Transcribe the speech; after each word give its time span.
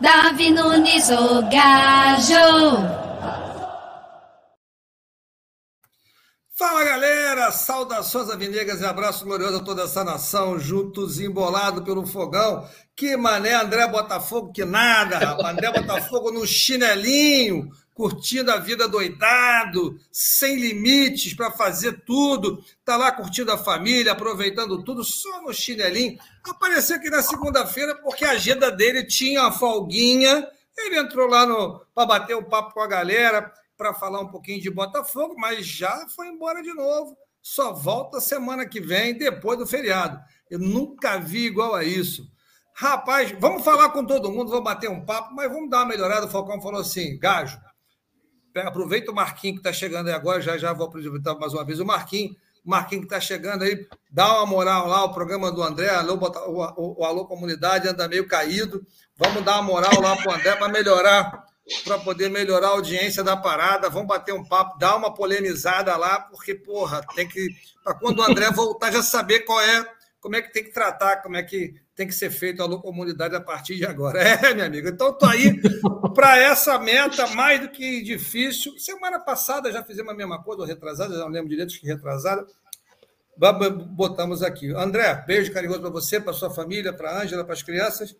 Davi 0.00 0.50
Nunes, 0.50 1.10
o 1.10 1.42
gajo. 1.50 3.08
Fala 6.54 6.84
galera, 6.84 7.50
saudações 7.50 8.30
avinegas 8.30 8.80
e 8.80 8.84
abraço 8.84 9.24
glorioso 9.24 9.58
a 9.58 9.64
toda 9.64 9.82
essa 9.82 10.04
nação, 10.04 10.58
juntos 10.58 11.18
embolado 11.20 11.82
pelo 11.82 12.06
fogão. 12.06 12.68
Que 12.96 13.16
mané, 13.16 13.54
André 13.54 13.86
Botafogo, 13.88 14.52
que 14.52 14.64
nada. 14.64 15.36
André 15.44 15.72
Botafogo 15.72 16.30
no 16.30 16.46
chinelinho, 16.46 17.68
curtindo 17.98 18.52
a 18.52 18.58
vida 18.58 18.86
doidado, 18.86 19.98
sem 20.12 20.54
limites 20.54 21.34
para 21.34 21.50
fazer 21.50 22.04
tudo. 22.04 22.62
Tá 22.84 22.96
lá 22.96 23.10
curtindo 23.10 23.50
a 23.50 23.58
família, 23.58 24.12
aproveitando 24.12 24.84
tudo, 24.84 25.02
só 25.02 25.42
no 25.42 25.52
chinelinho. 25.52 26.16
Apareceu 26.44 26.94
aqui 26.94 27.10
na 27.10 27.22
segunda-feira 27.22 27.96
porque 27.96 28.24
a 28.24 28.30
agenda 28.30 28.70
dele 28.70 29.02
tinha 29.02 29.42
a 29.42 29.50
folguinha. 29.50 30.48
Ele 30.78 30.96
entrou 30.96 31.28
lá 31.28 31.44
para 31.92 32.06
bater 32.06 32.36
um 32.36 32.44
papo 32.44 32.72
com 32.72 32.80
a 32.80 32.86
galera 32.86 33.52
para 33.76 33.92
falar 33.92 34.20
um 34.20 34.28
pouquinho 34.28 34.62
de 34.62 34.70
Botafogo, 34.70 35.34
mas 35.36 35.66
já 35.66 36.06
foi 36.14 36.28
embora 36.28 36.62
de 36.62 36.72
novo. 36.72 37.18
Só 37.42 37.72
volta 37.72 38.20
semana 38.20 38.64
que 38.64 38.80
vem, 38.80 39.18
depois 39.18 39.58
do 39.58 39.66
feriado. 39.66 40.20
Eu 40.48 40.60
nunca 40.60 41.18
vi 41.18 41.46
igual 41.46 41.74
a 41.74 41.82
isso. 41.82 42.30
Rapaz, 42.74 43.34
vamos 43.40 43.64
falar 43.64 43.88
com 43.88 44.06
todo 44.06 44.30
mundo, 44.30 44.50
vamos 44.50 44.64
bater 44.64 44.88
um 44.88 45.04
papo, 45.04 45.34
mas 45.34 45.50
vamos 45.50 45.68
dar 45.68 45.78
uma 45.78 45.86
melhorada. 45.86 46.26
O 46.26 46.30
Falcão 46.30 46.62
falou 46.62 46.80
assim: 46.80 47.18
Gajo, 47.18 47.58
aproveita 48.62 49.10
o 49.10 49.14
Marquinho 49.14 49.54
que 49.54 49.60
está 49.60 49.72
chegando 49.72 50.08
aí 50.08 50.14
agora, 50.14 50.40
já 50.40 50.56
já 50.58 50.72
vou 50.72 50.86
aproveitar 50.86 51.34
mais 51.34 51.52
uma 51.52 51.64
vez 51.64 51.80
o 51.80 51.84
Marquinho. 51.86 52.36
O 52.64 52.70
Marquinho 52.70 53.00
que 53.02 53.06
está 53.06 53.20
chegando 53.20 53.62
aí, 53.62 53.86
dá 54.10 54.38
uma 54.38 54.46
moral 54.46 54.88
lá, 54.88 55.04
o 55.04 55.12
programa 55.12 55.50
do 55.50 55.62
André, 55.62 55.88
alô, 55.88 56.14
o, 56.14 57.00
o 57.00 57.04
Alô 57.04 57.26
Comunidade 57.26 57.88
anda 57.88 58.08
meio 58.08 58.26
caído. 58.26 58.84
Vamos 59.16 59.42
dar 59.42 59.54
uma 59.54 59.62
moral 59.62 60.00
lá 60.00 60.16
para 60.16 60.30
o 60.30 60.34
André 60.34 60.56
para 60.56 60.68
melhorar 60.68 61.48
para 61.84 61.98
poder 61.98 62.30
melhorar 62.30 62.68
a 62.68 62.70
audiência 62.70 63.22
da 63.22 63.36
parada. 63.36 63.90
Vamos 63.90 64.08
bater 64.08 64.32
um 64.32 64.44
papo, 64.44 64.78
dar 64.78 64.96
uma 64.96 65.12
polemizada 65.12 65.96
lá, 65.96 66.20
porque, 66.20 66.54
porra, 66.54 67.02
tem 67.14 67.28
que. 67.28 67.48
Para 67.84 67.94
quando 67.94 68.20
o 68.20 68.22
André 68.22 68.50
voltar, 68.50 68.90
já 68.90 69.02
saber 69.02 69.40
qual 69.40 69.60
é, 69.60 69.86
como 70.20 70.36
é 70.36 70.42
que 70.42 70.52
tem 70.52 70.64
que 70.64 70.72
tratar, 70.72 71.22
como 71.22 71.36
é 71.36 71.42
que 71.42 71.74
tem 71.98 72.06
que 72.06 72.14
ser 72.14 72.30
feito 72.30 72.62
a 72.62 72.80
comunidade 72.80 73.34
a 73.34 73.40
partir 73.40 73.74
de 73.74 73.84
agora. 73.84 74.22
É, 74.22 74.54
meu 74.54 74.64
amigo. 74.64 74.88
Então, 74.88 75.10
estou 75.10 75.28
aí 75.28 75.60
para 76.14 76.38
essa 76.38 76.78
meta 76.78 77.26
mais 77.34 77.60
do 77.60 77.68
que 77.68 78.02
difícil. 78.02 78.78
Semana 78.78 79.18
passada 79.18 79.72
já 79.72 79.82
fizemos 79.82 80.12
a 80.12 80.16
mesma 80.16 80.40
coisa, 80.40 80.62
ou 80.62 80.66
retrasada, 80.68 81.14
já 81.14 81.20
não 81.20 81.28
lembro 81.28 81.48
direito 81.48 81.74
que 81.74 81.84
retrasada. 81.84 82.46
Botamos 83.90 84.44
aqui. 84.44 84.72
André, 84.72 85.24
beijo 85.26 85.52
carinhoso 85.52 85.80
para 85.80 85.90
você, 85.90 86.20
para 86.20 86.32
sua 86.32 86.50
família, 86.50 86.92
para 86.92 87.10
a 87.10 87.22
Ângela, 87.22 87.42
para 87.42 87.54
as 87.54 87.64
crianças. 87.64 88.14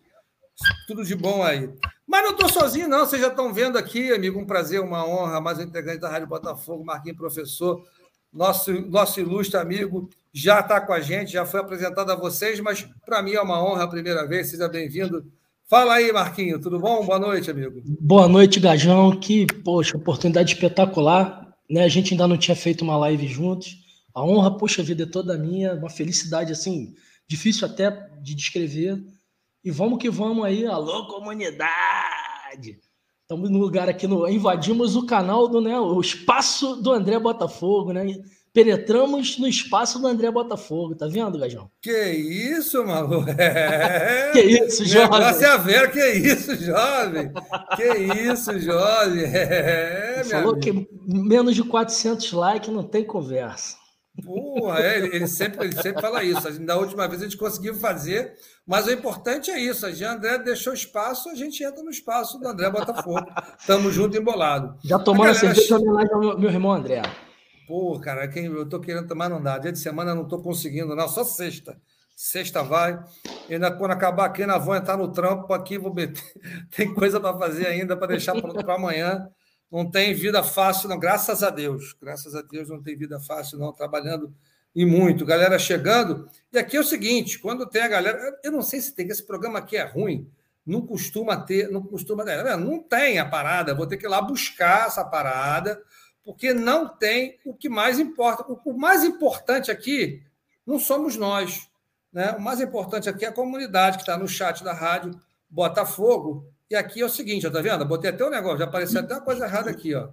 Tudo 0.85 1.05
de 1.05 1.15
bom 1.15 1.41
aí. 1.41 1.73
Mas 2.05 2.23
não 2.23 2.31
estou 2.31 2.49
sozinho, 2.49 2.89
não. 2.89 3.05
Vocês 3.05 3.21
já 3.21 3.29
estão 3.29 3.53
vendo 3.53 3.77
aqui, 3.77 4.11
amigo. 4.11 4.37
Um 4.37 4.45
prazer, 4.45 4.81
uma 4.81 5.07
honra. 5.07 5.39
Mais 5.39 5.57
um 5.57 5.61
integrante 5.61 6.01
da 6.01 6.09
Rádio 6.09 6.27
Botafogo, 6.27 6.83
Marquinhos 6.83 7.17
Professor. 7.17 7.81
Nosso, 8.31 8.73
nosso 8.73 9.21
ilustre 9.21 9.57
amigo 9.57 10.09
já 10.33 10.59
está 10.59 10.79
com 10.79 10.93
a 10.93 10.99
gente, 10.99 11.31
já 11.31 11.45
foi 11.45 11.59
apresentado 11.59 12.11
a 12.11 12.15
vocês, 12.15 12.59
mas 12.59 12.87
para 13.05 13.21
mim 13.21 13.33
é 13.33 13.41
uma 13.41 13.63
honra 13.63 13.83
a 13.83 13.87
primeira 13.87 14.27
vez. 14.27 14.49
Seja 14.49 14.67
bem-vindo. 14.67 15.25
Fala 15.67 15.95
aí, 15.95 16.11
Marquinho, 16.11 16.59
tudo 16.59 16.79
bom? 16.79 17.05
Boa 17.05 17.19
noite, 17.19 17.51
amigo. 17.51 17.81
Boa 17.99 18.27
noite, 18.27 18.59
Gajão. 18.59 19.19
Que, 19.19 19.45
poxa, 19.45 19.97
oportunidade 19.97 20.53
espetacular. 20.53 21.47
Né? 21.69 21.83
A 21.83 21.87
gente 21.87 22.13
ainda 22.13 22.27
não 22.27 22.37
tinha 22.37 22.55
feito 22.55 22.83
uma 22.83 22.97
live 22.97 23.27
juntos. 23.27 23.77
A 24.13 24.23
honra, 24.23 24.57
poxa 24.57 24.81
vida, 24.81 25.03
é 25.03 25.05
toda 25.05 25.37
minha. 25.37 25.73
Uma 25.73 25.89
felicidade, 25.89 26.51
assim, 26.51 26.95
difícil 27.27 27.67
até 27.67 27.91
de 28.21 28.33
descrever 28.33 28.99
e 29.63 29.71
vamos 29.71 29.99
que 29.99 30.09
vamos 30.09 30.45
aí, 30.45 30.65
alô 30.65 31.05
comunidade! 31.07 32.79
Estamos 33.21 33.49
no 33.49 33.59
lugar 33.59 33.89
aqui, 33.89 34.07
no, 34.07 34.27
invadimos 34.27 34.95
o 34.95 35.05
canal 35.05 35.49
do, 35.49 35.59
né, 35.59 35.77
o 35.77 35.99
espaço 35.99 36.77
do 36.77 36.91
André 36.91 37.19
Botafogo, 37.19 37.91
né? 37.91 38.05
Penetramos 38.53 39.37
no 39.37 39.47
espaço 39.47 39.99
do 39.99 40.07
André 40.07 40.31
Botafogo, 40.31 40.95
tá 40.95 41.07
vendo, 41.07 41.37
Gajão? 41.37 41.69
Que 41.81 42.11
isso, 42.11 42.83
maluco? 42.85 43.29
É... 43.39 44.31
que 44.31 44.41
isso, 44.41 44.85
jovem? 44.85 45.19
Negócio 45.19 45.45
é 45.45 45.49
a 45.49 45.57
ver, 45.57 45.91
que 45.91 46.05
isso, 46.05 46.55
jovem? 46.55 47.31
Que 47.75 47.97
isso, 48.31 48.59
jovem? 48.59 49.23
É, 49.23 50.23
Falou 50.25 50.57
que 50.57 50.87
menos 51.07 51.55
de 51.55 51.63
400 51.63 52.31
likes 52.33 52.73
não 52.73 52.83
tem 52.83 53.03
conversa. 53.03 53.77
Porra, 54.23 54.79
é, 54.79 54.97
ele, 54.97 55.27
sempre, 55.27 55.65
ele 55.65 55.81
sempre 55.81 56.01
fala 56.01 56.23
isso. 56.23 56.59
Da 56.65 56.77
última 56.77 57.07
vez 57.07 57.21
a 57.21 57.25
gente 57.25 57.37
conseguiu 57.37 57.75
fazer, 57.75 58.33
mas 58.65 58.87
o 58.87 58.91
importante 58.91 59.49
é 59.49 59.59
isso. 59.59 59.85
A 59.85 59.91
Jean 59.91 60.13
André 60.13 60.37
deixou 60.39 60.73
espaço, 60.73 61.29
a 61.29 61.35
gente 61.35 61.63
entra 61.63 61.81
no 61.83 61.89
espaço 61.89 62.39
do 62.39 62.47
André 62.47 62.69
Botafogo. 62.69 63.25
Estamos 63.57 63.93
junto 63.93 64.17
embolado. 64.17 64.77
Já 64.83 64.99
tomando 64.99 65.31
a 65.31 65.33
cerveja 65.33 65.75
em 65.75 65.77
homenagem 65.77 66.13
ao 66.13 66.37
meu 66.37 66.49
irmão 66.49 66.71
André. 66.71 67.01
Pô, 67.69 67.99
cara, 67.99 68.27
quem 68.27 68.45
eu 68.45 68.67
tô 68.67 68.79
querendo 68.79 69.07
tomar 69.07 69.29
não 69.29 69.41
dá. 69.41 69.59
Dia 69.59 69.71
de 69.71 69.77
semana 69.79 70.11
eu 70.11 70.15
não 70.15 70.27
tô 70.27 70.41
conseguindo, 70.41 70.95
não. 70.95 71.07
Só 71.07 71.23
sexta. 71.23 71.79
Sexta 72.15 72.63
vai. 72.63 72.99
E 73.47 73.53
ainda, 73.53 73.71
quando 73.71 73.91
acabar 73.91 74.25
aqui, 74.25 74.41
ainda 74.41 74.57
vou 74.57 74.75
entrar 74.75 74.97
no 74.97 75.11
trampo 75.11 75.53
aqui, 75.53 75.77
vou 75.77 75.93
meter. 75.93 76.23
Tem 76.75 76.91
coisa 76.93 77.19
para 77.19 77.37
fazer 77.37 77.67
ainda, 77.67 77.95
para 77.95 78.07
deixar 78.07 78.33
pronto 78.41 78.65
para 78.65 78.73
amanhã 78.73 79.29
não 79.71 79.89
tem 79.89 80.13
vida 80.15 80.43
fácil, 80.43 80.89
não, 80.89 80.97
graças 80.97 81.43
a 81.43 81.49
Deus. 81.49 81.95
Graças 82.01 82.35
a 82.35 82.41
Deus 82.41 82.69
não 82.69 82.81
tem 82.81 82.97
vida 82.97 83.19
fácil, 83.19 83.59
não, 83.59 83.71
trabalhando 83.71 84.33
e 84.73 84.83
muito. 84.83 85.25
Galera 85.25 85.59
chegando. 85.59 86.27
E 86.51 86.57
aqui 86.57 86.75
é 86.75 86.79
o 86.79 86.83
seguinte: 86.83 87.37
quando 87.37 87.67
tem 87.67 87.83
a 87.83 87.87
galera. 87.87 88.39
Eu 88.43 88.51
não 88.51 88.61
sei 88.61 88.81
se 88.81 88.95
tem, 88.95 89.05
que 89.05 89.11
esse 89.11 89.25
programa 89.25 89.59
aqui 89.59 89.77
é 89.77 89.83
ruim. 89.83 90.27
Não 90.65 90.81
costuma 90.85 91.37
ter, 91.37 91.69
não 91.69 91.83
costuma. 91.83 92.23
Não 92.57 92.81
tem 92.81 93.19
a 93.19 93.25
parada, 93.25 93.75
vou 93.75 93.87
ter 93.87 93.97
que 93.97 94.05
ir 94.05 94.09
lá 94.09 94.21
buscar 94.21 94.87
essa 94.87 95.03
parada, 95.03 95.81
porque 96.29 96.53
não 96.53 96.87
tem 96.87 97.39
o 97.43 97.55
que 97.55 97.67
mais 97.67 97.97
importa. 97.97 98.45
O 98.63 98.71
mais 98.77 99.03
importante 99.03 99.71
aqui 99.71 100.21
não 100.63 100.77
somos 100.77 101.15
nós. 101.15 101.67
Né? 102.13 102.33
O 102.33 102.39
mais 102.39 102.61
importante 102.61 103.09
aqui 103.09 103.25
é 103.25 103.29
a 103.29 103.33
comunidade 103.33 103.97
que 103.97 104.03
está 104.03 104.15
no 104.15 104.27
chat 104.27 104.63
da 104.63 104.71
rádio 104.71 105.19
Botafogo 105.49 106.45
e 106.69 106.75
aqui 106.75 107.01
é 107.01 107.05
o 107.05 107.09
seguinte, 107.09 107.47
ó, 107.47 107.49
tá 107.49 107.61
vendo? 107.61 107.83
Botei 107.83 108.11
até 108.11 108.23
um 108.23 108.29
negócio, 108.29 108.59
já 108.59 108.65
apareceu 108.65 108.99
até 108.99 109.15
uma 109.15 109.23
coisa 109.23 109.45
errada 109.45 109.71
aqui, 109.71 109.95
ó. 109.95 110.09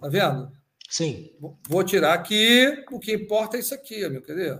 Tá 0.00 0.08
vendo? 0.08 0.50
Sim. 0.88 1.30
Vou 1.68 1.84
tirar 1.84 2.14
aqui. 2.14 2.84
O 2.90 2.98
que 2.98 3.14
importa 3.14 3.56
é 3.56 3.60
isso 3.60 3.72
aqui, 3.72 4.08
meu. 4.08 4.22
Cadê? 4.22 4.58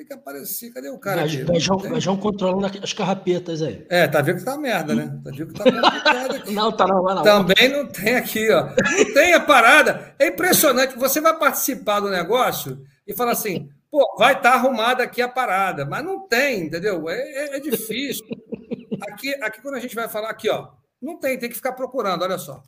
Tem 0.00 0.06
que 0.06 0.14
aparecer. 0.14 0.72
Cadê 0.72 0.88
o 0.88 0.98
cara 0.98 1.24
aqui? 1.24 1.44
Vejam 1.44 2.16
controlando 2.16 2.78
as 2.82 2.92
carrapetas 2.94 3.60
aí. 3.60 3.84
É, 3.90 4.08
tá 4.08 4.22
vendo 4.22 4.38
que 4.38 4.44
tá 4.46 4.56
merda, 4.56 4.94
né? 4.94 5.20
Tá 5.22 5.30
vendo 5.30 5.52
que 5.52 5.62
tá 5.62 5.70
merda 5.70 6.36
aqui. 6.36 6.52
não, 6.56 6.72
tá 6.72 6.86
não, 6.86 7.02
vai 7.02 7.14
não. 7.16 7.22
Também 7.22 7.68
não 7.68 7.86
tem 7.86 8.16
aqui, 8.16 8.50
ó. 8.50 8.64
Não 8.64 9.12
tem 9.12 9.34
a 9.34 9.40
parada. 9.40 10.14
É 10.18 10.28
impressionante. 10.28 10.96
Você 10.96 11.20
vai 11.20 11.38
participar 11.38 12.00
do 12.00 12.08
negócio 12.08 12.82
e 13.06 13.14
fala 13.14 13.32
assim, 13.32 13.68
pô, 13.90 14.16
vai 14.16 14.32
estar 14.32 14.52
tá 14.52 14.56
arrumada 14.56 15.02
aqui 15.02 15.20
a 15.20 15.28
parada. 15.28 15.84
Mas 15.84 16.02
não 16.02 16.26
tem, 16.26 16.62
entendeu? 16.62 17.06
É, 17.10 17.18
é, 17.18 17.56
é 17.58 17.60
difícil. 17.60 18.24
Aqui, 19.02 19.34
aqui, 19.34 19.60
quando 19.60 19.74
a 19.74 19.80
gente 19.80 19.94
vai 19.94 20.08
falar 20.08 20.30
aqui, 20.30 20.48
ó, 20.48 20.68
não 21.02 21.18
tem, 21.20 21.38
tem 21.38 21.50
que 21.50 21.56
ficar 21.56 21.72
procurando, 21.72 22.22
olha 22.22 22.38
só. 22.38 22.62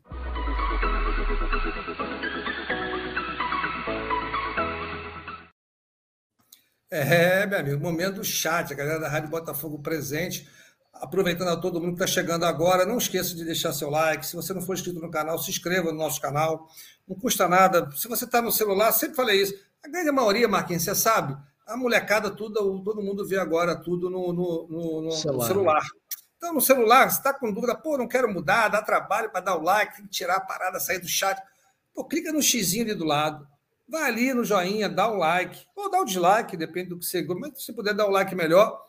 É, 6.95 7.47
meu 7.47 7.59
amigo, 7.59 7.83
momento 7.83 8.17
do 8.17 8.25
chat, 8.25 8.71
a 8.71 8.77
galera 8.77 9.01
da 9.01 9.09
Rádio 9.09 9.31
Botafogo 9.31 9.79
presente. 9.79 10.47
Aproveitando 10.93 11.49
a 11.49 11.57
todo 11.57 11.81
mundo 11.81 11.97
que 11.97 12.05
está 12.05 12.07
chegando 12.07 12.45
agora, 12.45 12.85
não 12.85 12.99
esqueça 12.99 13.35
de 13.35 13.47
deixar 13.47 13.73
seu 13.73 13.89
like. 13.89 14.27
Se 14.27 14.37
você 14.37 14.53
não 14.53 14.61
for 14.61 14.75
inscrito 14.75 15.01
no 15.01 15.11
canal, 15.11 15.39
se 15.39 15.51
inscreva 15.51 15.91
no 15.91 15.97
nosso 15.97 16.21
canal. 16.21 16.69
Não 17.09 17.17
custa 17.17 17.49
nada. 17.49 17.91
Se 17.93 18.07
você 18.07 18.27
está 18.27 18.43
no 18.43 18.53
celular, 18.53 18.93
sempre 18.93 19.17
falei 19.17 19.41
isso. 19.41 19.55
A 19.83 19.89
grande 19.89 20.13
maioria, 20.13 20.47
Marquinhos, 20.47 20.83
você 20.83 20.95
sabe, 20.95 21.35
a 21.67 21.79
molecada, 21.79 22.31
tudo, 22.31 22.83
todo 22.83 23.01
mundo 23.01 23.27
vê 23.27 23.39
agora 23.39 23.75
tudo 23.75 24.11
no, 24.11 24.31
no, 24.31 24.69
no, 24.69 25.03
no 25.03 25.13
celular. 25.13 25.47
celular. 25.47 25.83
Então, 26.37 26.53
no 26.53 26.61
celular, 26.61 27.11
você 27.11 27.17
está 27.17 27.33
com 27.33 27.51
dúvida, 27.51 27.75
pô, 27.75 27.97
não 27.97 28.07
quero 28.07 28.31
mudar, 28.31 28.69
dá 28.69 28.83
trabalho 28.83 29.31
para 29.31 29.41
dar 29.41 29.57
o 29.57 29.63
like, 29.63 29.97
tem 29.97 30.05
que 30.05 30.11
tirar 30.11 30.37
a 30.37 30.41
parada, 30.41 30.79
sair 30.79 30.99
do 30.99 31.09
chat. 31.09 31.43
Pô, 31.95 32.05
clica 32.05 32.31
no 32.31 32.43
xizinho 32.43 32.85
ali 32.85 32.95
do 32.95 33.07
lado, 33.07 33.49
vai 33.89 34.05
ali 34.05 34.33
no 34.33 34.45
joinha, 34.45 34.89
dá 34.89 35.09
o 35.11 35.17
like, 35.17 35.67
ou 35.77 35.91
dá 35.91 36.01
o 36.01 36.05
dislike, 36.05 36.57
depende 36.57 36.91
do 36.91 36.99
que 36.99 37.05
você 37.05 37.23
gosta, 37.23 37.41
mas 37.41 37.65
se 37.65 37.73
puder 37.73 37.95
dar 37.95 38.07
o 38.07 38.11
like, 38.11 38.35
melhor. 38.35 38.81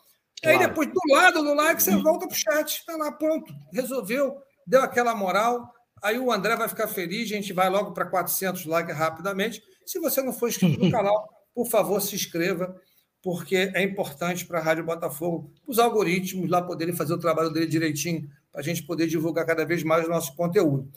Claro. 0.42 0.58
Aí 0.58 0.66
depois, 0.66 0.88
do 0.88 1.00
lado 1.12 1.42
do 1.42 1.54
like, 1.54 1.82
você 1.82 1.96
volta 1.96 2.26
para 2.26 2.34
o 2.34 2.38
chat, 2.38 2.78
está 2.78 2.96
lá, 2.96 3.12
pronto, 3.12 3.52
resolveu, 3.72 4.36
deu 4.66 4.82
aquela 4.82 5.14
moral. 5.14 5.72
Aí 6.02 6.18
o 6.18 6.30
André 6.30 6.56
vai 6.56 6.68
ficar 6.68 6.88
feliz, 6.88 7.30
a 7.30 7.34
gente 7.34 7.52
vai 7.52 7.70
logo 7.70 7.92
para 7.92 8.06
400 8.06 8.66
likes 8.66 8.96
rapidamente. 8.96 9.62
Se 9.86 9.98
você 9.98 10.22
não 10.22 10.32
for 10.32 10.48
inscrito 10.48 10.84
no 10.84 10.90
canal, 10.92 11.28
por 11.54 11.66
favor, 11.66 12.00
se 12.00 12.14
inscreva 12.14 12.74
porque 13.24 13.72
é 13.74 13.82
importante 13.82 14.44
para 14.44 14.58
a 14.58 14.62
Rádio 14.62 14.84
Botafogo, 14.84 15.50
os 15.66 15.78
algoritmos 15.78 16.50
lá 16.50 16.60
poderem 16.60 16.94
fazer 16.94 17.14
o 17.14 17.18
trabalho 17.18 17.48
dele 17.48 17.66
direitinho, 17.66 18.28
para 18.52 18.60
a 18.60 18.64
gente 18.64 18.82
poder 18.82 19.06
divulgar 19.06 19.46
cada 19.46 19.64
vez 19.64 19.82
mais 19.82 20.04
o 20.04 20.10
nosso 20.10 20.36
conteúdo. 20.36 20.92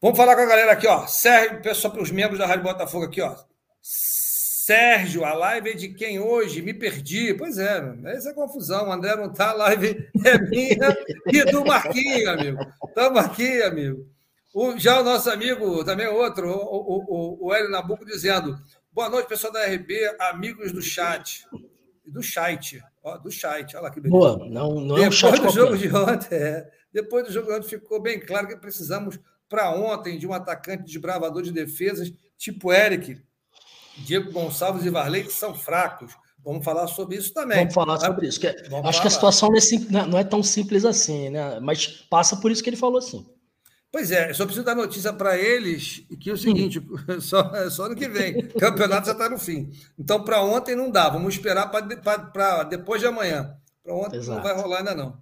Vamos 0.00 0.16
falar 0.16 0.36
com 0.36 0.42
a 0.42 0.46
galera 0.46 0.72
aqui, 0.72 0.86
ó. 0.86 1.08
Serve, 1.08 1.56
pessoal, 1.56 1.92
para 1.92 2.02
os 2.02 2.10
membros 2.12 2.38
da 2.38 2.46
Rádio 2.46 2.62
Botafogo 2.62 3.06
aqui, 3.06 3.20
ó. 3.20 3.34
Sérgio, 3.82 5.24
a 5.24 5.34
live 5.34 5.70
é 5.70 5.74
de 5.74 5.88
quem 5.88 6.20
hoje? 6.20 6.62
Me 6.62 6.72
perdi. 6.72 7.34
Pois 7.34 7.58
é, 7.58 7.96
essa 8.04 8.28
é 8.28 8.32
a 8.32 8.34
confusão. 8.34 8.88
O 8.88 8.92
André 8.92 9.16
não 9.16 9.26
está, 9.26 9.50
a 9.50 9.54
live 9.54 10.08
é 10.24 10.38
minha 10.38 10.96
e 11.26 11.44
do 11.50 11.64
Marquinhos, 11.64 12.28
amigo. 12.28 12.58
Estamos 12.86 13.24
aqui, 13.24 13.60
amigo. 13.62 14.06
O, 14.54 14.78
já 14.78 15.00
o 15.00 15.04
nosso 15.04 15.30
amigo, 15.30 15.84
também 15.84 16.06
outro, 16.06 16.48
o, 16.48 16.54
o, 16.54 17.04
o, 17.08 17.46
o 17.48 17.54
Hélio 17.54 17.70
Nabuco, 17.70 18.04
dizendo: 18.04 18.56
boa 18.92 19.08
noite, 19.08 19.28
pessoal 19.28 19.52
da 19.52 19.66
RB, 19.66 20.14
amigos 20.20 20.70
do 20.70 20.80
chat. 20.80 21.44
Do 22.06 22.22
chat, 22.22 22.80
ó, 23.02 23.18
do 23.18 23.32
chat, 23.32 23.74
olha 23.74 23.82
lá 23.82 23.90
que 23.90 24.00
beleza. 24.00 24.16
Boa, 24.16 24.48
não, 24.48 24.80
não 24.80 24.96
é 24.96 25.08
um 25.08 25.10
do 25.10 25.18
qualquer. 25.18 25.50
jogo 25.50 25.76
de 25.76 25.92
ontem, 25.92 26.36
é, 26.36 26.70
depois 26.92 27.26
do 27.26 27.32
jogo 27.32 27.48
de 27.48 27.54
ontem 27.54 27.68
ficou 27.68 28.00
bem 28.00 28.20
claro 28.20 28.46
que 28.46 28.56
precisamos 28.56 29.18
para 29.48 29.70
ontem 29.70 30.18
de 30.18 30.26
um 30.26 30.32
atacante 30.32 30.84
desbravador 30.84 31.42
de 31.42 31.52
defesas, 31.52 32.12
tipo 32.36 32.72
Eric, 32.72 33.20
Diego 33.98 34.30
Gonçalves 34.30 34.84
e 34.84 34.90
Varley, 34.90 35.24
que 35.24 35.32
são 35.32 35.54
fracos. 35.54 36.12
Vamos 36.44 36.64
falar 36.64 36.86
sobre 36.86 37.16
isso 37.16 37.34
também. 37.34 37.58
Vamos 37.58 37.74
falar 37.74 37.98
sobre 37.98 38.28
isso. 38.28 38.38
Que 38.38 38.46
é, 38.46 38.50
acho 38.50 38.70
falar. 38.70 38.92
que 38.92 39.06
a 39.06 39.10
situação 39.10 39.50
é 39.54 40.06
não 40.06 40.18
é 40.18 40.24
tão 40.24 40.42
simples 40.42 40.84
assim, 40.84 41.30
né? 41.30 41.58
Mas 41.60 41.86
passa 41.86 42.36
por 42.36 42.50
isso 42.50 42.62
que 42.62 42.70
ele 42.70 42.76
falou 42.76 42.98
assim. 42.98 43.26
Pois 43.90 44.10
é, 44.10 44.32
só 44.34 44.44
preciso 44.44 44.66
dar 44.66 44.74
notícia 44.74 45.12
para 45.12 45.36
eles 45.36 46.04
que 46.20 46.30
é 46.30 46.32
o 46.32 46.36
seguinte: 46.36 46.80
só, 47.20 47.70
só 47.70 47.86
ano 47.86 47.96
que 47.96 48.08
vem, 48.08 48.38
o 48.38 48.58
campeonato 48.58 49.06
já 49.06 49.12
está 49.12 49.28
no 49.28 49.38
fim. 49.38 49.70
Então, 49.98 50.22
para 50.22 50.42
ontem 50.42 50.76
não 50.76 50.90
dá, 50.90 51.08
vamos 51.08 51.34
esperar 51.34 51.66
para 51.68 52.64
depois 52.64 53.00
de 53.00 53.06
amanhã. 53.06 53.56
Para 53.82 53.94
ontem 53.94 54.18
Exato. 54.18 54.36
não 54.36 54.42
vai 54.42 54.54
rolar 54.54 54.78
ainda 54.78 54.94
não. 54.94 55.20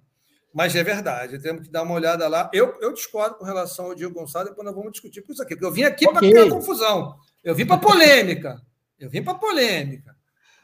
Mas 0.53 0.75
é 0.75 0.83
verdade, 0.83 1.39
temos 1.39 1.63
que 1.63 1.71
dar 1.71 1.83
uma 1.83 1.93
olhada 1.93 2.27
lá. 2.27 2.49
Eu, 2.53 2.77
eu 2.81 2.93
discordo 2.93 3.35
com 3.35 3.45
relação 3.45 3.85
ao 3.85 3.95
Diego 3.95 4.13
Gonçalves, 4.13 4.49
depois 4.49 4.65
nós 4.65 4.75
vamos 4.75 4.91
discutir 4.91 5.21
por 5.21 5.33
isso 5.33 5.41
aqui, 5.41 5.55
porque 5.55 5.65
eu 5.65 5.71
vim 5.71 5.83
aqui 5.83 6.07
okay. 6.07 6.19
para 6.19 6.41
criar 6.41 6.49
confusão. 6.49 7.15
Eu 7.43 7.53
vim 7.53 7.65
para 7.65 7.77
polêmica. 7.77 8.61
Eu 8.99 9.09
vim 9.09 9.23
para 9.23 9.35
polêmica. 9.35 10.15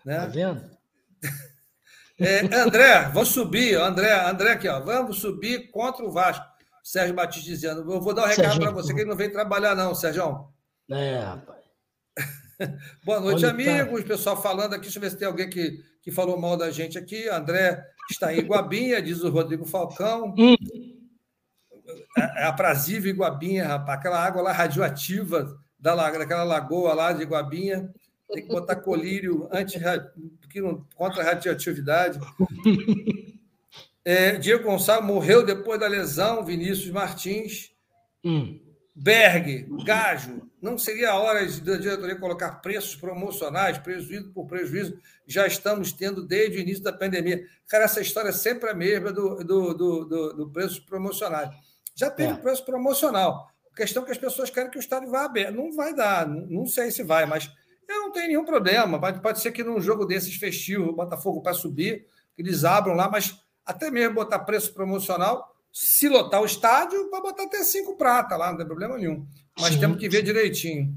Né? 0.06 0.18
Tá 0.18 0.26
vendo? 0.26 0.70
É, 2.20 2.42
André, 2.56 3.10
vou 3.10 3.26
subir, 3.26 3.76
André, 3.76 4.14
André 4.14 4.52
aqui, 4.52 4.68
ó, 4.68 4.80
vamos 4.80 5.18
subir 5.18 5.72
contra 5.72 6.06
o 6.06 6.12
Vasco. 6.12 6.46
Sérgio 6.84 7.16
Batista 7.16 7.50
dizendo, 7.50 7.92
eu 7.92 8.00
vou 8.00 8.14
dar 8.14 8.26
um 8.26 8.28
recado 8.28 8.60
para 8.60 8.72
você 8.72 8.94
que 8.94 9.00
ele 9.00 9.10
não 9.10 9.16
veio 9.18 9.32
trabalhar, 9.32 9.76
não, 9.76 9.96
Sérgio. 9.96 10.48
É, 10.92 11.20
rapaz. 11.20 11.64
Boa 13.04 13.20
noite, 13.20 13.46
Onde 13.46 13.46
amigos. 13.46 14.02
Tá? 14.02 14.08
Pessoal 14.08 14.42
falando 14.42 14.74
aqui, 14.74 14.84
deixa 14.84 15.00
eu 15.00 15.02
ver 15.02 15.10
se 15.10 15.18
tem 15.18 15.28
alguém 15.28 15.50
que, 15.50 15.84
que 16.02 16.12
falou 16.12 16.40
mal 16.40 16.56
da 16.56 16.70
gente 16.70 16.98
aqui. 16.98 17.28
André 17.28 17.84
está 18.10 18.34
em 18.34 18.40
Iguabinha, 18.40 19.02
diz 19.02 19.24
o 19.24 19.30
Rodrigo 19.30 19.66
Falcão. 19.66 20.34
Hum. 20.38 20.56
É, 22.18 22.44
é 22.44 22.46
aprazível 22.46 23.12
Iguabinha, 23.12 23.68
rapaz. 23.68 24.00
Aquela 24.00 24.24
água 24.24 24.42
lá 24.42 24.52
radioativa 24.52 25.58
da, 25.80 25.96
daquela 25.96 26.44
lagoa 26.44 26.94
lá 26.94 27.12
de 27.12 27.24
Iguabinha. 27.24 27.94
Tem 28.32 28.44
que 28.44 28.50
botar 28.50 28.78
colírio 28.78 29.48
anti, 29.52 29.80
contra 30.96 31.22
a 31.22 31.26
radioatividade. 31.26 32.20
É, 34.06 34.34
Diego 34.34 34.66
Gonçalves 34.66 35.08
morreu 35.08 35.46
depois 35.46 35.80
da 35.80 35.88
lesão, 35.88 36.44
Vinícius 36.44 36.90
Martins. 36.90 37.72
Hum. 38.22 38.60
Berg, 38.96 39.68
Gajo, 39.84 40.48
não 40.62 40.78
seria 40.78 41.12
a 41.12 41.20
hora 41.20 41.46
da 41.46 41.78
diretoria 41.78 42.16
colocar 42.16 42.52
preços 42.62 42.96
promocionais, 42.96 43.80
prejuízo 43.80 44.32
por 44.32 44.46
prejuízo, 44.46 45.00
já 45.26 45.48
estamos 45.48 45.92
tendo 45.92 46.26
desde 46.26 46.58
o 46.58 46.62
início 46.62 46.84
da 46.84 46.94
pandemia. 46.94 47.44
Cara, 47.68 47.86
essa 47.86 48.02
história 48.02 48.30
é 48.30 48.34
sempre 48.34 48.70
a 48.70 48.74
mesma 48.74 49.12
do, 49.12 49.44
do, 49.44 49.74
do, 49.74 50.06
do, 50.06 50.34
do 50.34 50.50
preço 50.52 50.86
promocional. 50.86 51.50
Já 51.96 52.12
teve 52.12 52.34
é. 52.34 52.38
preço 52.38 52.64
promocional. 52.64 53.50
A 53.72 53.76
questão 53.76 54.04
é 54.04 54.06
que 54.06 54.12
as 54.12 54.18
pessoas 54.18 54.52
querem 54.52 54.70
que 54.70 54.78
o 54.78 54.80
estádio 54.80 55.10
vá 55.10 55.26
aberto. 55.26 55.56
Não 55.56 55.72
vai 55.72 55.96
dar, 55.96 56.28
não 56.28 56.68
sei 56.68 56.92
se 56.92 57.02
vai, 57.02 57.26
mas 57.26 57.52
eu 57.90 58.02
não 58.02 58.12
tenho 58.12 58.28
nenhum 58.28 58.46
problema. 58.46 59.00
Pode, 59.00 59.22
pode 59.22 59.40
ser 59.40 59.52
que 59.52 59.64
num 59.64 59.82
jogo 59.82 60.06
desses 60.06 60.36
festivo, 60.36 60.90
o 60.90 60.96
Botafogo 60.96 61.42
para 61.42 61.54
subir, 61.54 62.06
que 62.36 62.42
eles 62.42 62.64
abram 62.64 62.94
lá, 62.94 63.10
mas 63.10 63.40
até 63.66 63.90
mesmo 63.90 64.16
botar 64.16 64.40
preço 64.40 64.74
promocional, 64.74 65.53
se 65.74 66.08
lotar 66.08 66.40
o 66.40 66.46
estádio, 66.46 67.10
vai 67.10 67.20
botar 67.20 67.44
até 67.44 67.64
cinco 67.64 67.98
prata 67.98 68.38
lá, 68.38 68.52
não 68.52 68.58
tem 68.58 68.66
problema 68.68 68.96
nenhum. 68.96 69.26
Mas 69.60 69.74
Sim. 69.74 69.80
temos 69.80 69.98
que 69.98 70.08
ver 70.08 70.22
direitinho. 70.22 70.94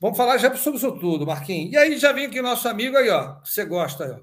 Vamos 0.00 0.16
falar 0.16 0.36
já 0.38 0.52
sobre 0.56 0.78
isso 0.78 0.92
tudo, 0.98 1.26
Marquinhos. 1.26 1.72
E 1.72 1.76
aí 1.76 1.96
já 1.96 2.10
vem 2.10 2.26
aqui 2.26 2.42
nosso 2.42 2.68
amigo 2.68 2.96
aí, 2.96 3.08
ó. 3.08 3.34
Que 3.34 3.48
você 3.48 3.64
gosta 3.64 4.04
aí, 4.04 4.10
ó. 4.10 4.18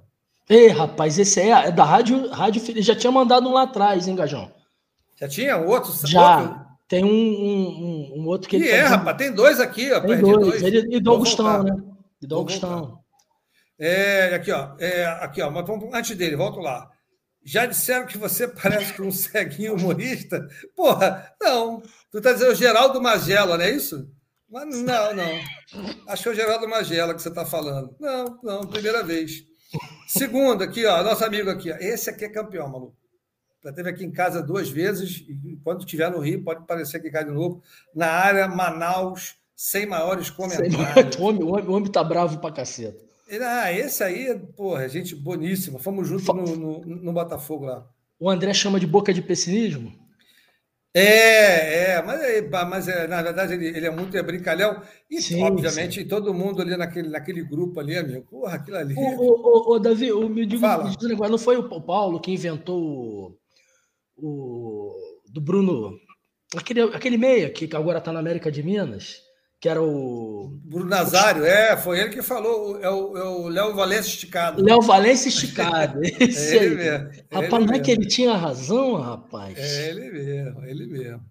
Ei, 0.49 0.67
rapaz, 0.67 1.17
esse 1.17 1.39
é, 1.39 1.49
é 1.49 1.71
da 1.71 1.83
Rádio, 1.83 2.29
Rádio 2.29 2.63
Ele 2.69 2.81
já 2.81 2.95
tinha 2.95 3.11
mandado 3.11 3.47
um 3.47 3.53
lá 3.53 3.63
atrás, 3.63 4.07
hein, 4.07 4.15
Gajão? 4.15 4.51
Já 5.15 5.27
tinha 5.27 5.57
outro? 5.57 5.91
Já. 6.05 6.41
Outro? 6.41 6.67
Tem 6.87 7.03
um, 7.03 7.09
um, 7.09 8.13
um, 8.17 8.27
outro 8.27 8.49
que. 8.49 8.59
Que 8.59 8.69
é, 8.69 8.81
rapaz, 8.81 9.17
tem 9.17 9.31
dois 9.31 9.59
aqui, 9.59 9.91
ó. 9.91 9.99
Tem 9.99 10.19
dois. 10.19 10.47
dois. 10.47 10.63
Ele, 10.63 10.95
e 10.95 10.99
do 10.99 11.11
Augustão, 11.11 11.63
né? 11.63 11.75
E 12.21 12.27
do 12.27 12.35
Augustão. 12.35 12.99
É, 13.77 14.35
aqui, 14.35 14.51
ó. 14.51 14.75
É, 14.79 15.05
aqui, 15.21 15.41
ó. 15.41 15.51
Mas 15.51 15.67
vamos, 15.67 15.93
antes 15.93 16.15
dele, 16.15 16.35
volto 16.35 16.59
lá. 16.59 16.89
Já 17.47 17.65
disseram 17.65 18.05
que 18.05 18.17
você 18.17 18.45
parece 18.45 18.91
com 18.91 19.03
um 19.03 19.11
ceguinho 19.11 19.75
humorista? 19.75 20.45
Porra, 20.75 21.33
não. 21.41 21.81
Tu 22.11 22.19
tá 22.19 22.33
dizendo 22.33 22.51
o 22.51 22.55
Geraldo 22.55 23.01
Magela, 23.01 23.57
não 23.57 23.63
é 23.63 23.71
isso? 23.71 24.11
Mas 24.49 24.67
não, 24.81 25.15
não. 25.15 25.39
Acho 26.09 26.23
que 26.23 26.29
é 26.29 26.31
o 26.33 26.35
Geraldo 26.35 26.67
Magela 26.67 27.13
que 27.15 27.21
você 27.21 27.29
está 27.29 27.45
falando. 27.45 27.95
Não, 28.01 28.37
não, 28.43 28.67
primeira 28.67 29.01
vez. 29.01 29.45
Segundo, 30.09 30.61
aqui, 30.61 30.85
ó, 30.85 31.01
nosso 31.01 31.23
amigo 31.23 31.49
aqui. 31.49 31.71
Ó. 31.71 31.75
Esse 31.79 32.09
aqui 32.09 32.25
é 32.25 32.29
campeão, 32.29 32.67
maluco. 32.67 32.97
Já 33.63 33.69
esteve 33.69 33.91
aqui 33.91 34.03
em 34.03 34.11
casa 34.11 34.43
duas 34.43 34.67
vezes, 34.67 35.23
e 35.29 35.57
quando 35.63 35.79
estiver 35.79 36.11
no 36.11 36.19
Rio, 36.19 36.43
pode 36.43 36.67
parecer 36.67 36.99
que 36.99 37.09
cai 37.09 37.23
de 37.23 37.31
novo. 37.31 37.63
Na 37.95 38.07
área 38.07 38.45
Manaus, 38.49 39.37
sem 39.55 39.85
maiores 39.85 40.29
comentários. 40.29 40.75
Sem... 41.15 41.23
O 41.23 41.25
homem, 41.25 41.43
o 41.43 41.71
homem 41.71 41.89
tá 41.89 42.03
bravo 42.03 42.39
pra 42.39 42.51
caceta. 42.51 43.06
Ah, 43.41 43.71
esse 43.73 44.03
aí, 44.03 44.39
porra, 44.55 44.87
gente 44.87 45.15
boníssima. 45.15 45.79
Fomos 45.79 46.07
juntos 46.07 46.27
no, 46.27 46.55
no, 46.55 46.85
no, 46.85 47.13
Botafogo 47.13 47.65
lá. 47.65 47.85
O 48.19 48.29
André 48.29 48.53
chama 48.53 48.79
de 48.79 48.87
boca 48.87 49.13
de 49.13 49.21
pessimismo? 49.21 49.93
É, 50.93 51.91
é, 51.91 52.01
mas, 52.01 52.21
é, 52.21 52.41
mas 52.65 52.87
é, 52.87 53.07
na 53.07 53.21
verdade 53.21 53.53
ele, 53.53 53.67
ele 53.67 53.85
é 53.85 53.91
muito 53.91 54.17
é 54.17 54.23
brincalhão. 54.23 54.81
E, 55.09 55.21
sim, 55.21 55.43
obviamente, 55.43 56.01
sim. 56.01 56.07
todo 56.07 56.33
mundo 56.33 56.61
ali 56.61 56.75
naquele, 56.75 57.09
naquele 57.09 57.43
grupo 57.43 57.79
ali, 57.79 57.97
amigo. 57.97 58.25
Porra, 58.25 58.55
aquilo 58.55 58.77
ali. 58.77 58.95
Ô, 58.97 59.01
ô, 59.01 59.73
ô, 59.73 59.79
Davi, 59.79 60.11
o, 60.11 60.27
me 60.29 60.45
digo, 60.45 60.61
Fala. 60.61 60.85
Me 60.85 60.95
digo, 60.95 61.27
não 61.27 61.37
foi 61.37 61.57
o 61.57 61.81
Paulo 61.81 62.19
que 62.19 62.31
inventou 62.31 62.81
o, 62.81 63.37
o 64.17 64.95
do 65.29 65.41
Bruno, 65.41 65.99
aquele, 66.55 66.81
aquele 66.81 67.17
meia 67.17 67.49
que 67.49 67.69
agora 67.75 67.99
está 67.99 68.11
na 68.11 68.19
América 68.19 68.51
de 68.51 68.63
Minas? 68.63 69.26
Que 69.59 69.67
era 69.67 69.81
o. 69.81 70.59
Bruno 70.63 70.89
Nazário, 70.89 71.43
é, 71.45 71.75
foi 71.75 71.99
ele 71.99 72.09
que 72.09 72.21
falou, 72.21 72.79
é 72.79 72.89
o, 72.89 73.47
é 73.47 73.51
Léo 73.51 73.73
Valência 73.73 74.09
esticado. 74.09 74.63
Léo 74.63 74.81
Valência 74.81 75.29
esticado, 75.29 75.99
esse 76.03 76.55
é 76.57 76.63
ele 76.63 76.81
aí. 76.81 76.99
Mesmo, 76.99 77.09
rapaz, 77.31 77.53
ele 77.53 77.65
não 77.65 77.73
é 77.73 77.79
que 77.79 77.91
ele 77.91 78.05
tinha 78.05 78.35
razão, 78.35 79.01
rapaz? 79.01 79.57
É 79.57 79.89
ele 79.89 80.11
mesmo, 80.11 80.65
ele 80.65 80.85
mesmo. 80.85 81.25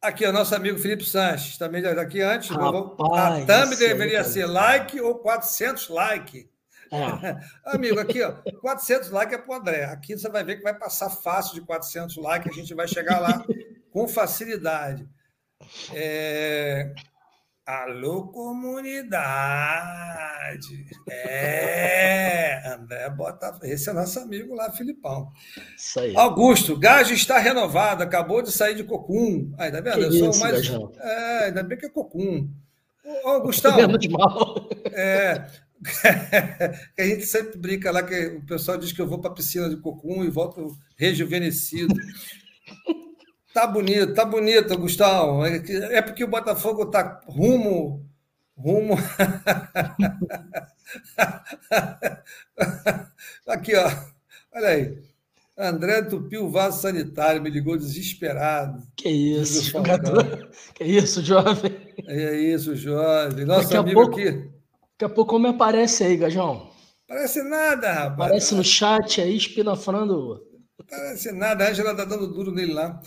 Aqui, 0.00 0.26
o 0.26 0.32
nosso 0.32 0.54
amigo 0.54 0.78
Felipe 0.78 1.04
Sanches, 1.04 1.56
também 1.56 1.84
aqui 1.86 2.20
antes. 2.20 2.48
Rapaz, 2.48 3.46
a 3.46 3.46
thumb 3.46 3.76
deveria 3.76 4.24
ser 4.24 4.46
like 4.46 5.00
ou 5.00 5.16
400 5.16 5.90
like. 5.90 6.50
É. 6.90 7.38
Amigo, 7.74 8.00
aqui, 8.00 8.20
ó, 8.22 8.32
400 8.60 9.10
likes 9.10 9.38
é 9.38 9.40
para 9.40 9.50
o 9.50 9.58
André. 9.58 9.84
Aqui 9.84 10.18
você 10.18 10.28
vai 10.28 10.42
ver 10.42 10.56
que 10.56 10.62
vai 10.62 10.74
passar 10.74 11.08
fácil 11.08 11.54
de 11.54 11.62
400 11.62 12.16
likes, 12.16 12.52
a 12.52 12.54
gente 12.54 12.74
vai 12.74 12.88
chegar 12.88 13.20
lá 13.20 13.44
com 13.90 14.08
facilidade. 14.08 15.08
É, 15.94 16.92
Alô, 17.64 18.26
comunidade! 18.26 19.06
É, 21.08 22.60
André 22.74 23.08
bota. 23.10 23.56
Esse 23.62 23.88
é 23.88 23.92
nosso 23.92 24.18
amigo 24.18 24.52
lá, 24.52 24.72
Filipão. 24.72 25.30
Isso 25.76 26.00
aí. 26.00 26.16
Augusto, 26.16 26.76
Gajo 26.76 27.14
está 27.14 27.38
renovado, 27.38 28.02
acabou 28.02 28.42
de 28.42 28.50
sair 28.50 28.74
de 28.74 28.82
Cocum. 28.82 29.54
Aí, 29.56 29.70
tá 29.70 29.80
vendo? 29.80 29.94
Que 29.94 30.18
Eu 30.18 30.32
sou 30.32 30.40
mais. 30.40 30.68
É, 30.98 31.44
ainda 31.44 31.62
bem 31.62 31.78
que 31.78 31.86
é 31.86 31.88
Cocum. 31.88 32.50
Ô, 33.04 33.28
Augustão. 33.28 33.76
de 33.96 34.08
mal. 34.08 34.68
É. 34.86 35.46
a 36.98 37.02
gente 37.04 37.26
sempre 37.26 37.58
brinca 37.58 37.92
lá 37.92 38.02
que 38.02 38.26
o 38.26 38.44
pessoal 38.44 38.76
diz 38.76 38.92
que 38.92 39.00
eu 39.00 39.06
vou 39.06 39.20
para 39.20 39.30
a 39.30 39.34
piscina 39.34 39.68
de 39.68 39.76
Cocum 39.76 40.24
e 40.24 40.30
volto 40.30 40.76
rejuvenescido. 40.96 41.94
Tá 43.52 43.66
bonito, 43.66 44.14
tá 44.14 44.24
bonito, 44.24 44.78
Gustavo. 44.78 45.44
É, 45.44 45.56
é 45.98 46.02
porque 46.02 46.24
o 46.24 46.28
Botafogo 46.28 46.86
tá 46.86 47.20
rumo. 47.26 48.08
Rumo. 48.56 48.96
Aqui, 53.46 53.76
ó. 53.76 53.90
Olha 54.54 54.68
aí. 54.68 54.98
André 55.56 56.02
tupiu 56.02 56.46
o 56.46 56.50
vaso 56.50 56.80
sanitário, 56.80 57.42
me 57.42 57.50
ligou 57.50 57.76
desesperado. 57.76 58.82
Que 58.96 59.08
isso, 59.08 59.62
jogador. 59.64 60.50
Que 60.74 60.84
isso, 60.84 61.22
jovem. 61.22 61.76
É 62.06 62.36
isso, 62.36 62.74
jovem. 62.74 63.44
Nosso 63.44 63.64
daqui 63.64 63.76
amigo 63.76 64.00
pouco, 64.00 64.18
aqui. 64.18 64.30
Daqui 64.32 65.04
a 65.04 65.08
pouco 65.08 65.30
como 65.30 65.48
aparece 65.48 66.04
aí, 66.04 66.16
Gajão. 66.16 66.70
Parece 67.06 67.42
nada, 67.42 67.92
rapaz. 67.92 68.30
Aparece 68.30 68.54
no 68.54 68.64
chat 68.64 69.20
aí, 69.20 69.36
espinafrando. 69.36 70.42
Parece 70.88 71.32
nada. 71.32 71.66
A 71.66 71.70
Angela 71.70 71.94
tá 71.94 72.06
dando 72.06 72.32
duro 72.32 72.50
nele 72.50 72.72
lá. 72.72 72.98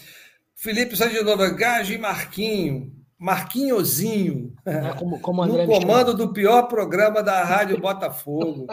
Felipe 0.55 0.95
sai 0.95 1.09
de 1.09 1.21
novo, 1.21 1.55
Gajo 1.55 1.93
e 1.93 1.97
Marquinho. 1.97 2.91
Marquinhozinho, 3.17 4.53
é, 4.65 4.93
como, 4.93 5.19
como 5.21 5.45
no 5.45 5.65
comando 5.65 6.13
do 6.13 6.33
pior 6.33 6.63
programa 6.63 7.23
da 7.23 7.43
Rádio 7.43 7.79
Botafogo. 7.79 8.67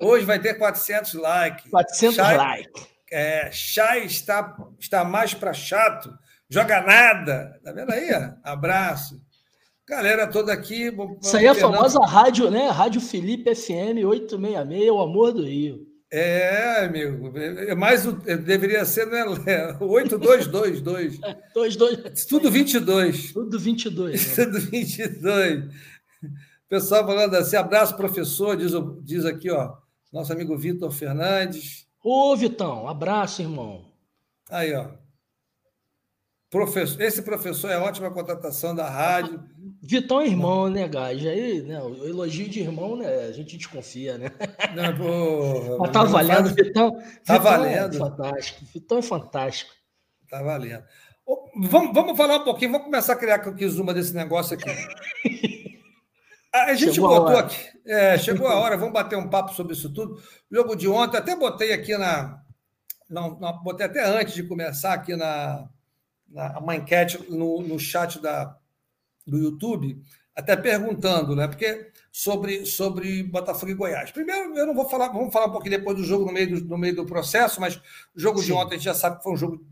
Hoje 0.00 0.24
vai 0.24 0.38
ter 0.38 0.54
400 0.54 1.14
likes. 1.14 1.70
400 1.70 2.16
Chay, 2.16 2.36
likes. 2.36 2.86
É, 3.12 3.50
Chay 3.52 4.06
está, 4.06 4.56
está 4.80 5.04
mais 5.04 5.34
para 5.34 5.52
chato, 5.52 6.12
joga 6.48 6.80
nada. 6.80 7.60
Tá 7.62 7.70
vendo 7.70 7.92
aí? 7.92 8.08
Abraço. 8.42 9.20
Galera 9.86 10.26
toda 10.26 10.52
aqui. 10.52 10.90
Isso 11.20 11.36
aí 11.36 11.44
é 11.44 11.50
a 11.50 11.54
famosa 11.54 12.00
rádio, 12.00 12.50
né? 12.50 12.68
Rádio 12.68 13.00
Felipe 13.00 13.54
FM 13.54 14.06
866, 14.06 14.90
o 14.90 15.00
amor 15.00 15.32
do 15.32 15.44
Rio. 15.44 15.91
É, 16.14 16.84
amigo. 16.84 17.32
É 17.38 17.74
mais 17.74 18.04
deveria 18.44 18.84
ser, 18.84 19.06
né? 19.06 19.24
8222. 19.80 21.18
É, 21.22 21.38
22. 21.54 22.26
Tudo 22.26 22.50
22. 22.50 23.32
Tudo 23.32 23.58
22. 23.58 24.26
Né? 24.26 24.44
Tudo 24.44 24.60
22. 24.60 25.64
Pessoal 26.68 27.06
falando 27.06 27.34
assim, 27.34 27.56
abraço, 27.56 27.96
professor, 27.96 28.56
diz, 28.56 28.72
diz 29.02 29.24
aqui, 29.24 29.50
ó, 29.50 29.74
nosso 30.12 30.32
amigo 30.32 30.56
Vitor 30.56 30.90
Fernandes. 30.90 31.86
Ô, 32.02 32.36
Vitão, 32.36 32.88
abraço, 32.88 33.40
irmão. 33.40 33.90
Aí, 34.50 34.74
ó. 34.74 34.90
Professor, 36.50 37.00
esse 37.00 37.22
professor 37.22 37.70
é 37.70 37.78
ótima 37.78 38.10
contratação 38.10 38.74
da 38.74 38.88
rádio. 38.88 39.42
Vitão 39.84 40.20
é 40.20 40.28
irmão, 40.28 40.70
né, 40.70 40.86
Gás? 40.86 41.26
Aí, 41.26 41.60
né, 41.62 41.82
o 41.82 42.06
elogio 42.06 42.48
de 42.48 42.60
irmão, 42.60 42.94
né? 42.94 43.26
A 43.26 43.32
gente 43.32 43.56
desconfia, 43.56 44.16
né? 44.16 44.30
Não, 44.76 44.96
porra, 44.96 45.78
Mas 45.78 45.90
tá 45.90 46.04
valendo, 46.04 46.44
faz... 46.44 46.52
Vitão. 46.52 46.92
Tá 47.24 47.38
Vitão 47.38 47.42
valendo. 47.42 47.96
É 47.96 47.98
fantástico. 47.98 48.64
Vitão 48.72 48.98
é 48.98 49.02
fantástico. 49.02 49.72
Tá 50.30 50.40
valendo. 50.40 50.84
Vamos, 51.68 51.92
vamos 51.92 52.16
falar 52.16 52.36
um 52.36 52.44
pouquinho, 52.44 52.70
vamos 52.70 52.86
começar 52.86 53.14
a 53.14 53.16
criar 53.16 53.42
uma 53.80 53.92
desse 53.92 54.14
negócio 54.14 54.56
aqui. 54.56 54.70
A 56.54 56.74
gente 56.74 56.94
chegou 56.94 57.08
botou 57.08 57.34
a 57.34 57.40
aqui, 57.40 57.56
é, 57.86 58.18
chegou 58.18 58.46
a 58.46 58.56
hora, 58.56 58.76
vamos 58.76 58.92
bater 58.92 59.16
um 59.16 59.30
papo 59.30 59.54
sobre 59.54 59.72
isso 59.72 59.90
tudo. 59.90 60.22
O 60.50 60.54
jogo 60.54 60.76
de 60.76 60.86
ontem, 60.86 61.16
até 61.16 61.34
botei 61.34 61.72
aqui 61.72 61.96
na. 61.96 62.42
Não, 63.08 63.40
não, 63.40 63.62
botei 63.62 63.86
até 63.86 64.04
antes 64.04 64.34
de 64.34 64.42
começar 64.42 64.92
aqui 64.92 65.16
na, 65.16 65.66
na 66.28 66.58
uma 66.58 66.76
enquete 66.76 67.18
no, 67.30 67.62
no 67.62 67.78
chat 67.78 68.20
da, 68.20 68.54
do 69.26 69.38
YouTube, 69.38 70.02
até 70.34 70.56
perguntando, 70.56 71.36
né? 71.36 71.46
Porque 71.46 71.90
sobre, 72.10 72.66
sobre 72.66 73.22
Botafogo 73.22 73.72
e 73.72 73.74
Goiás. 73.74 74.10
Primeiro, 74.10 74.54
eu 74.56 74.66
não 74.66 74.74
vou 74.74 74.88
falar, 74.88 75.08
vamos 75.08 75.32
falar 75.32 75.46
um 75.46 75.52
pouquinho 75.52 75.78
depois 75.78 75.96
do 75.96 76.04
jogo 76.04 76.26
no 76.26 76.32
meio 76.32 76.60
do, 76.60 76.64
no 76.66 76.78
meio 76.78 76.94
do 76.96 77.06
processo, 77.06 77.60
mas 77.60 77.76
o 78.14 78.20
jogo 78.20 78.38
Sim. 78.40 78.46
de 78.46 78.52
ontem 78.52 78.74
a 78.74 78.78
gente 78.78 78.84
já 78.84 78.94
sabe 78.94 79.18
que 79.18 79.22
foi 79.22 79.32
um 79.32 79.36
jogo, 79.36 79.64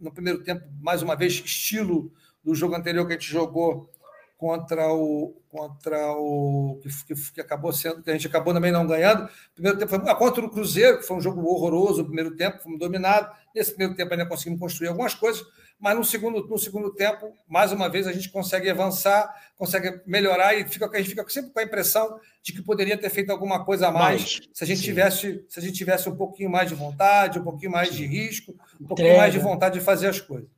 no 0.00 0.12
primeiro 0.12 0.42
tempo, 0.42 0.64
mais 0.80 1.02
uma 1.02 1.16
vez, 1.16 1.32
estilo 1.34 2.12
do 2.44 2.54
jogo 2.54 2.74
anterior 2.74 3.06
que 3.06 3.12
a 3.12 3.16
gente 3.16 3.30
jogou 3.30 3.90
contra 4.36 4.92
o 4.92 5.34
contra 5.48 6.12
o 6.12 6.78
que, 6.82 6.88
que, 7.06 7.32
que, 7.32 7.40
acabou 7.40 7.72
sendo 7.72 8.02
que 8.02 8.10
a 8.10 8.12
gente 8.12 8.26
acabou 8.26 8.52
também 8.52 8.70
não 8.70 8.86
ganhando. 8.86 9.28
Primeiro 9.54 9.78
tempo 9.78 9.90
foi 9.90 9.98
ah, 10.10 10.14
contra 10.14 10.44
o 10.44 10.50
Cruzeiro, 10.50 10.98
que 10.98 11.06
foi 11.06 11.16
um 11.16 11.20
jogo 11.20 11.42
horroroso. 11.44 12.02
O 12.02 12.04
primeiro 12.04 12.36
tempo 12.36 12.62
fomos 12.62 12.78
dominados. 12.78 13.34
Nesse 13.54 13.70
primeiro 13.70 13.94
tempo 13.94 14.12
ainda 14.12 14.26
conseguimos 14.26 14.60
construir 14.60 14.88
algumas 14.88 15.14
coisas, 15.14 15.42
mas 15.78 15.96
no 15.96 16.04
segundo 16.04 16.46
no 16.46 16.58
segundo 16.58 16.92
tempo, 16.92 17.32
mais 17.46 17.70
uma 17.72 17.88
vez 17.88 18.06
a 18.06 18.12
gente 18.12 18.30
consegue 18.30 18.68
avançar, 18.68 19.32
consegue 19.56 20.00
melhorar 20.04 20.54
e 20.54 20.66
fica 20.66 20.90
a 20.90 20.98
gente 20.98 21.10
fica 21.10 21.28
sempre 21.28 21.52
com 21.52 21.60
a 21.60 21.62
impressão 21.62 22.18
de 22.42 22.52
que 22.52 22.62
poderia 22.62 22.98
ter 22.98 23.10
feito 23.10 23.30
alguma 23.30 23.64
coisa 23.64 23.88
a 23.88 23.92
mais. 23.92 24.22
Mas, 24.22 24.48
se 24.52 24.64
a 24.64 24.66
gente 24.66 24.80
sim. 24.80 24.84
tivesse 24.84 25.44
se 25.48 25.58
a 25.58 25.62
gente 25.62 25.74
tivesse 25.74 26.08
um 26.08 26.16
pouquinho 26.16 26.50
mais 26.50 26.68
de 26.68 26.74
vontade, 26.74 27.38
um 27.38 27.44
pouquinho 27.44 27.70
mais 27.70 27.94
de 27.94 28.04
risco, 28.04 28.54
um 28.80 28.86
pouquinho 28.86 29.16
mais 29.16 29.32
de 29.32 29.38
vontade 29.38 29.78
de 29.78 29.84
fazer 29.84 30.08
as 30.08 30.20
coisas. 30.20 30.48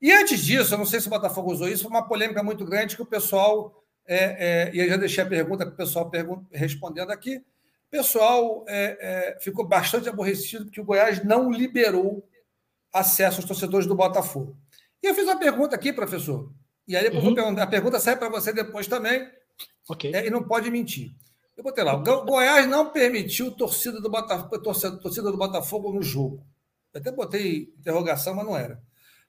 E 0.00 0.12
antes 0.12 0.40
disso, 0.44 0.74
eu 0.74 0.78
não 0.78 0.86
sei 0.86 1.00
se 1.00 1.06
o 1.06 1.10
Botafogo 1.10 1.52
usou 1.52 1.68
isso, 1.68 1.84
foi 1.84 1.90
uma 1.90 2.06
polêmica 2.06 2.42
muito 2.42 2.64
grande 2.64 2.96
que 2.96 3.02
o 3.02 3.06
pessoal, 3.06 3.82
é, 4.06 4.68
é, 4.68 4.70
e 4.74 4.78
eu 4.78 4.88
já 4.88 4.96
deixei 4.96 5.24
a 5.24 5.26
pergunta 5.26 5.64
para 5.64 5.72
o 5.72 5.76
pessoal 5.76 6.10
respondendo 6.52 7.10
aqui, 7.10 7.38
o 7.38 7.90
pessoal 7.90 8.64
é, 8.68 8.98
é, 9.00 9.40
ficou 9.40 9.66
bastante 9.66 10.08
aborrecido 10.08 10.66
porque 10.66 10.80
o 10.80 10.84
Goiás 10.84 11.24
não 11.24 11.50
liberou 11.50 12.26
acesso 12.98 13.38
aos 13.38 13.44
torcedores 13.44 13.86
do 13.86 13.94
Botafogo. 13.94 14.56
E 15.02 15.06
eu 15.06 15.14
fiz 15.14 15.24
uma 15.24 15.38
pergunta 15.38 15.74
aqui, 15.76 15.92
professor, 15.92 16.52
e 16.86 16.96
aí 16.96 17.08
uhum. 17.08 17.60
a 17.60 17.66
pergunta 17.66 17.98
sai 17.98 18.16
para 18.16 18.28
você 18.28 18.52
depois 18.52 18.86
também, 18.86 19.28
okay. 19.88 20.14
É, 20.14 20.26
e 20.26 20.30
não 20.30 20.42
pode 20.42 20.70
mentir. 20.70 21.12
Eu 21.56 21.64
botei 21.64 21.82
lá, 21.82 21.94
o 21.94 22.24
Goiás 22.24 22.68
não 22.68 22.90
permitiu 22.90 23.50
torcida 23.50 24.00
do 24.00 24.10
Botafogo, 24.10 24.58
torcida, 24.60 24.96
torcida 24.98 25.30
do 25.30 25.38
Botafogo 25.38 25.92
no 25.92 26.02
jogo. 26.02 26.46
Eu 26.92 27.00
até 27.00 27.10
botei 27.10 27.74
interrogação, 27.78 28.34
mas 28.34 28.44
não 28.44 28.56
era. 28.56 28.82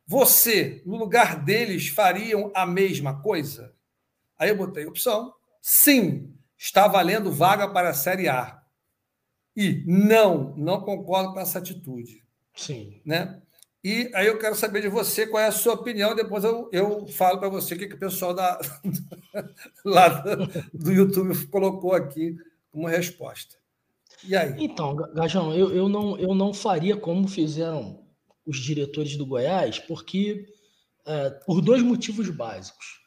Você, 0.06 0.82
no 0.86 0.98
lugar 0.98 1.44
deles, 1.44 1.88
fariam 1.88 2.52
a 2.54 2.66
mesma 2.66 3.22
coisa? 3.22 3.74
Aí 4.38 4.50
eu 4.50 4.58
botei 4.58 4.86
opção. 4.86 5.34
Sim, 5.62 6.34
está 6.58 6.88
valendo 6.88 7.32
vaga 7.32 7.68
para 7.68 7.90
a 7.90 7.94
Série 7.94 8.30
A. 8.30 8.62
E 9.56 9.84
não, 9.86 10.56
não 10.56 10.82
concordo 10.82 11.34
com 11.34 11.40
essa 11.40 11.60
atitude. 11.60 12.24
Sim. 12.56 13.02
Né? 13.06 13.42
E 13.84 14.12
aí 14.14 14.28
eu 14.28 14.40
quero 14.40 14.56
saber 14.56 14.82
de 14.82 14.90
você 14.90 15.28
qual 15.28 15.42
é 15.42 15.48
a 15.48 15.52
sua 15.52 15.74
opinião. 15.74 16.16
Depois 16.16 16.44
eu, 16.44 16.70
eu 16.72 17.08
falo 17.08 17.40
para 17.40 17.50
você 17.50 17.76
o 17.76 17.78
que, 17.78 17.88
que 17.88 17.96
o 17.96 18.00
pessoal 18.00 18.34
da, 18.34 18.60
lá 19.86 20.08
do, 20.74 20.92
YouTube 20.92 21.48
colocou 21.48 21.94
aqui 21.94 22.36
como 22.72 22.88
resposta. 22.88 23.56
E 24.24 24.36
aí? 24.36 24.56
Então, 24.58 24.96
Gajão, 24.96 25.54
eu, 25.54 25.74
eu, 25.74 25.88
não, 25.88 26.18
eu 26.18 26.34
não 26.34 26.54
faria 26.54 26.98
como 26.98 27.28
fizeram 27.28 28.04
os 28.46 28.58
diretores 28.58 29.16
do 29.16 29.26
Goiás, 29.26 29.78
porque 29.80 30.48
é, 31.06 31.30
por 31.30 31.62
dois 31.62 31.82
motivos 31.82 32.30
básicos. 32.30 33.00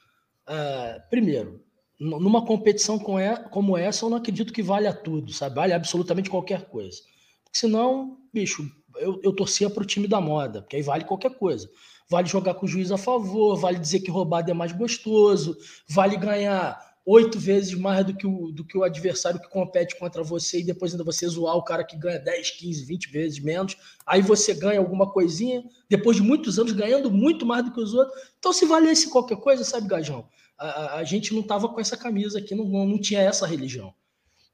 É, 0.49 1.01
primeiro, 1.11 1.63
numa 2.01 2.45
competição 2.47 2.99
como 2.99 3.77
essa, 3.77 4.05
eu 4.05 4.11
não 4.11 4.17
acredito 4.17 4.53
que 4.53 4.63
valha 4.63 4.93
tudo, 4.93 5.33
sabe? 5.33 5.57
Vale 5.57 5.75
absolutamente 5.75 6.31
qualquer 6.31 6.65
coisa. 6.67 6.99
Porque 7.45 7.59
senão, 7.59 8.19
bicho, 8.33 8.67
eu, 9.01 9.21
eu 9.23 9.33
torcia 9.33 9.69
para 9.69 9.83
o 9.83 9.87
time 9.87 10.07
da 10.07 10.21
moda, 10.21 10.63
porque 10.63 10.77
aí 10.77 10.83
vale 10.83 11.05
qualquer 11.05 11.35
coisa. 11.35 11.69
Vale 12.09 12.29
jogar 12.29 12.55
com 12.55 12.67
o 12.67 12.69
juiz 12.69 12.91
a 12.91 12.99
favor, 12.99 13.57
vale 13.57 13.79
dizer 13.79 14.01
que 14.01 14.11
roubado 14.11 14.51
é 14.51 14.55
mais 14.55 14.73
gostoso, 14.73 15.57
vale 15.89 16.17
ganhar 16.17 16.79
oito 17.07 17.39
vezes 17.39 17.75
mais 17.75 18.05
do 18.05 18.15
que, 18.15 18.27
o, 18.27 18.53
do 18.53 18.65
que 18.65 18.77
o 18.77 18.83
adversário 18.83 19.41
que 19.41 19.49
compete 19.49 19.99
contra 19.99 20.23
você 20.23 20.61
e 20.61 20.65
depois 20.65 20.93
ainda 20.93 21.05
você 21.05 21.27
zoar 21.27 21.57
o 21.57 21.65
cara 21.65 21.85
que 21.85 21.97
ganha 21.97 22.19
10, 22.19 22.51
15, 22.53 22.85
20 22.85 23.11
vezes 23.11 23.39
menos. 23.41 23.77
Aí 24.07 24.23
você 24.23 24.55
ganha 24.55 24.79
alguma 24.79 25.11
coisinha, 25.11 25.65
depois 25.89 26.17
de 26.17 26.23
muitos 26.23 26.59
anos 26.59 26.73
ganhando 26.73 27.11
muito 27.11 27.47
mais 27.47 27.65
do 27.65 27.73
que 27.73 27.81
os 27.81 27.95
outros. 27.95 28.17
Então, 28.39 28.53
se 28.53 28.67
valesse 28.67 29.09
qualquer 29.09 29.37
coisa, 29.39 29.65
sabe, 29.65 29.89
Gajão? 29.89 30.29
A, 30.59 30.67
a, 30.67 30.99
a 30.99 31.05
gente 31.05 31.35
não 31.35 31.43
tava 31.43 31.69
com 31.69 31.81
essa 31.81 31.97
camisa 31.97 32.39
aqui, 32.39 32.55
não, 32.55 32.65
não 32.65 33.01
tinha 33.01 33.21
essa 33.21 33.47
religião. 33.47 33.95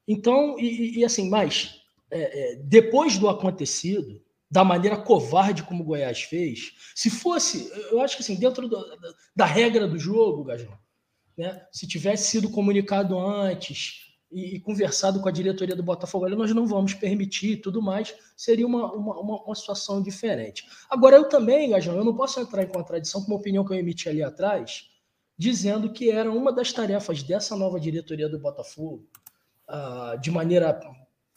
Então, 0.06 0.58
e, 0.58 1.00
e 1.00 1.04
assim, 1.04 1.28
mas 1.28 1.80
é, 2.10 2.52
é, 2.52 2.56
depois 2.56 3.18
do 3.18 3.28
acontecido, 3.28 4.22
da 4.50 4.64
maneira 4.64 4.96
covarde 4.96 5.62
como 5.62 5.82
o 5.82 5.86
Goiás 5.86 6.22
fez, 6.22 6.72
se 6.94 7.10
fosse, 7.10 7.70
eu 7.90 8.00
acho 8.00 8.16
que 8.16 8.22
assim, 8.22 8.36
dentro 8.36 8.68
do, 8.68 8.76
da, 8.76 9.14
da 9.34 9.44
regra 9.44 9.88
do 9.88 9.98
jogo, 9.98 10.44
Gajão, 10.44 10.72
né? 11.36 11.66
Se 11.70 11.86
tivesse 11.86 12.30
sido 12.30 12.48
comunicado 12.48 13.18
antes 13.18 14.06
e, 14.30 14.56
e, 14.56 14.60
conversado 14.60 15.20
com 15.20 15.28
a 15.28 15.32
diretoria 15.32 15.76
do 15.76 15.82
Botafogo, 15.82 16.24
olha, 16.24 16.36
nós 16.36 16.52
não 16.54 16.66
vamos 16.66 16.94
permitir 16.94 17.58
tudo 17.58 17.82
mais, 17.82 18.14
seria 18.36 18.66
uma, 18.66 18.90
uma, 18.92 19.20
uma, 19.20 19.42
uma 19.44 19.54
situação 19.54 20.02
diferente. 20.02 20.66
Agora, 20.88 21.16
eu 21.16 21.28
também, 21.28 21.70
Gajão, 21.70 21.96
eu 21.96 22.04
não 22.04 22.16
posso 22.16 22.40
entrar 22.40 22.62
em 22.62 22.68
contradição 22.68 23.22
com 23.22 23.28
uma 23.28 23.38
opinião 23.38 23.64
que 23.64 23.72
eu 23.72 23.78
emiti 23.78 24.08
ali 24.08 24.22
atrás, 24.22 24.88
dizendo 25.36 25.92
que 25.92 26.10
era 26.10 26.30
uma 26.30 26.52
das 26.52 26.72
tarefas 26.72 27.22
dessa 27.22 27.54
nova 27.54 27.78
diretoria 27.78 28.28
do 28.28 28.38
Botafogo, 28.38 29.06
uh, 29.68 30.18
de 30.20 30.30
maneira 30.30 30.80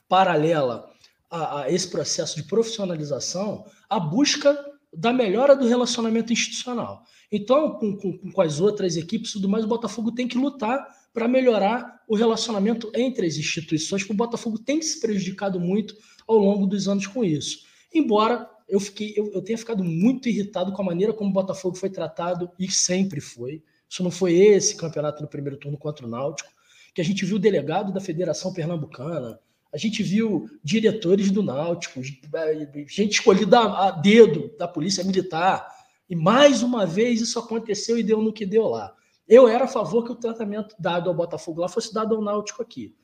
paralela 0.08 0.89
a, 1.30 1.62
a, 1.62 1.72
esse 1.72 1.88
processo 1.88 2.36
de 2.36 2.44
profissionalização, 2.44 3.66
a 3.90 4.00
busca 4.00 4.58
da 4.94 5.14
melhora 5.14 5.56
do 5.56 5.68
relacionamento 5.68 6.34
institucional. 6.34 7.04
Então, 7.32 7.78
com, 7.78 7.96
com, 7.96 8.18
com 8.32 8.42
as 8.42 8.60
outras 8.60 8.98
equipes 8.98 9.30
e 9.30 9.34
tudo 9.34 9.50
mais, 9.50 9.64
o 9.64 9.68
Botafogo 9.68 10.12
tem 10.12 10.28
que 10.28 10.38
lutar 10.38 10.88
para 11.14 11.28
melhorar 11.28 12.02
o 12.08 12.16
relacionamento 12.16 12.92
entre 12.96 13.28
as 13.28 13.38
instituições, 13.38 14.02
porque 14.02 14.14
o 14.14 14.18
Botafogo 14.18 14.58
tem 14.58 14.82
se 14.82 15.00
prejudicado 15.00 15.60
muito 15.60 15.96
ao 16.28 16.38
longo 16.38 16.66
dos 16.66 16.88
anos 16.88 17.06
com 17.06 17.24
isso. 17.24 17.66
Embora 17.94 18.50
eu, 18.68 18.80
fiquei, 18.80 19.14
eu, 19.16 19.32
eu 19.34 19.42
tenha 19.42 19.58
ficado 19.58 19.84
muito 19.84 20.28
irritado 20.28 20.72
com 20.72 20.82
a 20.82 20.86
maneira 20.86 21.14
como 21.14 21.30
o 21.30 21.34
Botafogo 21.34 21.76
foi 21.76 21.90
tratado, 21.90 22.50
e 22.58 22.70
sempre 22.72 23.22
foi. 23.22 23.64
Isso 23.88 24.04
não 24.04 24.12
foi 24.12 24.34
esse 24.36 24.76
campeonato 24.76 25.22
no 25.22 25.28
primeiro 25.28 25.58
turno 25.58 25.78
contra 25.78 26.06
o 26.06 26.10
Náutico, 26.10 26.50
que 26.94 27.02
a 27.02 27.04
gente 27.04 27.26
viu 27.26 27.38
o 27.38 27.40
delegado 27.40 27.92
da 27.92 28.00
Federação 28.00 28.54
Pernambucana, 28.54 29.40
a 29.72 29.78
gente 29.78 30.02
viu 30.02 30.50
diretores 30.64 31.30
do 31.32 31.44
Náutico, 31.44 32.02
gente 32.04 33.14
escolhida 33.14 33.60
a 33.60 33.92
dedo 33.92 34.52
da 34.58 34.68
Polícia 34.68 35.04
Militar, 35.04 35.68
e 36.10 36.16
mais 36.16 36.64
uma 36.64 36.86
vez 36.86 37.22
isso 37.22 37.38
aconteceu 37.38 37.98
e 37.98 38.04
deu 38.04 38.22
no 38.22 38.34
que 38.34 38.46
deu 38.46 38.68
lá. 38.68 38.96
Eu 39.28 39.48
era 39.48 39.66
a 39.66 39.68
favor 39.68 40.04
que 40.04 40.12
o 40.12 40.16
tratamento 40.16 40.76
dado 40.80 41.08
ao 41.08 41.16
Botafogo 41.16 41.62
lá 41.62 41.70
fosse 41.70 41.94
dado 41.94 42.16
ao 42.16 42.22
Náutico 42.22 42.64
aqui. 42.64 42.96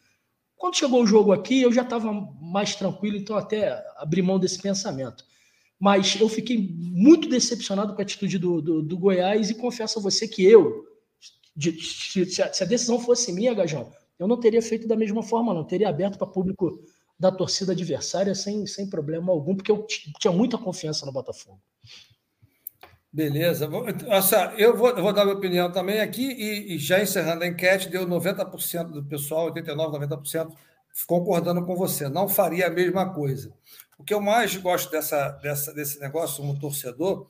Quando 0.57 0.77
chegou 0.77 1.03
o 1.03 1.07
jogo 1.07 1.31
aqui, 1.31 1.62
eu 1.62 1.72
já 1.72 1.84
estava 1.84 2.12
mais 2.41 2.75
tranquilo, 2.75 3.17
então 3.17 3.38
até 3.38 3.84
abri 3.98 4.24
mão 4.24 4.39
desse 4.39 4.60
pensamento. 4.60 5.24
Mas 5.79 6.19
eu 6.19 6.27
fiquei 6.27 6.57
muito 6.57 7.29
decepcionado 7.29 7.93
com 7.93 8.01
a 8.01 8.03
atitude 8.03 8.39
do, 8.39 8.62
do, 8.62 8.81
do 8.81 8.98
Goiás 8.98 9.50
e 9.51 9.55
confesso 9.55 10.00
a 10.00 10.01
você 10.01 10.27
que 10.27 10.43
eu, 10.43 10.86
de, 11.55 11.79
se 11.79 12.63
a 12.63 12.65
decisão 12.65 13.00
fosse 13.00 13.31
minha, 13.31 13.53
Gajão, 13.53 13.91
eu 14.19 14.27
não 14.27 14.39
teria 14.39 14.62
feito 14.62 14.88
da 14.88 14.95
mesma 14.95 15.22
forma, 15.22 15.53
não. 15.53 15.63
Teria 15.63 15.89
aberto 15.89 16.17
para 16.17 16.27
público 16.27 16.79
da 17.17 17.31
torcida 17.31 17.72
adversária 17.72 18.36
sem, 18.36 18.65
sem 18.67 18.89
problema 18.89 19.31
algum, 19.31 19.55
porque 19.55 19.72
eu 19.72 19.86
tinha 20.19 20.34
muita 20.34 20.57
confiança 20.57 21.05
no 21.05 21.12
Botafogo. 21.12 21.60
Beleza. 23.12 23.69
Nossa, 24.05 24.53
eu 24.57 24.75
vou, 24.75 24.93
vou 24.93 25.13
dar 25.13 25.24
minha 25.24 25.38
opinião 25.38 25.72
também 25.72 26.01
aqui 26.01 26.34
e, 26.34 26.75
e 26.75 26.77
já 26.77 27.01
encerrando 27.01 27.45
a 27.45 27.48
enquete, 27.48 27.88
deu 27.88 28.05
90% 28.05 28.91
do 28.91 29.05
pessoal, 29.05 29.53
89%, 29.53 30.10
90% 30.10 30.51
concordando 31.07 31.65
com 31.65 31.75
você. 31.75 32.10
Não 32.10 32.27
faria 32.27 32.67
a 32.67 32.69
mesma 32.69 33.13
coisa. 33.13 33.53
O 33.98 34.03
que 34.03 34.13
eu 34.13 34.19
mais 34.19 34.57
gosto 34.57 34.91
dessa, 34.91 35.29
dessa, 35.41 35.74
desse 35.74 35.98
negócio 36.01 36.43
como 36.43 36.60
torcedor, 36.60 37.27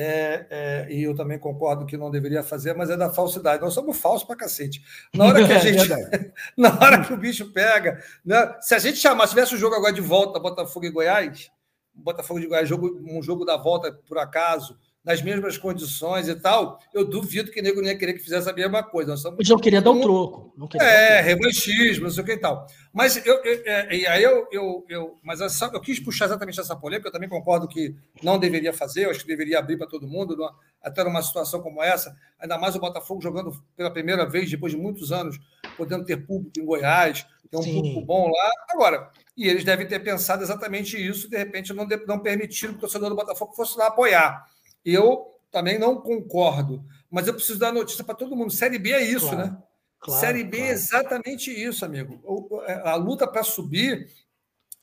é, 0.00 0.46
é, 0.48 0.86
e 0.92 1.02
eu 1.02 1.12
também 1.12 1.40
concordo 1.40 1.84
que 1.84 1.96
não 1.96 2.08
deveria 2.08 2.44
fazer, 2.44 2.72
mas 2.72 2.88
é 2.88 2.96
da 2.96 3.10
falsidade. 3.10 3.60
Nós 3.60 3.74
somos 3.74 3.98
falsos 3.98 4.22
pra 4.24 4.36
cacete. 4.36 4.80
Na 5.12 5.24
hora 5.24 5.44
que 5.44 5.52
a 5.52 5.58
gente. 5.58 5.88
na 6.56 6.68
hora 6.72 7.04
que 7.04 7.12
o 7.12 7.16
bicho 7.16 7.52
pega. 7.52 8.00
Né? 8.24 8.54
Se 8.60 8.76
a 8.76 8.78
gente 8.78 8.96
chamar, 8.96 9.26
se 9.26 9.30
tivesse 9.30 9.56
o 9.56 9.58
jogo 9.58 9.74
agora 9.74 9.92
de 9.92 10.00
volta, 10.00 10.38
Botafogo 10.38 10.86
e 10.86 10.90
Goiás, 10.90 11.50
Botafogo 11.92 12.38
de 12.38 12.46
Goiás, 12.46 12.68
jogo, 12.68 12.96
um 13.10 13.20
jogo 13.20 13.44
da 13.44 13.56
volta, 13.56 13.92
por 14.06 14.18
acaso, 14.18 14.78
nas 15.08 15.22
mesmas 15.22 15.56
condições 15.56 16.28
e 16.28 16.34
tal, 16.34 16.78
eu 16.92 17.02
duvido 17.02 17.50
que 17.50 17.60
o 17.60 17.62
nego 17.62 17.80
não 17.80 17.88
ia 17.88 17.96
querer 17.96 18.12
que 18.12 18.18
fizesse 18.18 18.46
a 18.50 18.52
mesma 18.52 18.82
coisa. 18.82 19.12
Nós 19.12 19.20
estamos... 19.20 19.48
não 19.48 19.58
queria 19.58 19.80
dar 19.80 19.92
um 19.92 20.02
troco. 20.02 20.52
É, 20.78 21.22
revanchismo, 21.22 22.04
não 22.04 22.10
sei 22.10 22.22
o 22.22 22.26
que 22.26 22.32
e 22.32 22.36
tal. 22.36 22.66
Mas 22.92 23.16
eu, 23.24 23.42
eu, 23.42 23.62
é, 23.64 23.96
e 23.96 24.06
aí 24.06 24.22
eu, 24.22 24.46
eu, 24.52 24.84
eu, 24.86 25.14
mas 25.22 25.40
essa, 25.40 25.70
eu 25.72 25.80
quis 25.80 25.98
puxar 25.98 26.26
exatamente 26.26 26.60
essa 26.60 26.76
polêmica, 26.76 27.08
eu 27.08 27.12
também 27.12 27.26
concordo 27.26 27.66
que 27.66 27.96
não 28.22 28.38
deveria 28.38 28.70
fazer, 28.70 29.06
eu 29.06 29.10
acho 29.10 29.20
que 29.20 29.26
deveria 29.26 29.58
abrir 29.58 29.78
para 29.78 29.86
todo 29.86 30.06
mundo, 30.06 30.36
até 30.82 31.02
numa 31.02 31.22
situação 31.22 31.62
como 31.62 31.82
essa, 31.82 32.14
ainda 32.38 32.58
mais 32.58 32.76
o 32.76 32.78
Botafogo 32.78 33.22
jogando 33.22 33.50
pela 33.78 33.90
primeira 33.90 34.28
vez, 34.28 34.50
depois 34.50 34.74
de 34.74 34.78
muitos 34.78 35.10
anos, 35.10 35.40
podendo 35.78 36.04
ter 36.04 36.18
público 36.18 36.60
em 36.60 36.66
Goiás, 36.66 37.24
ter 37.50 37.56
um 37.56 37.62
Sim. 37.62 37.76
público 37.76 38.02
bom 38.02 38.28
lá. 38.30 38.50
Agora, 38.68 39.08
e 39.34 39.48
eles 39.48 39.64
devem 39.64 39.86
ter 39.86 40.00
pensado 40.00 40.42
exatamente 40.42 41.02
isso, 41.02 41.30
de 41.30 41.38
repente 41.38 41.72
não, 41.72 41.88
não 42.06 42.18
permitiram 42.18 42.74
que 42.74 42.78
o 42.78 42.80
torcedor 42.82 43.08
do 43.08 43.16
Botafogo 43.16 43.54
fosse 43.54 43.78
lá 43.78 43.86
apoiar. 43.86 44.46
Eu 44.90 45.26
também 45.50 45.78
não 45.78 46.00
concordo, 46.00 46.82
mas 47.10 47.26
eu 47.26 47.34
preciso 47.34 47.58
dar 47.58 47.72
notícia 47.72 48.02
para 48.02 48.14
todo 48.14 48.34
mundo. 48.34 48.50
Série 48.50 48.78
B 48.78 48.90
é 48.92 49.02
isso, 49.02 49.28
claro, 49.28 49.50
né? 49.50 49.58
Claro, 50.00 50.20
Série 50.20 50.44
B 50.44 50.56
claro. 50.56 50.70
é 50.70 50.72
exatamente 50.72 51.50
isso, 51.50 51.84
amigo. 51.84 52.62
É, 52.66 52.88
a 52.88 52.94
luta 52.94 53.26
para 53.26 53.42
subir 53.42 54.08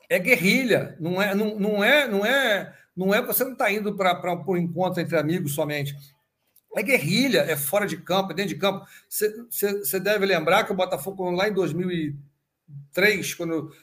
é 0.07 0.19
guerrilha, 0.19 0.95
não 0.99 1.19
é, 1.19 1.33
não, 1.33 1.59
não 1.59 1.83
é, 1.83 2.07
não 2.07 2.25
é, 2.25 2.75
não 2.95 3.13
é. 3.13 3.21
Você 3.25 3.43
não 3.43 3.53
está 3.53 3.71
indo 3.71 3.95
para 3.95 4.43
um 4.47 4.57
encontro 4.57 5.01
entre 5.01 5.17
amigos 5.17 5.55
somente. 5.55 5.95
É 6.75 6.83
guerrilha, 6.83 7.39
é 7.39 7.55
fora 7.55 7.87
de 7.87 7.97
campo, 7.97 8.31
é 8.31 8.35
dentro 8.35 8.53
de 8.53 8.59
campo. 8.59 8.85
Você 9.09 9.99
deve 9.99 10.25
lembrar 10.25 10.65
que 10.65 10.71
o 10.73 10.75
Botafogo, 10.75 11.31
lá 11.31 11.47
em 11.47 11.53
2003, 11.53 13.33
quando 13.33 13.73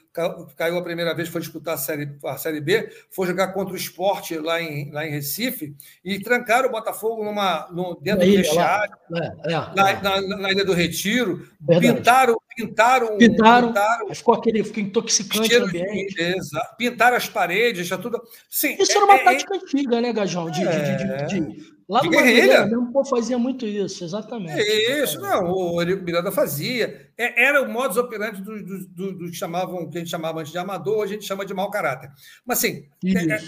caiu 0.56 0.76
a 0.76 0.82
primeira 0.82 1.14
vez, 1.14 1.28
foi 1.28 1.40
disputar 1.40 1.74
a 1.74 1.78
série, 1.78 2.16
a 2.24 2.36
série 2.36 2.60
B, 2.60 2.90
foi 3.10 3.26
jogar 3.26 3.48
contra 3.48 3.72
o 3.72 3.76
esporte 3.76 4.36
lá 4.36 4.60
em, 4.60 4.90
lá 4.90 5.06
em 5.06 5.10
Recife 5.10 5.74
e 6.04 6.18
trancaram 6.20 6.68
o 6.68 6.72
Botafogo 6.72 7.24
numa, 7.24 7.68
no, 7.72 7.98
dentro 8.00 8.26
do 8.26 8.36
vestiário, 8.36 8.94
é, 9.14 9.26
é, 9.26 9.50
na, 9.74 9.90
é. 9.90 10.00
Na, 10.02 10.20
na, 10.38 10.52
Ilha 10.52 10.64
do 10.64 10.74
Retiro, 10.74 11.48
pintaram, 11.80 12.36
pintaram, 12.54 13.16
pintaram, 13.16 13.68
pintaram, 13.68 14.14
ficou 14.14 14.34
aquele 14.34 14.62
ficou 14.62 14.82
intoxicante 14.82 15.56
o 15.56 15.64
ambiente. 15.64 16.20
Exato, 16.20 16.76
pintaram 16.76 17.16
as 17.16 17.28
paredes, 17.28 17.86
já 17.86 17.96
tudo. 17.96 18.22
Sim, 18.50 18.76
Isso 18.78 18.92
era 18.92 19.04
uma 19.06 19.14
é, 19.14 19.20
é, 19.20 19.24
tática 19.24 19.54
antiga, 19.54 20.00
né, 20.00 20.12
Gajão? 20.12 20.50
De, 20.50 20.60
de, 20.60 21.26
de, 21.26 21.72
Lá 21.92 22.02
no 22.02 22.08
guerrilha 22.08 22.64
mesmo 22.64 23.04
fazia 23.04 23.36
muito 23.36 23.66
isso, 23.66 24.02
exatamente. 24.02 24.58
É 24.58 25.02
isso, 25.02 25.20
não, 25.20 25.52
o 25.52 25.78
Eurico 25.82 26.02
Miranda 26.02 26.32
fazia. 26.32 27.12
Era 27.18 27.60
o 27.60 27.70
modus 27.70 27.98
operandi 27.98 28.40
do, 28.40 28.64
do, 28.64 28.86
do, 28.86 29.12
do, 29.18 29.30
que 29.30 29.36
chamavam, 29.36 29.90
que 29.90 29.98
a 29.98 30.00
gente 30.00 30.10
chamava 30.10 30.40
antes 30.40 30.50
de 30.50 30.56
amador, 30.56 31.04
a 31.04 31.06
gente 31.06 31.26
chama 31.26 31.44
de 31.44 31.52
mau 31.52 31.70
caráter. 31.70 32.10
Mas 32.46 32.60
assim, 32.60 32.88
é, 33.04 33.34
é, 33.34 33.40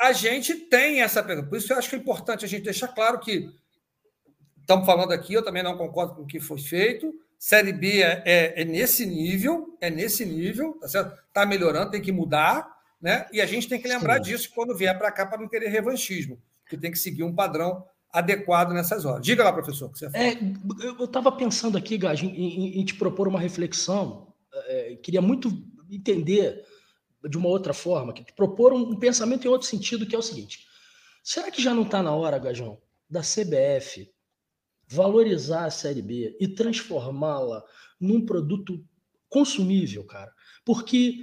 a 0.00 0.10
gente 0.10 0.56
tem 0.56 1.02
essa 1.02 1.22
pergunta. 1.22 1.48
Por 1.48 1.56
isso 1.56 1.72
eu 1.72 1.78
acho 1.78 1.88
que 1.88 1.94
é 1.94 1.98
importante 2.00 2.44
a 2.44 2.48
gente 2.48 2.64
deixar 2.64 2.88
claro 2.88 3.20
que 3.20 3.48
estamos 4.60 4.84
falando 4.84 5.12
aqui, 5.12 5.34
eu 5.34 5.44
também 5.44 5.62
não 5.62 5.78
concordo 5.78 6.16
com 6.16 6.22
o 6.22 6.26
que 6.26 6.40
foi 6.40 6.58
feito. 6.58 7.14
Série 7.38 7.72
B 7.72 8.02
é, 8.02 8.24
é, 8.26 8.62
é 8.62 8.64
nesse 8.64 9.06
nível, 9.06 9.78
é 9.80 9.88
nesse 9.88 10.26
nível, 10.26 10.72
tá 10.80 10.88
certo? 10.88 11.16
Está 11.28 11.46
melhorando, 11.46 11.92
tem 11.92 12.02
que 12.02 12.10
mudar, 12.10 12.68
né? 13.00 13.28
E 13.32 13.40
a 13.40 13.46
gente 13.46 13.68
tem 13.68 13.80
que 13.80 13.86
lembrar 13.86 14.16
Sim. 14.16 14.22
disso 14.32 14.50
quando 14.52 14.76
vier 14.76 14.98
para 14.98 15.12
cá 15.12 15.24
para 15.24 15.38
não 15.38 15.48
querer 15.48 15.68
revanchismo 15.68 16.42
que 16.68 16.76
tem 16.76 16.90
que 16.90 16.98
seguir 16.98 17.22
um 17.22 17.34
padrão 17.34 17.84
adequado 18.10 18.72
nessas 18.72 19.04
horas. 19.04 19.24
Diga 19.24 19.44
lá, 19.44 19.52
professor, 19.52 19.90
que 19.90 19.98
você 19.98 20.06
é, 20.14 20.38
Eu 20.82 21.04
estava 21.04 21.30
pensando 21.30 21.76
aqui, 21.76 21.98
Gaj, 21.98 22.24
em, 22.24 22.28
em, 22.28 22.80
em, 22.80 22.84
te 22.84 22.94
propor 22.94 23.28
uma 23.28 23.40
reflexão. 23.40 24.32
É, 24.66 24.96
queria 24.96 25.20
muito 25.20 25.50
entender 25.90 26.64
de 27.28 27.36
uma 27.36 27.48
outra 27.48 27.74
forma, 27.74 28.12
que 28.12 28.32
propor 28.32 28.72
um, 28.72 28.90
um, 28.90 28.98
pensamento 28.98 29.46
em 29.46 29.50
outro 29.50 29.66
sentido, 29.66 30.06
que 30.06 30.14
é 30.14 30.18
o 30.18 30.22
seguinte: 30.22 30.66
será 31.22 31.50
que 31.50 31.62
já 31.62 31.74
não 31.74 31.82
está 31.82 32.02
na 32.02 32.14
hora, 32.14 32.38
Gajão, 32.38 32.80
da 33.08 33.20
CBF 33.20 34.10
valorizar 34.86 35.66
a 35.66 35.70
Série 35.70 36.00
B 36.00 36.36
e 36.40 36.48
transformá-la 36.48 37.62
num 38.00 38.24
produto 38.24 38.82
consumível, 39.28 40.04
cara? 40.04 40.32
Porque 40.64 41.18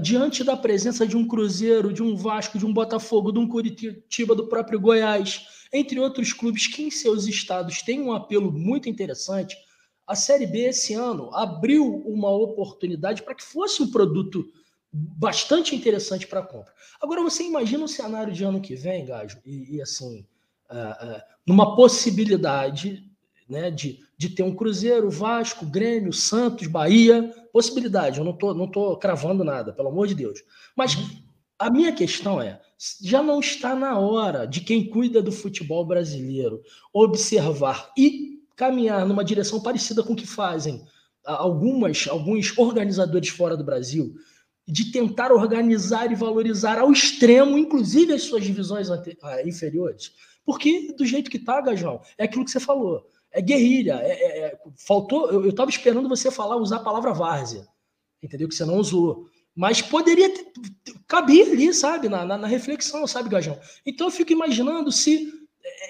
diante 0.00 0.44
da 0.44 0.56
presença 0.56 1.06
de 1.06 1.16
um 1.16 1.26
Cruzeiro, 1.26 1.92
de 1.92 2.02
um 2.02 2.16
Vasco, 2.16 2.58
de 2.58 2.66
um 2.66 2.72
Botafogo, 2.72 3.32
de 3.32 3.38
um 3.38 3.48
Curitiba, 3.48 4.34
do 4.34 4.48
próprio 4.48 4.80
Goiás, 4.80 5.46
entre 5.72 5.98
outros 6.00 6.32
clubes 6.32 6.66
que 6.66 6.82
em 6.82 6.90
seus 6.90 7.26
estados 7.26 7.82
têm 7.82 8.00
um 8.00 8.12
apelo 8.12 8.50
muito 8.52 8.88
interessante, 8.88 9.56
a 10.06 10.16
Série 10.16 10.46
B 10.46 10.68
esse 10.68 10.94
ano 10.94 11.34
abriu 11.34 11.86
uma 12.04 12.30
oportunidade 12.30 13.22
para 13.22 13.34
que 13.34 13.44
fosse 13.44 13.82
um 13.82 13.90
produto 13.90 14.44
bastante 14.92 15.74
interessante 15.76 16.26
para 16.26 16.42
compra. 16.42 16.72
Agora 17.00 17.22
você 17.22 17.44
imagina 17.44 17.84
o 17.84 17.88
cenário 17.88 18.32
de 18.32 18.42
ano 18.42 18.60
que 18.60 18.74
vem, 18.74 19.04
Gajo, 19.04 19.38
e, 19.46 19.76
e 19.76 19.82
assim, 19.82 20.26
uh, 20.68 21.16
uh, 21.16 21.22
numa 21.46 21.76
possibilidade 21.76 23.09
né, 23.50 23.70
de, 23.70 23.98
de 24.16 24.28
ter 24.28 24.44
um 24.44 24.54
Cruzeiro, 24.54 25.10
Vasco, 25.10 25.66
Grêmio, 25.66 26.12
Santos, 26.12 26.68
Bahia, 26.68 27.34
possibilidade, 27.52 28.18
eu 28.18 28.24
não 28.24 28.32
tô, 28.32 28.54
não 28.54 28.70
tô 28.70 28.96
cravando 28.96 29.42
nada, 29.42 29.72
pelo 29.72 29.88
amor 29.88 30.06
de 30.06 30.14
Deus. 30.14 30.40
Mas 30.76 30.94
uhum. 30.94 31.08
a 31.58 31.68
minha 31.68 31.92
questão 31.92 32.40
é, 32.40 32.60
já 33.02 33.22
não 33.22 33.40
está 33.40 33.74
na 33.74 33.98
hora 33.98 34.46
de 34.46 34.60
quem 34.60 34.88
cuida 34.88 35.20
do 35.20 35.32
futebol 35.32 35.84
brasileiro 35.84 36.62
observar 36.92 37.90
e 37.98 38.40
caminhar 38.56 39.04
numa 39.04 39.24
direção 39.24 39.60
parecida 39.60 40.02
com 40.02 40.12
o 40.12 40.16
que 40.16 40.26
fazem 40.26 40.82
algumas 41.24 42.06
alguns 42.08 42.56
organizadores 42.56 43.28
fora 43.28 43.56
do 43.56 43.64
Brasil, 43.64 44.14
de 44.66 44.90
tentar 44.92 45.32
organizar 45.32 46.10
e 46.10 46.14
valorizar 46.14 46.78
ao 46.78 46.92
extremo, 46.92 47.58
inclusive 47.58 48.12
as 48.12 48.22
suas 48.22 48.44
divisões 48.44 48.88
ah, 48.90 48.98
inferiores. 49.44 50.12
Porque 50.44 50.92
do 50.92 51.04
jeito 51.04 51.30
que 51.30 51.38
tá, 51.38 51.60
Gajão, 51.60 52.00
é 52.16 52.24
aquilo 52.24 52.44
que 52.44 52.50
você 52.50 52.60
falou 52.60 53.04
é 53.32 53.40
guerrilha. 53.40 54.00
É, 54.02 54.10
é, 54.10 54.38
é 54.46 54.58
faltou. 54.76 55.30
Eu 55.30 55.48
estava 55.48 55.70
esperando 55.70 56.08
você 56.08 56.30
falar, 56.30 56.56
usar 56.56 56.76
a 56.76 56.84
palavra 56.84 57.12
várzea, 57.12 57.66
entendeu? 58.22 58.48
Que 58.48 58.54
você 58.54 58.64
não 58.64 58.76
usou. 58.76 59.28
Mas 59.54 59.82
poderia 59.82 60.32
ter, 60.32 60.52
caber 61.06 61.50
ali, 61.50 61.72
sabe, 61.74 62.08
na, 62.08 62.24
na, 62.24 62.38
na, 62.38 62.46
reflexão, 62.46 63.06
sabe, 63.06 63.28
Gajão? 63.28 63.58
Então 63.84 64.06
eu 64.06 64.10
fico 64.10 64.32
imaginando 64.32 64.92
se 64.92 65.32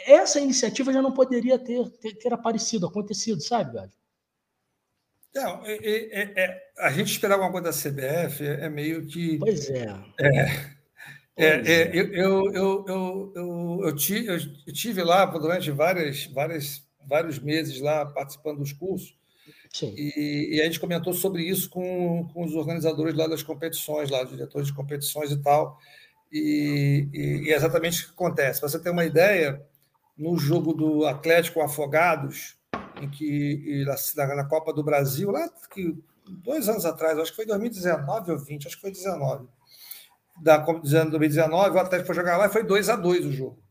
essa 0.06 0.40
iniciativa 0.40 0.92
já 0.92 1.02
não 1.02 1.12
poderia 1.12 1.58
ter, 1.58 1.88
ter, 1.98 2.14
ter 2.14 2.32
aparecido, 2.32 2.86
acontecido, 2.86 3.40
sabe, 3.40 3.74
Gajão? 3.74 4.00
Não, 5.34 5.64
é, 5.64 5.76
é, 5.76 6.32
é, 6.36 6.62
a 6.78 6.90
gente 6.90 7.12
esperar 7.12 7.34
alguma 7.34 7.52
coisa 7.52 7.70
da 7.70 7.90
CBF 7.90 8.44
é, 8.44 8.68
meio 8.68 9.06
que. 9.06 9.38
Pois 9.38 9.70
é. 9.70 9.86
É, 11.36 11.96
eu, 11.96 12.12
eu, 12.12 12.52
eu, 12.52 12.84
eu, 12.86 13.32
eu, 13.36 13.80
eu, 13.86 14.74
tive 14.74 15.02
lá 15.02 15.24
durante 15.24 15.70
várias, 15.70 16.26
várias 16.26 16.82
vários 17.06 17.38
meses 17.38 17.80
lá 17.80 18.06
participando 18.06 18.58
dos 18.58 18.72
cursos. 18.72 19.18
E, 19.96 20.56
e, 20.56 20.60
a 20.60 20.64
gente 20.64 20.80
comentou 20.80 21.12
sobre 21.12 21.42
isso 21.42 21.70
com, 21.70 22.28
com 22.32 22.44
os 22.44 22.54
organizadores 22.54 23.14
lá 23.14 23.26
das 23.26 23.42
competições, 23.42 24.10
lá, 24.10 24.24
os 24.24 24.30
diretores 24.30 24.66
de 24.66 24.74
competições 24.74 25.30
e 25.30 25.40
tal. 25.42 25.78
E, 26.32 27.08
e, 27.12 27.20
e 27.44 27.52
é 27.52 27.56
exatamente 27.56 28.02
o 28.02 28.06
que 28.06 28.12
acontece. 28.12 28.60
Para 28.60 28.68
você 28.68 28.78
ter 28.80 28.90
uma 28.90 29.04
ideia, 29.04 29.64
no 30.20 30.36
jogo 30.36 30.74
do 30.74 31.06
Atlético 31.06 31.62
Afogados, 31.62 32.56
em 33.00 33.08
que 33.08 33.84
na, 34.16 34.34
na 34.36 34.44
Copa 34.44 34.72
do 34.72 34.84
Brasil, 34.84 35.30
lá 35.30 35.48
que, 35.72 35.96
dois 36.28 36.68
anos 36.68 36.84
atrás, 36.84 37.18
acho 37.18 37.30
que 37.30 37.36
foi 37.36 37.46
2019 37.46 38.32
ou 38.32 38.38
20, 38.38 38.66
acho 38.66 38.76
que 38.76 38.82
foi 38.82 38.90
19. 38.90 39.48
Da 40.42 40.58
Copa 40.58 40.80
de 40.80 40.90
2019, 40.90 41.76
o 41.76 41.80
Atlético 41.80 42.06
foi 42.06 42.14
jogar 42.14 42.36
lá 42.36 42.46
e 42.46 42.50
foi 42.50 42.62
2 42.62 42.88
a 42.90 42.96
2 42.96 43.26
o 43.26 43.32
jogo. 43.32 43.62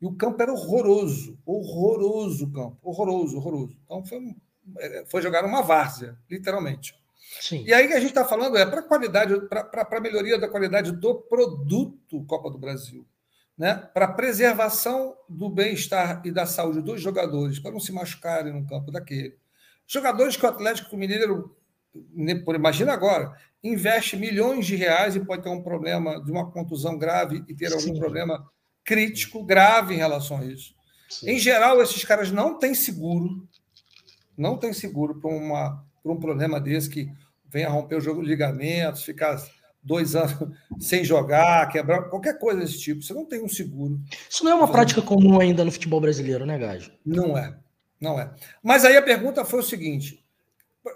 E 0.00 0.06
o 0.06 0.14
campo 0.14 0.42
era 0.42 0.52
horroroso, 0.52 1.38
horroroso 1.44 2.44
o 2.46 2.52
campo, 2.52 2.78
horroroso, 2.82 3.36
horroroso. 3.36 3.76
Então 3.84 4.04
foi, 4.04 4.34
é, 4.78 5.04
foi 5.06 5.22
jogar 5.22 5.44
uma 5.44 5.62
várzea, 5.62 6.16
literalmente. 6.30 6.94
Sim. 7.40 7.64
E 7.66 7.72
aí 7.72 7.88
que 7.88 7.94
a 7.94 8.00
gente 8.00 8.10
está 8.10 8.24
falando 8.24 8.56
é 8.56 8.66
para 8.66 8.82
qualidade, 8.82 9.34
para 9.48 9.88
a 9.90 10.00
melhoria 10.00 10.38
da 10.38 10.48
qualidade 10.48 10.92
do 10.92 11.14
produto 11.14 12.24
Copa 12.26 12.50
do 12.50 12.58
Brasil. 12.58 13.06
né, 13.56 13.74
para 13.94 14.08
preservação 14.08 15.16
do 15.28 15.48
bem-estar 15.48 16.20
e 16.24 16.30
da 16.30 16.44
saúde 16.44 16.82
dos 16.82 17.00
jogadores, 17.00 17.58
para 17.58 17.70
não 17.70 17.80
se 17.80 17.92
machucarem 17.92 18.52
no 18.52 18.66
campo 18.66 18.90
daquele. 18.90 19.36
Jogadores 19.86 20.36
que 20.36 20.44
o 20.44 20.48
Atlético 20.48 20.96
Mineiro, 20.96 21.56
por 22.44 22.54
imagina 22.54 22.92
agora, 22.92 23.34
investe 23.62 24.16
milhões 24.16 24.66
de 24.66 24.76
reais 24.76 25.16
e 25.16 25.24
pode 25.24 25.42
ter 25.42 25.48
um 25.48 25.62
problema 25.62 26.22
de 26.22 26.30
uma 26.30 26.50
contusão 26.50 26.98
grave 26.98 27.44
e 27.48 27.54
ter 27.54 27.72
algum 27.72 27.94
Sim. 27.94 27.98
problema 27.98 28.46
crítico, 28.86 29.44
grave 29.44 29.94
em 29.94 29.98
relação 29.98 30.38
a 30.38 30.44
isso. 30.44 30.74
Sim. 31.10 31.30
Em 31.30 31.38
geral, 31.38 31.82
esses 31.82 32.04
caras 32.04 32.30
não 32.30 32.58
têm 32.58 32.74
seguro, 32.74 33.46
não 34.38 34.56
têm 34.56 34.72
seguro 34.72 35.20
para 35.20 35.82
um 36.04 36.20
problema 36.20 36.60
desse 36.60 36.88
que 36.88 37.10
venha 37.48 37.68
romper 37.68 37.96
o 37.96 38.00
jogo 38.00 38.22
de 38.22 38.28
ligamentos, 38.28 39.02
ficar 39.02 39.36
dois 39.82 40.14
anos 40.14 40.34
sem 40.78 41.04
jogar, 41.04 41.68
quebrar, 41.68 42.04
qualquer 42.04 42.38
coisa 42.38 42.60
desse 42.60 42.78
tipo. 42.78 43.02
Você 43.02 43.12
não 43.12 43.24
tem 43.24 43.42
um 43.42 43.48
seguro. 43.48 44.00
Isso 44.30 44.44
não 44.44 44.52
é 44.52 44.54
uma 44.54 44.70
prática 44.70 45.02
comum 45.02 45.40
ainda 45.40 45.64
no 45.64 45.72
futebol 45.72 46.00
brasileiro, 46.00 46.46
né, 46.46 46.56
Gajo? 46.56 46.92
Não 47.04 47.36
é. 47.36 47.56
Não 48.00 48.20
é. 48.20 48.32
Mas 48.62 48.84
aí 48.84 48.96
a 48.96 49.02
pergunta 49.02 49.44
foi 49.44 49.60
o 49.60 49.64
seguinte: 49.64 50.22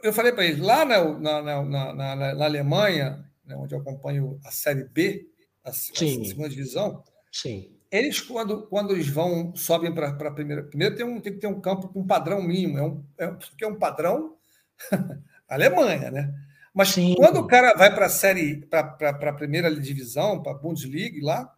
eu 0.02 0.12
falei 0.12 0.32
para 0.32 0.44
eles, 0.44 0.60
lá 0.60 0.84
na, 0.84 1.02
na, 1.18 1.64
na, 1.64 1.94
na, 1.94 2.44
Alemanha, 2.44 3.24
né, 3.44 3.56
onde 3.56 3.74
eu 3.74 3.80
acompanho 3.80 4.38
a 4.44 4.50
Série 4.50 4.84
B, 4.84 5.26
a, 5.64 5.70
a 5.70 5.72
segunda 5.72 6.48
divisão, 6.48 7.02
Sim. 7.32 7.70
Eles, 7.90 8.20
quando, 8.20 8.66
quando 8.68 8.92
eles 8.92 9.08
vão, 9.08 9.54
sobem 9.56 9.92
para 9.92 10.08
a 10.08 10.30
primeira. 10.30 10.62
Primeiro 10.62 10.94
tem, 10.94 11.04
um, 11.04 11.20
tem 11.20 11.32
que 11.32 11.40
ter 11.40 11.46
um 11.46 11.60
campo 11.60 11.88
com 11.88 12.00
um 12.00 12.06
padrão 12.06 12.42
mínimo, 12.42 12.78
é 12.78 12.82
um, 12.82 13.04
é, 13.18 13.26
porque 13.26 13.64
é 13.64 13.68
um 13.68 13.78
padrão 13.78 14.36
Alemanha, 15.48 16.10
né? 16.10 16.34
Mas 16.72 16.90
Sim. 16.90 17.16
quando 17.16 17.38
o 17.40 17.46
cara 17.46 17.74
vai 17.74 17.92
para 17.92 18.06
a 18.06 18.10
série, 18.10 18.64
para 18.66 19.10
a 19.10 19.32
primeira 19.32 19.74
divisão, 19.74 20.40
para 20.40 20.52
a 20.52 20.54
Bundesliga 20.54 21.18
lá, 21.24 21.52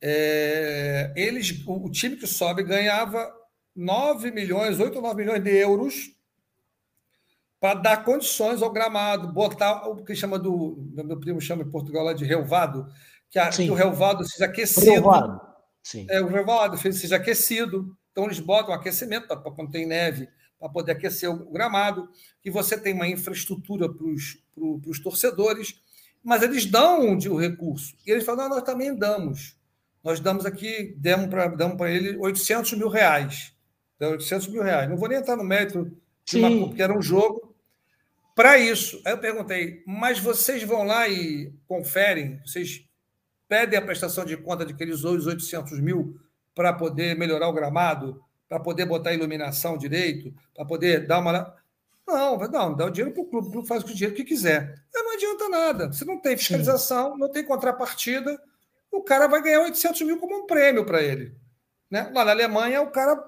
é, 0.00 1.12
eles, 1.14 1.62
o, 1.66 1.86
o, 1.86 1.90
time 1.90 2.16
que 2.16 2.26
sobe 2.26 2.62
ganhava 2.62 3.30
9 3.76 4.30
milhões, 4.30 4.80
8 4.80 4.96
ou 4.96 5.02
9 5.02 5.14
milhões 5.22 5.44
de 5.44 5.50
euros 5.50 6.16
para 7.60 7.74
dar 7.74 8.04
condições 8.04 8.62
ao 8.62 8.72
gramado, 8.72 9.30
botar 9.30 9.86
o 9.86 10.02
que 10.02 10.16
chama 10.16 10.38
do. 10.38 10.90
Meu 10.94 11.20
primo 11.20 11.38
chama 11.38 11.62
em 11.62 11.70
Portugal 11.70 12.02
lá 12.02 12.14
de 12.14 12.24
relvado, 12.24 12.90
que, 13.30 13.38
a, 13.38 13.48
que 13.48 13.70
o 13.70 13.74
relvado 13.74 14.28
seja 14.28 14.46
aquecido. 14.46 14.90
Relvado. 14.90 15.40
Sim. 15.82 16.06
É, 16.10 16.20
o 16.20 16.28
relvado 16.28 16.76
seja 16.76 17.16
aquecido. 17.16 17.96
Então, 18.12 18.24
eles 18.24 18.40
botam 18.40 18.74
aquecimento 18.74 19.28
para 19.28 19.38
quando 19.38 19.70
tem 19.70 19.86
neve 19.86 20.28
para 20.60 20.68
poder 20.68 20.92
aquecer 20.92 21.30
o 21.30 21.50
gramado, 21.50 22.10
que 22.42 22.50
você 22.50 22.78
tem 22.78 22.92
uma 22.92 23.08
infraestrutura 23.08 23.88
para 23.88 24.06
os 24.06 25.00
torcedores, 25.02 25.80
mas 26.22 26.42
eles 26.42 26.66
dão 26.66 27.16
o 27.16 27.36
recurso. 27.36 27.96
E 28.06 28.10
eles 28.10 28.24
falam, 28.24 28.50
nós 28.50 28.62
também 28.62 28.94
damos. 28.94 29.56
Nós 30.04 30.20
damos 30.20 30.44
aqui, 30.44 30.94
demos 30.98 31.28
para 31.28 31.48
damos 31.48 31.80
ele 31.88 32.16
800 32.18 32.74
mil 32.74 32.88
reais. 32.88 33.54
800 33.98 34.48
mil 34.48 34.62
reais. 34.62 34.88
Não 34.88 34.98
vou 34.98 35.08
nem 35.08 35.18
entrar 35.18 35.36
no 35.36 35.44
mérito, 35.44 35.90
de 36.26 36.38
uma, 36.38 36.68
porque 36.68 36.82
era 36.82 36.96
um 36.96 37.02
jogo. 37.02 37.54
Para 38.34 38.58
isso, 38.58 39.00
aí 39.04 39.12
eu 39.12 39.18
perguntei, 39.18 39.82
mas 39.86 40.18
vocês 40.18 40.62
vão 40.62 40.84
lá 40.84 41.08
e 41.08 41.52
conferem, 41.66 42.38
vocês 42.44 42.86
pedem 43.50 43.78
a 43.78 43.82
prestação 43.82 44.24
de 44.24 44.38
conta 44.38 44.64
de 44.64 44.72
que 44.72 44.82
eles 44.82 45.00
usam 45.00 45.16
os 45.16 45.26
800 45.26 45.78
mil 45.78 46.18
para 46.54 46.72
poder 46.72 47.14
melhorar 47.18 47.48
o 47.48 47.52
gramado? 47.52 48.24
para 48.50 48.58
poder 48.58 48.84
botar 48.84 49.14
iluminação 49.14 49.78
direito, 49.78 50.34
para 50.52 50.64
poder 50.64 51.06
dar 51.06 51.20
uma. 51.20 51.54
Não, 52.04 52.36
não, 52.36 52.74
dá 52.74 52.86
o 52.86 52.90
dinheiro 52.90 53.14
para 53.14 53.22
o 53.22 53.26
clube, 53.26 53.46
o 53.46 53.50
clube 53.52 53.68
faz 53.68 53.84
com 53.84 53.90
o 53.90 53.94
dinheiro 53.94 54.16
que 54.16 54.24
quiser. 54.24 54.74
Não 54.92 55.14
adianta 55.14 55.48
nada. 55.48 55.92
Se 55.92 56.04
não 56.04 56.18
tem 56.18 56.36
fiscalização, 56.36 57.12
Sim. 57.12 57.20
não 57.20 57.28
tem 57.30 57.44
contrapartida, 57.44 58.36
o 58.90 59.02
cara 59.02 59.28
vai 59.28 59.40
ganhar 59.40 59.60
800 59.60 60.02
mil 60.02 60.18
como 60.18 60.36
um 60.36 60.46
prêmio 60.46 60.84
para 60.84 61.00
ele. 61.00 61.32
Né? 61.88 62.10
Lá 62.12 62.24
na 62.24 62.32
Alemanha, 62.32 62.82
o 62.82 62.90
cara 62.90 63.22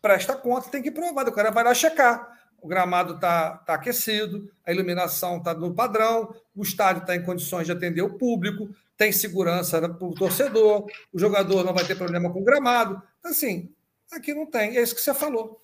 presta 0.00 0.34
conta, 0.34 0.70
tem 0.70 0.82
que 0.82 0.90
provar, 0.90 1.28
o 1.28 1.32
cara 1.32 1.50
vai 1.50 1.62
lá 1.62 1.74
checar. 1.74 2.26
O 2.62 2.66
gramado 2.66 3.16
está 3.16 3.58
tá 3.58 3.74
aquecido, 3.74 4.50
a 4.64 4.72
iluminação 4.72 5.36
está 5.36 5.52
no 5.52 5.74
padrão, 5.74 6.34
o 6.56 6.62
estádio 6.62 7.02
está 7.02 7.14
em 7.14 7.22
condições 7.22 7.66
de 7.66 7.72
atender 7.72 8.00
o 8.00 8.16
público, 8.16 8.70
tem 8.96 9.12
segurança 9.12 9.80
para 9.80 10.06
o 10.06 10.14
torcedor, 10.14 10.86
o 11.12 11.18
jogador 11.18 11.64
não 11.64 11.74
vai 11.74 11.84
ter 11.84 11.96
problema 11.96 12.32
com 12.32 12.40
o 12.40 12.44
gramado. 12.44 13.02
Então, 13.18 13.30
assim, 13.30 13.74
Aqui 14.14 14.32
não 14.32 14.46
tem, 14.46 14.76
é 14.76 14.82
isso 14.82 14.94
que 14.94 15.00
você 15.00 15.12
falou. 15.12 15.60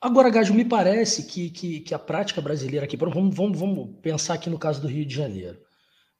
Agora, 0.00 0.30
Gajo, 0.30 0.54
me 0.54 0.64
parece 0.64 1.24
que, 1.24 1.50
que, 1.50 1.80
que 1.80 1.94
a 1.94 1.98
prática 1.98 2.40
brasileira 2.40 2.86
aqui, 2.86 2.96
vamos, 2.96 3.34
vamos, 3.34 3.58
vamos 3.58 3.96
pensar 4.00 4.34
aqui 4.34 4.48
no 4.48 4.58
caso 4.58 4.80
do 4.80 4.88
Rio 4.88 5.04
de 5.04 5.14
Janeiro. 5.14 5.60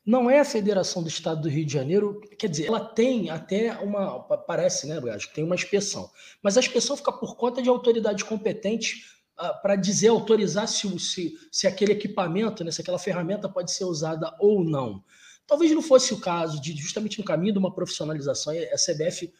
Não 0.04 0.28
é 0.28 0.40
a 0.40 0.44
Federação 0.44 1.02
do 1.02 1.08
Estado 1.08 1.42
do 1.42 1.48
Rio 1.48 1.64
de 1.64 1.72
Janeiro, 1.72 2.20
quer 2.38 2.48
dizer, 2.48 2.66
ela 2.66 2.80
tem 2.80 3.30
até 3.30 3.72
uma, 3.78 4.20
parece, 4.20 4.86
né, 4.86 5.00
Gajo, 5.00 5.30
tem 5.32 5.44
uma 5.44 5.54
inspeção. 5.54 6.10
Mas 6.42 6.56
a 6.56 6.60
inspeção 6.60 6.96
fica 6.96 7.12
por 7.12 7.36
conta 7.36 7.62
de 7.62 7.68
autoridades 7.68 8.24
competentes 8.24 9.20
uh, 9.38 9.62
para 9.62 9.76
dizer, 9.76 10.08
autorizar 10.08 10.66
se, 10.66 10.98
se, 10.98 11.38
se 11.52 11.66
aquele 11.66 11.92
equipamento, 11.92 12.64
né, 12.64 12.70
se 12.70 12.80
aquela 12.80 12.98
ferramenta 12.98 13.48
pode 13.48 13.70
ser 13.70 13.84
usada 13.84 14.34
ou 14.40 14.64
não. 14.64 15.04
Talvez 15.48 15.72
não 15.72 15.82
fosse 15.82 16.12
o 16.12 16.20
caso 16.20 16.60
de, 16.60 16.76
justamente 16.76 17.18
no 17.18 17.24
caminho 17.24 17.54
de 17.54 17.58
uma 17.58 17.74
profissionalização, 17.74 18.52
a 18.52 18.76
CBF 18.76 19.32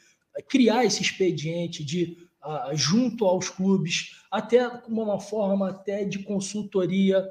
criar 0.49 0.85
esse 0.85 1.03
expediente 1.03 1.85
de 1.85 2.17
uh, 2.43 2.75
junto 2.75 3.27
aos 3.27 3.51
clubes, 3.51 4.17
até 4.31 4.69
como 4.69 5.03
uma 5.03 5.21
forma 5.21 5.69
até 5.69 6.05
de 6.05 6.21
consultoria, 6.21 7.29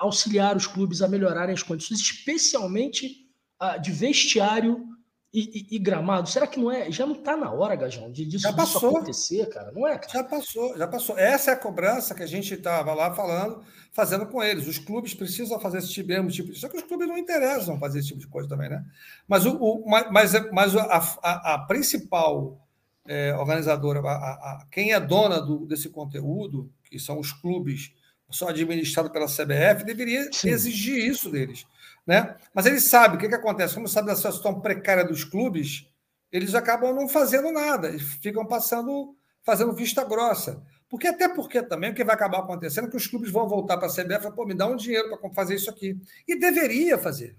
auxiliar 0.00 0.56
os 0.56 0.66
clubes 0.66 1.02
a 1.02 1.08
melhorarem 1.08 1.54
as 1.54 1.62
condições, 1.62 2.00
especialmente 2.00 3.28
uh, 3.62 3.80
de 3.80 3.92
vestiário 3.92 4.93
e, 5.34 5.66
e, 5.70 5.76
e, 5.76 5.78
gramado. 5.80 6.28
Será 6.28 6.46
que 6.46 6.60
não 6.60 6.70
é? 6.70 6.92
Já 6.92 7.04
não 7.04 7.16
está 7.16 7.36
na 7.36 7.50
hora, 7.50 7.74
Gajão, 7.74 8.08
de 8.12 8.24
disso, 8.24 8.44
já 8.44 8.52
passou. 8.52 8.80
Disso 8.80 8.96
acontecer, 8.96 9.46
cara? 9.48 9.72
Não 9.72 9.84
é? 9.84 9.98
Cara? 9.98 10.12
Já 10.12 10.22
passou, 10.22 10.78
já 10.78 10.86
passou. 10.86 11.18
Essa 11.18 11.50
é 11.50 11.54
a 11.54 11.56
cobrança 11.56 12.14
que 12.14 12.22
a 12.22 12.26
gente 12.26 12.54
estava 12.54 12.94
lá 12.94 13.12
falando, 13.12 13.60
fazendo 13.92 14.26
com 14.26 14.40
eles. 14.40 14.68
Os 14.68 14.78
clubes 14.78 15.12
precisam 15.12 15.58
fazer 15.58 15.78
esse 15.78 15.88
tipo, 15.88 16.08
mesmo 16.08 16.30
tipo. 16.30 16.54
Só 16.54 16.68
que 16.68 16.76
os 16.76 16.84
clubes 16.84 17.08
não 17.08 17.18
interessam 17.18 17.80
fazer 17.80 17.98
esse 17.98 18.08
tipo 18.08 18.20
de 18.20 18.28
coisa 18.28 18.48
também, 18.48 18.70
né? 18.70 18.84
Mas 19.26 19.44
o, 19.44 19.56
o 19.56 19.90
mas, 19.90 20.32
mas 20.52 20.76
a, 20.76 21.18
a, 21.20 21.54
a 21.54 21.58
principal 21.66 22.64
é, 23.04 23.34
organizadora, 23.34 24.00
a, 24.00 24.12
a, 24.12 24.66
quem 24.70 24.92
é 24.92 25.00
dona 25.00 25.40
do, 25.40 25.66
desse 25.66 25.88
conteúdo, 25.88 26.70
que 26.84 26.98
são 27.00 27.18
os 27.18 27.32
clubes, 27.32 27.92
são 28.30 28.46
administrados 28.48 29.10
pela 29.10 29.26
CBF, 29.26 29.84
deveria 29.84 30.28
Sim. 30.32 30.50
exigir 30.50 30.96
isso 30.96 31.28
deles. 31.28 31.66
Né? 32.06 32.36
Mas 32.52 32.66
eles 32.66 32.84
sabem 32.84 33.16
o 33.16 33.20
que, 33.20 33.28
que 33.28 33.34
acontece, 33.34 33.74
como 33.74 33.88
sabe 33.88 34.08
da 34.08 34.16
situação 34.16 34.60
precária 34.60 35.04
dos 35.04 35.24
clubes, 35.24 35.88
eles 36.30 36.54
acabam 36.54 36.94
não 36.94 37.08
fazendo 37.08 37.50
nada, 37.52 37.88
eles 37.88 38.02
ficam 38.02 38.44
passando, 38.44 39.16
fazendo 39.42 39.72
vista 39.72 40.04
grossa. 40.04 40.62
Porque 40.88 41.08
até 41.08 41.28
porque 41.28 41.62
também 41.62 41.90
o 41.90 41.94
que 41.94 42.04
vai 42.04 42.14
acabar 42.14 42.40
acontecendo 42.40 42.88
é 42.88 42.90
que 42.90 42.96
os 42.96 43.06
clubes 43.06 43.30
vão 43.30 43.48
voltar 43.48 43.78
para 43.78 43.86
a 43.86 43.90
CBF 43.90 44.18
e 44.18 44.22
falar, 44.22 44.34
pô, 44.34 44.44
me 44.44 44.54
dá 44.54 44.66
um 44.66 44.76
dinheiro 44.76 45.16
para 45.18 45.30
fazer 45.30 45.54
isso 45.54 45.70
aqui. 45.70 45.98
E 46.28 46.38
deveria 46.38 46.98
fazer. 46.98 47.36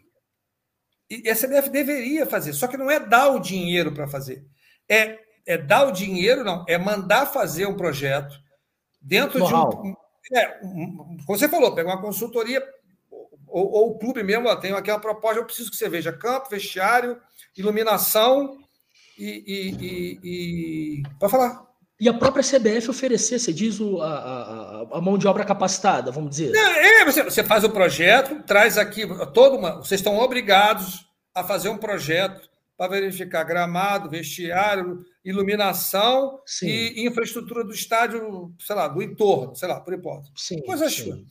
E 1.09 1.29
a 1.29 1.35
CBF 1.35 1.69
deveria 1.69 2.25
fazer, 2.25 2.53
só 2.53 2.67
que 2.67 2.77
não 2.77 2.89
é 2.89 2.99
dar 2.99 3.29
o 3.29 3.39
dinheiro 3.39 3.93
para 3.93 4.07
fazer. 4.07 4.43
É 4.89 5.23
é 5.45 5.57
dar 5.57 5.87
o 5.87 5.91
dinheiro, 5.91 6.43
não, 6.43 6.65
é 6.67 6.77
mandar 6.77 7.27
fazer 7.27 7.67
um 7.67 7.77
projeto 7.77 8.35
dentro 8.99 9.45
de 9.45 9.53
um. 9.53 9.95
É, 10.33 10.45
como 10.47 11.17
você 11.27 11.47
falou, 11.47 11.75
pegar 11.75 11.93
uma 11.93 12.01
consultoria, 12.01 12.63
ou, 13.55 13.71
ou, 13.71 13.89
o 13.91 13.97
clube 13.97 14.21
mesmo, 14.21 14.49
ó, 14.49 14.55
tem 14.57 14.73
aqui 14.73 14.91
uma 14.91 14.99
proposta, 14.99 15.39
eu 15.39 15.45
preciso 15.45 15.71
que 15.71 15.77
você 15.77 15.87
veja 15.87 16.11
campo, 16.11 16.49
vestiário, 16.49 17.17
iluminação 17.57 18.57
e. 19.17 19.43
e, 19.47 19.69
e, 19.85 20.19
e... 20.23 21.03
Pode 21.17 21.31
falar. 21.31 21.65
E 21.97 22.09
a 22.09 22.13
própria 22.13 22.43
CBF 22.43 22.89
oferecer, 22.89 23.39
você 23.39 23.53
diz 23.53 23.79
o, 23.79 24.01
a, 24.01 24.09
a, 24.09 24.97
a, 24.97 25.01
mão 25.01 25.17
de 25.17 25.25
obra 25.25 25.45
capacitada, 25.45 26.11
vamos 26.11 26.31
dizer. 26.31 26.53
É, 26.53 27.01
é 27.01 27.05
você, 27.05 27.23
você, 27.23 27.41
faz 27.41 27.63
o 27.63 27.69
projeto, 27.69 28.43
traz 28.43 28.77
aqui 28.77 29.03
todo 29.33 29.55
uma. 29.55 29.77
Vocês 29.77 30.01
estão 30.01 30.17
obrigados 30.19 31.05
a 31.33 31.41
fazer 31.41 31.69
um 31.69 31.77
projeto 31.77 32.49
para 32.75 32.91
verificar 32.91 33.45
gramado, 33.45 34.09
vestiário, 34.09 35.05
iluminação 35.23 36.41
sim. 36.45 36.67
e 36.67 37.07
infraestrutura 37.07 37.63
do 37.63 37.71
estádio, 37.71 38.53
sei 38.59 38.75
lá, 38.75 38.89
do 38.89 39.01
entorno, 39.01 39.55
sei 39.55 39.69
lá, 39.69 39.79
por 39.79 39.93
hipótese. 39.93 40.33
Sim, 40.35 40.61
Coisas 40.63 40.93
sim. 40.93 41.25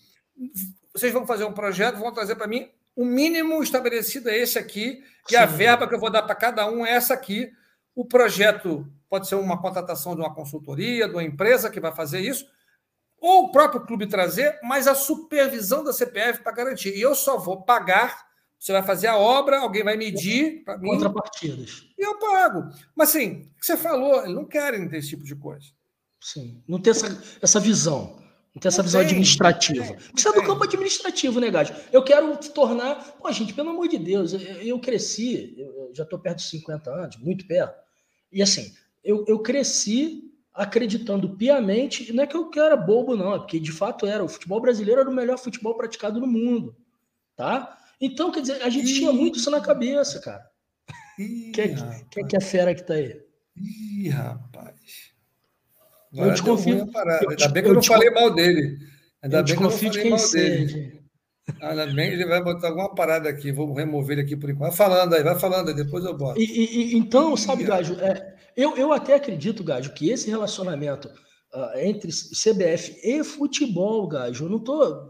Vocês 0.94 1.12
vão 1.12 1.26
fazer 1.26 1.44
um 1.44 1.52
projeto, 1.52 1.98
vão 1.98 2.12
trazer 2.12 2.36
para 2.36 2.46
mim 2.46 2.70
o 2.96 3.04
mínimo 3.04 3.60
estabelecido 3.62 4.30
é 4.30 4.38
esse 4.38 4.56
aqui, 4.56 5.02
e 5.28 5.32
sim. 5.32 5.36
a 5.36 5.46
verba 5.46 5.88
que 5.88 5.94
eu 5.94 5.98
vou 5.98 6.10
dar 6.10 6.22
para 6.22 6.34
cada 6.34 6.70
um 6.70 6.86
é 6.86 6.92
essa 6.92 7.12
aqui. 7.12 7.52
O 7.94 8.04
projeto 8.04 8.86
pode 9.08 9.26
ser 9.26 9.34
uma 9.34 9.60
contratação 9.60 10.14
de 10.14 10.20
uma 10.20 10.32
consultoria, 10.32 11.08
de 11.08 11.14
uma 11.14 11.24
empresa 11.24 11.70
que 11.70 11.80
vai 11.80 11.92
fazer 11.92 12.20
isso, 12.20 12.46
ou 13.20 13.44
o 13.44 13.52
próprio 13.52 13.84
clube 13.84 14.06
trazer, 14.06 14.60
mas 14.62 14.86
a 14.86 14.94
supervisão 14.94 15.82
da 15.82 15.92
CPF 15.92 16.42
para 16.42 16.52
garantir. 16.52 16.96
E 16.96 17.00
eu 17.00 17.14
só 17.14 17.36
vou 17.36 17.62
pagar 17.62 18.24
você 18.64 18.72
vai 18.72 18.82
fazer 18.82 19.08
a 19.08 19.18
obra, 19.18 19.58
alguém 19.58 19.84
vai 19.84 19.94
medir 19.94 20.64
para 20.64 20.78
mim. 20.78 20.88
Contrapartidas. 20.88 21.86
E 21.98 22.02
eu 22.02 22.18
pago. 22.18 22.70
Mas 22.96 23.10
assim, 23.10 23.50
o 23.54 23.60
que 23.60 23.66
você 23.66 23.76
falou, 23.76 24.22
eles 24.22 24.34
não 24.34 24.46
querem 24.46 24.88
ter 24.88 24.96
esse 24.96 25.10
tipo 25.10 25.22
de 25.22 25.36
coisa. 25.36 25.66
Sim. 26.18 26.62
Não 26.66 26.80
tem 26.80 26.92
essa, 26.92 27.22
essa 27.42 27.60
visão. 27.60 28.23
Não 28.54 28.60
tem 28.60 28.68
essa 28.68 28.78
não 28.78 28.84
visão 28.84 29.00
tem, 29.00 29.08
administrativa. 29.08 29.84
Tem, 29.84 29.96
Precisa 30.12 30.32
do 30.32 30.42
campo 30.42 30.62
administrativo, 30.62 31.40
né, 31.40 31.50
Gádio? 31.50 31.74
Eu 31.92 32.04
quero 32.04 32.36
tornar. 32.50 33.16
Pô, 33.18 33.30
gente, 33.32 33.52
pelo 33.52 33.70
amor 33.70 33.88
de 33.88 33.98
Deus, 33.98 34.32
eu, 34.32 34.40
eu 34.40 34.78
cresci, 34.78 35.54
eu, 35.58 35.90
já 35.92 36.04
estou 36.04 36.18
perto 36.18 36.38
de 36.38 36.44
50 36.44 36.90
anos, 36.90 37.16
muito 37.16 37.46
perto. 37.46 37.74
E 38.30 38.40
assim, 38.40 38.72
eu, 39.02 39.24
eu 39.26 39.40
cresci 39.40 40.30
acreditando 40.52 41.36
piamente, 41.36 42.12
não 42.12 42.22
é 42.22 42.26
que 42.28 42.36
eu 42.36 42.48
era 42.56 42.76
bobo, 42.76 43.16
não, 43.16 43.34
é 43.34 43.38
porque 43.38 43.58
de 43.58 43.72
fato 43.72 44.06
era. 44.06 44.22
O 44.22 44.28
futebol 44.28 44.60
brasileiro 44.60 45.00
era 45.00 45.10
o 45.10 45.14
melhor 45.14 45.36
futebol 45.36 45.76
praticado 45.76 46.20
no 46.20 46.26
mundo. 46.28 46.76
Tá? 47.34 47.76
Então, 48.00 48.30
quer 48.30 48.42
dizer, 48.42 48.62
a 48.62 48.70
gente 48.70 48.88
Ih, 48.88 48.94
tinha 48.94 49.12
muito 49.12 49.38
isso 49.38 49.50
na 49.50 49.60
cabeça, 49.60 50.20
cara. 50.20 50.48
Ih, 51.18 51.50
quem, 51.52 51.74
quem 52.08 52.26
que 52.26 52.36
é 52.36 52.38
a 52.38 52.42
fera 52.42 52.72
que 52.72 52.84
tá 52.84 52.94
aí? 52.94 53.20
Ih, 53.56 54.08
rapaz. 54.10 55.13
Agora 56.14 56.28
eu 56.28 56.32
desconfio. 56.32 56.88
Ainda 57.28 57.48
bem 57.48 57.62
que 57.62 57.68
eu, 57.68 57.74
não 57.74 57.82
falei 57.82 58.10
mal 58.10 58.32
dele. 58.32 58.78
Ainda 59.22 59.42
bem 59.42 59.56
que 59.56 59.60
eu 59.60 59.64
não 59.64 59.70
falei 59.70 59.90
de 59.90 60.08
mal 60.08 60.18
seja. 60.18 60.74
dele. 60.74 61.04
Ainda 61.60 61.86
bem 61.88 62.12
ele 62.12 62.24
vai 62.24 62.42
botar 62.42 62.68
alguma 62.68 62.94
parada 62.94 63.28
aqui. 63.28 63.52
Vou 63.52 63.74
remover 63.74 64.18
ele 64.18 64.26
aqui 64.26 64.36
por 64.36 64.48
enquanto. 64.48 64.70
Vai 64.70 64.76
falando 64.76 65.14
aí, 65.14 65.22
vai 65.22 65.38
falando 65.38 65.68
aí, 65.68 65.74
depois 65.74 66.04
eu 66.04 66.16
boto. 66.16 66.40
E, 66.40 66.44
e, 66.44 66.96
então, 66.96 67.36
sabe, 67.36 67.64
Gajo, 67.64 67.94
é, 68.00 68.34
eu, 68.56 68.76
eu 68.76 68.92
até 68.92 69.16
acredito, 69.16 69.64
Gajo, 69.64 69.92
que 69.92 70.08
esse 70.08 70.30
relacionamento 70.30 71.08
uh, 71.52 71.78
entre 71.78 72.10
CBF 72.12 73.00
e 73.02 73.24
futebol, 73.24 74.06
Gajo, 74.06 74.44
eu 74.44 74.48
não 74.48 74.58
estou 74.58 75.06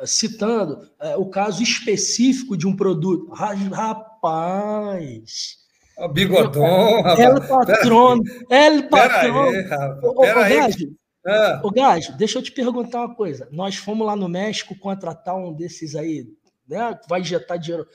uh, 0.00 0.06
citando 0.06 0.88
uh, 1.02 1.20
o 1.20 1.28
caso 1.28 1.62
específico 1.62 2.56
de 2.56 2.66
um 2.66 2.76
produto. 2.76 3.30
Rapaz. 3.32 4.04
O 5.96 6.08
bigodão, 6.08 7.02
rapaz. 7.02 7.20
El 7.20 7.40
patrão. 7.46 8.22
El 8.50 8.88
patrão. 8.88 9.52
Pera 10.20 10.44
aí, 10.44 10.58
rapaz. 10.58 10.76
É. 11.26 11.60
Ô, 11.62 11.70
Gás, 11.70 12.08
deixa 12.16 12.38
eu 12.38 12.42
te 12.42 12.52
perguntar 12.52 13.00
uma 13.00 13.14
coisa. 13.14 13.48
Nós 13.50 13.76
fomos 13.76 14.06
lá 14.06 14.14
no 14.14 14.28
México 14.28 14.78
contratar 14.78 15.34
um 15.36 15.52
desses 15.52 15.96
aí, 15.96 16.26
né? 16.68 16.98
Vai 17.08 17.20
injetar 17.20 17.58
dinheiro. 17.58 17.86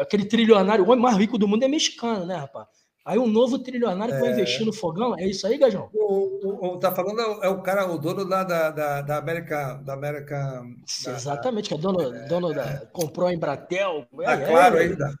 Aquele 0.00 0.24
trilionário, 0.24 0.84
o 0.84 0.88
homem 0.90 1.02
mais 1.02 1.16
rico 1.16 1.38
do 1.38 1.46
mundo 1.46 1.64
é 1.64 1.68
mexicano, 1.68 2.24
né, 2.24 2.36
rapaz? 2.36 2.66
Aí 3.04 3.18
um 3.18 3.26
novo 3.26 3.58
trilionário 3.58 4.14
é. 4.14 4.16
que 4.16 4.22
vai 4.22 4.30
é. 4.30 4.32
investir 4.34 4.64
no 4.64 4.72
fogão, 4.72 5.16
é 5.18 5.26
isso 5.26 5.44
aí, 5.46 5.58
Gajão? 5.58 5.90
O, 5.92 6.46
o, 6.46 6.74
o, 6.74 6.78
tá 6.78 6.92
falando 6.92 7.20
é 7.42 7.48
o 7.48 7.60
cara, 7.60 7.90
o 7.90 7.98
dono 7.98 8.24
lá 8.24 8.44
da, 8.44 8.70
da, 8.70 9.02
da 9.02 9.16
América. 9.18 9.74
Da 9.84 9.94
América 9.94 10.62
da, 11.04 11.12
Exatamente, 11.12 11.68
que 11.68 11.74
é 11.74 11.78
dono, 11.78 12.14
é, 12.14 12.26
dono 12.28 12.54
da. 12.54 12.64
É. 12.64 12.86
Comprou 12.92 13.26
a 13.26 13.34
Embratel. 13.34 14.06
Tá 14.24 14.32
é, 14.32 14.46
claro 14.46 14.78
ainda. 14.78 15.14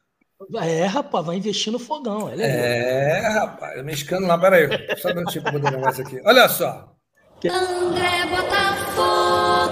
É, 0.62 0.86
rapaz, 0.86 1.26
vai 1.26 1.36
investir 1.36 1.72
no 1.72 1.78
fogão. 1.78 2.30
É, 2.30 3.18
é 3.18 3.28
rapaz, 3.28 3.82
mexicano 3.84 4.26
lá, 4.26 4.38
peraí. 4.38 4.68
Só 4.98 5.10
um 5.10 5.14
minutinho 5.14 5.42
para 5.42 5.52
mudar 5.52 5.68
o 5.68 5.76
negócio 5.76 6.06
aqui. 6.06 6.20
Olha 6.24 6.48
só. 6.48 6.92
André 7.44 8.26
Botafogo. 8.26 9.62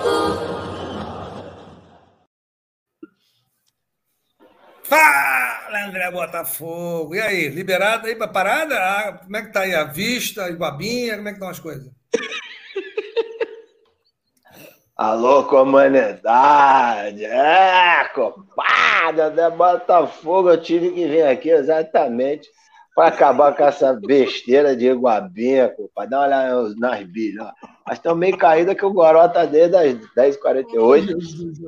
Fala, 4.82 5.86
André 5.86 6.10
Botafogo. 6.10 7.14
E 7.14 7.20
aí, 7.20 7.48
liberado 7.48 8.08
aí 8.08 8.16
para 8.16 8.26
parada? 8.26 8.74
Ah, 8.76 9.12
como 9.22 9.36
é 9.36 9.42
que 9.42 9.52
tá 9.52 9.60
aí 9.60 9.74
a 9.74 9.84
vista, 9.84 10.44
a 10.44 10.50
Iguabinha? 10.50 11.16
Como 11.16 11.28
é 11.28 11.30
que 11.30 11.36
estão 11.36 11.48
as 11.48 11.60
coisas? 11.60 11.90
Alô, 15.02 15.44
comunidade! 15.44 17.24
É, 17.24 18.04
compadre, 18.14 19.22
André 19.22 19.48
Botafogo, 19.48 20.50
eu 20.50 20.60
tive 20.60 20.90
que 20.90 21.06
vir 21.06 21.22
aqui 21.22 21.48
exatamente 21.48 22.50
para 23.00 23.08
acabar 23.08 23.56
com 23.56 23.64
essa 23.64 23.94
besteira 23.94 24.76
de 24.76 24.90
Iguabinha, 24.90 25.74
para 25.94 26.06
dar 26.06 26.18
uma 26.18 26.26
olhada 26.26 26.74
nas 26.76 27.02
bilhas. 27.04 27.48
Mas 27.86 27.96
estão 27.96 28.14
meio 28.14 28.36
caída 28.36 28.74
que 28.74 28.84
o 28.84 28.92
Goró 28.92 29.26
tá 29.26 29.46
desde 29.46 29.74
as 29.74 29.94
10h48. 30.14 31.16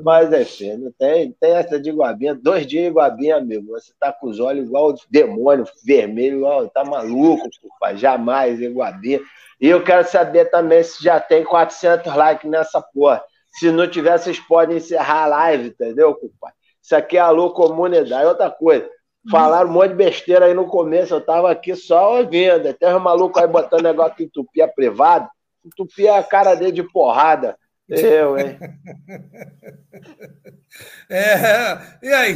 Mas 0.05 0.31
enfim, 0.31 0.77
não 0.77 0.93
tem, 0.93 1.33
tem 1.41 1.53
essa 1.53 1.81
de 1.81 1.89
Iguabinha. 1.89 2.35
Dois 2.35 2.67
dias 2.67 2.89
Iguabinha, 2.89 3.37
amigo. 3.37 3.71
Você 3.71 3.95
tá 3.99 4.13
com 4.13 4.29
os 4.29 4.39
olhos 4.41 4.67
igual 4.67 4.95
demônio, 5.11 5.65
vermelho, 5.83 6.37
igual, 6.37 6.69
tá 6.69 6.85
maluco, 6.85 7.49
culpa. 7.63 7.97
Jamais 7.97 8.61
Iguabinha. 8.61 9.21
E 9.59 9.67
eu 9.67 9.83
quero 9.83 10.07
saber 10.07 10.51
também 10.51 10.83
se 10.83 11.03
já 11.03 11.19
tem 11.19 11.45
400 11.45 12.15
likes 12.15 12.51
nessa 12.51 12.83
porra. 12.83 13.25
Se 13.53 13.71
não 13.71 13.89
tiver, 13.89 14.19
vocês 14.19 14.39
podem 14.39 14.77
encerrar 14.77 15.23
a 15.23 15.29
live, 15.29 15.69
entendeu, 15.69 16.15
culpa? 16.15 16.53
Isso 16.83 16.95
aqui 16.95 17.17
é 17.17 17.21
alô 17.21 17.53
comunidade. 17.53 18.27
Outra 18.27 18.51
coisa, 18.51 18.87
Falaram 19.31 19.71
um 19.71 19.73
monte 19.73 19.91
de 19.91 19.95
besteira 19.95 20.47
aí 20.47 20.55
no 20.55 20.67
começo, 20.67 21.15
eu 21.15 21.21
tava 21.21 21.51
aqui 21.51 21.77
só 21.77 22.19
ouvindo. 22.19 22.69
Até 22.69 22.95
os 22.95 23.01
malucos 23.01 23.41
aí 23.41 23.49
botando 23.49 23.83
negócio 23.83 24.17
que 24.17 24.25
entupia 24.25 24.67
privado. 24.67 25.29
Entupia 25.65 26.17
a 26.17 26.25
cara 26.25 26.55
dele 26.55 26.73
de 26.73 26.83
porrada. 26.83 27.57
Eu, 27.89 28.39
hein? 28.39 28.59
É, 31.11 31.99
e 32.03 32.09
aí, 32.09 32.35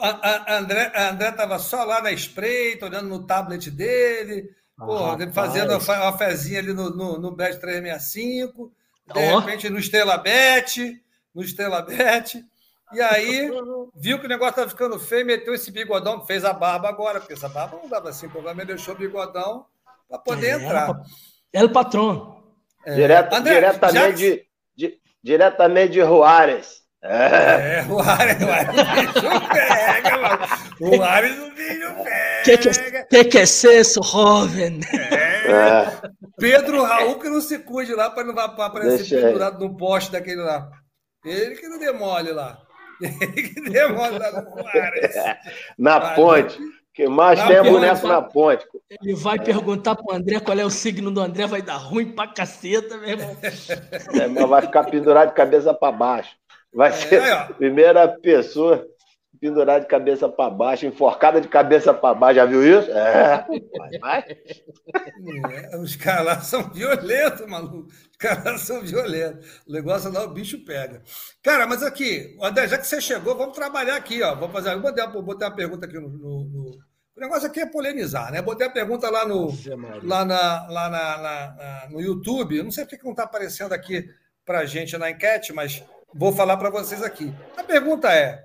a, 0.00 0.54
a 0.54 0.58
André, 0.58 0.90
a 0.92 1.10
André 1.10 1.30
tava 1.32 1.58
só 1.58 1.84
lá 1.84 2.02
na 2.02 2.10
espreita, 2.10 2.86
olhando 2.86 3.08
no 3.08 3.24
tablet 3.24 3.70
dele, 3.70 4.50
ah, 4.78 5.16
fazendo 5.32 5.72
uma 5.72 6.18
fezinha 6.18 6.58
ali 6.58 6.72
no, 6.72 6.90
no, 6.90 7.18
no 7.18 7.30
Bet 7.30 7.58
365, 7.60 8.72
de 9.06 9.18
oh. 9.18 9.38
repente 9.38 9.70
no 9.70 9.78
Estrela 9.78 10.18
Bet, 10.18 11.00
no 11.34 11.42
Estrela 11.42 11.80
Bet. 11.82 12.44
E 12.92 13.00
aí, 13.00 13.50
viu 13.94 14.18
que 14.20 14.26
o 14.26 14.28
negócio 14.28 14.50
estava 14.50 14.68
ficando 14.68 14.98
feio, 14.98 15.26
meteu 15.26 15.54
esse 15.54 15.72
bigodão, 15.72 16.24
fez 16.24 16.44
a 16.44 16.52
barba 16.52 16.88
agora, 16.88 17.18
porque 17.18 17.32
essa 17.32 17.48
barba 17.48 17.78
não 17.82 17.88
dava 17.88 18.10
assim, 18.10 18.28
problema, 18.28 18.62
ele 18.62 18.74
deixou 18.74 18.94
o 18.94 18.98
bigodão 18.98 19.66
para 20.08 20.18
poder 20.18 20.46
é, 20.46 20.50
entrar. 20.52 21.02
É 21.52 21.64
o 21.64 21.72
patrão. 21.72 22.44
É. 22.84 22.94
Direto, 22.94 23.34
André, 23.34 23.54
diretamente, 23.54 23.98
já... 23.98 24.12
de, 24.12 24.46
de, 24.76 25.00
diretamente 25.22 25.92
de 25.94 26.00
Juárez. 26.00 26.82
É, 27.02 27.78
é 27.80 27.84
Juárez, 27.84 28.38
Juárez, 28.38 28.68
o 28.68 28.94
bicho 28.94 29.48
pega, 29.52 30.18
mano. 30.18 30.96
Juárez, 30.96 31.38
o 31.38 31.50
bicho 31.50 32.04
pega. 32.04 32.42
Que 32.44 32.58
que, 32.58 33.04
que, 33.04 33.24
que 33.24 33.38
é 33.38 33.42
isso, 33.42 34.00
jovem? 34.02 34.80
É. 34.92 35.50
é. 35.50 36.00
Pedro 36.38 36.84
Raul 36.84 37.18
que 37.18 37.28
não 37.28 37.40
se 37.40 37.58
cuide 37.58 37.94
lá 37.94 38.10
para 38.10 38.24
não 38.24 38.38
aparecer 38.38 39.08
pendurado 39.20 39.58
num 39.58 39.76
poste 39.76 40.12
daquele 40.12 40.42
lá. 40.42 40.70
Ele 41.24 41.56
que 41.56 41.68
não 41.68 41.78
demole 41.78 42.30
lá. 42.30 42.65
que 43.00 43.60
Na 45.78 46.14
ponte. 46.14 46.58
que 46.94 47.08
mais 47.08 47.42
tem 47.44 47.56
é 47.56 47.62
boneco 47.62 48.06
na 48.06 48.22
ponte. 48.22 48.64
Ele 49.02 49.14
vai 49.14 49.38
perguntar 49.38 49.96
pro 49.96 50.14
André 50.14 50.40
qual 50.40 50.58
é 50.58 50.64
o 50.64 50.70
signo 50.70 51.10
do 51.10 51.20
André, 51.20 51.46
vai 51.46 51.62
dar 51.62 51.76
ruim 51.76 52.12
pra 52.12 52.28
caceta, 52.28 52.96
meu 52.96 53.10
irmão. 53.10 53.36
É, 54.14 54.26
mas 54.26 54.48
vai 54.48 54.62
ficar 54.62 54.84
pendurado 54.84 55.28
de 55.28 55.34
cabeça 55.34 55.74
para 55.74 55.92
baixo. 55.92 56.34
Vai 56.72 56.92
ser 56.92 57.22
é, 57.22 57.32
a 57.32 57.44
primeira 57.46 58.08
pessoa 58.08 58.86
pendurada 59.40 59.80
de 59.80 59.86
cabeça 59.86 60.28
para 60.28 60.50
baixo, 60.50 60.86
enforcada 60.86 61.40
de 61.40 61.48
cabeça 61.48 61.92
para 61.92 62.14
baixo. 62.14 62.36
Já 62.36 62.44
viu 62.44 62.62
isso? 62.62 62.90
É. 62.90 63.46
Vai, 63.76 63.98
vai. 63.98 64.24
É, 65.52 65.76
os 65.78 65.96
caras 65.96 66.24
lá 66.24 66.40
são 66.40 66.70
violentos, 66.70 67.46
maluco. 67.46 67.88
Os 67.88 68.16
caras 68.18 68.60
são 68.62 68.80
violentos. 68.82 69.62
O 69.66 69.72
negócio 69.72 70.12
lá, 70.12 70.24
o 70.24 70.30
bicho 70.30 70.64
pega. 70.64 71.02
Cara, 71.42 71.66
mas 71.66 71.82
aqui, 71.82 72.36
André, 72.42 72.68
já 72.68 72.78
que 72.78 72.86
você 72.86 73.00
chegou, 73.00 73.36
vamos 73.36 73.56
trabalhar 73.56 73.96
aqui, 73.96 74.22
ó. 74.22 74.34
Vamos 74.34 74.52
fazer. 74.52 74.72
Vou 74.72 74.82
botar, 74.82 75.06
botar 75.06 75.46
uma 75.48 75.56
pergunta 75.56 75.86
aqui 75.86 75.98
no, 75.98 76.08
no, 76.08 76.44
no... 76.44 76.70
O 77.16 77.20
negócio 77.20 77.48
aqui 77.48 77.60
é 77.60 77.66
polemizar, 77.66 78.30
né? 78.30 78.42
Botei 78.42 78.66
a 78.66 78.70
pergunta 78.70 79.08
lá 79.08 79.26
no, 79.26 79.48
lá 80.02 80.22
na, 80.22 80.66
lá 80.68 80.88
na, 80.90 81.18
na, 81.18 81.88
no 81.90 82.00
YouTube. 82.00 82.58
Eu 82.58 82.64
não 82.64 82.70
sei 82.70 82.84
porque 82.84 83.02
não 83.02 83.12
está 83.12 83.22
aparecendo 83.22 83.72
aqui 83.72 84.06
para 84.44 84.66
gente 84.66 84.98
na 84.98 85.10
enquete, 85.10 85.52
mas 85.52 85.82
vou 86.14 86.30
falar 86.32 86.58
para 86.58 86.68
vocês 86.68 87.02
aqui. 87.02 87.34
A 87.56 87.64
pergunta 87.64 88.12
é: 88.12 88.44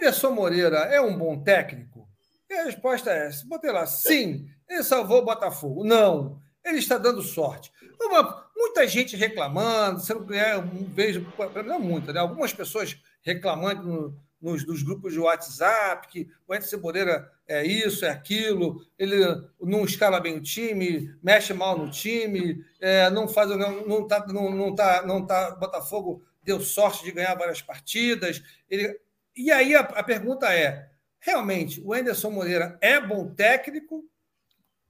Anderson 0.00 0.30
Moreira 0.30 0.78
é 0.78 1.00
um 1.00 1.16
bom 1.16 1.38
técnico? 1.42 2.08
E 2.48 2.54
a 2.54 2.64
resposta 2.64 3.10
é: 3.10 3.30
botei 3.44 3.70
lá, 3.70 3.86
sim, 3.86 4.48
ele 4.68 4.82
salvou 4.82 5.18
o 5.18 5.24
Botafogo. 5.24 5.84
Não, 5.84 6.40
ele 6.64 6.78
está 6.78 6.96
dando 6.96 7.22
sorte. 7.22 7.70
Uma, 8.00 8.46
muita 8.56 8.88
gente 8.88 9.14
reclamando, 9.14 10.00
você 10.00 10.14
não 10.14 10.26
é, 10.32 10.58
vejo, 10.88 11.26
não 11.66 11.78
muita, 11.78 12.12
né? 12.14 12.20
Algumas 12.20 12.52
pessoas 12.52 12.98
reclamando 13.22 13.82
no, 13.82 14.16
nos, 14.40 14.66
nos, 14.66 14.82
grupos 14.82 15.12
de 15.12 15.20
WhatsApp 15.20 16.08
que 16.08 16.26
o 16.48 16.54
Anderson 16.54 16.78
Moreira 16.78 17.30
é 17.46 17.64
isso, 17.66 18.06
é 18.06 18.08
aquilo, 18.08 18.82
ele 18.98 19.16
não 19.60 19.84
escala 19.84 20.18
bem 20.18 20.38
o 20.38 20.42
time, 20.42 21.14
mexe 21.22 21.52
mal 21.52 21.76
no 21.76 21.90
time, 21.90 22.64
é, 22.80 23.10
não 23.10 23.28
faz, 23.28 23.50
não, 23.50 23.86
não 23.86 24.06
tá, 24.06 24.26
não, 24.26 24.50
não 24.50 24.74
tá, 24.74 25.02
não 25.06 25.26
tá, 25.26 25.50
Botafogo 25.56 26.22
deu 26.42 26.58
sorte 26.58 27.04
de 27.04 27.12
ganhar 27.12 27.34
várias 27.34 27.60
partidas. 27.60 28.42
Ele, 28.68 28.98
e 29.36 29.50
aí 29.50 29.74
a, 29.74 29.80
a 29.80 30.02
pergunta 30.02 30.52
é: 30.52 30.90
realmente 31.20 31.80
o 31.84 31.92
Anderson 31.92 32.30
Moreira 32.30 32.78
é 32.80 33.00
bom 33.00 33.34
técnico? 33.34 34.04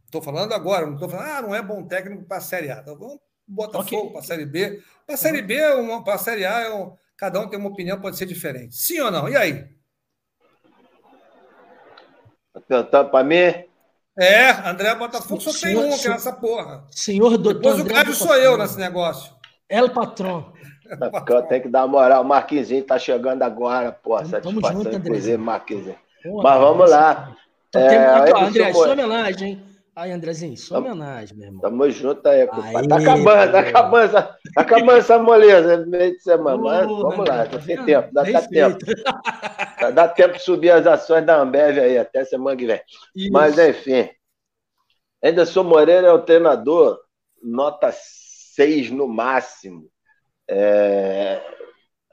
Estou 0.05 0.23
falando 0.23 0.53
agora, 0.53 0.87
não 0.87 0.95
estou 0.95 1.09
falando, 1.09 1.29
ah, 1.29 1.43
não 1.43 1.55
é 1.55 1.63
bom 1.63 1.87
técnico 1.87 2.25
para 2.25 2.39
a 2.39 2.41
Série 2.41 2.71
A. 2.71 2.81
Então 2.81 2.99
vamos 2.99 3.21
botar 3.47 3.81
okay. 3.81 4.11
para 4.11 4.19
a 4.19 4.23
Série 4.23 4.47
B. 4.47 4.83
Para 5.07 5.15
a 5.15 5.19
Série 5.19 5.43
B, 5.43 5.57
para 6.05 6.15
a 6.15 6.19
Série 6.19 6.45
A, 6.45 6.61
é 6.61 6.75
um, 6.75 6.97
cada 7.17 7.41
um 7.41 7.49
tem 7.49 7.59
uma 7.59 7.69
opinião, 7.69 8.01
pode 8.01 8.17
ser 8.17 8.27
diferente. 8.27 8.75
Sim 8.75 9.01
ou 9.01 9.11
não? 9.11 9.29
E 9.29 9.37
aí? 9.37 9.69
Para 13.11 13.25
mim? 13.25 13.71
É, 14.19 14.51
André 14.69 14.95
Botafogo 14.97 15.41
só 15.41 15.53
tem 15.53 15.77
um, 15.77 15.97
que 15.97 16.09
é 16.09 16.11
essa 16.11 16.33
porra. 16.33 16.85
Senhor 16.91 17.39
doutor. 17.39 17.77
Depois 17.77 17.81
o 17.81 17.87
Cádio 17.87 18.15
sou 18.15 18.35
eu 18.35 18.59
nesse 18.59 18.79
negócio. 18.79 19.33
É 19.69 19.83
o 19.83 19.91
patrão. 19.95 20.53
Eu 21.29 21.43
tenho 21.43 21.63
que 21.63 21.69
dar 21.69 21.87
moral. 21.87 22.23
O 22.23 22.25
Marquinzinho 22.25 22.85
tá 22.85 22.99
chegando 22.99 23.43
agora, 23.43 23.93
pô. 23.93 24.23
Satisfação, 24.25 24.83
junto, 24.83 24.97
inclusive, 24.97 25.37
Marquinzinho. 25.37 25.97
Mas 26.25 26.61
vamos 26.61 26.91
lá. 26.91 27.37
É, 27.75 28.07
aqui, 28.07 28.33
ó, 28.33 28.45
André, 28.45 28.73
sua 28.73 28.93
homenagem, 28.93 29.63
Aí, 30.01 30.13
Andrezinho, 30.13 30.57
sua 30.57 30.79
homenagem, 30.79 31.37
meu 31.37 31.49
irmão. 31.49 31.61
Tamo 31.61 31.91
junto 31.91 32.27
aí, 32.27 32.47
compadre. 32.47 32.89
Tá 32.89 32.97
acabando, 32.97 33.53
tá 33.53 33.59
acabando, 33.61 34.13
tá 34.13 34.39
acabando 34.57 34.99
essa 34.99 35.19
moleza 35.19 35.77
no 35.77 35.91
meio 35.91 36.13
de 36.13 36.23
semana. 36.23 36.57
Mas 36.57 36.87
vamos 36.87 37.29
lá, 37.29 37.47
tá 37.47 37.59
tem 37.59 37.85
tempo, 37.85 38.09
dá, 38.11 38.23
dá 38.23 38.43
tempo. 38.49 38.79
Dá, 39.79 39.91
dá, 39.91 40.09
tempo 40.09 40.35
de 40.35 40.43
subir 40.43 40.71
as 40.71 40.87
ações 40.87 41.27
da 41.27 41.37
Ambev 41.37 41.79
aí 41.79 41.99
até 41.99 42.25
semana 42.25 42.57
que 42.57 42.67
vem. 42.67 42.81
Isso. 43.15 43.33
Mas, 43.33 43.59
enfim. 43.59 44.09
Anderson 45.23 45.65
Moreira 45.65 46.07
é 46.07 46.13
o 46.13 46.23
treinador, 46.23 46.99
nota 47.43 47.93
6 47.93 48.91
no 48.91 49.07
máximo. 49.07 49.87
É... 50.51 51.41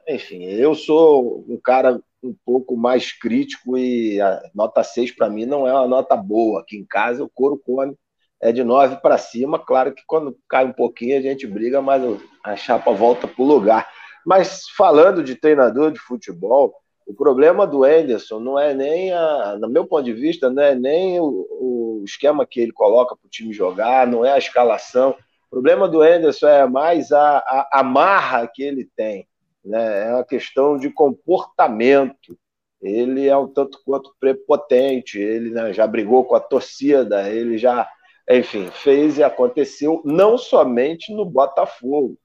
Enfim, 0.08 0.43
eu 0.43 0.76
sou 0.76 1.43
um 1.50 1.60
cara 1.62 2.00
um 2.23 2.36
pouco 2.45 2.78
mais 2.78 3.12
crítico 3.12 3.78
e 3.78 4.21
a 4.21 4.41
nota 4.54 4.84
6 4.84 5.12
para 5.12 5.30
mim 5.30 5.45
não 5.45 5.67
é 5.67 5.73
uma 5.73 5.88
nota 5.88 6.15
boa. 6.15 6.62
Aqui 6.62 6.78
em 6.78 6.86
casa 6.86 7.23
o 7.23 7.30
couro 7.30 7.58
come 7.58 7.95
é 8.39 8.52
de 8.52 8.63
9 8.63 8.97
para 8.97 9.17
cima. 9.17 9.58
Claro 9.58 9.93
que 9.93 10.04
quando 10.06 10.38
cai 10.47 10.65
um 10.65 10.71
pouquinho 10.71 11.17
a 11.17 11.21
gente 11.21 11.47
briga, 11.47 11.82
mas 11.82 12.04
a 12.43 12.56
chapa 12.56 12.91
volta 12.93 13.28
para 13.28 13.43
o 13.43 13.47
lugar. 13.47 13.89
Mas 14.26 14.69
falando 14.78 15.23
de 15.23 15.36
treinador 15.36 15.91
de 15.91 16.00
futebol, 16.00 16.76
o 17.08 17.13
problema 17.13 17.65
do 17.65 17.84
Anderson 17.84 18.39
não 18.39 18.60
é 18.60 18.73
nem, 18.73 19.12
a, 19.13 19.58
no 19.60 19.69
meu 19.69 19.86
ponto 19.86 20.04
de 20.04 20.13
vista, 20.13 20.50
não 20.50 20.62
é 20.62 20.76
nem 20.76 21.19
o, 21.19 21.47
o 21.50 22.04
esquema 22.06 22.45
que 22.45 22.60
ele 22.60 22.71
coloca 22.71 23.15
para 23.15 23.26
o 23.26 23.30
time 23.30 23.54
jogar, 23.54 24.06
não 24.06 24.23
é 24.26 24.34
a 24.34 24.38
escalação. 24.38 25.15
Problema 25.58 25.88
do 25.88 26.04
Anderson 26.04 26.48
é 26.48 26.67
mais 26.67 27.12
a, 27.12 27.39
a, 27.39 27.80
a 27.80 27.84
marra 27.84 28.48
que 28.48 28.62
ele 28.62 28.88
tem 28.96 29.28
né? 29.65 30.08
é 30.08 30.13
uma 30.13 30.24
questão 30.24 30.78
de 30.78 30.88
comportamento. 30.91 32.38
Ele 32.80 33.28
é 33.28 33.36
um 33.36 33.48
tanto 33.48 33.82
quanto 33.84 34.15
prepotente, 34.20 35.20
ele 35.20 35.50
né, 35.50 35.74
já 35.74 35.88
brigou 35.88 36.24
com 36.24 36.36
a 36.36 36.39
torcida, 36.39 37.28
ele 37.28 37.58
já, 37.58 37.89
enfim, 38.30 38.70
fez 38.70 39.17
e 39.17 39.24
aconteceu 39.24 40.00
não 40.06 40.38
somente 40.38 41.12
no 41.12 41.26
Botafogo. 41.26 42.15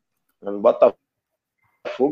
No 0.43 0.61
Botafogo, 0.61 0.99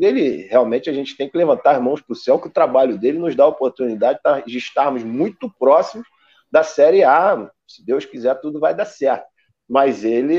ele 0.00 0.46
realmente 0.46 0.88
a 0.88 0.92
gente 0.94 1.18
tem 1.18 1.28
que 1.28 1.36
levantar 1.36 1.76
as 1.76 1.82
mãos 1.82 2.00
para 2.00 2.14
o 2.14 2.16
céu, 2.16 2.38
que 2.38 2.48
o 2.48 2.52
trabalho 2.52 2.96
dele 2.96 3.18
nos 3.18 3.36
dá 3.36 3.44
a 3.44 3.48
oportunidade 3.48 4.20
de 4.46 4.56
estarmos 4.56 5.04
muito 5.04 5.52
próximos 5.58 6.06
da 6.50 6.62
Série 6.62 7.04
A. 7.04 7.50
Se 7.68 7.84
Deus 7.84 8.06
quiser, 8.06 8.40
tudo 8.40 8.58
vai 8.58 8.74
dar 8.74 8.86
certo. 8.86 9.29
Mas 9.70 10.04
ele, 10.04 10.36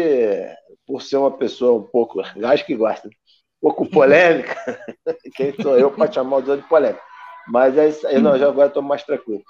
por 0.85 1.01
ser 1.01 1.15
uma 1.15 1.31
pessoa 1.31 1.79
um 1.79 1.83
pouco, 1.83 2.19
acho 2.43 2.65
que 2.65 2.75
gosta, 2.75 3.09
pouco 3.61 3.89
polêmica. 3.89 4.57
Quem 5.33 5.53
sou 5.53 5.79
eu 5.79 5.89
para 5.89 6.11
chamar 6.11 6.37
o 6.37 6.41
de 6.41 6.63
polêmica? 6.63 7.01
Mas 7.47 7.77
é 7.77 7.87
isso 7.87 8.05
aí, 8.05 8.19
não, 8.19 8.37
já 8.37 8.49
agora 8.49 8.67
estou 8.67 8.83
mais 8.83 9.03
tranquilo. 9.03 9.41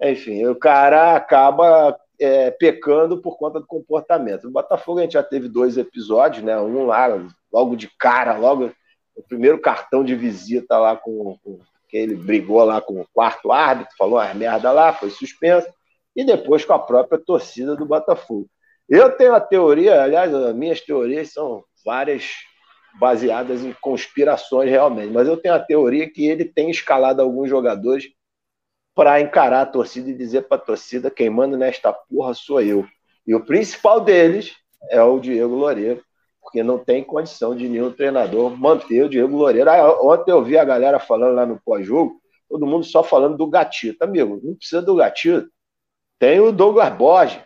Enfim, 0.00 0.44
o 0.46 0.56
cara 0.56 1.14
acaba 1.14 1.96
é, 2.20 2.50
pecando 2.50 3.22
por 3.22 3.38
conta 3.38 3.60
do 3.60 3.66
comportamento. 3.66 4.44
No 4.44 4.50
Botafogo 4.50 4.98
a 4.98 5.02
gente 5.02 5.12
já 5.12 5.22
teve 5.22 5.48
dois 5.48 5.78
episódios, 5.78 6.44
né? 6.44 6.60
Um 6.60 6.86
lá, 6.86 7.06
logo 7.52 7.76
de 7.76 7.88
cara, 7.96 8.36
logo 8.36 8.72
o 9.14 9.22
primeiro 9.22 9.60
cartão 9.60 10.02
de 10.04 10.16
visita 10.16 10.78
lá 10.78 10.96
com, 10.96 11.38
com 11.44 11.60
que 11.88 11.96
ele 11.96 12.16
brigou 12.16 12.64
lá 12.64 12.80
com 12.80 13.00
o 13.00 13.06
quarto 13.12 13.52
árbitro, 13.52 13.94
falou 13.96 14.18
as 14.18 14.34
merda 14.34 14.72
lá, 14.72 14.92
foi 14.92 15.10
suspenso, 15.10 15.68
e 16.16 16.24
depois 16.24 16.64
com 16.64 16.72
a 16.72 16.78
própria 16.78 17.20
torcida 17.20 17.76
do 17.76 17.86
Botafogo. 17.86 18.48
Eu 18.94 19.10
tenho 19.10 19.34
a 19.34 19.40
teoria, 19.40 20.02
aliás, 20.02 20.34
as 20.34 20.54
minhas 20.54 20.78
teorias 20.78 21.32
são 21.32 21.64
várias 21.82 22.30
baseadas 23.00 23.64
em 23.64 23.72
conspirações 23.80 24.68
realmente. 24.68 25.10
Mas 25.10 25.26
eu 25.26 25.38
tenho 25.38 25.54
a 25.54 25.58
teoria 25.58 26.06
que 26.10 26.26
ele 26.26 26.44
tem 26.44 26.68
escalado 26.68 27.22
alguns 27.22 27.48
jogadores 27.48 28.10
para 28.94 29.18
encarar 29.18 29.62
a 29.62 29.66
torcida 29.66 30.10
e 30.10 30.14
dizer 30.14 30.42
para 30.42 30.58
a 30.58 30.60
torcida: 30.60 31.10
quem 31.10 31.30
manda 31.30 31.56
nesta 31.56 31.90
porra 31.90 32.34
sou 32.34 32.60
eu. 32.60 32.86
E 33.26 33.34
o 33.34 33.42
principal 33.42 33.98
deles 33.98 34.54
é 34.90 35.02
o 35.02 35.18
Diego 35.18 35.54
Loureiro, 35.54 36.02
porque 36.42 36.62
não 36.62 36.78
tem 36.78 37.02
condição 37.02 37.56
de 37.56 37.70
nenhum 37.70 37.90
treinador 37.90 38.54
manter 38.54 39.04
o 39.04 39.08
Diego 39.08 39.34
Loureiro. 39.34 39.70
Ah, 39.70 40.02
ontem 40.02 40.32
eu 40.32 40.44
vi 40.44 40.58
a 40.58 40.66
galera 40.66 40.98
falando 40.98 41.34
lá 41.34 41.46
no 41.46 41.58
pós-jogo, 41.64 42.20
todo 42.46 42.66
mundo 42.66 42.84
só 42.84 43.02
falando 43.02 43.38
do 43.38 43.46
gatito. 43.46 44.04
Amigo, 44.04 44.38
não 44.44 44.54
precisa 44.54 44.82
do 44.82 44.96
gatito. 44.96 45.48
Tem 46.18 46.40
o 46.40 46.52
Douglas 46.52 46.92
Borges. 46.94 47.40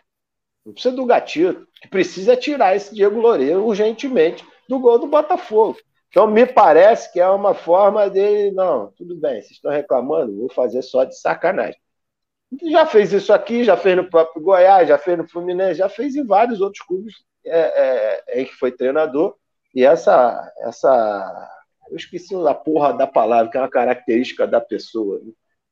Não 0.66 0.72
precisa 0.72 0.94
do 0.94 1.06
gatito. 1.06 1.66
Que 1.80 1.88
precisa 1.88 2.32
é 2.32 2.36
tirar 2.36 2.74
esse 2.74 2.92
Diego 2.92 3.20
Loureiro 3.20 3.64
urgentemente 3.64 4.44
do 4.68 4.80
gol 4.80 4.98
do 4.98 5.06
Botafogo. 5.06 5.78
Então, 6.08 6.26
me 6.26 6.44
parece 6.44 7.12
que 7.12 7.20
é 7.20 7.28
uma 7.28 7.54
forma 7.54 8.10
de, 8.10 8.50
não, 8.50 8.90
tudo 8.96 9.14
bem, 9.14 9.34
vocês 9.34 9.52
estão 9.52 9.70
reclamando, 9.70 10.36
vou 10.36 10.50
fazer 10.50 10.82
só 10.82 11.04
de 11.04 11.16
sacanagem. 11.18 11.78
Já 12.64 12.86
fez 12.86 13.12
isso 13.12 13.32
aqui, 13.32 13.64
já 13.64 13.76
fez 13.76 13.96
no 13.96 14.08
próprio 14.08 14.42
Goiás, 14.42 14.88
já 14.88 14.98
fez 14.98 15.18
no 15.18 15.28
Fluminense, 15.28 15.78
já 15.78 15.88
fez 15.88 16.16
em 16.16 16.24
vários 16.24 16.60
outros 16.60 16.84
clubes 16.84 17.14
é, 17.44 18.24
é, 18.28 18.40
em 18.40 18.44
que 18.46 18.54
foi 18.54 18.72
treinador. 18.72 19.36
E 19.74 19.84
essa, 19.84 20.52
essa. 20.60 21.50
Eu 21.90 21.96
esqueci 21.96 22.34
a 22.34 22.54
porra 22.54 22.94
da 22.94 23.06
palavra, 23.06 23.50
que 23.50 23.58
é 23.58 23.60
uma 23.60 23.68
característica 23.68 24.46
da 24.46 24.60
pessoa. 24.60 25.20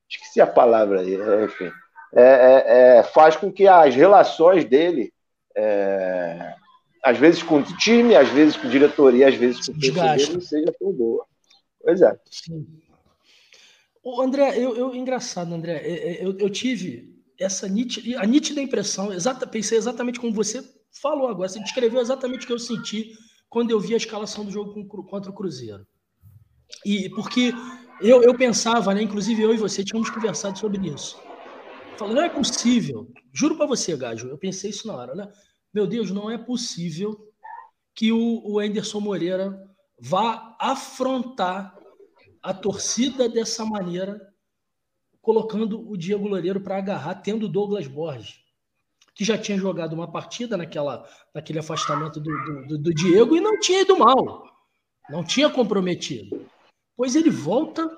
Esqueci 0.09 0.41
a 0.41 0.47
palavra 0.47 1.01
aí, 1.01 1.17
enfim. 1.45 1.71
É, 2.17 2.23
é, 2.23 2.99
é 2.99 3.03
faz 3.03 3.37
com 3.37 3.51
que 3.51 3.67
as 3.67 3.95
relações 3.95 4.65
dele 4.65 5.13
é, 5.57 6.55
às 7.05 7.19
vezes 7.19 7.43
com 7.43 7.59
o 7.59 7.63
time, 7.77 8.17
às 8.17 8.29
vezes 8.31 8.57
com 8.57 8.69
diretoria, 8.69 9.29
às 9.29 9.35
vezes 9.35 9.67
com 9.67 9.73
o 9.73 9.79
torcedor, 9.79 10.33
não 10.33 10.41
seja 10.41 10.75
tão 10.79 10.93
boa. 10.93 11.27
Pois 11.83 12.01
é. 12.01 12.19
Sim. 12.31 12.67
O 14.03 14.21
André, 14.21 14.59
eu, 14.59 14.77
eu 14.77 14.95
engraçado, 14.95 15.55
André, 15.55 15.77
é, 15.77 16.25
eu, 16.25 16.37
eu 16.39 16.51
tive 16.51 17.15
essa 17.39 17.69
nítida, 17.69 18.21
a 18.21 18.27
nítida 18.27 18.61
impressão, 18.61 19.13
exata, 19.13 19.47
pensei 19.47 19.77
exatamente 19.77 20.19
como 20.19 20.33
você 20.33 20.63
falou 21.03 21.29
agora, 21.29 21.49
você 21.49 21.61
descreveu 21.61 22.01
exatamente 22.01 22.45
o 22.45 22.47
que 22.47 22.53
eu 22.53 22.59
senti 22.59 23.13
quando 23.51 23.71
eu 23.71 23.81
vi 23.81 23.95
a 23.95 23.99
escalação 23.99 24.45
do 24.45 24.51
jogo 24.51 24.87
contra 25.05 25.31
o 25.31 25.35
Cruzeiro. 25.35 25.87
E 26.85 27.09
porque 27.11 27.53
eu, 28.01 28.23
eu 28.23 28.35
pensava, 28.35 28.95
né, 28.95 29.03
inclusive 29.03 29.43
eu 29.43 29.55
e 29.55 29.59
você 29.59 29.85
tínhamos 29.85 30.11
conversado 30.11 30.59
sobre 30.59 30.89
isso. 30.89 31.19
Falei, 31.97 32.15
não 32.15 32.23
é 32.23 32.29
possível, 32.29 33.13
juro 33.33 33.57
para 33.57 33.67
você, 33.67 33.97
Gajo, 33.97 34.29
eu 34.29 34.37
pensei 34.37 34.71
isso 34.71 34.87
na 34.87 34.95
hora, 34.95 35.15
né? 35.15 35.31
Meu 35.73 35.87
Deus, 35.87 36.11
não 36.11 36.31
é 36.31 36.37
possível 36.37 37.33
que 37.95 38.13
o, 38.13 38.43
o 38.45 38.59
Anderson 38.59 39.01
Moreira 39.01 39.57
vá 39.99 40.57
afrontar 40.61 41.77
a 42.43 42.53
torcida 42.53 43.29
dessa 43.29 43.65
maneira, 43.65 44.21
colocando 45.23 45.89
o 45.89 45.97
Diego 45.97 46.29
Loureiro 46.29 46.61
para 46.61 46.77
agarrar, 46.77 47.15
tendo 47.17 47.47
o 47.47 47.49
Douglas 47.49 47.87
Borges, 47.87 48.41
que 49.15 49.25
já 49.25 49.39
tinha 49.39 49.57
jogado 49.57 49.95
uma 49.95 50.11
partida 50.11 50.57
naquela, 50.57 51.09
naquele 51.33 51.61
afastamento 51.61 52.21
do, 52.21 52.67
do, 52.67 52.79
do 52.79 52.95
Diego 52.95 53.37
e 53.37 53.41
não 53.41 53.59
tinha 53.61 53.83
ido 53.83 53.97
mal, 53.97 54.45
não 55.09 55.25
tinha 55.25 55.49
comprometido. 55.49 56.45
Pois 56.97 57.17
ele 57.17 57.31
volta 57.31 57.89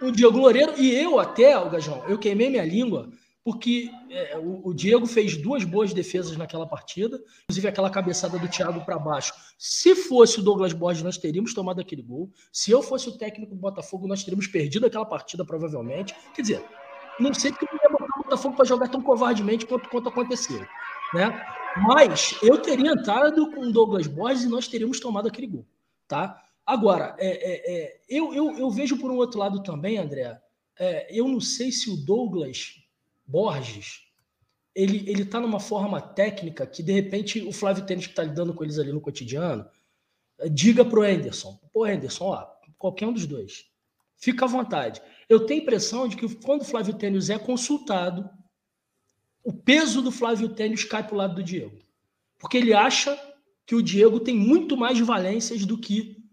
o 0.00 0.10
Diego 0.10 0.38
Loureiro 0.38 0.74
e 0.78 0.94
eu 0.94 1.18
até, 1.18 1.56
o 1.58 1.70
Gajão, 1.70 2.04
eu 2.08 2.18
queimei 2.18 2.50
minha 2.50 2.64
língua 2.64 3.08
porque 3.44 3.90
é, 4.10 4.38
o, 4.38 4.68
o, 4.68 4.74
Diego 4.74 5.06
fez 5.06 5.36
duas 5.36 5.64
boas 5.64 5.92
defesas 5.92 6.34
naquela 6.34 6.66
partida, 6.66 7.20
inclusive 7.42 7.68
aquela 7.68 7.90
cabeçada 7.90 8.38
do 8.38 8.48
Thiago 8.48 8.82
para 8.86 8.98
baixo. 8.98 9.34
Se 9.58 9.94
fosse 9.94 10.40
o 10.40 10.42
Douglas 10.42 10.72
Borges, 10.72 11.02
nós 11.02 11.18
teríamos 11.18 11.52
tomado 11.52 11.78
aquele 11.78 12.00
gol. 12.00 12.30
Se 12.50 12.70
eu 12.70 12.82
fosse 12.82 13.06
o 13.10 13.18
técnico 13.18 13.54
do 13.54 13.60
Botafogo, 13.60 14.08
nós 14.08 14.24
teríamos 14.24 14.46
perdido 14.46 14.86
aquela 14.86 15.04
partida, 15.04 15.44
provavelmente. 15.44 16.14
Quer 16.34 16.40
dizer, 16.40 16.64
não 17.20 17.34
sei 17.34 17.52
porque 17.52 17.66
eu 17.66 17.78
ia 17.82 17.90
botar 17.90 18.18
o 18.18 18.22
Botafogo 18.22 18.56
para 18.56 18.64
jogar 18.64 18.88
tão 18.88 19.02
covardemente 19.02 19.66
quanto, 19.66 19.90
quanto 19.90 20.08
aconteceu. 20.08 20.66
Né? 21.12 21.46
Mas 21.76 22.38
eu 22.42 22.56
teria 22.56 22.92
entrado 22.92 23.50
com 23.50 23.66
o 23.66 23.72
Douglas 23.72 24.06
Borges 24.06 24.44
e 24.44 24.48
nós 24.48 24.66
teríamos 24.68 24.98
tomado 25.00 25.28
aquele 25.28 25.48
gol. 25.48 25.66
Tá? 26.08 26.42
Agora, 26.66 27.14
é, 27.18 27.28
é, 27.28 27.72
é 27.72 28.00
eu, 28.08 28.32
eu, 28.32 28.58
eu, 28.58 28.70
vejo 28.70 28.96
por 28.98 29.10
um 29.10 29.16
outro 29.16 29.38
lado 29.38 29.62
também, 29.62 29.98
André. 29.98 30.40
É, 30.78 31.06
eu 31.10 31.28
não 31.28 31.40
sei 31.40 31.70
se 31.70 31.90
o 31.90 31.96
Douglas 31.96 32.74
Borges, 33.26 34.02
ele, 34.74 35.08
ele 35.08 35.24
tá 35.24 35.38
numa 35.40 35.60
forma 35.60 36.00
técnica 36.00 36.66
que, 36.66 36.82
de 36.82 36.92
repente, 36.92 37.40
o 37.42 37.52
Flávio 37.52 37.84
Tênis 37.84 38.06
que 38.06 38.12
está 38.12 38.24
lidando 38.24 38.54
com 38.54 38.64
eles 38.64 38.78
ali 38.78 38.92
no 38.92 39.00
cotidiano, 39.00 39.68
diga 40.50 40.84
pro 40.84 41.02
Anderson, 41.02 41.58
pô, 41.72 41.84
Anderson, 41.84 42.24
ó, 42.24 42.46
qualquer 42.78 43.06
um 43.06 43.12
dos 43.12 43.26
dois, 43.26 43.66
fica 44.16 44.44
à 44.44 44.48
vontade. 44.48 45.00
Eu 45.28 45.46
tenho 45.46 45.60
a 45.60 45.62
impressão 45.62 46.08
de 46.08 46.16
que 46.16 46.34
quando 46.36 46.62
o 46.62 46.66
Flávio 46.66 46.94
Tênis 46.94 47.30
é 47.30 47.38
consultado, 47.38 48.28
o 49.42 49.52
peso 49.52 50.02
do 50.02 50.10
Flávio 50.10 50.48
Tênis 50.48 50.84
cai 50.84 51.06
para 51.06 51.14
o 51.14 51.18
lado 51.18 51.34
do 51.34 51.42
Diego. 51.42 51.78
Porque 52.38 52.56
ele 52.56 52.74
acha 52.74 53.18
que 53.66 53.74
o 53.74 53.82
Diego 53.82 54.20
tem 54.20 54.34
muito 54.34 54.76
mais 54.76 54.98
valências 54.98 55.64
do 55.64 55.78
que 55.78 56.23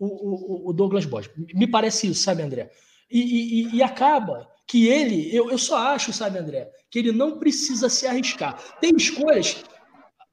o, 0.00 0.66
o, 0.66 0.70
o 0.70 0.72
Douglas 0.72 1.04
Borges. 1.04 1.30
Me 1.54 1.66
parece 1.66 2.08
isso, 2.08 2.22
sabe, 2.22 2.42
André? 2.42 2.70
E, 3.10 3.20
e, 3.20 3.76
e 3.76 3.82
acaba 3.82 4.48
que 4.66 4.86
ele, 4.86 5.34
eu, 5.34 5.50
eu 5.50 5.58
só 5.58 5.76
acho, 5.76 6.12
sabe, 6.12 6.38
André, 6.38 6.70
que 6.90 6.98
ele 6.98 7.12
não 7.12 7.38
precisa 7.38 7.88
se 7.88 8.06
arriscar. 8.06 8.58
Tem 8.80 8.94
escolhas. 8.96 9.64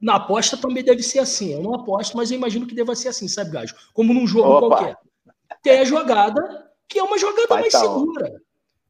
Na 0.00 0.14
aposta 0.14 0.56
também 0.56 0.82
deve 0.82 1.02
ser 1.02 1.18
assim. 1.18 1.52
Eu 1.52 1.62
não 1.62 1.74
aposto, 1.74 2.16
mas 2.16 2.30
eu 2.30 2.36
imagino 2.38 2.66
que 2.66 2.74
deva 2.74 2.94
ser 2.94 3.08
assim, 3.08 3.26
sabe, 3.26 3.50
Gajo? 3.50 3.74
Como 3.92 4.14
num 4.14 4.26
jogo 4.26 4.48
Opa. 4.48 4.76
qualquer. 4.76 4.96
Tem 5.62 5.80
a 5.80 5.84
jogada 5.84 6.70
que 6.88 6.98
é 6.98 7.02
uma 7.02 7.18
jogada 7.18 7.48
Vai 7.48 7.62
mais 7.62 7.72
tá 7.72 7.80
segura. 7.80 8.40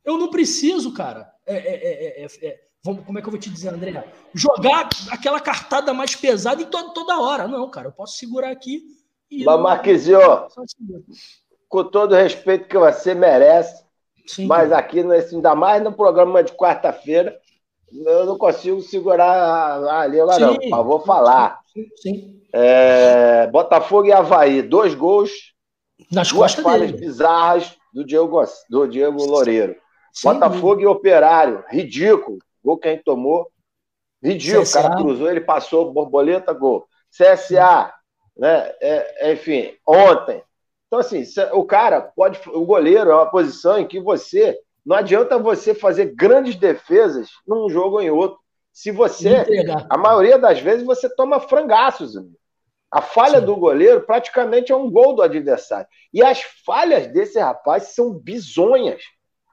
Eu 0.05 0.19
não 0.19 0.31
preciso, 0.31 0.93
cara, 0.93 1.31
é, 1.47 1.57
é, 1.57 2.27
é, 2.27 2.61
vamos, 2.85 3.05
como 3.05 3.19
é 3.19 3.23
que 3.23 3.29
eu 3.29 3.33
vou 3.33 3.41
te 3.41 3.51
dizer, 3.51 3.71
André? 3.71 4.05
Jogar 4.35 4.89
aquela 5.11 5.41
cartada 5.41 5.93
mais 5.93 6.15
pesada 6.15 6.63
em 6.63 6.67
to, 6.67 6.93
toda 6.93 7.19
hora. 7.19 7.49
Não, 7.49 7.71
cara, 7.71 7.89
eu 7.89 7.93
posso 7.93 8.17
segurar 8.17 8.51
aqui. 8.51 8.83
E 9.31 9.45
Mas, 9.45 9.61
Marquisio, 9.61 10.21
com 11.69 11.85
todo 11.85 12.13
o 12.13 12.17
respeito 12.17 12.69
que 12.69 12.79
você 12.79 13.15
merece, 13.15 13.85
Sim, 14.27 14.47
mas 14.47 14.73
aqui, 14.73 15.03
nesse, 15.03 15.35
ainda 15.35 15.55
mais 15.55 15.83
no 15.83 15.93
programa 15.93 16.43
de 16.43 16.53
quarta-feira, 16.53 17.39
eu 17.93 18.27
não 18.27 18.37
consigo 18.37 18.81
segurar 18.83 19.83
a 19.85 20.07
língua, 20.07 20.39
não. 20.39 20.57
Mas 20.69 20.87
vou 20.87 21.01
falar. 21.01 21.61
Sim, 21.73 21.87
sim. 21.97 22.43
É, 22.53 23.47
Botafogo 23.49 24.07
e 24.07 24.13
Havaí, 24.13 24.63
dois 24.63 24.95
gols, 24.95 25.31
Nas 26.11 26.31
duas 26.31 26.55
falhas 26.55 26.93
dele. 26.93 27.07
bizarras 27.07 27.77
do 27.93 28.05
Diego, 28.05 28.43
do 28.71 28.87
Diego 28.87 29.25
Loureiro. 29.25 29.77
Sim, 30.13 30.29
Botafogo 30.29 30.81
e 30.81 30.87
Operário, 30.87 31.65
ridículo. 31.69 32.39
Gol 32.63 32.79
que 32.79 32.89
a 32.89 32.91
gente 32.93 33.05
tomou. 33.05 33.51
Ridículo, 34.23 34.63
CSA. 34.65 34.81
o 34.81 34.83
cara 34.83 34.97
cruzou, 34.97 35.31
ele 35.31 35.41
passou, 35.41 35.93
borboleta, 35.93 36.53
gol. 36.53 36.87
CSA, 37.11 37.93
né? 38.39 38.73
É, 38.81 39.33
enfim, 39.33 39.75
ontem. 39.87 40.43
Então, 40.87 41.01
assim, 41.01 41.23
o 41.53 41.65
cara 41.65 42.01
pode. 42.01 42.41
O 42.49 42.65
goleiro 42.65 43.11
é 43.11 43.15
uma 43.15 43.31
posição 43.31 43.79
em 43.79 43.87
que 43.87 44.01
você. 44.01 44.59
Não 44.87 44.97
adianta 44.97 45.39
você 45.39 45.75
fazer 45.75 46.15
grandes 46.15 46.57
defesas 46.57 47.29
num 47.47 47.69
jogo 47.69 47.97
ou 47.97 48.03
em 48.03 48.11
outro. 48.11 48.39
Se 48.73 48.91
você. 48.91 49.45
A 49.91 49.99
maioria 49.99 50.39
das 50.39 50.61
vezes 50.61 50.87
você 50.87 51.09
toma 51.15 51.41
frangaços. 51.41 52.17
Amigo. 52.17 52.39
A 52.91 53.03
falha 53.03 53.41
Sim. 53.41 53.47
do 53.47 53.57
goleiro 53.57 54.01
praticamente 54.01 54.73
é 54.73 54.77
um 54.77 54.91
gol 54.91 55.15
do 55.15 55.23
adversário. 55.23 55.87
E 56.13 56.23
as 56.23 56.41
falhas 56.65 57.07
desse 57.09 57.39
rapaz 57.39 57.95
são 57.95 58.15
bizonhas. 58.15 59.03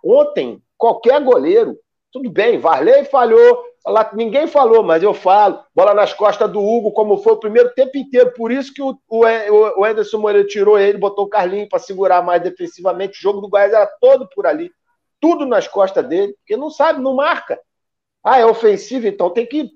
Ontem, 0.01 0.61
qualquer 0.77 1.21
goleiro, 1.21 1.77
tudo 2.13 2.29
bem, 2.29 2.59
Varley 2.59 3.03
falhou, 3.05 3.65
ninguém 4.13 4.47
falou, 4.47 4.83
mas 4.83 5.03
eu 5.03 5.13
falo. 5.13 5.63
Bola 5.75 5.93
nas 5.93 6.13
costas 6.13 6.51
do 6.51 6.59
Hugo, 6.59 6.91
como 6.91 7.17
foi 7.17 7.33
o 7.33 7.39
primeiro 7.39 7.73
tempo 7.73 7.97
inteiro. 7.97 8.33
Por 8.33 8.51
isso 8.51 8.73
que 8.73 8.81
o, 8.81 8.97
o, 9.07 9.79
o 9.79 9.85
Anderson 9.85 10.17
Moreira 10.17 10.47
tirou 10.47 10.77
ele, 10.79 10.97
botou 10.97 11.25
o 11.25 11.29
Carlinho 11.29 11.69
para 11.69 11.79
segurar 11.79 12.23
mais 12.23 12.41
defensivamente. 12.41 13.19
O 13.19 13.21
jogo 13.21 13.41
do 13.41 13.49
Goiás 13.49 13.73
era 13.73 13.85
todo 13.99 14.27
por 14.33 14.47
ali. 14.47 14.71
Tudo 15.21 15.45
nas 15.45 15.67
costas 15.67 16.07
dele, 16.07 16.33
porque 16.33 16.57
não 16.57 16.69
sabe, 16.69 17.01
não 17.01 17.15
marca. 17.15 17.59
Ah, 18.23 18.39
é 18.39 18.45
ofensivo, 18.45 19.05
então 19.05 19.29
tem 19.29 19.45
que. 19.45 19.69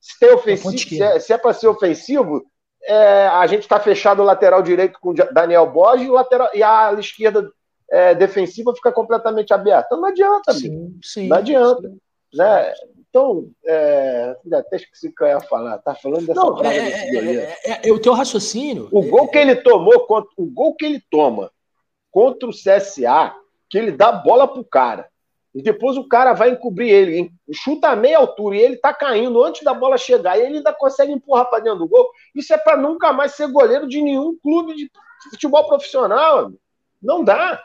Se, 0.00 0.18
tem 0.20 0.32
ofensivo, 0.32 0.78
se 0.78 1.02
é, 1.02 1.18
se 1.18 1.32
é 1.32 1.38
para 1.38 1.54
ser 1.54 1.66
ofensivo, 1.66 2.44
é, 2.82 3.26
a 3.26 3.46
gente 3.46 3.62
está 3.62 3.80
fechado 3.80 4.20
o 4.20 4.24
lateral 4.24 4.62
direito 4.62 4.98
com 5.00 5.14
Daniel 5.14 5.66
Borges 5.70 6.06
e, 6.06 6.10
lateral, 6.10 6.50
e 6.52 6.62
a 6.62 6.92
esquerda 6.98 7.50
é, 7.90 8.14
defensiva 8.14 8.74
fica 8.74 8.92
completamente 8.92 9.54
aberta. 9.54 9.96
Não 9.96 10.04
adianta, 10.04 10.52
sim, 10.52 10.98
sim, 11.02 11.28
não 11.28 11.38
adianta. 11.38 11.88
Sim. 11.88 11.98
Né? 12.34 12.74
Então, 13.14 13.48
é, 13.64 14.36
até 14.54 14.74
esqueci 14.74 15.06
o 15.06 15.14
que 15.14 15.22
eu 15.22 15.28
ia 15.28 15.40
falar. 15.40 15.78
Tá 15.78 15.94
falando 15.94 16.26
dessa 16.26 16.34
não, 16.34 16.60
é, 16.64 16.76
é, 16.76 17.58
é, 17.64 17.80
é, 17.88 17.92
o 17.92 17.98
teu 18.00 18.12
raciocínio. 18.12 18.88
O 18.90 19.02
gol 19.02 19.28
que 19.28 19.38
ele 19.38 19.54
tomou, 19.54 20.04
contra, 20.04 20.28
o 20.36 20.44
gol 20.44 20.74
que 20.74 20.84
ele 20.84 21.00
toma 21.08 21.52
contra 22.10 22.48
o 22.48 22.52
CSA, 22.52 23.32
que 23.70 23.78
ele 23.78 23.92
dá 23.92 24.10
bola 24.10 24.48
pro 24.48 24.64
cara. 24.64 25.08
E 25.54 25.62
depois 25.62 25.96
o 25.96 26.08
cara 26.08 26.32
vai 26.32 26.50
encobrir 26.50 26.90
ele, 26.90 27.30
chuta 27.52 27.90
a 27.90 27.94
meia 27.94 28.18
altura 28.18 28.56
e 28.56 28.60
ele 28.60 28.76
tá 28.78 28.92
caindo 28.92 29.44
antes 29.44 29.62
da 29.62 29.72
bola 29.72 29.96
chegar 29.96 30.36
e 30.36 30.42
ele 30.42 30.56
ainda 30.56 30.72
consegue 30.72 31.12
empurrar 31.12 31.48
para 31.48 31.62
dentro 31.62 31.78
do 31.78 31.88
gol. 31.88 32.10
Isso 32.34 32.52
é 32.52 32.58
para 32.58 32.76
nunca 32.76 33.12
mais 33.12 33.36
ser 33.36 33.46
goleiro 33.46 33.86
de 33.86 34.02
nenhum 34.02 34.36
clube 34.42 34.74
de 34.74 34.90
futebol 35.30 35.64
profissional. 35.68 36.50
Não 37.00 37.22
dá. 37.22 37.62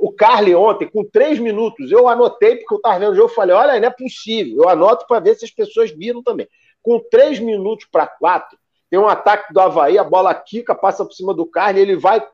O 0.00 0.12
Carly 0.12 0.54
ontem, 0.54 0.88
com 0.88 1.04
três 1.04 1.38
minutos, 1.38 1.92
eu 1.92 2.08
anotei, 2.08 2.56
porque 2.56 2.72
eu 2.72 2.78
estava 2.78 2.98
vendo 2.98 3.12
o 3.12 3.14
jogo, 3.14 3.30
eu 3.30 3.34
falei: 3.34 3.54
olha, 3.54 3.78
não 3.78 3.86
é 3.86 3.90
possível. 3.90 4.62
Eu 4.62 4.68
anoto 4.68 5.06
para 5.06 5.20
ver 5.20 5.34
se 5.34 5.44
as 5.44 5.50
pessoas 5.50 5.90
viram 5.90 6.22
também. 6.22 6.48
Com 6.82 6.98
três 7.10 7.38
minutos 7.38 7.86
para 7.92 8.06
quatro, 8.06 8.58
tem 8.90 8.98
um 8.98 9.06
ataque 9.06 9.52
do 9.52 9.60
Havaí, 9.60 9.98
a 9.98 10.04
bola 10.04 10.34
quica, 10.34 10.74
passa 10.74 11.04
por 11.04 11.12
cima 11.12 11.34
do 11.34 11.44
Carly, 11.44 11.80
ele 11.80 11.96
vai 11.96 12.26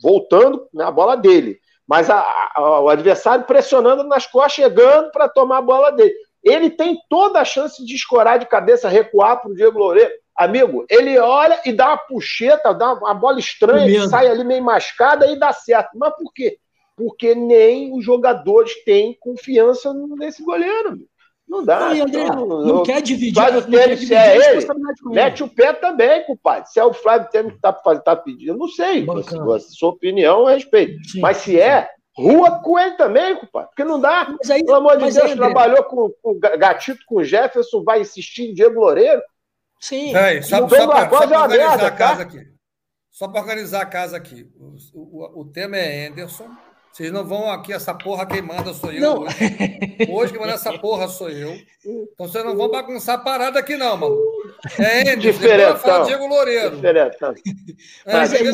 voltando 0.00 0.68
na 0.72 0.86
né, 0.86 0.92
bola 0.92 1.16
dele. 1.16 1.58
Mas 1.86 2.08
a, 2.08 2.24
a, 2.54 2.80
o 2.80 2.88
adversário 2.88 3.44
pressionando 3.44 4.04
nas 4.04 4.26
costas, 4.26 4.52
chegando 4.52 5.10
para 5.10 5.28
tomar 5.28 5.58
a 5.58 5.62
bola 5.62 5.90
dele. 5.90 6.14
Ele 6.42 6.70
tem 6.70 6.98
toda 7.08 7.40
a 7.40 7.44
chance 7.44 7.84
de 7.84 7.94
escorar 7.94 8.38
de 8.38 8.46
cabeça, 8.46 8.88
recuar 8.88 9.40
para 9.40 9.50
o 9.50 9.54
Diego 9.54 9.78
Loureiro. 9.78 10.12
Amigo, 10.36 10.86
ele 10.88 11.18
olha 11.18 11.60
e 11.64 11.72
dá 11.72 11.88
uma 11.88 11.98
puxeta, 11.98 12.72
dá 12.72 12.92
uma 12.92 13.12
bola 13.12 13.40
estranha, 13.40 14.06
sai 14.08 14.28
ali 14.28 14.44
meio 14.44 14.62
mascada 14.62 15.26
e 15.26 15.36
dá 15.36 15.52
certo. 15.52 15.90
Mas 15.94 16.14
por 16.14 16.32
quê? 16.32 16.58
Porque 16.98 17.32
nem 17.32 17.96
os 17.96 18.04
jogadores 18.04 18.74
têm 18.82 19.16
confiança 19.20 19.94
nesse 20.18 20.42
goleiro. 20.42 20.98
Não 21.48 21.64
dá. 21.64 21.94
Não, 21.94 22.04
André, 22.04 22.24
não, 22.26 22.46
não, 22.46 22.66
não 22.66 22.82
quer 22.82 23.00
dividir. 23.00 23.40
Faz 23.40 23.56
o 23.56 23.62
tempo, 23.62 23.96
se 23.96 24.12
é 24.12 24.36
ele, 24.36 24.66
mete 25.06 25.44
o 25.44 25.48
pé 25.48 25.72
também, 25.72 26.26
compadre. 26.26 26.68
Se 26.68 26.80
é 26.80 26.84
o 26.84 26.92
Flávio 26.92 27.30
Temer 27.30 27.52
que 27.52 27.56
está 27.56 27.72
tá 27.72 28.16
pedindo, 28.16 28.58
não 28.58 28.66
sei. 28.66 29.04
Bacana. 29.04 29.60
Sua 29.60 29.90
opinião, 29.90 30.40
eu 30.40 30.46
respeito. 30.46 30.98
Sim, 31.08 31.20
mas 31.20 31.36
se 31.36 31.52
sim. 31.52 31.56
é, 31.56 31.88
rua 32.14 32.60
com 32.60 32.76
ele 32.76 32.96
também, 32.96 33.36
compadre. 33.36 33.68
Porque 33.68 33.84
não 33.84 34.00
dá. 34.00 34.26
Aí, 34.50 34.64
Pelo 34.64 34.76
amor 34.76 34.98
de 34.98 35.04
Deus, 35.04 35.16
aí, 35.16 35.36
trabalhou 35.36 35.84
com, 35.84 36.10
com 36.20 36.38
Gatito, 36.38 37.00
com 37.06 37.22
Jefferson, 37.22 37.84
vai 37.84 38.00
insistir 38.00 38.50
em 38.50 38.54
Diego 38.54 38.80
Loureiro. 38.80 39.22
Sim. 39.80 40.14
É, 40.16 40.42
só, 40.42 40.68
só 40.68 40.88
para 40.88 41.04
organizar 41.04 41.48
merda, 41.48 41.86
a 41.86 41.90
casa 41.92 42.16
tá? 42.16 42.22
aqui. 42.22 42.58
Só 43.10 43.26
para 43.26 43.40
organizar 43.40 43.80
a 43.80 43.86
casa 43.86 44.16
aqui. 44.16 44.50
O, 44.54 44.76
o, 44.94 45.40
o 45.40 45.44
tema 45.46 45.76
é 45.76 46.08
Anderson. 46.08 46.48
Vocês 46.98 47.12
não 47.12 47.24
vão 47.24 47.48
aqui, 47.48 47.72
essa 47.72 47.94
porra 47.94 48.26
quem 48.26 48.42
manda 48.42 48.74
sou 48.74 48.90
eu. 48.90 49.00
Não. 49.00 49.20
Hoje. 49.20 49.36
hoje 50.10 50.32
quem 50.32 50.40
manda 50.40 50.54
essa 50.54 50.76
porra 50.80 51.06
sou 51.06 51.30
eu. 51.30 51.56
Então 51.86 52.26
vocês 52.26 52.44
não 52.44 52.56
vão 52.56 52.68
bagunçar 52.68 53.14
a 53.14 53.18
parada 53.18 53.60
aqui, 53.60 53.76
não, 53.76 53.96
mano. 53.96 54.16
É 54.80 55.02
Endes, 55.02 55.22
Diferente. 55.22 55.78
Fala 55.78 56.04
Diego 56.06 56.26
Loureiro. 56.26 56.74
Diferentão. 56.74 57.34
É, 58.04 58.12
Mas, 58.12 58.32
é, 58.32 58.42
eu... 58.42 58.52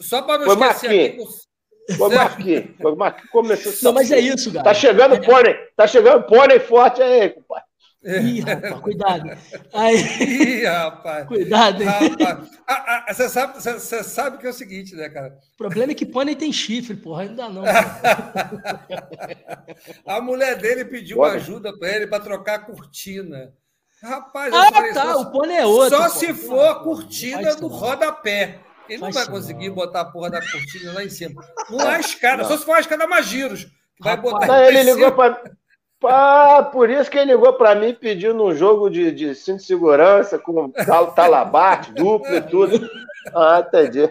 Só 0.00 0.22
para 0.22 0.38
não 0.38 0.56
Foi 0.56 0.68
esquecer 0.68 1.10
aqui. 1.10 1.96
Foi 1.98 2.14
Marquinhos. 2.14 2.64
Foi 2.80 2.96
Marquinhos 2.96 3.30
começou. 3.30 3.72
Não, 3.82 3.92
mas 3.92 4.10
é 4.10 4.20
isso, 4.20 4.50
cara. 4.50 4.64
Tá 4.64 4.72
chegando 4.72 5.16
é. 5.16 5.20
pônei. 5.20 5.54
Tá 5.76 5.86
chegando 5.86 6.24
pônei 6.24 6.58
forte 6.60 7.02
aí, 7.02 7.28
compadre. 7.28 7.66
Ih, 8.04 8.40
rapaz, 8.40 8.80
cuidado. 8.80 9.30
Aí... 9.72 9.96
Ih, 9.96 10.66
rapaz. 10.66 11.26
Cuidado, 11.26 11.82
hein? 11.82 11.88
Rapaz. 11.88 12.50
Ah, 12.66 13.04
ah, 13.08 13.12
você, 13.12 13.28
sabe, 13.28 13.54
você, 13.54 13.72
você, 13.72 14.04
sabe 14.04 14.38
que 14.38 14.46
é 14.46 14.50
o 14.50 14.52
seguinte, 14.52 14.94
né, 14.94 15.08
cara? 15.08 15.38
O 15.54 15.56
problema 15.56 15.92
é 15.92 15.94
que 15.94 16.04
pônei 16.04 16.36
tem 16.36 16.52
chifre, 16.52 16.94
porra, 16.94 17.22
ainda 17.22 17.48
não. 17.48 17.64
a 20.06 20.20
mulher 20.20 20.56
dele 20.56 20.84
pediu 20.84 21.16
Pode. 21.16 21.36
ajuda 21.36 21.74
para 21.78 21.88
ele 21.88 22.06
para 22.06 22.22
trocar 22.22 22.56
a 22.56 22.58
cortina. 22.58 23.54
Rapaz, 24.02 24.52
ah, 24.52 24.70
falei, 24.70 24.92
tá, 24.92 25.16
o 25.16 25.32
pônei 25.32 25.56
é 25.56 25.64
outro. 25.64 25.96
Só 25.96 26.04
pô. 26.04 26.10
se 26.10 26.34
for 26.34 26.68
a 26.68 26.74
cortina 26.74 27.56
do 27.56 27.68
rodapé. 27.68 28.60
Ele 28.86 29.00
não 29.00 29.10
vai 29.10 29.26
conseguir 29.26 29.68
não. 29.68 29.76
botar 29.76 30.02
a 30.02 30.04
porra 30.04 30.28
da 30.28 30.40
cortina 30.40 30.92
lá 30.92 31.02
em 31.02 31.08
cima. 31.08 31.42
Não 31.70 31.88
há 31.88 31.98
escada, 31.98 32.42
não. 32.42 32.50
só 32.50 32.58
se 32.58 32.66
for 32.66 32.76
a 32.76 32.80
escada 32.80 33.06
Magiros. 33.06 33.66
Vai 33.98 34.16
Rapaz, 34.16 34.34
botar 34.34 34.66
ele 34.66 34.82
ligou 34.82 35.10
para 35.12 35.42
ah, 36.06 36.68
por 36.72 36.90
isso 36.90 37.10
que 37.10 37.18
ele 37.18 37.32
ligou 37.32 37.52
para 37.54 37.74
mim 37.74 37.94
pedindo 37.94 38.42
um 38.42 38.54
jogo 38.54 38.88
de, 38.88 39.10
de 39.12 39.34
cinto 39.34 39.58
de 39.58 39.64
segurança 39.64 40.38
com 40.38 40.70
talabarte, 41.14 41.92
duplo 41.92 42.34
e 42.34 42.40
tudo. 42.40 42.88
Ah, 43.34 43.64
entendi. 43.66 44.08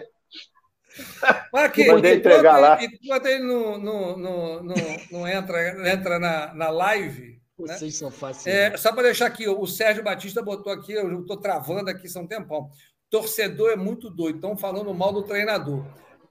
Mas 1.52 1.64
aqui, 1.64 1.82
enquanto, 1.82 2.04
entregar 2.04 2.58
lá. 2.58 2.78
enquanto 2.82 3.26
ele 3.26 3.44
não, 3.44 3.78
não, 3.78 4.16
não, 4.16 4.62
não, 4.62 4.74
não 5.10 5.28
entra, 5.28 5.92
entra 5.92 6.18
na, 6.18 6.54
na 6.54 6.70
live. 6.70 7.40
Né? 7.58 7.76
Vocês 7.76 7.94
né? 7.94 7.98
são 7.98 8.10
fáceis. 8.10 8.54
É, 8.54 8.76
só 8.76 8.92
para 8.92 9.04
deixar 9.04 9.26
aqui, 9.26 9.48
o 9.48 9.66
Sérgio 9.66 10.02
Batista 10.02 10.42
botou 10.42 10.72
aqui, 10.72 10.92
eu 10.92 11.20
estou 11.20 11.36
travando 11.36 11.90
aqui, 11.90 12.08
são 12.08 12.22
um 12.22 12.26
tempão. 12.26 12.70
Torcedor 13.10 13.70
é 13.70 13.76
muito 13.76 14.10
doido, 14.10 14.36
estão 14.36 14.56
falando 14.56 14.92
mal 14.92 15.12
do 15.12 15.22
treinador. 15.22 15.84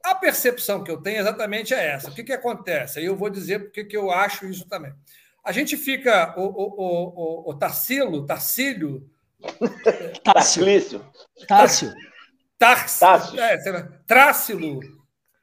A 0.03 0.15
percepção 0.15 0.83
que 0.83 0.91
eu 0.91 0.97
tenho 0.97 1.19
exatamente 1.19 1.73
é 1.73 1.93
essa. 1.93 2.09
O 2.09 2.13
que, 2.13 2.23
que 2.23 2.33
acontece? 2.33 2.99
Aí 2.99 3.05
eu 3.05 3.15
vou 3.15 3.29
dizer 3.29 3.59
porque 3.59 3.85
que 3.85 3.95
eu 3.95 4.11
acho 4.11 4.45
isso 4.45 4.67
também. 4.67 4.93
A 5.43 5.51
gente 5.51 5.75
fica. 5.75 6.33
O, 6.37 6.43
o, 6.43 7.47
o, 7.47 7.51
o 7.51 7.53
Tarsilo, 7.55 8.25
Tarcílio. 8.25 9.09
Tássio. 10.23 10.65
Tássio. 11.47 11.93
Tássio. 12.57 13.39
É, 13.39 13.57
Trácilo. 14.07 14.79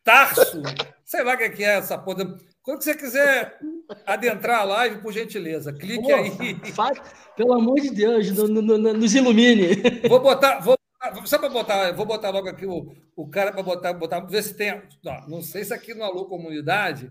Tarso. 0.03 0.63
Sei 1.05 1.23
lá 1.23 1.35
o 1.35 1.37
que 1.37 1.63
é 1.63 1.77
essa 1.79 1.99
porra. 1.99 2.39
Quando 2.63 2.83
você 2.83 2.95
quiser 2.95 3.59
adentrar 4.07 4.61
a 4.61 4.65
live, 4.65 5.03
por 5.03 5.13
gentileza, 5.13 5.73
clique 5.73 6.03
Pô, 6.03 6.15
aí. 6.15 6.73
Faz, 6.73 6.99
pelo 7.37 7.55
amor 7.55 7.81
de 7.81 7.91
Deus, 7.91 8.31
no, 8.31 8.49
no, 8.49 8.63
no, 8.63 8.93
nos 8.95 9.15
ilumine. 9.15 9.83
Vou 10.09 10.21
botar. 10.21 10.61
Vou, 10.61 10.79
só 11.25 11.39
para 11.39 11.49
botar, 11.49 11.93
vou 11.93 12.07
botar 12.07 12.31
logo 12.31 12.49
aqui 12.49 12.67
o, 12.67 12.95
o 13.17 13.29
cara 13.29 13.53
para 13.53 13.63
botar, 13.63 13.93
botar, 13.93 14.21
ver 14.21 14.43
se 14.43 14.55
tem. 14.55 14.83
Não, 15.03 15.29
não 15.29 15.43
sei 15.43 15.65
se 15.65 15.75
aqui 15.75 15.95
no 15.95 16.05
Alô 16.05 16.27
Comunidade 16.27 17.11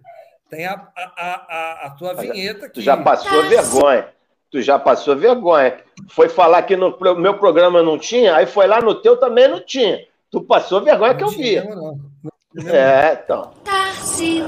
tem 0.49 0.65
a, 0.65 0.73
a, 0.73 1.03
a, 1.15 1.85
a 1.85 1.89
tua 1.91 2.13
vinheta 2.15 2.65
aqui. 2.65 2.75
Tu 2.75 2.81
já 2.81 2.97
passou 2.97 3.43
vergonha. 3.43 4.07
Tu 4.51 4.61
já 4.61 4.79
passou 4.79 5.15
vergonha. 5.15 5.77
Foi 6.09 6.27
falar 6.27 6.63
que 6.63 6.75
no 6.75 6.97
meu 7.17 7.37
programa 7.37 7.83
não 7.83 7.99
tinha, 7.99 8.35
aí 8.35 8.47
foi 8.47 8.65
lá 8.65 8.81
no 8.81 8.95
teu 8.95 9.17
também 9.17 9.47
não 9.47 9.63
tinha. 9.63 10.05
Tu 10.31 10.41
passou 10.41 10.81
vergonha 10.81 11.13
não 11.13 11.17
que 11.17 11.23
eu 11.23 11.29
vi. 11.29 11.61
Não, 11.63 11.99
não. 12.55 12.69
É, 12.73 13.19
então. 13.23 13.51
Tarsilo, 13.63 14.47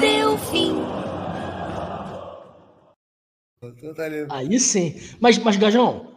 deu 0.00 0.36
fim. 0.36 0.84
Então 3.62 3.94
tá 3.94 4.04
aí 4.30 4.58
sim. 4.58 5.00
Mas, 5.20 5.38
mas 5.38 5.56
Gajão. 5.56 6.08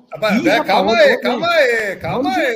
Ih, 0.42 0.48
é, 0.48 0.64
calma 0.64 0.94
aí, 0.94 1.18
calma 1.18 1.48
aí, 1.48 1.96
calma 1.98 2.30
aí. 2.32 2.56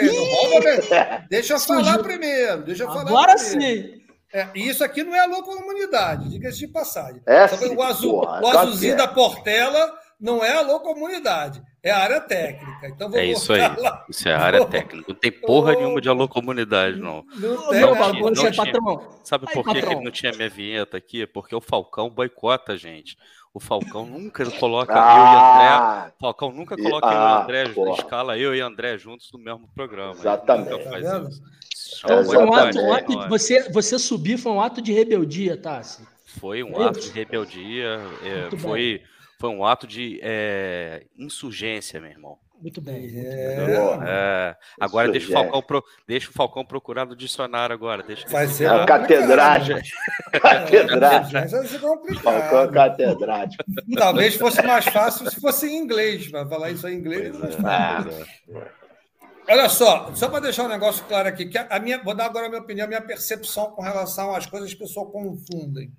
Deixa 1.30 1.53
eu 1.53 1.60
falar 1.60 1.99
primeiro. 1.99 2.62
Deixa 2.64 2.84
eu 2.84 2.88
falar 2.88 3.01
Agora 3.01 3.36
primeiro. 3.36 3.93
sim. 3.93 4.07
É, 4.34 4.50
isso 4.56 4.84
aqui 4.84 5.04
não 5.04 5.16
é 5.16 5.20
alô 5.20 5.42
comunidade, 5.44 6.30
diga-se 6.30 6.60
de 6.60 6.68
passagem. 6.68 7.22
É, 7.26 7.48
sim, 7.48 7.76
o, 7.76 7.82
azul, 7.82 8.22
porra, 8.22 8.42
o 8.42 8.48
azulzinho 8.48 8.94
é. 8.94 8.98
da 8.98 9.08
Portela 9.08 9.94
não 10.20 10.44
é 10.44 10.52
alô 10.54 10.80
comunidade, 10.82 11.62
é 11.82 11.92
área 11.92 12.20
técnica. 12.20 12.88
Então 12.88 13.14
é 13.16 13.26
isso 13.26 13.54
aí. 13.54 13.62
Lá. 13.78 14.06
Isso 14.10 14.28
é 14.28 14.34
área 14.34 14.66
técnica. 14.66 15.06
Não 15.08 15.16
tem 15.16 15.32
porra 15.32 15.74
nenhuma 15.76 16.02
de 16.02 16.10
alô 16.10 16.28
comunidade, 16.28 17.00
não. 17.00 17.24
Não 17.36 17.70
tem, 17.70 17.82
não, 17.82 17.96
não, 17.96 18.14
não, 18.14 18.34
tinha, 18.34 18.54
patrão. 18.54 19.10
Sabe 19.24 19.46
por 19.54 19.64
que, 19.64 19.82
que 19.82 19.96
não 19.96 20.12
tinha 20.12 20.32
minha 20.34 20.50
vinheta 20.50 20.98
aqui? 20.98 21.26
Porque 21.26 21.56
o 21.56 21.62
Falcão 21.62 22.10
boicota 22.10 22.74
a 22.74 22.78
gente. 22.78 23.18
O 23.54 23.60
Falcão 23.60 24.06
nunca 24.06 24.46
coloca 24.52 24.94
ah, 24.94 25.18
eu 25.18 25.24
e 25.24 26.04
André. 26.04 26.14
O 26.16 26.20
Falcão 26.20 26.52
nunca 26.52 26.78
coloca 26.78 27.08
ah, 27.08 27.14
eu 27.14 27.18
e 27.18 27.24
ah, 27.24 27.44
André 27.44 27.86
na 27.86 27.92
escala, 27.92 28.38
eu 28.38 28.56
e 28.56 28.62
André 28.62 28.98
juntos 28.98 29.32
no 29.32 29.40
mesmo 29.40 29.68
programa. 29.74 30.14
Exatamente. 30.14 30.70
Nunca 30.70 30.90
faz 30.90 31.04
tá 31.04 31.20
isso. 31.20 31.42
É, 32.06 32.24
foi 32.24 32.38
um 32.38 32.54
ato, 32.54 32.80
um 32.80 32.93
ato 32.93 33.20
de, 33.20 33.30
você, 33.30 33.70
você 33.70 33.98
subir 33.98 34.38
foi 34.38 34.52
um 34.52 34.62
ato 34.62 34.82
de 34.82 34.91
rebeldia, 34.91 35.58
Tassi. 35.58 36.06
Foi 36.39 36.64
um 36.64 36.82
é 36.82 36.88
ato 36.88 37.00
de 37.00 37.10
rebeldia. 37.10 38.00
É, 38.24 38.58
foi, 38.58 39.02
foi 39.39 39.50
um 39.50 39.66
ato 39.66 39.88
de 39.88 40.20
é, 40.22 41.06
insurgência, 41.18 42.00
meu 42.00 42.10
irmão. 42.10 42.38
Muito 42.62 42.82
bem. 42.82 43.12
É. 43.16 43.68
É. 44.08 44.56
Agora 44.80 45.12
deixa 45.12 45.30
o, 45.30 45.32
Falcão 45.32 45.62
pro... 45.62 45.84
deixa 46.08 46.30
o 46.30 46.34
Falcão 46.34 46.66
procurar 46.66 47.06
no 47.06 47.16
dicionário 47.16 47.74
agora. 47.74 48.02
Deixa 48.02 48.28
Vai 48.30 48.48
ser 48.48 48.68
a 48.68 48.84
catedrático. 48.84 49.80
catedrático. 50.41 52.20
Falcão 52.22 52.72
catedrático. 52.72 53.64
Talvez 53.95 54.36
fosse 54.36 54.62
mais 54.64 54.86
fácil 54.86 55.30
se 55.30 55.39
fosse 55.39 55.68
em 55.68 55.78
inglês. 55.78 56.32
Vai 56.32 56.48
falar 56.48 56.72
isso 56.72 56.88
em 56.88 56.95
inglês. 56.95 57.36
Olha 59.50 59.70
só, 59.70 60.14
só 60.14 60.28
para 60.28 60.41
deixar 60.41 60.66
um 60.66 60.68
negócio 60.68 61.06
claro 61.06 61.30
aqui, 61.30 61.45
que 61.45 61.58
a 61.58 61.80
minha, 61.80 62.04
vou 62.04 62.14
dar 62.14 62.26
agora 62.26 62.48
a 62.48 62.50
minha 62.50 62.62
opinião, 62.62 62.86
a 62.86 62.88
minha 62.88 63.02
percepção 63.02 63.72
com 63.72 63.82
relação 63.82 64.36
às 64.36 64.45
coisas 64.45 64.74
que 64.74 64.84
as 64.84 64.89
pessoas 64.89 65.10
confundem. 65.12 65.91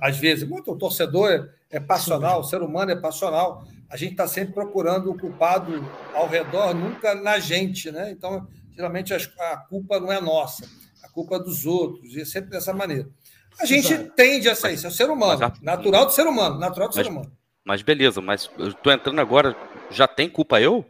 Às 0.00 0.16
vezes, 0.16 0.48
muito 0.48 0.70
o 0.70 0.78
torcedor 0.78 1.50
é 1.68 1.80
passional, 1.80 2.40
o 2.40 2.44
ser 2.44 2.62
humano 2.62 2.92
é 2.92 2.96
passional. 2.96 3.64
A 3.90 3.96
gente 3.96 4.12
está 4.12 4.28
sempre 4.28 4.54
procurando 4.54 5.10
o 5.10 5.18
culpado 5.18 5.84
ao 6.14 6.28
redor, 6.28 6.72
nunca 6.72 7.14
na 7.14 7.38
gente, 7.38 7.90
né? 7.90 8.10
Então, 8.10 8.46
geralmente 8.74 9.12
a 9.12 9.56
culpa 9.68 9.98
não 9.98 10.12
é 10.12 10.20
nossa, 10.20 10.64
a 11.02 11.08
culpa 11.08 11.36
é 11.36 11.38
dos 11.40 11.66
outros, 11.66 12.14
e 12.14 12.22
é 12.22 12.24
sempre 12.24 12.50
dessa 12.50 12.72
maneira. 12.72 13.08
A 13.60 13.66
gente 13.66 13.92
Exato. 13.92 14.10
tende 14.16 14.48
a 14.48 14.54
ser 14.54 14.72
isso, 14.72 14.86
é 14.86 14.88
o 14.88 14.92
ser 14.92 15.10
humano, 15.10 15.52
natural 15.60 16.06
do 16.06 16.12
ser 16.12 16.26
humano, 16.26 16.58
natural 16.58 16.88
do 16.88 16.96
mas, 16.96 17.04
ser 17.04 17.10
humano. 17.12 17.32
Mas 17.64 17.82
beleza, 17.82 18.20
mas 18.20 18.48
eu 18.56 18.68
estou 18.68 18.92
entrando 18.92 19.20
agora, 19.20 19.54
já 19.90 20.08
tem 20.08 20.30
culpa 20.30 20.60
eu? 20.60 20.86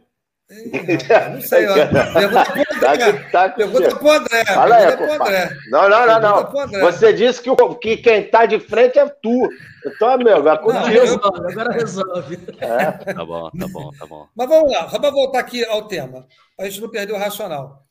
Não 0.49 1.41
sei, 1.41 1.65
pergunta 1.65 2.45
pro 2.51 2.89
André. 2.91 3.29
Tá, 3.31 3.49
pergunta 3.49 3.95
pro 3.95 4.11
André. 4.11 4.45
Fala 4.45 4.75
aí, 4.75 4.85
André. 4.85 5.57
Não, 5.69 5.89
não, 5.89 6.05
não, 6.05 6.19
não. 6.19 6.81
Você 6.81 7.13
disse 7.13 7.41
que, 7.41 7.49
o, 7.49 7.75
que 7.75 7.97
quem 7.97 8.21
está 8.21 8.45
de 8.45 8.59
frente 8.59 8.99
é 8.99 9.07
tu. 9.07 9.49
Então, 9.85 10.09
amigo, 10.09 10.47
é 10.47 10.57
contigo. 10.57 11.25
agora 11.25 11.71
resolve. 11.71 12.39
É. 12.59 12.91
Tá 13.13 13.25
bom, 13.25 13.49
tá 13.51 13.67
bom, 13.67 13.91
tá 13.97 14.05
bom. 14.05 14.27
Mas 14.35 14.49
vamos 14.49 14.71
lá, 14.71 14.85
para 14.85 15.09
voltar 15.09 15.39
aqui 15.39 15.65
ao 15.65 15.87
tema, 15.87 16.27
para 16.55 16.65
a 16.65 16.69
gente 16.69 16.81
não 16.81 16.89
perder 16.89 17.13
o 17.13 17.17
racional. 17.17 17.83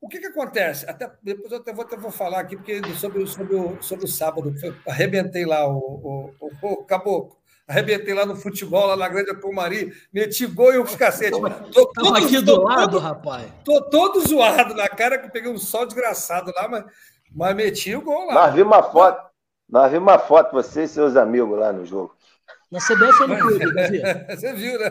O 0.00 0.08
que, 0.08 0.20
que 0.20 0.26
acontece? 0.26 0.88
Até 0.88 1.10
depois 1.20 1.50
eu 1.50 1.58
até 1.58 1.72
vou, 1.72 1.84
até 1.84 1.96
vou 1.96 2.12
falar 2.12 2.38
aqui, 2.38 2.56
porque 2.56 2.80
sobre, 2.94 3.26
sobre, 3.26 3.56
o, 3.56 3.82
sobre 3.82 4.04
o 4.04 4.08
sábado, 4.08 4.54
arrebentei 4.86 5.44
lá 5.44 5.66
o, 5.66 5.76
o, 5.76 6.34
o, 6.40 6.72
o 6.72 6.84
caboclo 6.84 7.38
arrebentei 7.68 8.14
lá 8.14 8.24
no 8.24 8.34
futebol, 8.34 8.86
lá 8.86 8.96
na 8.96 9.08
Grande 9.08 9.34
Pomari, 9.34 9.92
meti 10.12 10.46
gol 10.46 10.72
e 10.72 10.78
os 10.78 10.96
cacete. 10.96 11.38
Tô 11.72 11.86
todo, 11.92 12.16
aqui 12.16 12.40
do 12.40 12.56
tô, 12.56 12.62
lado, 12.62 12.92
todo, 12.92 12.98
rapaz. 12.98 13.52
Tô 13.62 13.82
todo 13.82 14.26
zoado 14.26 14.74
na 14.74 14.88
cara, 14.88 15.18
que 15.18 15.26
eu 15.26 15.30
peguei 15.30 15.52
um 15.52 15.58
sol 15.58 15.84
desgraçado 15.84 16.50
lá, 16.56 16.66
mas, 16.66 16.84
mas 17.30 17.54
meti 17.54 17.94
o 17.94 18.00
gol 18.00 18.26
lá. 18.26 18.34
Nós 18.34 18.54
vimos 18.54 18.74
uma 18.74 18.82
foto, 18.82 19.30
nós 19.68 19.92
vimos 19.92 20.08
uma 20.08 20.18
foto, 20.18 20.52
você 20.52 20.84
e 20.84 20.88
seus 20.88 21.14
amigos 21.14 21.58
lá 21.58 21.70
no 21.70 21.84
jogo. 21.84 22.16
Na 22.72 22.80
CBF 22.80 23.22
ou 23.22 23.28
no 23.28 23.38
clube, 23.38 23.64
Você 24.36 24.52
viu, 24.54 24.78
né? 24.78 24.90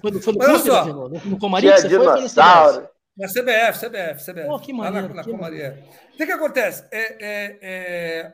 Foi, 0.00 0.12
foi 0.20 0.32
no 0.32 0.38
clube, 0.38 0.58
só, 0.60 0.84
no, 0.84 1.08
no 1.08 1.38
Comari 1.38 1.72
que 1.72 1.80
você 1.80 1.88
dinossauro. 1.88 2.74
foi 2.74 2.92
na 3.16 3.28
CBF, 3.28 3.78
CBF, 3.78 4.24
CBF. 4.24 4.46
Pô, 4.46 4.58
que 4.58 4.72
maneiro, 4.72 5.08
lá 5.08 5.14
na, 5.14 5.22
na 5.22 5.24
Comari. 5.24 5.60
É. 5.60 5.78
O 6.14 6.16
que, 6.16 6.26
que 6.26 6.32
acontece? 6.32 6.84
É, 6.90 7.16
é, 7.20 7.58
é, 7.62 8.32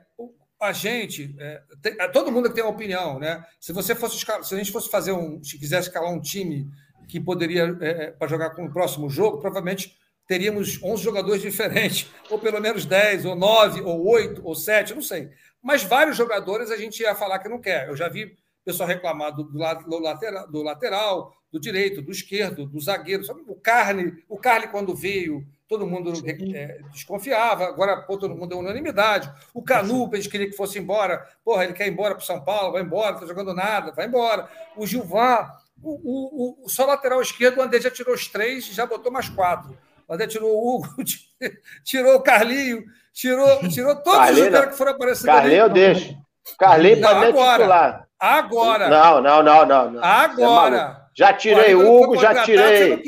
a 0.61 0.73
gente, 0.73 1.35
é, 1.39 1.63
tem, 1.81 1.97
é, 1.99 2.09
todo 2.09 2.33
mundo 2.33 2.53
tem 2.53 2.65
uma 2.65 2.73
opinião, 2.73 3.19
né? 3.19 3.45
Se 3.61 3.73
você 3.73 3.95
fosse 3.95 4.19
se 4.19 4.55
a 4.55 4.59
gente 4.59 4.73
fosse 4.73 4.91
fazer 4.91 5.13
um, 5.13 5.43
se 5.43 5.59
quisesse 5.59 5.89
escalar 5.89 6.13
um 6.13 6.21
time 6.21 6.69
que 7.07 7.21
poderia 7.21 7.77
é, 7.81 7.89
é 7.89 8.11
para 8.11 8.29
jogar 8.29 8.51
com 8.51 8.65
o 8.65 8.73
próximo 8.73 9.09
jogo, 9.09 9.39
provavelmente 9.39 9.97
teríamos 10.27 10.83
11 10.83 11.03
jogadores 11.03 11.41
diferentes, 11.43 12.11
ou 12.29 12.39
pelo 12.39 12.61
menos 12.61 12.85
10, 12.85 13.25
ou 13.25 13.37
9, 13.37 13.83
ou 13.83 14.07
8, 14.07 14.43
ou 14.45 14.55
7, 14.55 14.95
não 14.95 15.03
sei. 15.03 15.31
Mas 15.63 15.83
vários 15.83 16.17
jogadores 16.17 16.71
a 16.71 16.77
gente 16.77 17.01
ia 17.01 17.15
falar 17.15 17.39
que 17.39 17.49
não 17.49 17.61
quer. 17.61 17.89
Eu 17.89 17.97
já 17.97 18.09
vi 18.09 18.37
pessoal 18.69 18.87
reclamar 18.87 19.35
do, 19.35 19.45
do, 19.45 19.59
do, 19.59 19.99
lateral, 19.99 20.47
do 20.51 20.63
lateral, 20.63 21.33
do 21.51 21.59
direito, 21.59 22.03
do 22.03 22.13
esquerdo, 22.13 22.67
do 22.67 22.79
zagueiro. 22.79 23.25
O 23.47 23.55
Carne, 23.55 24.23
o 24.29 24.37
Carne 24.37 24.69
quando 24.69 24.95
veio 24.95 25.47
todo 25.69 25.87
mundo 25.87 26.13
é, 26.55 26.81
desconfiava, 26.91 27.67
agora 27.67 28.01
pô, 28.01 28.17
todo 28.17 28.35
mundo 28.35 28.55
é 28.55 28.57
unanimidade. 28.57 29.31
O 29.53 29.63
Canu, 29.63 30.09
a 30.13 30.17
gente 30.17 30.31
queria 30.31 30.49
que 30.49 30.57
fosse 30.57 30.79
embora, 30.79 31.27
porra, 31.45 31.65
ele 31.65 31.75
quer 31.75 31.87
ir 31.87 31.93
embora 31.93 32.15
para 32.15 32.25
São 32.25 32.41
Paulo, 32.43 32.73
vai 32.73 32.83
embora, 32.83 33.13
não 33.13 33.19
está 33.19 33.27
jogando 33.27 33.55
nada, 33.55 33.93
vai 33.93 34.07
embora. 34.07 34.49
O 34.77 34.87
Gilvan, 34.87 35.47
o, 35.83 35.91
o, 35.91 36.65
o, 36.65 36.69
só 36.69 36.87
lateral 36.87 37.21
esquerdo, 37.21 37.59
o 37.59 37.63
André 37.63 37.81
já 37.81 37.91
tirou 37.91 38.15
os 38.15 38.27
três, 38.27 38.67
já 38.67 38.87
botou 38.87 39.13
mais 39.13 39.29
quatro. 39.29 39.77
O 40.09 40.15
André 40.15 40.27
tirou 40.27 40.51
o 40.51 40.77
Hugo, 40.77 40.89
tirou 41.85 42.17
o 42.17 42.23
Carlinho, 42.23 42.83
tirou, 43.13 43.69
tirou 43.69 43.95
todos 43.97 44.19
Carlinho, 44.19 44.47
os 44.47 44.53
caras 44.53 44.71
que 44.71 44.79
foram 44.79 44.93
aparecendo. 44.93 45.27
Carlinho 45.27 45.61
eu 45.61 45.69
deixo. 45.69 46.17
Carlinho 46.59 47.01
para 47.03 47.27
titular. 47.27 48.09
Agora. 48.19 48.89
Não, 48.89 49.21
não, 49.21 49.43
não, 49.43 49.67
não. 49.67 49.91
não. 49.91 50.05
Agora. 50.05 51.08
Já 51.19 51.33
tirei 51.33 51.75
Hugo, 51.75 52.17
já 52.17 52.45
tirei 52.45 53.03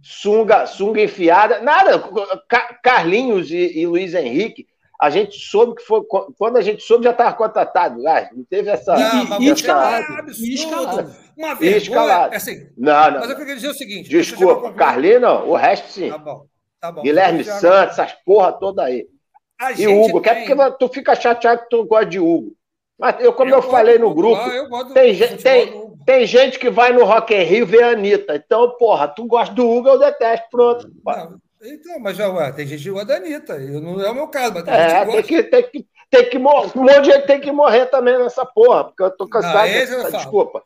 Sunga, 0.00 0.66
Sunga 0.66 1.02
enfiada. 1.02 1.60
Nada, 1.60 2.00
Carlinhos 2.80 3.50
e, 3.50 3.80
e, 3.80 3.84
Luiz 3.88 4.14
Henrique, 4.14 4.68
a 5.00 5.10
gente 5.10 5.36
soube 5.36 5.74
que 5.74 5.82
foi. 5.82 6.00
Quando 6.38 6.58
a 6.58 6.60
gente 6.60 6.80
soube, 6.80 7.02
já 7.02 7.10
estava 7.10 7.32
contratado. 7.32 8.06
Ah, 8.06 8.30
não 8.32 8.44
teve 8.44 8.70
essa. 8.70 8.94
Não, 8.94 9.42
e, 9.42 9.48
escalado. 9.50 10.30
E 10.38 10.54
escalado. 10.54 11.12
Uma 11.36 11.54
vergonha. 11.56 11.76
Escalado. 11.76 12.36
Assim, 12.36 12.68
não, 12.78 13.10
não. 13.10 13.18
Mas 13.18 13.30
eu 13.30 13.36
queria 13.36 13.56
dizer 13.56 13.70
o 13.70 13.74
seguinte. 13.74 14.08
Desculpa, 14.08 14.72
Carlinhos 14.72 15.20
não, 15.20 15.48
o 15.48 15.56
resto 15.56 15.88
sim. 15.88 16.08
Tá 16.08 16.18
bom. 16.18 16.46
Tá 16.80 16.92
bom. 16.92 17.02
Guilherme 17.02 17.42
Santos, 17.42 17.98
essas 17.98 18.12
porra 18.24 18.52
toda 18.52 18.84
aí. 18.84 19.08
A 19.60 19.72
e 19.72 19.88
Hugo, 19.88 20.20
tem... 20.20 20.44
que 20.44 20.52
é 20.52 20.54
porque 20.54 20.76
tu 20.78 20.88
fica 20.88 21.16
chateado 21.16 21.62
que 21.62 21.68
tu 21.68 21.84
gosta 21.84 22.06
de 22.06 22.20
Hugo. 22.20 22.54
Mas 22.96 23.16
eu, 23.18 23.32
como 23.32 23.50
eu, 23.50 23.56
eu 23.56 23.62
falei 23.62 23.98
no 23.98 24.14
grupo, 24.14 24.40
tem, 24.94 25.16
tem, 25.38 25.89
tem 26.04 26.26
gente 26.26 26.58
que 26.58 26.70
vai 26.70 26.92
no 26.92 27.04
Rock 27.04 27.34
in 27.34 27.42
Rio 27.42 27.66
ver 27.66 27.82
a 27.82 27.90
Anitta. 27.90 28.36
Então, 28.36 28.76
porra, 28.78 29.08
tu 29.08 29.26
gosta 29.26 29.54
do 29.54 29.68
Hugo, 29.68 29.88
eu 29.88 29.98
detesto. 29.98 30.46
Pronto. 30.50 30.90
Não, 31.04 31.40
então, 31.62 31.98
mas 32.00 32.16
já, 32.16 32.28
ué, 32.28 32.52
tem 32.52 32.66
gente 32.66 32.82
que 32.82 32.90
gosta 32.90 33.06
da 33.06 33.16
Anitta. 33.16 33.54
Eu, 33.54 33.80
não 33.80 34.00
é 34.00 34.10
o 34.10 34.14
meu 34.14 34.28
caso, 34.28 34.54
mas 34.54 34.64
tem 34.64 34.74
é, 34.74 34.88
gente 34.88 34.98
que 34.98 35.04
gosta. 35.04 35.22
Tem 35.22 35.22
que, 35.22 35.42
tem 35.42 35.70
que, 35.70 35.88
tem 36.10 36.30
que 36.30 36.38
morrer. 36.38 36.70
Um 36.74 36.82
monte 36.82 37.00
de 37.02 37.12
gente 37.12 37.26
tem 37.26 37.40
que 37.40 37.52
morrer 37.52 37.86
também 37.86 38.18
nessa 38.18 38.44
porra, 38.46 38.84
porque 38.84 39.02
eu 39.02 39.10
tô 39.10 39.28
cansado. 39.28 39.68
Não, 39.68 39.74
dessa, 39.74 40.10
desculpa. 40.12 40.62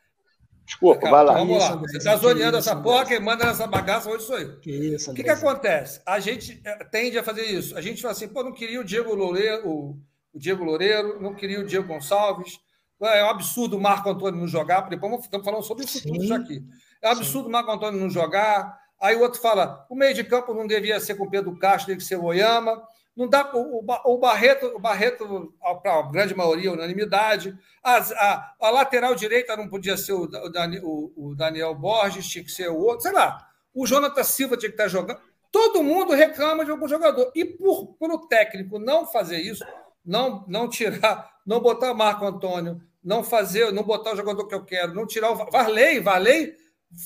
Desculpa, 0.64 1.11
vai 1.11 1.24
lá. 1.24 1.35
Vamos 1.35 1.59
lá. 1.59 1.76
Você 1.76 1.99
está 1.99 2.16
zoneando 2.16 2.57
essa 2.57 2.74
porra, 2.74 3.05
quem 3.05 3.20
manda 3.20 3.45
nessa 3.45 3.66
bagaça 3.66 4.09
hoje 4.09 4.24
sou 4.24 4.39
eu. 4.39 4.59
Que 4.61 4.70
isso, 4.70 5.11
o 5.11 5.14
que, 5.14 5.22
que 5.22 5.30
acontece? 5.30 6.01
A 6.07 6.18
gente 6.18 6.61
é, 6.64 6.85
tende 6.85 7.18
a 7.18 7.22
fazer 7.22 7.45
isso. 7.45 7.76
A 7.76 7.82
gente 7.82 8.01
fala 8.01 8.12
assim, 8.12 8.28
pô, 8.28 8.43
não 8.43 8.53
queria 8.53 8.80
o 8.80 8.85
Diego 8.85 9.14
Loureiro, 9.14 9.68
o, 9.68 9.99
o 10.32 10.39
Diego 10.39 10.64
Loureiro, 10.64 11.20
não 11.20 11.35
queria 11.35 11.61
o 11.61 11.64
Diego 11.64 11.87
Gonçalves, 11.87 12.59
é 13.03 13.25
um 13.25 13.31
absurdo 13.31 13.77
o 13.77 13.81
Marco 13.81 14.09
Antônio 14.09 14.41
não 14.41 14.47
jogar, 14.47 14.83
porque 14.83 14.95
estamos 14.95 15.45
falando 15.45 15.63
sobre 15.63 15.85
isso 15.85 16.03
tudo 16.03 16.25
já 16.25 16.37
aqui. 16.37 16.63
É 17.03 17.09
um 17.09 17.13
absurdo 17.13 17.49
o 17.49 17.53
Marco 17.53 17.71
Antônio 17.71 18.01
não 18.01 18.09
jogar. 18.09 18.79
Aí 19.01 19.17
o 19.17 19.21
outro 19.21 19.41
fala: 19.41 19.85
o 19.91 19.95
meio 19.95 20.15
de 20.15 20.25
campo 20.25 20.55
não 20.55 20.67
devia 20.67 20.99
ser 21.01 21.15
com 21.15 21.25
o 21.25 21.31
Pedro 21.31 21.59
Castro, 21.59 21.89
tem 21.89 21.97
que 21.97 22.05
ser 22.05 22.17
o 22.17 22.25
Oyama. 22.25 22.83
Não 23.17 23.29
dá 23.29 23.49
o, 23.55 23.79
o, 23.79 24.19
Barreto, 24.19 24.67
o 24.75 24.79
Barreto, 24.81 25.55
para 25.83 26.01
a 26.01 26.11
grande 26.11 26.35
maioria, 26.35 26.73
unanimidade. 26.73 27.57
A, 27.83 27.99
a, 27.99 28.55
a, 28.61 28.71
lateral 28.71 29.15
direita 29.15 29.57
não 29.57 29.69
podia 29.69 29.97
ser 29.97 30.15
o, 30.15 30.25
o, 30.25 31.13
o, 31.17 31.35
Daniel 31.37 31.75
Borges, 31.77 32.27
tinha 32.27 32.43
que 32.43 32.51
ser 32.51 32.69
o 32.71 32.77
outro, 32.77 33.03
sei 33.03 33.13
lá. 33.13 33.47
O 33.73 33.87
Jonathan 33.87 34.25
Silva 34.25 34.57
tinha 34.57 34.69
que 34.69 34.75
estar 34.75 34.89
jogando. 34.89 35.21
Todo 35.53 35.85
mundo 35.85 36.13
reclama 36.13 36.65
de 36.65 36.73
algum 36.73 36.89
jogador. 36.89 37.31
E 37.37 37.45
por, 37.45 37.95
por 37.95 38.11
o 38.11 38.27
técnico 38.27 38.81
não 38.81 39.07
fazer 39.07 39.39
isso, 39.39 39.65
não, 40.05 40.45
não 40.47 40.69
tirar, 40.69 41.31
não 41.47 41.61
botar 41.61 41.95
Marco 41.95 42.25
Antônio, 42.25 42.81
não 43.03 43.23
fazer, 43.23 43.73
não 43.73 43.83
botar 43.83 44.13
o 44.13 44.17
jogador 44.17 44.47
que 44.47 44.55
eu 44.55 44.65
quero, 44.65 44.95
não 44.95 45.07
tirar 45.07 45.31
o 45.31 45.51
Varley, 45.51 46.01
Varley 46.01 46.55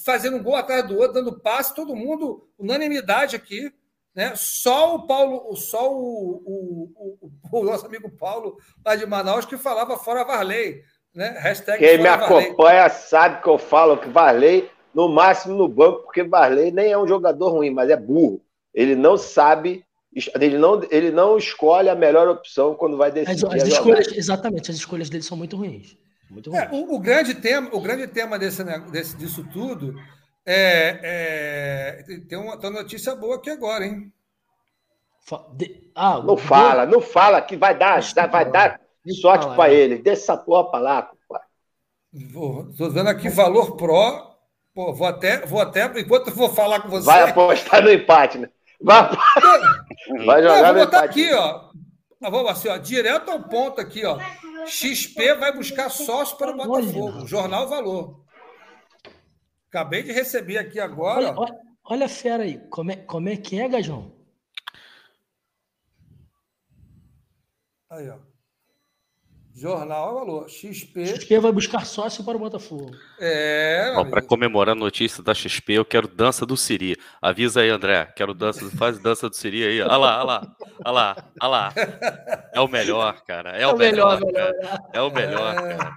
fazendo 0.05 0.37
um 0.37 0.43
gol 0.43 0.57
atrás 0.57 0.87
do 0.87 0.97
outro, 0.97 1.15
dando 1.15 1.41
passe, 1.41 1.75
todo 1.75 1.97
mundo, 1.97 2.47
unanimidade 2.59 3.35
aqui. 3.37 3.73
Né? 4.15 4.33
Só 4.35 4.97
o 4.97 5.07
Paulo, 5.07 5.55
só 5.57 5.93
o, 5.93 6.43
o, 6.45 7.31
o, 7.53 7.59
o 7.61 7.65
nosso 7.65 7.87
amigo 7.87 8.11
Paulo 8.11 8.57
lá 8.85 8.97
de 8.97 9.07
Manaus 9.07 9.47
que 9.47 9.57
falava 9.57 9.97
fora 9.97 10.25
Varley. 10.25 10.83
Né? 11.15 11.37
Hashtag 11.39 11.79
Quem 11.79 11.99
me 11.99 12.09
acompanha 12.09 12.89
sabe 12.89 13.43
que 13.43 13.49
eu 13.49 13.59
falo 13.59 13.97
que 13.97 14.09
Varley, 14.09 14.71
no 14.95 15.09
máximo 15.09 15.55
no 15.55 15.69
banco, 15.69 16.03
porque 16.03 16.23
Varley 16.23 16.71
nem 16.71 16.93
é 16.93 16.99
um 16.99 17.07
jogador 17.07 17.51
ruim, 17.51 17.71
mas 17.71 17.91
é 17.91 17.97
burro. 17.97 18.43
Ele 18.75 18.95
não 18.95 19.17
sabe 19.17 19.85
ele 20.41 20.59
não, 20.59 20.83
ele 20.91 21.11
não 21.11 21.37
escolhe 21.37 21.89
a 21.89 21.95
melhor 21.95 22.29
opção 22.29 22.75
quando 22.75 22.97
vai 22.97 23.11
decidir. 23.11 23.47
As, 23.47 23.63
as 23.63 23.69
escolhas, 23.69 24.09
exatamente, 24.09 24.71
as 24.71 24.77
escolhas 24.77 25.09
dele 25.11 25.23
são 25.23 25.37
muito 25.37 25.57
ruins. 25.57 25.97
Muito 26.31 26.55
é, 26.55 26.69
o, 26.71 26.95
o, 26.95 26.99
grande 26.99 27.35
tema, 27.35 27.71
o 27.73 27.81
grande 27.81 28.07
tema 28.07 28.39
desse, 28.39 28.63
desse, 28.91 29.17
disso 29.17 29.47
tudo 29.51 29.95
é, 30.45 31.01
é, 31.03 32.19
tem, 32.29 32.39
uma, 32.39 32.59
tem 32.59 32.71
uma 32.71 32.83
notícia 32.83 33.15
boa 33.15 33.37
aqui 33.37 33.51
agora, 33.51 33.87
hein? 33.87 34.13
De, 35.55 35.91
ah, 35.95 36.23
não 36.23 36.37
fala, 36.37 36.87
não 36.87 37.01
fala 37.01 37.41
que 37.43 37.57
vai 37.57 37.77
dar, 37.77 38.01
vai 38.31 38.51
dar 38.51 38.81
sorte 39.21 39.47
para 39.55 39.73
ele. 39.73 39.99
Deixa 39.99 40.23
essa 40.23 40.37
porra 40.37 40.71
para 40.71 40.81
lá, 40.81 41.03
compadre. 41.03 41.47
Estou 42.71 42.91
vendo 42.91 43.09
aqui 43.09 43.29
valor 43.29 43.77
pro. 43.77 44.37
Pô, 44.75 44.95
vou 44.95 45.07
até, 45.07 45.45
vou 45.45 45.61
até, 45.61 45.85
enquanto 46.01 46.29
eu 46.29 46.35
vou 46.35 46.49
falar 46.49 46.81
com 46.81 46.89
você. 46.89 47.05
Vai 47.05 47.29
apostar 47.29 47.83
no 47.83 47.91
empate, 47.91 48.39
né? 48.39 48.49
Vai, 48.81 49.11
vai 50.25 50.43
jogar 50.43 50.73
vou 50.73 50.85
botar 50.85 51.03
aqui, 51.03 51.33
ó. 51.33 51.69
Vamos 52.21 52.51
assim, 52.51 52.69
ó, 52.69 52.77
direto 52.77 53.31
ao 53.31 53.43
ponto 53.43 53.81
aqui, 53.81 54.05
ó. 54.05 54.19
XP 54.67 55.35
vai 55.35 55.53
buscar 55.53 55.89
sócio 55.89 56.37
para 56.37 56.53
o 56.53 56.57
Botafogo. 56.57 57.27
Jornal 57.27 57.69
Valor. 57.69 58.25
Acabei 59.69 60.03
de 60.03 60.13
receber 60.13 60.59
aqui 60.59 60.81
agora. 60.81 61.31
Olha, 61.31 61.39
olha, 61.39 61.61
olha 61.85 62.07
a 62.07 62.09
fera 62.09 62.43
aí. 62.43 62.59
Como 62.71 62.91
é, 62.91 62.97
como 62.97 63.29
é 63.29 63.37
que 63.37 63.61
é, 63.61 63.69
Gajão? 63.69 64.13
Aí, 67.91 68.09
ó. 68.09 68.28
Jornal 69.59 70.15
Valor. 70.15 70.49
XP. 70.49 71.05
XP 71.05 71.39
vai 71.41 71.51
buscar 71.51 71.85
sócio 71.85 72.23
para 72.23 72.37
o 72.37 72.41
Botafogo. 72.41 72.93
É. 73.19 73.93
Para 74.09 74.23
comemorar 74.23 74.77
a 74.77 74.79
notícia 74.79 75.21
da 75.21 75.35
XP, 75.35 75.73
eu 75.73 75.85
quero 75.85 76.07
dança 76.07 76.47
do 76.47 76.57
Siri. 76.57 76.97
Avisa 77.21 77.63
aí, 77.63 77.69
André. 77.69 78.05
Quero 78.15 78.33
dança. 78.33 78.71
Faz 78.77 79.01
dança 79.01 79.29
do 79.29 79.35
Siri 79.35 79.65
aí. 79.65 79.83
Olha 79.83 79.97
lá, 79.97 80.19
olha 80.19 80.25
lá. 80.25 80.57
Olha 80.85 80.93
lá, 80.93 81.17
olha 81.43 81.51
lá. 81.51 81.75
É 82.55 82.61
o 82.61 82.69
melhor, 82.69 83.21
cara. 83.25 83.59
É, 83.59 83.63
é 83.63 83.67
o 83.67 83.77
melhor, 83.77 84.21
melhor 84.21 84.33
cara. 84.33 84.85
É 84.93 85.01
o 85.01 85.11
melhor, 85.11 85.55
é... 85.59 85.77
cara. 85.77 85.95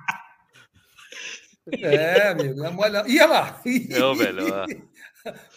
É, 1.71 2.27
amigo. 2.29 2.65
É 2.65 2.71
molha... 2.71 3.03
Ia 3.07 3.27
lá. 3.27 3.61
É 3.91 4.03
o 4.03 4.15
melhor. 4.15 4.65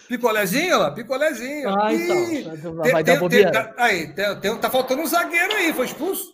Picolézinho, 0.08 0.78
lá, 0.78 0.90
picolézinho. 0.90 1.70
Ah, 1.70 1.94
então. 1.94 2.74
Vai 2.74 3.02
dar 3.02 3.18
bobeira. 3.18 3.74
Aí, 3.78 4.12
tem, 4.12 4.40
tem, 4.40 4.58
tá 4.58 4.68
faltando 4.68 5.00
um 5.00 5.06
zagueiro 5.06 5.54
aí, 5.54 5.72
foi 5.72 5.86
expulso? 5.86 6.33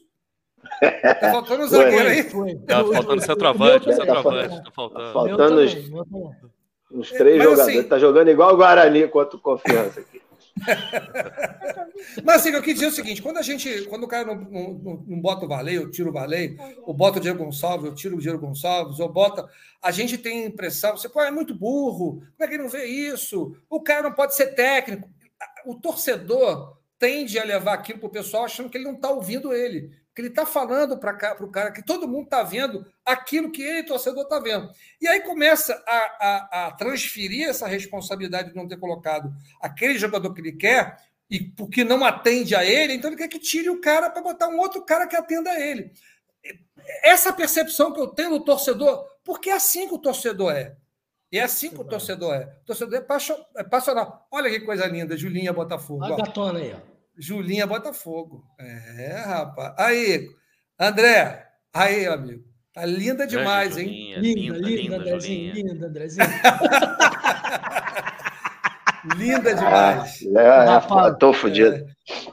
Tá 0.81 1.31
faltando 1.31 1.65
um 1.65 1.69
zagueiro 1.69 2.09
aí? 2.09 2.23
Foi. 2.23 2.55
Tá 2.57 2.85
faltando 2.85 3.21
centroavante, 3.21 3.89
o 3.89 3.93
centroavante. 3.93 4.65
Tá 4.65 4.71
faltando. 4.71 5.13
Faltando 5.13 5.61
uns, 5.61 5.75
uns 6.91 7.11
três 7.11 7.39
Mas, 7.39 7.45
jogadores. 7.45 7.79
Assim, 7.79 7.89
tá 7.89 7.99
jogando 7.99 8.29
igual 8.29 8.55
o 8.55 8.57
Guarani 8.57 9.07
contra 9.09 9.37
o 9.37 9.41
Confiança 9.41 10.01
aqui. 10.01 10.21
Mas 12.25 12.37
assim, 12.37 12.51
eu 12.51 12.61
queria 12.61 12.75
dizer 12.75 12.87
o 12.87 12.93
seguinte: 12.93 13.23
quando 13.23 13.39
a 13.39 13.43
gente, 13.43 13.83
quando 13.83 14.05
o 14.05 14.09
cara 14.09 14.27
não, 14.27 14.37
não, 14.37 15.05
não 15.07 15.21
bota 15.21 15.45
o 15.45 15.49
Valei, 15.49 15.77
eu 15.77 15.91
tiro 15.91 16.11
o 16.11 16.13
Valei, 16.13 16.57
ou 16.83 16.95
bota 16.95 17.19
o 17.19 17.21
Diego 17.21 17.45
Gonçalves, 17.45 17.87
eu 17.87 17.95
tiro 17.95 18.17
o 18.17 18.21
Diego 18.21 18.39
Gonçalves, 18.39 18.99
ou 18.99 19.09
bota. 19.09 19.49
A 19.83 19.91
gente 19.91 20.19
tem 20.19 20.45
a 20.45 20.47
impressão, 20.47 20.97
você 20.97 21.09
pô, 21.09 21.21
é 21.23 21.31
muito 21.31 21.55
burro, 21.55 22.21
como 22.21 22.35
é 22.41 22.49
que 22.49 22.55
ele 22.55 22.63
não 22.63 22.71
vê 22.71 22.85
isso? 22.87 23.57
O 23.69 23.81
cara 23.81 24.03
não 24.03 24.13
pode 24.13 24.35
ser 24.35 24.49
técnico. 24.49 25.09
O 25.65 25.75
torcedor 25.75 26.77
tende 26.99 27.39
a 27.39 27.45
levar 27.45 27.75
aquilo 27.75 27.99
para 27.99 28.09
o 28.09 28.13
pessoal 28.13 28.45
achando 28.45 28.69
que 28.69 28.77
ele 28.77 28.85
não 28.85 28.95
está 28.95 29.11
ouvindo 29.11 29.55
ele 29.55 29.91
que 30.21 30.27
ele 30.27 30.29
está 30.29 30.45
falando 30.45 30.99
para 30.99 31.37
o 31.41 31.51
cara 31.51 31.73
que 31.73 31.83
todo 31.83 32.07
mundo 32.07 32.25
está 32.25 32.43
vendo 32.43 32.87
aquilo 33.05 33.51
que 33.51 33.63
ele, 33.63 33.83
torcedor, 33.83 34.25
está 34.25 34.39
vendo. 34.39 34.71
E 35.01 35.09
aí 35.09 35.21
começa 35.21 35.83
a, 35.87 35.97
a, 35.97 36.67
a, 36.67 36.73
transferir 36.73 37.49
essa 37.49 37.67
responsabilidade 37.67 38.51
de 38.51 38.57
não 38.57 38.69
ter 38.69 38.77
colocado 38.77 39.33
aquele 39.61 39.99
jogador 39.99 40.35
que 40.35 40.41
ele 40.41 40.53
quer 40.53 40.99
e 41.31 41.41
porque 41.41 41.85
não 41.85 42.05
atende 42.05 42.55
a 42.55 42.65
ele, 42.65 42.95
então 42.95 43.09
ele 43.09 43.17
quer 43.17 43.29
que 43.29 43.39
tire 43.39 43.71
o 43.71 43.81
cara 43.81 44.11
para 44.11 44.21
botar 44.21 44.49
um 44.49 44.59
outro 44.59 44.83
cara 44.83 45.07
que 45.07 45.17
atenda 45.17 45.51
a 45.51 45.61
ele. 45.61 45.91
Essa 47.03 47.33
percepção 47.33 47.93
que 47.93 48.01
eu 48.01 48.09
tenho 48.09 48.31
do 48.31 48.45
torcedor, 48.45 49.07
porque 49.25 49.49
é 49.49 49.55
assim 49.55 49.89
que 49.89 49.95
o 49.95 49.99
torcedor 49.99 50.53
é. 50.53 50.77
E 51.33 51.39
é 51.39 51.43
assim 51.43 51.71
que 51.71 51.81
o 51.81 51.85
torcedor 51.85 52.35
é. 52.35 52.45
O 52.63 52.67
torcedor 52.67 52.95
é, 52.95 53.61
é 53.61 53.65
passional. 53.65 54.27
Olha 54.31 54.51
que 54.51 54.61
coisa 54.61 54.87
linda, 54.87 55.17
Julinha 55.17 55.53
Botafogo. 55.53 56.05
Olha 56.05 56.15
a 56.15 56.19
gatona 56.19 56.59
aí, 56.59 56.75
ó. 56.75 56.90
Julinha 57.21 57.67
Botafogo. 57.67 58.45
É, 58.59 59.23
rapaz. 59.27 59.75
Aí, 59.79 60.27
André. 60.79 61.47
Aí, 61.73 62.07
amigo. 62.07 62.45
Tá 62.73 62.87
linda 62.87 63.27
demais, 63.27 63.77
hein? 63.77 64.15
Linda, 64.17 64.57
linda, 64.57 64.69
linda, 64.69 64.97
Andrezinho. 64.97 65.55
Linda, 65.55 65.87
Andrezinho. 65.87 66.27
linda 69.17 69.55
demais. 69.55 70.23
É, 70.35 70.41
é, 70.41 70.65
Rapaz, 70.65 71.17
tô 71.19 71.33
fodido. 71.33 71.75
É. 71.75 71.85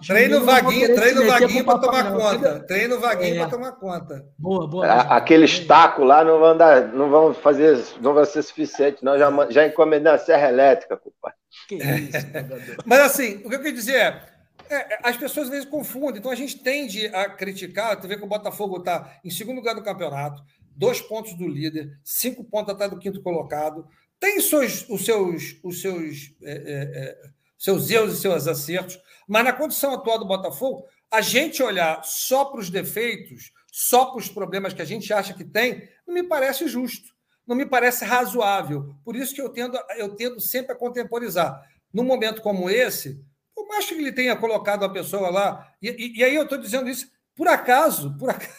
Treino 0.05 0.45
vaguinho, 0.45 0.95
treino 0.95 1.27
vaguinho 1.27 1.65
para 1.65 1.79
tomar 1.79 2.13
conta. 2.13 2.59
Treino 2.61 2.99
vaguinho 2.99 3.35
é. 3.35 3.39
para 3.39 3.49
tomar 3.49 3.71
conta. 3.73 4.25
Boa, 4.37 4.67
boa. 4.67 4.85
É, 4.85 5.07
aqueles 5.09 5.59
tacos 5.59 6.05
lá 6.05 6.23
não 6.23 6.39
vão 6.39 6.55
dar, 6.55 6.87
não 6.93 7.09
vão 7.09 7.33
fazer, 7.33 7.83
não 7.99 8.13
vai 8.13 8.25
ser 8.25 8.43
suficiente. 8.43 9.03
Não, 9.03 9.17
já, 9.17 9.29
já 9.49 9.67
encomendei 9.67 10.13
a 10.13 10.17
serra 10.17 10.49
elétrica, 10.49 10.95
culpa. 10.95 11.33
Que 11.67 11.75
isso, 11.75 12.27
Mas 12.85 12.99
assim, 12.99 13.41
o 13.43 13.49
que 13.49 13.55
eu 13.55 13.59
queria 13.59 13.73
dizer 13.73 13.95
é 13.95 14.36
é, 14.69 14.75
é, 14.75 14.99
as 15.03 15.15
pessoas 15.15 15.47
às 15.47 15.51
vezes 15.51 15.69
confundem, 15.69 16.19
então 16.19 16.31
a 16.31 16.35
gente 16.35 16.59
tende 16.59 17.07
a 17.07 17.29
criticar. 17.29 17.99
Tu 17.99 18.07
vê 18.07 18.17
que 18.17 18.23
o 18.23 18.27
Botafogo 18.27 18.77
está 18.77 19.19
em 19.23 19.29
segundo 19.29 19.57
lugar 19.57 19.75
do 19.75 19.83
campeonato, 19.83 20.43
dois 20.75 21.01
pontos 21.01 21.33
do 21.35 21.47
líder, 21.47 21.97
cinco 22.03 22.43
pontos 22.43 22.73
atrás 22.73 22.91
do 22.91 22.99
quinto 22.99 23.21
colocado. 23.21 23.87
Tem 24.19 24.39
seus, 24.41 24.87
os 24.89 25.05
seus, 25.05 25.59
os 25.63 25.81
seus, 25.81 26.33
é, 26.41 26.51
é, 26.51 26.55
é, 26.55 27.17
seus 27.57 27.89
erros 27.89 28.13
e 28.13 28.21
seus 28.21 28.47
acertos, 28.47 28.99
mas 29.27 29.43
na 29.43 29.53
condição 29.53 29.93
atual 29.93 30.19
do 30.19 30.25
Botafogo, 30.25 30.85
a 31.09 31.21
gente 31.21 31.63
olhar 31.63 32.03
só 32.03 32.45
para 32.45 32.59
os 32.59 32.69
defeitos, 32.69 33.51
só 33.71 34.05
para 34.05 34.19
os 34.19 34.29
problemas 34.29 34.73
que 34.73 34.81
a 34.81 34.85
gente 34.85 35.13
acha 35.13 35.33
que 35.33 35.45
tem, 35.45 35.87
não 36.05 36.13
me 36.13 36.23
parece 36.23 36.67
justo, 36.67 37.13
não 37.45 37.55
me 37.55 37.65
parece 37.65 38.03
razoável. 38.03 38.95
Por 39.05 39.15
isso 39.15 39.33
que 39.33 39.41
eu 39.41 39.49
tendo, 39.49 39.77
eu 39.97 40.15
tendo 40.15 40.39
sempre 40.41 40.73
a 40.73 40.75
contemporizar. 40.75 41.63
Num 41.93 42.03
momento 42.03 42.41
como 42.41 42.69
esse, 42.69 43.23
por 43.67 43.73
mais 43.73 43.85
que 43.85 43.93
ele 43.95 44.11
tenha 44.13 44.35
colocado 44.35 44.85
a 44.85 44.89
pessoa 44.89 45.29
lá, 45.29 45.67
e, 45.81 45.89
e, 45.89 46.19
e 46.19 46.23
aí 46.23 46.35
eu 46.35 46.43
estou 46.43 46.57
dizendo 46.57 46.89
isso, 46.89 47.11
por 47.35 47.47
acaso, 47.47 48.15
por 48.17 48.29
acaso, 48.31 48.55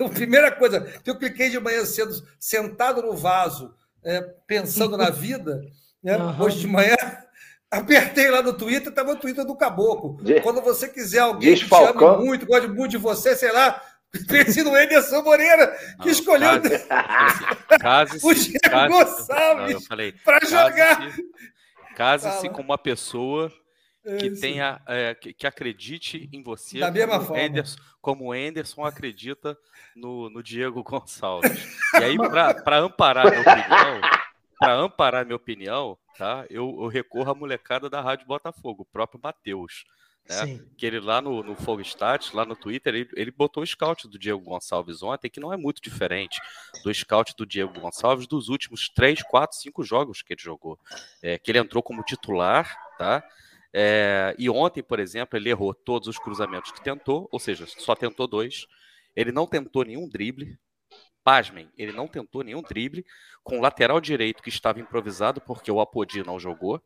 a 0.00 0.08
primeira 0.08 0.50
coisa 0.52 0.80
que 0.80 1.10
eu 1.10 1.18
cliquei 1.18 1.50
de 1.50 1.58
manhã 1.58 1.84
cedo, 1.84 2.14
sentado 2.38 3.02
no 3.02 3.16
vaso, 3.16 3.74
é, 4.04 4.20
pensando 4.46 4.96
na 4.96 5.10
vida, 5.10 5.60
né, 6.02 6.16
uhum. 6.16 6.40
hoje 6.40 6.60
de 6.60 6.68
manhã, 6.68 6.96
apertei 7.68 8.30
lá 8.30 8.42
no 8.42 8.52
Twitter, 8.52 8.88
estava 8.88 9.12
o 9.12 9.16
Twitter 9.16 9.44
do 9.44 9.56
Caboclo. 9.56 10.18
Quando 10.42 10.60
você 10.60 10.88
quiser 10.88 11.20
alguém 11.20 11.54
que 11.56 11.66
te 11.66 11.74
ame 11.74 12.24
muito, 12.24 12.46
goste 12.46 12.68
muito 12.68 12.90
de 12.92 12.98
você, 12.98 13.34
sei 13.34 13.50
lá, 13.50 13.82
pense 14.28 14.62
no 14.62 14.76
Ederson 14.76 15.22
Moreira, 15.22 15.68
que 16.00 16.04
não, 16.04 16.12
escolheu 16.12 16.60
case, 17.80 18.18
o 18.22 18.34
Diego 18.34 18.88
Gonçalves 18.88 19.88
para 20.22 20.46
jogar. 20.46 21.16
Case-se 21.96 22.48
com 22.50 22.60
uma 22.60 22.76
pessoa 22.76 23.50
que 24.02 24.30
tenha 24.40 24.80
é, 24.86 25.14
que, 25.14 25.32
que, 25.32 25.46
acredite 25.46 26.28
em 26.32 26.42
você 26.42 26.80
da 26.80 26.90
mesma 26.90 27.14
como 27.14 27.26
forma 27.26 27.42
Anderson, 27.42 27.80
como 28.00 28.24
o 28.26 28.32
Anderson 28.32 28.84
acredita 28.84 29.56
no, 29.94 30.28
no 30.28 30.42
Diego 30.42 30.82
Gonçalves 30.82 31.78
e 31.94 32.04
aí 32.04 32.16
para 32.16 32.78
amparar 32.78 33.30
minha 33.30 33.40
opinião 33.40 34.00
para 34.58 34.74
amparar 34.74 35.24
minha 35.24 35.36
opinião 35.36 35.96
tá 36.18 36.44
eu, 36.50 36.78
eu, 36.80 36.88
recorro 36.88 37.30
à 37.30 37.34
molecada 37.34 37.88
da 37.88 38.00
Rádio 38.00 38.26
Botafogo 38.26 38.82
o 38.82 38.86
próprio 38.86 39.20
Matheus 39.22 39.84
né? 40.28 40.60
que 40.76 40.86
ele 40.86 41.00
lá 41.00 41.20
no, 41.20 41.42
no 41.42 41.56
Fogo 41.56 41.82
Stats, 41.82 42.32
lá 42.32 42.44
no 42.44 42.54
Twitter, 42.54 42.94
ele, 42.94 43.08
ele 43.14 43.30
botou 43.30 43.62
o 43.62 43.66
scout 43.66 44.08
do 44.08 44.18
Diego 44.18 44.40
Gonçalves 44.40 45.02
ontem, 45.02 45.28
que 45.28 45.40
não 45.40 45.52
é 45.52 45.56
muito 45.56 45.82
diferente 45.82 46.40
do 46.84 46.94
scout 46.94 47.34
do 47.36 47.44
Diego 47.44 47.80
Gonçalves 47.80 48.26
dos 48.26 48.48
últimos 48.48 48.88
3, 48.88 49.22
4, 49.22 49.58
5 49.58 49.82
jogos 49.82 50.22
que 50.22 50.32
ele 50.32 50.40
jogou. 50.40 50.78
É, 51.20 51.38
que 51.38 51.50
ele 51.50 51.58
entrou 51.58 51.82
como 51.82 52.04
titular, 52.04 52.72
tá? 52.96 53.22
É, 53.74 54.34
e 54.38 54.50
ontem, 54.50 54.82
por 54.82 55.00
exemplo, 55.00 55.38
ele 55.38 55.48
errou 55.48 55.72
todos 55.74 56.08
os 56.08 56.18
cruzamentos 56.18 56.70
que 56.72 56.82
tentou, 56.82 57.28
ou 57.32 57.38
seja, 57.38 57.66
só 57.66 57.94
tentou 57.94 58.26
dois. 58.26 58.66
Ele 59.16 59.32
não 59.32 59.46
tentou 59.46 59.84
nenhum 59.84 60.08
drible. 60.08 60.58
Pasmem, 61.24 61.70
ele 61.78 61.92
não 61.92 62.08
tentou 62.08 62.42
nenhum 62.42 62.62
drible 62.62 63.04
com 63.44 63.58
o 63.58 63.62
lateral 63.62 64.00
direito 64.00 64.42
que 64.42 64.48
estava 64.48 64.80
improvisado 64.80 65.40
porque 65.40 65.70
o 65.70 65.80
Apodi 65.80 66.22
não 66.24 66.38
jogou, 66.38 66.82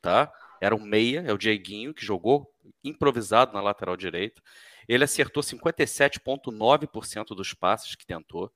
tá? 0.00 0.32
Era 0.60 0.74
um 0.74 0.80
meia, 0.80 1.22
é 1.26 1.32
o 1.32 1.38
Dieguinho 1.38 1.92
que 1.92 2.04
jogou 2.04 2.48
improvisado 2.84 3.52
na 3.52 3.60
lateral 3.60 3.96
direita. 3.96 4.40
Ele 4.88 5.04
acertou 5.04 5.42
57,9% 5.42 7.34
dos 7.34 7.52
passes 7.54 7.96
que 7.96 8.06
tentou, 8.06 8.52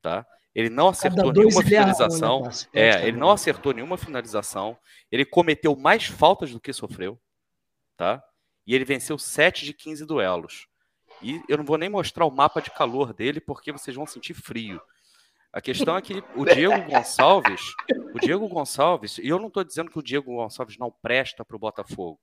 tá? 0.00 0.26
Ele 0.56 0.70
não 0.70 0.88
acertou 0.88 1.30
nenhuma 1.34 1.62
finalização. 1.62 2.50
É, 2.72 3.06
ele 3.06 3.18
não 3.18 3.30
acertou 3.30 3.74
nenhuma 3.74 3.98
finalização. 3.98 4.78
Ele 5.12 5.22
cometeu 5.22 5.76
mais 5.76 6.06
faltas 6.06 6.50
do 6.50 6.58
que 6.58 6.72
sofreu, 6.72 7.20
tá? 7.94 8.24
E 8.66 8.74
ele 8.74 8.86
venceu 8.86 9.18
7 9.18 9.66
de 9.66 9.74
15 9.74 10.06
duelos. 10.06 10.66
E 11.20 11.42
eu 11.46 11.58
não 11.58 11.64
vou 11.64 11.76
nem 11.76 11.90
mostrar 11.90 12.24
o 12.24 12.30
mapa 12.30 12.62
de 12.62 12.70
calor 12.70 13.12
dele, 13.12 13.38
porque 13.38 13.70
vocês 13.70 13.94
vão 13.94 14.06
sentir 14.06 14.32
frio. 14.32 14.80
A 15.52 15.60
questão 15.60 15.94
é 15.94 16.00
que 16.00 16.24
o 16.34 16.46
Diego 16.46 16.90
Gonçalves, 16.90 17.60
o 18.14 18.18
Diego 18.18 18.48
Gonçalves, 18.48 19.18
e 19.18 19.28
eu 19.28 19.38
não 19.38 19.48
estou 19.48 19.62
dizendo 19.62 19.90
que 19.90 19.98
o 19.98 20.02
Diego 20.02 20.34
Gonçalves 20.34 20.78
não 20.78 20.90
presta 20.90 21.44
para 21.44 21.56
o 21.56 21.60
Botafogo. 21.60 22.18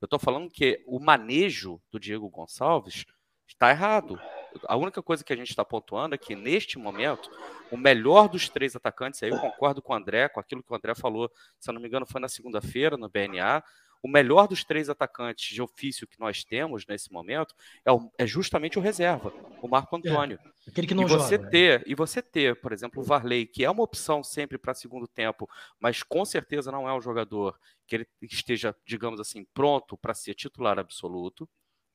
Eu 0.00 0.06
estou 0.06 0.20
falando 0.20 0.48
que 0.48 0.80
o 0.86 1.00
manejo 1.00 1.82
do 1.90 1.98
Diego 1.98 2.30
Gonçalves 2.30 3.04
está 3.48 3.70
errado. 3.70 4.20
A 4.66 4.76
única 4.76 5.02
coisa 5.02 5.24
que 5.24 5.32
a 5.32 5.36
gente 5.36 5.50
está 5.50 5.64
pontuando 5.64 6.14
é 6.14 6.18
que, 6.18 6.34
neste 6.34 6.78
momento, 6.78 7.30
o 7.70 7.76
melhor 7.76 8.28
dos 8.28 8.48
três 8.48 8.76
atacantes, 8.76 9.22
aí 9.22 9.30
eu 9.30 9.38
concordo 9.38 9.80
com 9.82 9.92
o 9.92 9.96
André, 9.96 10.28
com 10.28 10.40
aquilo 10.40 10.62
que 10.62 10.72
o 10.72 10.76
André 10.76 10.94
falou, 10.94 11.30
se 11.58 11.70
eu 11.70 11.74
não 11.74 11.80
me 11.80 11.88
engano, 11.88 12.06
foi 12.06 12.20
na 12.20 12.28
segunda-feira, 12.28 12.96
no 12.96 13.08
BNA. 13.08 13.62
O 14.02 14.08
melhor 14.08 14.48
dos 14.48 14.64
três 14.64 14.90
atacantes 14.90 15.54
de 15.54 15.62
ofício 15.62 16.08
que 16.08 16.18
nós 16.18 16.42
temos 16.42 16.84
nesse 16.86 17.12
momento 17.12 17.54
é, 17.84 17.92
o, 17.92 18.10
é 18.18 18.26
justamente 18.26 18.76
o 18.76 18.82
reserva, 18.82 19.32
o 19.62 19.68
Marco 19.68 19.94
Antônio. 19.94 20.40
É, 20.66 20.70
aquele 20.70 20.88
que 20.88 20.94
não 20.94 21.04
e 21.04 21.06
você 21.06 21.36
joga, 21.36 21.44
né? 21.44 21.50
ter, 21.50 21.84
e 21.86 21.94
você 21.94 22.20
ter, 22.20 22.60
por 22.60 22.72
exemplo, 22.72 23.00
o 23.00 23.04
Varley, 23.04 23.46
que 23.46 23.64
é 23.64 23.70
uma 23.70 23.84
opção 23.84 24.24
sempre 24.24 24.58
para 24.58 24.74
segundo 24.74 25.06
tempo, 25.06 25.48
mas 25.78 26.02
com 26.02 26.24
certeza 26.24 26.72
não 26.72 26.88
é 26.88 26.92
um 26.92 27.00
jogador 27.00 27.56
que 27.86 27.94
ele 27.94 28.08
esteja, 28.22 28.74
digamos 28.84 29.20
assim, 29.20 29.46
pronto 29.54 29.96
para 29.96 30.14
ser 30.14 30.34
titular 30.34 30.80
absoluto, 30.80 31.48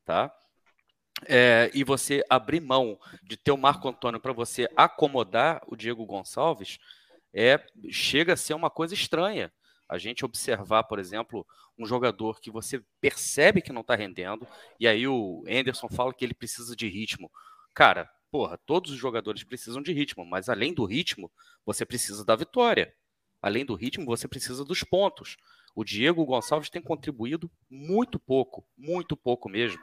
tá? 0.05 0.33
É, 1.25 1.71
e 1.73 1.83
você 1.83 2.23
abrir 2.29 2.59
mão 2.59 2.99
de 3.23 3.35
ter 3.35 3.51
o 3.51 3.57
Marco 3.57 3.87
Antônio 3.87 4.19
para 4.19 4.33
você 4.33 4.69
acomodar 4.75 5.61
o 5.67 5.75
Diego 5.75 6.05
Gonçalves, 6.05 6.77
é, 7.33 7.59
chega 7.89 8.33
a 8.33 8.37
ser 8.37 8.53
uma 8.53 8.69
coisa 8.69 8.93
estranha. 8.93 9.51
A 9.89 9.97
gente 9.97 10.25
observar, 10.25 10.83
por 10.83 10.99
exemplo, 10.99 11.45
um 11.77 11.85
jogador 11.85 12.39
que 12.39 12.51
você 12.51 12.83
percebe 12.99 13.61
que 13.61 13.71
não 13.71 13.81
está 13.81 13.95
rendendo, 13.95 14.47
e 14.79 14.87
aí 14.87 15.07
o 15.07 15.43
Anderson 15.47 15.87
fala 15.87 16.13
que 16.13 16.25
ele 16.25 16.33
precisa 16.33 16.75
de 16.75 16.87
ritmo. 16.87 17.31
Cara, 17.73 18.09
porra, 18.31 18.59
todos 18.65 18.91
os 18.91 18.97
jogadores 18.97 19.43
precisam 19.43 19.81
de 19.81 19.93
ritmo, 19.93 20.25
mas 20.25 20.49
além 20.49 20.73
do 20.73 20.85
ritmo, 20.85 21.31
você 21.65 21.85
precisa 21.85 22.25
da 22.25 22.35
vitória. 22.35 22.93
Além 23.41 23.65
do 23.65 23.75
ritmo, 23.75 24.05
você 24.05 24.27
precisa 24.27 24.65
dos 24.65 24.83
pontos. 24.83 25.37
O 25.75 25.83
Diego 25.83 26.25
Gonçalves 26.25 26.69
tem 26.69 26.81
contribuído 26.81 27.49
muito 27.69 28.19
pouco, 28.19 28.65
muito 28.75 29.15
pouco 29.15 29.47
mesmo, 29.47 29.79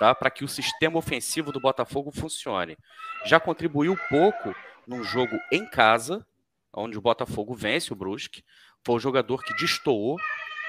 tá? 0.00 0.14
Para 0.14 0.30
que 0.30 0.42
o 0.42 0.48
sistema 0.48 0.96
ofensivo 0.98 1.52
do 1.52 1.60
Botafogo 1.60 2.10
funcione. 2.10 2.78
Já 3.26 3.38
contribuiu 3.38 3.98
pouco 4.08 4.54
num 4.86 5.04
jogo 5.04 5.38
em 5.52 5.68
casa, 5.68 6.26
onde 6.72 6.96
o 6.96 7.02
Botafogo 7.02 7.54
vence 7.54 7.92
o 7.92 7.96
Brusque. 7.96 8.42
Foi 8.82 8.94
o 8.94 8.98
jogador 8.98 9.44
que 9.44 9.54
destoou 9.58 10.16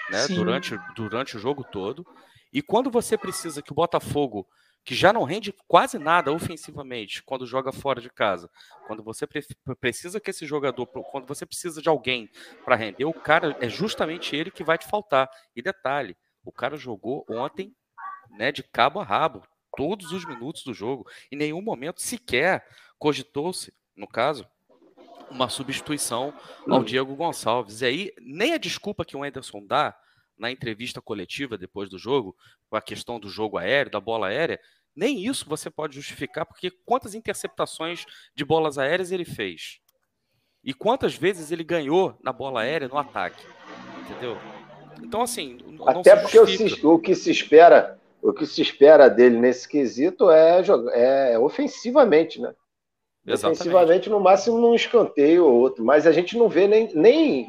né, 0.10 0.28
durante, 0.28 0.78
durante 0.94 1.38
o 1.38 1.40
jogo 1.40 1.64
todo. 1.64 2.06
E 2.52 2.62
quando 2.62 2.92
você 2.92 3.18
precisa 3.18 3.62
que 3.62 3.72
o 3.72 3.76
Botafogo, 3.76 4.46
que 4.84 4.94
já 4.94 5.14
não 5.14 5.24
rende 5.24 5.56
quase 5.66 5.98
nada 5.98 6.34
ofensivamente 6.34 7.24
quando 7.24 7.48
joga 7.48 7.72
fora 7.72 8.02
de 8.02 8.10
casa, 8.10 8.50
quando 8.86 9.02
você 9.02 9.26
pre 9.26 9.42
precisa 9.80 10.20
que 10.20 10.32
esse 10.32 10.46
jogador, 10.46 10.86
quando 10.88 11.26
você 11.26 11.46
precisa 11.46 11.82
de 11.82 11.88
alguém 11.88 12.30
para 12.66 12.76
render, 12.76 13.06
o 13.06 13.14
cara 13.14 13.56
é 13.62 13.70
justamente 13.70 14.36
ele 14.36 14.52
que 14.52 14.62
vai 14.62 14.78
te 14.78 14.90
faltar. 14.90 15.30
E 15.56 15.62
detalhe, 15.62 16.18
o 16.44 16.52
cara 16.52 16.76
jogou 16.76 17.26
ontem 17.30 17.74
né, 18.38 18.52
de 18.52 18.64
cabo 18.64 19.00
a 19.00 19.04
rabo, 19.04 19.44
todos 19.76 20.12
os 20.12 20.26
minutos 20.26 20.64
do 20.64 20.74
jogo. 20.74 21.08
Em 21.32 21.36
nenhum 21.36 21.62
momento 21.62 22.02
sequer 22.02 22.66
cogitou-se, 22.98 23.74
no 23.96 24.08
caso, 24.08 24.48
uma 25.30 25.50
substituição 25.50 26.34
ao 26.68 26.84
Diego 26.84 27.16
Gonçalves. 27.16 27.82
E 27.82 27.86
aí, 27.86 28.14
nem 28.20 28.54
a 28.54 28.58
desculpa 28.58 29.06
que 29.06 29.16
o 29.16 29.24
Anderson 29.24 29.66
dá 29.66 29.98
na 30.38 30.52
entrevista 30.52 31.02
coletiva 31.02 31.58
depois 31.58 31.90
do 31.90 31.98
jogo, 31.98 32.36
com 32.70 32.76
a 32.76 32.82
questão 32.82 33.20
do 33.20 33.30
jogo 33.30 33.58
aéreo, 33.58 33.92
da 33.92 34.00
bola 34.00 34.28
aérea, 34.28 34.60
nem 34.96 35.26
isso 35.26 35.48
você 35.48 35.70
pode 35.70 35.96
justificar, 35.96 36.46
porque 36.46 36.72
quantas 36.86 37.16
interceptações 37.16 38.06
de 38.36 38.44
bolas 38.44 38.78
aéreas 38.78 39.12
ele 39.12 39.24
fez? 39.24 39.80
E 40.64 40.74
quantas 40.74 41.16
vezes 41.16 41.52
ele 41.52 41.64
ganhou 41.64 42.18
na 42.22 42.34
bola 42.34 42.62
aérea 42.62 42.88
no 42.88 42.98
ataque? 42.98 43.44
Entendeu? 44.02 44.38
Então, 45.02 45.22
assim. 45.22 45.60
Até 45.86 46.16
porque 46.16 46.38
o, 46.38 46.94
o 46.94 47.00
que 47.00 47.16
se 47.16 47.32
espera. 47.32 48.00
O 48.22 48.34
que 48.34 48.46
se 48.46 48.62
espera 48.62 49.10
dele 49.10 49.40
nesse 49.40 49.68
quesito 49.68 50.30
é, 50.30 50.62
é 50.94 51.40
ofensivamente, 51.40 52.40
né? 52.40 52.54
Exatamente. 53.26 53.58
Defensivamente, 53.60 54.10
no 54.10 54.20
máximo, 54.20 54.60
num 54.60 54.76
escanteio 54.76 55.46
ou 55.46 55.60
outro. 55.60 55.84
Mas 55.84 56.08
a 56.08 56.12
gente 56.12 56.38
não 56.38 56.50
vê 56.50 56.68
nem, 56.68 56.94
nem 56.94 57.48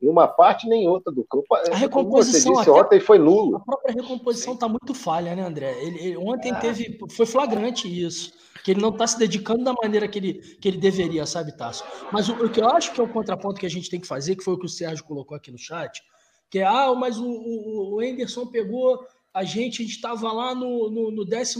em 0.00 0.08
uma 0.08 0.28
parte 0.28 0.68
nem 0.68 0.88
outra 0.88 1.12
do 1.12 1.24
campo. 1.24 1.46
A 1.54 1.74
recomposição 1.74 2.52
Como 2.52 2.64
você 2.64 2.70
disse, 2.70 2.70
ontem 2.70 3.00
foi 3.00 3.18
nulo. 3.18 3.56
A 3.56 3.60
própria 3.60 3.94
recomposição 3.94 4.54
está 4.54 4.68
muito 4.68 4.92
falha, 4.94 5.34
né, 5.34 5.42
André? 5.42 5.72
Ele, 5.82 5.98
ele 5.98 6.16
ontem 6.16 6.52
ah. 6.52 6.56
teve. 6.56 6.98
Foi 7.10 7.26
flagrante 7.26 7.88
isso. 7.88 8.32
Que 8.62 8.70
ele 8.70 8.80
não 8.80 8.90
está 8.90 9.06
se 9.06 9.18
dedicando 9.18 9.64
da 9.64 9.74
maneira 9.74 10.08
que 10.08 10.18
ele, 10.18 10.34
que 10.34 10.68
ele 10.68 10.78
deveria, 10.78 11.26
sabe, 11.26 11.56
Tasso? 11.56 11.84
Mas 12.10 12.28
o, 12.28 12.32
o, 12.44 12.50
que 12.50 12.60
eu 12.60 12.68
acho 12.68 12.92
que 12.92 13.00
é 13.00 13.04
o 13.04 13.08
contraponto 13.08 13.60
que 13.60 13.66
a 13.66 13.70
gente 13.70 13.90
tem 13.90 14.00
que 14.00 14.06
fazer, 14.06 14.36
que 14.36 14.44
foi 14.44 14.54
o 14.54 14.58
que 14.58 14.64
o 14.64 14.70
Sérgio 14.70 15.04
colocou 15.04 15.36
aqui 15.36 15.50
no 15.50 15.58
chat, 15.58 16.02
que 16.48 16.60
é, 16.60 16.64
ah, 16.64 16.94
mas 16.94 17.18
o, 17.18 17.26
o, 17.26 17.94
o 17.94 18.00
Anderson 18.00 18.46
pegou 18.46 19.06
a 19.34 19.42
gente, 19.42 19.82
a 19.82 19.84
gente 19.84 19.96
estava 19.96 20.32
lá 20.32 20.54
no, 20.54 20.88
no, 20.88 21.10
no 21.10 21.28
14, 21.28 21.58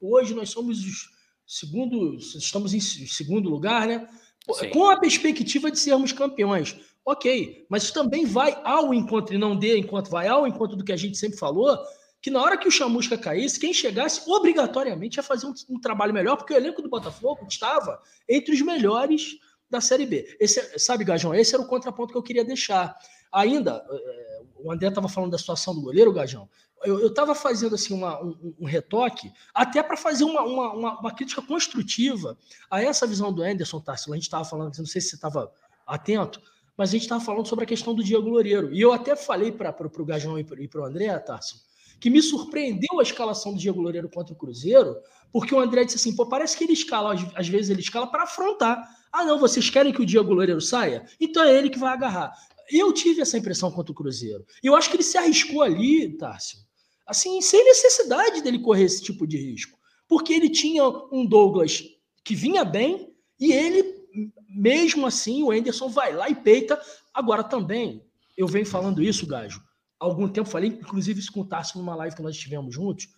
hoje 0.00 0.34
nós 0.34 0.48
somos 0.48 0.82
os 0.82 1.14
segundo, 1.46 2.16
estamos 2.16 2.74
em 2.74 2.80
segundo 2.80 3.48
lugar, 3.48 3.86
né? 3.86 4.08
Sim. 4.52 4.70
Com 4.70 4.88
a 4.88 4.98
perspectiva 4.98 5.70
de 5.70 5.78
sermos 5.78 6.10
campeões. 6.10 6.76
Ok, 7.04 7.66
mas 7.68 7.84
isso 7.84 7.94
também 7.94 8.24
vai 8.24 8.58
ao 8.64 8.92
encontro, 8.92 9.34
e 9.34 9.38
não 9.38 9.56
dê 9.56 9.78
enquanto 9.78 10.10
vai 10.10 10.26
ao 10.26 10.46
encontro 10.46 10.76
do 10.76 10.82
que 10.82 10.92
a 10.92 10.96
gente 10.96 11.16
sempre 11.16 11.38
falou, 11.38 11.78
que 12.20 12.30
na 12.30 12.42
hora 12.42 12.56
que 12.56 12.66
o 12.66 12.70
Chamusca 12.70 13.16
caísse, 13.16 13.60
quem 13.60 13.72
chegasse 13.72 14.28
obrigatoriamente 14.28 15.18
ia 15.18 15.22
fazer 15.22 15.46
um, 15.46 15.54
um 15.68 15.80
trabalho 15.80 16.12
melhor, 16.12 16.36
porque 16.36 16.52
o 16.52 16.56
elenco 16.56 16.82
do 16.82 16.88
Botafogo 16.88 17.46
estava 17.48 18.00
entre 18.28 18.52
os 18.52 18.60
melhores 18.62 19.36
da 19.70 19.80
Série 19.80 20.06
B. 20.06 20.36
Esse, 20.40 20.78
sabe, 20.80 21.04
Gajão, 21.04 21.32
esse 21.32 21.54
era 21.54 21.62
o 21.62 21.68
contraponto 21.68 22.12
que 22.12 22.18
eu 22.18 22.22
queria 22.22 22.44
deixar. 22.44 22.96
Ainda, 23.32 23.84
eh, 23.88 24.42
o 24.56 24.72
André 24.72 24.88
estava 24.88 25.08
falando 25.08 25.32
da 25.32 25.38
situação 25.38 25.74
do 25.74 25.82
goleiro, 25.82 26.12
Gajão 26.12 26.48
eu 26.84 27.06
estava 27.06 27.34
fazendo 27.34 27.74
assim 27.74 27.94
uma, 27.94 28.22
um, 28.22 28.54
um, 28.60 28.66
retoque, 28.66 29.32
até 29.54 29.82
para 29.82 29.96
fazer 29.96 30.24
uma, 30.24 30.42
uma, 30.42 31.00
uma, 31.00 31.14
crítica 31.14 31.42
construtiva 31.42 32.36
a 32.70 32.82
essa 32.82 33.06
visão 33.06 33.32
do 33.32 33.42
Anderson 33.42 33.80
Tarsila. 33.80 34.14
A 34.14 34.18
gente 34.18 34.24
estava 34.24 34.44
falando, 34.44 34.76
não 34.76 34.86
sei 34.86 35.00
se 35.00 35.10
você 35.10 35.16
estava 35.16 35.50
atento, 35.86 36.40
mas 36.76 36.90
a 36.90 36.92
gente 36.92 37.02
estava 37.02 37.24
falando 37.24 37.46
sobre 37.46 37.64
a 37.64 37.66
questão 37.66 37.94
do 37.94 38.04
Diego 38.04 38.28
Loureiro. 38.28 38.72
E 38.72 38.80
eu 38.80 38.92
até 38.92 39.16
falei 39.16 39.50
para 39.50 39.74
o 39.84 40.04
Gajão 40.04 40.38
e 40.38 40.44
para 40.44 40.80
o 40.80 40.84
André, 40.84 41.18
Tarsila, 41.18 41.62
que 41.98 42.10
me 42.10 42.20
surpreendeu 42.22 43.00
a 43.00 43.02
escalação 43.02 43.52
do 43.52 43.58
Diego 43.58 43.80
Loureiro 43.80 44.08
contra 44.08 44.34
o 44.34 44.36
Cruzeiro, 44.36 44.96
porque 45.32 45.54
o 45.54 45.60
André 45.60 45.84
disse 45.84 45.96
assim: 45.96 46.14
pô, 46.14 46.26
parece 46.26 46.56
que 46.56 46.64
ele 46.64 46.72
escala, 46.72 47.14
às 47.34 47.48
vezes 47.48 47.70
ele 47.70 47.80
escala 47.80 48.06
para 48.06 48.24
afrontar. 48.24 48.86
Ah, 49.10 49.24
não, 49.24 49.38
vocês 49.38 49.70
querem 49.70 49.92
que 49.92 50.02
o 50.02 50.06
Diego 50.06 50.32
Loureiro 50.32 50.60
saia? 50.60 51.06
Então 51.18 51.42
é 51.42 51.54
ele 51.54 51.70
que 51.70 51.78
vai 51.78 51.92
agarrar. 51.92 52.32
Eu 52.70 52.92
tive 52.92 53.22
essa 53.22 53.38
impressão 53.38 53.70
contra 53.70 53.92
o 53.92 53.94
Cruzeiro. 53.94 54.44
Eu 54.62 54.74
acho 54.74 54.90
que 54.90 54.96
ele 54.96 55.02
se 55.02 55.16
arriscou 55.16 55.62
ali, 55.62 56.16
Tássio, 56.16 56.58
assim, 57.06 57.40
sem 57.40 57.64
necessidade 57.64 58.42
dele 58.42 58.58
correr 58.58 58.84
esse 58.84 59.02
tipo 59.02 59.26
de 59.26 59.36
risco. 59.36 59.78
Porque 60.08 60.32
ele 60.32 60.48
tinha 60.48 60.84
um 61.12 61.24
Douglas 61.24 61.84
que 62.24 62.34
vinha 62.34 62.64
bem 62.64 63.14
e 63.38 63.52
ele, 63.52 64.06
mesmo 64.48 65.06
assim, 65.06 65.42
o 65.42 65.50
Anderson 65.50 65.88
vai 65.88 66.12
lá 66.12 66.28
e 66.28 66.34
peita. 66.34 66.80
Agora 67.14 67.44
também, 67.44 68.04
eu 68.36 68.46
venho 68.46 68.66
falando 68.66 69.02
isso, 69.02 69.26
Gajo, 69.26 69.60
há 70.00 70.04
algum 70.04 70.28
tempo, 70.28 70.48
falei, 70.48 70.70
inclusive, 70.70 71.20
isso 71.20 71.32
com 71.32 71.40
o 71.40 71.46
Tarso 71.46 71.78
numa 71.78 71.94
live 71.94 72.16
que 72.16 72.22
nós 72.22 72.36
tivemos 72.36 72.74
juntos. 72.74 73.08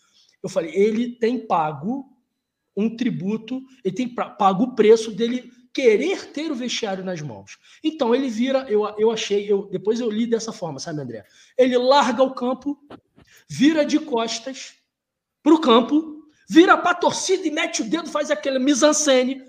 Eu 0.43 0.49
falei, 0.49 0.74
ele 0.74 1.16
tem 1.16 1.47
pago 1.47 2.07
um 2.76 2.95
tributo, 2.95 3.61
ele 3.84 3.95
tem 3.95 4.14
pago 4.14 4.64
o 4.64 4.74
preço 4.74 5.11
dele 5.11 5.51
querer 5.74 6.32
ter 6.32 6.51
o 6.51 6.55
vestiário 6.55 7.05
nas 7.05 7.20
mãos. 7.20 7.59
Então 7.82 8.14
ele 8.14 8.28
vira, 8.28 8.66
eu, 8.68 8.84
eu 8.99 9.11
achei, 9.11 9.51
eu, 9.51 9.68
depois 9.70 10.01
eu 10.01 10.11
li 10.11 10.26
dessa 10.26 10.53
forma, 10.53 10.78
sabe, 10.78 11.01
André? 11.01 11.24
Ele 11.57 11.76
larga 11.76 12.22
o 12.22 12.34
campo 12.34 12.78
vira 13.49 13.84
de 13.84 13.99
costas 13.99 14.74
para 15.42 15.55
o 15.55 15.61
campo, 15.61 16.22
vira 16.49 16.76
para 16.76 16.90
a 16.90 16.94
torcida 16.94 17.46
e 17.46 17.51
mete 17.51 17.82
o 17.82 17.88
dedo, 17.88 18.09
faz 18.09 18.30
aquele 18.30 18.59
mise-en-scène. 18.59 19.46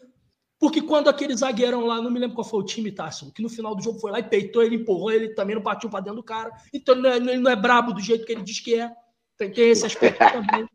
Porque 0.59 0.81
quando 0.81 1.07
aquele 1.07 1.35
zagueirão 1.35 1.85
lá, 1.85 2.01
não 2.01 2.11
me 2.11 2.19
lembro 2.19 2.35
qual 2.35 2.47
foi 2.47 2.59
o 2.59 2.65
time, 2.65 2.91
Tássio, 2.91 3.31
que 3.31 3.41
no 3.41 3.47
final 3.47 3.73
do 3.73 3.81
jogo 3.81 3.99
foi 3.99 4.11
lá 4.11 4.19
e 4.19 4.23
peitou, 4.23 4.61
ele 4.61 4.75
empurrou, 4.75 5.09
ele 5.09 5.33
também 5.33 5.55
não 5.55 5.63
partiu 5.63 5.89
para 5.89 6.01
dentro 6.01 6.17
do 6.17 6.23
cara. 6.23 6.51
Então 6.73 6.95
ele 6.95 7.01
não, 7.01 7.09
é, 7.09 7.15
ele 7.15 7.37
não 7.37 7.51
é 7.51 7.55
brabo 7.55 7.93
do 7.93 8.01
jeito 8.01 8.25
que 8.25 8.33
ele 8.33 8.43
diz 8.43 8.59
que 8.59 8.75
é. 8.75 8.91
Tem, 9.37 9.49
tem 9.51 9.69
esse 9.69 9.85
aspecto 9.85 10.19
também. 10.33 10.67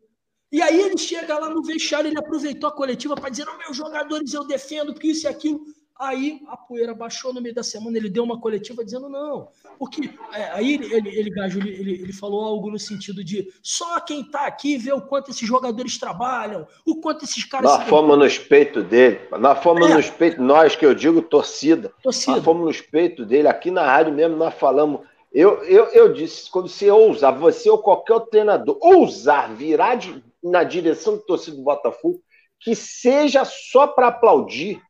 E 0.51 0.61
aí 0.61 0.81
ele 0.81 0.97
chega 0.97 1.37
lá 1.37 1.49
no 1.49 1.61
vestiário, 1.61 2.07
ele 2.07 2.17
aproveitou 2.17 2.67
a 2.67 2.75
coletiva 2.75 3.13
para 3.13 3.29
dizer: 3.29 3.45
oh, 3.47 3.57
meus 3.57 3.77
jogadores 3.77 4.33
eu 4.33 4.43
defendo, 4.47 4.91
porque 4.91 5.09
isso 5.09 5.27
e 5.27 5.29
aquilo. 5.29 5.63
Aí 5.97 6.41
a 6.49 6.57
poeira 6.57 6.93
baixou 6.93 7.33
no 7.33 7.41
meio 7.41 7.55
da 7.55 7.63
semana, 7.63 7.97
ele 7.97 8.09
deu 8.09 8.23
uma 8.23 8.39
coletiva 8.39 8.83
dizendo 8.83 9.07
não. 9.07 9.47
Porque 9.79 10.09
é, 10.33 10.51
aí 10.51 10.73
ele, 10.73 10.93
ele, 10.93 11.09
ele, 11.09 11.31
ele, 11.55 11.91
ele, 12.01 12.13
falou 12.13 12.43
algo 12.43 12.69
no 12.69 12.77
sentido 12.77 13.23
de 13.23 13.47
só 13.63 13.99
quem 14.01 14.21
está 14.21 14.45
aqui 14.45 14.77
vê 14.77 14.91
o 14.91 15.01
quanto 15.01 15.31
esses 15.31 15.47
jogadores 15.47 15.97
trabalham, 15.97 16.67
o 16.85 16.99
quanto 16.99 17.23
esses 17.23 17.45
caras. 17.45 17.71
Nós 17.71 17.87
fomos 17.87 18.17
nos 18.17 18.37
peitos 18.37 18.83
dele, 18.85 19.21
nós 19.39 19.63
fomos 19.63 19.89
é. 19.89 19.93
nos 19.93 20.09
peitos, 20.09 20.43
nós 20.43 20.75
que 20.75 20.85
eu 20.85 20.93
digo 20.93 21.21
torcida. 21.21 21.93
torcida. 22.03 22.33
Nós 22.33 22.43
fomos 22.43 22.65
nos 22.65 22.81
peitos 22.81 23.25
dele, 23.25 23.47
aqui 23.47 23.71
na 23.71 23.85
rádio 23.85 24.13
mesmo 24.13 24.35
nós 24.35 24.53
falamos. 24.53 25.01
Eu, 25.31 25.63
eu, 25.63 25.85
eu 25.87 26.13
disse, 26.13 26.49
quando 26.49 26.67
você 26.67 26.89
ousar, 26.89 27.31
você 27.31 27.69
ou 27.69 27.77
qualquer 27.77 28.13
outro 28.13 28.29
treinador, 28.31 28.77
ousar 28.81 29.53
virar 29.53 29.95
de 29.95 30.23
na 30.43 30.63
direção 30.63 31.15
do 31.15 31.21
torcedor 31.21 31.59
do 31.59 31.63
Botafogo 31.65 32.21
que 32.59 32.75
seja 32.75 33.45
só 33.45 33.85
para 33.85 34.07
aplaudir, 34.07 34.81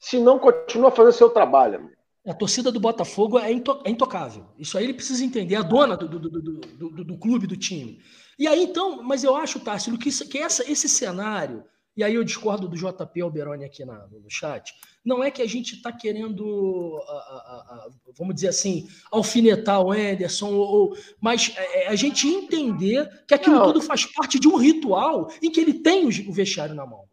se 0.00 0.18
não 0.18 0.38
continua 0.38 0.90
fazendo 0.90 1.12
seu 1.12 1.28
trabalho. 1.28 1.76
Amigo. 1.76 2.00
A 2.26 2.34
torcida 2.34 2.72
do 2.72 2.80
Botafogo 2.80 3.38
é, 3.38 3.52
into, 3.52 3.80
é, 3.84 3.90
intocável. 3.90 4.46
Isso 4.58 4.76
aí 4.76 4.84
ele 4.84 4.94
precisa 4.94 5.24
entender, 5.24 5.56
a 5.56 5.62
dona 5.62 5.96
do, 5.96 6.08
do, 6.08 6.30
do, 6.30 7.04
do, 7.04 7.18
clube, 7.18 7.46
do 7.46 7.56
time. 7.56 8.00
E 8.38 8.46
aí, 8.46 8.64
então, 8.64 9.02
mas 9.02 9.24
eu 9.24 9.36
acho, 9.36 9.60
Tássilo, 9.60 9.98
que, 9.98 10.08
isso, 10.08 10.28
que 10.28 10.38
essa, 10.38 10.70
esse 10.70 10.88
cenário, 10.88 11.64
e 11.96 12.04
aí 12.04 12.14
eu 12.14 12.24
discordo 12.24 12.68
do 12.68 12.76
JP 12.76 13.20
Alberoni 13.20 13.64
aqui 13.64 13.84
na, 13.84 14.06
no 14.06 14.30
chat, 14.30 14.72
não 15.04 15.24
é 15.24 15.30
que 15.30 15.40
a 15.40 15.46
gente 15.46 15.76
está 15.76 15.90
querendo, 15.90 16.98
a, 17.06 17.12
a, 17.12 17.16
a, 17.16 17.88
vamos 18.16 18.34
dizer 18.34 18.48
assim, 18.48 18.86
alfinetar 19.10 19.80
o 19.80 19.90
Anderson, 19.90 20.52
ou, 20.52 20.96
mas 21.20 21.54
é, 21.56 21.84
é 21.84 21.88
a 21.88 21.96
gente 21.96 22.28
entender 22.28 23.08
que 23.26 23.34
aquilo 23.34 23.56
não. 23.56 23.66
tudo 23.66 23.82
faz 23.82 24.04
parte 24.04 24.38
de 24.38 24.46
um 24.46 24.56
ritual 24.56 25.30
em 25.42 25.50
que 25.50 25.60
ele 25.60 25.74
tem 25.74 26.06
o 26.06 26.32
vestiário 26.32 26.74
na 26.74 26.86
mão. 26.86 27.08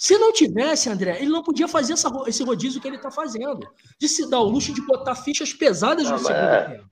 Se 0.00 0.16
não 0.16 0.32
tivesse, 0.32 0.88
André, 0.88 1.18
ele 1.20 1.28
não 1.28 1.42
podia 1.42 1.68
fazer 1.68 1.92
essa, 1.92 2.10
esse 2.26 2.42
rodízio 2.42 2.80
que 2.80 2.88
ele 2.88 2.96
está 2.96 3.10
fazendo. 3.10 3.70
De 3.98 4.08
se 4.08 4.30
dar 4.30 4.40
o 4.40 4.44
luxo 4.48 4.72
de 4.72 4.80
botar 4.80 5.14
fichas 5.14 5.52
pesadas 5.52 6.10
no 6.10 6.18
segundo 6.18 6.38
é... 6.38 6.68
tempo. 6.70 6.90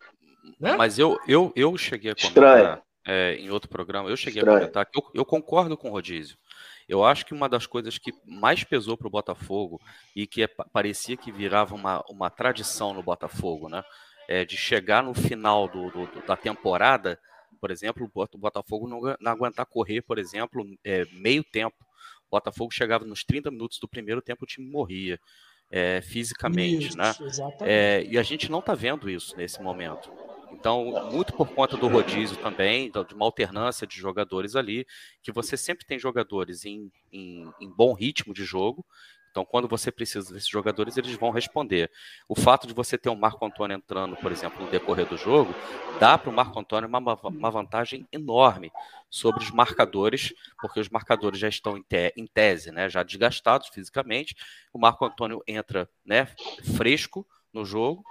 Né? 0.60 0.76
Mas 0.76 0.98
eu, 0.98 1.18
eu, 1.26 1.50
eu 1.56 1.74
cheguei 1.78 2.10
a 2.10 2.14
comentar 2.14 2.82
é, 3.06 3.36
em 3.36 3.48
outro 3.48 3.70
programa, 3.70 4.10
eu 4.10 4.16
cheguei 4.16 4.40
Estranho. 4.40 4.58
a 4.58 4.60
comentar 4.60 4.84
que 4.84 4.98
eu, 4.98 5.10
eu 5.14 5.24
concordo 5.24 5.74
com 5.74 5.88
o 5.88 5.92
rodízio. 5.92 6.36
Eu 6.86 7.02
acho 7.02 7.24
que 7.24 7.32
uma 7.32 7.48
das 7.48 7.66
coisas 7.66 7.96
que 7.96 8.12
mais 8.26 8.62
pesou 8.62 8.94
para 8.94 9.08
o 9.08 9.10
Botafogo 9.10 9.80
e 10.14 10.26
que 10.26 10.42
é, 10.42 10.48
parecia 10.70 11.16
que 11.16 11.32
virava 11.32 11.74
uma, 11.74 12.04
uma 12.10 12.28
tradição 12.28 12.92
no 12.92 13.02
Botafogo, 13.02 13.70
né? 13.70 13.82
É, 14.28 14.44
de 14.44 14.58
chegar 14.58 15.02
no 15.02 15.14
final 15.14 15.66
do, 15.66 15.90
do, 15.90 16.26
da 16.26 16.36
temporada, 16.36 17.18
por 17.58 17.70
exemplo, 17.70 18.06
o 18.14 18.38
Botafogo 18.38 18.86
não, 18.86 19.00
não 19.18 19.32
aguentar 19.32 19.64
correr, 19.64 20.02
por 20.02 20.18
exemplo, 20.18 20.62
é, 20.84 21.06
meio 21.12 21.42
tempo 21.42 21.87
Botafogo 22.30 22.72
chegava 22.72 23.04
nos 23.04 23.24
30 23.24 23.50
minutos 23.50 23.78
do 23.78 23.88
primeiro 23.88 24.22
tempo, 24.22 24.44
o 24.44 24.46
time 24.46 24.68
morria 24.68 25.18
é, 25.70 26.00
fisicamente, 26.00 26.88
isso, 26.88 26.98
né? 26.98 27.14
É, 27.60 28.04
e 28.08 28.18
a 28.18 28.22
gente 28.22 28.50
não 28.50 28.60
está 28.60 28.74
vendo 28.74 29.08
isso 29.08 29.36
nesse 29.36 29.60
momento. 29.62 30.10
Então, 30.50 31.10
muito 31.12 31.32
por 31.34 31.48
conta 31.50 31.76
do 31.76 31.86
rodízio 31.88 32.36
também, 32.38 32.90
de 32.90 33.14
uma 33.14 33.26
alternância 33.26 33.86
de 33.86 33.96
jogadores 33.96 34.56
ali, 34.56 34.86
que 35.22 35.30
você 35.30 35.56
sempre 35.56 35.86
tem 35.86 35.98
jogadores 35.98 36.64
em, 36.64 36.90
em, 37.12 37.48
em 37.60 37.70
bom 37.70 37.92
ritmo 37.92 38.32
de 38.32 38.44
jogo, 38.44 38.84
então, 39.38 39.46
quando 39.46 39.68
você 39.68 39.92
precisa 39.92 40.34
desses 40.34 40.48
jogadores, 40.48 40.96
eles 40.96 41.14
vão 41.14 41.30
responder. 41.30 41.92
O 42.28 42.34
fato 42.34 42.66
de 42.66 42.74
você 42.74 42.98
ter 42.98 43.08
um 43.08 43.14
Marco 43.14 43.46
Antônio 43.46 43.76
entrando, 43.76 44.16
por 44.16 44.32
exemplo, 44.32 44.64
no 44.64 44.68
decorrer 44.68 45.06
do 45.06 45.16
jogo, 45.16 45.54
dá 46.00 46.18
para 46.18 46.28
o 46.28 46.32
Marco 46.32 46.58
Antônio 46.58 46.88
uma, 46.88 46.98
uma, 46.98 47.50
vantagem 47.50 48.04
enorme 48.10 48.72
sobre 49.08 49.44
os 49.44 49.52
marcadores, 49.52 50.34
porque 50.60 50.80
os 50.80 50.88
marcadores 50.88 51.38
já 51.38 51.46
estão 51.46 51.76
em, 51.76 51.82
te, 51.82 52.12
em 52.16 52.26
tese, 52.26 52.72
né, 52.72 52.88
já 52.88 53.04
desgastados 53.04 53.68
fisicamente. 53.68 54.34
O 54.72 54.78
Marco 54.78 55.04
Antônio 55.04 55.40
entra 55.46 55.88
né, 56.04 56.26
fresco 56.76 57.24
no 57.52 57.64
jogo 57.64 58.02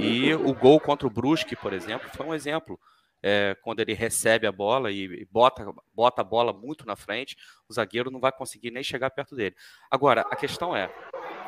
e 0.00 0.34
o 0.34 0.52
gol 0.52 0.80
contra 0.80 1.06
o 1.06 1.10
Brusque, 1.10 1.54
por 1.54 1.72
exemplo, 1.72 2.10
foi 2.12 2.26
um 2.26 2.34
exemplo 2.34 2.76
é, 3.22 3.56
quando 3.62 3.80
ele 3.80 3.94
recebe 3.94 4.46
a 4.46 4.52
bola 4.52 4.90
e 4.90 5.26
bota, 5.30 5.64
bota 5.94 6.22
a 6.22 6.24
bola 6.24 6.52
muito 6.52 6.86
na 6.86 6.96
frente, 6.96 7.36
o 7.68 7.72
zagueiro 7.72 8.10
não 8.10 8.20
vai 8.20 8.32
conseguir 8.32 8.70
nem 8.70 8.82
chegar 8.82 9.10
perto 9.10 9.36
dele. 9.36 9.54
Agora, 9.90 10.22
a 10.22 10.36
questão 10.36 10.74
é, 10.76 10.92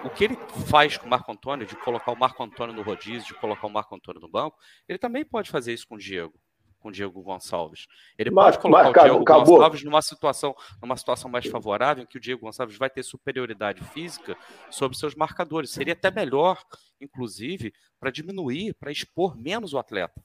o 0.05 0.11
que 0.11 0.25
ele 0.25 0.39
faz 0.68 0.97
com 0.97 1.07
o 1.07 1.11
Marco 1.11 1.33
Antônio, 1.33 1.66
de 1.66 1.77
colocar 1.77 2.12
o 2.12 2.18
Marco 2.18 2.43
Antônio 2.43 2.75
no 2.75 2.83
rodízio, 2.83 3.35
de 3.35 3.41
colocar 3.41 3.66
o 3.66 3.70
Marco 3.70 3.95
Antônio 3.95 4.20
no 4.20 4.29
banco, 4.29 4.57
ele 4.89 4.99
também 4.99 5.25
pode 5.25 5.51
fazer 5.51 5.72
isso 5.72 5.89
com 5.89 5.97
o 5.97 5.99
Diego 5.99 6.39
com 6.85 6.91
o 6.91 6.93
Diego 6.93 7.22
Gonçalves. 7.22 7.87
Ele 8.18 8.31
pode 8.31 8.59
colocar 8.59 8.91
o 8.91 8.93
Diego 8.93 9.22
acabou. 9.22 9.57
Gonçalves 9.57 9.83
numa 9.83 10.03
situação, 10.03 10.55
numa 10.83 10.99
situação 10.99 11.31
mais 11.31 11.47
favorável, 11.47 12.05
em 12.05 12.07
que 12.07 12.18
o 12.18 12.20
Diego 12.20 12.43
Gonçalves 12.43 12.77
vai 12.77 12.91
ter 12.91 13.03
superioridade 13.03 13.83
física 13.85 14.37
sobre 14.70 14.99
seus 14.99 15.14
marcadores. 15.14 15.70
Seria 15.70 15.95
até 15.95 16.11
melhor, 16.11 16.62
inclusive, 17.01 17.72
para 17.99 18.11
diminuir, 18.11 18.75
para 18.75 18.93
expor 18.93 19.35
menos 19.35 19.72
o 19.72 19.79
atleta. 19.79 20.22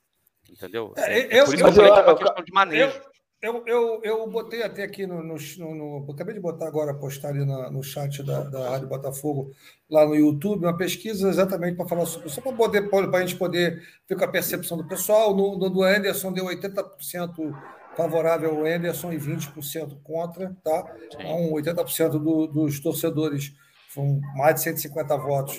Entendeu? 0.52 0.94
É, 0.98 1.38
é, 1.38 1.42
eu, 1.42 1.46
por 1.46 1.56
isso 1.56 1.64
eu, 1.64 1.74
que 1.74 1.80
eu 1.80 1.86
falei 1.86 1.92
que 1.92 2.00
é 2.00 2.04
uma 2.04 2.18
questão 2.18 2.44
de 2.44 2.52
manejo. 2.52 3.02
Eu, 3.42 3.64
eu, 3.66 4.02
eu 4.04 4.30
botei 4.30 4.64
até 4.64 4.84
aqui 4.84 5.08
no, 5.08 5.24
no, 5.24 5.38
no, 5.58 6.12
Acabei 6.12 6.34
de 6.34 6.42
botar 6.42 6.68
agora, 6.68 6.94
postar 6.94 7.30
ali 7.30 7.46
na, 7.46 7.72
no 7.72 7.82
chat 7.82 8.22
da, 8.22 8.42
da 8.42 8.72
Rádio 8.72 8.90
Botafogo, 8.90 9.52
lá 9.90 10.06
no 10.06 10.14
YouTube, 10.14 10.66
uma 10.66 10.76
pesquisa 10.76 11.30
exatamente 11.30 11.78
para 11.78 11.88
falar 11.88 12.06
sobre 12.06 12.28
isso, 12.28 12.42
para 12.42 13.18
a 13.18 13.22
gente 13.22 13.38
poder 13.38 13.82
ver 14.10 14.18
com 14.18 14.26
a 14.26 14.28
percepção 14.28 14.78
do 14.78 14.86
pessoal. 14.86 15.34
No, 15.34 15.58
no 15.58 15.70
do 15.70 15.84
Anderson 15.84 16.34
deu 16.34 16.48
80% 16.48 17.56
favorável 17.96 18.58
ao 18.58 18.66
Anderson 18.66 19.14
e 19.14 19.18
20% 19.18 20.02
contra, 20.04 20.54
tá? 20.62 20.96
Então, 21.06 21.52
80% 21.54 22.12
do, 22.12 22.46
dos 22.48 22.82
torcedores, 22.82 23.54
foram 23.90 24.20
mais 24.36 24.56
de 24.56 24.62
150 24.62 25.18
votos, 25.18 25.58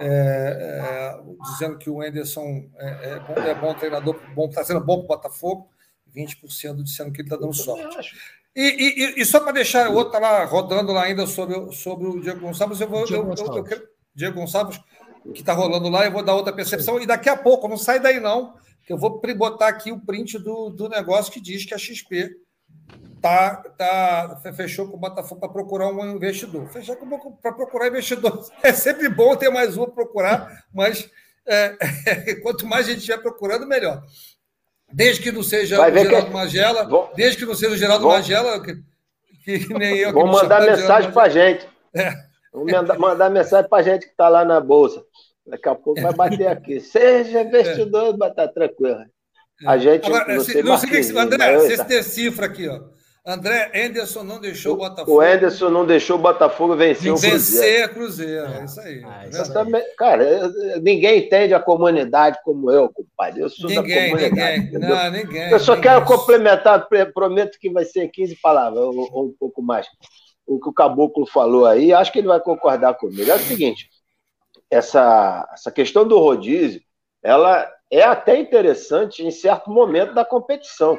é, 0.00 0.06
é, 0.08 1.20
dizendo 1.52 1.76
que 1.76 1.90
o 1.90 2.00
Anderson 2.00 2.68
é, 2.76 3.10
é, 3.10 3.20
bom, 3.20 3.34
é 3.34 3.54
bom 3.54 3.74
treinador, 3.74 4.18
está 4.48 4.64
sendo 4.64 4.80
bom 4.80 5.04
para 5.04 5.04
o 5.04 5.08
Botafogo, 5.08 5.68
20% 6.16 6.82
dizendo 6.82 7.12
que 7.12 7.20
ele 7.20 7.28
está 7.28 7.36
dando 7.36 7.52
sorte. 7.52 8.16
E, 8.56 8.62
e, 8.62 9.20
e, 9.20 9.24
só 9.24 9.40
para 9.40 9.52
deixar 9.52 9.88
o 9.90 9.94
outro 9.94 10.12
tá 10.12 10.18
lá 10.18 10.44
rodando 10.44 10.92
lá 10.92 11.04
ainda 11.04 11.26
sobre, 11.26 11.72
sobre 11.72 12.08
o 12.08 12.20
Diego 12.20 12.40
Gonçalves, 12.40 12.80
eu 12.80 12.88
vou. 12.88 13.04
Diego, 13.04 13.22
eu, 13.22 13.26
Gonçalves. 13.28 13.70
Eu, 13.70 13.78
eu, 13.78 13.88
Diego 14.14 14.40
Gonçalves, 14.40 14.80
que 15.32 15.40
está 15.40 15.52
rolando 15.52 15.88
lá, 15.88 16.04
eu 16.04 16.10
vou 16.10 16.22
dar 16.22 16.34
outra 16.34 16.52
percepção. 16.52 16.96
Sim. 16.96 17.04
E 17.04 17.06
daqui 17.06 17.28
a 17.28 17.36
pouco, 17.36 17.68
não 17.68 17.76
sai 17.76 18.00
daí 18.00 18.18
não, 18.18 18.54
que 18.84 18.92
eu 18.92 18.98
vou 18.98 19.20
botar 19.36 19.68
aqui 19.68 19.92
o 19.92 20.00
print 20.00 20.38
do, 20.38 20.70
do 20.70 20.88
negócio 20.88 21.32
que 21.32 21.40
diz 21.40 21.64
que 21.64 21.74
a 21.74 21.78
XP 21.78 22.39
tá, 23.20 23.56
tá, 23.76 24.40
fechou 24.54 24.88
com 24.88 24.96
o 24.96 25.00
Botafogo 25.00 25.40
para 25.40 25.50
procurar 25.50 25.88
um 25.88 26.16
investidor. 26.16 26.66
Fechar 26.68 26.96
para 26.96 27.52
procurar 27.52 27.88
investidor. 27.88 28.44
É 28.62 28.72
sempre 28.72 29.08
bom 29.08 29.36
ter 29.36 29.50
mais 29.50 29.76
um 29.76 29.84
para 29.84 29.94
procurar, 29.94 30.64
mas 30.72 31.10
é, 31.46 31.76
é, 32.06 32.34
quanto 32.42 32.66
mais 32.66 32.86
a 32.86 32.90
gente 32.90 33.00
estiver 33.00 33.18
procurando, 33.18 33.66
melhor. 33.66 34.02
Desde 34.92 35.22
que 35.22 35.30
não 35.30 35.42
seja 35.42 35.80
o 35.80 35.92
Geraldo 35.92 36.26
que... 36.26 36.32
Magela, 36.32 36.88
Vou... 36.88 37.12
desde 37.14 37.38
que 37.38 37.46
não 37.46 37.54
seja 37.54 37.72
o 37.72 37.76
Geraldo 37.76 38.04
Vou... 38.04 38.12
Magela, 38.12 38.60
que, 38.60 38.76
que, 39.44 39.74
nem 39.74 39.98
eu. 39.98 40.12
Vou 40.12 40.26
mandar 40.26 40.60
mensagem 40.62 41.12
para 41.12 41.22
a 41.22 41.28
gente. 41.28 41.68
É. 41.94 42.12
Vou 42.52 42.66
mandar, 42.66 42.98
mandar 42.98 43.30
mensagem 43.30 43.68
para 43.68 43.78
a 43.78 43.82
gente 43.82 44.06
que 44.06 44.12
está 44.12 44.28
lá 44.28 44.44
na 44.44 44.60
Bolsa. 44.60 45.04
Daqui 45.46 45.68
a 45.68 45.74
pouco 45.74 46.00
vai 46.00 46.12
bater 46.12 46.48
aqui. 46.48 46.78
Seja 46.80 47.42
investidor, 47.42 48.14
é. 48.14 48.16
vai 48.16 48.30
estar 48.30 48.48
tranquilo. 48.48 49.04
A 49.66 49.78
gente. 49.78 50.06
Agora, 50.06 50.34
não 50.34 50.44
sei, 50.44 50.62
não 50.62 50.78
sei 50.78 50.90
que, 50.90 51.18
André, 51.18 51.56
você 51.58 51.84
decifra 51.84 52.46
aqui, 52.46 52.68
ó. 52.68 52.80
André, 53.24 53.70
Anderson 53.74 54.22
não 54.24 54.40
deixou 54.40 54.74
o 54.74 54.76
Botafogo. 54.78 55.12
O 55.12 55.20
Anderson 55.20 55.68
não 55.68 55.86
deixou 55.86 56.16
o 56.16 56.22
Botafogo 56.22 56.74
vencer, 56.74 57.12
vencer 57.12 57.28
o 57.28 57.30
Cruzeiro. 57.30 57.66
Vencer 57.66 57.84
a 57.84 57.88
Cruzeiro, 57.88 58.46
é 58.46 58.64
isso 58.64 58.80
aí. 58.80 59.02
Ah, 59.04 59.26
isso 59.28 59.52
também, 59.52 59.84
cara, 59.96 60.48
ninguém 60.80 61.26
entende 61.26 61.52
a 61.52 61.60
comunidade 61.60 62.38
como 62.42 62.70
eu, 62.70 62.88
compadre. 62.88 63.42
Eu 63.42 63.50
sou 63.50 63.68
ninguém, 63.68 64.10
da 64.10 64.16
comunidade. 64.16 64.60
Ninguém, 64.72 64.80
não, 64.80 65.10
ninguém. 65.10 65.50
Eu 65.50 65.60
só 65.60 65.74
ninguém. 65.74 65.90
quero 65.90 66.04
complementar, 66.06 66.88
prometo 67.12 67.58
que 67.60 67.70
vai 67.70 67.84
ser 67.84 68.08
15 68.08 68.36
palavras, 68.36 68.82
ou, 68.82 68.96
ou 69.12 69.26
um 69.26 69.34
pouco 69.38 69.60
mais. 69.62 69.86
O 70.46 70.58
que 70.58 70.70
o 70.70 70.72
Caboclo 70.72 71.26
falou 71.26 71.66
aí, 71.66 71.92
acho 71.92 72.10
que 72.10 72.20
ele 72.20 72.28
vai 72.28 72.40
concordar 72.40 72.94
comigo. 72.94 73.30
É 73.30 73.34
o 73.34 73.38
seguinte: 73.38 73.90
essa, 74.70 75.46
essa 75.52 75.70
questão 75.70 76.08
do 76.08 76.18
rodízio, 76.18 76.80
ela 77.22 77.70
é 77.90 78.02
até 78.02 78.38
interessante 78.38 79.22
em 79.22 79.30
certo 79.30 79.70
momento 79.70 80.14
da 80.14 80.24
competição. 80.24 80.98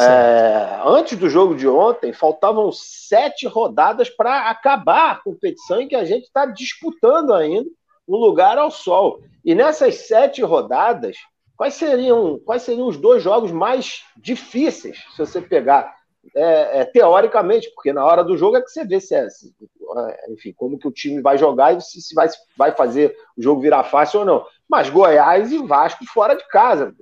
É, 0.00 0.80
antes 0.84 1.18
do 1.18 1.28
jogo 1.28 1.54
de 1.54 1.68
ontem, 1.68 2.12
faltavam 2.12 2.72
sete 2.72 3.46
rodadas 3.46 4.08
para 4.08 4.48
acabar 4.50 5.12
a 5.12 5.16
competição 5.16 5.80
em 5.80 5.88
que 5.88 5.96
a 5.96 6.04
gente 6.04 6.24
está 6.24 6.46
disputando 6.46 7.34
ainda 7.34 7.68
um 8.08 8.16
lugar 8.16 8.58
ao 8.58 8.70
sol. 8.70 9.20
E 9.44 9.54
nessas 9.54 10.06
sete 10.06 10.42
rodadas, 10.42 11.16
quais 11.56 11.74
seriam, 11.74 12.38
quais 12.44 12.62
seriam 12.62 12.88
os 12.88 12.96
dois 12.96 13.22
jogos 13.22 13.52
mais 13.52 14.02
difíceis, 14.16 14.98
se 15.14 15.18
você 15.18 15.40
pegar 15.40 15.94
é, 16.36 16.80
é, 16.80 16.84
teoricamente, 16.84 17.70
porque 17.74 17.92
na 17.92 18.04
hora 18.04 18.22
do 18.22 18.36
jogo 18.36 18.56
é 18.56 18.62
que 18.62 18.70
você 18.70 18.84
vê 18.84 19.00
se 19.00 19.14
é, 19.14 19.28
se, 19.28 19.52
é, 19.96 20.32
enfim, 20.32 20.52
como 20.56 20.78
que 20.78 20.86
o 20.86 20.92
time 20.92 21.20
vai 21.20 21.36
jogar 21.36 21.76
e 21.76 21.80
se, 21.80 22.00
se 22.00 22.14
vai, 22.14 22.28
vai 22.56 22.72
fazer 22.72 23.16
o 23.36 23.42
jogo 23.42 23.60
virar 23.60 23.84
fácil 23.84 24.20
ou 24.20 24.26
não. 24.26 24.46
Mas 24.68 24.88
Goiás 24.88 25.50
e 25.52 25.58
Vasco 25.66 26.04
fora 26.06 26.34
de 26.34 26.46
casa 26.48 26.94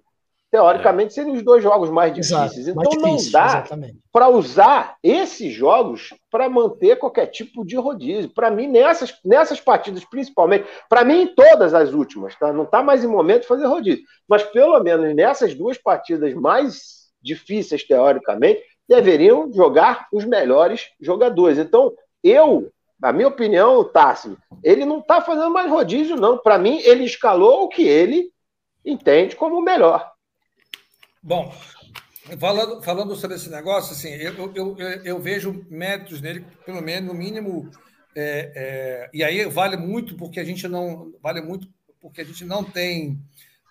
teoricamente, 0.50 1.14
seriam 1.14 1.34
os 1.34 1.42
dois 1.42 1.62
jogos 1.62 1.88
mais 1.90 2.12
difíceis. 2.12 2.66
Exato, 2.66 2.80
então 2.80 3.00
mais 3.00 3.22
difícil, 3.22 3.40
não 3.40 3.80
dá 3.80 3.90
para 4.12 4.28
usar 4.28 4.96
esses 5.02 5.52
jogos 5.52 6.12
para 6.30 6.48
manter 6.48 6.98
qualquer 6.98 7.26
tipo 7.26 7.64
de 7.64 7.76
rodízio. 7.76 8.30
Para 8.34 8.50
mim, 8.50 8.66
nessas, 8.66 9.16
nessas 9.24 9.60
partidas, 9.60 10.04
principalmente, 10.04 10.66
para 10.88 11.04
mim, 11.04 11.22
em 11.22 11.34
todas 11.34 11.72
as 11.72 11.92
últimas, 11.92 12.36
tá? 12.36 12.52
não 12.52 12.64
está 12.64 12.82
mais 12.82 13.04
em 13.04 13.06
momento 13.06 13.42
de 13.42 13.48
fazer 13.48 13.66
rodízio. 13.66 14.04
Mas 14.28 14.42
pelo 14.42 14.78
menos 14.80 15.14
nessas 15.14 15.54
duas 15.54 15.78
partidas 15.78 16.34
mais 16.34 17.00
difíceis, 17.22 17.86
teoricamente, 17.86 18.62
deveriam 18.88 19.52
jogar 19.52 20.08
os 20.12 20.24
melhores 20.24 20.88
jogadores. 21.00 21.58
Então, 21.58 21.92
eu, 22.24 22.72
na 23.00 23.12
minha 23.12 23.28
opinião, 23.28 23.78
o 23.78 23.84
Tássio, 23.84 24.36
ele 24.64 24.84
não 24.84 24.98
está 24.98 25.20
fazendo 25.20 25.50
mais 25.50 25.70
rodízio, 25.70 26.16
não. 26.16 26.36
Para 26.36 26.58
mim, 26.58 26.80
ele 26.82 27.04
escalou 27.04 27.64
o 27.64 27.68
que 27.68 27.82
ele 27.82 28.32
entende 28.84 29.36
como 29.36 29.56
o 29.56 29.62
melhor. 29.62 30.10
Bom, 31.22 31.52
Falando, 32.38 32.82
falando 32.82 33.16
sobre 33.16 33.36
esse 33.36 33.50
negócio, 33.50 33.92
assim, 33.92 34.10
eu, 34.10 34.34
eu, 34.54 34.76
eu, 34.78 34.88
eu 35.04 35.18
vejo 35.18 35.64
méritos 35.70 36.20
nele, 36.20 36.44
pelo 36.66 36.82
menos, 36.82 37.08
no 37.08 37.14
mínimo. 37.14 37.70
É, 38.14 38.52
é, 38.54 39.10
e 39.12 39.24
aí 39.24 39.44
vale 39.46 39.76
muito 39.76 40.14
porque 40.16 40.38
a 40.38 40.44
gente 40.44 40.68
não. 40.68 41.12
Vale 41.22 41.40
muito 41.40 41.66
porque 42.00 42.20
a 42.20 42.24
gente 42.24 42.44
não 42.44 42.62
tem. 42.62 43.18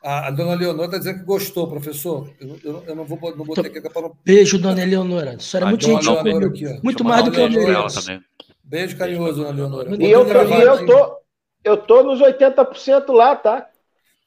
A, 0.03 0.27
a 0.27 0.31
dona 0.31 0.55
Leonora 0.55 0.85
está 0.85 0.97
dizendo 0.97 1.19
que 1.19 1.25
gostou, 1.25 1.67
professor. 1.67 2.29
Eu, 2.39 2.59
eu, 2.63 2.83
eu 2.87 2.95
não 2.95 3.05
vou 3.05 3.19
não 3.35 3.45
botei 3.45 3.65
aqui 3.65 3.81
para 3.81 4.01
não... 4.01 4.15
Beijo, 4.25 4.57
dona 4.57 4.83
Leonora. 4.83 5.35
Isso 5.35 5.55
era 5.55 5.65
muito 5.65 5.85
gentil 5.85 6.15
comigo. 6.17 6.79
Muito 6.81 7.03
mais 7.03 7.23
do 7.23 7.31
que 7.31 7.39
eu 7.39 7.49
mereço. 7.49 8.21
Beijo 8.63 8.97
carinhoso, 8.97 9.43
dona 9.43 9.51
Leonora. 9.51 9.95
E 9.95 10.09
eu, 10.09 10.25
e 10.27 10.61
eu 10.61 10.85
tô, 10.85 11.17
eu 11.63 11.77
tô 11.77 12.03
nos 12.03 12.19
80% 12.19 13.11
lá, 13.11 13.35
tá? 13.35 13.69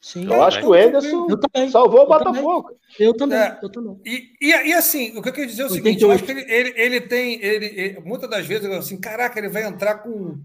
Sim, 0.02 0.26
eu 0.26 0.42
acho 0.42 0.58
que 0.58 0.66
o 0.66 0.74
Ederson 0.74 1.28
salvou 1.70 2.02
o 2.02 2.06
Botafogo. 2.08 2.76
Eu 2.98 3.14
também, 3.14 3.38
é, 3.38 3.56
eu 3.62 3.70
também. 3.70 4.00
E, 4.04 4.32
e, 4.40 4.48
e, 4.48 4.74
assim, 4.74 5.16
o 5.16 5.22
que 5.22 5.28
eu 5.28 5.32
queria 5.32 5.46
dizer 5.46 5.62
é 5.62 5.66
o 5.66 5.70
seguinte: 5.70 6.02
eu 6.02 6.10
acho 6.10 6.24
que 6.24 6.32
ele, 6.32 6.44
ele, 6.52 6.74
ele 6.76 7.00
tem. 7.00 7.40
Ele, 7.40 7.66
ele, 7.66 8.00
muitas 8.00 8.28
das 8.28 8.44
vezes, 8.44 8.64
eu 8.64 8.74
assim, 8.74 9.00
caraca, 9.00 9.38
ele 9.38 9.48
vai 9.48 9.62
entrar 9.62 9.98
com. 9.98 10.40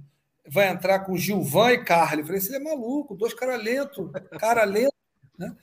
Vai 0.47 0.69
entrar 0.69 0.99
com 0.99 1.17
Gilvan 1.17 1.71
e 1.71 1.83
Carly. 1.83 2.21
Eu 2.21 2.27
falei, 2.27 2.41
ele 2.41 2.55
é 2.55 2.59
maluco, 2.59 3.15
dois 3.15 3.33
caras 3.33 3.61
lentos, 3.61 4.09
cara 4.39 4.63
lento, 4.63 4.93
né? 5.37 5.53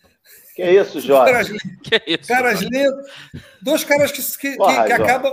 Que 0.54 0.62
é 0.62 0.74
isso, 0.74 1.00
Jorge? 1.00 1.32
Caras, 1.32 1.48
que 1.82 1.94
é 1.96 2.02
isso, 2.06 2.28
caras 2.28 2.60
lentos. 2.60 3.10
Dois 3.60 3.82
caras 3.82 4.12
que, 4.12 4.22
que, 4.38 4.56
Porra, 4.56 4.84
que, 4.84 4.92
acabam. 4.92 5.32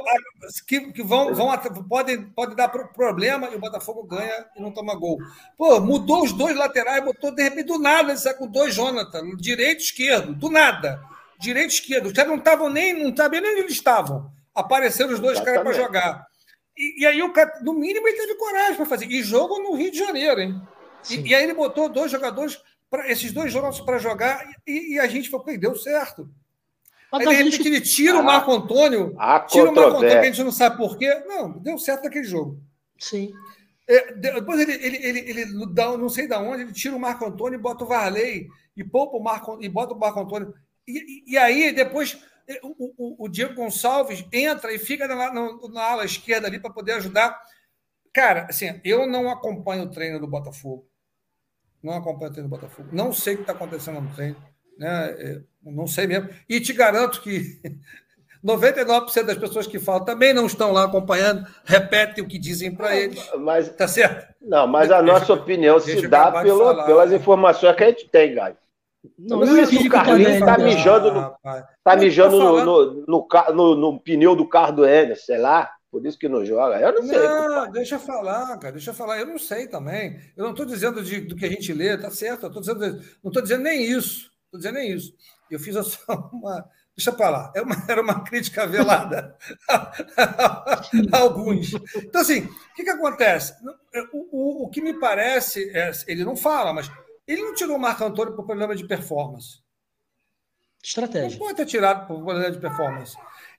Que, 0.68 0.92
que 0.92 1.04
vão, 1.04 1.34
vão, 1.34 1.56
podem, 1.88 2.24
podem 2.24 2.56
dar 2.56 2.70
problema 2.70 3.50
e 3.50 3.56
o 3.56 3.60
Botafogo 3.60 4.04
ganha 4.04 4.48
e 4.56 4.62
não 4.62 4.72
toma 4.72 4.96
gol. 4.96 5.20
Pô, 5.58 5.80
mudou 5.80 6.24
os 6.24 6.34
dois 6.34 6.56
laterais, 6.56 7.04
botou 7.04 7.32
de 7.32 7.44
repente 7.44 7.68
do 7.68 7.78
nada, 7.78 8.10
ele 8.10 8.18
sai 8.18 8.34
com 8.34 8.48
dois 8.48 8.74
Jonathan, 8.74 9.36
direito 9.38 9.82
e 9.82 9.84
esquerdo, 9.84 10.34
do 10.34 10.50
nada. 10.50 11.00
Direito 11.40 11.72
e 11.72 11.74
esquerdo. 11.76 12.08
Os 12.08 12.14
caras 12.14 12.32
não 12.32 12.40
estavam 12.40 12.70
nem, 12.70 13.04
não 13.04 13.16
sabia 13.16 13.42
nem 13.42 13.52
onde 13.52 13.62
eles 13.62 13.74
estavam. 13.74 14.32
Apareceram 14.56 15.14
os 15.14 15.20
dois 15.20 15.40
caras 15.40 15.62
para 15.62 15.74
jogar. 15.74 16.26
E, 16.76 17.02
e, 17.02 17.06
aí, 17.06 17.22
o 17.22 17.32
cara, 17.32 17.60
no 17.62 17.74
mínimo, 17.74 18.08
ele 18.08 18.18
teve 18.18 18.36
coragem 18.36 18.76
para 18.76 18.86
fazer. 18.86 19.06
E 19.06 19.22
jogo 19.22 19.60
no 19.60 19.76
Rio 19.76 19.92
de 19.92 20.00
Janeiro, 20.00 20.42
hein? 20.42 20.62
E, 21.10 21.30
e, 21.30 21.36
aí 21.36 21.44
ele 21.44 21.54
botou 21.54 21.90
dois 21.90 22.12
jogadores 22.12 22.60
para 22.92 23.10
esses 23.10 23.32
dois 23.32 23.54
jogos 23.54 23.80
para 23.80 23.98
jogar 23.98 24.46
e, 24.68 24.96
e, 24.96 25.00
a 25.00 25.08
gente 25.08 25.30
falou, 25.30 25.46
deu 25.58 25.76
certo. 25.78 26.30
Mas 27.10 27.22
Aí, 27.22 27.28
de 27.28 27.34
repente, 27.36 27.58
gente... 27.58 27.68
ele 27.68 27.82
tira 27.82 28.20
o 28.20 28.24
Marco 28.24 28.52
Antônio, 28.52 29.16
tira 29.48 29.70
o 29.70 29.74
Marco 29.74 29.98
Antônio, 29.98 30.10
que 30.10 30.18
a 30.18 30.24
gente 30.26 30.44
não 30.44 30.52
sabe 30.52 30.78
por 30.78 30.98
quê. 30.98 31.24
Não, 31.26 31.58
deu 31.60 31.78
certo 31.78 32.04
naquele 32.04 32.26
jogo. 32.26 32.62
Sim. 33.00 33.32
É, 33.88 34.14
depois 34.14 34.60
ele, 34.60 34.74
ele, 34.74 34.98
ele, 34.98 35.20
ele 35.20 35.74
dá, 35.74 35.98
não 35.98 36.10
sei 36.10 36.28
de 36.28 36.36
onde, 36.36 36.64
ele 36.64 36.74
tira 36.74 36.96
o 36.96 37.00
Marco 37.00 37.26
Antônio 37.26 37.58
e 37.58 37.62
bota 37.62 37.84
o 37.84 37.88
Varley 37.88 38.48
e 38.76 38.84
poupa 38.84 39.18
o 39.18 39.24
Marco 39.24 39.58
e 39.62 39.70
bota 39.70 39.94
o 39.94 40.00
Marco 40.00 40.20
Antônio. 40.20 40.54
E, 40.86 40.98
e, 41.00 41.32
e 41.34 41.38
aí, 41.38 41.72
depois, 41.72 42.22
é, 42.48 42.60
o, 42.62 42.94
o, 42.98 43.26
o, 43.26 43.30
Diego 43.30 43.56
Gonçalves 43.56 44.26
entra 44.32 44.74
e 44.74 44.80
fica 44.80 45.08
na, 45.08 45.34
na, 45.34 45.58
na 45.70 45.84
ala 45.84 46.06
esquerda 46.06 46.48
ali 46.48 46.60
para 46.60 46.74
poder 46.74 46.94
ajudar. 46.94 47.38
Cara, 48.14 48.48
assim, 48.50 48.80
eu 48.84 49.08
não 49.08 49.30
acompanho 49.30 49.84
o 49.84 49.90
treino 49.90 50.20
do 50.20 50.28
Botafogo 50.28 50.91
não 51.84 51.94
acompanho 51.94 52.30
o 52.30 52.34
treino 52.34 52.50
do 52.50 52.56
Botafogo. 52.56 52.90
Não 52.92 53.12
sei 53.12 53.34
o 53.34 53.38
que 53.38 53.44
está 53.44 53.54
acontecendo 53.54 54.02
no 54.02 54.14
treino. 54.14 54.36
Né? 54.78 55.16
É, 55.18 55.42
não 55.64 55.88
sei 55.88 56.08
mesmo. 56.08 56.30
E 56.48 56.60
te 56.60 56.74
garanto 56.74 57.22
que 57.22 57.62
99% 58.44 59.24
das 59.24 59.38
pessoas 59.38 59.68
que 59.68 59.80
falam 59.80 60.04
também 60.04 60.34
não 60.34 60.46
estão 60.46 60.72
lá 60.72 60.86
acompanhando, 60.86 61.46
repetem 61.64 62.24
o 62.24 62.28
que 62.28 62.40
dizem 62.40 62.74
para 62.74 62.96
eles. 62.96 63.30
Mas, 63.40 63.70
tá 63.70 63.88
certo? 63.88 64.34
Não, 64.42 64.66
mas 64.68 64.92
a 64.92 65.02
nossa 65.02 65.34
opinião 65.34 65.80
se 65.80 66.08
dá 66.08 66.32
pelo, 66.42 66.60
falar, 66.60 66.86
pelas 66.86 67.12
informações 67.12 67.76
que 67.76 67.84
a 67.84 67.88
gente 67.90 68.10
tem, 68.10 68.34
Gai. 68.34 68.56
Não, 69.18 69.40
não 69.40 69.58
é 69.58 69.62
isso, 69.62 69.88
o 69.88 69.90
Carlinhos 69.90 70.34
está 70.34 70.58
mijando, 70.60 71.12
no, 71.12 71.36
tá 71.84 71.96
mijando 71.96 72.38
no, 72.38 72.66
no, 72.66 73.06
no, 73.08 73.28
no, 73.54 73.76
no, 73.76 74.00
pneu 74.00 74.36
do 74.36 74.48
carro 74.48 74.74
do 74.74 74.86
Enes, 74.86 75.26
sei 75.26 75.40
lá. 75.40 75.72
Por 75.92 76.06
isso 76.06 76.18
que 76.18 76.30
não 76.30 76.46
joga. 76.46 76.80
Eu 76.80 76.94
não 76.94 77.06
sei. 77.06 77.20
Não, 77.20 77.70
deixa 77.70 77.96
eu 77.96 78.00
falar, 78.00 78.58
cara. 78.58 78.72
Deixa 78.72 78.92
eu 78.92 78.94
falar. 78.94 79.20
Eu 79.20 79.28
não 79.28 79.38
sei 79.38 79.68
também. 79.68 80.22
Eu 80.38 80.46
não 80.46 80.52
estou 80.52 80.66
dizendo 80.66 81.04
de, 81.04 81.20
do 81.20 81.36
que 81.36 81.46
a 81.46 81.50
gente 81.50 81.74
lê, 81.74 81.98
tá 81.98 82.10
certo. 82.10 82.46
Eu 82.46 82.52
tô 82.52 82.62
dizendo, 82.62 82.80
não 83.22 83.30
estou 83.30 83.42
dizendo 83.42 83.64
nem 83.64 83.84
isso. 83.84 84.32
Estou 84.46 84.58
dizendo 84.58 84.76
nem 84.76 84.94
isso. 84.94 85.14
Eu 85.50 85.60
fiz 85.60 85.76
só 85.86 86.30
uma. 86.32 86.66
Deixa 86.96 87.12
para 87.12 87.30
lá. 87.30 87.52
Era 87.54 87.64
é 87.64 87.68
uma, 87.68 87.76
era 87.92 88.02
uma 88.02 88.24
crítica 88.24 88.66
velada 88.66 89.36
a, 89.68 91.18
alguns. 91.18 91.74
Então, 91.96 92.22
assim, 92.22 92.46
o 92.46 92.74
que, 92.74 92.86
que 92.86 92.90
acontece? 92.90 93.54
O, 94.14 94.64
o, 94.64 94.66
o 94.66 94.70
que 94.70 94.82
me 94.82 94.98
parece, 94.98 95.76
é, 95.76 95.92
ele 96.08 96.24
não 96.24 96.38
fala, 96.38 96.74
mas 96.74 96.90
ele 97.28 97.42
não 97.42 97.54
tirou 97.54 97.76
o 97.76 97.80
Marco 97.80 98.04
Antônio 98.06 98.34
por 98.34 98.46
problema 98.46 98.76
de 98.76 98.88
performance. 98.88 99.60
Estratégia. 100.82 101.38
Não 101.38 101.46
pode 101.46 101.58
ter 101.58 101.66
tirado 101.66 102.08
por 102.08 102.24
problema 102.24 102.50
de 102.50 102.60
performance. 102.60 103.16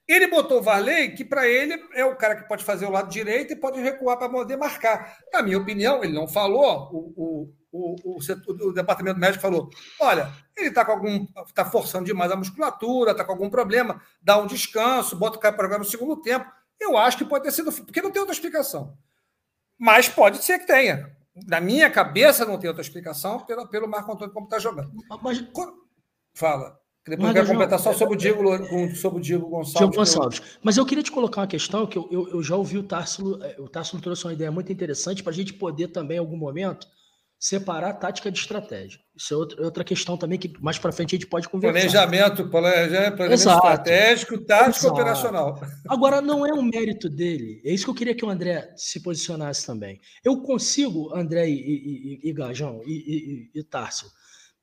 Ele 0.07 0.27
botou 0.27 0.59
o 0.59 0.61
Varley, 0.61 1.15
que 1.15 1.23
para 1.23 1.47
ele 1.47 1.81
é 1.93 2.03
o 2.03 2.15
cara 2.15 2.35
que 2.35 2.47
pode 2.47 2.63
fazer 2.63 2.85
o 2.85 2.91
lado 2.91 3.09
direito 3.09 3.53
e 3.53 3.55
pode 3.55 3.79
recuar 3.79 4.17
para 4.17 4.29
poder 4.29 4.57
marcar. 4.57 5.17
Na 5.31 5.41
minha 5.41 5.57
opinião, 5.57 6.03
ele 6.03 6.13
não 6.13 6.27
falou, 6.27 6.89
o, 6.91 7.13
o, 7.15 7.53
o, 7.71 8.17
o, 8.17 8.67
o 8.69 8.73
departamento 8.73 9.19
médico 9.19 9.41
falou: 9.41 9.69
olha, 9.99 10.31
ele 10.57 10.69
está 10.69 10.83
com 10.83 10.91
algum. 10.91 11.25
está 11.47 11.63
forçando 11.63 12.05
demais 12.05 12.31
a 12.31 12.35
musculatura, 12.35 13.11
está 13.11 13.23
com 13.23 13.31
algum 13.31 13.49
problema, 13.49 14.01
dá 14.21 14.37
um 14.37 14.45
descanso, 14.45 15.15
bota 15.15 15.37
o 15.37 15.39
cara 15.39 15.55
para 15.55 15.65
jogar 15.65 15.79
no 15.79 15.85
segundo 15.85 16.21
tempo. 16.21 16.51
Eu 16.79 16.97
acho 16.97 17.17
que 17.17 17.25
pode 17.25 17.45
ter 17.45 17.51
sido, 17.51 17.71
porque 17.71 18.01
não 18.01 18.11
tem 18.11 18.19
outra 18.19 18.35
explicação. 18.35 18.97
Mas 19.79 20.09
pode 20.09 20.43
ser 20.43 20.59
que 20.59 20.67
tenha. 20.67 21.15
Na 21.47 21.59
minha 21.59 21.89
cabeça 21.89 22.45
não 22.45 22.59
tem 22.59 22.67
outra 22.67 22.83
explicação 22.83 23.39
pelo, 23.39 23.67
pelo 23.67 23.87
Marco 23.87 24.11
Antônio 24.11 24.33
como 24.33 24.45
está 24.45 24.59
jogando. 24.59 24.91
Mas, 25.21 25.39
Fala. 26.35 26.82
Depois 27.05 27.27
eu 27.27 27.33
quero 27.33 27.47
completar 27.47 27.79
só 27.79 27.93
sobre 27.93 28.15
o 28.15 28.17
Diego, 28.17 28.41
sobre 28.95 29.19
o 29.19 29.21
Diego 29.21 29.47
Gonçalves. 29.47 29.77
Diego 29.77 29.95
Gonçalves. 29.95 30.41
Mas 30.61 30.77
eu 30.77 30.85
queria 30.85 31.03
te 31.03 31.11
colocar 31.11 31.41
uma 31.41 31.47
questão 31.47 31.85
que 31.85 31.97
eu, 31.97 32.07
eu, 32.09 32.29
eu 32.29 32.43
já 32.43 32.55
ouvi 32.55 32.77
o 32.77 32.83
Társilo, 32.83 33.43
é, 33.43 33.57
o 33.59 33.67
Társilo 33.67 34.01
trouxe 34.01 34.23
uma 34.25 34.33
ideia 34.33 34.49
muito 34.49 34.71
interessante 34.71 35.21
para 35.21 35.31
a 35.31 35.35
gente 35.35 35.53
poder 35.53 35.89
também, 35.89 36.15
em 36.15 36.19
algum 36.19 36.37
momento, 36.37 36.87
separar 37.37 37.91
tática 37.95 38.31
de 38.31 38.39
estratégia. 38.39 39.01
Isso 39.13 39.33
é 39.33 39.37
outra, 39.37 39.65
outra 39.65 39.83
questão 39.83 40.15
também 40.15 40.39
que 40.39 40.53
mais 40.61 40.79
para 40.79 40.93
frente 40.93 41.13
a 41.13 41.17
gente 41.17 41.27
pode 41.27 41.49
conversar. 41.49 41.73
Planejamento, 41.73 42.49
planejamento 42.49 43.21
estratégico, 43.33 44.37
tático 44.45 44.85
Exato. 44.85 44.93
operacional. 44.93 45.61
Agora, 45.89 46.21
não 46.21 46.45
é 46.45 46.53
um 46.53 46.63
mérito 46.63 47.09
dele. 47.09 47.61
É 47.65 47.73
isso 47.73 47.83
que 47.83 47.89
eu 47.91 47.95
queria 47.95 48.15
que 48.15 48.23
o 48.23 48.29
André 48.29 48.73
se 48.77 49.01
posicionasse 49.01 49.65
também. 49.65 49.99
Eu 50.23 50.41
consigo, 50.41 51.13
André 51.13 51.49
e, 51.49 51.53
e, 51.53 52.21
e, 52.23 52.29
e 52.29 52.33
Gajão 52.33 52.81
e, 52.85 53.49
e, 53.53 53.59
e 53.59 53.63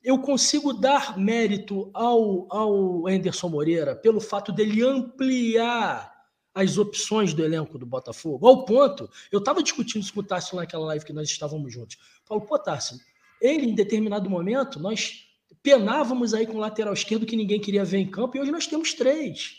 eu 0.03 0.18
consigo 0.18 0.72
dar 0.72 1.18
mérito 1.18 1.90
ao, 1.92 2.46
ao 2.51 3.07
Anderson 3.07 3.48
Moreira 3.48 3.94
pelo 3.94 4.20
fato 4.20 4.51
dele 4.53 4.82
ampliar 4.82 6.11
as 6.55 6.78
opções 6.78 7.32
do 7.32 7.44
elenco 7.44 7.78
do 7.78 7.86
Botafogo, 7.86 8.46
ao 8.46 8.64
ponto, 8.64 9.09
eu 9.30 9.38
estava 9.38 9.62
discutindo 9.62 10.03
isso 10.03 10.12
com 10.12 10.20
o 10.20 10.24
Tássio 10.24 10.57
naquela 10.57 10.86
live 10.86 11.05
que 11.05 11.12
nós 11.12 11.28
estávamos 11.28 11.72
juntos. 11.72 11.96
Falo, 12.24 12.40
pô, 12.40 12.59
Tássio, 12.59 12.98
ele 13.40 13.66
em 13.66 13.74
determinado 13.74 14.28
momento, 14.28 14.80
nós 14.80 15.26
penávamos 15.62 16.34
aí 16.34 16.46
com 16.46 16.55
o 16.55 16.61
lateral 16.61 16.92
esquerdo 16.92 17.26
que 17.26 17.36
ninguém 17.36 17.61
queria 17.61 17.84
ver 17.84 17.98
em 17.98 18.11
campo, 18.11 18.36
e 18.36 18.40
hoje 18.40 18.51
nós 18.51 18.66
temos 18.66 18.94
três. 18.94 19.59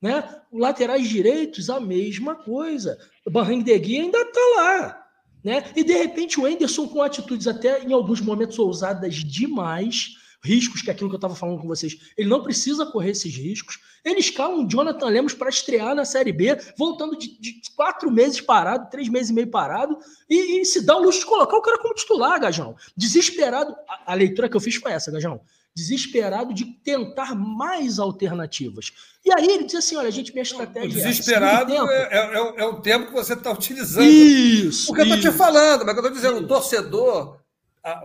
Né? 0.00 0.22
Laterais 0.52 1.08
direitos, 1.08 1.70
a 1.70 1.80
mesma 1.80 2.34
coisa. 2.34 2.98
O 3.24 3.30
Gui 3.30 4.00
ainda 4.00 4.20
está 4.20 4.40
lá. 4.56 5.05
Né? 5.46 5.62
E 5.76 5.84
de 5.84 5.92
repente 5.92 6.40
o 6.40 6.48
Enderson 6.48 6.88
com 6.88 7.00
atitudes 7.00 7.46
até 7.46 7.80
em 7.80 7.92
alguns 7.92 8.20
momentos 8.20 8.58
ousadas 8.58 9.14
demais, 9.14 10.16
riscos 10.42 10.82
que 10.82 10.90
é 10.90 10.92
aquilo 10.92 11.08
que 11.08 11.14
eu 11.14 11.18
estava 11.18 11.36
falando 11.36 11.60
com 11.60 11.68
vocês, 11.68 11.96
ele 12.18 12.28
não 12.28 12.42
precisa 12.42 12.84
correr 12.84 13.10
esses 13.10 13.32
riscos. 13.32 13.78
Ele 14.04 14.18
escala 14.18 14.56
um 14.56 14.66
Jonathan 14.66 15.06
Lemos 15.06 15.34
para 15.34 15.48
estrear 15.48 15.94
na 15.94 16.04
Série 16.04 16.32
B, 16.32 16.58
voltando 16.76 17.16
de, 17.16 17.38
de, 17.38 17.60
quatro 17.76 18.10
meses 18.10 18.40
parado, 18.40 18.90
três 18.90 19.08
meses 19.08 19.30
e 19.30 19.34
meio 19.34 19.46
parado, 19.46 19.96
e, 20.28 20.62
e, 20.62 20.64
se 20.64 20.84
dá 20.84 20.96
o 20.96 21.02
luxo 21.04 21.20
de 21.20 21.26
colocar 21.26 21.56
o 21.56 21.62
cara 21.62 21.78
como 21.78 21.94
titular, 21.94 22.40
Gajão. 22.40 22.74
Desesperado. 22.96 23.72
A, 23.88 24.12
a 24.12 24.14
leitura 24.14 24.48
que 24.48 24.56
eu 24.56 24.60
fiz 24.60 24.74
foi 24.74 24.90
essa, 24.90 25.12
Gajão 25.12 25.40
desesperado 25.76 26.54
de 26.54 26.64
tentar 26.64 27.34
mais 27.34 27.98
alternativas. 27.98 28.92
E 29.22 29.30
aí 29.30 29.46
ele 29.46 29.64
diz 29.64 29.74
assim: 29.74 29.96
olha, 29.96 30.10
gente, 30.10 30.32
minha 30.32 30.42
estratégia. 30.42 30.88
O 30.88 31.00
é 31.00 31.08
desesperado 31.08 31.72
é, 31.74 31.76
é, 31.76 32.18
é, 32.18 32.54
é, 32.62 32.64
o 32.64 32.80
tempo 32.80 33.08
que 33.08 33.12
você 33.12 33.34
está 33.34 33.52
utilizando. 33.52 34.06
Isso. 34.06 34.86
Porque 34.86 35.02
eu 35.02 35.14
estou 35.14 35.20
te 35.30 35.36
falando, 35.36 35.84
mas 35.84 35.94
eu 35.94 36.02
estou 36.02 36.10
dizendo, 36.10 36.38
o 36.38 36.46
torcedor, 36.48 37.38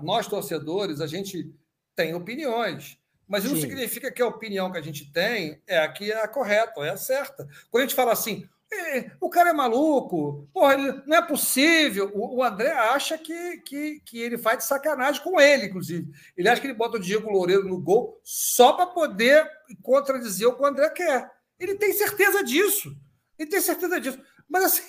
nós 0.04 0.28
torcedores, 0.28 1.00
a 1.00 1.08
gente 1.08 1.50
tem 1.96 2.14
opiniões. 2.14 2.98
Mas 3.26 3.46
isso 3.46 3.54
não 3.54 3.62
significa 3.62 4.12
que 4.12 4.22
a 4.22 4.28
opinião 4.28 4.70
que 4.70 4.78
a 4.78 4.82
gente 4.82 5.10
tem 5.10 5.62
é 5.66 5.80
a 5.80 5.88
que 5.88 6.12
é 6.12 6.22
a 6.22 6.28
correta, 6.28 6.82
é 6.82 6.90
a 6.90 6.98
certa. 6.98 7.48
Quando 7.70 7.84
a 7.84 7.88
gente 7.88 7.96
fala 7.96 8.12
assim, 8.12 8.46
é, 8.74 9.12
o 9.20 9.30
cara 9.30 9.50
é 9.50 9.54
maluco, 9.54 10.48
porra, 10.54 10.76
ele, 10.76 11.02
não 11.06 11.18
é 11.18 11.22
possível. 11.22 12.10
O, 12.14 12.38
o, 12.38 12.44
André 12.44 12.72
acha 12.72 13.18
que, 13.18 13.58
que, 13.58 14.00
que 14.06 14.20
ele 14.20 14.38
faz 14.38 14.60
de 14.60 14.64
sacanagem 14.64 15.22
com 15.22 15.40
ele, 15.42 15.66
inclusive. 15.66 16.10
Ele 16.38 16.48
acha 16.48 16.62
que 16.62 16.68
ele 16.68 16.74
bota 16.74 16.98
o 16.98 17.00
Diego 17.00 17.30
Loureiro 17.30 17.68
no 17.68 17.82
gol 17.82 18.20
só 18.24 18.74
para 18.74 18.88
poder 18.88 19.46
contradizer 19.82 20.48
o 20.48 20.56
que 20.56 20.62
o 20.62 20.66
André 20.66 20.90
quer. 20.90 21.30
Ele 21.60 21.76
tem 21.76 21.92
certeza 21.92 22.44
disso. 22.44 22.96
Ele 23.38 23.50
tem 23.50 23.60
certeza 23.60 24.00
disso. 24.00 24.20
Mas 24.50 24.64
assim. 24.64 24.84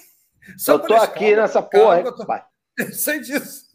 eu 0.68 0.78
tô 0.78 0.94
aqui 0.94 1.34
nessa 1.34 1.60
porra, 1.60 2.02
tô... 2.12 2.24
pai. 2.24 2.44
Eu 2.78 2.90
sei 2.90 3.20
disso. 3.20 3.66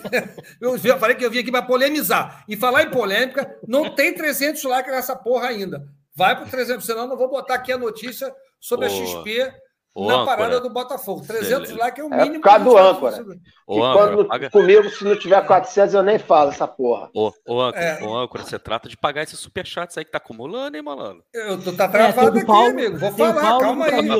Eu 0.60 0.98
falei 1.00 1.16
que 1.16 1.24
eu 1.24 1.30
vim 1.30 1.40
aqui 1.40 1.50
para 1.50 1.66
polemizar. 1.66 2.44
E 2.48 2.56
falar 2.56 2.84
em 2.84 2.90
polêmica, 2.92 3.58
não 3.66 3.92
tem 3.92 4.14
300 4.14 4.62
likes 4.62 4.92
nessa 4.92 5.16
porra 5.16 5.48
ainda. 5.48 5.84
Vai 6.14 6.36
para 6.36 6.46
300, 6.46 6.86
senão 6.86 7.02
eu 7.02 7.08
não 7.08 7.16
vou 7.16 7.28
botar 7.28 7.56
aqui 7.56 7.70
a 7.70 7.76
notícia 7.76 8.32
sobre 8.66 8.86
a 8.86 8.88
XP 8.90 9.52
Ô, 9.94 10.08
na 10.08 10.14
âncora. 10.16 10.36
parada 10.36 10.60
do 10.60 10.68
Botafogo. 10.68 11.22
300 11.26 11.68
Beleza. 11.70 11.76
likes 11.78 12.04
é 12.04 12.06
o 12.06 12.12
É 12.12 12.16
mínimo. 12.24 12.34
por 12.42 12.50
causa 12.50 12.64
do 12.64 12.76
âncora. 12.76 13.16
E 13.16 13.78
âncora, 13.80 14.16
quando, 14.16 14.28
paga- 14.28 14.50
comigo, 14.50 14.90
se 14.90 15.04
não 15.04 15.18
tiver 15.18 15.46
400, 15.46 15.94
eu 15.94 16.02
nem 16.02 16.18
falo 16.18 16.50
essa 16.50 16.68
porra. 16.68 17.08
Ô, 17.14 17.32
ô, 17.46 17.60
âncora, 17.62 17.82
É. 17.82 18.02
ô, 18.04 18.14
âncora, 18.14 18.42
você 18.44 18.58
trata 18.58 18.88
de 18.90 18.96
pagar 18.96 19.22
esses 19.22 19.38
superchats 19.38 19.96
aí 19.96 20.04
que 20.04 20.10
tá 20.10 20.18
acumulando, 20.18 20.76
hein, 20.76 20.82
malandro? 20.82 21.24
Eu 21.32 21.62
tô 21.62 21.72
tá 21.72 21.84
É, 21.84 21.88
travado 21.88 22.30
do 22.32 22.36
aqui, 22.38 22.46
Paulo, 22.46 22.68
amigo. 22.68 22.98
Vou 22.98 23.08
o 23.08 23.12
falar, 23.12 23.40
Paulo 23.40 23.60
calma 23.60 23.86
aí. 23.86 24.10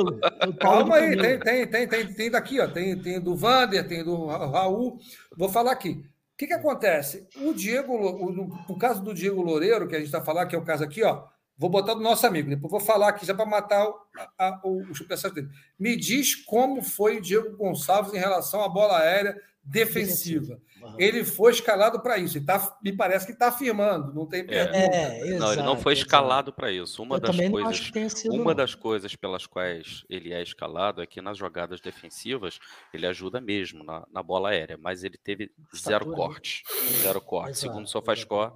O 0.49 0.53
Calma 0.57 0.95
aí, 0.95 1.17
tem, 1.17 1.39
tem, 1.39 1.67
tem, 1.67 1.87
tem, 1.87 2.13
tem 2.13 2.31
daqui, 2.31 2.59
ó. 2.59 2.67
Tem, 2.67 2.99
tem 2.99 3.21
do 3.21 3.35
Vander, 3.35 3.87
tem 3.87 4.03
do 4.03 4.25
Ra- 4.25 4.47
Raul. 4.47 4.97
Vou 5.37 5.49
falar 5.49 5.73
aqui. 5.73 5.91
O 5.91 6.37
que, 6.37 6.47
que 6.47 6.53
acontece? 6.53 7.27
O 7.41 7.53
Diego, 7.53 7.93
o, 7.93 8.31
no, 8.31 8.47
no 8.67 8.77
caso 8.79 9.03
do 9.03 9.13
Diego 9.13 9.41
Loureiro, 9.43 9.87
que 9.87 9.95
a 9.95 9.99
gente 9.99 10.07
está 10.07 10.21
falando, 10.23 10.47
que 10.47 10.55
é 10.55 10.59
o 10.59 10.63
caso 10.65 10.83
aqui, 10.83 11.03
ó. 11.03 11.23
Vou 11.57 11.69
botar 11.69 11.95
do 11.95 12.01
nosso 12.01 12.25
amigo, 12.27 12.49
depois 12.49 12.69
vou 12.69 12.79
falar 12.79 13.09
aqui 13.09 13.25
já 13.25 13.33
para 13.33 13.45
matar 13.45 13.87
o, 13.87 13.95
a, 14.37 14.61
o, 14.63 14.83
o 14.83 15.31
dele. 15.33 15.49
Me 15.79 15.95
diz 15.95 16.35
como 16.35 16.83
foi 16.83 17.17
o 17.17 17.21
Diego 17.21 17.57
Gonçalves 17.57 18.13
em 18.13 18.19
relação 18.19 18.63
à 18.63 18.69
bola 18.69 18.99
aérea 18.99 19.35
defensiva. 19.63 20.61
Ele 20.97 21.23
foi 21.23 21.51
escalado 21.51 21.99
para 22.01 22.17
isso. 22.17 22.37
E 22.37 22.41
tá, 22.41 22.77
me 22.83 22.91
parece 22.91 23.25
que 23.25 23.31
está 23.31 23.47
afirmando, 23.47 24.13
não 24.13 24.25
tem 24.25 24.45
pergunta. 24.45 24.77
É, 24.77 25.37
não, 25.37 25.53
ele 25.53 25.61
não 25.63 25.77
foi 25.77 25.93
escalado 25.93 26.51
para 26.53 26.71
isso. 26.71 27.01
Uma 27.03 27.17
Eu 27.17 27.19
das 27.19 27.35
coisas 27.49 28.11
sido. 28.13 28.33
Uma 28.35 28.45
não. 28.45 28.55
das 28.55 28.75
coisas 28.75 29.15
pelas 29.15 29.45
quais 29.45 30.03
ele 30.09 30.33
é 30.33 30.41
escalado 30.41 31.01
é 31.01 31.05
que 31.07 31.21
nas 31.21 31.37
jogadas 31.37 31.79
defensivas 31.81 32.59
ele 32.93 33.05
ajuda 33.07 33.39
mesmo 33.41 33.83
na, 33.83 34.05
na 34.11 34.23
bola 34.23 34.49
aérea, 34.49 34.77
mas 34.77 35.03
ele 35.03 35.17
teve 35.17 35.51
zero 35.75 36.05
Estatura, 36.05 36.09
né? 36.09 36.15
corte. 36.15 36.63
Zero 37.01 37.21
corte. 37.21 37.49
Exato, 37.51 37.59
Segundo 37.59 37.85
o 37.85 37.89
SofaScore, 37.89 38.53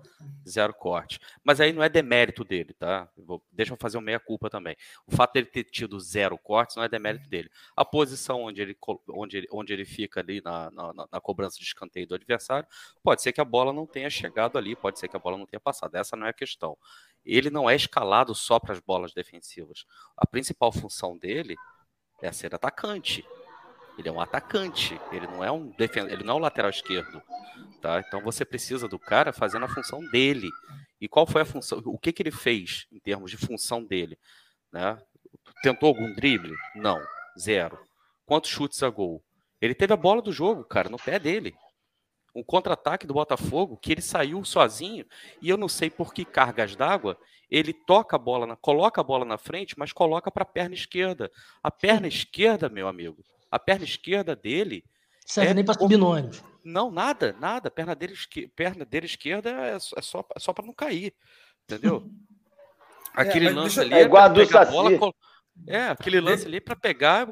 zero 0.47 0.73
corte. 0.73 1.19
Mas 1.43 1.59
aí 1.61 1.71
não 1.73 1.83
é 1.83 1.89
demérito 1.89 2.43
dele, 2.43 2.73
tá? 2.73 3.07
Eu 3.17 3.25
vou- 3.25 3.43
deixa 3.51 3.73
eu 3.73 3.77
fazer 3.79 3.97
uma 3.97 4.03
meia-culpa 4.03 4.49
também. 4.49 4.75
O 5.07 5.15
fato 5.15 5.33
dele 5.33 5.45
ter 5.47 5.63
tido 5.65 5.99
zero 5.99 6.37
cortes 6.37 6.75
não 6.75 6.83
é 6.83 6.89
demérito 6.89 7.29
dele. 7.29 7.49
A 7.75 7.83
posição 7.85 8.43
onde 8.43 8.61
ele, 8.61 8.77
onde 9.09 9.37
ele, 9.37 9.47
onde 9.51 9.73
ele 9.73 9.85
fica 9.85 10.19
ali 10.19 10.41
na, 10.43 10.69
na, 10.71 10.93
na- 10.93 11.07
na 11.11 11.21
cobrança 11.21 11.57
de 11.57 11.63
escanteio 11.65 12.07
do 12.11 12.15
adversário, 12.15 12.67
pode 13.03 13.21
ser 13.21 13.33
que 13.33 13.41
a 13.41 13.45
bola 13.45 13.73
não 13.73 13.85
tenha 13.85 14.09
chegado 14.09 14.57
ali, 14.57 14.75
pode 14.75 14.99
ser 14.99 15.07
que 15.07 15.15
a 15.15 15.19
bola 15.19 15.37
não 15.37 15.45
tenha 15.45 15.59
passado. 15.59 15.95
Essa 15.95 16.15
não 16.15 16.27
é 16.27 16.29
a 16.29 16.33
questão 16.33 16.77
ele 17.25 17.49
não 17.49 17.69
é 17.69 17.75
escalado 17.75 18.33
só 18.33 18.59
para 18.59 18.73
as 18.73 18.79
bolas 18.79 19.13
defensivas. 19.13 19.85
A 20.17 20.25
principal 20.25 20.71
função 20.71 21.17
dele 21.17 21.55
é 22.21 22.31
ser 22.31 22.53
atacante. 22.53 23.25
Ele 23.97 24.09
é 24.09 24.11
um 24.11 24.21
atacante, 24.21 24.99
ele 25.11 25.27
não 25.27 25.43
é 25.43 25.51
um 25.51 25.69
defen 25.71 26.05
ele 26.05 26.23
não 26.23 26.35
é 26.35 26.37
um 26.37 26.41
lateral 26.41 26.69
esquerdo, 26.69 27.21
tá? 27.81 27.99
Então 27.99 28.21
você 28.21 28.45
precisa 28.45 28.87
do 28.87 28.97
cara 28.97 29.33
fazendo 29.33 29.65
a 29.65 29.69
função 29.69 29.99
dele. 30.09 30.49
E 30.99 31.07
qual 31.07 31.27
foi 31.27 31.41
a 31.41 31.45
função? 31.45 31.81
O 31.85 31.97
que 31.97 32.11
que 32.11 32.23
ele 32.23 32.31
fez 32.31 32.87
em 32.91 32.99
termos 32.99 33.29
de 33.29 33.37
função 33.37 33.83
dele, 33.83 34.17
né? 34.71 34.97
Tentou 35.61 35.89
algum 35.89 36.13
drible? 36.13 36.55
Não, 36.75 36.99
zero. 37.37 37.77
Quantos 38.25 38.49
chutes 38.49 38.81
a 38.81 38.89
gol? 38.89 39.21
Ele 39.59 39.75
teve 39.75 39.93
a 39.93 39.97
bola 39.97 40.21
do 40.21 40.31
jogo, 40.31 40.63
cara, 40.63 40.89
no 40.89 40.97
pé 40.97 41.19
dele. 41.19 41.53
Um 42.33 42.43
contra-ataque 42.43 43.05
do 43.05 43.13
Botafogo 43.13 43.77
que 43.77 43.91
ele 43.91 44.01
saiu 44.01 44.43
sozinho 44.45 45.05
e 45.41 45.49
eu 45.49 45.57
não 45.57 45.67
sei 45.67 45.89
por 45.89 46.13
que 46.13 46.23
cargas 46.23 46.75
d'água 46.75 47.17
ele 47.49 47.73
toca 47.73 48.15
a 48.15 48.19
bola, 48.19 48.47
na- 48.47 48.55
coloca 48.55 49.01
a 49.01 49.03
bola 49.03 49.25
na 49.25 49.37
frente, 49.37 49.77
mas 49.77 49.91
coloca 49.91 50.31
para 50.31 50.43
a 50.43 50.45
perna 50.45 50.73
esquerda. 50.73 51.29
A 51.61 51.69
perna 51.69 52.07
esquerda, 52.07 52.69
meu 52.69 52.87
amigo, 52.87 53.21
a 53.51 53.59
perna 53.59 53.83
esquerda 53.83 54.33
dele, 54.35 54.85
Serve 55.25 55.51
é 55.51 55.53
nem 55.53 55.65
para 55.65 55.73
subir 55.77 55.97
no 55.97 56.07
ônibus. 56.07 56.41
não, 56.63 56.89
nada, 56.89 57.35
nada. 57.39 57.67
A 57.67 57.71
perna 57.71 57.93
dele, 57.93 58.13
perna 58.55 58.85
dele 58.85 59.05
esquerda 59.05 59.49
é 59.49 59.77
só, 59.79 59.95
é 59.97 60.01
só, 60.01 60.25
é 60.33 60.39
só 60.39 60.53
para 60.53 60.65
não 60.65 60.73
cair, 60.73 61.13
entendeu? 61.65 62.09
Aquele 63.13 63.45
mas 63.47 63.55
lance 63.55 63.75
deixa- 63.75 63.81
ali 63.81 63.93
É 64.01 64.05
igual 64.05 64.23
a 64.23 64.27
do 64.29 64.45
Saci. 64.45 64.71
bola, 64.71 65.13
é, 65.67 65.83
aquele 65.87 66.19
lance 66.19 66.45
ali 66.47 66.59
para 66.59 66.75
pegar, 66.75 67.27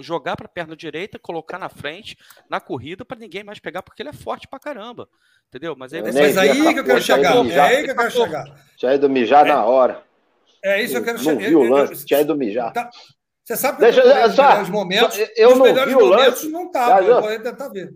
jogar 0.00 0.36
para 0.36 0.46
a 0.46 0.48
perna 0.48 0.74
direita, 0.76 1.18
colocar 1.18 1.58
na 1.58 1.68
frente, 1.68 2.16
na 2.50 2.60
corrida, 2.60 3.04
para 3.04 3.18
ninguém 3.18 3.44
mais 3.44 3.58
pegar, 3.58 3.82
porque 3.82 4.02
ele 4.02 4.08
é 4.10 4.12
forte 4.12 4.48
pra 4.48 4.58
caramba. 4.58 5.08
Entendeu? 5.48 5.74
Mas 5.76 5.92
aí 5.92 6.00
Eu 6.00 6.06
você 6.06 6.12
nem 6.12 6.22
Mas 6.22 6.36
aí 6.38 6.74
que 6.74 6.80
eu 6.80 6.84
quero 6.84 7.00
chegar. 7.02 7.36
É 7.46 7.60
aí 7.60 7.84
que 7.84 7.90
eu 7.90 7.96
quero 7.96 8.10
chegar. 8.10 8.44
Tinha 8.76 8.94
ido 8.94 9.08
mijar 9.08 9.46
na 9.46 9.64
hora. 9.64 10.02
É 10.62 10.82
isso 10.82 10.92
que 10.94 10.98
eu 10.98 11.04
quero 11.04 11.18
Não 11.18 11.24
chegar. 11.24 11.48
vi 11.48 11.54
o 11.56 11.62
lance, 11.62 11.92
eu- 11.92 12.06
tinha 12.06 12.20
ido 12.20 12.36
mijar. 12.36 12.72
Tá. 12.72 12.90
Você 13.44 13.56
sabe 13.56 13.78
que 13.78 13.84
Deixa- 13.84 14.00
eu 14.02 14.28
tô 14.30 14.32
só- 14.32 14.64
momentos. 14.70 15.14
só- 15.16 15.24
eu 15.36 15.56
não 15.56 15.64
melhores 15.64 15.88
vi 15.94 15.94
o 15.96 16.06
momentos 16.08 16.26
lance. 16.26 16.48
não 16.50 16.70
tava. 16.70 16.90
Já, 16.90 17.00
Eu 17.00 17.14
já. 17.14 17.20
vou 17.20 17.38
tentar 17.40 17.68
ver. 17.68 17.94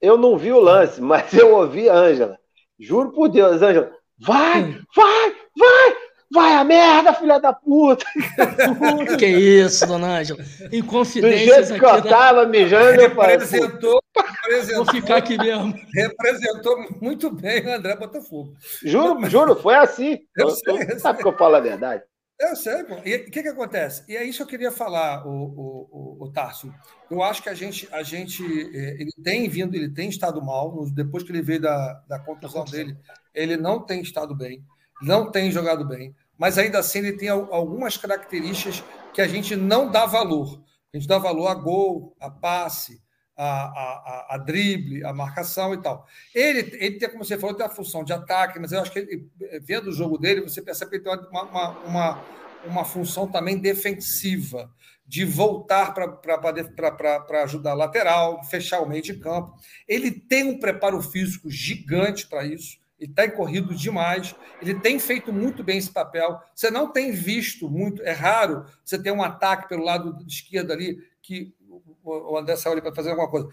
Eu 0.00 0.16
não 0.16 0.36
vi 0.38 0.52
o 0.52 0.60
lance, 0.60 1.00
mas 1.02 1.32
eu 1.34 1.54
ouvi 1.54 1.88
a 1.88 1.94
Ângela. 1.94 2.38
Juro 2.78 3.12
por 3.12 3.28
Deus, 3.28 3.60
Ângela. 3.60 3.90
Vai, 4.18 4.62
vai, 4.94 5.36
vai, 5.58 5.96
vai 6.32 6.54
a 6.54 6.64
merda, 6.64 7.12
filha 7.14 7.38
da 7.38 7.52
puta. 7.52 8.04
que 9.18 9.26
isso, 9.26 9.86
dona 9.86 10.18
Ângela. 10.20 10.42
Do 10.42 10.76
Inconfidências 10.76 11.68
jeito 11.68 11.80
que 11.80 11.86
aqui. 11.86 12.06
eu 12.06 12.10
tava 12.10 12.46
mijando, 12.46 13.00
eu 13.00 13.10
falei, 13.10 13.10
pô, 13.10 13.22
Representou, 13.22 14.02
Vou 14.14 14.24
representou, 14.42 14.86
ficar 14.86 15.16
aqui 15.16 15.36
mesmo. 15.38 15.74
representou 15.94 16.76
muito 17.00 17.30
bem 17.30 17.66
o 17.66 17.74
André 17.74 17.96
Botafogo. 17.96 18.54
juro, 18.82 19.28
juro, 19.28 19.56
foi 19.56 19.74
assim. 19.74 20.18
Eu 20.36 20.48
Eu- 20.48 20.50
sei, 20.50 20.82
eu- 20.92 20.98
sabe 21.00 21.22
que 21.22 21.28
eu 21.28 21.36
falo 21.36 21.56
a 21.56 21.60
verdade? 21.60 22.02
Eu 22.38 22.54
sei, 22.54 22.84
pô. 22.84 22.96
E 23.02 23.14
o 23.16 23.30
que, 23.30 23.42
que 23.42 23.48
acontece? 23.48 24.04
E 24.06 24.14
é 24.14 24.22
isso 24.22 24.36
que 24.38 24.42
eu 24.42 24.46
queria 24.58 24.70
falar, 24.70 25.26
o, 25.26 25.30
o, 25.30 25.88
o, 26.20 26.24
o 26.24 26.32
Tarso. 26.32 26.70
Eu 27.10 27.22
acho 27.22 27.42
que 27.42 27.48
a 27.48 27.54
gente, 27.54 27.88
a 27.90 28.02
gente 28.02 28.42
eh, 28.44 28.96
ele 29.00 29.10
tem 29.24 29.48
vindo, 29.48 29.74
ele 29.74 29.88
tem 29.88 30.10
estado 30.10 30.42
mal. 30.44 30.84
Depois 30.90 31.22
que 31.24 31.32
ele 31.32 31.40
veio 31.40 31.62
da, 31.62 31.94
da 32.06 32.18
contusão 32.18 32.64
dele, 32.66 32.94
ele 33.34 33.56
não 33.56 33.80
tem 33.80 34.02
estado 34.02 34.34
bem, 34.36 34.62
não 35.00 35.30
tem 35.30 35.50
jogado 35.50 35.84
bem, 35.86 36.14
mas 36.38 36.58
ainda 36.58 36.78
assim 36.78 36.98
ele 36.98 37.12
tem 37.12 37.28
al- 37.28 37.52
algumas 37.52 37.96
características 37.96 38.82
que 39.12 39.20
a 39.20 39.28
gente 39.28 39.56
não 39.56 39.90
dá 39.90 40.06
valor. 40.06 40.62
A 40.92 40.96
gente 40.96 41.08
dá 41.08 41.18
valor 41.18 41.48
a 41.48 41.54
gol, 41.54 42.16
a 42.20 42.30
passe, 42.30 43.00
a, 43.36 43.44
a, 43.44 44.26
a, 44.30 44.34
a 44.34 44.38
drible, 44.38 45.04
a 45.04 45.12
marcação 45.12 45.74
e 45.74 45.82
tal. 45.82 46.06
Ele, 46.34 46.60
ele 46.80 46.98
tem, 46.98 47.10
como 47.10 47.24
você 47.24 47.38
falou, 47.38 47.54
tem 47.54 47.66
a 47.66 47.70
função 47.70 48.02
de 48.02 48.12
ataque, 48.12 48.58
mas 48.58 48.72
eu 48.72 48.80
acho 48.80 48.90
que 48.92 48.98
ele, 48.98 49.28
vendo 49.62 49.88
o 49.88 49.92
jogo 49.92 50.16
dele, 50.16 50.40
você 50.40 50.62
percebe 50.62 50.90
que 50.90 50.96
ele 50.96 51.04
tem 51.18 51.28
uma, 51.30 51.42
uma, 51.42 51.68
uma, 51.80 52.24
uma 52.64 52.84
função 52.84 53.26
também 53.30 53.58
defensiva, 53.58 54.70
de 55.06 55.24
voltar 55.24 55.94
para 55.94 57.42
ajudar 57.44 57.72
a 57.72 57.74
lateral, 57.74 58.42
fechar 58.44 58.80
o 58.80 58.88
meio 58.88 59.02
de 59.02 59.14
campo. 59.14 59.54
Ele 59.86 60.10
tem 60.10 60.42
um 60.44 60.58
preparo 60.58 61.00
físico 61.00 61.48
gigante 61.48 62.26
para 62.26 62.44
isso. 62.44 62.78
Ele 62.98 63.10
está 63.10 63.30
corrido 63.30 63.74
demais, 63.74 64.34
ele 64.60 64.74
tem 64.80 64.98
feito 64.98 65.32
muito 65.32 65.62
bem 65.62 65.76
esse 65.76 65.90
papel. 65.90 66.40
Você 66.54 66.70
não 66.70 66.90
tem 66.90 67.12
visto 67.12 67.68
muito, 67.68 68.02
é 68.02 68.12
raro 68.12 68.64
você 68.84 68.98
ter 68.98 69.10
um 69.10 69.22
ataque 69.22 69.68
pelo 69.68 69.84
lado 69.84 70.16
esquerdo 70.26 70.72
ali 70.72 70.98
que 71.20 71.54
o 72.02 72.38
André 72.38 72.54
ali 72.66 72.80
para 72.80 72.94
fazer 72.94 73.10
alguma 73.10 73.28
coisa. 73.28 73.48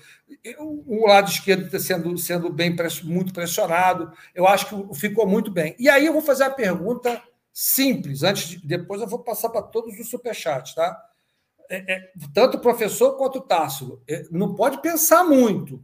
O 0.85 1.07
lado 1.07 1.29
esquerdo 1.29 1.65
está 1.65 1.79
sendo, 1.79 2.15
sendo 2.17 2.51
bem 2.51 2.75
muito 3.03 3.33
pressionado. 3.33 4.11
Eu 4.33 4.47
acho 4.47 4.67
que 4.67 4.99
ficou 4.99 5.27
muito 5.27 5.51
bem. 5.51 5.75
E 5.79 5.89
aí 5.89 6.05
eu 6.05 6.13
vou 6.13 6.21
fazer 6.21 6.43
a 6.43 6.51
pergunta 6.51 7.21
simples, 7.51 8.23
antes 8.23 8.49
de, 8.49 8.65
depois 8.65 9.01
eu 9.01 9.07
vou 9.07 9.19
passar 9.19 9.49
para 9.49 9.61
todos 9.61 9.99
os 9.99 10.09
superchats, 10.09 10.73
tá? 10.73 10.99
É, 11.69 11.93
é, 11.93 12.11
tanto 12.33 12.57
o 12.57 12.61
professor 12.61 13.15
quanto 13.17 13.39
o 13.39 13.41
Tássilo. 13.41 14.01
É, 14.07 14.23
não 14.29 14.53
pode 14.53 14.81
pensar 14.81 15.23
muito. 15.23 15.83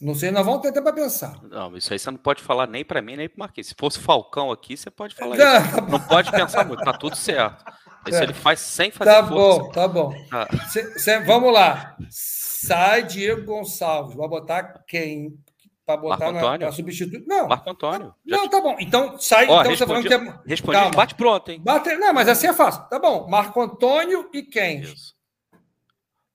Não 0.00 0.14
sei, 0.14 0.30
nós 0.30 0.46
vamos 0.46 0.62
ter 0.62 0.72
tempo 0.72 0.84
para 0.84 0.94
pensar. 0.94 1.38
Não, 1.42 1.76
isso 1.76 1.92
aí 1.92 1.98
você 1.98 2.10
não 2.10 2.18
pode 2.18 2.42
falar 2.42 2.66
nem 2.66 2.82
para 2.82 3.02
mim, 3.02 3.16
nem 3.16 3.28
para 3.28 3.36
o 3.36 3.40
Marquinhos. 3.40 3.68
Se 3.68 3.74
fosse 3.78 3.98
Falcão 3.98 4.50
aqui, 4.50 4.76
você 4.76 4.90
pode 4.90 5.14
falar 5.14 5.36
isso. 5.36 5.82
Não 5.90 6.00
pode 6.00 6.30
pensar 6.30 6.64
muito, 6.64 6.82
tá 6.82 6.92
tudo 6.94 7.14
certo. 7.16 7.62
Isso 8.06 8.18
é. 8.18 8.22
ele 8.22 8.32
faz 8.32 8.60
sem 8.60 8.90
fazer 8.90 9.10
tá 9.10 9.26
força. 9.26 9.60
Bom, 9.60 9.70
tá 9.70 9.88
bom, 9.88 10.14
tá. 10.30 10.48
Cê, 10.68 10.98
cê, 10.98 11.20
vamos 11.20 11.52
lá. 11.52 11.96
Sai 12.08 13.02
Diego 13.02 13.44
Gonçalves. 13.44 14.16
Vai 14.16 14.26
botar 14.26 14.82
quem? 14.88 15.38
Para 15.84 15.96
botar 15.98 16.32
para 16.32 16.72
substituir? 16.72 17.24
Não. 17.26 17.48
Marco 17.48 17.68
Antônio. 17.68 18.14
Não, 18.24 18.48
tá 18.48 18.60
bom. 18.60 18.76
Então 18.80 19.18
sai. 19.18 19.46
Ó, 19.48 19.60
então 19.60 19.70
respondi, 19.70 19.76
você 19.76 19.86
falando 19.86 20.06
que 20.06 20.14
é. 20.14 20.40
Respondi, 20.46 20.78
Calma. 20.78 20.96
bate 20.96 21.14
pronto, 21.14 21.50
hein? 21.50 21.60
Bate, 21.62 21.94
não, 21.96 22.14
mas 22.14 22.28
assim 22.28 22.46
é 22.46 22.54
fácil. 22.54 22.88
Tá 22.88 22.98
bom. 22.98 23.28
Marco 23.28 23.60
Antônio 23.60 24.30
e 24.32 24.42
quem? 24.42 24.80
Isso. 24.80 25.14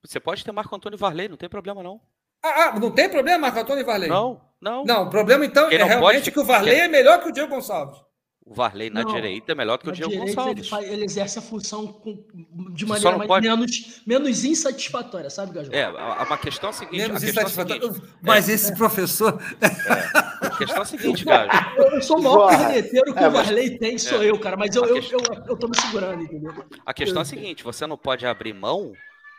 Você 0.03 0.19
pode 0.19 0.43
ter 0.43 0.51
Marco 0.51 0.75
Antônio 0.75 0.97
e 0.97 0.99
Varley, 0.99 1.27
não 1.27 1.37
tem 1.37 1.49
problema, 1.49 1.81
não. 1.81 1.99
Ah, 2.45 2.69
ah, 2.75 2.79
não 2.79 2.91
tem 2.91 3.09
problema, 3.09 3.39
Marco 3.39 3.59
Antônio 3.59 3.81
e 3.81 3.83
Varley? 3.83 4.07
Não, 4.07 4.39
não. 4.61 4.83
Não, 4.83 5.03
o 5.05 5.09
problema 5.09 5.43
então 5.43 5.69
é 5.71 5.83
realmente 5.83 6.31
que 6.31 6.39
o 6.39 6.45
Varley 6.45 6.75
é 6.75 6.87
melhor 6.87 7.19
que 7.19 7.29
o 7.29 7.31
Diego 7.31 7.49
Gonçalves. 7.49 7.99
O 8.45 8.53
Varley 8.53 8.91
na 8.91 9.01
não, 9.01 9.11
direita 9.11 9.53
é 9.53 9.55
melhor 9.55 9.79
que 9.79 9.89
o 9.89 9.91
Diego 9.91 10.11
direita, 10.11 10.35
Gonçalves. 10.35 10.59
Ele, 10.59 10.69
faz, 10.69 10.87
ele, 10.87 11.03
exerce 11.03 11.39
a 11.39 11.41
função 11.41 11.87
com, 11.87 12.23
de 12.71 12.85
maneira 12.85 13.17
mais, 13.17 13.27
pode... 13.27 13.47
menos, 13.47 14.01
menos 14.05 14.45
insatisfatória, 14.45 15.31
sabe, 15.31 15.53
Gajão? 15.53 15.73
É, 15.73 15.85
a, 15.85 16.21
a 16.21 16.37
questão 16.37 16.69
é 16.69 16.71
a 16.71 16.73
seguinte. 16.73 17.01
Menos 17.01 17.23
a 17.23 17.27
insatisfatória. 17.27 17.79
É 17.79 17.91
seguinte, 17.91 18.13
Mas 18.21 18.47
é, 18.47 18.53
esse 18.53 18.75
professor. 18.75 19.41
É, 19.59 20.45
a 20.45 20.49
questão 20.51 20.77
é 20.77 20.81
a 20.81 20.85
seguinte, 20.85 21.25
Gajo. 21.25 21.49
Eu 21.95 22.01
sou 22.03 22.19
o 22.19 22.21
maior 22.21 22.55
corneteiro 22.55 23.15
que 23.15 23.23
o 23.23 23.31
Varley 23.31 23.79
tem, 23.79 23.97
sou 23.97 24.23
eu, 24.23 24.39
cara, 24.39 24.55
mas 24.55 24.75
eu, 24.75 24.85
eu, 24.85 24.97
eu, 24.97 25.19
eu 25.47 25.57
tô 25.57 25.67
me 25.67 25.75
segurando, 25.75 26.21
entendeu? 26.21 26.53
A 26.85 26.93
questão 26.93 27.19
é 27.19 27.23
a 27.23 27.25
seguinte: 27.25 27.63
você 27.63 27.87
não 27.87 27.97
pode 27.97 28.27
abrir 28.27 28.53
mão 28.53 28.93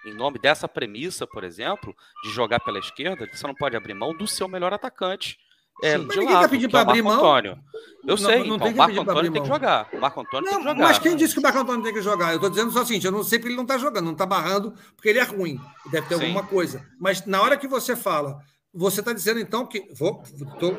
em 0.06 0.14
nome 0.14 0.38
dessa 0.38 0.66
premissa, 0.68 1.26
por 1.26 1.44
exemplo, 1.44 1.94
de 2.24 2.30
jogar 2.30 2.60
pela 2.60 2.78
esquerda, 2.78 3.28
você 3.32 3.46
não 3.46 3.54
pode 3.54 3.76
abrir 3.76 3.94
mão 3.94 4.16
do 4.16 4.26
seu 4.26 4.46
melhor 4.48 4.72
atacante, 4.72 5.36
é, 5.82 5.98
Sim. 5.98 6.06
de 6.08 6.20
lado, 6.20 6.40
quer 6.40 6.48
pedir 6.48 6.68
que 6.68 6.76
é 6.76 6.80
abrir 6.80 7.02
mão. 7.02 7.14
Antônio. 7.14 7.58
Eu 8.02 8.10
Não- 8.10 8.16
sei, 8.16 8.38
não 8.38 8.56
então 8.56 8.58
tem 8.58 8.68
o 8.68 8.70
que 8.70 8.78
Marco 8.78 9.00
Antônio 9.00 9.32
tem 9.32 9.42
que 9.42 9.48
jogar. 9.48 9.88
O 9.92 10.00
Marco 10.00 10.20
Antônio 10.20 10.44
tem 10.44 10.52
Não, 10.54 10.62
que 10.62 10.68
jogar. 10.70 10.82
mas 10.88 10.98
quem 10.98 11.16
disse 11.16 11.34
que 11.34 11.40
o 11.40 11.42
Marco 11.42 11.58
Antônio 11.58 11.82
tem 11.82 11.92
que 11.92 12.00
jogar? 12.00 12.30
Eu 12.30 12.36
estou 12.36 12.48
dizendo 12.48 12.70
só 12.70 12.80
o 12.82 12.86
seguinte: 12.86 13.04
eu 13.04 13.12
não 13.12 13.22
sei 13.22 13.38
porque 13.38 13.48
ele 13.48 13.56
não 13.56 13.64
está 13.64 13.76
jogando, 13.76 14.04
não 14.06 14.12
está 14.12 14.24
barrando, 14.24 14.72
porque 14.94 15.08
ele 15.10 15.18
é 15.18 15.22
ruim. 15.24 15.60
Deve 15.90 16.06
ter 16.08 16.16
Sim. 16.16 16.22
alguma 16.22 16.44
coisa. 16.44 16.82
Mas 16.98 17.26
na 17.26 17.42
hora 17.42 17.56
que 17.58 17.68
você 17.68 17.94
fala, 17.94 18.38
você 18.72 19.00
está 19.00 19.12
dizendo 19.12 19.38
então 19.40 19.66
que. 19.66 19.80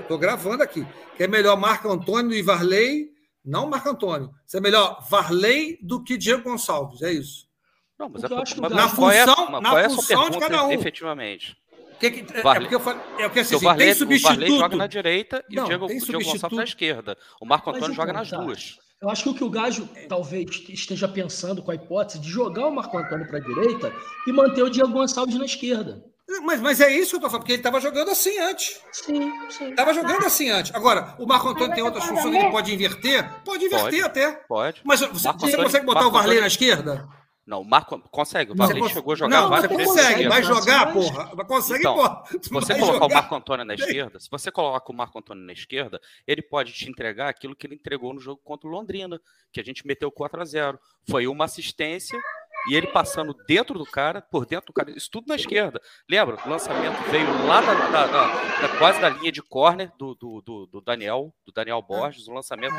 Tô 0.07 0.17
gravando 0.17 0.63
aqui. 0.63 0.83
Que 1.15 1.23
é 1.23 1.27
melhor 1.27 1.57
Marco 1.57 1.91
Antônio 1.91 2.33
e 2.35 2.41
Varley, 2.41 3.09
não 3.45 3.69
Marco 3.69 3.89
Antônio. 3.89 4.31
Isso 4.47 4.57
é 4.57 4.61
melhor 4.61 5.05
Varley 5.09 5.77
do 5.81 6.03
que 6.03 6.17
Diego 6.17 6.41
Gonçalves, 6.43 7.01
é 7.03 7.11
isso. 7.11 7.46
Não, 7.99 8.09
mas 8.09 8.23
é 8.23 8.27
eu 8.27 8.37
acho 8.39 8.55
que 8.55 8.61
mas 8.61 8.71
o 8.71 8.75
Na 8.75 8.89
qual 8.89 9.11
é, 9.11 9.25
função- 9.25 9.51
mas 9.51 9.61
na 9.63 9.69
qual 9.69 9.79
é 9.79 9.89
função 9.89 10.29
de 10.29 10.39
cada 10.39 10.63
um. 10.65 10.71
efetivamente? 10.71 11.57
Que, 11.99 12.11
que, 12.11 12.37
é, 12.37 12.41
Varley- 12.43 12.61
porque 12.69 12.75
eu 12.75 12.79
falei, 12.79 13.01
é 13.17 13.23
porque 13.23 13.39
assim, 13.39 13.55
o 13.55 13.59
Varley, 13.59 13.87
tem 13.87 13.95
o 13.95 13.97
Varley 13.99 14.19
substituto. 14.19 14.59
joga 14.59 14.75
na 14.75 14.85
direita 14.87 15.43
e 15.49 15.55
Não, 15.55 15.63
o 15.63 15.67
Diego, 15.67 15.87
Diego 15.87 15.99
Gonçalves 16.01 16.27
substituto. 16.27 16.55
na 16.55 16.63
esquerda. 16.63 17.17
O 17.41 17.45
Marco 17.45 17.69
Mas 17.71 17.77
Antônio 17.77 17.93
então, 17.93 18.05
joga 18.05 18.13
nas 18.13 18.29
tá. 18.29 18.37
duas. 18.37 18.77
Eu 19.01 19.09
acho 19.09 19.23
que 19.23 19.29
o 19.29 19.33
que 19.33 19.43
o 19.43 19.49
Gajo 19.49 19.89
talvez 20.07 20.45
esteja 20.69 21.07
pensando 21.07 21.61
com 21.63 21.71
a 21.71 21.75
hipótese 21.75 22.19
de 22.19 22.29
jogar 22.29 22.67
o 22.67 22.71
Marco 22.71 22.95
Antônio 22.97 23.27
para 23.27 23.37
a 23.37 23.41
direita 23.41 23.91
e 24.27 24.31
manter 24.31 24.61
o 24.63 24.69
Diego 24.69 24.91
Gonçalves 24.91 25.35
na 25.35 25.45
esquerda. 25.45 26.03
Mas, 26.43 26.59
mas 26.59 26.81
é 26.81 26.91
isso 26.91 27.11
que 27.11 27.15
eu 27.15 27.17
estou 27.19 27.29
falando, 27.29 27.41
porque 27.41 27.53
ele 27.53 27.59
estava 27.61 27.79
jogando 27.79 28.09
assim 28.11 28.37
antes. 28.37 28.79
Sim, 28.91 29.31
sim. 29.49 29.69
Estava 29.69 29.93
jogando 29.93 30.25
assim 30.25 30.49
antes. 30.49 30.75
Agora, 30.75 31.15
o 31.17 31.25
Marco 31.25 31.47
Antônio 31.47 31.73
tem 31.73 31.83
outras 31.83 32.03
funções, 32.05 32.35
ele 32.35 32.51
pode 32.51 32.73
inverter? 32.73 33.27
Pode 33.45 33.65
inverter 33.65 33.83
Pode. 33.89 34.01
até. 34.03 34.31
Pode. 34.47 34.81
Mas 34.83 34.99
você, 34.99 35.31
você 35.31 35.57
consegue 35.57 35.85
botar 35.85 36.01
Marco 36.01 36.09
o 36.09 36.13
Varley 36.13 36.37
Antônio- 36.37 36.41
na 36.41 36.47
esquerda? 36.47 37.07
Não, 37.47 37.61
o 37.61 37.65
Marco 37.65 37.97
consegue. 38.11 38.51
O 38.51 38.55
Varley 38.55 38.81
Você 38.81 38.93
chegou 38.95 39.13
a 39.13 39.15
jogar 39.15 39.41
não, 39.41 39.49
várias 39.49 39.71
vezes. 39.71 39.85
consegue, 39.87 40.27
vai 40.27 40.43
jogar, 40.43 40.93
Mas- 40.93 40.93
porra. 40.93 41.31
Mas 41.33 41.47
Consegue, 41.47 41.79
Então, 41.79 41.95
porra. 41.95 42.23
Se 42.41 42.49
você 42.49 42.73
colocar 42.77 42.97
o 42.97 43.01
jogar. 43.03 43.15
Marco 43.15 43.35
Antônio 43.35 43.63
na 43.65 43.73
esquerda, 43.73 44.19
se 44.19 44.29
você 44.29 44.51
coloca 44.51 44.91
o 44.91 44.95
Marco 44.95 45.17
Antônio 45.17 45.43
na 45.45 45.53
esquerda, 45.53 45.99
ele 46.27 46.41
pode 46.41 46.73
te 46.73 46.89
entregar 46.89 47.29
aquilo 47.29 47.55
que 47.55 47.65
ele 47.65 47.75
entregou 47.75 48.13
no 48.13 48.19
jogo 48.19 48.41
contra 48.43 48.67
o 48.67 48.71
Londrina, 48.71 49.17
que 49.53 49.61
a 49.61 49.63
gente 49.63 49.87
meteu 49.87 50.11
4 50.11 50.41
a 50.41 50.45
0 50.45 50.77
Foi 51.09 51.25
uma 51.25 51.45
assistência 51.45 52.19
e 52.69 52.75
ele 52.75 52.87
passando 52.87 53.35
dentro 53.47 53.77
do 53.77 53.85
cara, 53.85 54.21
por 54.21 54.45
dentro 54.45 54.67
do 54.67 54.73
cara, 54.73 54.91
isso 54.91 55.09
tudo 55.11 55.25
na 55.27 55.35
esquerda. 55.35 55.79
Lembra? 56.09 56.37
O 56.45 56.49
lançamento 56.49 56.97
veio 57.09 57.45
lá 57.47 57.61
da, 57.61 57.73
da- 57.73 58.07
da- 58.07 58.27
da- 58.67 58.77
quase 58.77 58.99
da 59.01 59.09
linha 59.09 59.31
de 59.31 59.41
córner 59.41 59.91
do, 59.97 60.15
do, 60.15 60.41
do- 60.41 60.65
do 60.67 60.81
Daniel, 60.81 61.33
do 61.45 61.51
Daniel 61.53 61.81
Borges, 61.81 62.27
um 62.27 62.33
lançamento 62.33 62.75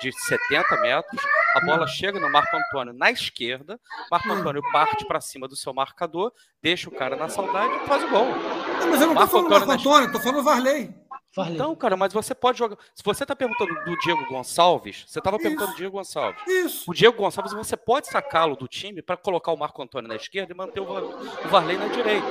de 0.00 0.12
70 0.12 0.80
metros. 0.80 1.20
A 1.54 1.60
bola 1.64 1.86
chega 1.86 2.20
no 2.20 2.30
Marco 2.30 2.56
Antônio 2.56 2.92
na 2.92 3.10
esquerda, 3.10 3.78
Marco 4.10 4.30
Antônio 4.30 4.62
parte 4.72 5.04
para 5.06 5.20
cima 5.20 5.48
do 5.48 5.56
seu 5.56 5.72
marcador, 5.74 6.32
deixa 6.62 6.88
o 6.88 6.92
cara 6.94 7.16
na 7.16 7.28
saudade 7.28 7.74
e 7.74 7.86
faz 7.86 8.04
o 8.04 8.08
gol. 8.08 8.26
Não, 8.26 8.90
mas 8.90 9.00
eu 9.00 9.08
não 9.08 9.14
estou 9.14 9.14
Marco 9.14 9.30
falando 9.30 9.48
do 9.48 9.48
Antônio 9.48 9.50
Marco 9.50 9.66
na 9.66 9.74
Antônio, 9.74 10.06
estou 10.06 10.20
falando 10.20 10.36
do 10.36 10.42
Varley. 10.44 10.94
Varley. 11.34 11.54
Então, 11.54 11.74
cara, 11.76 11.96
mas 11.96 12.12
você 12.12 12.34
pode 12.34 12.58
jogar. 12.58 12.76
Se 12.94 13.02
você 13.04 13.24
tá 13.24 13.36
perguntando 13.36 13.72
do 13.84 13.96
Diego 13.98 14.26
Gonçalves, 14.26 15.04
você 15.06 15.20
tava 15.20 15.38
perguntando 15.38 15.66
Isso. 15.66 15.74
do 15.74 15.76
Diego 15.76 15.96
Gonçalves. 15.96 16.42
Isso. 16.46 16.90
O 16.90 16.94
Diego 16.94 17.16
Gonçalves, 17.16 17.52
você 17.52 17.76
pode 17.76 18.08
sacá-lo 18.08 18.56
do 18.56 18.66
time 18.66 19.00
para 19.02 19.16
colocar 19.16 19.52
o 19.52 19.56
Marco 19.56 19.80
Antônio 19.82 20.08
na 20.08 20.16
esquerda 20.16 20.52
e 20.52 20.56
manter 20.56 20.80
o, 20.80 20.86
Va- 20.86 21.00
o 21.02 21.48
Varley 21.48 21.76
na 21.76 21.88
direita. 21.88 22.26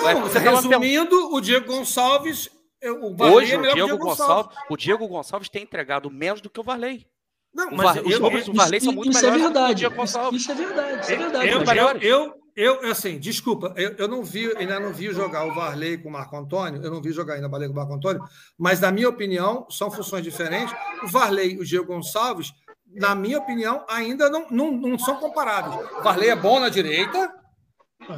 Então, 0.00 0.20
você 0.22 0.40
tava 0.40 0.56
resumindo, 0.56 1.34
o 1.34 1.40
Diego 1.40 1.66
Gonçalves, 1.66 2.48
o 2.82 3.16
Varley 3.16 3.36
Hoje, 3.36 3.54
é 3.54 3.58
o 3.58 3.60
melhor 3.60 3.74
que 3.74 3.82
Diego, 3.84 3.98
Gonçalves, 3.98 4.56
o 4.70 4.76
Diego 4.76 5.08
Gonçalves 5.08 5.48
tem 5.48 5.62
entregado 5.62 6.10
menos 6.10 6.40
do 6.40 6.48
que 6.50 6.60
o 6.60 6.62
Varley. 6.64 7.06
Não, 7.54 7.70
mas 7.70 8.04
os 8.04 8.18
números 8.18 8.46
do 8.46 8.52
Varley 8.52 8.80
são 8.80 8.92
muito 8.92 9.10
isso 9.10 9.18
é 9.18 9.30
melhores 9.30 9.42
do 9.42 9.46
que 9.46 9.50
o 9.50 9.54
verdade. 9.54 9.78
Diego 9.78 9.94
Isso, 9.94 10.00
Gonçalves. 10.00 10.42
isso 10.42 10.52
é 10.52 10.54
verdade. 10.54 11.00
Isso 11.00 11.12
é 11.12 11.16
verdade. 11.16 11.48
eu, 11.48 11.62
eu, 12.02 12.34
eu, 12.56 12.82
eu, 12.82 12.90
assim, 12.90 13.18
desculpa, 13.18 13.72
eu, 13.76 13.94
eu 13.96 14.08
não 14.08 14.22
vi, 14.22 14.56
ainda 14.56 14.78
não 14.78 14.92
vi 14.92 15.12
jogar 15.12 15.44
o 15.44 15.54
Varley 15.54 15.98
com 15.98 16.08
o 16.08 16.12
Marco 16.12 16.36
Antônio, 16.36 16.82
eu 16.82 16.90
não 16.90 17.00
vi 17.02 17.12
jogar 17.12 17.34
ainda 17.34 17.46
o 17.46 17.50
Varley 17.50 17.68
com 17.68 17.74
o 17.74 17.76
Marco 17.76 17.94
Antônio, 17.94 18.22
mas 18.58 18.80
na 18.80 18.90
minha 18.90 19.08
opinião, 19.08 19.66
são 19.70 19.90
funções 19.90 20.22
diferentes. 20.22 20.74
O 21.02 21.08
Varley 21.08 21.54
e 21.54 21.58
o 21.58 21.64
Diego 21.64 21.86
Gonçalves, 21.86 22.52
na 22.92 23.14
minha 23.14 23.38
opinião, 23.38 23.84
ainda 23.88 24.30
não, 24.30 24.46
não, 24.50 24.70
não 24.72 24.98
são 24.98 25.16
comparáveis. 25.16 25.84
O 25.98 26.02
Varley 26.02 26.28
é 26.28 26.36
bom 26.36 26.60
na 26.60 26.68
direita, 26.68 27.32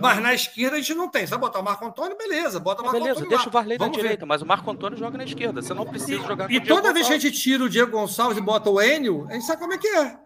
mas 0.00 0.20
na 0.22 0.34
esquerda 0.34 0.76
a 0.76 0.80
gente 0.80 0.94
não 0.94 1.08
tem. 1.08 1.24
Se 1.26 1.30
vai 1.30 1.38
botar 1.38 1.60
o 1.60 1.64
Marco 1.64 1.84
Antônio, 1.86 2.16
beleza, 2.16 2.58
bota 2.60 2.82
o 2.82 2.84
Marco 2.84 2.98
Beleza, 2.98 3.20
Antônio 3.20 3.28
deixa 3.30 3.44
lá. 3.44 3.48
o 3.48 3.52
Varley 3.52 3.78
na 3.78 3.84
ver. 3.86 3.90
direita, 3.92 4.26
mas 4.26 4.42
o 4.42 4.46
Marco 4.46 4.70
Antônio 4.70 4.98
joga 4.98 5.18
na 5.18 5.24
esquerda. 5.24 5.62
Você 5.62 5.72
não 5.74 5.84
precisa 5.86 6.22
jogar 6.22 6.50
E 6.50 6.56
o 6.56 6.60
Diego 6.60 6.66
toda 6.66 6.92
vez 6.92 7.06
que 7.06 7.14
a 7.14 7.18
gente 7.18 7.38
tira 7.38 7.64
o 7.64 7.68
Diego 7.68 7.90
Gonçalves 7.92 8.38
e 8.38 8.40
bota 8.40 8.70
o 8.70 8.80
Enio, 8.80 9.26
a 9.28 9.34
gente 9.34 9.44
sabe 9.44 9.60
como 9.60 9.72
é 9.74 9.78
que 9.78 9.88
é. 9.88 10.16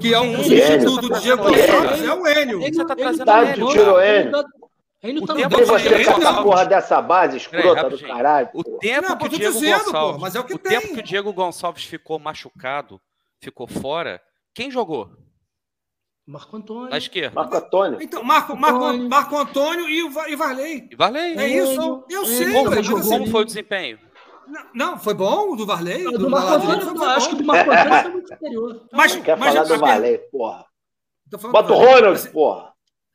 Que 0.00 0.12
é 0.14 0.20
o 0.20 0.24
Enio? 0.24 0.44
substituto 0.44 0.94
Você 0.94 1.00
do 1.00 1.08
tá 1.08 1.18
Diego 1.18 1.42
Gonçalves, 1.44 1.98
Enio? 1.98 2.10
é 2.10 2.14
o 2.14 2.26
Enio. 2.26 2.62
Ele- 2.62 2.74
você 2.74 2.84
tá 2.84 2.96
trazendo 2.96 3.24
tá 3.24 3.52
tirou 3.52 3.66
banco, 3.74 4.00
ele. 4.00 4.30
tá- 4.30 4.44
Ele 5.00 5.20
O 5.20 5.26
tá 5.26 5.32
no 5.34 5.40
tempo. 5.48 5.60
E 5.62 5.64
você 5.64 5.94
essa 5.94 6.42
porra 6.42 6.66
dessa 6.66 7.00
base 7.00 7.36
escrota 7.36 7.68
do 7.68 7.74
rapidinho. 7.82 8.08
caralho. 8.08 8.48
O 8.52 8.64
pô. 8.64 8.78
tempo 8.78 9.08
Não, 9.08 9.16
que 9.16 9.26
o 9.26 9.28
Diego 9.28 9.52
dizendo, 9.54 9.78
pô, 9.78 9.84
Gonçalves, 9.92 10.20
mas 10.20 10.34
é 10.34 10.40
o 10.40 10.44
que 10.44 10.58
tempo 10.58 10.86
tem. 10.86 10.94
que 10.94 11.00
o 11.00 11.02
Diego 11.04 11.32
Gonçalves 11.32 11.84
ficou 11.84 12.18
machucado, 12.18 13.00
ficou 13.40 13.68
fora, 13.68 14.20
quem 14.52 14.72
jogou? 14.72 15.08
Marco 16.28 16.54
Antônio. 16.58 16.90
Na 16.90 16.98
esquerda. 16.98 17.34
Marco 17.34 17.56
Antônio. 17.56 18.02
Então, 18.02 18.22
Marco, 18.22 18.54
Marco, 18.54 18.84
Antônio. 18.84 19.08
Marco 19.08 19.36
Antônio 19.38 19.88
e 19.88 20.02
o 20.02 20.10
e 20.28 20.36
Varley. 20.36 20.88
E 20.92 20.94
Varley. 20.94 21.38
É 21.38 21.48
isso? 21.48 22.04
Eu 22.10 22.26
sei, 22.26 22.52
Como, 22.52 22.64
mas 22.70 22.74
Varley 22.74 22.84
como- 22.84 22.98
assim, 22.98 23.08
jogou 23.08 23.18
como 23.18 23.26
foi 23.30 23.40
o 23.40 23.44
desempenho? 23.46 23.98
Não, 24.46 24.62
não, 24.74 24.98
foi 24.98 25.14
bom 25.14 25.52
o 25.52 25.56
do 25.56 25.64
Varley? 25.64 26.04
Do, 26.04 26.18
do 26.18 26.30
Marco 26.30 26.48
Antônio, 26.52 26.82
eu 26.86 26.96
foi 26.96 27.08
acho 27.08 27.28
que 27.30 27.34
o 27.34 27.38
do 27.38 27.44
Marco 27.44 27.70
Antônio 27.70 28.02
foi 28.02 28.10
muito 28.12 28.28
superior. 28.28 28.86
Mas, 28.92 29.16
Quer 29.16 29.38
mas 29.38 29.54
falar 29.54 29.66
do 29.66 29.78
Varley, 29.78 30.18
porra. 30.30 30.66
Bota 31.50 31.72
o. 31.72 31.76
Ronald, 31.76 32.28
porra. 32.30 32.67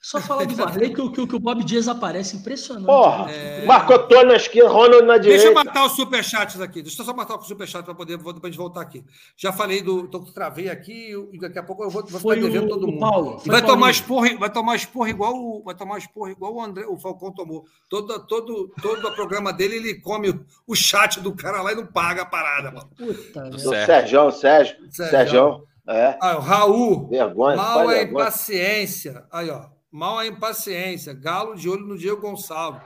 Só 0.06 0.20
falar 0.20 0.44
do 0.46 0.54
Varley 0.54 0.94
que, 0.94 1.00
o- 1.00 1.10
que, 1.10 1.22
o- 1.22 1.26
que 1.28 1.36
o 1.36 1.40
Bob 1.40 1.64
Dias 1.64 1.88
aparece 1.88 2.36
impressionante. 2.36 2.86
Porra. 2.88 3.32
É. 3.32 3.66
Marco 3.66 3.94
Antônio 3.94 4.28
na 4.28 4.36
esquerda, 4.36 4.70
Ronald 4.70 5.06
na 5.06 5.18
Deixa 5.18 5.46
eu 5.46 5.52
direita. 5.52 5.64
matar 5.64 5.86
os 5.86 5.94
superchats 5.94 6.60
aqui. 6.60 6.82
Deixa 6.82 7.02
eu 7.02 7.06
só 7.06 7.14
matar 7.14 7.38
os 7.40 7.48
superchats 7.48 7.86
para 7.86 7.96
poder 7.96 8.18
depois 8.18 8.36
a 8.44 8.48
gente 8.48 8.58
voltar 8.58 8.82
aqui. 8.82 9.02
Já 9.38 9.54
falei 9.54 9.82
do. 9.82 10.06
Tô, 10.10 10.20
travei 10.20 10.68
aqui 10.70 11.14
e 11.32 11.40
daqui 11.40 11.58
a 11.58 11.64
pouco 11.64 11.86
eu 11.86 11.90
vou, 11.90 12.06
vou 12.06 12.20
Foi 12.20 12.36
ficar 12.36 12.48
devendo 12.48 12.66
o- 12.66 12.70
todo 12.70 12.84
o 12.84 12.88
mundo. 12.88 13.00
Paulo, 13.00 13.42
E 13.46 13.50
vai 13.50 13.62
o 13.62 13.66
tomar 13.66 13.92
esporro, 13.92 14.38
vai 14.38 14.50
tomar 14.52 14.76
esporro 14.76 15.08
igual 15.08 15.34
o, 15.36 15.64
vai 15.64 15.74
tomar 15.74 15.98
esporro 16.00 16.30
igual 16.30 16.54
o 16.54 16.62
André, 16.62 16.86
o 16.86 16.98
Falcão 16.98 17.32
tomou. 17.32 17.64
Todo, 17.90 18.20
todo, 18.28 18.74
todo 18.82 19.08
o 19.08 19.16
programa 19.16 19.54
dele, 19.54 19.78
ele 19.78 20.02
come 20.02 20.32
o, 20.32 20.46
o 20.68 20.76
chat 20.76 21.22
do 21.22 21.34
cara 21.34 21.62
lá 21.62 21.72
e 21.72 21.76
não 21.76 21.86
paga 21.86 22.24
a 22.24 22.26
parada, 22.26 22.72
mano. 22.72 22.90
Puta, 22.98 23.58
Certo. 23.58 23.86
Sérgio, 23.86 24.32
Sérgio. 24.32 24.76
Sérgio. 24.92 25.12
Sérgio. 25.12 25.68
É. 25.88 26.18
Ah, 26.22 26.36
o 26.38 26.40
Raul, 26.42 27.08
Vergonha. 27.10 27.56
mal 27.56 27.90
é 27.90 27.96
vergonha. 28.00 28.22
impaciência. 28.24 29.24
Aí, 29.32 29.50
ó. 29.50 29.72
Mal 29.94 30.20
é 30.22 30.28
impaciência. 30.28 31.14
Galo 31.14 31.56
de 31.56 31.70
olho 31.70 31.86
no 31.86 31.96
Diego 31.98 32.20
Gonçalves. 32.20 32.82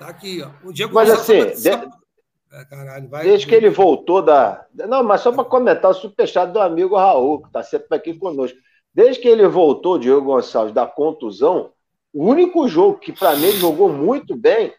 Tá 0.00 0.08
aqui, 0.08 0.42
ó. 0.42 0.50
O 0.68 0.72
Diego 0.72 0.92
Mas 0.92 1.08
Gonçalves. 1.08 1.66
assim, 1.66 1.72
só- 1.72 2.00
É, 2.52 2.64
caralho, 2.64 3.08
vai. 3.08 3.22
Desde 3.22 3.46
que 3.46 3.54
ele 3.54 3.70
voltou 3.70 4.20
da. 4.20 4.66
Não, 4.74 5.04
mas 5.04 5.20
só 5.20 5.30
para 5.30 5.44
comentar 5.44 5.88
o 5.92 5.94
superchat 5.94 6.50
do 6.50 6.58
amigo 6.58 6.96
Raul, 6.96 7.40
que 7.42 7.46
está 7.46 7.62
sempre 7.62 7.96
aqui 7.96 8.12
conosco. 8.14 8.58
Desde 8.92 9.22
que 9.22 9.28
ele 9.28 9.46
voltou, 9.46 9.96
Diego 10.00 10.20
Gonçalves, 10.22 10.74
da 10.74 10.84
contusão, 10.84 11.70
o 12.12 12.24
único 12.24 12.66
jogo 12.66 12.98
que 12.98 13.12
para 13.12 13.36
mim 13.36 13.44
ele 13.46 13.58
jogou 13.58 13.88
muito 13.88 14.34
bem 14.36 14.74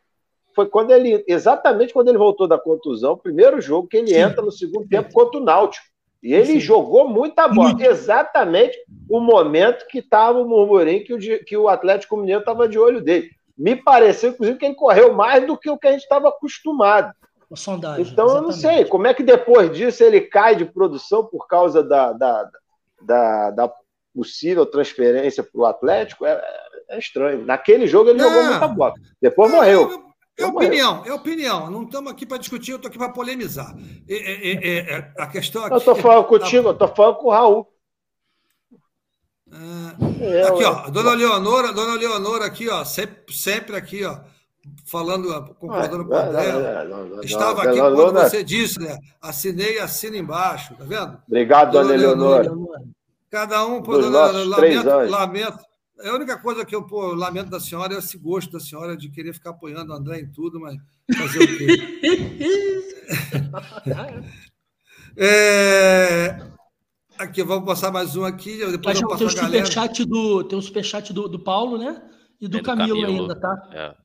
foi 0.53 0.68
quando 0.68 0.91
ele. 0.91 1.23
Exatamente 1.26 1.93
quando 1.93 2.10
ele 2.10 2.18
voltou 2.18 2.45
da 2.45 2.60
contusão, 2.60 3.14
o 3.14 3.18
primeiro 3.18 3.61
jogo 3.61 3.88
que 3.88 3.95
ele 3.95 4.14
entra 4.14 4.41
no 4.41 4.52
segundo 4.52 4.85
tempo 4.89 5.14
contra 5.14 5.39
o 5.39 5.43
Náutico. 5.43 5.85
E 6.22 6.34
ele 6.34 6.53
Sim. 6.53 6.60
jogou 6.60 7.07
muita 7.07 7.48
bola. 7.48 7.69
Muito. 7.69 7.84
Exatamente 7.84 8.77
o 9.10 9.19
momento 9.19 9.88
que 9.88 9.99
estava 9.99 10.39
o 10.39 10.48
murmurinho 10.48 11.03
que 11.03 11.14
o, 11.14 11.45
que 11.45 11.57
o 11.57 11.68
Atlético 11.68 12.18
Mineiro 12.18 12.41
estava 12.41 12.68
de 12.68 12.77
olho 12.77 13.02
dele. 13.02 13.30
Me 13.57 13.76
pareceu, 13.76 14.31
inclusive, 14.31 14.57
que 14.57 14.65
ele 14.65 14.76
correu 14.76 15.14
mais 15.14 15.45
do 15.45 15.57
que 15.57 15.69
o 15.69 15.77
que 15.77 15.88
a 15.88 15.91
gente 15.91 16.02
estava 16.02 16.30
acostumado. 16.30 17.14
Uma 17.49 17.57
sondagem. 17.57 18.06
Então, 18.06 18.27
eu 18.27 18.41
não 18.41 18.49
exatamente. 18.49 18.77
sei 18.77 18.85
como 18.85 19.07
é 19.07 19.14
que 19.14 19.23
depois 19.23 19.72
disso 19.76 20.03
ele 20.03 20.22
cai 20.22 20.56
de 20.56 20.65
produção 20.65 21.26
por 21.26 21.48
causa 21.48 21.84
da, 21.84 22.14
da, 22.14 22.49
da, 23.02 23.52
da 23.52 23.73
possível 24.15 24.65
transferência 24.65 25.43
para 25.43 25.61
o 25.61 25.65
Atlético. 25.65 26.26
É, 26.26 26.41
é 26.89 26.98
estranho. 26.98 27.45
Naquele 27.45 27.88
jogo 27.88 28.10
ele 28.10 28.19
Não. 28.19 28.30
jogou 28.30 28.45
muita 28.45 28.68
bola. 28.68 28.93
Depois 29.22 29.52
morreu. 29.52 30.10
É, 30.38 30.44
é 30.44 30.45
opinião, 30.45 31.03
é 31.06 31.14
opinião. 31.14 31.70
Não 31.70 31.84
estamos 31.84 32.12
aqui 32.12 32.26
para 32.26 32.38
discutir, 32.38 32.72
eu 32.72 32.78
estou 32.78 32.90
aqui 32.90 32.98
para 32.98 33.10
polemizar. 33.10 33.76
É, 34.08 34.16
é, 34.16 34.52
é, 34.53 34.94
é, 34.95 35.14
a 35.18 35.28
questão 35.28 35.64
aqui. 35.64 35.74
Eu 35.74 35.78
estou 35.80 35.95
falando 35.95 36.26
contigo, 36.28 36.70
eu 36.70 36.74
estou 36.74 36.88
falando 36.88 37.16
com 37.18 37.28
o 37.28 37.32
Raul. 37.32 37.68
Aqui, 40.48 40.64
ó, 40.64 40.90
dona 40.90 41.14
Leonora, 41.14 41.74
dona 41.74 41.95
Leonora 41.95 42.45
aqui, 42.45 42.70
ó, 42.70 42.86
sempre, 42.86 43.34
sempre 43.34 43.76
aqui, 43.76 44.06
ó, 44.06 44.18
falando, 44.86 45.28
concordando 45.56 46.06
com 46.06 46.14
o. 46.14 46.18
É, 46.18 46.86
não, 46.86 47.22
Estava 47.22 47.64
aqui 47.64 47.78
quando 47.78 48.14
você 48.14 48.44
disse, 48.44 48.80
né? 48.80 48.98
Assinei 49.22 49.76
e 49.76 49.80
assina 49.80 50.16
embaixo, 50.16 50.74
tá 50.76 50.86
vendo? 50.86 51.22
Obrigado, 51.28 51.72
dona 51.72 51.86
Dona 51.90 51.98
Leonora. 51.99 52.44
Leonora. 52.44 52.82
Cada 53.30 53.66
um, 53.66 53.82
Dos 53.82 54.06
dona- 54.06 54.45
lamento, 54.45 54.90
lamento. 55.10 55.70
É 56.03 56.10
A 56.10 56.15
única 56.15 56.38
coisa 56.38 56.65
que 56.65 56.76
eu 56.76 56.84
pô, 56.86 57.14
lamento 57.14 57.49
da 57.49 57.60
senhora 57.60 57.94
é 57.95 57.98
esse 57.98 58.18
gosto 58.18 58.52
da 58.52 58.60
senhora 58.60 58.95
de 58.98 59.10
querer 59.10 59.34
ficar 59.34 59.52
apoiando 59.52 59.91
o 59.91 59.95
André 59.95 60.19
em 60.19 60.32
tudo, 60.32 60.60
mas 60.60 60.78
fazer 61.18 61.44
o 61.44 61.57
quê? 61.57 62.88
É, 65.18 66.40
Aqui, 67.22 67.44
vamos 67.44 67.65
passar 67.65 67.91
mais 67.91 68.15
um 68.15 68.26
aqui, 68.26 68.57
depois 68.57 68.99
eu 68.99 69.07
tem 69.07 69.07
passo 69.07 69.26
o 69.26 69.28
a 69.30 69.34
galera. 69.34 69.65
superchat 69.65 70.06
do, 70.06 70.44
tem 70.44 70.57
o 70.57 70.61
superchat 70.61 71.14
do, 71.14 71.28
do 71.28 71.38
Paulo, 71.38 71.78
né? 71.78 72.02
E 72.40 72.48
do 72.48 72.57
É, 72.57 72.61
do 72.61 72.65
Camilo, 72.65 73.02
Camilo. 73.02 73.22
ainda, 73.22 73.40
tá? 73.40 73.69
É. 73.72 73.95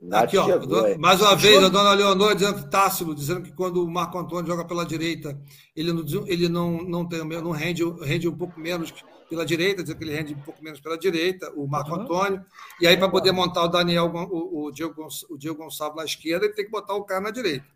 Nath 0.00 0.24
Aqui, 0.24 0.38
ó, 0.38 0.44
chegou, 0.46 0.98
mais 0.98 1.20
uma 1.20 1.36
vez, 1.36 1.62
a 1.62 1.68
dona 1.68 1.92
Leonor 1.92 2.34
dizendo 2.34 2.70
Tássilo, 2.70 3.14
dizendo 3.14 3.42
que 3.42 3.52
quando 3.52 3.84
o 3.84 3.90
Marco 3.90 4.18
Antônio 4.18 4.46
joga 4.46 4.64
pela 4.64 4.86
direita, 4.86 5.38
ele 5.74 5.92
não, 5.92 6.04
ele 6.26 6.48
não, 6.48 6.82
não, 6.82 7.06
tem, 7.06 7.22
não 7.24 7.50
rende, 7.50 7.82
rende 8.00 8.26
um 8.26 8.36
pouco 8.36 8.58
menos 8.58 8.90
pela 9.28 9.44
direita, 9.44 9.82
dizendo 9.82 9.98
que 9.98 10.04
ele 10.04 10.14
rende 10.14 10.34
um 10.34 10.40
pouco 10.40 10.62
menos 10.62 10.80
pela 10.80 10.96
direita, 10.98 11.52
o 11.54 11.66
Marco 11.66 11.94
uhum. 11.94 12.02
Antônio. 12.02 12.44
E 12.80 12.86
aí, 12.86 12.96
para 12.96 13.08
poder 13.08 13.32
montar 13.32 13.64
o 13.64 13.68
Daniel, 13.68 14.06
o, 14.06 14.66
o, 14.66 14.72
Diego, 14.72 15.06
o 15.28 15.36
Diego 15.36 15.58
Gonçalves 15.58 15.96
na 15.96 16.04
esquerda, 16.04 16.46
ele 16.46 16.54
tem 16.54 16.64
que 16.64 16.70
botar 16.70 16.94
o 16.94 17.04
cara 17.04 17.20
na 17.20 17.30
direita. 17.30 17.66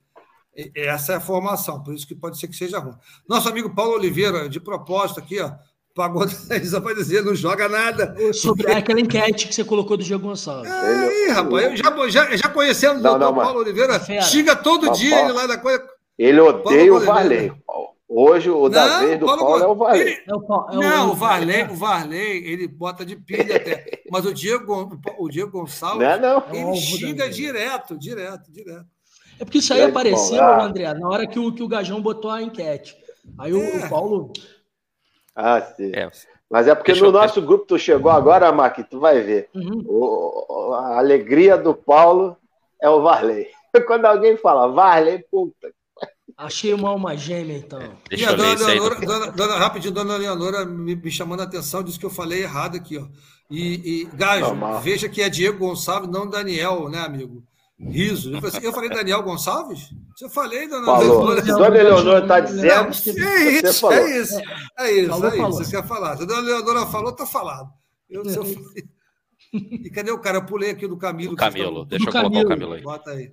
Essa 0.74 1.12
é 1.12 1.16
a 1.16 1.20
formação, 1.20 1.82
por 1.82 1.94
isso 1.94 2.06
que 2.06 2.14
pode 2.14 2.38
ser 2.38 2.48
que 2.48 2.56
seja 2.56 2.78
ruim. 2.78 2.94
Nosso 3.28 3.48
amigo 3.48 3.74
Paulo 3.74 3.94
Oliveira, 3.94 4.48
de 4.48 4.60
propósito 4.60 5.20
aqui, 5.20 5.40
ó, 5.40 5.52
pagou 5.94 6.26
só 6.28 6.80
para 6.80 6.94
dizer, 6.94 7.24
não 7.24 7.34
joga 7.34 7.68
nada. 7.68 8.14
Sobre 8.32 8.64
porque... 8.64 8.78
aquela 8.78 9.00
enquete 9.00 9.48
que 9.48 9.54
você 9.54 9.64
colocou 9.64 9.96
do 9.96 10.02
Diego 10.02 10.28
Gonçalves. 10.28 10.70
Aí, 10.70 11.28
rapaz, 11.28 11.78
já, 11.78 12.08
já, 12.08 12.36
já 12.36 12.48
conhecendo 12.48 12.98
o 12.98 13.02
doutor 13.02 13.34
Paulo 13.34 13.60
Oliveira, 13.60 13.94
é 14.08 14.22
xinga 14.22 14.56
todo 14.56 14.88
mas, 14.88 14.98
dia 14.98 15.16
Paulo, 15.16 15.30
ele 15.30 15.38
lá 15.38 15.46
da 15.46 15.58
coisa. 15.58 15.84
Ele 16.18 16.40
odeia 16.40 16.94
o 16.94 17.00
Varley, 17.00 17.52
Hoje 18.12 18.50
o 18.50 18.68
da 18.68 18.86
não, 18.88 19.00
vez 19.06 19.20
do 19.20 19.26
Paulo, 19.26 19.40
Paulo 19.40 19.62
é 19.62 19.66
o 19.68 19.74
Varley. 19.76 20.02
Ele, 20.02 20.22
é 20.26 20.34
o, 20.34 20.38
é 20.38 20.76
o, 20.76 20.80
não, 20.80 21.10
o 21.12 21.14
Varley, 21.14 21.62
o 21.62 21.74
Varley, 21.76 22.44
ele 22.44 22.66
bota 22.66 23.06
de 23.06 23.14
pilha 23.14 23.54
até. 23.54 24.02
Mas 24.10 24.26
o 24.26 24.34
Diego, 24.34 25.00
o 25.16 25.28
Diego 25.28 25.52
Gonçalves, 25.52 26.00
não, 26.00 26.10
é 26.12 26.18
não. 26.18 26.42
ele 26.52 26.76
xinga 26.76 27.30
direto, 27.30 27.96
direto, 27.96 28.50
direto. 28.50 28.84
É 29.38 29.44
porque 29.44 29.58
isso 29.58 29.72
aí 29.72 29.84
apareceu, 29.84 30.42
ah. 30.42 30.64
André, 30.64 30.92
na 30.92 31.08
hora 31.08 31.24
que 31.24 31.38
o, 31.38 31.54
que 31.54 31.62
o 31.62 31.68
Gajão 31.68 32.02
botou 32.02 32.32
a 32.32 32.42
enquete. 32.42 32.96
Aí 33.38 33.52
o, 33.52 33.62
é. 33.62 33.86
o 33.86 33.88
Paulo. 33.88 34.32
Ah, 35.36 35.60
sim. 35.60 35.92
É. 35.94 36.10
Mas 36.50 36.66
é 36.66 36.74
porque 36.74 36.90
Deixa 36.90 37.06
no 37.06 37.12
nosso 37.12 37.40
grupo 37.40 37.64
tu 37.64 37.78
chegou 37.78 38.10
agora, 38.10 38.50
Mark, 38.50 38.76
tu 38.90 38.98
vai 38.98 39.20
ver. 39.20 39.48
Uhum. 39.54 39.84
O, 39.86 40.74
a 40.74 40.98
alegria 40.98 41.56
do 41.56 41.72
Paulo 41.72 42.36
é 42.82 42.90
o 42.90 43.02
Varley. 43.02 43.46
Quando 43.86 44.06
alguém 44.06 44.36
fala 44.36 44.66
Varley, 44.66 45.24
puta. 45.30 45.72
Achei 46.40 46.72
uma 46.72 46.88
alma 46.88 47.14
gêmea, 47.18 47.58
então. 47.58 47.78
Deixa 48.08 48.24
e 48.24 48.26
a 48.26 48.32
dona 48.32 48.54
Leonora, 48.54 48.94
do... 48.94 49.06
dona, 49.06 49.26
dona, 49.30 49.58
rapidinho, 49.58 49.92
dona 49.92 50.16
Leonora 50.16 50.64
me, 50.64 50.96
me, 50.96 51.10
chamando 51.10 51.40
a 51.40 51.44
atenção, 51.44 51.82
disse 51.82 51.98
que 51.98 52.06
eu 52.06 52.10
falei 52.10 52.42
errado 52.42 52.76
aqui, 52.76 52.96
ó. 52.96 53.06
E, 53.50 54.04
e 54.04 54.04
Gajo, 54.16 54.56
veja 54.82 55.06
que 55.06 55.20
é 55.20 55.28
Diego 55.28 55.58
Gonçalves, 55.58 56.08
não 56.08 56.26
Daniel, 56.26 56.88
né, 56.88 56.98
amigo? 57.00 57.44
Riso. 57.78 58.30
Eu 58.32 58.40
falei, 58.40 58.56
assim, 58.56 58.66
eu 58.66 58.72
falei 58.72 58.88
Daniel 58.88 59.22
Gonçalves? 59.22 59.90
Eu 60.18 60.30
falei, 60.30 60.66
dona. 60.66 60.98
Leonora. 60.98 61.42
Dona 61.42 61.68
Leonora 61.68 62.22
está 62.22 62.40
dizendo. 62.40 62.88
É 63.18 63.50
isso, 63.50 63.92
é 63.92 64.18
isso. 64.18 64.40
É 64.78 64.92
isso, 64.92 65.08
falou, 65.10 65.28
é 65.28 65.36
isso. 65.36 65.50
Você 65.50 65.76
quer 65.76 65.86
falar. 65.86 66.16
Se 66.16 66.22
a 66.22 66.26
dona 66.26 66.40
Leonora 66.40 66.86
falou, 66.86 67.10
está 67.10 67.26
falado. 67.26 67.68
Eu, 68.08 68.22
eu 68.22 68.44
falei... 68.44 68.88
E 69.52 69.90
cadê 69.90 70.12
o 70.12 70.18
cara? 70.18 70.38
Eu 70.38 70.46
pulei 70.46 70.70
aqui 70.70 70.86
do 70.86 70.96
Camilo. 70.96 71.32
O 71.32 71.36
Camilo, 71.36 71.84
deixa 71.84 72.08
eu 72.08 72.12
colocar 72.12 72.38
o 72.38 72.48
Camilo 72.48 72.72
aí. 72.72 72.82
Bota 72.82 73.10
aí. 73.10 73.32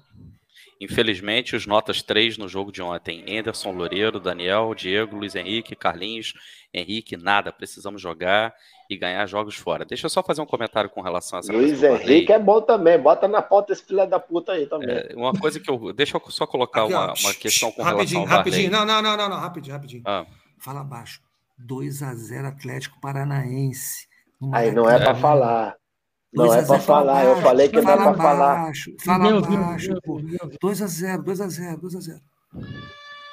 Infelizmente, 0.80 1.56
os 1.56 1.66
notas 1.66 2.02
3 2.02 2.38
no 2.38 2.48
jogo 2.48 2.72
de 2.72 2.82
ontem. 2.82 3.24
Anderson 3.38 3.72
Loureiro, 3.72 4.20
Daniel, 4.20 4.74
Diego, 4.76 5.16
Luiz 5.16 5.36
Henrique, 5.36 5.76
Carlinhos, 5.76 6.34
Henrique, 6.74 7.18
nada. 7.18 7.52
Precisamos 7.52 8.02
jogar 8.02 8.54
e 8.90 8.96
ganhar 8.96 9.26
jogos 9.26 9.56
fora. 9.56 9.86
Deixa 9.86 10.06
eu 10.06 10.10
só 10.10 10.22
fazer 10.22 10.42
um 10.42 10.46
comentário 10.46 10.90
com 10.90 11.02
relação 11.02 11.38
a 11.38 11.40
essa 11.40 11.52
Luiz 11.52 11.82
Henrique 11.82 12.32
é 12.32 12.40
bom 12.40 12.62
também. 12.62 12.98
Bota 13.00 13.28
na 13.28 13.42
pauta 13.42 13.74
esse 13.74 13.84
filho 13.84 14.06
da 14.08 14.20
puta 14.20 14.54
aí 14.54 14.68
também. 14.68 14.90
É, 14.90 15.16
uma 15.16 15.34
coisa 15.34 15.60
que 15.60 15.70
eu. 15.70 15.92
Deixa 15.94 16.18
eu 16.18 16.32
só 16.32 16.46
colocar 16.46 16.84
Aqui, 16.84 16.94
uma, 16.94 17.14
uma, 17.14 17.34
questão 17.34 17.72
com 17.72 17.82
rapidinho, 17.82 18.20
relação 18.20 18.22
ao 18.22 18.38
Rapidinho, 18.38 18.72
não, 18.72 18.86
não, 18.86 19.02
não, 19.02 19.18
não, 19.18 19.30
não, 19.30 19.38
rapidinho, 19.40 19.74
rapidinho. 19.74 20.04
Ah. 20.06 20.26
Fala 20.60 20.84
baixo. 20.84 21.22
2 21.58 22.04
a 22.04 22.14
0 22.14 22.48
Atlético 22.48 23.00
Paranaense. 23.02 24.08
Aí 24.54 24.72
não 24.72 24.90
é 24.90 25.00
para 25.00 25.16
falar. 25.16 25.76
Não 26.34 26.54
é 26.54 26.66
para 26.66 26.80
falar, 26.80 27.26
eu 27.26 27.38
falei 27.38 27.70
que 27.70 27.82
não 27.82 27.92
é 27.92 27.96
para 27.96 28.14
falar. 28.14 28.72
Fala 29.04 29.42
baixo, 29.42 29.94
pô. 30.04 30.20
2x0, 30.62 31.24
2x0, 31.24 31.80
2x0. 31.80 32.20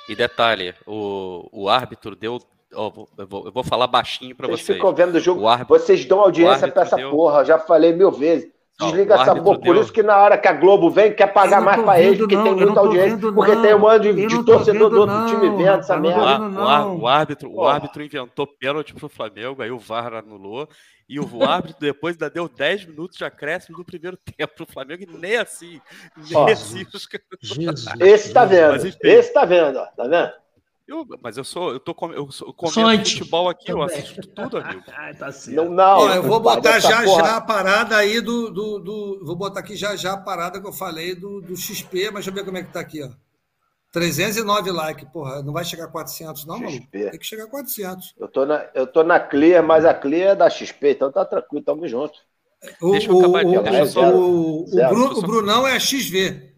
E 0.08 0.14
detalhe, 0.14 0.74
o, 0.86 1.48
o 1.52 1.68
árbitro 1.68 2.14
deu. 2.14 2.38
Oh, 2.76 3.06
eu, 3.18 3.26
vou, 3.26 3.46
eu 3.46 3.52
vou 3.52 3.64
falar 3.64 3.86
baixinho 3.86 4.34
para 4.34 4.46
vocês. 4.48 4.66
Vocês 4.66 4.78
ficam 4.78 4.94
vendo 4.94 5.14
o 5.14 5.20
jogo. 5.20 5.42
O 5.42 5.48
árbitro, 5.48 5.78
vocês 5.78 6.04
dão 6.04 6.20
audiência 6.20 6.70
para 6.70 6.82
essa 6.82 6.96
deu... 6.96 7.10
porra, 7.10 7.44
já 7.44 7.58
falei 7.58 7.92
mil 7.92 8.10
vezes. 8.10 8.53
Desliga 8.80 9.14
essa 9.14 9.36
porra. 9.36 9.60
Por 9.60 9.76
isso 9.76 9.92
que 9.92 10.02
na 10.02 10.16
hora 10.16 10.36
que 10.36 10.48
a 10.48 10.52
Globo 10.52 10.90
vem, 10.90 11.14
quer 11.14 11.28
pagar 11.32 11.60
mais 11.60 11.80
para 11.80 12.00
eles, 12.00 12.18
porque 12.18 12.36
tem 12.36 12.56
muita 12.56 12.80
audiência, 12.80 13.16
vendo, 13.16 13.32
porque 13.32 13.56
tem 13.56 13.74
um 13.74 13.78
monte 13.78 14.12
de, 14.12 14.26
de 14.26 14.44
torcedor 14.44 14.90
do 14.90 15.00
outro 15.00 15.26
time 15.26 15.48
vendo 15.50 15.78
essa 15.78 15.96
merda. 15.96 16.40
O, 16.40 17.02
o, 17.02 17.06
árbitro, 17.06 17.52
o 17.52 17.64
árbitro 17.64 18.02
inventou 18.02 18.46
pênalti 18.46 18.92
pro 18.92 19.08
Flamengo, 19.08 19.62
aí 19.62 19.70
o 19.70 19.78
VAR 19.78 20.14
anulou. 20.14 20.68
E 21.08 21.20
o 21.20 21.24
árbitro 21.44 21.80
depois 21.80 22.16
ainda 22.16 22.28
deu 22.28 22.48
10 22.48 22.86
minutos 22.86 23.16
de 23.16 23.24
acréscimo 23.24 23.76
do 23.76 23.84
primeiro 23.84 24.16
tempo 24.36 24.54
pro 24.56 24.66
Flamengo, 24.66 25.04
e 25.04 25.06
nem 25.06 25.36
assim. 25.36 25.80
Nem 26.16 26.52
assim 26.52 26.84
os 26.92 27.08
Jesus. 27.40 27.86
Esse 28.00 28.32
tá 28.32 28.44
vendo. 28.44 28.72
Mas, 28.72 28.84
enfim, 28.84 28.98
esse 29.02 29.32
tá 29.32 29.44
vendo, 29.44 29.78
ó. 29.78 29.86
Tá 29.86 30.04
vendo? 30.04 30.43
Eu, 30.86 31.06
mas 31.22 31.38
eu 31.38 31.44
sou, 31.44 31.72
eu 31.72 31.80
tô 31.80 31.94
com, 31.94 32.12
eu 32.12 32.30
sou, 32.30 32.52
comendo 32.52 33.08
futebol 33.08 33.48
aqui, 33.48 33.70
eu 33.70 33.82
assisto 33.82 34.20
tudo, 34.28 34.58
amigo. 34.58 34.82
tá 35.18 35.30
não, 35.48 35.70
não, 35.70 35.98
Ó, 36.00 36.14
eu 36.14 36.22
vou 36.22 36.38
botar 36.38 36.78
já 36.78 37.02
porra. 37.02 37.24
já 37.24 37.36
a 37.36 37.40
parada 37.40 37.96
aí 37.96 38.20
do, 38.20 38.50
do, 38.50 38.78
do, 38.80 39.24
Vou 39.24 39.34
botar 39.34 39.60
aqui 39.60 39.76
já 39.76 39.96
já 39.96 40.12
a 40.12 40.18
parada 40.18 40.60
que 40.60 40.66
eu 40.66 40.72
falei 40.72 41.14
do, 41.14 41.40
do 41.40 41.56
XP, 41.56 42.10
mas 42.10 42.14
deixa 42.24 42.30
eu 42.30 42.34
ver 42.34 42.44
como 42.44 42.58
é 42.58 42.62
que 42.62 42.72
tá 42.72 42.80
aqui, 42.80 43.02
ó. 43.02 43.08
309 43.92 44.72
likes, 44.72 45.08
porra, 45.10 45.42
não 45.42 45.52
vai 45.52 45.64
chegar 45.64 45.84
a 45.84 45.88
400 45.88 46.44
não, 46.44 46.58
mano? 46.58 46.86
Tem 46.90 47.18
que 47.18 47.24
chegar 47.24 47.44
a 47.44 47.48
400. 47.50 48.14
Eu 48.18 48.28
tô 48.28 48.44
na, 48.44 48.66
eu 48.74 48.86
tô 48.86 49.02
na 49.02 49.18
Clear, 49.20 49.64
mas 49.64 49.86
a 49.86 49.94
Clear 49.94 50.32
é 50.32 50.36
da 50.36 50.50
XP, 50.50 50.90
então 50.90 51.10
tá 51.10 51.24
tranquilo, 51.24 51.64
tamo 51.64 51.88
junto. 51.88 52.18
O, 52.82 52.90
deixa 52.90 53.10
eu 53.10 53.18
acabar 53.18 53.44
o, 53.44 53.50
de... 53.50 54.80
o, 54.82 54.88
Bruno, 54.88 55.18
o 55.18 55.22
Brunão 55.22 55.66
é 55.66 55.78
XV. 55.80 56.52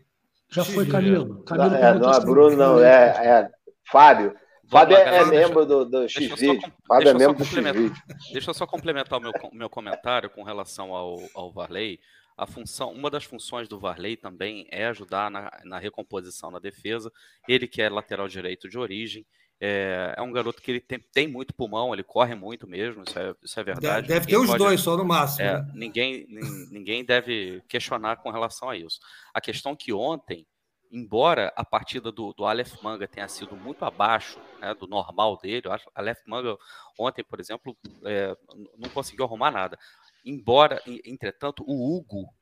Já 0.48 0.64
XV. 0.64 0.74
foi 0.74 0.86
Camilo. 0.86 1.44
Camilo 1.44 1.70
não, 1.70 1.76
é, 1.76 1.94
não 1.94 2.12
é 2.12 2.20
Bruno, 2.20 2.56
não, 2.56 2.80
é, 2.80 3.04
é 3.26 3.55
Fábio. 3.90 4.34
Fábio 4.68 4.96
é, 4.96 5.24
membro 5.26 5.64
do, 5.64 5.84
do 5.84 6.08
X-Vídeo. 6.08 6.72
Fábio 6.88 7.08
é 7.08 7.14
membro 7.14 7.38
do 7.38 7.44
X-Vídeo. 7.44 7.94
Deixa 8.32 8.50
eu 8.50 8.54
só 8.54 8.66
complementar 8.66 9.18
o 9.18 9.22
meu, 9.22 9.32
meu 9.52 9.70
comentário 9.70 10.28
com 10.28 10.42
relação 10.42 10.92
ao, 10.92 11.18
ao 11.34 11.52
Varley 11.52 12.00
a 12.36 12.46
função, 12.46 12.92
uma 12.92 13.10
das 13.10 13.24
funções 13.24 13.66
do 13.66 13.78
Varley 13.78 14.16
também 14.16 14.66
é 14.70 14.86
ajudar 14.86 15.30
na, 15.30 15.50
na 15.64 15.78
recomposição 15.78 16.50
na 16.50 16.58
defesa. 16.58 17.10
Ele 17.48 17.66
que 17.66 17.80
é 17.80 17.88
lateral 17.88 18.28
direito 18.28 18.68
de 18.68 18.78
origem, 18.78 19.26
é, 19.58 20.14
é, 20.18 20.22
um 20.22 20.30
garoto 20.30 20.60
que 20.60 20.70
ele 20.70 20.80
tem, 20.80 21.00
tem, 21.14 21.26
muito 21.26 21.54
pulmão, 21.54 21.94
ele 21.94 22.02
corre 22.02 22.34
muito 22.34 22.66
mesmo, 22.66 23.02
isso 23.04 23.18
é, 23.18 23.34
isso 23.42 23.58
é 23.58 23.64
verdade. 23.64 24.06
Deve, 24.06 24.26
ter 24.26 24.36
os 24.36 24.48
pode, 24.48 24.58
dois 24.58 24.80
só 24.82 24.98
no 24.98 25.04
máximo. 25.04 25.48
É, 25.48 25.54
né? 25.54 25.72
ninguém, 25.74 26.26
ninguém 26.70 27.02
deve 27.02 27.62
questionar 27.66 28.16
com 28.16 28.30
relação 28.30 28.68
a 28.68 28.76
isso. 28.76 29.00
A 29.32 29.40
questão 29.40 29.74
que 29.74 29.94
ontem, 29.94 30.46
embora 30.90 31.52
a 31.56 31.64
partida 31.64 32.10
do, 32.12 32.32
do 32.32 32.44
Aleph 32.44 32.80
Manga 32.82 33.06
tenha 33.06 33.28
sido 33.28 33.56
muito 33.56 33.84
abaixo 33.84 34.38
né, 34.60 34.74
do 34.74 34.86
normal 34.86 35.38
dele, 35.38 35.68
o 35.68 35.90
Aleph 35.94 36.20
Manga 36.26 36.56
ontem, 36.98 37.24
por 37.24 37.40
exemplo, 37.40 37.76
é, 38.04 38.36
não 38.78 38.88
conseguiu 38.90 39.24
arrumar 39.24 39.50
nada. 39.50 39.78
Embora, 40.24 40.82
entretanto, 41.04 41.62
o 41.66 41.96
Hugo, 41.96 42.32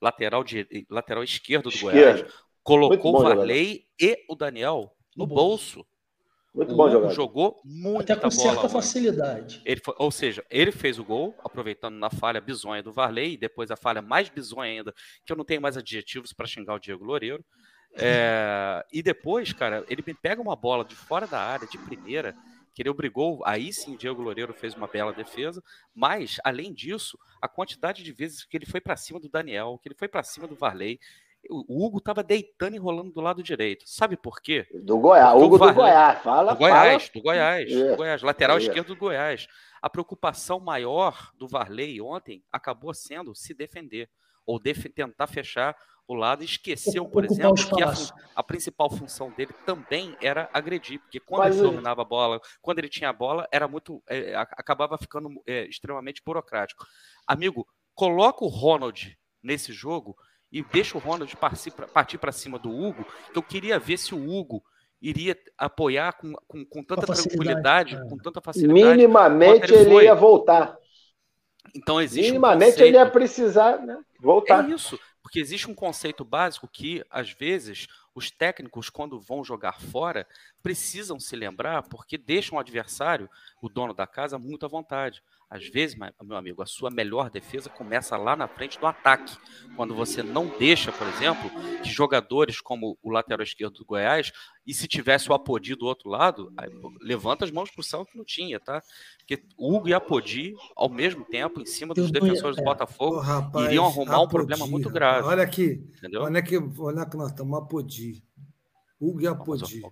lateral, 0.00 0.44
de, 0.44 0.86
lateral 0.88 1.24
esquerdo 1.24 1.64
do 1.64 1.74
Esquerda. 1.74 2.12
Goiás, 2.12 2.34
colocou 2.62 3.16
o 3.16 3.22
Varley 3.22 3.84
e 4.00 4.24
o 4.28 4.36
Daniel 4.36 4.94
no 5.16 5.26
bolso. 5.26 5.84
Muito 6.54 6.74
o 6.74 6.76
bom 6.76 6.90
jogador. 6.90 7.14
Jogou 7.14 7.60
muito 7.64 8.12
Até 8.12 8.20
com 8.20 8.30
certa 8.30 8.68
facilidade. 8.68 9.62
Ele 9.64 9.80
foi, 9.82 9.94
ou 9.98 10.10
seja, 10.10 10.44
ele 10.50 10.70
fez 10.70 10.98
o 10.98 11.04
gol, 11.04 11.34
aproveitando 11.42 11.94
na 11.96 12.10
falha 12.10 12.40
bizonha 12.40 12.82
do 12.82 12.92
Varley, 12.92 13.34
e 13.34 13.36
depois 13.38 13.70
a 13.70 13.76
falha 13.76 14.02
mais 14.02 14.28
bizonha 14.28 14.70
ainda, 14.70 14.94
que 15.24 15.32
eu 15.32 15.36
não 15.36 15.46
tenho 15.46 15.62
mais 15.62 15.78
adjetivos 15.78 16.32
para 16.32 16.46
xingar 16.46 16.74
o 16.74 16.78
Diego 16.78 17.04
Loureiro. 17.04 17.42
É, 17.94 18.84
e 18.92 19.02
depois, 19.02 19.52
cara, 19.52 19.84
ele 19.88 20.02
me 20.06 20.14
pega 20.14 20.40
uma 20.40 20.56
bola 20.56 20.84
de 20.84 20.94
fora 20.94 21.26
da 21.26 21.40
área, 21.40 21.66
de 21.66 21.78
primeira, 21.78 22.34
que 22.74 22.80
ele 22.82 22.88
obrigou, 22.88 23.42
aí 23.44 23.72
sim 23.72 23.94
o 23.94 23.98
Diego 23.98 24.22
Loureiro 24.22 24.54
fez 24.54 24.74
uma 24.74 24.86
bela 24.86 25.12
defesa, 25.12 25.62
mas 25.94 26.38
além 26.42 26.72
disso, 26.72 27.18
a 27.40 27.46
quantidade 27.46 28.02
de 28.02 28.12
vezes 28.12 28.44
que 28.44 28.56
ele 28.56 28.64
foi 28.64 28.80
para 28.80 28.96
cima 28.96 29.20
do 29.20 29.28
Daniel, 29.28 29.78
que 29.82 29.88
ele 29.88 29.94
foi 29.94 30.08
para 30.08 30.22
cima 30.22 30.46
do 30.46 30.54
Varley, 30.54 30.98
o 31.50 31.84
Hugo 31.84 31.98
estava 31.98 32.22
deitando 32.22 32.76
e 32.76 32.78
rolando 32.78 33.10
do 33.10 33.20
lado 33.20 33.42
direito. 33.42 33.84
Sabe 33.86 34.16
por 34.16 34.40
quê? 34.40 34.66
Do 34.72 34.98
Goiás, 34.98 35.34
Hugo 35.34 35.58
Varley, 35.58 35.74
do 35.74 35.80
Goiás, 35.80 36.22
fala. 36.22 36.52
Do 36.52 36.58
Goiás, 36.58 37.02
fala. 37.02 37.12
do 37.14 37.22
Goiás, 37.22 37.72
é. 37.72 37.90
do 37.90 37.96
Goiás, 37.96 38.22
lateral 38.22 38.56
é. 38.56 38.60
esquerdo 38.60 38.88
do 38.88 38.96
Goiás. 38.96 39.48
A 39.80 39.90
preocupação 39.90 40.60
maior 40.60 41.32
do 41.36 41.48
Varley 41.48 42.00
ontem 42.00 42.44
acabou 42.52 42.94
sendo 42.94 43.34
se 43.34 43.52
defender 43.52 44.08
ou 44.46 44.60
def 44.60 44.86
tentar 44.94 45.26
fechar 45.26 45.76
o 46.12 46.14
lado 46.14 46.42
e 46.42 46.46
esqueceu, 46.46 47.06
por 47.06 47.24
exemplo, 47.24 47.54
que 47.54 47.82
a, 47.82 47.92
a, 48.36 48.42
principal 48.42 48.90
função 48.90 49.30
dele 49.30 49.52
também 49.66 50.16
era 50.20 50.48
agredir, 50.52 51.00
porque 51.00 51.20
quando 51.20 51.40
Mas, 51.40 51.56
ele 51.56 51.68
dominava 51.68 52.02
a 52.02 52.04
bola, 52.04 52.40
quando 52.60 52.78
ele 52.78 52.88
tinha 52.88 53.10
a 53.10 53.12
bola, 53.12 53.48
era 53.50 53.66
muito. 53.66 54.02
É, 54.08 54.34
acabava 54.34 54.96
ficando 54.98 55.28
é, 55.46 55.66
extremamente 55.66 56.22
burocrático. 56.24 56.86
Amigo, 57.26 57.66
coloca 57.94 58.44
o 58.44 58.48
Ronald 58.48 59.16
nesse 59.42 59.72
jogo 59.72 60.16
e 60.50 60.62
deixa 60.62 60.96
o 60.98 61.00
Ronald 61.00 61.34
partir 61.92 62.18
para 62.18 62.32
cima 62.32 62.58
do 62.58 62.70
Hugo, 62.70 63.04
que 63.32 63.38
eu 63.38 63.42
queria 63.42 63.78
ver 63.78 63.96
se 63.96 64.14
o 64.14 64.30
Hugo 64.30 64.62
iria 65.00 65.36
apoiar 65.58 66.12
com, 66.12 66.32
com, 66.46 66.64
com 66.64 66.84
tanta 66.84 67.06
com 67.06 67.12
tranquilidade, 67.12 67.96
é. 67.96 68.08
com 68.08 68.16
tanta 68.18 68.40
facilidade. 68.40 68.96
Minimamente 68.96 69.72
ele, 69.72 69.94
ele 69.94 70.04
ia 70.04 70.14
voltar. 70.14 70.76
Então 71.74 72.00
existe 72.00 72.30
Minimamente 72.30 72.80
um 72.80 72.86
ele 72.86 72.96
ia 72.96 73.10
precisar 73.10 73.78
né, 73.78 73.98
voltar. 74.20 74.68
É 74.68 74.72
isso. 74.72 74.98
Porque 75.22 75.38
existe 75.38 75.70
um 75.70 75.74
conceito 75.74 76.24
básico 76.24 76.68
que, 76.68 77.04
às 77.08 77.30
vezes, 77.30 77.86
os 78.14 78.30
técnicos, 78.30 78.90
quando 78.90 79.20
vão 79.20 79.44
jogar 79.44 79.80
fora, 79.80 80.26
precisam 80.62 81.18
se 81.20 81.36
lembrar 81.36 81.82
porque 81.84 82.18
deixam 82.18 82.56
o 82.56 82.60
adversário, 82.60 83.30
o 83.60 83.68
dono 83.68 83.94
da 83.94 84.06
casa, 84.06 84.38
muito 84.38 84.66
à 84.66 84.68
vontade. 84.68 85.22
Às 85.52 85.68
vezes, 85.68 85.94
meu 86.22 86.36
amigo, 86.38 86.62
a 86.62 86.66
sua 86.66 86.90
melhor 86.90 87.28
defesa 87.28 87.68
começa 87.68 88.16
lá 88.16 88.34
na 88.34 88.48
frente 88.48 88.80
do 88.80 88.86
ataque. 88.86 89.36
Quando 89.76 89.94
você 89.94 90.22
não 90.22 90.46
deixa, 90.58 90.90
por 90.90 91.06
exemplo, 91.06 91.50
que 91.82 91.90
jogadores 91.90 92.58
como 92.58 92.96
o 93.02 93.10
lateral 93.10 93.44
esquerdo 93.44 93.74
do 93.74 93.84
Goiás, 93.84 94.32
e 94.66 94.72
se 94.72 94.88
tivesse 94.88 95.28
o 95.28 95.34
Apodi 95.34 95.74
do 95.74 95.84
outro 95.84 96.08
lado, 96.08 96.50
aí, 96.56 96.70
levanta 97.02 97.44
as 97.44 97.50
mãos 97.50 97.70
para 97.70 97.82
o 97.82 97.84
céu 97.84 98.06
que 98.06 98.16
não 98.16 98.24
tinha, 98.24 98.58
tá? 98.58 98.82
Porque 99.18 99.44
Hugo 99.58 99.90
e 99.90 99.92
Apodi, 99.92 100.54
ao 100.74 100.88
mesmo 100.88 101.22
tempo, 101.22 101.60
em 101.60 101.66
cima 101.66 101.92
dos 101.92 102.10
defensores 102.10 102.56
do 102.56 102.62
é. 102.62 102.64
Botafogo, 102.64 103.18
rapaz, 103.18 103.66
iriam 103.66 103.84
arrumar 103.84 104.14
Apodi, 104.14 104.24
um 104.24 104.28
problema 104.28 104.66
muito 104.66 104.88
grave. 104.88 105.28
Olha 105.28 105.42
aqui, 105.42 105.84
entendeu? 105.98 106.22
olha 106.22 106.38
aqui, 106.38 106.56
olha 106.78 107.04
que 107.04 107.16
nós 107.18 107.28
estamos, 107.28 107.58
Apodi. 107.58 108.24
Hugo 109.02 109.20
e 109.20 109.26
Apodi. 109.26 109.82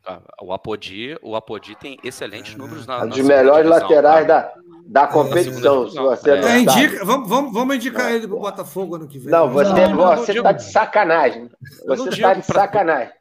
O 0.40 0.52
Apodi, 0.52 1.18
o 1.20 1.34
Apodi 1.34 1.74
tem 1.74 1.98
excelentes 2.04 2.54
números 2.54 2.86
na. 2.86 3.02
Um 3.02 3.08
dos 3.08 3.18
melhores 3.18 3.68
laterais 3.68 4.24
da, 4.24 4.52
da 4.86 5.08
competição. 5.08 5.90
Se 5.90 5.96
você 5.96 6.30
é. 6.30 6.60
indica, 6.60 7.04
vamos, 7.04 7.28
vamos, 7.28 7.52
vamos 7.52 7.74
indicar 7.74 8.12
ele 8.12 8.28
para 8.28 8.36
o 8.36 8.40
Botafogo 8.40 8.94
ano 8.94 9.08
que 9.08 9.18
vem. 9.18 9.32
Não, 9.32 9.50
você 9.50 10.32
está 10.32 10.52
de 10.52 10.62
sacanagem. 10.62 11.50
Você 11.86 12.08
está 12.08 12.34
de 12.34 12.46
sacanagem. 12.46 13.19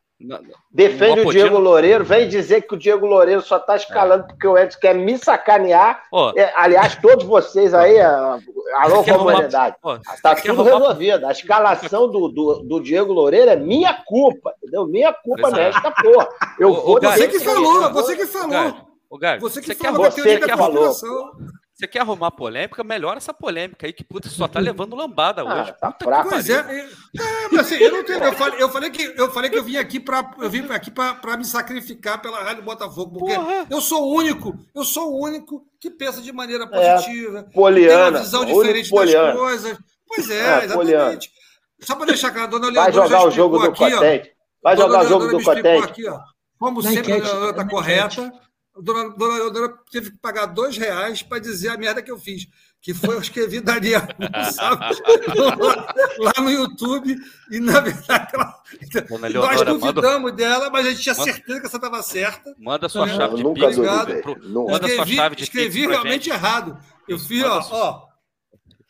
Defende 0.70 1.22
o 1.22 1.32
Diego 1.32 1.58
Loureiro, 1.58 2.04
vem 2.04 2.28
dizer 2.28 2.64
que 2.64 2.74
o 2.74 2.78
Diego 2.78 3.06
Loureiro 3.06 3.42
só 3.42 3.56
está 3.56 3.78
escalando 3.78 4.28
porque 4.28 4.46
o 4.46 4.58
Edson 4.58 4.80
quer 4.80 4.94
me 4.94 5.18
sacanear. 5.18 6.04
Oh. 6.12 6.34
É, 6.36 6.52
aliás, 6.58 6.98
todos 6.98 7.24
vocês 7.24 7.74
aí, 7.74 7.98
alô 8.02 9.04
comunidade, 9.06 9.78
está 10.14 10.36
tudo 10.36 10.64
resolvido. 10.64 11.26
A 11.26 11.32
escalação 11.32 12.12
do, 12.12 12.28
do, 12.28 12.60
do, 12.64 12.82
Diego 12.82 13.14
Loureiro 13.14 13.50
é 13.50 13.56
minha 13.56 13.94
culpa, 14.06 14.54
entendeu? 14.58 14.86
Minha 14.88 15.14
culpa 15.14 15.50
nesta 15.52 15.90
porra. 15.90 16.28
Eu 16.60 16.74
vou 16.74 17.00
você 17.00 17.28
que 17.30 17.40
falou, 17.40 17.94
você 17.94 18.16
que 18.18 18.26
falou. 18.26 18.90
Você 19.40 19.62
que 19.62 19.74
você 19.74 19.76
falou 19.76 20.12
quer, 20.12 20.22
você 20.22 20.40
que 20.40 20.58
falou. 20.58 20.94
Você 21.80 21.88
quer 21.88 22.02
arrumar 22.02 22.30
polêmica? 22.32 22.84
Melhora 22.84 23.20
essa 23.20 23.34
polêmica 23.34 23.88
aí, 23.88 23.94
que 23.94 24.04
puta, 24.04 24.28
só 24.28 24.50
tá 24.50 24.60
levando 24.60 24.98
lambada 24.98 25.44
ah, 25.44 25.62
hoje. 25.62 25.74
Tá 25.80 25.96
fraco, 25.98 26.30
pois 26.30 26.50
é, 26.50 26.56
é, 26.58 26.88
mas 27.50 27.62
assim, 27.62 27.76
eu 27.76 27.90
não 27.94 28.04
tenho. 28.04 28.22
Eu 28.22 28.34
falei, 28.34 28.62
eu 28.62 28.70
falei, 28.70 28.90
que, 28.90 29.14
eu 29.16 29.32
falei 29.32 29.50
que 29.50 29.58
eu 29.58 29.64
vim 29.64 29.78
aqui 29.78 29.98
para 29.98 30.30
eu 30.40 30.50
vim 30.50 30.70
aqui 30.72 30.92
para 30.92 31.38
me 31.38 31.46
sacrificar 31.46 32.22
pela 32.22 32.44
Rádio 32.44 32.64
Botafogo, 32.64 33.20
porque 33.20 33.34
Porra. 33.34 33.66
eu 33.70 33.80
sou 33.80 34.04
o 34.04 34.14
único, 34.14 34.60
eu 34.76 34.84
sou 34.84 35.10
o 35.10 35.24
único 35.24 35.66
que 35.80 35.90
pensa 35.90 36.22
de 36.22 36.34
maneira 36.34 36.66
é, 36.66 36.68
positiva, 36.68 37.40
é, 37.40 37.44
poliana, 37.44 37.96
tem 37.96 38.10
uma 38.10 38.20
visão 38.20 38.44
diferente 38.44 38.92
das 38.94 39.38
coisas. 39.38 39.78
Pois 40.06 40.30
é, 40.30 40.34
é 40.34 40.66
exatamente. 40.66 40.76
Poliana. 40.76 41.20
Só 41.80 41.96
para 41.96 42.06
deixar 42.08 42.32
claro, 42.32 42.52
dona 42.52 42.66
Leonora. 42.66 42.92
Vai 42.92 43.04
jogar 43.08 43.26
o 43.26 43.32
jogo 43.32 43.58
do 43.58 43.68
aqui, 43.68 43.90
Cotente. 43.90 44.32
Vai 44.62 44.76
jogar 44.76 45.06
o 45.06 45.08
jogo 45.08 45.28
do 45.30 45.42
Cotente. 45.42 45.86
Aqui, 45.86 46.10
ó. 46.10 46.20
Como 46.60 46.84
sempre, 46.84 47.14
a 47.14 47.16
Leonora 47.16 47.52
está 47.52 47.66
correta 47.66 48.34
dona, 48.78 49.10
dona 49.16 49.36
Leonora 49.36 49.74
teve 49.92 50.12
que 50.12 50.18
pagar 50.18 50.48
dois 50.48 50.78
reais 50.78 51.22
para 51.22 51.40
dizer 51.40 51.70
a 51.70 51.78
merda 51.78 52.02
que 52.02 52.12
eu 52.12 52.18
fiz. 52.18 52.48
Que 52.82 52.94
foi, 52.94 53.16
eu 53.16 53.22
escrevi 53.22 53.60
Daniel 53.62 54.02
Gonçalves 54.18 55.02
lá, 56.18 56.34
no 56.42 56.50
YouTube, 56.50 57.16
e 57.52 57.60
na 57.60 57.82
verdade 57.82 58.30
ela, 58.34 58.56
nós 59.34 59.62
duvidamos 59.64 60.32
manda, 60.32 60.32
dela, 60.32 60.70
mas 60.70 60.86
a 60.86 60.90
gente 60.92 61.02
tinha 61.02 61.16
certeza 61.16 61.60
que 61.60 61.66
essa 61.66 61.78
estava 61.78 62.02
certa. 62.02 62.56
Manda 62.58 62.88
sua 62.88 63.06
né? 63.06 63.16
chave 63.16 63.36
de 63.36 63.44
pix. 63.54 63.78
Manda 63.78 64.88
sua 64.88 65.06
chave 65.06 65.36
de 65.36 65.44
Escrevi 65.44 65.88
realmente 65.88 66.30
errado. 66.30 66.78
Eu 67.08 67.20
fiz, 67.20 67.44
ó, 67.44 67.60
ó, 67.72 68.09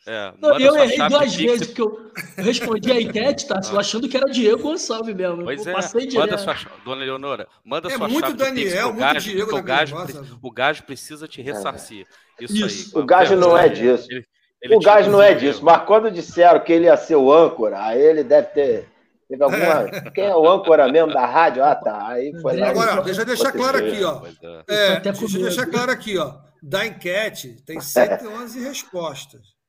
é, 0.06 0.32
não, 0.40 0.58
eu 0.58 0.76
errei 0.76 0.96
duas 1.08 1.34
vezes, 1.34 1.66
porque 1.66 1.82
eu, 1.82 2.10
respondi 2.38 2.90
a 2.90 3.00
enquete, 3.00 3.46
tá? 3.46 3.60
Ah. 3.62 3.78
achando 3.78 4.08
que 4.08 4.16
era 4.16 4.30
Diego 4.30 4.62
Gonçalves 4.62 5.14
mesmo. 5.14 5.44
Pois 5.44 5.64
eu 5.64 5.72
é, 5.72 5.74
passei 5.74 6.10
manda 6.12 6.38
sua, 6.38 6.56
dona 6.84 7.04
Leonora, 7.04 7.46
manda 7.62 7.88
é 7.88 7.96
sua 7.96 8.08
muito 8.08 8.24
chave 8.24 8.36
Daniel, 8.38 8.86
muito 8.88 9.00
gajo, 9.00 9.30
Diego 9.30 9.56
o 9.56 9.62
gajo, 9.62 9.96
o 10.42 10.50
gajo 10.50 10.82
precisa 10.84 11.28
te 11.28 11.42
ressarcir. 11.42 12.06
Isso, 12.40 12.66
Isso. 12.66 12.96
aí. 12.96 13.02
O 13.02 13.06
gajo 13.06 13.36
não 13.36 13.56
é 13.56 13.68
disso. 13.68 14.06
Ele, 14.10 14.26
ele 14.62 14.76
o 14.76 14.80
gajo 14.80 15.10
não 15.10 15.20
é 15.20 15.34
disso, 15.34 15.62
mas 15.62 15.84
quando 15.84 16.10
disseram 16.10 16.60
que 16.60 16.72
ele 16.72 16.86
ia 16.86 16.96
ser 16.96 17.16
o 17.16 17.30
âncora, 17.30 17.82
aí 17.82 18.00
ele 18.00 18.24
deve 18.24 18.48
ter. 18.48 18.88
Teve 19.28 19.44
alguma. 19.44 19.96
É. 19.96 20.10
Quem 20.10 20.24
é 20.24 20.34
o 20.34 20.48
âncora 20.48 20.90
mesmo 20.90 21.12
da 21.12 21.26
rádio? 21.26 21.62
Ah, 21.62 21.76
tá. 21.76 22.08
Aí 22.08 22.32
foi 22.40 22.56
lá. 22.56 22.70
Agora, 22.70 23.02
deixa 23.02 23.20
eu 23.20 23.26
deixar 23.26 23.52
claro 23.52 23.78
aqui, 23.78 24.02
ó. 24.02 24.22
É, 24.66 24.98
deixa 24.98 25.24
eu 25.24 25.42
deixar 25.42 25.66
claro 25.66 25.92
aqui, 25.92 26.16
ó. 26.16 26.36
Da 26.62 26.86
enquete, 26.86 27.62
tem 27.64 27.80
111 27.80 28.60
respostas. 28.60 29.59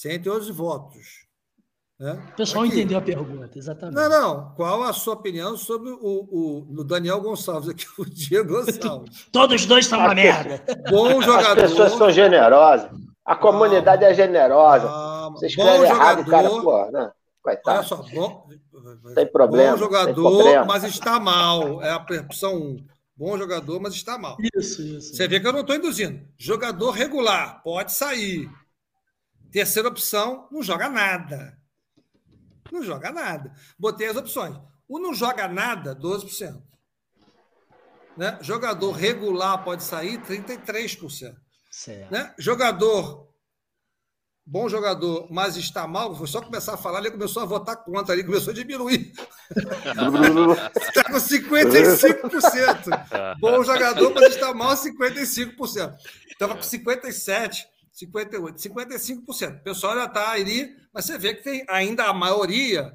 111 0.00 0.50
votos. 0.52 1.26
Né? 1.98 2.18
O 2.32 2.36
pessoal 2.36 2.64
aqui. 2.64 2.72
entendeu 2.72 2.96
a 2.96 3.02
pergunta, 3.02 3.58
exatamente. 3.58 3.96
Não, 3.96 4.08
não. 4.08 4.54
Qual 4.54 4.82
a 4.82 4.92
sua 4.94 5.12
opinião 5.12 5.58
sobre 5.58 5.90
o, 5.90 5.98
o, 6.00 6.80
o 6.80 6.84
Daniel 6.84 7.20
Gonçalves 7.20 7.68
aqui, 7.68 7.84
o 8.00 8.06
Diego 8.06 8.54
Gonçalves? 8.54 9.26
Todos 9.30 9.66
dois 9.66 9.84
são 9.84 9.98
uma 9.98 10.14
merda. 10.14 10.64
Bom 10.88 11.20
jogador. 11.20 11.64
As 11.64 11.70
pessoas 11.70 11.92
são 11.92 12.10
generosas. 12.10 12.90
A 13.22 13.36
comunidade 13.36 14.02
ah, 14.02 14.08
é 14.08 14.14
generosa. 14.14 14.88
Ah, 14.88 15.28
Você 15.32 15.48
escreve 15.48 15.84
errado, 15.84 16.24
cara, 16.24 16.48
pô, 16.48 16.90
né? 16.90 17.12
Coitado. 17.42 17.78
Olha 17.78 17.86
só, 17.86 17.96
bom, 18.14 18.48
tem 19.14 19.26
problema. 19.30 19.72
Bom 19.72 19.78
jogador, 19.78 20.66
mas 20.66 20.84
está 20.84 21.20
mal. 21.20 21.82
É 21.82 21.90
a 21.90 21.96
opção 21.96 22.56
1. 22.56 22.86
Bom 23.14 23.36
jogador, 23.36 23.78
mas 23.78 23.92
está 23.92 24.16
mal. 24.16 24.38
Isso, 24.56 24.80
isso. 24.80 25.14
Você 25.14 25.28
vê 25.28 25.38
que 25.38 25.46
eu 25.46 25.52
não 25.52 25.60
estou 25.60 25.76
induzindo. 25.76 26.22
Jogador 26.38 26.90
regular, 26.92 27.62
pode 27.62 27.92
sair. 27.92 28.48
Terceira 29.50 29.88
opção, 29.88 30.48
não 30.50 30.62
joga 30.62 30.88
nada. 30.88 31.58
Não 32.70 32.82
joga 32.82 33.10
nada. 33.10 33.52
Botei 33.78 34.06
as 34.06 34.16
opções. 34.16 34.56
O 34.88 34.98
não 34.98 35.14
joga 35.14 35.48
nada, 35.48 35.94
12%. 35.94 36.62
Né? 38.16 38.38
Jogador 38.40 38.92
regular 38.92 39.62
pode 39.64 39.82
sair, 39.82 40.20
33%. 40.20 41.36
Certo. 41.70 42.10
Né? 42.10 42.34
Jogador, 42.38 43.28
bom 44.44 44.68
jogador, 44.68 45.28
mas 45.30 45.56
está 45.56 45.86
mal, 45.86 46.16
foi 46.16 46.26
só 46.26 46.42
começar 46.42 46.74
a 46.74 46.76
falar, 46.76 46.98
ele 46.98 47.12
começou 47.12 47.42
a 47.42 47.46
votar 47.46 47.76
contra, 47.84 48.14
ele 48.14 48.24
começou 48.24 48.50
a 48.50 48.54
diminuir. 48.54 49.12
está 50.76 51.04
com 51.06 51.14
55%. 51.14 53.38
Bom 53.38 53.62
jogador, 53.62 54.12
mas 54.12 54.34
está 54.34 54.52
mal, 54.52 54.74
55%. 54.74 55.96
Estava 56.28 56.54
com 56.54 56.60
57%. 56.60 57.69
58, 58.00 58.56
55%. 58.58 59.60
O 59.60 59.62
pessoal 59.62 59.94
já 59.94 60.04
está 60.06 60.30
ali, 60.30 60.74
mas 60.92 61.04
você 61.04 61.18
vê 61.18 61.34
que 61.34 61.42
tem 61.42 61.64
ainda 61.68 62.04
a 62.04 62.14
maioria, 62.14 62.94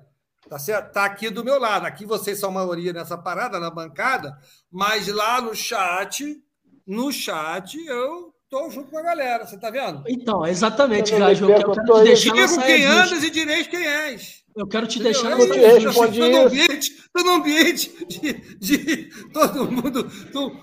tá 0.50 0.58
certo? 0.58 0.94
Tá 0.94 1.06
aqui 1.06 1.30
do 1.30 1.44
meu 1.44 1.60
lado. 1.60 1.86
Aqui 1.86 2.06
vocês 2.06 2.40
são 2.40 2.52
maioria 2.52 2.92
nessa 2.92 3.18
parada, 3.18 3.60
na 3.60 3.70
bancada, 3.70 4.36
mas 4.72 5.08
lá 5.08 5.40
no 5.42 5.54
chat, 5.54 6.42
no 6.88 7.12
chat, 7.12 7.78
eu 7.86 8.34
tô 8.50 8.70
junto 8.70 8.90
com 8.90 8.98
a 8.98 9.04
galera, 9.04 9.46
você 9.46 9.58
tá 9.60 9.70
vendo? 9.70 10.04
Então, 10.08 10.46
exatamente, 10.46 11.16
Gajo. 11.16 11.50
Eu 11.50 11.72
quero 11.72 11.84
te 11.84 12.04
deixar 12.04 12.34
Digo 12.34 12.62
quem 12.64 12.86
andas 12.86 13.24
e 13.24 13.30
direis 13.30 13.68
quem 13.68 13.86
és. 13.86 14.44
Eu 14.56 14.66
quero 14.68 14.88
te 14.88 15.04
deixar 15.04 15.32
eu 15.32 15.52
te 15.52 15.60
respondi 15.60 16.22
Estou 16.22 16.32
no 16.32 16.48
ambiente, 16.48 17.04
no 17.14 17.32
ambiente 17.32 18.06
de, 18.06 18.58
de 18.58 19.10
todo 19.34 19.70
mundo, 19.70 20.10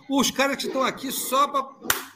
os 0.09 0.31
caras 0.31 0.57
que 0.57 0.67
estão 0.67 0.83
aqui 0.83 1.13
só 1.13 1.47
para 1.47 1.63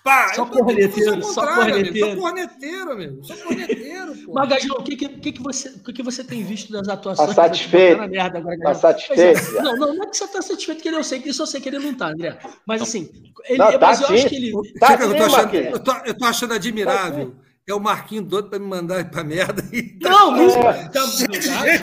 Pá, 0.07 0.33
só 0.35 0.47
corneteiro, 0.47 1.21
só 1.25 1.45
corneteiro. 1.45 2.15
Só 2.15 2.17
corneteiro, 2.17 2.93
amigo. 2.93 3.25
Só 3.25 3.37
corneteiro, 3.39 4.17
pô. 4.19 4.35
Magajão, 4.35 4.77
o 4.77 4.83
que, 4.85 4.95
que, 4.95 5.33
que, 5.33 5.43
você, 5.43 5.69
o 5.69 5.93
que 5.93 6.01
você 6.01 6.23
tem 6.23 6.45
visto 6.45 6.73
das 6.73 6.87
atuações? 6.87 7.31
Tá 7.31 7.35
satisfeito? 7.35 7.99
Tá 7.99 8.07
merda 8.07 8.39
agora, 8.39 8.57
tá 8.57 8.75
satisfeito? 8.75 9.21
É, 9.21 9.63
não, 9.63 9.77
não, 9.77 9.95
não 9.95 10.05
é 10.05 10.07
que 10.07 10.17
você 10.17 10.29
tá 10.29 10.41
satisfeito, 10.41 10.81
que 10.81 10.89
ele, 10.89 10.97
eu 10.97 11.03
sei 11.03 11.19
que 11.19 11.31
isso 11.31 11.43
eu 11.43 11.47
sei 11.49 11.61
que 11.61 11.69
ele 11.69 11.81
não 11.81 11.93
tá, 11.93 12.11
André. 12.11 12.39
Mas 12.65 12.83
assim, 12.83 13.11
ele, 13.49 13.59
não, 13.59 13.73
tá 13.73 13.79
mas 13.81 14.01
eu 14.01 14.07
acho 14.07 14.29
que 14.29 14.37
ele. 14.37 14.53
Tá 14.79 14.95
eu, 14.95 15.17
tô 15.17 15.25
achando, 15.25 15.55
eu, 15.57 15.79
tô, 15.81 15.93
eu 16.05 16.17
tô 16.17 16.25
achando 16.25 16.55
admirável. 16.55 17.31
Tá 17.33 17.46
é 17.69 17.75
o 17.75 17.81
Marquinho 17.81 18.23
doido 18.23 18.49
para 18.49 18.59
me 18.59 18.67
mandar 18.67 19.11
para 19.11 19.25
merda. 19.25 19.63
E... 19.73 19.99
Não, 20.01 20.31
não, 20.31 20.71
é. 20.71 20.89
tá, 20.89 21.01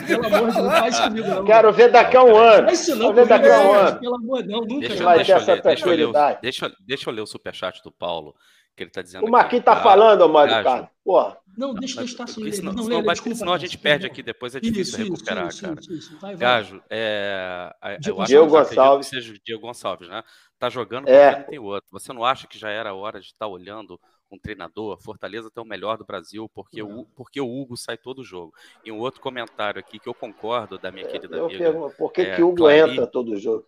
pelo 0.08 0.26
amor 0.26 0.52
de 0.52 0.56
Deus, 0.56 0.56
não 0.56 0.72
faz 0.72 1.00
comigo, 1.00 1.28
não. 1.28 1.46
Quero 1.46 1.74
ver 1.74 1.92
daqui 1.92 2.18
a 2.18 2.24
um 2.24 2.36
ano. 2.38 2.66
Mas 2.66 2.82
isso 2.82 2.96
não, 2.96 3.14
ver 3.14 3.28
daqui 3.28 3.50
a 3.50 3.60
um 3.60 3.74
ano. 3.74 4.00
Pelo 4.00 4.16
amor 4.16 4.42
de 4.42 4.48
Deus, 4.48 4.68
nunca 4.68 4.88
deixa, 4.88 5.04
vai 5.04 5.26
ter 5.26 5.32
essa 5.34 5.62
tranquilidade. 5.62 6.40
Deixa, 6.42 6.72
deixa 6.80 7.10
eu 7.10 7.14
ler 7.14 7.22
o 7.22 7.28
superchat 7.28 7.84
do 7.84 7.92
Paulo 7.92 8.34
que 8.76 8.84
ele 8.84 8.90
está 8.90 9.02
dizendo. 9.02 9.26
O 9.26 9.30
Marquinhos 9.30 9.62
está 9.62 9.76
falando, 9.76 10.28
Mário 10.30 10.64
Carlos. 10.64 10.90
Porra. 11.04 11.38
Não, 11.56 11.74
deixa 11.74 12.02
eu 12.02 12.06
estar 12.06 12.26
subindo. 12.26 12.56
Senão, 12.56 12.74
não, 12.74 12.84
senão, 12.84 13.04
desculpa, 13.04 13.38
senão 13.38 13.54
a 13.54 13.58
gente 13.60 13.78
perde 13.78 14.08
aqui, 14.08 14.24
depois 14.24 14.56
é 14.56 14.60
difícil 14.60 15.04
isso, 15.04 15.14
recuperar, 15.14 15.48
isso, 15.50 16.18
cara. 16.20 16.36
Gajo, 16.36 16.82
é, 16.90 17.72
eu 18.08 18.20
acho 18.20 18.30
Diego 18.30 18.48
Gonçalves. 18.48 19.10
que 19.10 19.16
seja 19.16 19.34
o 19.34 19.38
Diego 19.46 19.62
Gonçalves, 19.62 20.10
né? 20.10 20.24
Tá 20.58 20.70
jogando 20.70 21.06
porque 21.06 21.16
é. 21.16 21.38
não 21.38 21.44
tem 21.44 21.60
outro. 21.60 21.88
Você 21.92 22.12
não 22.12 22.26
acha 22.26 22.48
que 22.48 22.58
já 22.58 22.70
era 22.70 22.96
hora 22.96 23.20
de 23.20 23.28
estar 23.28 23.46
tá 23.46 23.48
olhando 23.48 24.00
um 24.36 24.40
treinador? 24.40 24.98
Fortaleza 25.02 25.50
tem 25.50 25.64
o 25.64 25.68
melhor 25.68 25.98
do 25.98 26.06
Brasil, 26.06 26.50
porque, 26.54 26.82
o, 26.82 27.06
porque 27.16 27.40
o 27.40 27.48
Hugo 27.48 27.78
sai 27.78 27.98
todo 27.98 28.24
jogo. 28.24 28.54
E 28.84 28.92
um 28.92 29.00
outro 29.00 29.22
comentário 29.22 29.80
aqui 29.80 30.00
que 30.00 30.08
eu 30.08 30.14
concordo 30.14 30.78
da 30.78 30.92
minha 30.92 31.06
é, 31.06 31.10
querida 31.10 31.40
amiga. 31.40 31.58
Pergunto, 31.58 31.96
por 31.98 32.12
que, 32.12 32.22
é, 32.22 32.36
que 32.36 32.44
o 32.44 32.48
Hugo 32.48 32.58
Clary, 32.58 32.92
entra 32.92 33.08
todo 33.08 33.38
jogo? 33.38 33.66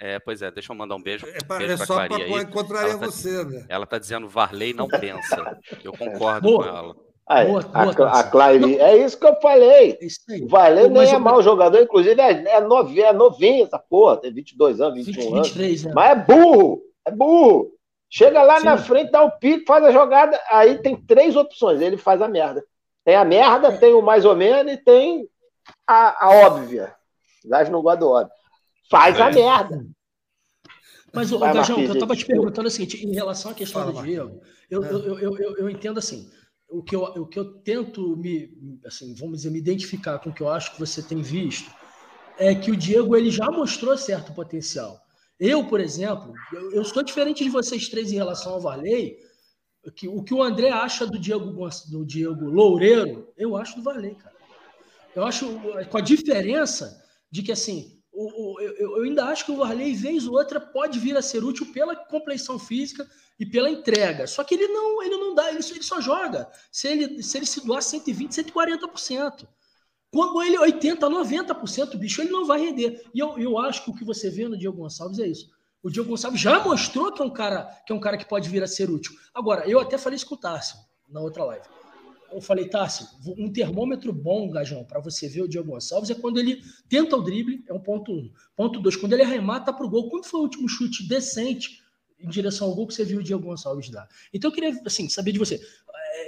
É, 0.00 0.18
pois 0.18 0.42
é, 0.42 0.50
deixa 0.50 0.72
eu 0.72 0.76
mandar 0.76 0.96
um 0.96 1.02
beijo. 1.02 1.26
É, 1.26 1.38
pra, 1.46 1.58
beijo 1.58 1.72
é 1.72 1.76
só 1.76 2.06
para 2.06 2.40
encontrar 2.40 2.82
ela 2.82 2.98
tá, 2.98 3.06
você, 3.06 3.44
né? 3.44 3.66
Ela 3.68 3.86
tá 3.86 3.98
dizendo 3.98 4.28
Varley 4.28 4.74
não 4.74 4.88
pensa. 4.88 5.58
Eu 5.82 5.92
concordo 5.92 6.48
Boa. 6.48 6.64
com 6.64 6.76
ela. 6.76 7.06
Aí, 7.28 7.48
boa, 7.48 7.60
a, 7.72 7.92
boa, 7.92 8.20
a 8.20 8.22
Claire, 8.22 8.78
é 8.78 9.04
isso 9.04 9.18
que 9.18 9.26
eu 9.26 9.34
falei. 9.40 9.98
É 10.00 10.46
Valer 10.46 10.88
nem 10.88 11.12
é 11.12 11.18
mau 11.18 11.42
jogador, 11.42 11.82
inclusive 11.82 12.20
é, 12.20 12.30
é, 12.30 12.60
novinho, 12.60 13.04
é 13.04 13.12
novinho 13.12 13.64
essa 13.64 13.80
porra, 13.80 14.18
tem 14.18 14.32
22 14.32 14.80
anos, 14.80 15.04
21 15.04 15.22
20, 15.22 15.32
anos. 15.34 15.48
23, 15.48 15.86
é. 15.86 15.92
Mas 15.92 16.10
é 16.10 16.24
burro, 16.24 16.82
é 17.04 17.10
burro. 17.10 17.72
Chega 18.16 18.42
lá 18.42 18.60
Sim. 18.60 18.64
na 18.64 18.78
frente, 18.78 19.10
dá 19.10 19.22
o 19.22 19.30
pique, 19.30 19.66
faz 19.66 19.84
a 19.84 19.92
jogada, 19.92 20.40
aí 20.48 20.78
tem 20.78 20.96
três 20.96 21.36
opções, 21.36 21.82
ele 21.82 21.98
faz 21.98 22.22
a 22.22 22.26
merda. 22.26 22.64
Tem 23.04 23.14
a 23.14 23.26
merda, 23.26 23.68
é. 23.68 23.76
tem 23.76 23.92
o 23.92 24.00
mais 24.00 24.24
ou 24.24 24.34
menos 24.34 24.72
e 24.72 24.78
tem 24.78 25.28
a, 25.86 26.24
a 26.24 26.30
óbvia. 26.30 26.94
Gajo 27.44 27.70
não 27.70 27.82
gosta 27.82 28.00
do 28.00 28.08
óbvio. 28.08 28.32
Faz 28.90 29.20
a 29.20 29.28
é. 29.28 29.34
merda. 29.34 29.86
Mas, 31.12 31.30
o 31.30 31.38
Gajão, 31.38 31.78
eu 31.78 31.92
estava 31.92 32.16
te 32.16 32.24
perguntando 32.24 32.68
o 32.68 32.70
seguinte, 32.70 33.04
em 33.04 33.12
relação 33.12 33.50
à 33.50 33.54
questão 33.54 33.82
Fala, 33.82 33.92
do 33.92 34.02
Diego, 34.02 34.40
eu, 34.70 34.82
é. 34.82 34.90
eu, 34.90 35.18
eu, 35.18 35.38
eu, 35.38 35.56
eu 35.58 35.68
entendo 35.68 35.98
assim, 35.98 36.26
o 36.70 36.82
que 36.82 36.96
eu, 36.96 37.02
o 37.02 37.26
que 37.26 37.38
eu 37.38 37.58
tento 37.58 38.16
me, 38.16 38.50
assim, 38.86 39.14
vamos 39.14 39.36
dizer, 39.36 39.50
me 39.50 39.58
identificar 39.58 40.18
com 40.20 40.30
o 40.30 40.32
que 40.32 40.40
eu 40.40 40.48
acho 40.48 40.72
que 40.72 40.80
você 40.80 41.02
tem 41.02 41.20
visto 41.20 41.70
é 42.38 42.54
que 42.54 42.70
o 42.70 42.76
Diego 42.76 43.14
ele 43.14 43.30
já 43.30 43.50
mostrou 43.50 43.94
certo 43.98 44.32
potencial. 44.32 45.04
Eu, 45.38 45.66
por 45.66 45.80
exemplo, 45.80 46.32
eu, 46.52 46.72
eu 46.72 46.84
sou 46.84 47.02
diferente 47.02 47.44
de 47.44 47.50
vocês 47.50 47.88
três 47.88 48.10
em 48.10 48.16
relação 48.16 48.54
ao 48.54 48.60
Varley. 48.60 49.18
Que, 49.94 50.08
o 50.08 50.22
que 50.22 50.34
o 50.34 50.42
André 50.42 50.70
acha 50.70 51.06
do 51.06 51.18
Diego, 51.18 51.52
do 51.88 52.04
Diego 52.04 52.46
Loureiro, 52.46 53.32
eu 53.36 53.56
acho 53.56 53.76
do 53.76 53.82
Varley, 53.82 54.16
cara. 54.16 54.34
Eu 55.14 55.24
acho 55.24 55.46
com 55.88 55.98
a 55.98 56.00
diferença 56.00 57.02
de 57.30 57.42
que 57.42 57.52
assim, 57.52 57.96
o, 58.12 58.54
o, 58.54 58.60
eu, 58.60 58.96
eu, 58.96 59.02
ainda 59.02 59.26
acho 59.26 59.44
que 59.44 59.52
o 59.52 59.56
Varley, 59.56 59.94
vez 59.94 60.26
ou 60.26 60.34
outra, 60.34 60.58
pode 60.58 60.98
vir 60.98 61.16
a 61.16 61.22
ser 61.22 61.44
útil 61.44 61.72
pela 61.72 61.94
compleição 61.94 62.58
física 62.58 63.08
e 63.38 63.44
pela 63.44 63.70
entrega. 63.70 64.26
Só 64.26 64.42
que 64.42 64.54
ele 64.54 64.68
não, 64.68 65.02
ele 65.02 65.16
não 65.18 65.34
dá, 65.34 65.50
ele, 65.50 65.58
ele 65.58 65.82
só 65.82 66.00
joga. 66.00 66.50
Se 66.72 66.88
ele, 66.88 67.22
se 67.22 67.36
ele 67.36 67.46
se 67.46 67.64
doar 67.64 67.82
120, 67.82 68.30
140%. 68.30 69.46
Quando 70.16 70.42
ele 70.42 70.58
80, 70.58 71.10
90%, 71.10 71.98
bicho, 71.98 72.22
ele 72.22 72.30
não 72.30 72.46
vai 72.46 72.58
render. 72.58 73.04
E 73.12 73.18
eu, 73.18 73.38
eu 73.38 73.58
acho 73.58 73.84
que 73.84 73.90
o 73.90 73.94
que 73.94 74.02
você 74.02 74.30
vê 74.30 74.48
no 74.48 74.56
Diego 74.56 74.74
Gonçalves 74.74 75.18
é 75.18 75.26
isso. 75.26 75.50
O 75.82 75.90
Diego 75.90 76.08
Gonçalves 76.08 76.40
já 76.40 76.58
mostrou 76.64 77.12
que 77.12 77.20
é 77.20 77.24
um 77.26 77.30
cara 77.30 77.64
que 77.86 77.92
é 77.92 77.94
um 77.94 78.00
cara 78.00 78.16
que 78.16 78.26
pode 78.26 78.48
vir 78.48 78.62
a 78.62 78.66
ser 78.66 78.88
útil. 78.88 79.12
Agora, 79.34 79.68
eu 79.68 79.78
até 79.78 79.98
falei 79.98 80.16
isso 80.16 80.24
com 80.26 80.34
o 80.34 80.38
Tarso 80.38 80.78
na 81.06 81.20
outra 81.20 81.44
live. 81.44 81.66
Eu 82.32 82.40
falei, 82.40 82.66
Tarso, 82.66 83.06
um 83.36 83.52
termômetro 83.52 84.10
bom, 84.10 84.50
Gajão, 84.50 84.84
para 84.84 85.00
você 85.00 85.28
ver 85.28 85.42
o 85.42 85.48
Diego 85.48 85.70
Gonçalves 85.70 86.08
é 86.08 86.14
quando 86.14 86.38
ele 86.38 86.62
tenta 86.88 87.14
o 87.14 87.20
drible, 87.20 87.62
é 87.68 87.74
um 87.74 87.80
ponto 87.80 88.10
um. 88.10 88.32
Ponto 88.56 88.80
dois, 88.80 88.96
quando 88.96 89.12
ele 89.12 89.22
arremata 89.22 89.70
para 89.70 89.84
o 89.84 89.90
gol. 89.90 90.08
Quando 90.08 90.24
foi 90.24 90.40
o 90.40 90.44
último 90.44 90.66
chute 90.66 91.06
decente 91.06 91.82
em 92.18 92.26
direção 92.30 92.68
ao 92.68 92.74
gol 92.74 92.86
que 92.86 92.94
você 92.94 93.04
viu 93.04 93.20
o 93.20 93.22
Diego 93.22 93.42
Gonçalves 93.42 93.90
dar? 93.90 94.08
Então 94.32 94.50
eu 94.50 94.54
queria 94.54 94.80
assim, 94.86 95.10
saber 95.10 95.32
de 95.32 95.38
você, 95.38 95.60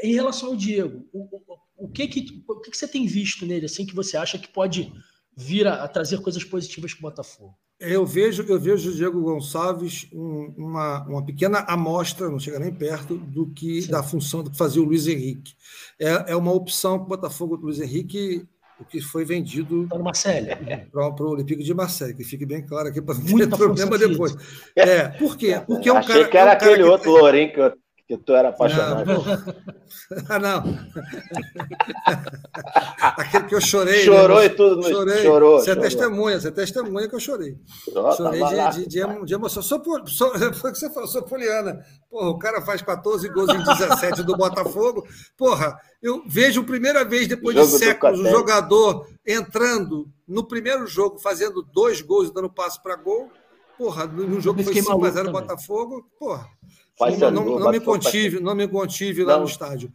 em 0.02 0.14
relação 0.14 0.50
ao 0.50 0.56
Diego, 0.56 1.06
o, 1.12 1.20
o, 1.20 1.86
o, 1.86 1.88
que, 1.88 2.06
que, 2.08 2.44
o 2.46 2.60
que, 2.60 2.70
que 2.70 2.76
você 2.76 2.88
tem 2.88 3.06
visto 3.06 3.46
nele 3.46 3.66
assim 3.66 3.86
que 3.86 3.94
você 3.94 4.16
acha 4.16 4.38
que 4.38 4.48
pode 4.48 4.92
vir 5.36 5.66
a, 5.66 5.84
a 5.84 5.88
trazer 5.88 6.20
coisas 6.20 6.42
positivas 6.44 6.92
para 6.92 6.98
o 6.98 7.10
Botafogo? 7.10 7.54
Eu 7.80 8.04
vejo, 8.04 8.42
eu 8.42 8.58
vejo 8.58 8.90
o 8.90 8.94
Diego 8.94 9.22
Gonçalves 9.22 10.08
uma, 10.12 11.06
uma 11.06 11.24
pequena 11.24 11.60
amostra, 11.60 12.28
não 12.28 12.40
chega 12.40 12.58
nem 12.58 12.74
perto, 12.74 13.16
do 13.16 13.48
que 13.50 13.82
Sim. 13.82 13.92
da 13.92 14.02
função 14.02 14.42
do 14.42 14.50
que 14.50 14.58
fazia 14.58 14.82
o 14.82 14.84
Luiz 14.84 15.06
Henrique. 15.06 15.54
É, 15.98 16.32
é 16.32 16.36
uma 16.36 16.52
opção 16.52 16.98
que 16.98 17.04
o 17.04 17.08
Botafogo 17.08 17.56
do 17.56 17.66
Luiz 17.66 17.78
Henrique 17.78 18.44
o 18.80 18.84
que 18.84 19.00
foi 19.00 19.24
vendido 19.24 19.86
para 19.88 19.98
o 19.98 20.04
Marcelo. 20.04 20.46
Para 20.92 21.24
o 21.24 21.30
Olympique 21.30 21.62
de 21.64 21.74
Marseille, 21.74 22.14
que 22.14 22.22
fique 22.22 22.46
bem 22.46 22.64
claro 22.64 22.88
aqui 22.88 23.02
para 23.02 23.14
não 23.14 23.38
ter 23.38 23.48
problema 23.48 23.98
depois. 23.98 24.36
É, 24.76 25.08
por 25.08 25.36
quê? 25.36 25.60
Porque 25.66 25.88
é 25.88 25.92
um 25.92 25.96
Achei 25.96 26.14
cara, 26.14 26.28
que 26.28 26.36
era 26.36 26.50
é 26.50 26.54
um 26.54 26.56
aquele 26.56 26.82
outro 26.84 27.12
tem... 27.12 27.20
Lourinho 27.20 27.52
que 27.52 27.60
eu 27.60 27.72
que 28.08 28.16
tu 28.16 28.34
era 28.34 28.48
apaixonado. 28.48 29.04
Não, 29.04 29.20
ah, 30.30 30.38
não. 30.38 30.64
Aquele 33.18 33.44
que 33.44 33.54
eu 33.54 33.60
chorei. 33.60 34.02
Chorou 34.02 34.38
né? 34.38 34.46
e 34.46 34.50
tudo. 34.50 34.82
Chorei. 34.82 35.22
Chorou, 35.22 35.60
você 35.60 35.72
é 35.72 35.76
testemunha, 35.76 36.40
você 36.40 36.48
é 36.48 36.50
testemunha 36.50 37.06
que 37.06 37.14
eu 37.14 37.20
chorei. 37.20 37.58
Oh, 37.94 38.10
chorei 38.12 38.42
de, 38.42 38.72
de, 38.72 38.88
de, 38.88 39.24
de, 39.26 39.34
emoção. 39.34 39.62
Sou, 39.62 39.82
sou, 40.06 40.32
foi 40.54 40.70
o 40.70 40.72
que 40.72 40.78
você 40.78 40.88
falou, 40.88 41.06
sou 41.06 41.22
poliana. 41.22 41.84
Porra, 42.10 42.30
o 42.30 42.38
cara 42.38 42.62
faz 42.62 42.80
14 42.80 43.28
gols 43.28 43.50
em 43.50 43.62
17 43.62 44.22
do 44.22 44.38
Botafogo. 44.38 45.06
Porra, 45.36 45.78
eu 46.02 46.24
vejo 46.26 46.62
a 46.62 46.64
primeira 46.64 47.04
vez 47.04 47.28
depois 47.28 47.54
de 47.54 47.66
séculos 47.66 48.20
o 48.20 48.30
jogador 48.30 49.06
entrando 49.26 50.08
no 50.26 50.48
primeiro 50.48 50.86
jogo, 50.86 51.18
fazendo 51.18 51.62
dois 51.62 52.00
gols 52.00 52.30
e 52.30 52.32
dando 52.32 52.48
passo 52.48 52.82
para 52.82 52.96
gol. 52.96 53.30
Porra, 53.76 54.06
no 54.06 54.40
jogo 54.40 54.64
que 54.64 54.64
foi 54.64 54.72
5x0 54.96 55.30
Botafogo. 55.30 56.06
Porra. 56.18 56.48
Não, 57.00 57.30
não, 57.30 57.58
não, 57.58 57.70
me 57.70 57.80
contive, 57.80 58.40
não 58.40 58.54
me 58.54 58.66
contive 58.66 59.24
lá 59.24 59.38
no 59.38 59.46
estádio. 59.46 59.92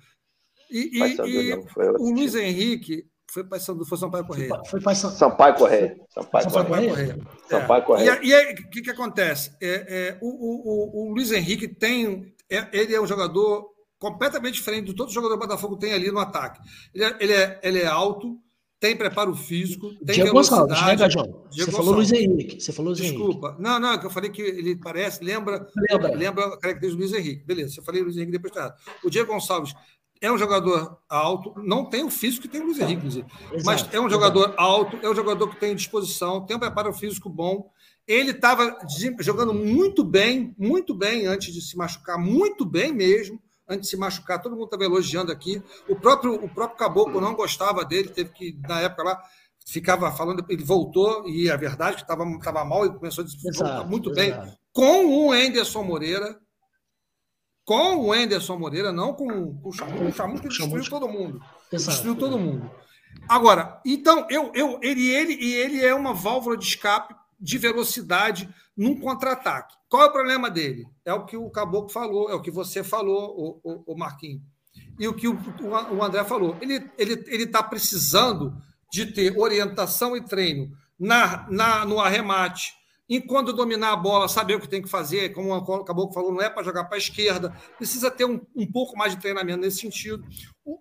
E, 0.72 1.00
e, 1.00 1.50
e 1.50 1.54
o 1.54 2.12
Luiz 2.12 2.34
Henrique 2.34 3.06
foi 3.34 3.44
para 3.44 3.60
São, 3.60 3.84
foi 3.84 3.98
Sampaio 3.98 4.26
Correia. 4.26 4.62
Foi 4.68 4.80
para 4.80 4.96
São... 4.96 5.10
Sampaio 5.12 5.56
Correia. 5.56 5.96
Sampaio 6.10 6.50
Correia. 6.50 7.18
Sampaio 7.50 7.84
Correia. 7.84 8.20
E 8.24 8.34
aí, 8.34 8.54
o 8.54 8.70
que, 8.70 8.82
que 8.82 8.92
acontece? 8.92 9.56
É, 9.62 9.68
é, 9.88 10.18
o, 10.22 10.28
o, 10.28 11.10
o, 11.10 11.14
Luiz 11.14 11.32
Henrique 11.32 11.68
tem. 11.68 12.34
É, 12.50 12.68
ele 12.72 12.94
é 12.94 13.02
um 13.02 13.08
jogador 13.08 13.74
completamente 13.98 14.56
diferente 14.56 14.88
de 14.88 14.96
todo 14.96 15.12
jogador 15.12 15.36
do 15.36 15.40
Botafogo 15.40 15.78
tem 15.78 15.94
ali 15.94 16.12
no 16.12 16.20
ataque. 16.20 16.60
Ele 16.94 17.04
é, 17.04 17.18
ele 17.20 17.34
é, 17.34 17.60
ele 17.64 17.80
é 17.80 17.88
alto, 17.88 18.38
tem 18.84 18.98
preparo 18.98 19.34
físico, 19.34 19.92
tem 20.06 20.16
Diego 20.16 20.32
velocidade. 20.32 20.68
Gonçalves, 20.68 20.88
né, 20.88 20.96
Gajão? 20.98 21.46
Você 21.50 21.72
falou 21.72 21.94
Luiz 21.94 22.12
Henrique. 22.12 22.60
Você 22.60 22.74
falou 22.74 22.92
Luiz 22.92 23.02
Desculpa. 23.02 23.48
Henrique. 23.48 23.64
Não, 23.64 23.80
não, 23.80 23.94
é 23.94 23.98
que 23.98 24.06
eu 24.06 24.10
falei 24.10 24.30
que 24.30 24.42
ele 24.42 24.76
parece, 24.76 25.24
lembra, 25.24 25.66
lembra, 25.90 26.14
lembra 26.14 26.46
a 26.48 26.60
característica 26.60 26.90
do 26.90 26.98
Luiz 26.98 27.14
Henrique. 27.14 27.46
Beleza, 27.46 27.80
eu 27.80 27.84
falei 27.86 28.02
Luiz 28.02 28.18
Henrique 28.18 28.34
depois 28.34 28.52
tá. 28.52 28.76
O 29.02 29.10
Diego 29.10 29.32
Gonçalves 29.32 29.74
é 30.20 30.30
um 30.30 30.38
jogador 30.38 30.98
alto, 31.08 31.54
não 31.64 31.86
tem 31.86 32.04
o 32.04 32.10
físico 32.10 32.42
que 32.42 32.50
tem 32.50 32.60
o 32.60 32.66
Luiz 32.66 32.78
Henrique, 32.78 32.98
inclusive. 32.98 33.26
Exato, 33.54 33.64
mas 33.64 33.94
é 33.94 34.02
um 34.02 34.10
jogador 34.10 34.48
exato. 34.48 34.62
alto, 34.62 35.00
é 35.02 35.10
um 35.10 35.16
jogador 35.16 35.48
que 35.48 35.60
tem 35.62 35.74
disposição, 35.74 36.46
tem 36.46 36.58
um 36.58 36.60
preparo 36.60 36.92
físico 36.92 37.30
bom. 37.30 37.72
Ele 38.06 38.32
estava 38.32 38.78
jogando 39.22 39.54
muito 39.54 40.04
bem, 40.04 40.54
muito 40.58 40.94
bem 40.94 41.26
antes 41.26 41.54
de 41.54 41.62
se 41.62 41.78
machucar, 41.78 42.20
muito 42.20 42.66
bem 42.66 42.92
mesmo 42.92 43.42
antes 43.68 43.86
de 43.86 43.90
se 43.90 43.98
machucar. 43.98 44.42
Todo 44.42 44.56
mundo 44.56 44.66
estava 44.66 44.84
elogiando 44.84 45.32
aqui. 45.32 45.62
O 45.88 45.96
próprio, 45.96 46.36
o 46.36 46.50
próprio 46.50 46.78
Caboclo 46.78 47.22
não 47.22 47.36
gostava 47.36 47.86
dele, 47.86 48.10
teve 48.10 48.32
que, 48.32 48.60
na 48.68 48.82
época 48.82 49.04
lá, 49.04 49.24
ficava 49.66 50.12
falando, 50.12 50.46
ele 50.50 50.64
voltou, 50.64 51.28
e 51.28 51.50
a 51.50 51.56
verdade 51.56 51.98
que 51.98 52.02
estava 52.02 52.26
tava 52.40 52.66
mal, 52.66 52.86
e 52.86 52.94
começou 52.94 53.24
a 53.24 53.26
dizer 53.26 53.38
muito 53.88 54.12
exato. 54.12 54.16
bem, 54.16 54.58
com 54.72 55.06
o 55.06 55.32
Anderson 55.32 55.84
Moreira, 55.84 56.40
com 57.66 57.96
o 57.98 58.14
Anderson 58.14 58.58
Moreira, 58.58 58.92
não 58.92 59.14
com, 59.14 59.58
com 59.58 59.70
o 59.70 59.72
Chamusca. 59.72 60.08
O 60.08 60.12
Chamusca 60.12 60.50
destruiu 60.50 60.90
todo 60.90 61.08
mundo. 61.08 61.42
Exato. 61.72 61.92
Destruiu 61.92 62.16
todo 62.16 62.38
mundo. 62.38 62.70
Agora, 63.30 63.80
então, 63.86 64.28
eu, 64.30 64.52
eu, 64.54 64.80
ele, 64.82 65.10
ele, 65.10 65.34
e 65.34 65.54
ele 65.54 65.86
é 65.86 65.94
uma 65.94 66.14
válvula 66.14 66.58
de 66.58 66.66
escape 66.66 67.16
de 67.40 67.58
velocidade 67.58 68.54
num 68.76 69.00
contra-ataque. 69.00 69.76
Qual 69.90 70.04
é 70.04 70.06
o 70.08 70.12
problema 70.12 70.50
dele? 70.50 70.86
É 71.06 71.14
o 71.14 71.26
que 71.26 71.38
o 71.38 71.50
Caboclo 71.50 71.90
falou, 71.90 72.30
é 72.30 72.34
o 72.34 72.42
que 72.42 72.52
você 72.52 72.84
falou, 72.84 73.60
o, 73.64 73.72
o, 73.72 73.94
o 73.94 73.98
Marquinhos. 73.98 74.42
E 75.00 75.08
o 75.08 75.14
que 75.14 75.28
o, 75.28 75.38
o 75.92 76.04
André 76.04 76.24
falou. 76.24 76.58
Ele 76.62 76.76
está 76.76 76.94
ele, 76.98 77.24
ele 77.28 77.48
tá 77.48 77.62
precisando 77.62 78.56
de 78.92 79.08
ter 79.08 79.38
orientação 79.38 80.16
e 80.16 80.22
treino 80.22 80.72
na, 81.00 81.50
na, 81.50 81.86
no 81.86 82.00
arremate, 82.00 82.74
enquanto 83.10 83.54
dominar 83.54 83.92
a 83.92 83.96
bola, 83.96 84.28
saber 84.28 84.56
o 84.56 84.60
que 84.60 84.68
tem 84.68 84.82
que 84.82 84.90
fazer, 84.90 85.34
como 85.34 85.54
o 85.54 85.84
Caboclo 85.84 86.14
falou, 86.14 86.32
não 86.32 86.42
é 86.42 86.50
para 86.50 86.64
jogar 86.64 86.86
para 86.86 86.96
a 86.96 86.98
esquerda, 86.98 87.56
precisa 87.78 88.10
ter 88.10 88.26
um, 88.26 88.40
um 88.56 88.66
pouco 88.66 88.98
mais 88.98 89.14
de 89.14 89.22
treinamento 89.22 89.60
nesse 89.60 89.80
sentido. 89.80 90.24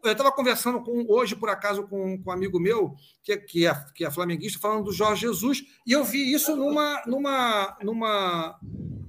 Eu 0.05 0.13
estava 0.13 0.31
conversando 0.31 0.81
com, 0.81 1.05
hoje, 1.09 1.35
por 1.35 1.49
acaso, 1.49 1.83
com, 1.89 2.23
com 2.23 2.31
um 2.31 2.33
amigo 2.33 2.61
meu, 2.61 2.95
que, 3.23 3.33
é, 3.33 3.37
que, 3.37 3.67
é, 3.67 3.75
que 3.95 4.05
é 4.05 4.11
flamenguista, 4.11 4.61
falando 4.61 4.85
do 4.85 4.93
Jorge 4.93 5.23
Jesus, 5.23 5.65
e 5.87 5.93
eu 5.93 6.05
vi 6.05 6.33
isso 6.33 6.55
numa. 6.57 7.03
numa, 7.07 7.77
numa 7.83 8.59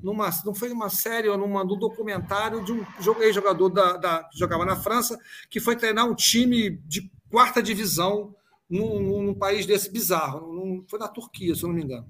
numa, 0.04 0.30
não 0.44 0.54
foi 0.54 0.68
numa 0.68 0.90
série 0.90 1.30
ou 1.30 1.38
numa, 1.38 1.64
num 1.64 1.80
documentário 1.80 2.62
de 2.62 2.74
um 2.74 2.86
ex-jogador 3.22 3.70
da, 3.70 3.96
da, 3.96 4.24
que 4.26 4.38
jogava 4.38 4.66
na 4.66 4.76
França, 4.76 5.18
que 5.50 5.62
foi 5.62 5.78
treinar 5.78 6.06
um 6.06 6.14
time 6.14 6.72
de 6.86 7.10
quarta 7.32 7.64
divisão 7.64 8.36
num, 8.70 9.00
num 9.00 9.34
país 9.34 9.66
desse 9.66 9.90
bizarro. 9.90 10.54
Num, 10.54 10.84
foi 10.90 11.00
na 11.00 11.08
Turquia, 11.08 11.56
se 11.56 11.64
eu 11.64 11.70
não 11.70 11.76
me 11.76 11.84
engano. 11.84 12.06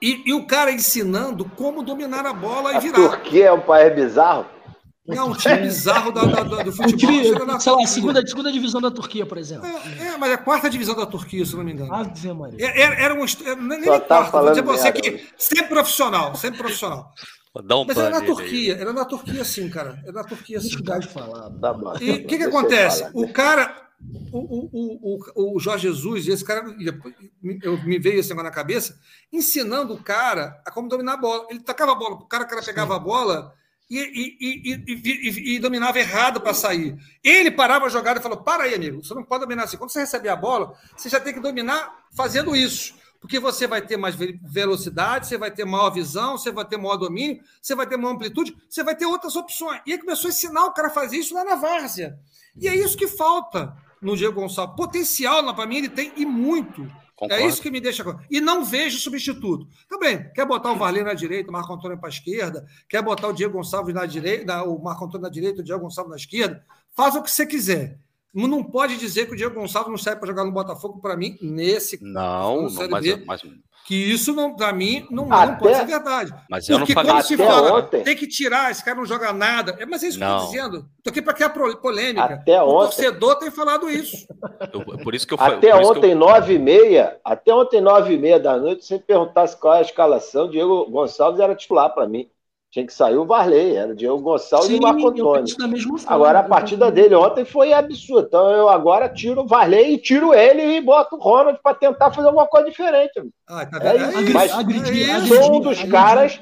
E, 0.00 0.22
e, 0.26 0.34
o 0.34 0.46
cara 0.46 0.70
ensinando 0.70 1.44
como 1.56 1.82
dominar 1.82 2.26
a 2.26 2.32
bola 2.32 2.74
e 2.74 2.80
virar. 2.80 2.98
A 2.98 3.08
Turquia 3.08 3.46
é 3.46 3.52
um 3.52 3.60
país 3.60 3.94
bizarro? 3.94 4.46
É 5.08 5.22
um 5.22 5.32
time 5.32 5.58
bizarro 5.58 6.10
da, 6.10 6.22
da, 6.24 6.42
da, 6.42 6.62
do 6.64 6.72
futebol. 6.72 6.92
Um 6.92 6.96
time, 6.96 7.60
sei 7.60 7.72
lá, 7.72 7.86
segunda, 7.86 8.26
segunda 8.26 8.50
divisão 8.50 8.80
da 8.80 8.90
Turquia, 8.90 9.24
por 9.24 9.38
exemplo. 9.38 9.66
É, 9.66 10.08
é, 10.08 10.16
mas 10.18 10.30
é 10.30 10.34
a 10.34 10.38
quarta 10.38 10.68
divisão 10.68 10.96
da 10.96 11.06
Turquia, 11.06 11.46
se 11.46 11.54
não 11.54 11.62
me 11.62 11.72
engano. 11.72 11.94
Ave 11.94 12.32
Maria. 12.32 12.66
É, 12.66 12.82
era, 12.82 12.94
era 12.96 13.14
um. 13.14 13.24
Nem, 13.56 13.80
nem 13.80 14.00
tá 14.00 14.00
quarta, 14.00 14.40
vou 14.40 14.50
dizer 14.50 14.62
pra 14.64 14.72
você 14.72 14.92
que 14.92 15.24
sempre 15.38 15.68
profissional, 15.68 16.34
sempre 16.34 16.58
profissional. 16.58 17.12
Dá 17.64 17.76
um 17.78 17.86
Mas 17.86 17.96
era 17.96 18.10
na 18.10 18.20
Turquia, 18.20 18.74
aí. 18.74 18.80
era 18.80 18.92
na 18.92 19.04
Turquia 19.04 19.44
sim, 19.44 19.70
cara. 19.70 19.98
Era 20.02 20.12
na 20.12 20.24
Turquia 20.24 20.60
sim. 20.60 20.76
De 20.76 21.08
falar. 21.08 21.50
Tá 21.50 21.74
e 22.00 22.10
o 22.10 22.26
que, 22.26 22.36
que 22.36 22.44
acontece? 22.44 23.08
O 23.14 23.32
cara, 23.32 23.85
o, 24.32 24.38
o, 24.38 25.20
o, 25.34 25.56
o 25.56 25.60
Jorge 25.60 25.88
Jesus, 25.88 26.28
esse 26.28 26.44
cara, 26.44 26.64
eu, 27.62 27.82
me 27.84 27.98
veio 27.98 28.20
esse 28.20 28.28
negócio 28.28 28.48
na 28.48 28.54
cabeça, 28.54 28.98
ensinando 29.32 29.94
o 29.94 30.02
cara 30.02 30.60
a 30.66 30.70
como 30.70 30.88
dominar 30.88 31.14
a 31.14 31.16
bola. 31.16 31.46
Ele 31.50 31.60
tacava 31.60 31.92
a 31.92 31.94
bola, 31.94 32.16
o 32.16 32.26
cara, 32.26 32.44
o 32.44 32.48
cara 32.48 32.62
pegava 32.62 32.96
a 32.96 32.98
bola 32.98 33.54
e, 33.88 33.98
e, 33.98 34.74
e, 34.86 35.54
e 35.54 35.58
dominava 35.58 35.98
errado 35.98 36.40
para 36.40 36.52
sair. 36.52 36.96
Ele 37.24 37.50
parava 37.50 37.86
a 37.86 37.88
jogada 37.88 38.20
e 38.20 38.22
falou: 38.22 38.38
para 38.38 38.64
aí, 38.64 38.74
amigo, 38.74 39.02
você 39.02 39.14
não 39.14 39.24
pode 39.24 39.44
dominar 39.44 39.64
assim. 39.64 39.78
Quando 39.78 39.90
você 39.90 40.00
receber 40.00 40.28
a 40.28 40.36
bola, 40.36 40.74
você 40.96 41.08
já 41.08 41.18
tem 41.18 41.32
que 41.32 41.40
dominar 41.40 42.06
fazendo 42.14 42.54
isso. 42.54 42.94
Porque 43.18 43.40
você 43.40 43.66
vai 43.66 43.80
ter 43.80 43.96
mais 43.96 44.14
velocidade, 44.14 45.26
você 45.26 45.38
vai 45.38 45.50
ter 45.50 45.64
maior 45.64 45.90
visão, 45.90 46.36
você 46.36 46.52
vai 46.52 46.64
ter 46.64 46.76
maior 46.76 46.96
domínio, 46.96 47.42
você 47.60 47.74
vai 47.74 47.86
ter 47.86 47.96
maior 47.96 48.14
amplitude, 48.14 48.54
você 48.68 48.84
vai 48.84 48.94
ter 48.94 49.06
outras 49.06 49.34
opções. 49.34 49.80
E 49.86 49.92
aí 49.92 49.98
começou 49.98 50.28
a 50.28 50.30
ensinar 50.30 50.66
o 50.66 50.72
cara 50.72 50.88
a 50.88 50.92
fazer 50.92 51.16
isso 51.16 51.34
lá 51.34 51.42
na 51.42 51.56
várzea. 51.56 52.18
E 52.54 52.68
é 52.68 52.76
isso 52.76 52.96
que 52.96 53.08
falta 53.08 53.74
no 54.06 54.16
Diego 54.16 54.40
Gonçalves. 54.40 54.76
Potencial, 54.76 55.52
para 55.54 55.66
mim, 55.66 55.78
ele 55.78 55.88
tem 55.88 56.12
e 56.16 56.24
muito. 56.24 56.88
Concordo. 57.16 57.42
É 57.42 57.46
isso 57.46 57.60
que 57.60 57.70
me 57.70 57.80
deixa. 57.80 58.04
E 58.30 58.40
não 58.40 58.64
vejo 58.64 59.00
substituto. 59.00 59.66
Também, 59.88 60.18
tá 60.18 60.30
quer 60.30 60.46
botar 60.46 60.70
o 60.70 60.76
Varley 60.76 61.02
na 61.02 61.12
direita, 61.12 61.50
o 61.50 61.52
Marco 61.52 61.72
Antônio 61.72 61.98
para 61.98 62.08
a 62.08 62.10
esquerda, 62.10 62.64
quer 62.88 63.02
botar 63.02 63.26
o 63.26 63.32
Diego 63.32 63.54
Gonçalves 63.54 63.94
na 63.94 64.06
direita, 64.06 64.62
o 64.62 64.80
Marco 64.80 65.04
Antônio 65.04 65.22
na 65.22 65.28
direita, 65.28 65.60
o 65.60 65.64
Diego 65.64 65.82
Gonçalves 65.82 66.10
na 66.10 66.16
esquerda. 66.16 66.64
Faz 66.94 67.16
o 67.16 67.22
que 67.22 67.30
você 67.30 67.44
quiser. 67.44 67.98
Não 68.32 68.62
pode 68.62 68.96
dizer 68.96 69.26
que 69.26 69.32
o 69.32 69.36
Diego 69.36 69.54
Gonçalves 69.54 69.90
não 69.90 69.98
serve 69.98 70.20
para 70.20 70.28
jogar 70.28 70.44
no 70.44 70.52
Botafogo, 70.52 71.00
para 71.00 71.16
mim, 71.16 71.36
nesse. 71.40 71.98
Não, 72.00 72.68
não 72.68 72.88
mas, 72.90 73.24
mas, 73.24 73.42
que 73.86 73.94
isso, 73.94 74.34
não, 74.34 74.54
para 74.54 74.72
mim, 74.72 75.06
não, 75.10 75.32
até, 75.32 75.52
não 75.52 75.58
pode 75.58 75.76
ser 75.76 75.86
verdade. 75.86 76.34
Mas 76.50 76.68
eu 76.68 76.78
Porque 76.78 76.92
não 76.92 77.02
falei 77.02 77.12
quando 77.12 77.24
se 77.24 77.36
fala, 77.36 77.78
ontem. 77.78 78.02
tem 78.02 78.16
que 78.16 78.26
tirar, 78.26 78.70
esse 78.70 78.84
cara 78.84 78.96
não 78.96 79.06
joga 79.06 79.32
nada. 79.32 79.76
É, 79.78 79.86
mas 79.86 80.02
é 80.02 80.08
isso 80.08 80.18
não. 80.18 80.26
que 80.26 80.32
eu 80.32 80.36
estou 80.38 80.50
dizendo. 80.50 80.88
Estou 80.98 81.10
aqui 81.12 81.22
para 81.22 81.34
criar 81.34 81.50
polêmica. 81.50 82.24
Até 82.24 82.60
o 82.60 82.66
ontem. 82.66 82.80
torcedor 82.80 83.36
tem 83.36 83.50
falado 83.50 83.88
isso. 83.88 84.26
Eu, 84.72 84.98
por 84.98 85.14
isso 85.14 85.24
que 85.24 85.34
eu 85.34 85.38
Até 85.40 85.74
ontem, 85.76 86.14
nove 86.16 86.54
eu... 86.54 86.56
e 86.56 86.58
meia, 86.58 87.16
até 87.24 87.54
ontem, 87.54 87.80
nove 87.80 88.14
e 88.14 88.18
meia 88.18 88.40
da 88.40 88.56
noite, 88.56 88.84
se 88.84 88.88
você 88.88 88.98
perguntasse 88.98 89.56
qual 89.56 89.74
é 89.74 89.78
a 89.78 89.82
escalação, 89.82 90.50
Diego 90.50 90.90
Gonçalves 90.90 91.38
era 91.38 91.54
titular 91.54 91.90
para 91.94 92.08
mim. 92.08 92.28
Tinha 92.76 92.86
que 92.86 92.92
sair 92.92 93.16
o 93.16 93.24
Varley, 93.24 93.74
era 93.74 93.92
o 93.92 93.94
Diego 93.94 94.18
Gonçalves 94.18 94.68
Sim, 94.68 94.74
e 94.74 94.78
o 94.78 94.82
Marco 94.82 95.08
Antônio. 95.08 95.48
Forma, 95.48 95.98
agora, 96.08 96.40
a 96.40 96.42
partida 96.42 96.90
dele 96.90 97.14
ontem 97.14 97.42
foi 97.42 97.72
absurda. 97.72 98.26
Então, 98.28 98.50
eu 98.50 98.68
agora 98.68 99.08
tiro 99.08 99.40
o 99.40 99.46
Varley 99.46 99.94
e 99.94 99.98
tiro 99.98 100.34
ele 100.34 100.62
e 100.62 100.80
boto 100.82 101.16
o 101.16 101.18
Ronald 101.18 101.58
para 101.62 101.74
tentar 101.74 102.12
fazer 102.12 102.26
alguma 102.26 102.46
coisa 102.46 102.68
diferente. 102.68 103.12
Ah, 103.48 103.64
tá 103.64 103.78
é 103.82 103.96
isso. 103.96 104.30
Mas 104.34 104.52
sou 105.26 105.56
um 105.56 105.60
dos 105.60 105.82
caras. 105.84 106.38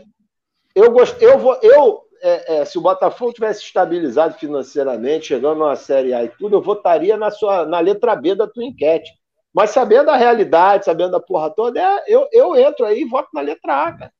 Eu, 0.74 0.90
gost... 0.90 1.15
eu 1.23 1.39
vou. 1.39 1.56
Eu, 1.62 2.01
é, 2.20 2.56
é, 2.56 2.65
se 2.65 2.78
o 2.78 2.81
Botafogo 2.81 3.32
tivesse 3.32 3.62
estabilizado 3.62 4.35
financeiramente, 4.35 5.27
chegando 5.27 5.61
numa 5.61 5.77
Série 5.77 6.12
A 6.15 6.24
e 6.24 6.28
tudo, 6.31 6.56
eu 6.56 6.61
votaria 6.61 7.16
na, 7.16 7.31
sua, 7.31 7.65
na 7.65 7.78
letra 7.78 8.16
B 8.16 8.35
da 8.35 8.48
tua 8.48 8.65
enquete. 8.65 9.12
Mas 9.55 9.70
sabendo 9.70 10.11
a 10.11 10.16
realidade, 10.16 10.85
sabendo 10.85 11.15
a 11.15 11.20
porra 11.20 11.48
toda, 11.48 11.81
é, 11.81 12.02
eu, 12.09 12.27
eu 12.32 12.56
entro 12.56 12.85
aí 12.85 13.02
e 13.02 13.09
voto 13.09 13.28
na 13.32 13.40
letra 13.40 13.85
A, 13.85 13.93
cara. 13.93 14.14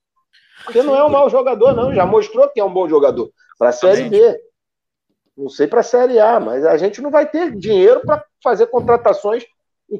Porque 0.62 0.82
não 0.82 0.94
é 0.94 1.05
um 1.05 1.09
mau 1.09 1.28
jogador, 1.28 1.74
não. 1.74 1.94
Já 1.94 2.06
mostrou 2.06 2.48
que 2.48 2.60
é 2.60 2.64
um 2.64 2.72
bom 2.72 2.89
jogador. 2.89 3.31
Para 3.59 3.70
a 3.70 3.72
Série 3.72 4.09
B. 4.09 4.40
Não 5.36 5.48
sei 5.48 5.66
para 5.66 5.81
a 5.81 5.85
Série 5.85 6.20
A, 6.20 6.39
mas 6.39 6.64
a 6.64 6.76
gente 6.76 7.01
não 7.01 7.10
vai 7.10 7.28
ter 7.28 7.56
dinheiro 7.56 8.01
para 8.02 8.24
fazer 8.43 8.68
contratações 8.68 9.44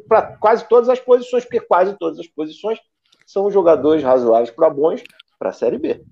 para 0.09 0.37
quase 0.37 0.69
todas 0.69 0.89
as 0.89 1.01
posições, 1.01 1.45
porque 1.45 1.61
quase 1.61 1.97
todas 1.99 2.19
as 2.19 2.29
posições 2.29 2.79
são 3.27 3.51
jogadores 3.51 4.03
razoáveis 4.03 4.51
para 4.51 4.71
bons 4.71 5.03
para 5.39 5.51
a 5.51 5.53
Série 5.53 5.79
B. 5.79 6.05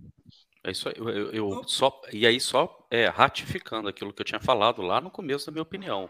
É 0.65 0.71
isso 0.71 0.89
aí. 0.89 0.95
Eu, 0.97 1.09
eu, 1.09 1.33
eu 1.33 1.65
só, 1.67 2.01
e 2.13 2.27
aí, 2.27 2.41
só 2.41 2.87
é, 2.91 3.09
ratificando 3.09 3.89
aquilo 3.89 4.13
que 4.13 4.23
eu 4.23 4.27
tinha 4.27 4.41
falado 4.41 4.81
lá 4.83 5.01
no 5.01 5.11
começo 5.11 5.47
da 5.47 5.53
minha 5.53 5.63
opinião. 5.63 6.09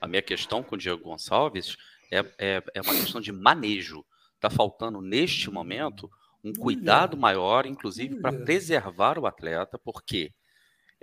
A 0.00 0.06
minha 0.06 0.22
questão 0.22 0.62
com 0.62 0.74
o 0.74 0.78
Diego 0.78 1.02
Gonçalves 1.02 1.76
é, 2.12 2.18
é, 2.38 2.62
é 2.74 2.80
uma 2.82 2.94
questão 2.94 3.20
de 3.20 3.32
manejo. 3.32 4.04
Está 4.34 4.50
faltando, 4.50 5.00
neste 5.00 5.50
momento, 5.50 6.10
um 6.44 6.52
cuidado 6.52 7.16
maior, 7.16 7.66
inclusive, 7.66 8.20
para 8.20 8.32
preservar 8.32 9.18
o 9.18 9.26
atleta, 9.26 9.78
porque 9.78 10.32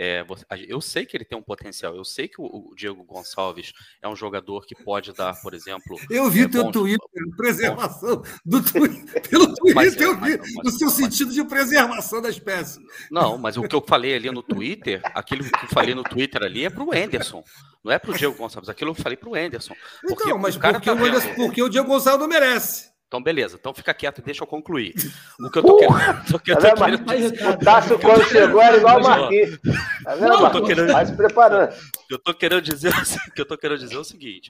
é, 0.04 0.26
eu 0.68 0.82
sei 0.82 1.06
que 1.06 1.16
ele 1.16 1.24
tem 1.24 1.38
um 1.38 1.44
potencial, 1.44 1.96
eu 1.96 2.04
sei 2.04 2.28
que 2.28 2.42
o, 2.42 2.74
Diego 2.76 3.04
Gonçalves 3.04 3.72
é 4.02 4.08
um 4.08 4.16
jogador 4.16 4.66
que 4.66 4.74
pode 4.74 5.14
dar, 5.14 5.40
por 5.42 5.54
exemplo. 5.54 5.96
Eu 6.10 6.28
vi 6.28 6.42
é, 6.42 6.48
teu 6.48 6.64
bons, 6.64 6.72
Twitter, 6.72 7.08
preservação 7.38 8.24
do 8.44 8.64
Twitter, 8.66 9.30
pelo 9.30 9.54
Twitter, 9.54 9.76
mas, 9.76 9.96
eu 9.98 10.16
vi, 10.16 10.38
mas, 10.38 10.54
no 10.64 10.72
seu 10.72 10.88
mas, 10.88 10.96
sentido 10.96 11.32
de 11.32 11.44
preservação 11.44 12.20
da 12.20 12.30
espécie. 12.30 12.80
Não, 13.12 13.38
mas 13.38 13.58
o 13.58 13.64
que 13.68 13.76
eu 13.76 13.84
falei 13.88 14.16
ali 14.16 14.32
no 14.32 14.42
Twitter, 14.42 15.02
aquilo 15.14 15.44
que 15.44 15.66
eu 15.66 15.70
falei 15.70 15.94
no 15.94 16.04
Twitter 16.04 16.42
ali 16.42 16.66
é 16.66 16.70
para 16.72 16.84
o 16.84 16.92
Anderson. 16.92 17.44
Não 17.84 17.92
é 17.92 18.00
para 18.00 18.12
o 18.12 18.14
Diego 18.16 18.36
Gonçalves, 18.36 18.70
aquilo 18.70 18.92
eu 18.92 18.96
falei 18.96 19.18
para 19.18 19.30
o 19.30 19.36
Anderson. 19.36 19.76
Porque 20.02 20.24
então, 20.24 20.40
mas 20.40 20.56
o 20.56 20.60
cara 20.60 20.80
porque, 20.80 20.90
tá 20.90 20.96
o 20.96 21.06
Anderson, 21.06 21.36
porque 21.36 21.62
o 21.62 21.70
Diego 21.70 21.88
Gonçalves 21.88 22.22
não 22.22 22.28
merece. 22.28 22.91
Então, 23.12 23.22
beleza. 23.22 23.58
Então 23.60 23.74
fica 23.74 23.94
quieto 23.94 24.20
e 24.20 24.22
deixa 24.22 24.42
eu 24.42 24.48
concluir. 24.48 24.94
O 25.38 25.52
que 25.52 25.60
eu 25.60 25.64
tô 25.64 25.76
querendo. 25.76 26.34
O, 26.34 26.40
que 26.40 26.52
eu 26.54 26.56
tô 26.56 26.62
tá 26.62 26.76
querendo 26.76 27.04
dizer, 27.04 27.50
o 27.50 27.60
Tasso, 27.60 28.00
quando 28.00 28.24
chegou, 28.24 28.62
era 28.62 28.78
igual 28.78 29.00
o 29.00 29.04
Marquinhos. 29.04 29.60
Tá 30.06 30.16
vendo, 30.16 30.30
Não, 30.30 30.50
tô 30.50 30.64
querendo, 30.64 30.94
Vai 30.94 31.06
se 31.06 31.18
preparando. 31.18 31.74
O 31.74 32.08
que 32.08 32.14
eu 32.14 32.20
tô 32.20 32.34
querendo 32.34 32.62
dizer, 32.62 32.94
que 33.36 33.42
eu 33.42 33.46
tô 33.46 33.58
querendo 33.58 33.80
dizer 33.80 33.96
é 33.96 34.00
o 34.00 34.04
seguinte. 34.06 34.50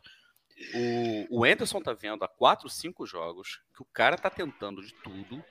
O, 0.76 1.40
o 1.40 1.44
Anderson 1.44 1.82
tá 1.82 1.92
vendo 1.92 2.24
há 2.24 2.28
quatro, 2.28 2.70
cinco 2.70 3.04
jogos 3.04 3.62
que 3.76 3.82
o 3.82 3.88
cara 3.92 4.16
tá 4.16 4.30
tentando 4.30 4.86
de 4.86 4.94
tudo 5.04 5.44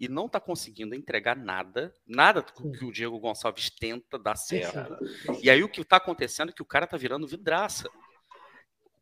e 0.00 0.08
não 0.08 0.26
tá 0.26 0.40
conseguindo 0.40 0.94
entregar 0.94 1.36
nada, 1.36 1.92
nada 2.06 2.42
que 2.42 2.82
o 2.86 2.90
Diego 2.90 3.20
Gonçalves 3.20 3.68
tenta 3.68 4.18
dar 4.18 4.36
certo. 4.36 4.96
E 5.42 5.50
aí 5.50 5.62
o 5.62 5.68
que 5.68 5.84
tá 5.84 5.98
acontecendo 5.98 6.48
é 6.48 6.52
que 6.54 6.62
o 6.62 6.66
cara 6.66 6.86
tá 6.86 6.96
virando 6.96 7.26
vidraça. 7.26 7.90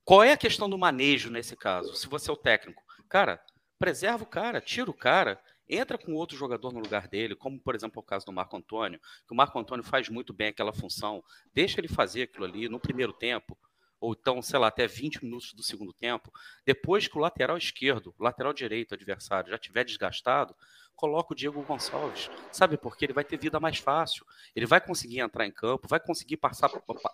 Qual 0.04 0.20
é 0.24 0.32
a 0.32 0.36
questão 0.36 0.68
do 0.68 0.76
manejo 0.76 1.30
nesse 1.30 1.54
caso? 1.54 1.94
Se 1.94 2.08
você 2.08 2.28
é 2.28 2.32
o 2.32 2.36
técnico, 2.36 2.82
cara, 3.08 3.40
preserva 3.82 4.22
o 4.22 4.26
cara, 4.26 4.60
tira 4.60 4.88
o 4.88 4.94
cara, 4.94 5.42
entra 5.68 5.98
com 5.98 6.14
outro 6.14 6.36
jogador 6.36 6.72
no 6.72 6.78
lugar 6.78 7.08
dele, 7.08 7.34
como 7.34 7.58
por 7.58 7.74
exemplo 7.74 8.00
o 8.00 8.04
caso 8.04 8.24
do 8.24 8.30
Marco 8.32 8.56
Antônio, 8.56 9.00
que 9.26 9.32
o 9.32 9.36
Marco 9.36 9.58
Antônio 9.58 9.82
faz 9.82 10.08
muito 10.08 10.32
bem 10.32 10.46
aquela 10.50 10.72
função, 10.72 11.20
deixa 11.52 11.80
ele 11.80 11.88
fazer 11.88 12.22
aquilo 12.22 12.44
ali 12.44 12.68
no 12.68 12.78
primeiro 12.78 13.12
tempo, 13.12 13.58
ou 13.98 14.12
então, 14.16 14.40
sei 14.40 14.60
lá, 14.60 14.68
até 14.68 14.86
20 14.86 15.24
minutos 15.24 15.52
do 15.52 15.64
segundo 15.64 15.92
tempo, 15.92 16.32
depois 16.64 17.08
que 17.08 17.18
o 17.18 17.20
lateral 17.20 17.56
esquerdo, 17.56 18.14
o 18.16 18.22
lateral 18.22 18.52
direito 18.52 18.94
adversário 18.94 19.50
já 19.50 19.58
tiver 19.58 19.84
desgastado, 19.84 20.54
coloca 20.94 21.32
o 21.32 21.36
Diego 21.36 21.62
Gonçalves. 21.62 22.30
Sabe 22.50 22.76
por 22.76 22.96
quê? 22.96 23.06
Ele 23.06 23.12
vai 23.12 23.24
ter 23.24 23.36
vida 23.36 23.58
mais 23.58 23.78
fácil. 23.78 24.24
Ele 24.54 24.66
vai 24.66 24.80
conseguir 24.80 25.20
entrar 25.20 25.46
em 25.46 25.50
campo, 25.50 25.88
vai 25.88 26.00
conseguir 26.00 26.36
passar, 26.36 26.68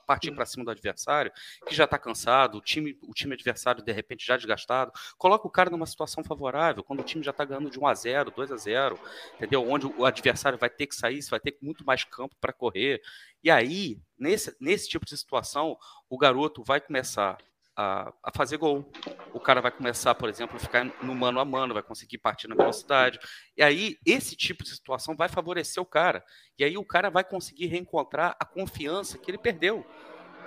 partir 0.07 0.31
para 0.33 0.47
cima 0.47 0.65
do 0.65 0.71
adversário, 0.71 1.33
que 1.67 1.75
já 1.75 1.85
está 1.85 1.99
cansado, 1.99 2.59
o 2.59 2.61
time, 2.61 2.99
o 3.03 3.15
time 3.15 3.35
adversário, 3.35 3.83
de 3.83 3.93
repente, 3.93 4.27
já 4.27 4.37
desgastado. 4.37 4.93
Coloca 5.17 5.47
o 5.47 5.51
cara 5.51 5.71
numa 5.71 5.87
situação 5.87 6.23
favorável, 6.23 6.85
quando 6.85 7.01
o 7.01 7.05
time 7.05 7.25
já 7.25 7.31
está 7.31 7.45
ganhando 7.45 7.71
de 7.71 7.79
1 7.79 7.87
a 7.87 7.95
0 7.95 8.31
2 8.31 8.53
a 8.53 8.57
0 8.57 8.99
entendeu? 9.37 9.69
Onde 9.69 9.87
o 9.87 10.05
adversário 10.05 10.59
vai 10.59 10.71
ter 10.71 10.87
que 10.87 10.95
sair, 10.95 11.21
vai 11.31 11.41
ter 11.41 11.57
muito 11.61 11.85
mais 11.85 12.05
campo 12.05 12.37
para 12.41 12.53
correr. 12.53 13.01
E 13.43 13.51
aí, 13.51 14.01
nesse, 14.19 14.55
nesse 14.61 14.89
tipo 14.89 15.05
de 15.05 15.17
situação, 15.17 15.79
o 16.09 16.19
garoto 16.19 16.63
vai 16.65 16.81
começar 16.81 17.39
a, 17.79 18.13
a, 18.25 18.33
fazer 18.35 18.57
gol. 18.57 18.91
O 19.33 19.39
cara 19.39 19.61
vai 19.61 19.71
começar, 19.71 20.13
por 20.17 20.29
exemplo, 20.29 20.57
a 20.57 20.59
ficar 20.59 20.85
no 21.01 21.15
mano 21.15 21.39
a 21.39 21.45
mano, 21.45 21.73
vai 21.73 21.83
conseguir 21.83 22.19
partir 22.19 22.49
na 22.49 22.57
velocidade. 22.57 23.21
E 23.57 23.63
aí, 23.63 23.97
esse 24.05 24.35
tipo 24.35 24.65
de 24.65 24.71
situação 24.71 25.15
vai 25.15 25.29
favorecer 25.29 25.81
o 25.81 25.87
cara. 25.87 26.25
E 26.59 26.65
aí, 26.65 26.77
o 26.77 26.85
cara 26.85 27.09
vai 27.09 27.23
conseguir 27.23 27.67
reencontrar 27.67 28.37
a 28.41 28.45
confiança 28.45 29.17
que 29.17 29.31
ele 29.31 29.39
perdeu. 29.39 29.87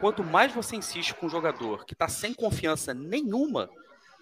Quanto 0.02 0.26
mais 0.26 0.52
você 0.52 0.76
insiste 0.76 1.14
com 1.14 1.28
um 1.28 1.30
jogador 1.30 1.86
que 1.86 1.94
está 1.94 2.10
sem 2.10 2.34
confiança 2.34 2.94
nenhuma, 2.94 3.70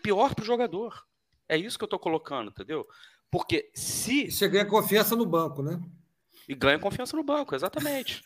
pior 0.04 0.36
para 0.36 0.44
o 0.44 0.46
jogador. 0.46 1.04
É 1.48 1.58
isso 1.58 1.80
que 1.80 1.84
eu 1.84 1.88
estou 1.88 2.00
colocando, 2.00 2.52
entendeu? 2.52 2.88
Porque 3.32 3.72
se. 3.74 4.30
Você 4.30 4.48
ganha 4.48 4.66
confiança 4.66 5.16
no 5.16 5.26
banco, 5.26 5.64
né? 5.64 5.82
E 6.48 6.54
ganha 6.54 6.78
confiança 6.78 7.18
no 7.18 7.24
banco, 7.24 7.56
exatamente 7.56 8.22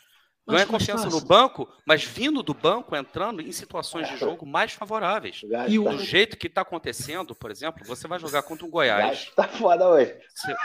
ganha 0.48 0.66
confiança 0.66 1.10
no 1.10 1.22
banco, 1.22 1.68
mas 1.86 2.04
vindo 2.04 2.44
do 2.44 2.54
banco, 2.54 2.96
entrando 2.96 3.42
em 3.42 3.52
situações 3.52 4.10
de 4.10 4.18
jogo 4.18 4.46
mais 4.46 4.74
favoráveis. 4.74 5.42
E 5.68 5.78
do 5.78 5.98
jeito 6.00 6.38
que 6.38 6.48
está 6.48 6.62
acontecendo, 6.62 7.34
por 7.34 7.50
exemplo, 7.52 7.86
você 7.86 8.08
vai 8.08 8.20
jogar 8.20 8.44
contra 8.44 8.66
o 8.66 8.70
Goiás. 8.70 9.32
Tá 9.36 9.48
foda 9.48 9.88
hoje. 9.88 10.14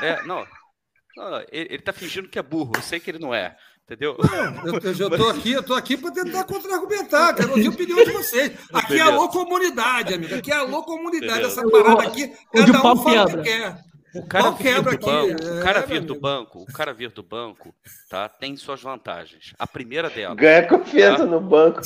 É, 0.03 0.23
não, 0.25 0.47
ele, 1.51 1.77
está 1.77 1.93
fingindo 1.93 2.29
que 2.29 2.39
é 2.39 2.43
burro, 2.43 2.73
eu 2.77 2.83
sei 2.83 3.01
que 3.01 3.11
ele 3.11 3.19
não 3.19 3.35
é. 3.35 3.57
Entendeu? 3.85 4.19
Não, 4.19 4.67
eu, 4.67 4.79
eu, 4.81 4.95
já 4.95 5.09
tô 5.09 5.29
aqui, 5.31 5.53
eu 5.53 5.63
tô 5.63 5.73
aqui 5.73 5.97
para 5.97 6.11
tentar 6.11 6.45
contra-argumentar, 6.45 7.33
quero 7.35 7.53
ouvir 7.53 7.69
a 7.69 7.71
opinião 7.71 8.05
de 8.05 8.11
vocês. 8.11 8.53
Aqui 8.71 8.99
é 8.99 9.01
alô 9.01 9.31
comunidade, 9.31 10.13
amigo. 10.13 10.35
Aqui 10.35 10.53
é 10.53 10.57
alô 10.57 10.83
comunidade. 10.83 11.45
Essa 11.45 11.67
parada 11.67 12.03
aqui, 12.03 12.31
cada 12.53 12.93
um 12.93 12.97
fala 13.03 13.25
o 13.25 13.29
que 13.29 13.43
quer. 13.45 13.79
O 14.15 14.27
cara 14.27 14.51
vir 14.51 14.83
do 14.83 14.99
banco, 14.99 15.45
o 15.45 15.63
cara 15.63 15.79
é, 15.81 15.87
vir 15.87 16.01
do 16.01 16.15
banco, 16.19 16.63
o 16.63 16.73
cara 16.73 16.95
vir 16.95 17.11
do 17.11 17.23
banco, 17.23 17.75
tá? 18.09 18.29
Tem 18.29 18.57
suas 18.57 18.83
vantagens. 18.83 19.55
A 19.59 19.67
primeira 19.67 20.09
delas. 20.09 20.37
Ganha 20.37 20.67
confiança 20.67 21.25
tá? 21.25 21.31
no 21.31 21.41
banco. 21.41 21.83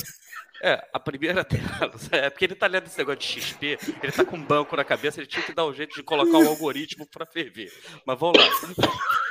É, 0.61 0.81
a 0.93 0.99
primeira 0.99 1.43
delas 1.45 2.07
é 2.11 2.29
porque 2.29 2.45
ele 2.45 2.55
tá 2.55 2.67
lendo 2.67 2.85
esse 2.85 2.97
negócio 2.97 3.19
de 3.19 3.41
XP, 3.41 3.77
ele 4.01 4.11
tá 4.11 4.23
com 4.23 4.37
um 4.37 4.43
banco 4.43 4.75
na 4.77 4.85
cabeça, 4.85 5.19
ele 5.19 5.27
tinha 5.27 5.43
que 5.43 5.53
dar 5.53 5.65
um 5.65 5.73
jeito 5.73 5.93
de 5.95 6.03
colocar 6.03 6.37
um 6.37 6.47
algoritmo 6.47 7.05
para 7.05 7.25
ferver. 7.25 7.71
Mas 8.05 8.19
vamos 8.19 8.37
lá. 8.39 8.47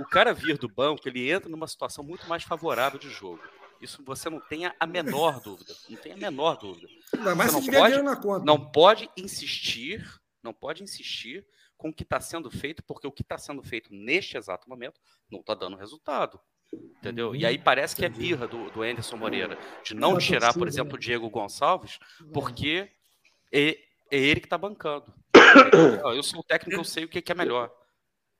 O 0.00 0.04
cara 0.04 0.32
vir 0.32 0.58
do 0.58 0.68
banco, 0.68 1.08
ele 1.08 1.30
entra 1.30 1.48
numa 1.48 1.68
situação 1.68 2.02
muito 2.02 2.26
mais 2.26 2.42
favorável 2.42 2.98
de 2.98 3.08
jogo. 3.08 3.40
Isso 3.80 4.02
você 4.04 4.30
não 4.30 4.40
tem 4.40 4.66
a 4.66 4.86
menor 4.86 5.40
dúvida. 5.40 5.74
Não 5.88 5.96
tem 5.96 6.12
a 6.12 6.16
menor 6.16 6.56
dúvida. 6.56 6.88
Não, 7.12 7.36
mas 7.36 7.52
você 7.52 7.70
não 7.70 7.80
pode, 7.80 8.02
na 8.02 8.16
conta. 8.16 8.44
não 8.44 8.72
pode 8.72 9.10
insistir, 9.16 10.04
não 10.42 10.52
pode 10.52 10.82
insistir 10.82 11.46
com 11.76 11.88
o 11.88 11.92
que 11.92 12.02
está 12.02 12.20
sendo 12.20 12.50
feito, 12.50 12.82
porque 12.84 13.06
o 13.06 13.12
que 13.12 13.22
está 13.22 13.38
sendo 13.38 13.62
feito 13.62 13.92
neste 13.92 14.36
exato 14.36 14.68
momento 14.68 15.00
não 15.30 15.40
está 15.40 15.54
dando 15.54 15.76
resultado. 15.76 16.40
Entendeu? 16.72 17.36
E 17.36 17.44
aí 17.46 17.58
parece 17.58 17.94
que 17.94 18.04
é 18.04 18.08
birra 18.08 18.48
do, 18.48 18.70
do 18.70 18.82
Anderson 18.82 19.16
Moreira 19.16 19.58
de 19.84 19.94
não 19.94 20.18
tirar, 20.18 20.54
por 20.54 20.66
exemplo, 20.66 20.94
o 20.94 20.98
Diego 20.98 21.30
Gonçalves, 21.30 21.98
porque 22.32 22.90
é, 23.52 23.78
é 24.10 24.18
ele 24.18 24.40
que 24.40 24.46
está 24.46 24.58
bancando. 24.58 25.12
Eu 26.14 26.22
sou 26.22 26.40
o 26.40 26.44
técnico, 26.44 26.80
eu 26.80 26.84
sei 26.84 27.04
o 27.04 27.08
que, 27.08 27.20
que 27.20 27.32
é 27.32 27.34
melhor. 27.34 27.70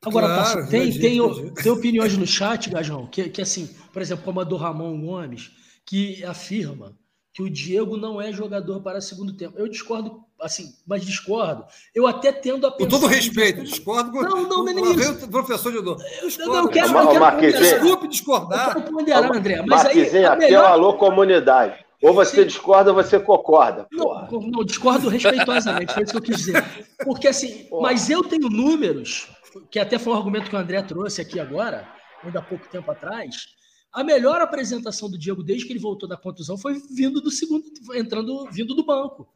Agora, 0.01 0.27
claro, 0.27 0.69
tem, 0.69 0.90
tem, 0.93 1.19
tem, 1.55 1.73
opiniões 1.73 2.16
no 2.16 2.27
chat, 2.27 2.69
Gajão, 2.69 3.06
que, 3.06 3.28
que 3.31 3.40
assim, 3.40 3.74
por 3.93 4.02
exemplo, 4.02 4.24
como 4.24 4.40
a 4.40 4.44
do 4.44 4.56
Ramon 4.56 5.01
Gomes, 5.01 5.51
que 5.85 6.23
afirma 6.24 6.97
que 7.35 7.43
o 7.43 7.51
Diego 7.51 7.97
não 7.97 8.23
é 8.23 8.32
jogador 8.32 8.81
para 8.81 9.01
segundo 9.01 9.36
tempo. 9.36 9.59
Eu 9.59 9.66
discordo, 9.66 10.24
assim, 10.40 10.73
mas 10.86 11.05
discordo. 11.05 11.65
Eu 11.93 12.06
até 12.06 12.31
tendo 12.31 12.65
a 12.65 12.70
pensar... 12.70 12.89
Com 12.89 13.01
todo 13.01 13.09
respeito, 13.09 13.61
que... 13.61 13.66
discordo 13.66 14.12
com 14.12 14.23
não, 14.23 14.48
não, 14.48 14.65
não, 14.65 14.86
é 14.86 14.93
isso. 14.93 15.28
professor 15.28 15.73
de 15.73 15.82
Discordo. 16.24 16.52
Não, 16.52 16.62
eu 16.62 16.69
quero, 16.69 16.97
eu 16.97 17.40
quero 17.40 17.59
Desculpe 17.59 18.06
discordar. 18.06 18.69
Eu 18.69 18.74
quero 18.74 18.93
ponderar, 18.93 19.36
André, 19.36 19.65
mas 19.66 19.85
aí... 19.85 20.24
Aqui 20.24 20.44
melhor... 20.44 20.65
é 20.65 20.69
alô 20.69 20.94
comunidade. 20.94 21.85
Ou 22.01 22.15
você 22.15 22.43
Sim. 22.43 22.47
discorda 22.47 22.90
ou 22.90 22.97
você 22.97 23.19
concorda. 23.19 23.89
Não, 23.90 24.28
não, 24.31 24.65
discordo 24.65 25.09
respeitosamente, 25.09 25.93
foi 25.93 26.05
isso 26.05 26.12
que 26.12 26.19
eu 26.19 26.23
quis 26.23 26.36
dizer. 26.36 26.65
Porque 27.05 27.27
assim, 27.27 27.65
porra. 27.65 27.82
mas 27.82 28.09
eu 28.11 28.23
tenho 28.23 28.48
números, 28.48 29.28
que 29.70 29.81
até 29.81 29.98
foi 29.98 30.12
um 30.12 30.16
argumento 30.16 30.48
que 30.48 30.55
o 30.55 30.59
André 30.59 30.82
trouxe 30.82 31.20
aqui 31.20 31.40
agora, 31.40 31.89
ainda 32.23 32.39
há 32.39 32.43
pouco 32.43 32.69
tempo 32.69 32.90
atrás, 32.90 33.53
a 33.94 34.02
melhor 34.02 34.40
apresentação 34.40 35.08
do 35.08 35.16
Diego 35.16 35.42
desde 35.42 35.66
que 35.66 35.72
ele 35.72 35.78
voltou 35.78 36.08
da 36.08 36.16
contusão 36.16 36.58
foi 36.58 36.82
vindo 36.90 37.20
do 37.20 37.30
segundo, 37.30 37.64
entrando, 37.94 38.44
vindo 38.50 38.74
do 38.74 38.84
banco. 38.84 39.28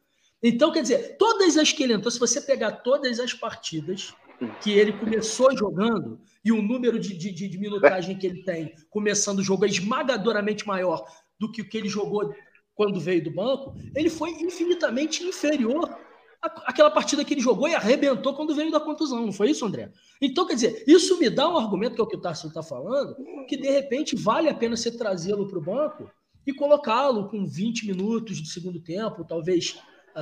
Então, 0.43 0.72
quer 0.72 0.82
dizer, 0.82 1.16
todas 1.16 1.56
as 1.56 1.72
que 1.72 1.85
ele 1.85 1.93
entrou, 1.93 2.10
se 2.10 2.18
você 2.18 2.40
pegar 2.40 2.72
todas 2.72 3.20
as 3.20 3.32
partidas 3.32 4.12
que 4.60 4.72
ele 4.72 4.93
começou 4.93 5.56
jogando 5.56 6.20
e 6.44 6.51
o 6.51 6.60
número 6.60 6.98
de, 6.98 7.16
de, 7.16 7.32
de 7.32 7.59
minutagem 7.59 8.18
que 8.18 8.26
ele 8.26 8.43
tem 8.43 8.74
começando 8.90 9.39
o 9.39 9.44
jogo 9.44 9.64
é 9.64 9.68
esmagadoramente 9.68 10.66
maior 10.66 11.05
do 11.39 11.51
que 11.51 11.62
o 11.62 11.68
que 11.68 11.78
ele 11.78 11.89
jogou 11.89 12.35
quando 12.74 13.01
veio 13.01 13.22
do 13.22 13.32
banco, 13.32 13.74
ele 13.94 14.09
foi 14.09 14.30
infinitamente 14.30 15.24
inferior 15.24 15.98
aquela 16.40 16.90
partida 16.90 17.24
que 17.24 17.35
ele 17.35 17.40
jogou 17.40 17.69
e 17.69 17.74
arrebentou 17.74 18.35
quando 18.35 18.55
veio 18.55 18.70
da 18.70 18.81
contusão, 18.81 19.27
não 19.27 19.32
foi 19.32 19.51
isso, 19.51 19.66
André? 19.66 19.90
Então, 20.20 20.47
quer 20.47 20.55
dizer, 20.55 20.85
isso 20.86 21.19
me 21.19 21.28
dá 21.28 21.48
um 21.48 21.56
argumento, 21.56 21.94
que 21.94 22.01
é 22.01 22.05
o 22.05 22.06
que 22.06 22.16
o 22.16 22.20
Tarcísio 22.20 22.48
está 22.48 22.62
falando, 22.62 23.16
que 23.48 23.56
de 23.56 23.69
repente 23.69 24.15
vale 24.15 24.48
a 24.48 24.55
pena 24.55 24.77
você 24.77 24.90
trazê-lo 24.97 25.48
para 25.48 25.59
o 25.59 25.62
banco 25.62 26.10
e 26.47 26.52
colocá-lo 26.52 27.28
com 27.28 27.44
20 27.44 27.86
minutos 27.86 28.39
de 28.39 28.48
segundo 28.48 28.81
tempo, 28.81 29.24
talvez 29.24 29.78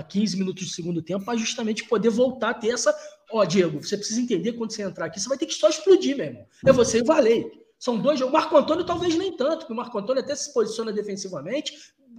15 0.08 0.36
minutos 0.38 0.66
de 0.66 0.74
segundo 0.74 1.02
tempo, 1.02 1.24
para 1.24 1.38
justamente 1.38 1.84
poder 1.84 2.10
voltar 2.10 2.50
a 2.50 2.54
ter 2.54 2.70
essa. 2.70 2.94
Ó, 3.30 3.44
Diego, 3.44 3.82
você 3.82 3.96
precisa 3.96 4.20
entender 4.20 4.52
quando 4.54 4.72
você 4.72 4.82
entrar 4.82 5.06
aqui, 5.06 5.20
você 5.20 5.28
vai 5.28 5.38
ter 5.38 5.46
que 5.46 5.54
só 5.54 5.68
explodir, 5.68 6.16
meu 6.16 6.26
irmão. 6.26 6.46
É 6.64 6.72
você 6.72 6.98
e 6.98 7.02
o 7.02 7.04
Valei. 7.04 7.46
São 7.78 7.98
dois. 7.98 8.20
O 8.20 8.30
Marco 8.30 8.56
Antônio 8.56 8.84
talvez 8.84 9.16
nem 9.16 9.36
tanto, 9.36 9.58
porque 9.58 9.72
o 9.72 9.76
Marco 9.76 9.98
Antônio 9.98 10.22
até 10.22 10.34
se 10.34 10.52
posiciona 10.52 10.92
defensivamente 10.92 11.74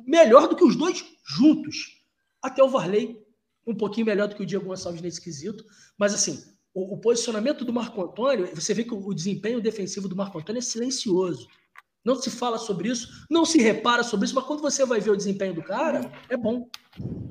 melhor 0.06 0.48
do 0.48 0.56
que 0.56 0.64
os 0.64 0.76
dois 0.76 1.03
juntos. 1.26 1.98
Até 2.41 2.64
o 2.64 2.69
Varley 2.69 3.27
um 3.68 3.76
pouquinho 3.76 4.06
melhor 4.06 4.27
do 4.27 4.35
que 4.35 4.41
o 4.41 4.45
Diego 4.45 4.65
Gonçalves 4.65 5.02
nesse 5.02 5.22
quesito. 5.22 5.65
Mas, 5.98 6.14
assim, 6.14 6.41
o, 6.73 6.94
o 6.94 6.98
posicionamento 6.98 7.65
do 7.65 7.73
Marco 7.73 8.02
Antônio, 8.02 8.49
você 8.56 8.73
vê 8.73 8.84
que 8.84 8.94
o, 8.94 9.06
o 9.06 9.14
desempenho 9.14 9.61
defensivo 9.61 10.07
do 10.07 10.15
Marco 10.15 10.39
Antônio 10.39 10.60
é 10.60 10.61
silencioso. 10.61 11.48
Não 12.08 12.16
se 12.16 12.32
fala 12.32 12.58
sobre 12.58 12.88
isso, 12.88 13.26
não 13.30 13.44
se 13.44 13.62
repara 13.62 14.02
sobre 14.02 14.26
isso, 14.26 14.34
mas 14.34 14.46
quando 14.46 14.62
você 14.62 14.86
vai 14.86 15.02
ver 15.02 15.10
o 15.10 15.18
desempenho 15.18 15.54
do 15.54 15.62
cara, 15.62 16.10
é 16.30 16.38
bom. 16.38 16.70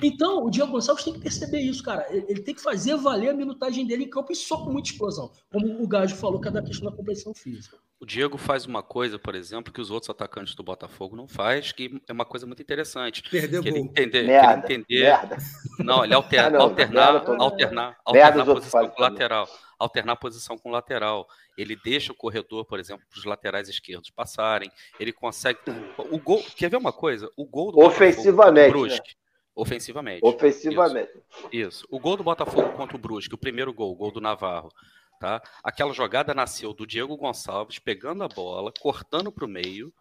Então, 0.02 0.44
o 0.44 0.50
Diego 0.50 0.70
Gonçalves 0.70 1.02
tem 1.02 1.14
que 1.14 1.20
perceber 1.20 1.60
isso, 1.60 1.82
cara. 1.82 2.06
Ele 2.10 2.42
tem 2.42 2.54
que 2.54 2.60
fazer 2.60 2.94
valer 2.98 3.30
a 3.30 3.34
minutagem 3.34 3.86
dele 3.86 4.04
em 4.04 4.10
campo 4.10 4.30
e 4.32 4.36
só 4.36 4.58
com 4.58 4.70
muita 4.70 4.90
explosão. 4.90 5.32
Como 5.50 5.82
o 5.82 5.88
Gajo 5.88 6.14
falou, 6.14 6.38
que 6.38 6.48
é 6.48 6.50
da 6.50 6.62
questão 6.62 6.90
da 6.90 6.94
competição 6.94 7.32
física. 7.32 7.78
O 7.98 8.04
Diego 8.04 8.36
faz 8.36 8.66
uma 8.66 8.82
coisa, 8.82 9.18
por 9.18 9.34
exemplo, 9.34 9.72
que 9.72 9.80
os 9.80 9.90
outros 9.90 10.10
atacantes 10.10 10.54
do 10.54 10.62
Botafogo 10.62 11.16
não 11.16 11.26
faz, 11.26 11.72
que 11.72 11.98
é 12.06 12.12
uma 12.12 12.26
coisa 12.26 12.46
muito 12.46 12.60
interessante. 12.60 13.22
Perdeu 13.30 13.62
que 13.62 13.68
ele 13.70 13.78
entender, 13.78 14.24
merda, 14.24 14.66
que 14.66 14.72
ele 14.74 14.82
entender. 14.82 15.04
Merda. 15.04 15.38
Não, 15.78 16.04
ele 16.04 16.12
alterna, 16.14 16.48
ah, 16.48 16.50
não, 16.50 16.60
alternar, 16.60 17.12
merda, 17.14 17.32
alternar, 17.32 17.42
alternar, 17.42 17.96
alternar 18.04 18.44
posição 18.44 18.88
com 18.90 19.00
lateral, 19.00 19.48
alternar 19.78 20.16
posição 20.16 20.56
com 20.58 20.70
lateral. 20.70 21.28
Ele 21.56 21.76
deixa 21.76 22.12
o 22.12 22.16
corredor, 22.16 22.64
por 22.64 22.78
exemplo, 22.78 23.04
para 23.08 23.18
os 23.18 23.24
laterais 23.24 23.68
esquerdos 23.68 24.10
passarem. 24.10 24.70
Ele 24.98 25.12
consegue. 25.12 25.60
O 26.10 26.18
gol. 26.18 26.42
Quer 26.54 26.70
ver 26.70 26.76
uma 26.76 26.92
coisa? 26.92 27.30
O 27.36 27.44
gol 27.44 27.72
do 27.72 27.80
ofensivamente. 27.80 28.68
Botafogo, 28.68 28.86
Brusque, 28.86 29.08
né? 29.08 29.14
Ofensivamente. 29.54 30.20
Ofensivamente. 30.22 31.10
Isso. 31.30 31.48
Isso. 31.52 31.88
O 31.90 31.98
gol 31.98 32.16
do 32.16 32.22
Botafogo 32.22 32.72
contra 32.74 32.96
o 32.96 33.00
Brusque, 33.00 33.34
o 33.34 33.38
primeiro 33.38 33.72
gol, 33.72 33.92
o 33.92 33.96
gol 33.96 34.12
do 34.12 34.20
Navarro. 34.20 34.70
Tá? 35.18 35.42
Aquela 35.64 35.94
jogada 35.94 36.34
nasceu 36.34 36.74
do 36.74 36.86
Diego 36.86 37.16
Gonçalves 37.16 37.78
pegando 37.78 38.22
a 38.22 38.28
bola, 38.28 38.70
cortando 38.78 39.32
para 39.32 39.46
o 39.46 39.48
meio, 39.48 39.92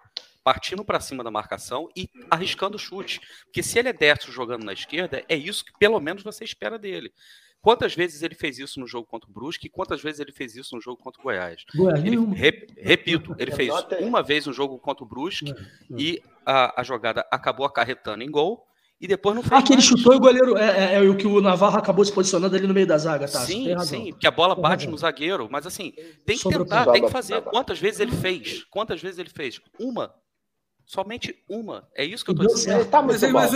partindo 0.43 0.83
para 0.83 0.99
cima 0.99 1.23
da 1.23 1.31
marcação 1.31 1.89
e 1.95 2.09
arriscando 2.29 2.75
o 2.75 2.79
chute. 2.79 3.21
Porque 3.45 3.63
se 3.63 3.79
ele 3.79 3.89
é 3.89 3.93
destro 3.93 4.31
jogando 4.31 4.65
na 4.65 4.73
esquerda, 4.73 5.23
é 5.29 5.35
isso 5.35 5.63
que 5.63 5.71
pelo 5.79 5.99
menos 5.99 6.21
você 6.21 6.43
espera 6.43 6.77
dele. 6.77 7.13
Quantas 7.65 7.95
vezes 7.95 8.21
ele 8.21 8.35
fez 8.35 8.59
isso 8.59 8.79
no 8.79 8.85
jogo 8.85 9.07
contra 9.07 9.27
o 9.27 9.33
Brusque 9.33 9.65
e 9.65 9.69
quantas 9.71 9.99
vezes 9.99 10.19
ele 10.19 10.31
fez 10.31 10.55
isso 10.55 10.75
no 10.75 10.81
jogo 10.81 11.01
contra 11.01 11.19
o 11.19 11.23
Goiás? 11.23 11.65
Goiás 11.75 12.05
ele, 12.05 12.23
rep, 12.35 12.71
repito, 12.77 13.35
ele 13.39 13.49
fez 13.49 13.73
uma 14.01 14.21
vez 14.21 14.45
no 14.45 14.53
jogo 14.53 14.77
contra 14.77 15.03
o 15.03 15.07
Brusque 15.07 15.51
e 15.89 16.21
a, 16.45 16.79
a 16.79 16.83
jogada 16.83 17.25
acabou 17.31 17.65
acarretando 17.65 18.23
em 18.23 18.29
gol 18.29 18.67
e 19.01 19.07
depois 19.07 19.35
não 19.35 19.41
fez. 19.41 19.53
Ah, 19.59 19.63
que 19.63 19.73
ele 19.73 19.81
chutou 19.81 20.13
e 20.13 20.17
o 20.17 20.19
goleiro. 20.19 20.55
É, 20.55 20.93
é, 20.93 20.95
é, 20.97 21.01
o 21.01 21.17
que 21.17 21.25
o 21.25 21.41
Navarro 21.41 21.79
acabou 21.79 22.05
se 22.05 22.13
posicionando 22.13 22.55
ali 22.55 22.67
no 22.67 22.73
meio 22.73 22.85
da 22.85 22.99
zaga, 22.99 23.27
tá? 23.27 23.39
Sim, 23.39 23.75
sim, 23.79 24.11
porque 24.11 24.27
a 24.27 24.31
bola 24.31 24.53
bate 24.53 24.87
no 24.87 24.95
zagueiro. 24.95 25.47
Mas 25.49 25.65
assim, 25.65 25.91
tem 26.23 26.37
que 26.37 26.47
tentar, 26.47 26.91
tem 26.91 27.03
que 27.03 27.09
fazer. 27.09 27.41
Quantas 27.41 27.79
vezes 27.79 27.99
ele 27.99 28.11
fez? 28.11 28.63
Quantas 28.65 29.01
vezes 29.01 29.17
ele 29.17 29.31
fez? 29.31 29.59
Uma. 29.79 30.13
Somente 30.85 31.35
uma. 31.49 31.87
É 31.95 32.05
isso 32.05 32.23
que 32.23 32.29
eu 32.29 32.35
tô 32.35 32.45
dizendo. 32.45 32.85
Tá 32.85 33.01
mas, 33.01 33.19
mas, 33.31 33.51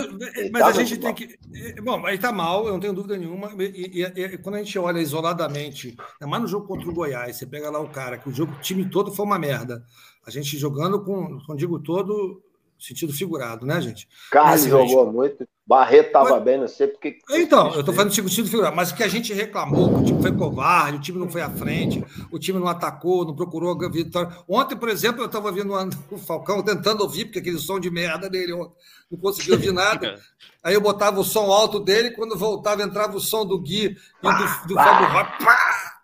mas 0.51 0.61
tá 0.61 0.67
a 0.67 0.71
gente 0.71 0.97
tem 0.97 1.13
que. 1.13 1.37
Bom, 1.81 2.03
aí 2.05 2.17
tá 2.17 2.31
mal, 2.31 2.65
eu 2.65 2.73
não 2.73 2.79
tenho 2.79 2.93
dúvida 2.93 3.15
nenhuma. 3.17 3.51
E, 3.59 4.01
e, 4.01 4.03
e, 4.03 4.37
quando 4.39 4.55
a 4.55 4.63
gente 4.63 4.77
olha 4.79 4.99
isoladamente, 4.99 5.95
é 6.19 6.25
mais 6.25 6.41
no 6.41 6.47
jogo 6.47 6.65
contra 6.65 6.89
o 6.89 6.93
Goiás, 6.93 7.35
você 7.35 7.45
pega 7.45 7.69
lá 7.69 7.79
o 7.79 7.89
cara, 7.89 8.17
que 8.17 8.27
o 8.27 8.33
jogo, 8.33 8.53
o 8.53 8.61
time 8.61 8.89
todo 8.89 9.11
foi 9.11 9.25
uma 9.25 9.37
merda. 9.37 9.85
A 10.25 10.31
gente 10.31 10.57
jogando 10.57 11.03
com, 11.03 11.39
quando 11.45 11.59
digo 11.59 11.79
todo, 11.79 12.41
sentido 12.79 13.13
figurado, 13.13 13.65
né, 13.65 13.79
gente? 13.81 14.07
Carlos 14.31 14.61
assim, 14.61 14.69
jogou 14.69 15.05
gente... 15.05 15.15
muito, 15.15 15.47
Barreto 15.69 16.07
estava 16.07 16.31
mas... 16.31 16.43
bem, 16.43 16.57
não 16.57 16.67
sei 16.67 16.87
porque. 16.87 17.19
Então, 17.29 17.71
eu 17.73 17.81
estou 17.81 17.93
falando 17.93 18.09
de 18.09 18.15
sentido 18.15 18.49
figurado, 18.49 18.75
mas 18.75 18.89
o 18.89 18.95
que 18.95 19.03
a 19.03 19.07
gente 19.07 19.31
reclamou, 19.33 19.93
que 19.93 19.99
o 19.99 20.03
time 20.03 20.21
foi 20.21 20.31
covarde, 20.31 20.97
o 20.97 21.01
time 21.01 21.19
não 21.19 21.29
foi 21.29 21.41
à 21.41 21.49
frente, 21.49 22.03
o 22.31 22.39
time 22.39 22.57
não 22.57 22.67
atacou, 22.67 23.23
não 23.23 23.35
procurou 23.35 23.71
a 23.85 23.89
vitória. 23.89 24.35
Ontem, 24.47 24.75
por 24.75 24.89
exemplo, 24.89 25.21
eu 25.21 25.27
estava 25.27 25.51
vendo 25.51 25.71
o 26.09 26.17
Falcão 26.17 26.63
tentando 26.63 27.03
ouvir, 27.03 27.25
porque 27.25 27.37
aquele 27.37 27.59
som 27.59 27.79
de 27.79 27.91
merda 27.91 28.27
dele, 28.27 28.53
eu 28.53 28.73
não 29.11 29.19
conseguia 29.19 29.53
ouvir 29.53 29.71
nada. 29.71 30.19
Aí 30.63 30.73
eu 30.73 30.81
botava 30.81 31.19
o 31.19 31.23
som 31.23 31.51
alto 31.51 31.79
dele, 31.79 32.11
quando 32.11 32.35
voltava, 32.35 32.81
entrava 32.81 33.15
o 33.15 33.21
som 33.21 33.45
do 33.45 33.59
Gui 33.59 33.85
e 33.85 34.27
do, 34.27 34.67
do 34.67 34.73
Fábio 34.73 35.07
Rock. 35.07 35.45
Pá! 35.45 35.98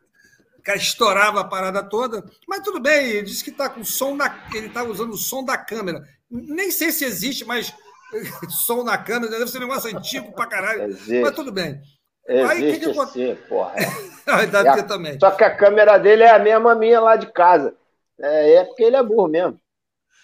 Cara 0.66 0.78
estourava 0.78 1.42
a 1.42 1.44
parada 1.44 1.84
toda, 1.84 2.26
mas 2.48 2.62
tudo 2.62 2.80
bem, 2.80 3.08
ele 3.08 3.22
disse 3.28 3.44
que 3.44 3.52
está 3.52 3.70
com 3.70 3.84
som 3.84 4.18
da. 4.18 4.46
Ele 4.54 4.68
está 4.68 4.84
usando 4.84 5.14
o 5.14 5.18
som 5.18 5.46
da 5.46 5.58
câmera. 5.58 6.04
Nem 6.30 6.72
sei 6.72 6.92
se 6.92 7.06
existe, 7.06 7.46
mas 7.46 7.72
som 8.50 8.84
na 8.84 8.98
câmera 8.98 9.32
deve 9.32 9.48
ser 9.48 9.60
um 9.60 9.68
negócio 9.68 9.96
antigo 9.96 10.34
pra 10.34 10.48
caralho. 10.48 10.86
Existe. 10.86 11.22
Mas 11.22 11.36
tudo 11.36 11.52
bem. 11.52 11.80
Existe 12.28 12.80
que 12.80 12.94
que 12.94 13.06
sim, 13.08 13.38
porra. 13.48 13.76
É. 14.28 14.48
Deve 14.48 14.74
ter 14.74 14.84
também. 14.88 15.20
Só 15.20 15.30
que 15.30 15.44
a 15.44 15.56
câmera 15.56 16.00
dele 16.00 16.24
é 16.24 16.32
a 16.32 16.40
mesma 16.40 16.74
minha 16.74 17.00
lá 17.00 17.16
de 17.16 17.32
casa. 17.32 17.76
É, 18.20 18.56
é 18.56 18.64
porque 18.64 18.82
ele 18.82 18.96
é 18.96 19.04
burro 19.04 19.28
mesmo. 19.28 19.60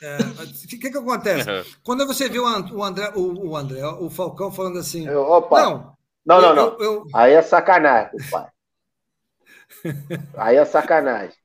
É, 0.01 0.17
o 0.17 0.67
que, 0.67 0.89
que 0.89 0.97
acontece? 0.97 1.47
Quando 1.83 2.07
você 2.07 2.27
viu 2.27 2.43
o 2.43 2.83
André, 2.83 3.11
o, 3.13 3.49
o 3.49 3.55
André, 3.55 3.85
o 3.85 4.09
Falcão 4.09 4.51
falando 4.51 4.79
assim. 4.79 5.07
Eu, 5.07 5.21
opa, 5.21 5.61
não, 5.61 5.95
não, 6.25 6.41
não. 6.41 6.55
não. 6.55 6.63
Eu, 6.79 6.83
eu... 6.83 7.03
Aí 7.13 7.33
é 7.33 7.43
sacanagem, 7.43 8.17
pai. 8.31 8.47
Aí 10.35 10.57
é 10.57 10.65
sacanagem. 10.65 11.35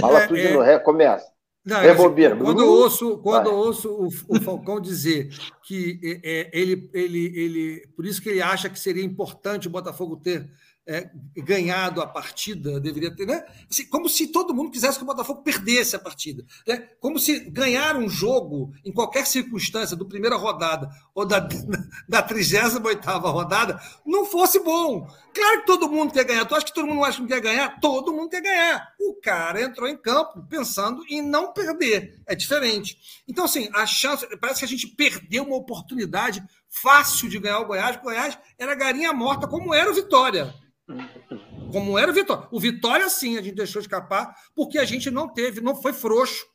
Fala 0.00 0.22
é, 0.22 0.26
tudo 0.26 0.38
é... 0.38 0.46
de 0.46 0.52
novo, 0.52 0.80
começa. 0.80 1.26
Não, 1.68 1.76
é 1.76 1.92
Rebobina. 1.92 2.34
Assim, 2.34 2.44
quando 2.44 2.60
eu 2.62 2.68
ouço, 2.68 3.18
quando 3.18 3.46
eu 3.50 3.54
ouço 3.54 3.90
o, 3.92 4.06
o, 4.06 4.40
Falcão 4.40 4.80
dizer 4.80 5.28
que 5.62 6.00
é, 6.02 6.40
é, 6.40 6.50
ele, 6.52 6.90
ele, 6.94 7.38
ele. 7.38 7.88
Por 7.94 8.06
isso 8.06 8.22
que 8.22 8.30
ele 8.30 8.40
acha 8.40 8.70
que 8.70 8.78
seria 8.78 9.04
importante 9.04 9.66
o 9.68 9.70
Botafogo 9.70 10.16
ter 10.16 10.48
é, 10.88 11.10
ganhado 11.36 12.00
a 12.00 12.06
partida, 12.06 12.80
deveria 12.80 13.14
ter, 13.14 13.26
né? 13.26 13.44
Assim, 13.70 13.84
como 13.84 14.08
se 14.08 14.28
todo 14.28 14.54
mundo 14.54 14.70
quisesse 14.70 14.96
que 14.96 15.04
o 15.04 15.06
Botafogo 15.06 15.42
perdesse 15.42 15.94
a 15.94 15.98
partida. 15.98 16.42
Né? 16.66 16.78
Como 16.98 17.18
se 17.18 17.40
ganhar 17.50 17.94
um 17.94 18.08
jogo, 18.08 18.72
em 18.82 18.90
qualquer 18.90 19.26
circunstância, 19.26 19.94
do 19.94 20.08
primeira 20.08 20.36
rodada 20.36 20.88
ou 21.14 21.26
da, 21.26 21.46
da 22.08 22.22
38 22.22 23.06
rodada, 23.06 23.78
não 24.06 24.24
fosse 24.24 24.60
bom. 24.60 25.06
Claro 25.34 25.60
que 25.60 25.66
todo 25.66 25.90
mundo 25.90 26.10
quer 26.10 26.24
ganhar. 26.24 26.46
Tu 26.46 26.54
acha 26.54 26.64
que 26.64 26.74
todo 26.74 26.86
mundo 26.86 27.04
acha 27.04 27.20
que 27.20 27.28
quer 27.28 27.40
ganhar? 27.42 27.78
Todo 27.80 28.10
mundo 28.10 28.30
quer 28.30 28.40
ganhar. 28.40 28.88
O 28.98 29.20
cara 29.20 29.60
entrou 29.60 29.86
em 29.86 29.96
campo 29.96 30.42
pensando 30.48 31.04
em 31.10 31.20
não 31.20 31.52
perder. 31.52 32.18
É 32.26 32.34
diferente. 32.34 32.98
Então, 33.28 33.44
assim, 33.44 33.68
a 33.74 33.84
chance. 33.84 34.26
Parece 34.38 34.60
que 34.60 34.64
a 34.64 34.68
gente 34.68 34.86
perdeu 34.86 35.44
uma 35.44 35.56
oportunidade 35.56 36.42
fácil 36.70 37.28
de 37.28 37.38
ganhar 37.38 37.60
o 37.60 37.66
Goiás. 37.66 37.96
O 37.96 38.00
Goiás 38.00 38.38
era 38.58 38.74
galinha 38.74 39.12
morta, 39.12 39.46
como 39.46 39.74
era 39.74 39.90
o 39.90 39.94
Vitória. 39.94 40.54
Como 41.72 41.98
era 41.98 42.10
o 42.10 42.14
Vitória. 42.14 42.46
O 42.50 42.58
Vitória, 42.58 43.08
sim, 43.08 43.36
a 43.36 43.42
gente 43.42 43.54
deixou 43.54 43.80
escapar, 43.80 44.34
porque 44.54 44.78
a 44.78 44.84
gente 44.84 45.10
não 45.10 45.28
teve, 45.28 45.60
não 45.60 45.74
foi 45.74 45.92
frouxo. 45.92 46.46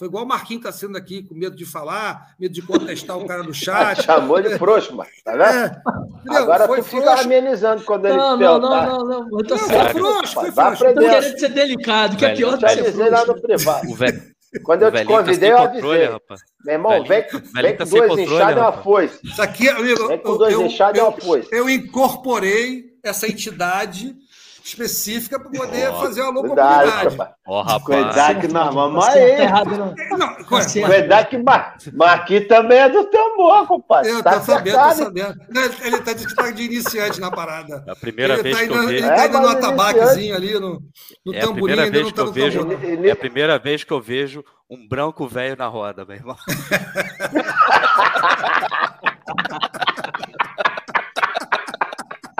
Foi 0.00 0.08
igual 0.08 0.24
o 0.24 0.26
Marquinhos 0.26 0.64
está 0.64 0.72
sendo 0.72 0.96
aqui, 0.96 1.22
com 1.22 1.34
medo 1.34 1.54
de 1.54 1.66
falar, 1.66 2.34
medo 2.40 2.54
de 2.54 2.62
contestar 2.62 3.18
o 3.18 3.26
cara 3.26 3.42
do 3.42 3.52
chat. 3.52 4.00
Chamou 4.02 4.40
de 4.40 4.56
frouxo, 4.56 4.96
mas 4.96 5.08
tá 5.22 5.32
vendo? 5.32 5.44
É, 6.32 6.36
Agora 6.38 6.66
foi 6.66 6.78
tu 6.78 6.84
frouxo. 6.84 7.08
fica 7.10 7.20
amenizando 7.22 7.84
quando 7.84 8.06
ele 8.06 8.16
não, 8.16 8.34
não, 8.34 8.58
não, 8.58 8.70
não, 8.70 8.86
não, 8.86 9.04
não. 9.04 9.28
Não, 9.28 9.58
foi 9.58 9.88
frouxo, 9.90 10.34
foi 10.34 10.52
frouxo. 10.52 10.84
Tô 10.86 10.94
querendo 10.94 11.38
ser 11.38 11.48
delicado, 11.50 12.16
que 12.16 12.24
é 12.24 12.34
pior 12.34 12.56
do 12.56 12.64
que 12.64 12.68
ser 12.72 12.92
frouxo. 12.92 13.12
lá 13.12 13.26
no 13.26 13.42
privado. 13.42 13.90
O 13.90 13.94
velho. 13.94 14.22
Quando 14.64 14.82
eu 14.82 14.90
te 14.90 14.98
tá 14.98 15.04
convidei, 15.04 15.52
eu 15.52 15.58
avisei. 15.58 16.04
Rapaz. 16.06 16.40
Meu 16.64 16.74
irmão, 16.74 17.04
vem, 17.04 17.24
vem 17.54 17.76
com 17.76 17.84
dois 17.84 18.18
inchados 18.18 18.56
e 18.56 18.58
uma 18.58 18.72
foice. 18.72 19.20
Isso 19.22 19.42
aqui, 19.42 19.68
amigo, 19.68 20.08
vem 20.08 20.18
com 20.18 20.36
dois 20.38 20.58
inchados 20.58 20.98
e 20.98 21.02
uma 21.02 21.12
foice. 21.12 21.48
Eu 21.52 21.68
incorporei 21.68 22.89
essa 23.02 23.26
entidade 23.26 24.14
específica 24.64 25.38
para 25.38 25.50
poder 25.50 25.90
oh, 25.90 26.00
fazer 26.00 26.22
uma 26.22 26.34
comunidade. 26.34 27.16
Ó, 27.46 27.60
oh, 27.60 27.62
rapaz. 27.62 27.84
Cuidado 27.84 28.40
que 28.40 28.48
nós 28.48 28.74
vamos 28.74 29.08
aí. 29.08 29.36
Cuidado 30.84 31.28
que 31.28 31.38
Marquinhos 31.92 32.46
também 32.46 32.78
é 32.78 32.88
do 32.88 33.04
tambor, 33.04 33.66
compadre. 33.66 34.12
Eu 34.12 34.22
tá 34.22 34.38
tô 34.38 34.46
sabendo, 34.46 34.78
tô 34.78 34.94
sabendo. 34.94 35.40
Ele 35.82 35.96
está 35.96 36.12
de, 36.12 36.34
tá 36.34 36.50
de 36.50 36.62
iniciante 36.62 37.20
na 37.20 37.30
parada. 37.30 37.84
É 37.86 37.90
a 37.90 37.96
primeira 37.96 38.34
ele 38.34 38.42
vez 38.42 38.56
tá 38.56 38.66
que 38.66 38.72
eu 38.72 38.86
vejo. 38.86 38.90
Ele 38.90 39.08
está 39.08 39.26
indo 39.26 39.36
é, 39.36 39.40
no 39.40 39.48
atabaquezinho 39.48 40.36
ali, 40.36 40.54
no, 40.54 40.82
no 41.24 41.34
é 41.34 41.40
tamborim, 41.40 41.80
ainda 41.80 42.02
não 42.02 42.10
tá 42.10 42.24
no 42.24 42.32
vejo, 42.32 42.60
É 43.04 43.10
a 43.10 43.16
primeira 43.16 43.58
vez 43.58 43.84
que 43.84 43.92
eu 43.92 44.00
vejo 44.00 44.44
um 44.68 44.86
branco 44.86 45.26
velho 45.26 45.56
na 45.56 45.66
roda, 45.66 46.04
meu 46.04 46.16
irmão. 46.16 46.36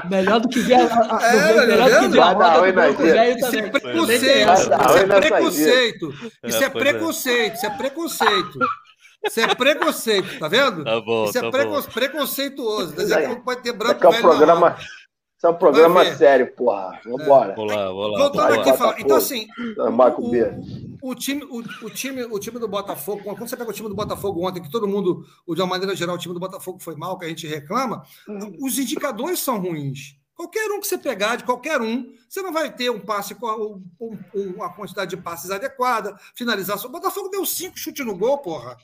Melhor 0.09 0.40
do 0.40 0.48
que 0.48 0.60
ver 0.60 0.74
a, 0.74 1.18
a, 1.18 1.22
é, 1.27 1.66
melhor 1.66 1.90
do 1.90 2.01
que 2.01 2.09
ver 2.09 2.20
a 2.20 2.32
roda 2.32 2.72
do 2.72 3.02
velho 3.02 3.39
Isso 3.39 3.56
é 3.56 3.62
preconceito. 3.62 4.12
Isso 4.85 5.05
é 5.05 5.20
preconceito. 5.20 6.14
Isso 6.44 6.64
é 6.64 6.70
preconceito. 6.70 7.55
Isso 7.55 7.66
é 7.66 7.70
preconceito. 7.70 8.59
Isso 9.22 9.39
é 9.39 9.55
preconceito, 9.55 10.39
tá 10.39 10.48
vendo? 10.48 10.82
Tá 10.82 10.98
bom, 11.01 11.27
Isso 11.27 11.36
é 11.36 11.43
tá 11.43 11.51
preconce... 11.51 11.90
preconceituoso. 11.90 12.97
Dizer 12.97 13.20
que 13.20 13.27
não 13.28 13.40
pode 13.43 13.62
ter 13.62 13.72
branco 13.74 14.01
velho. 14.01 14.14
É 14.14 14.18
um 14.18 14.22
programa, 14.22 14.77
isso 15.41 15.47
é 15.47 15.51
um 15.51 15.55
programa 15.55 16.05
sério, 16.17 16.55
porra. 16.55 17.01
Vambora. 17.03 17.53
É. 17.53 17.57
Vou 17.57 17.65
lá, 17.65 17.91
vou 17.91 18.09
lá. 18.09 18.19
Voltando 18.19 18.61
aqui, 18.61 18.77
fala... 18.77 19.01
então 19.01 19.17
assim, 19.17 19.47
o, 21.01 21.11
o, 21.11 21.15
time, 21.15 21.43
o, 21.45 21.61
o, 21.87 21.89
time, 21.89 22.25
o 22.25 22.39
time 22.39 22.59
do 22.59 22.69
Botafogo, 22.69 23.23
quando 23.25 23.49
você 23.49 23.57
pega 23.57 23.71
o 23.71 23.73
time 23.73 23.89
do 23.89 23.95
Botafogo 23.95 24.47
ontem, 24.47 24.61
que 24.61 24.71
todo 24.71 24.87
mundo, 24.87 25.25
de 25.49 25.62
uma 25.62 25.67
maneira 25.67 25.97
geral, 25.97 26.17
o 26.17 26.19
time 26.19 26.35
do 26.35 26.41
Botafogo 26.41 26.79
foi 26.79 26.95
mal, 26.95 27.17
que 27.19 27.25
a 27.25 27.29
gente 27.29 27.47
reclama, 27.47 28.05
uhum. 28.29 28.55
os 28.61 28.79
indicadores 28.79 29.39
são 29.39 29.59
ruins. 29.59 30.15
Qualquer 30.35 30.71
um 30.73 30.79
que 30.79 30.87
você 30.87 30.99
pegar, 30.99 31.37
de 31.37 31.45
qualquer 31.45 31.81
um, 31.81 32.12
você 32.29 32.43
não 32.43 32.53
vai 32.53 32.71
ter 32.71 32.91
um 32.91 33.01
passe 33.01 33.35
com 33.35 33.47
um, 33.99 34.19
um, 34.35 34.43
uma 34.57 34.71
quantidade 34.75 35.09
de 35.09 35.17
passes 35.17 35.51
adequada, 35.51 36.15
finalização. 36.35 36.91
O 36.91 36.93
Botafogo 36.93 37.31
deu 37.31 37.47
cinco 37.47 37.79
chutes 37.79 38.05
no 38.05 38.15
gol, 38.15 38.37
porra. 38.37 38.77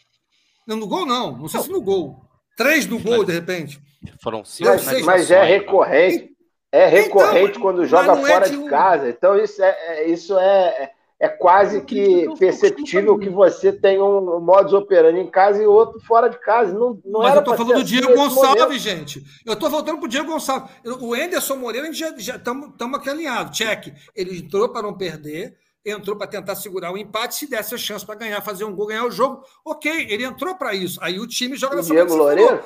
Não, 0.66 0.78
no 0.78 0.86
gol, 0.86 1.04
não. 1.04 1.36
Não 1.36 1.48
sei 1.48 1.60
se 1.60 1.68
no 1.70 1.82
gol. 1.82 2.24
Três 2.56 2.86
no 2.86 2.98
gol, 2.98 3.24
de 3.24 3.32
repente. 3.32 3.78
Foram 4.22 4.42
cinco. 4.42 4.70
Mas, 4.70 5.02
mas 5.02 5.30
é 5.30 5.44
recorrente. 5.44 6.34
É 6.76 6.86
recorrente 6.86 7.50
então, 7.52 7.62
quando 7.62 7.86
joga 7.86 8.12
é 8.12 8.16
fora 8.16 8.46
é 8.46 8.50
de, 8.50 8.58
de 8.58 8.68
casa. 8.68 9.08
Então, 9.08 9.38
isso 9.38 9.62
é, 9.62 9.70
é, 9.70 10.08
isso 10.10 10.38
é, 10.38 10.90
é 11.18 11.26
quase 11.26 11.80
que 11.80 12.26
perceptível 12.38 13.18
que 13.18 13.30
você 13.30 13.72
tem 13.72 14.00
um 14.00 14.38
modus 14.40 14.74
operandi 14.74 15.20
em 15.20 15.30
casa 15.30 15.62
e 15.62 15.66
outro 15.66 15.98
fora 16.00 16.28
de 16.28 16.38
casa. 16.38 16.74
Não, 16.74 17.00
não 17.02 17.20
Mas 17.20 17.32
eu 17.32 17.38
estou 17.40 17.56
falando 17.56 17.76
do 17.76 17.84
Diego 17.84 18.14
Gonçalves, 18.14 18.62
momento. 18.62 18.78
gente. 18.78 19.24
Eu 19.46 19.54
estou 19.54 19.70
voltando 19.70 19.96
para 19.96 20.04
o 20.04 20.08
Diego 20.08 20.30
Gonçalves. 20.30 20.70
O 21.00 21.16
Enderson 21.16 21.56
Moreira, 21.56 21.88
a 21.88 21.92
gente 21.92 22.22
já 22.22 22.36
estamos 22.36 22.74
aqui 22.94 23.08
alinhados. 23.08 23.56
Check. 23.56 23.94
Ele 24.14 24.40
entrou 24.40 24.68
para 24.68 24.82
não 24.82 24.92
perder, 24.92 25.56
entrou 25.82 26.14
para 26.14 26.26
tentar 26.26 26.56
segurar 26.56 26.92
o 26.92 26.98
empate. 26.98 27.36
Se 27.36 27.46
desse 27.48 27.74
a 27.74 27.78
chance 27.78 28.04
para 28.04 28.16
ganhar, 28.16 28.42
fazer 28.42 28.64
um 28.64 28.76
gol, 28.76 28.88
ganhar 28.88 29.06
o 29.06 29.10
jogo, 29.10 29.42
ok, 29.64 30.08
ele 30.10 30.24
entrou 30.24 30.54
para 30.56 30.74
isso. 30.74 30.98
Aí 31.02 31.18
o 31.18 31.26
time 31.26 31.56
joga 31.56 31.76
dessa 31.76 31.88
Diego 31.88 32.14
Loureiro? 32.14 32.62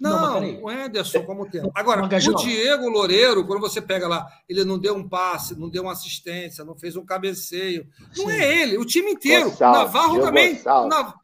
Não, 0.00 0.40
não 0.40 0.62
o 0.62 0.68
Anderson 0.68 1.22
como 1.24 1.48
tempo. 1.48 1.70
Agora, 1.74 2.04
o 2.04 2.34
Diego 2.36 2.88
Loureiro, 2.88 3.46
quando 3.46 3.60
você 3.60 3.80
pega 3.80 4.08
lá, 4.08 4.26
ele 4.48 4.64
não 4.64 4.78
deu 4.78 4.96
um 4.96 5.08
passe, 5.08 5.58
não 5.58 5.68
deu 5.68 5.82
uma 5.82 5.92
assistência, 5.92 6.64
não 6.64 6.76
fez 6.76 6.96
um 6.96 7.04
cabeceio. 7.04 7.86
Não 8.16 8.26
Sim. 8.26 8.32
é 8.32 8.62
ele, 8.62 8.78
o 8.78 8.84
time 8.84 9.12
inteiro. 9.12 9.50
Gonçalves, 9.50 9.80
o 9.80 9.84
Navarro 9.84 10.12
Diego 10.12 10.26
também. 10.26 10.54
Gonçalves. 10.54 11.14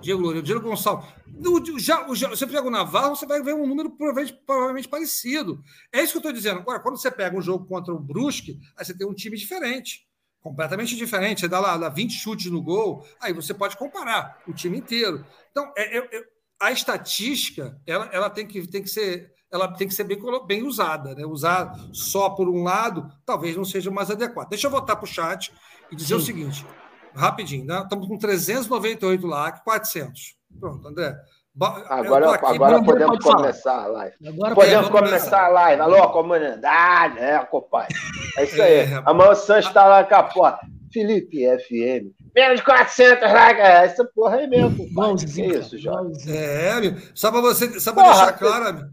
Diego 0.00 0.20
Loureiro, 0.20 0.46
Diego 0.46 0.60
Gonçalves. 0.60 1.08
O, 1.44 1.78
já, 1.78 2.08
o, 2.08 2.14
já, 2.14 2.28
você 2.28 2.46
pega 2.46 2.66
o 2.66 2.70
Navarro, 2.70 3.16
você 3.16 3.24
vai 3.24 3.42
ver 3.42 3.54
um 3.54 3.66
número 3.66 3.90
provavelmente, 3.90 4.38
provavelmente 4.44 4.88
parecido. 4.88 5.62
É 5.92 6.02
isso 6.02 6.12
que 6.12 6.18
eu 6.18 6.20
estou 6.20 6.32
dizendo. 6.32 6.60
Agora, 6.60 6.80
quando 6.80 6.98
você 6.98 7.10
pega 7.10 7.36
um 7.36 7.42
jogo 7.42 7.66
contra 7.66 7.94
o 7.94 7.98
Brusque, 7.98 8.60
aí 8.76 8.84
você 8.84 8.96
tem 8.96 9.06
um 9.06 9.14
time 9.14 9.36
diferente 9.36 10.06
completamente 10.42 10.96
diferente. 10.96 11.40
Você 11.40 11.48
dá 11.48 11.60
lá, 11.60 11.76
lá 11.76 11.88
20 11.88 12.12
chutes 12.12 12.50
no 12.50 12.60
gol, 12.60 13.06
aí 13.20 13.32
você 13.32 13.54
pode 13.54 13.76
comparar 13.76 14.42
o 14.46 14.52
time 14.52 14.76
inteiro. 14.76 15.24
Então, 15.50 15.72
é, 15.76 15.98
é, 15.98 16.18
é 16.18 16.31
a 16.62 16.70
estatística 16.70 17.76
ela, 17.84 18.08
ela 18.12 18.30
tem, 18.30 18.46
que, 18.46 18.64
tem 18.68 18.82
que 18.82 18.88
ser 18.88 19.32
ela 19.52 19.68
tem 19.68 19.88
que 19.88 19.92
ser 19.92 20.04
bem, 20.04 20.18
bem 20.46 20.62
usada, 20.62 21.14
né? 21.14 21.26
Usar 21.26 21.74
só 21.92 22.30
por 22.30 22.48
um 22.48 22.62
lado 22.62 23.10
talvez 23.26 23.56
não 23.56 23.64
seja 23.64 23.90
mais 23.90 24.10
adequado. 24.10 24.48
Deixa 24.48 24.68
eu 24.68 24.70
voltar 24.70 24.96
para 24.96 25.04
o 25.04 25.08
chat 25.08 25.52
e 25.90 25.96
dizer 25.96 26.14
Sim. 26.14 26.20
o 26.20 26.20
seguinte, 26.20 26.66
rapidinho, 27.14 27.66
né? 27.66 27.80
Estamos 27.82 28.06
com 28.06 28.16
398 28.16 29.26
lá, 29.26 29.52
400. 29.52 30.36
Pronto, 30.58 30.88
André. 30.88 31.14
Agora, 31.60 32.34
aqui, 32.34 32.46
agora 32.46 32.82
podemos 32.82 33.18
começar 33.18 33.82
a 33.82 33.86
live. 33.88 34.16
Agora 34.26 34.54
podemos 34.54 34.88
começar 34.88 35.44
a 35.44 35.48
live. 35.48 35.82
Alô, 35.82 36.08
comunidade, 36.10 37.18
é, 37.18 37.38
compadre. 37.44 37.94
É 38.38 38.44
isso 38.44 38.62
aí. 38.62 38.74
É, 38.74 39.02
Amanhã 39.04 39.32
o 39.32 39.58
está 39.58 39.84
lá 39.84 40.04
com 40.04 40.14
a 40.14 40.22
porta. 40.22 40.66
Felipe 40.90 41.44
FM. 41.58 42.21
Menos 42.34 42.58
de 42.58 42.64
400 42.64 43.32
likes. 43.32 43.64
É, 43.64 43.84
essa 43.84 44.04
porra 44.04 44.36
aí 44.36 44.46
mesmo. 44.46 44.88
Que 45.18 45.42
isso, 45.42 45.78
Jorge? 45.78 46.30
É, 46.30 46.72
amigo. 46.72 47.00
Só 47.14 47.30
para 47.30 47.40
você, 47.40 47.78
só 47.78 47.92
para 47.92 48.04
deixar 48.04 48.32
claro, 48.32 48.68
amigo. 48.68 48.88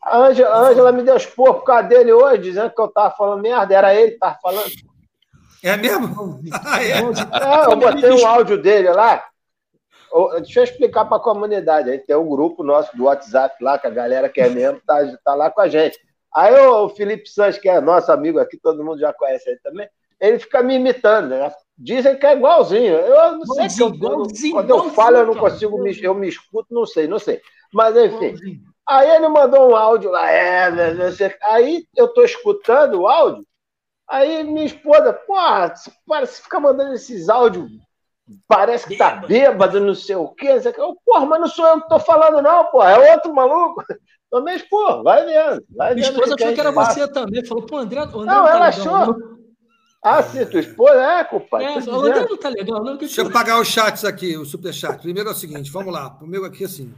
A 0.00 0.16
Ângela, 0.16 0.92
me 0.92 1.02
deu 1.02 1.16
os 1.16 1.26
porra 1.26 1.54
por 1.54 1.64
causa 1.64 1.88
dele 1.88 2.12
hoje, 2.12 2.42
dizendo 2.42 2.70
que 2.70 2.80
eu 2.80 2.88
tava 2.88 3.14
falando 3.14 3.42
merda. 3.42 3.74
Era 3.74 3.94
ele 3.94 4.12
que 4.12 4.18
tava 4.18 4.38
falando. 4.40 4.70
É 5.62 5.76
mesmo? 5.76 6.40
Ah, 6.64 6.82
é. 6.82 6.92
é. 6.92 7.72
eu 7.72 7.76
botei 7.76 8.12
um 8.12 8.26
áudio 8.26 8.60
dele 8.60 8.90
lá. 8.90 9.24
Deixa 10.36 10.60
eu 10.60 10.64
explicar 10.64 11.04
para 11.04 11.18
a 11.18 11.20
comunidade. 11.22 11.90
A 11.90 11.92
gente 11.92 12.06
tem 12.06 12.16
um 12.16 12.28
grupo 12.28 12.62
nosso 12.62 12.96
do 12.96 13.04
WhatsApp 13.04 13.62
lá, 13.62 13.78
que 13.78 13.86
a 13.86 13.90
galera 13.90 14.28
que 14.28 14.40
é 14.40 14.48
mesmo 14.48 14.80
tá, 14.86 14.98
tá 15.24 15.34
lá 15.34 15.50
com 15.50 15.60
a 15.60 15.68
gente. 15.68 15.98
Aí 16.34 16.54
o 16.54 16.88
Felipe 16.90 17.28
Santos, 17.28 17.58
que 17.58 17.68
é 17.68 17.80
nosso 17.80 18.10
amigo 18.12 18.38
aqui, 18.38 18.56
todo 18.56 18.84
mundo 18.84 19.00
já 19.00 19.12
conhece 19.12 19.50
ele 19.50 19.60
também, 19.60 19.88
ele 20.20 20.38
fica 20.38 20.62
me 20.62 20.74
imitando, 20.74 21.30
né? 21.30 21.52
Dizem 21.78 22.18
que 22.18 22.26
é 22.26 22.32
igualzinho. 22.32 22.94
Eu 22.94 23.38
não 23.38 23.46
sei 23.46 23.68
que 23.68 23.82
eu, 23.82 23.94
igualzinho, 23.94 24.54
quando 24.54 24.70
eu 24.70 24.90
falo, 24.90 25.18
eu 25.18 25.26
não 25.26 25.36
consigo 25.36 25.80
me, 25.80 25.96
eu 26.02 26.12
me 26.12 26.28
escuto, 26.28 26.66
não 26.74 26.84
sei, 26.84 27.06
não 27.06 27.20
sei. 27.20 27.40
Mas 27.72 27.96
enfim. 27.96 28.62
Aí 28.86 29.08
ele 29.10 29.28
mandou 29.28 29.70
um 29.70 29.76
áudio 29.76 30.10
lá, 30.10 30.28
é, 30.30 30.70
né, 30.70 30.94
não 30.94 31.12
sei. 31.12 31.32
Aí 31.42 31.84
eu 31.96 32.08
tô 32.08 32.24
escutando 32.24 33.02
o 33.02 33.06
áudio. 33.06 33.46
Aí 34.08 34.42
minha 34.42 34.66
esposa, 34.66 35.12
porra, 35.12 35.72
parece 36.06 36.42
fica 36.42 36.58
mandando 36.58 36.94
esses 36.94 37.28
áudios. 37.28 37.70
Parece 38.46 38.86
que 38.88 38.96
tá 38.96 39.10
bêbado, 39.10 39.80
não 39.80 39.94
sei 39.94 40.16
o 40.16 40.28
quê. 40.28 40.54
Não 40.54 40.72
quê. 40.72 40.80
Porra, 41.04 41.26
mas 41.26 41.40
não 41.40 41.48
sou 41.48 41.66
eu 41.66 41.80
que 41.80 41.88
tô 41.88 42.00
falando, 42.00 42.42
não, 42.42 42.64
porra. 42.66 42.92
É 42.92 43.14
outro 43.14 43.32
maluco. 43.32 43.84
Também, 44.30 44.58
pô, 44.68 45.02
vai 45.02 45.24
vendo. 45.24 45.64
Vai 45.74 45.94
minha 45.94 46.08
esposa 46.08 46.34
achou 46.34 46.52
que 46.52 46.60
era 46.60 46.72
você 46.72 47.08
também. 47.08 47.44
Falou, 47.44 47.64
pô, 47.64 47.78
André. 47.78 48.00
André 48.00 48.24
não, 48.24 48.44
tá 48.44 48.50
ela 48.50 48.68
achou. 48.68 49.37
Ah, 50.02 50.22
sim, 50.22 50.44
tua 50.46 50.60
esposa? 50.60 51.02
É, 51.02 51.24
compadre. 51.24 51.66
É, 51.66 51.78
o 51.78 52.26
não 52.28 52.36
tá 52.36 52.48
legal, 52.48 52.84
não. 52.84 52.96
Deixa 52.96 53.20
eu 53.20 53.30
pagar 53.30 53.60
os 53.60 53.68
chats 53.68 54.04
aqui, 54.04 54.36
o 54.36 54.44
superchat. 54.44 55.00
Primeiro 55.02 55.28
é 55.28 55.32
o 55.32 55.34
seguinte, 55.34 55.70
vamos 55.70 55.92
lá. 55.92 56.08
Primeiro 56.10 56.46
aqui, 56.46 56.64
assim. 56.64 56.94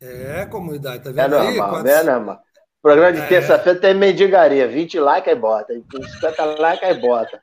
É, 0.00 0.46
comunidade, 0.46 1.02
tá 1.02 1.10
vendo 1.10 1.20
é 1.20 1.28
normal, 1.28 1.76
aí? 1.76 1.90
É 1.90 2.02
normal. 2.02 2.40
Programa 2.80 3.12
de 3.12 3.20
é. 3.20 3.26
terça-feira 3.26 3.78
tem 3.80 3.94
mendigaria. 3.94 4.66
20 4.68 4.98
likes 5.00 5.32
aí 5.32 5.38
bota. 5.38 5.74
50 5.74 6.44
likes 6.44 6.88
aí 6.88 7.00
bota. 7.00 7.42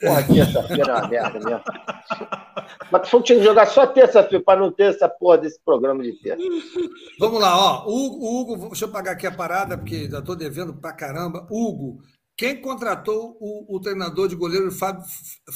Porra, 0.00 0.22
terça-feira 0.22 0.82
é 0.82 0.94
uma 0.94 1.08
merda 1.08 1.40
mesmo. 1.40 1.62
Mas 2.90 3.08
tu 3.08 3.22
tinha 3.22 3.38
que 3.38 3.44
jogar 3.44 3.66
só 3.66 3.86
terça-feira 3.86 4.44
para 4.44 4.60
não 4.60 4.72
ter 4.72 4.94
essa 4.94 5.08
porra 5.08 5.38
desse 5.38 5.60
programa 5.64 6.02
de 6.02 6.12
terça. 6.20 6.42
Vamos 7.18 7.40
lá, 7.40 7.56
ó. 7.56 7.88
Hugo, 7.88 8.26
Hugo, 8.26 8.68
deixa 8.68 8.84
eu 8.84 8.90
pagar 8.90 9.12
aqui 9.12 9.26
a 9.26 9.32
parada, 9.32 9.78
porque 9.78 10.10
já 10.10 10.18
estou 10.18 10.36
devendo 10.36 10.74
pra 10.74 10.92
caramba. 10.92 11.46
Hugo, 11.50 12.02
quem 12.36 12.60
contratou 12.60 13.36
o, 13.40 13.76
o 13.76 13.80
treinador 13.80 14.28
de 14.28 14.34
goleiro 14.34 14.70
Flávio, 14.72 15.02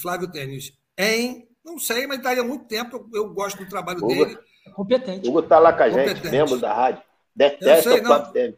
Flávio 0.01 0.31
Tênis? 0.31 0.73
Em, 0.97 1.47
não 1.65 1.78
sei, 1.78 2.06
mas 2.06 2.24
há 2.24 2.44
muito 2.44 2.66
tempo. 2.66 3.09
Eu, 3.12 3.24
eu 3.24 3.35
gosto 3.35 3.59
do 3.59 3.69
trabalho 3.69 3.98
Hugo, 3.98 4.09
dele. 4.09 4.39
Competente. 4.74 5.28
Hugo 5.28 5.43
tá 5.43 5.59
lá 5.59 5.73
com 5.73 5.82
a 5.82 5.90
gente, 5.90 6.28
membro 6.28 6.59
da 6.59 6.73
rádio. 6.73 7.02
Detesta 7.35 7.90
sei, 7.90 8.01
o 8.01 8.05
Flávio 8.05 8.32
Tênis. 8.32 8.56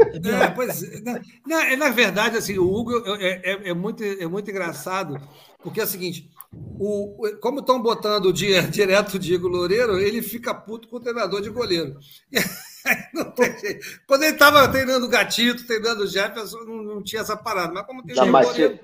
É, 0.00 0.48
pois, 0.48 1.02
na, 1.02 1.20
na, 1.46 1.76
na, 1.76 1.88
verdade, 1.90 2.36
assim, 2.36 2.58
o 2.58 2.72
Hugo 2.72 3.02
é, 3.16 3.40
é, 3.42 3.70
é, 3.70 3.74
muito, 3.74 4.02
é 4.02 4.26
muito 4.26 4.50
engraçado, 4.50 5.20
porque 5.62 5.80
é 5.80 5.84
o 5.84 5.86
seguinte: 5.86 6.30
o, 6.78 7.28
como 7.40 7.60
estão 7.60 7.80
botando 7.80 8.26
o 8.26 8.32
dia, 8.32 8.62
direto 8.68 9.14
o 9.14 9.18
Diego 9.18 9.48
Loureiro, 9.48 9.98
ele 9.98 10.22
fica 10.22 10.54
puto 10.54 10.88
com 10.88 10.96
o 10.96 11.00
treinador 11.00 11.40
de 11.40 11.50
goleiro. 11.50 11.98
Quando 14.06 14.24
ele 14.24 14.32
estava 14.32 14.68
treinando 14.68 15.06
o 15.06 15.08
Gatito, 15.08 15.66
treinando 15.66 16.02
o 16.02 16.06
Jefferson, 16.06 16.58
não, 16.64 16.82
não 16.82 17.02
tinha 17.02 17.22
essa 17.22 17.36
parada. 17.36 17.72
Mas 17.72 17.86
como 17.86 18.02
tem 18.02 18.16
Não, 18.16 18.24
o 18.24 18.32
mas, 18.32 18.46
Loureiro- 18.48 18.74
se, 18.74 18.80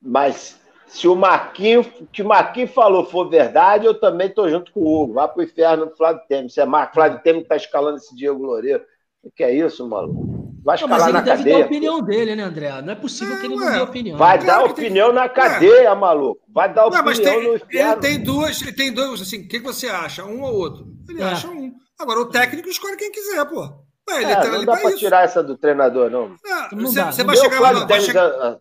mas 0.00 0.60
se 0.86 1.06
o 1.06 1.14
Marquinho, 1.14 1.80
o 2.00 2.06
que 2.06 2.22
o 2.22 2.26
Marquinho 2.26 2.68
falou 2.68 3.04
for 3.04 3.28
verdade, 3.28 3.86
eu 3.86 3.94
também 3.94 4.28
tô 4.28 4.48
junto 4.48 4.72
com 4.72 4.80
o 4.80 5.02
Hugo. 5.02 5.14
Vai 5.14 5.28
pro 5.28 5.42
inferno 5.42 5.86
do 5.86 5.96
Flávio 5.96 6.22
Temer. 6.28 6.50
Se 6.50 6.60
é 6.60 6.64
Mar... 6.64 6.92
Flávio 6.92 7.20
Temer 7.22 7.42
que 7.42 7.48
tá 7.48 7.56
escalando 7.56 7.96
esse 7.96 8.14
Diego 8.14 8.42
Loureiro. 8.42 8.84
O 9.22 9.30
que 9.30 9.44
é 9.44 9.52
isso, 9.54 9.86
maluco? 9.88 10.29
Vai 10.62 10.78
Não, 10.80 10.88
mas 10.88 11.02
ele 11.04 11.12
na 11.12 11.20
deve 11.20 11.26
dar 11.26 11.32
a 11.34 11.36
cadeia. 11.38 11.64
opinião 11.66 12.02
dele, 12.02 12.36
né, 12.36 12.42
André? 12.42 12.82
Não 12.82 12.92
é 12.92 12.94
possível 12.96 13.38
que 13.40 13.46
ele 13.46 13.56
não 13.56 13.64
ué. 13.66 13.72
dê 13.72 13.80
opinião. 13.80 14.18
Vai 14.18 14.38
Claro 14.38 14.46
dar 14.62 14.68
que 14.68 14.74
tem- 14.74 14.84
opinião 14.86 15.12
na 15.12 15.28
cadeia, 15.28 15.94
maluco. 15.94 16.40
Vai 16.52 16.72
dar 16.72 16.84
opinião 16.86 17.04
mas 17.04 17.18
no 17.18 17.24
tem, 17.24 17.34
ele 17.38 17.56
inferno. 17.56 18.00
tem 18.02 18.22
duas, 18.22 18.60
ele 18.62 18.72
tem 18.72 18.92
dois, 18.92 19.22
assim, 19.22 19.38
o 19.42 19.48
que 19.48 19.58
você 19.58 19.86
acha? 19.88 20.24
Um 20.24 20.42
ou 20.42 20.54
outro? 20.54 20.86
Ele 21.08 21.22
É. 21.22 21.24
acha 21.24 21.48
um. 21.48 21.72
Agora, 21.98 22.20
o 22.20 22.26
técnico 22.26 22.68
escolhe 22.68 22.96
quem 22.96 23.10
quiser, 23.10 23.44
pô. 23.46 23.60
Ué, 23.62 24.22
ele 24.22 24.32
É, 24.32 24.36
tá 24.36 24.48
não 24.48 24.54
ali 24.56 24.66
dá 24.66 24.76
pra 24.76 24.88
isso. 24.90 24.98
tirar 24.98 25.24
essa 25.24 25.42
do 25.42 25.56
treinador, 25.56 26.10
não. 26.10 26.34
É, 26.44 26.74
Não 26.74 26.86
você, 26.86 27.00
Não 27.00 27.12
vai 27.12 27.24
Meu 27.26 27.36
chegar, 27.36 27.56
Flávio 27.56 27.80
lá, 27.80 27.86
vai, 27.86 27.88
Temer 27.88 28.02
chegar, 28.02 28.28
já- 28.28 28.58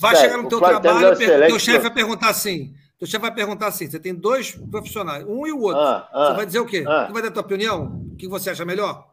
vai 0.00 0.14
Sério, 0.16 0.30
chegar 0.30 0.42
no 0.42 0.46
o 0.46 0.48
teu 0.48 0.58
trabalho, 0.60 1.06
é 1.08 1.14
per- 1.16 1.22
excelente, 1.28 1.48
teu 1.50 1.58
chefe 1.58 1.76
pô. 1.78 1.82
vai 1.82 1.92
perguntar 1.92 2.28
assim, 2.30 2.72
teu 2.98 3.06
chefe 3.08 3.20
vai 3.22 3.34
perguntar 3.34 3.66
assim, 3.66 3.90
você 3.90 3.98
tem 4.00 4.14
dois 4.14 4.52
profissionais, 4.70 5.24
um 5.26 5.46
e 5.46 5.52
o 5.52 5.60
outro. 5.60 5.80
Ah, 5.80 6.08
ah, 6.12 6.26
você 6.28 6.34
vai 6.36 6.46
dizer 6.46 6.58
o 6.60 6.66
quê? 6.66 6.84
ah. 6.88 7.06
Você 7.06 7.12
vai 7.12 7.22
dar 7.22 7.28
a 7.28 7.32
tua 7.32 7.42
opinião? 7.42 8.02
O 8.12 8.16
que 8.16 8.26
você 8.28 8.50
acha 8.50 8.64
melhor? 8.64 9.04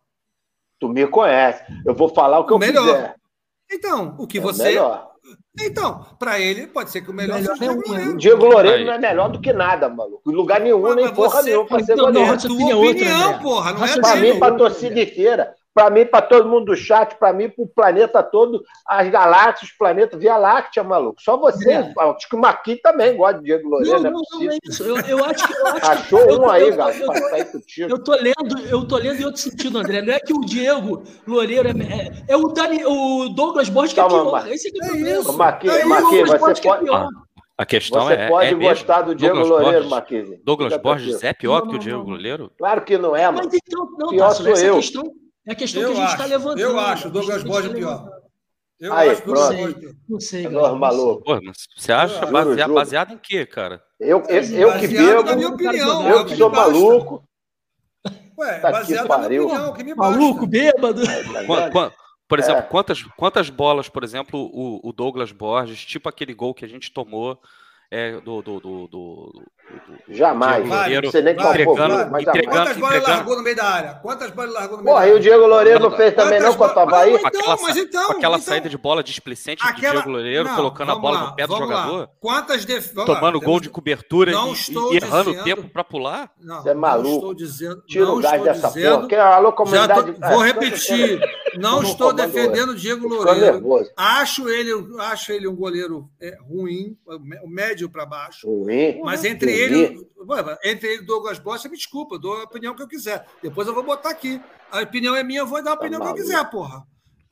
Tu 0.80 0.90
me 0.90 1.08
conhece. 1.08 1.64
Eu 1.86 1.94
vou 1.96 2.10
falar 2.10 2.40
o 2.40 2.46
que 2.46 2.54
eu 2.54 2.60
Melhor. 2.60 2.86
quiser. 2.86 3.16
Então, 3.72 4.16
o 4.20 4.28
que 4.28 4.38
É 4.38 4.42
você... 4.42 4.64
melhor. 4.64 5.10
Então, 5.60 6.06
para 6.20 6.40
ele, 6.40 6.68
pode 6.68 6.92
ser 6.92 7.02
que 7.02 7.10
o 7.10 7.14
melhor, 7.14 7.40
Melhor 7.40 7.58
seja 7.58 7.72
é 7.72 7.74
o 8.10 8.18
Diego 8.18 8.46
Loureiro 8.46 8.86
não 8.86 8.94
é 8.94 9.00
melhor 9.00 9.30
do 9.30 9.40
que 9.40 9.52
nada, 9.54 9.90
maluco. 9.90 10.30
Em 10.30 10.36
lugar 10.36 10.60
nenhum, 10.60 10.94
nem 10.94 11.06
mas 11.06 11.16
porra 11.16 11.42
você- 11.42 11.50
nenhuma 11.50 11.66
pra 11.68 11.80
ser 11.80 11.96
Não, 11.96 12.06
não, 12.06 12.12
goleiro. 12.12 12.32
raciocínio 12.32 12.90
é 12.90 12.94
Tua 13.24 13.40
porra, 13.40 13.72
não 13.74 13.86
é 13.86 14.00
Pra 14.00 14.16
mim, 14.18 14.38
pra 14.40 14.52
torcida 14.52 15.02
inteira. 15.02 15.56
Pra 15.76 15.90
mim, 15.90 16.06
pra 16.06 16.22
todo 16.22 16.48
mundo 16.48 16.68
do 16.68 16.76
chat, 16.78 17.16
pra 17.18 17.34
mim, 17.34 17.50
pro 17.50 17.68
planeta 17.68 18.24
todo, 18.24 18.64
as 18.88 19.10
galáxias, 19.10 19.70
os 19.70 19.78
planetas, 19.78 20.18
Via 20.18 20.38
Láctea, 20.38 20.82
maluco. 20.86 21.22
Só 21.22 21.36
você. 21.36 21.70
É. 21.74 21.94
Acho 22.00 22.30
que 22.30 22.36
o 22.38 22.40
Marquinhos 22.40 22.80
também 22.82 23.18
gosta 23.18 23.40
de 23.40 23.44
Diego 23.44 23.68
Loureiro, 23.68 24.02
Não, 24.02 24.12
não, 24.12 24.22
não, 24.32 24.42
é 24.42 24.46
não 24.46 24.52
é 24.54 24.58
isso. 24.64 24.84
Eu, 24.86 24.96
eu 25.02 25.26
acho 25.26 25.46
que. 25.46 25.54
Eu 25.54 25.68
acho 25.68 25.82
que- 25.82 25.86
Achou 25.88 26.20
eu- 26.22 26.40
um 26.42 26.50
aí, 26.50 26.64
eu- 26.70 26.76
gato, 26.78 26.98
eu- 26.98 27.08
pra 27.08 27.20
eu- 27.20 27.30
sair 27.30 27.52
contigo. 27.52 27.92
Eu 27.92 28.00
tô 28.02 28.12
lendo, 28.14 28.60
eu 28.70 28.88
tô 28.88 28.96
lendo 28.96 29.22
em 29.22 29.26
outro 29.26 29.42
sentido, 29.42 29.78
André. 29.78 30.02
Não 30.02 30.14
é 30.14 30.20
que 30.22 30.34
o 30.34 30.40
Diego 30.46 31.04
Loureiro 31.28 31.68
é, 31.68 31.72
é, 31.72 32.24
é 32.30 32.38
o, 32.38 32.48
Dani, 32.48 32.86
o 32.86 33.28
Douglas 33.36 33.68
Borges 33.68 33.94
que 33.94 34.00
é 34.00 34.08
pior. 34.08 34.32
Marcos. 34.32 34.52
Esse 34.52 34.72
que 34.72 34.82
é 34.82 34.88
o 34.88 34.96
É 34.96 35.20
isso. 35.20 35.34
Marquinhos, 35.34 35.76
É 35.76 35.84
Marquinhos, 35.84 36.30
você 36.30 36.38
Borges 36.38 36.60
que 36.62 36.68
é 36.70 36.72
pode, 36.72 36.84
pior. 36.86 37.08
A 37.58 37.66
questão 37.66 38.06
você 38.06 38.14
é. 38.14 38.28
pode 38.30 38.48
é 38.48 38.56
mesmo. 38.56 38.70
gostar 38.70 39.02
do 39.02 39.14
Diego 39.14 39.36
Douglas 39.36 39.50
Loureiro, 39.50 39.74
Borges- 39.74 39.92
Marquinhos. 39.92 40.40
Douglas 40.46 40.78
Borges 40.78 41.22
é 41.24 41.34
pior 41.34 41.60
Não, 41.60 41.68
que 41.68 41.70
o 41.70 41.74
não, 41.74 41.80
Diego 41.80 41.98
não. 42.00 42.06
Goleiro? 42.06 42.52
Claro 42.58 42.82
que 42.82 42.98
não 42.98 43.14
é, 43.14 43.26
mano. 43.26 43.42
Mas 43.44 43.54
então, 43.54 43.90
não, 44.00 44.08
Pior 44.08 44.28
Tasso, 44.30 44.44
sou 44.44 44.52
essa 44.54 44.66
eu. 44.66 44.76
questão 44.76 45.04
é 45.48 45.52
a 45.52 45.56
questão 45.56 45.82
Eu 45.82 45.92
que 45.94 45.98
a 45.98 46.02
gente 46.02 46.12
está 46.12 46.26
levantando. 46.26 46.60
eu 46.60 46.80
acho, 46.80 46.94
questão 46.94 47.12
Douglas 47.12 47.44
Borges 47.44 47.72
tá 47.72 47.76
é 47.76 47.80
pior. 47.80 48.12
Eu 48.80 48.94
Aí, 48.94 49.10
acho 49.10 49.22
o 49.22 49.24
pronto. 49.24 49.40
Borges 49.56 49.60
é 49.76 49.80
pior. 49.80 49.94
Não 50.10 50.20
sei, 50.20 50.46
É 50.46 50.50
galera, 50.50 50.70
não 50.70 50.80
maluco. 50.80 51.24
Pô, 51.24 51.40
você 51.78 51.92
acha 51.94 52.14
Juro, 52.20 52.32
baseado, 52.32 52.58
juro. 52.68 52.74
baseado 52.74 53.14
em 53.14 53.18
quê, 53.18 53.46
cara? 53.46 53.82
Eu, 54.00 54.22
eu, 54.28 54.44
eu 54.44 54.80
que 54.80 54.88
bebo, 54.88 55.36
minha 55.36 55.50
opinião, 55.50 56.10
eu 56.10 56.18
é 56.18 56.22
o 56.22 56.26
que 56.26 56.36
sou 56.36 56.50
maluco. 56.50 57.24
Ué, 58.38 58.60
Tá 58.60 58.68
que 58.68 58.74
baseado 58.80 59.08
na 59.08 59.30
minha 59.30 59.42
opinião, 59.44 59.74
que 59.74 59.84
me 59.84 59.96
basta. 59.96 60.20
Maluco, 60.20 60.46
bêbado. 60.48 61.06
tá 61.06 61.46
Quan- 61.46 61.62
vendo? 61.62 61.72
quan- 61.72 61.92
por 62.28 62.40
exemplo, 62.40 62.60
É. 62.60 62.64
quantas, 62.64 63.04
quantas 63.16 63.50
bolas, 63.50 63.88
por 63.88 64.04
exemplo, 64.04 64.40
o, 64.52 64.82
o 64.90 64.92
Douglas 64.92 65.32
Borges, 65.32 65.86
tipo 65.86 66.10
aquele 66.10 66.34
gol 66.34 66.54
que 66.54 66.66
a 66.66 66.68
gente 66.68 66.92
tomou 66.92 67.40
é, 67.92 68.20
do, 68.20 68.42
do- 68.42 68.60
do- 68.60 68.88
do- 68.88 69.44
Jamais. 70.08 70.64
Diego 70.64 70.76
Loureiro 70.76 71.06
Não 71.06 71.12
sei 71.12 71.22
nem 71.24 71.36
qual 71.36 71.48
foi, 71.54 71.62
entregando- 71.62 71.78
mas 72.12 72.24
jamais. 72.24 72.28
entregando- 72.28 72.56
Quantas 72.58 72.78
bolas 72.78 72.96
entregando- 72.96 73.18
largou 73.18 73.36
no 73.38 73.44
meio 73.44 73.56
da 73.56 73.66
área? 73.66 73.94
Quantas 73.96 74.32
bolas 74.32 74.54
largou 74.54 74.78
no 74.78 74.84
meio 74.84 74.94
Porra, 74.96 75.02
da 75.02 75.08
e 75.08 75.10
o 75.10 75.14
área? 75.16 75.22
Diego 75.24 75.48
Loureiro 75.48 75.80
não 75.80 75.90
Não, 75.90 75.98
fez 75.98 76.14
também 76.14 76.40
não 76.40 76.54
contra 76.56 76.72
o 76.84 76.86
bolas- 76.86 76.94
Havaí? 76.94 77.12
Mas 77.14 77.22
com 77.22 77.28
então, 77.28 77.40
aquela, 77.42 77.62
mas 77.68 77.78
então, 77.78 78.06
com 78.08 78.12
aquela 78.14 78.36
então. 78.38 78.48
saída 78.48 78.70
de 78.70 78.78
bola 78.78 79.04
displicente 79.04 79.64
do 79.64 79.70
Aquela- 79.70 79.94
Diego 79.96 80.10
Loureiro, 80.10 80.44
Não, 80.48 80.56
colocando 80.56 80.92
a 80.92 80.96
bola 80.96 81.20
lá, 81.20 81.26
no 81.30 81.36
pé 81.36 81.48
do 81.48 81.54
vamos 81.54 81.70
lá. 81.70 81.76
jogador, 81.84 82.10
Quantas 82.20 82.66
def... 82.66 82.94
lá, 82.96 83.06
tomando 83.06 83.40
temos- 83.40 83.46
gol 83.46 83.60
de 83.60 83.70
cobertura 83.70 84.32
Não 84.32 84.50
e- 84.50 84.54
estou 84.54 84.94
e, 84.94 84.98
errando 84.98 85.32
dizendo- 85.32 85.44
tempo 85.44 85.70
para 85.70 85.84
pular? 85.84 86.32
Não, 86.40 86.62
Você 86.62 86.70
é 86.70 86.74
não 86.74 86.82
maluco. 86.82 87.16
estou 87.16 87.34
dizendo. 87.34 87.82
Tira 87.88 88.06
não 88.06 88.18
o 88.18 88.22
gás 88.22 88.34
estou 88.36 88.54
dessa 88.54 88.68
dizendo, 88.68 88.96
porra. 88.98 89.08
Que, 89.08 89.16
alô, 89.16 89.54
comunidade. 89.54 90.14
tô- 90.14 90.28
vou 90.30 90.42
repetir. 90.44 91.20
Não 91.56 91.82
estou 91.82 92.12
defendendo 92.12 92.72
o 92.72 92.76
Diego 92.76 93.08
Loureiro. 93.08 93.40
nervoso. 93.40 93.90
Acho 93.96 94.50
ele, 94.50 94.72
acho 95.00 95.32
ele 95.32 95.48
um 95.48 95.56
goleiro 95.56 96.10
é, 96.22 96.36
ruim, 96.46 96.98
médio 97.48 97.90
para 97.90 98.06
baixo. 98.06 98.46
Ruim. 98.46 99.00
Mas 99.06 99.24
entre 99.24 99.52
Ruim. 99.52 99.55
Ele, 99.56 100.08
entre 100.64 100.88
ele 100.88 101.02
e 101.02 101.04
o 101.04 101.06
Douglas 101.06 101.40
Bosta, 101.40 101.70
me 101.70 101.78
desculpa, 101.78 102.18
dou 102.18 102.38
a 102.38 102.44
opinião 102.44 102.76
que 102.76 102.82
eu 102.84 102.88
quiser. 102.88 103.26
Depois 103.42 103.68
eu 103.68 103.74
vou 103.74 103.84
botar 103.84 104.10
aqui. 104.10 104.42
A 104.72 104.82
opinião 104.82 105.16
é 105.16 105.24
minha, 105.24 105.42
eu 105.42 105.48
vou 105.48 105.64
dar 105.64 105.72
a 105.72 105.76
opinião 105.76 106.02
que 106.02 106.08
eu 106.08 106.14
quiser, 106.14 106.44
porra. 106.50 106.86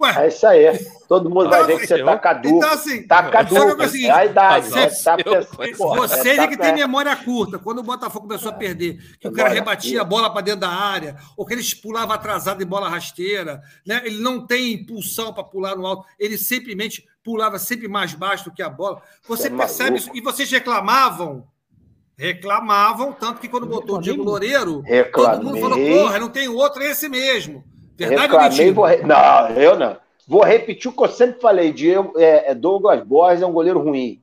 Ué, 0.04 0.26
É 0.26 0.28
isso 0.28 0.46
aí. 0.46 0.86
Todo 1.08 1.30
mundo 1.30 1.50
vai 1.50 1.66
ver 1.66 1.80
que 1.80 1.88
você 1.88 2.04
tá 2.04 2.18
caduco. 2.18 2.58
então 2.58 2.70
assim, 2.72 3.08
Tá 3.08 3.30
caduco. 3.30 3.82
é 3.82 4.06
É 4.06 4.12
a 4.12 4.26
idade. 4.26 4.70
Razão 4.70 4.82
né? 4.82 4.90
Tá 4.90 5.78
porra, 5.78 6.08
Você 6.08 6.30
é, 6.30 6.34
é 6.34 6.38
tá 6.38 6.48
que 6.48 6.58
tem 6.58 6.74
memória 6.74 7.16
curta. 7.16 7.60
Quando 7.60 7.80
o 7.80 7.84
Botafogo 7.84 8.28
começou 8.28 8.50
a 8.50 8.54
perder, 8.54 8.98
que 9.20 9.28
o 9.28 9.32
cara 9.32 9.50
rebatia 9.50 10.02
a 10.02 10.04
bola 10.04 10.30
para 10.32 10.42
dentro 10.42 10.62
da 10.62 10.70
área, 10.70 11.16
ou 11.38 11.46
que 11.46 11.54
ele 11.54 11.64
pulava 11.82 12.16
atrasado 12.16 12.62
em 12.62 12.66
bola 12.66 12.90
rasteira, 12.90 13.62
né? 13.86 14.02
ele 14.04 14.22
não 14.22 14.46
tem 14.46 14.74
impulsão 14.74 15.32
para 15.32 15.44
pular 15.44 15.76
no 15.76 15.86
alto, 15.86 16.06
ele 16.20 16.38
simplesmente 16.38 17.08
pulava 17.24 17.58
sempre 17.58 17.88
mais 17.88 18.14
baixo 18.14 18.46
do 18.46 18.52
que 18.52 18.62
a 18.62 18.70
bola. 18.70 19.02
Você 19.28 19.44
Você 19.44 19.54
é 19.54 19.58
percebe 19.58 19.98
isso? 19.98 20.10
E 20.14 20.20
vocês 20.22 20.52
reclamavam, 20.52 21.48
reclamavam, 22.18 23.12
tanto 23.14 23.40
que 23.42 23.48
quando 23.48 23.66
botou 23.66 23.98
o 23.98 24.02
Diego 24.02 24.24
Loureiro, 24.24 24.84
todo 25.14 25.44
mundo 25.44 25.60
falou, 25.60 25.78
Reclamei. 25.78 26.00
porra, 26.00 26.20
não 26.20 26.30
tem 26.30 26.48
outro, 26.48 26.82
é 26.84 26.92
esse 26.92 27.10
mesmo. 27.10 27.64
Verdade 27.98 28.22
ou 28.34 28.40
Reclamei, 28.40 28.50
mentira? 28.50 28.74
vou 28.74 28.86
re- 28.86 29.04
Não, 29.04 29.50
eu 29.50 29.78
não. 29.78 29.98
Vou 30.28 30.44
repetir 30.44 30.90
o 30.90 30.96
que 30.96 31.04
eu 31.04 31.08
sempre 31.10 31.42
falei. 31.42 31.74
Diego, 31.74 32.14
é, 32.18 32.52
é 32.52 32.56
Douglas 32.56 33.02
Borges 33.06 33.42
é 33.42 33.46
um 33.46 33.52
goleiro 33.54 33.80
ruim. 33.80 34.22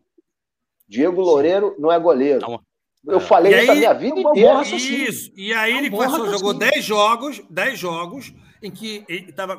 Diego 0.88 1.20
Loureiro 1.20 1.74
não 1.78 1.92
é 1.92 1.98
goleiro. 1.98 2.40
Não. 2.40 2.60
Eu 3.06 3.18
É. 3.18 3.20
falei 3.20 3.52
E 3.54 3.58
isso 3.62 3.70
a 3.70 3.74
aí, 3.74 3.78
minha 3.78 3.92
vida 3.94 4.16
é 4.18 4.20
inteira. 4.22 4.62
Isso. 4.62 5.32
E 5.36 5.52
aí 5.52 5.72
É 5.72 5.74
um 5.74 5.78
ele 5.78 5.90
raciocínio. 5.96 6.32
jogou 6.32 6.54
10 6.54 6.84
jogos, 6.84 7.42
10 7.48 7.78
jogos 7.78 8.32
em 8.62 8.70
que 8.70 9.04
ele 9.08 9.32
tava, 9.32 9.58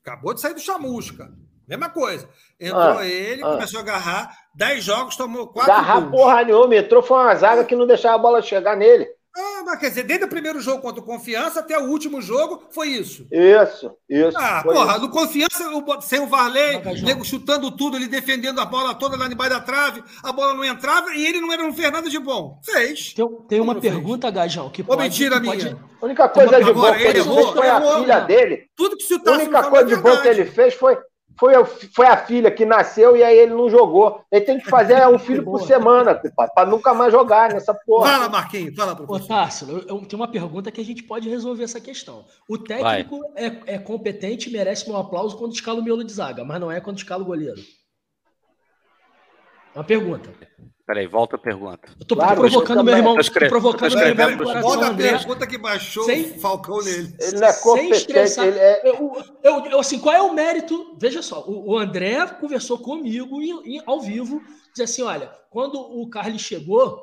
acabou 0.00 0.34
de 0.34 0.40
sair 0.40 0.54
do 0.54 0.60
chamusca. 0.60 1.32
Mesma 1.76 1.88
coisa. 1.90 2.28
Entrou 2.60 2.98
Ah, 2.98 3.06
ele, 3.06 3.42
ah. 3.42 3.52
começou 3.52 3.80
a 3.80 3.82
agarrar, 3.82 4.36
10 4.54 4.84
jogos, 4.84 5.16
tomou 5.16 5.46
4 5.48 5.72
Garra 5.72 6.00
gols. 6.00 6.10
porra 6.12 6.44
nenhuma. 6.44 6.76
Entrou 6.76 7.02
foi 7.02 7.16
uma 7.18 7.34
zaga 7.34 7.64
que 7.64 7.74
não 7.74 7.86
deixava 7.86 8.14
a 8.14 8.18
bola 8.18 8.42
chegar 8.42 8.76
nele. 8.76 9.06
Ah, 9.34 9.62
mas 9.64 9.78
quer 9.80 9.88
dizer, 9.88 10.02
desde 10.02 10.26
o 10.26 10.28
primeiro 10.28 10.60
jogo 10.60 10.82
contra 10.82 11.00
o 11.00 11.04
Confiança 11.06 11.60
até 11.60 11.78
o 11.78 11.84
último 11.88 12.20
jogo, 12.20 12.64
foi 12.70 12.88
isso. 12.88 13.26
Isso, 13.32 13.90
isso. 14.06 14.36
Ah, 14.38 14.60
porra, 14.62 14.92
isso. 14.92 15.00
no 15.00 15.08
Confiança, 15.10 15.70
o- 15.70 16.00
sem 16.02 16.20
o 16.20 16.26
Varley, 16.26 16.74
Magajão. 16.74 17.06
nego 17.06 17.24
chutando 17.24 17.70
tudo, 17.74 17.96
ele 17.96 18.08
defendendo 18.08 18.60
a 18.60 18.66
bola 18.66 18.94
toda 18.94 19.16
lá 19.16 19.26
debaixo 19.28 19.54
da 19.54 19.60
trave, 19.62 20.04
a 20.22 20.30
bola 20.32 20.52
não 20.52 20.62
entrava 20.62 21.14
e 21.14 21.24
ele 21.24 21.40
não 21.40 21.50
era 21.50 21.64
um 21.64 21.72
Fernando 21.72 22.10
de 22.10 22.18
bom. 22.18 22.60
Fez. 22.62 23.14
Tem, 23.14 23.26
tem 23.48 23.60
uma 23.60 23.72
Como 23.72 23.80
fez? 23.80 23.94
pergunta, 23.94 24.30
Gajão, 24.30 24.68
que 24.68 24.82
Ô, 24.82 24.84
pode... 24.84 25.00
mentira 25.02 25.40
que 25.40 25.46
pode- 25.46 25.64
minha. 25.64 25.78
A 26.02 26.04
única 26.04 26.28
coisa 26.28 26.62
de 26.62 26.72
bom 26.74 26.92
que 26.92 27.02
ele 27.02 27.22
fez 27.24 27.26
foi 27.54 27.68
a 27.70 27.80
filha 27.96 28.20
dele. 28.20 28.64
Tudo 28.76 28.96
que 28.98 29.02
se 29.04 29.14
o 29.14 29.22
A 29.26 29.32
única 29.32 29.62
coisa 29.62 29.92
é 29.92 29.96
de 29.96 30.02
bom 30.02 30.14
que 30.18 30.28
ele 30.28 30.44
fez 30.44 30.74
foi, 30.74 30.98
foi, 31.38 31.54
a, 31.54 31.64
foi 31.64 32.06
a 32.06 32.16
filha 32.16 32.50
que 32.50 32.64
nasceu 32.64 33.16
e 33.16 33.22
aí 33.22 33.38
ele 33.38 33.54
não 33.54 33.68
jogou. 33.68 34.24
Ele 34.30 34.44
tem 34.44 34.58
que 34.58 34.68
fazer 34.68 35.06
um 35.08 35.18
filho 35.20 35.44
por 35.44 35.62
semana, 35.62 36.20
pra 36.54 36.66
nunca 36.66 36.94
mais 36.94 37.12
jogar 37.12 37.52
nessa 37.52 37.74
porra. 37.74 38.10
Fala, 38.10 38.28
Marquinhos, 38.28 38.74
fala, 38.74 38.92
Ô, 38.92 38.96
professor. 38.96 39.28
Tássilo, 39.28 39.72
eu, 39.72 39.78
eu 39.88 40.06
tenho 40.06 40.20
uma 40.22 40.30
pergunta 40.30 40.70
que 40.70 40.80
a 40.80 40.84
gente 40.84 41.02
pode 41.02 41.28
resolver 41.28 41.64
essa 41.64 41.80
questão. 41.80 42.24
O 42.48 42.58
técnico 42.58 43.20
é, 43.36 43.74
é 43.74 43.78
competente 43.78 44.48
e 44.48 44.52
merece 44.52 44.88
meu 44.88 44.98
aplauso 44.98 45.36
quando 45.36 45.52
escala 45.52 45.80
o 45.80 45.84
miolo 45.84 46.04
de 46.04 46.12
zaga, 46.12 46.44
mas 46.44 46.60
não 46.60 46.70
é 46.70 46.80
quando 46.80 46.98
escala 46.98 47.22
o 47.22 47.26
goleiro. 47.26 47.60
Uma 49.74 49.84
pergunta. 49.84 50.30
Peraí, 50.84 51.06
volta 51.06 51.36
a 51.36 51.38
pergunta. 51.38 51.88
Eu 51.98 52.04
tô 52.06 52.16
Claro, 52.16 52.40
provocando 52.40 52.78
eu 52.78 52.84
meu 52.84 52.96
irmão, 52.96 53.14
Tô 53.14 53.20
escre- 53.20 53.46
tô 53.46 53.50
provocando 53.50 53.90
tô 53.92 53.96
meu 53.98 54.08
irmão 54.08 54.60
Bota 54.62 54.84
a 54.84 54.88
André. 54.88 55.16
pergunta 55.16 55.46
que 55.46 55.56
baixou 55.56 56.02
Sem- 56.04 56.32
o 56.32 56.40
Falcão 56.40 56.78
nele. 56.82 57.14
Ele 57.20 57.38
não 57.38 57.46
é 57.46 57.52
Sem 57.52 57.90
estressar. 57.90 58.46
ele 58.46 58.58
é. 58.58 58.80
Eu, 58.88 59.12
eu- 59.44 59.66
eu, 59.66 59.78
assim, 59.80 60.00
qual 60.00 60.14
é 60.14 60.20
o 60.20 60.34
mérito? 60.34 60.96
Veja 61.00 61.22
só, 61.22 61.40
o, 61.46 61.70
o 61.70 61.78
André 61.78 62.26
conversou 62.40 62.78
comigo 62.78 63.40
em- 63.40 63.76
em- 63.76 63.82
ao 63.86 64.00
vivo, 64.00 64.42
disse 64.70 64.82
assim: 64.82 65.02
olha, 65.02 65.30
quando 65.50 65.76
o 65.78 66.10
Carlos 66.10 66.42
chegou, 66.42 67.00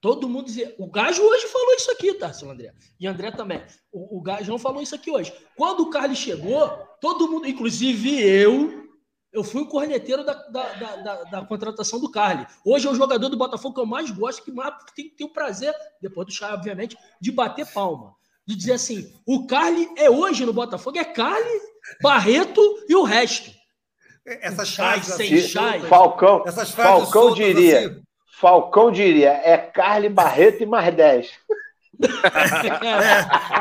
todo 0.00 0.28
mundo 0.28 0.46
dizia. 0.46 0.72
O 0.78 0.88
Gajo 0.88 1.22
hoje 1.22 1.48
falou 1.48 1.74
isso 1.74 1.90
aqui, 1.90 2.14
tá, 2.14 2.32
seu 2.32 2.48
André? 2.52 2.72
E 3.00 3.06
André 3.08 3.32
também. 3.32 3.62
O, 3.92 4.18
o 4.18 4.22
Gajão 4.22 4.58
falou 4.58 4.80
isso 4.80 4.94
aqui 4.94 5.10
hoje. 5.10 5.32
Quando 5.56 5.80
o 5.80 5.90
Carlos 5.90 6.18
chegou, 6.18 6.68
todo 7.00 7.28
mundo, 7.28 7.48
inclusive 7.48 8.22
eu. 8.22 8.80
Eu 9.32 9.42
fui 9.42 9.62
o 9.62 9.66
corneteiro 9.66 10.24
da, 10.24 10.34
da, 10.34 10.62
da, 10.74 10.96
da- 10.96 11.22
da 11.24 11.42
contratação 11.46 11.98
do 11.98 12.10
Carly. 12.10 12.46
Hoje 12.64 12.86
é 12.86 12.90
o 12.90 12.94
jogador 12.94 13.28
do 13.30 13.36
Botafogo 13.36 13.74
que 13.74 13.80
eu 13.80 13.86
mais 13.86 14.10
gosto, 14.10 14.42
que 14.44 14.52
mais 14.52 14.74
tem, 14.94 15.08
tem 15.08 15.26
o 15.26 15.32
prazer, 15.32 15.74
depois 16.02 16.26
do 16.26 16.32
Chay, 16.32 16.52
obviamente, 16.52 16.96
de 17.20 17.32
bater 17.32 17.66
palma. 17.72 18.14
De 18.46 18.54
dizer 18.54 18.72
assim: 18.74 19.10
o 19.26 19.46
Carly 19.46 19.88
é 19.96 20.10
hoje 20.10 20.44
no 20.44 20.52
Botafogo, 20.52 20.98
é 20.98 21.04
Carly, 21.04 21.60
Barreto 22.02 22.60
e 22.88 22.94
o 22.94 23.02
resto. 23.04 23.50
Essas 24.26 24.68
Chai, 24.68 25.00
frases 25.00 25.14
sem 25.14 25.34
assim, 25.34 25.48
chai. 25.48 25.80
Falcão, 25.80 26.42
essas 26.46 26.70
frases 26.70 27.02
Falcão 27.04 27.22
soltas 27.28 27.36
diria. 27.44 27.78
assim, 27.86 28.02
Falcão 28.38 28.92
diria, 28.92 29.30
é 29.44 29.56
Carly 29.56 30.08
Barreto 30.08 30.62
e 30.62 30.66
mais 30.66 30.94
10. 30.94 31.30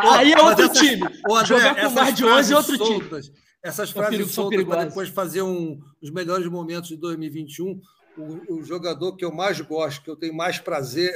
Aí 0.03 0.33
é 0.33 0.41
outro 0.41 0.67
Mas 0.67 0.77
essas- 0.77 0.77
time. 0.79 1.07
Jogar 1.45 1.75
com 1.81 1.89
mais 1.91 2.13
de 2.15 2.25
11 2.25 2.53
é 2.53 2.57
outro 2.57 2.77
frases 2.77 3.25
time. 3.27 3.41
Essas 3.63 3.89
São 3.89 4.01
frases 4.01 4.31
soltas 4.31 4.63
para 4.63 4.85
depois 4.85 5.09
fazer 5.09 5.41
um, 5.43 5.79
os 6.01 6.09
melhores 6.09 6.47
momentos 6.47 6.89
de 6.89 6.97
2021. 6.97 7.79
O, 8.17 8.55
o 8.55 8.63
jogador 8.63 9.15
que 9.15 9.23
eu 9.23 9.31
mais 9.31 9.61
gosto, 9.61 10.03
que 10.03 10.09
eu 10.09 10.15
tenho 10.15 10.33
mais 10.33 10.59
prazer, 10.59 11.13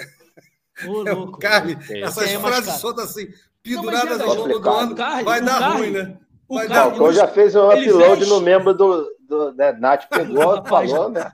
Ô, 0.88 1.04
é 1.08 1.14
o. 1.14 1.32
Carly. 1.32 1.78
É. 1.90 2.02
Essas 2.02 2.30
é 2.30 2.40
frases 2.40 2.74
soltas 2.76 3.10
assim, 3.10 3.28
penduradas 3.64 4.18
mas 4.18 4.22
é 4.22 4.24
ao 4.24 4.36
longo 4.36 4.60
do 4.60 4.70
ano, 4.70 4.96
Carly- 4.96 5.24
vai 5.24 5.42
dar 5.42 5.60
Carly- 5.60 5.78
ruim, 5.80 5.92
né? 5.92 6.18
O 6.48 6.56
Vai 6.56 6.68
Carly- 6.68 7.00
dar 7.00 7.12
já 7.14 7.28
fez 7.28 7.56
um 7.56 7.68
upload 7.68 7.92
veste- 8.20 8.26
no 8.30 8.40
membro 8.40 8.74
do. 8.74 9.16
do 9.28 9.52
né, 9.56 9.72
Nath 9.74 10.06
pegou, 10.08 10.64
falou, 10.66 11.10
né? 11.10 11.32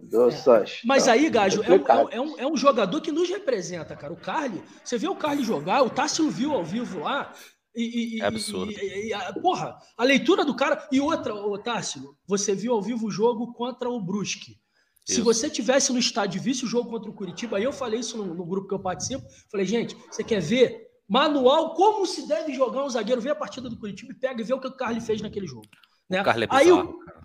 Do 0.00 0.30
Sanches. 0.30 0.80
Mas 0.84 1.06
Não, 1.06 1.12
aí, 1.12 1.28
Gajo, 1.28 1.58
é 1.58 1.60
um, 1.62 1.66
complicado. 1.66 2.08
é, 2.12 2.20
um, 2.20 2.38
é 2.38 2.46
um 2.46 2.56
jogador 2.56 3.00
que 3.00 3.10
nos 3.10 3.28
representa, 3.28 3.96
cara. 3.96 4.12
O 4.12 4.16
Carly, 4.16 4.62
você 4.84 4.96
vê 4.96 5.08
o 5.08 5.16
Carly 5.16 5.42
jogar, 5.42 5.82
o 5.82 5.90
Tássio 5.90 6.30
viu 6.30 6.52
ao 6.54 6.64
vivo 6.64 7.00
lá. 7.00 7.32
E, 7.74 8.16
e- 8.16 8.20
É 8.20 8.26
absurdo. 8.26 8.70
e- 8.72 9.12
e- 9.12 9.40
porra, 9.40 9.76
a 9.96 10.04
leitura 10.04 10.44
do 10.44 10.54
cara. 10.54 10.86
E 10.92 11.00
outra, 11.00 11.34
ô, 11.34 11.58
Tássio, 11.58 12.16
você 12.26 12.54
viu 12.54 12.72
ao 12.72 12.82
vivo 12.82 13.06
o 13.06 13.10
jogo 13.10 13.52
contra 13.52 13.88
o 13.90 14.00
Brusque. 14.00 14.56
Se 15.04 15.14
Isso. 15.14 15.24
você 15.24 15.50
tivesse 15.50 15.92
no 15.92 15.98
estádio 15.98 16.38
e 16.38 16.42
visse 16.42 16.64
o 16.64 16.68
jogo 16.68 16.88
contra 16.88 17.10
o 17.10 17.14
Curitiba, 17.14 17.58
aí 17.58 17.64
eu 17.64 17.72
falei 17.72 18.00
isso 18.00 18.16
no, 18.16 18.32
no 18.34 18.44
grupo 18.44 18.68
que 18.68 18.74
eu 18.74 18.78
participo. 18.78 19.22
Falei, 19.50 19.66
gente, 19.66 19.94
você 20.10 20.24
quer 20.24 20.40
ver 20.40 20.88
manual 21.06 21.74
como 21.74 22.06
se 22.06 22.26
deve 22.26 22.54
jogar 22.54 22.84
um 22.84 22.88
zagueiro? 22.88 23.20
Vê 23.20 23.28
a 23.30 23.34
partida 23.34 23.68
do 23.68 23.78
Curitiba 23.78 24.12
e 24.12 24.14
pega 24.14 24.40
e 24.40 24.44
vê 24.44 24.54
o 24.54 24.60
que 24.60 24.68
o 24.68 24.72
Carly 24.72 25.00
fez 25.02 25.20
naquele 25.20 25.46
jogo. 25.46 25.66
Né? 26.08 26.22
O 26.22 26.24
Carly 26.24 26.44
é 26.44 26.48
aí 26.50 26.68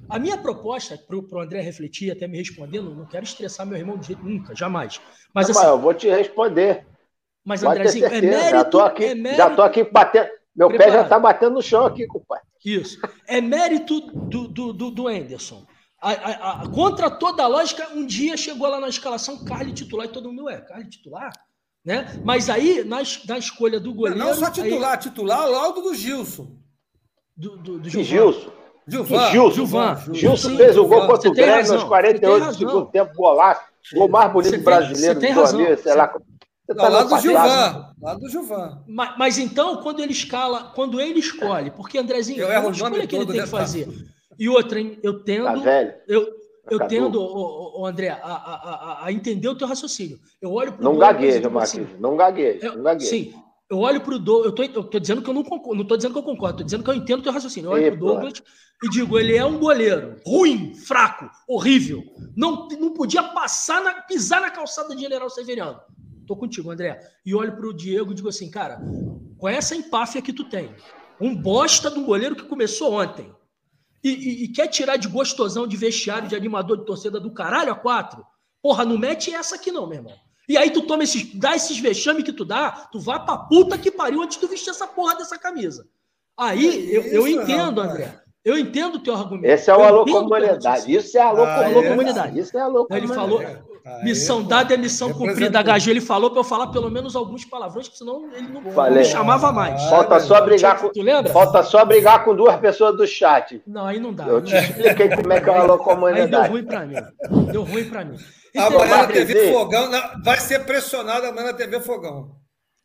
a 0.09 0.17
minha 0.19 0.37
proposta 0.37 0.97
para 0.97 1.15
o 1.17 1.39
André 1.41 1.61
refletir 1.61 2.11
até 2.11 2.27
me 2.27 2.37
respondendo, 2.37 2.93
não 2.95 3.05
quero 3.05 3.23
estressar 3.23 3.65
meu 3.65 3.77
irmão 3.77 3.97
de 3.97 4.07
jeito 4.07 4.23
nunca, 4.23 4.55
jamais. 4.55 4.99
Mas 5.33 5.47
Não, 5.47 5.55
assim, 5.57 5.67
eu 5.67 5.79
vou 5.79 5.93
te 5.93 6.09
responder. 6.09 6.85
mas 7.45 7.61
Pode 7.61 7.79
Andrezinho, 7.79 8.05
é 8.07 8.21
mérito, 8.21 8.49
já 8.51 8.63
tô 8.65 8.79
aqui, 8.81 9.05
é 9.05 9.15
mérito, 9.15 9.37
já 9.37 9.55
tô 9.55 9.61
aqui 9.61 9.83
batendo. 9.83 10.29
Meu 10.59 10.69
pé 10.77 10.91
já 10.91 11.03
tá 11.05 11.17
batendo 11.17 11.53
no 11.55 11.61
chão 11.61 11.85
aqui, 11.85 12.05
compadre. 12.05 12.43
isso, 12.63 12.99
é 13.27 13.39
mérito 13.39 14.01
do, 14.01 14.47
do, 14.47 14.73
do, 14.73 14.91
do 14.91 15.07
Anderson. 15.07 15.65
A- 16.01 16.11
a- 16.11 16.61
a- 16.63 16.69
contra 16.69 17.09
toda 17.09 17.43
a 17.43 17.47
lógica, 17.47 17.87
um 17.95 18.05
dia 18.05 18.35
chegou 18.37 18.67
lá 18.67 18.79
na 18.79 18.89
escalação 18.89 19.43
Carly 19.45 19.71
titular 19.73 20.05
e 20.05 20.09
todo 20.09 20.31
mundo, 20.31 20.49
é, 20.49 20.57
Carly 20.61 20.89
titular? 20.89 21.31
Né? 21.83 22.21
Mas 22.23 22.49
aí, 22.49 22.83
na, 22.83 22.97
na 23.27 23.37
escolha 23.37 23.79
do 23.79 23.93
goleiro... 23.93 24.19
Não 24.19 24.33
só 24.33 24.45
aí- 24.47 24.51
titular, 24.51 24.97
titular 24.99 25.47
o 25.47 25.51
laudo 25.51 25.81
do 25.81 25.93
Gilson. 25.95 26.51
do, 27.35 27.57
do, 27.57 27.79
do 27.79 27.89
Gilvan. 27.89 28.03
Gilson. 28.05 28.51
Gilvan. 28.87 29.29
Gilson. 29.31 29.55
Gilvan. 29.55 30.13
Gilson 30.13 30.49
Sim, 30.49 30.57
fez 30.57 30.77
o 30.77 30.85
gol 30.87 31.07
contra 31.07 31.29
o 31.29 31.33
Grêmio 31.33 31.57
nos 31.57 31.67
você 31.81 31.85
48 31.87 32.39
tem 32.39 32.47
do 32.51 32.57
segundo 32.57 32.85
tempo, 32.87 33.13
golaço. 33.15 33.61
Gol 33.93 34.09
mais 34.09 34.31
bonito 34.33 34.61
brasileiro 34.63 35.13
você 35.19 35.25
tem 35.27 35.33
do 35.33 35.39
razão. 35.41 35.77
Sei 35.77 35.95
lá. 35.95 36.13
Tá 36.75 36.87
lá 36.89 37.03
no 37.03 37.09
do. 37.09 37.17
Gilvan. 37.19 37.93
Lá 38.01 38.13
do 38.15 38.29
Gilvan. 38.29 38.83
Mas, 38.87 39.17
mas 39.17 39.37
então, 39.37 39.77
quando 39.81 39.99
ele 40.01 40.11
escala, 40.11 40.71
quando 40.75 40.99
ele 41.01 41.19
escolhe, 41.19 41.71
porque 41.71 41.97
Andrezinho, 41.97 42.41
Eu 42.41 42.51
é 42.51 42.55
erro 42.55 42.67
o 42.69 42.71
escolha 42.71 43.07
que 43.07 43.15
ele 43.15 43.25
tem 43.25 43.35
né, 43.37 43.43
que 43.43 43.49
fazer. 43.49 43.87
E 44.37 44.47
outra, 44.47 44.79
hein, 44.79 44.97
eu 45.03 45.23
tendo, 45.23 45.45
Tá 45.45 45.55
velho. 45.55 45.93
eu, 46.07 46.27
eu 46.71 46.77
Cadu. 46.79 46.89
tendo, 46.89 47.21
ô, 47.21 47.81
ô, 47.81 47.85
André, 47.85 48.09
a, 48.09 48.15
a, 48.23 48.53
a, 49.01 49.05
a 49.05 49.11
entender 49.11 49.47
o 49.49 49.55
teu 49.55 49.67
raciocínio. 49.67 50.19
Eu 50.41 50.53
olho 50.53 50.71
pro 50.73 50.83
Não 50.83 50.91
Douglas 50.91 51.11
gagueja, 51.13 51.41
digo 51.41 51.59
assim, 51.59 51.79
Marquinhos. 51.81 52.01
Não 52.01 52.15
gagueja. 52.15 52.65
eu- 52.67 52.75
Não 52.77 52.83
gagueja. 52.83 53.09
Sim, 53.09 53.33
eu 53.69 53.79
olho 53.79 54.01
pro 54.01 54.17
Douglas, 54.17 54.45
eu 54.47 54.51
tô, 54.53 54.63
eu 54.63 54.83
tô 54.83 54.99
dizendo 54.99 55.21
que 55.21 55.29
eu 55.29 55.33
não 55.33 55.43
concordo, 55.43 55.75
não 55.81 55.87
tô 55.87 55.97
dizendo 55.97 56.13
que 56.13 56.19
eu 56.19 56.23
concordo, 56.23 56.59
tô 56.59 56.63
dizendo 56.63 56.83
que 56.83 56.89
eu 56.89 56.93
entendo 56.95 57.19
o 57.19 57.23
teu 57.23 57.31
raciocínio. 57.33 57.67
Eu 57.67 57.71
olho 57.73 57.91
pro 57.91 57.99
pô. 57.99 58.05
Douglas 58.13 58.43
e 58.81 58.89
digo, 58.89 59.19
ele 59.19 59.35
é 59.35 59.43
um 59.43 59.59
goleiro 59.59 60.15
ruim, 60.25 60.73
fraco, 60.73 61.29
horrível. 61.47 62.01
Não, 62.35 62.67
não 62.79 62.93
podia 62.93 63.21
passar, 63.23 63.83
na, 63.83 63.93
pisar 64.03 64.39
na 64.39 64.49
calçada 64.49 64.95
de 64.95 65.01
General 65.01 65.29
Severiano. 65.29 65.77
Tô 66.29 66.35
contigo, 66.35 66.69
André. 66.69 66.99
E 67.25 67.33
olho 67.33 67.55
pro 67.55 67.73
Diego 67.73 68.11
e 68.11 68.13
digo 68.13 68.29
assim, 68.29 68.51
cara, 68.51 68.79
com 69.39 69.49
essa 69.49 69.75
empáfia 69.75 70.21
que 70.21 70.31
tu 70.31 70.43
tem, 70.43 70.69
um 71.19 71.35
bosta 71.35 71.89
de 71.89 71.97
um 71.97 72.05
goleiro 72.05 72.35
que 72.35 72.43
começou 72.43 72.93
ontem 73.01 73.33
e, 74.03 74.09
e- 74.11 74.43
e 74.43 74.47
quer 74.49 74.67
tirar 74.67 74.97
de 74.97 75.07
gostosão 75.07 75.65
de 75.65 75.75
vestiário, 75.75 76.27
de 76.29 76.35
animador 76.35 76.77
de 76.77 76.85
torcida 76.85 77.19
do 77.19 77.33
caralho 77.33 77.71
a 77.71 77.75
quatro, 77.75 78.23
porra, 78.61 78.85
não 78.85 78.95
mete 78.95 79.33
essa 79.33 79.55
aqui 79.55 79.71
não, 79.71 79.87
meu 79.87 79.97
irmão. 79.97 80.13
E 80.47 80.55
aí 80.55 80.69
tu 80.69 80.83
toma 80.83 81.03
esses, 81.03 81.33
dá 81.33 81.55
esses 81.55 81.79
vexame 81.79 82.21
que 82.21 82.31
tu 82.31 82.45
dá, 82.45 82.69
tu 82.91 82.99
vai 82.99 83.25
pra 83.25 83.35
puta 83.35 83.75
que 83.75 83.89
pariu 83.89 84.21
antes 84.21 84.37
de 84.37 84.41
tu 84.45 84.47
vestir 84.47 84.69
essa 84.69 84.85
porra 84.85 85.15
dessa 85.15 85.35
camisa. 85.35 85.87
Aí 86.37 86.59
Que 86.89 86.95
eu, 86.95 87.01
eu 87.05 87.27
entendo. 87.27 87.81
André. 87.81 88.21
Eu 88.45 88.55
entendo 88.57 88.95
o 88.95 88.99
teu 88.99 89.15
argumento. 89.15 89.51
Esse 89.51 89.69
é 89.71 89.75
o 89.75 89.79
Eu 89.79 89.83
alô 89.83 90.01
o 90.03 90.05
teu 90.05 90.13
comunidade. 90.13 90.95
Isso 90.95 91.17
é 91.17 91.21
alô 91.21 91.43
Ah, 91.43 91.65
Alô 91.65 91.81
é? 91.83 91.89
comunidade. 91.89 92.39
Isso 92.39 92.55
é 92.55 92.61
alô 92.61 92.87
Ele 92.91 93.07
comunidade. 93.07 93.15
falou, 93.15 93.78
Aí, 93.97 94.03
missão 94.03 94.43
pô, 94.43 94.49
dada 94.49 94.73
é 94.73 94.77
missão 94.77 95.11
cumprida. 95.13 95.59
HG, 95.61 95.89
ele 95.89 96.01
falou 96.01 96.29
pra 96.31 96.39
eu 96.39 96.43
falar 96.43 96.67
pelo 96.67 96.89
menos 96.89 97.15
alguns 97.15 97.43
palavrões, 97.45 97.87
que 97.87 97.97
senão 97.97 98.29
ele 98.33 98.47
não, 98.47 98.71
Falei. 98.71 98.99
me 98.99 99.05
chamava 99.05 99.51
mais. 99.51 99.81
Falta 99.89 100.19
só 100.19 100.41
brigar 100.41 100.79
com. 100.79 100.89
Tu 100.89 101.01
lembra? 101.01 101.31
Falta 101.31 101.63
só 101.63 101.83
brigar 101.85 102.23
com 102.23 102.35
duas 102.35 102.55
pessoas 102.57 102.95
do 102.95 103.05
chat. 103.07 103.61
Não, 103.65 103.85
aí 103.85 103.99
não 103.99 104.13
dá. 104.13 104.25
Eu 104.25 104.41
te 104.41 104.55
expliquei 104.55 105.09
como 105.15 105.33
é 105.33 105.41
que 105.41 105.49
é 105.49 105.51
o 105.51 105.55
alô 105.55 106.05
Aí 106.07 106.27
deu 106.27 106.43
ruim 106.47 106.63
pra 106.63 106.85
mim. 106.85 106.95
Deu 107.51 107.63
ruim 107.63 107.85
pra 107.89 108.05
mim. 108.05 108.17
Amanhã 108.57 108.67
Entendeu? 108.77 108.87
na 108.87 108.97
Vai 109.03 109.13
TV. 109.13 109.53
Fogão, 109.53 109.89
na- 109.89 110.21
vai 110.23 110.37
ser 110.39 110.65
pressionado 110.65 111.25
amanhã 111.27 111.47
na 111.47 111.53
TV 111.53 111.79
Fogão. 111.79 112.31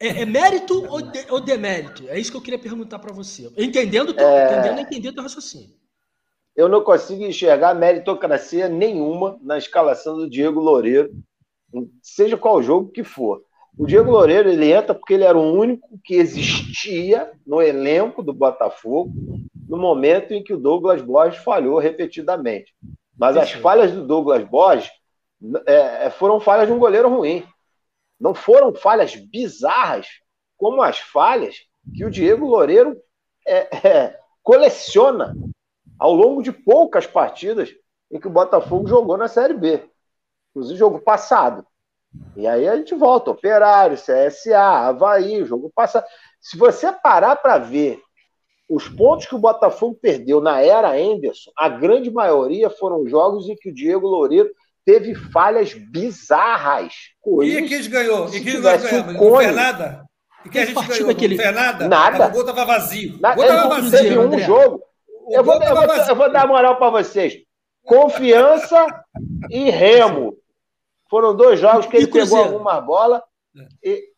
É, 0.00 0.22
é 0.22 0.26
mérito 0.26 0.84
ou, 0.90 1.00
de- 1.00 1.26
ou 1.30 1.40
demérito? 1.40 2.04
É 2.08 2.18
isso 2.18 2.30
que 2.30 2.36
eu 2.36 2.42
queria 2.42 2.58
perguntar 2.58 2.98
pra 2.98 3.12
você. 3.14 3.50
Entendendo 3.56 4.12
teu, 4.12 4.26
É. 4.26 4.52
entendendo, 4.58 4.80
entender 4.80 5.12
teu 5.12 5.22
raciocínio. 5.22 5.70
Eu 6.56 6.68
não 6.68 6.82
consigo 6.82 7.24
enxergar 7.24 7.74
meritocracia 7.74 8.68
nenhuma 8.68 9.38
na 9.42 9.58
escalação 9.58 10.16
do 10.16 10.30
Diego 10.30 10.60
Loureiro, 10.60 11.12
seja 12.00 12.36
qual 12.36 12.62
jogo 12.62 12.90
que 12.90 13.02
for. 13.02 13.42
O 13.76 13.86
Diego 13.86 14.10
Loureiro 14.10 14.48
ele 14.48 14.72
entra 14.72 14.94
porque 14.94 15.14
ele 15.14 15.24
era 15.24 15.36
o 15.36 15.52
único 15.52 15.98
que 16.04 16.14
existia 16.14 17.32
no 17.44 17.60
elenco 17.60 18.22
do 18.22 18.32
Botafogo 18.32 19.12
no 19.68 19.76
momento 19.76 20.32
em 20.32 20.44
que 20.44 20.52
o 20.52 20.58
Douglas 20.58 21.02
Borges 21.02 21.42
falhou 21.42 21.78
repetidamente. 21.78 22.72
Mas 23.18 23.36
as 23.36 23.50
falhas 23.50 23.90
do 23.90 24.06
Douglas 24.06 24.44
Borges 24.44 24.90
é, 25.66 26.10
foram 26.10 26.38
falhas 26.38 26.68
de 26.68 26.72
um 26.72 26.78
goleiro 26.78 27.08
ruim. 27.08 27.44
Não 28.20 28.34
foram 28.34 28.72
falhas 28.72 29.16
bizarras 29.16 30.06
como 30.56 30.80
as 30.82 30.98
falhas 30.98 31.56
que 31.94 32.04
o 32.04 32.10
Diego 32.10 32.46
Loureiro 32.46 32.96
é, 33.46 33.88
é, 33.88 34.18
coleciona 34.42 35.34
ao 35.98 36.12
longo 36.12 36.42
de 36.42 36.52
poucas 36.52 37.06
partidas 37.06 37.70
em 38.10 38.18
que 38.20 38.26
o 38.26 38.30
Botafogo 38.30 38.86
jogou 38.88 39.16
na 39.16 39.28
Série 39.28 39.54
B. 39.54 39.82
Inclusive, 40.50 40.78
jogo 40.78 41.00
passado. 41.00 41.66
E 42.36 42.46
aí 42.46 42.68
a 42.68 42.76
gente 42.76 42.94
volta, 42.94 43.30
Operário, 43.32 43.96
CSA, 43.96 44.58
Havaí, 44.88 45.44
jogo 45.44 45.70
passado. 45.74 46.04
Se 46.40 46.56
você 46.56 46.92
parar 46.92 47.36
para 47.36 47.58
ver 47.58 48.00
os 48.68 48.88
pontos 48.88 49.26
que 49.26 49.34
o 49.34 49.38
Botafogo 49.38 49.98
perdeu 50.00 50.40
na 50.40 50.60
era 50.60 50.92
Anderson, 50.92 51.50
a 51.56 51.68
grande 51.68 52.10
maioria 52.10 52.70
foram 52.70 53.06
jogos 53.08 53.48
em 53.48 53.56
que 53.56 53.70
o 53.70 53.74
Diego 53.74 54.06
Loureiro 54.06 54.48
teve 54.86 55.14
falhas 55.14 55.74
bizarras. 55.74 56.92
E 56.94 57.20
Coisas 57.20 57.68
quem 57.68 57.90
ganhou? 57.90 58.28
se 58.28 58.36
E 58.38 58.44
quem 58.44 58.58
nós 58.60 58.82
ganhamos? 58.82 59.14
Não 59.14 59.36
fez 59.38 59.54
nada? 59.54 60.04
E 60.44 60.48
quem 60.50 60.62
a 60.62 60.66
gente 60.66 60.86
ganhou? 60.86 61.14
que 61.14 61.24
ele- 61.24 61.36
Não 61.36 61.42
fez 61.42 61.54
nada? 61.54 61.88
Nada. 61.88 62.26
O 62.28 62.30
gol 62.30 62.44
tava 62.44 62.64
vazio. 62.64 63.18
Na- 63.20 63.32
O 63.32 63.36
gol 63.36 63.46
tava 63.46 63.68
vazio. 63.68 63.90
teve 63.90 64.18
um 64.18 64.22
André. 64.22 64.42
jogo. 64.44 64.82
Eu 65.30 65.44
vou, 65.44 65.54
eu, 65.62 65.74
vou, 65.74 65.94
eu 65.94 66.16
vou 66.16 66.32
dar 66.32 66.46
moral 66.46 66.76
para 66.76 66.90
vocês. 66.90 67.34
Confiança 67.84 69.04
e 69.50 69.70
Remo. 69.70 70.36
Foram 71.08 71.36
dois 71.36 71.60
jogos 71.60 71.86
que 71.86 71.96
ele 71.96 72.06
pegou 72.06 72.38
algumas 72.38 72.84
bolas. 72.84 73.22
E... 73.82 74.12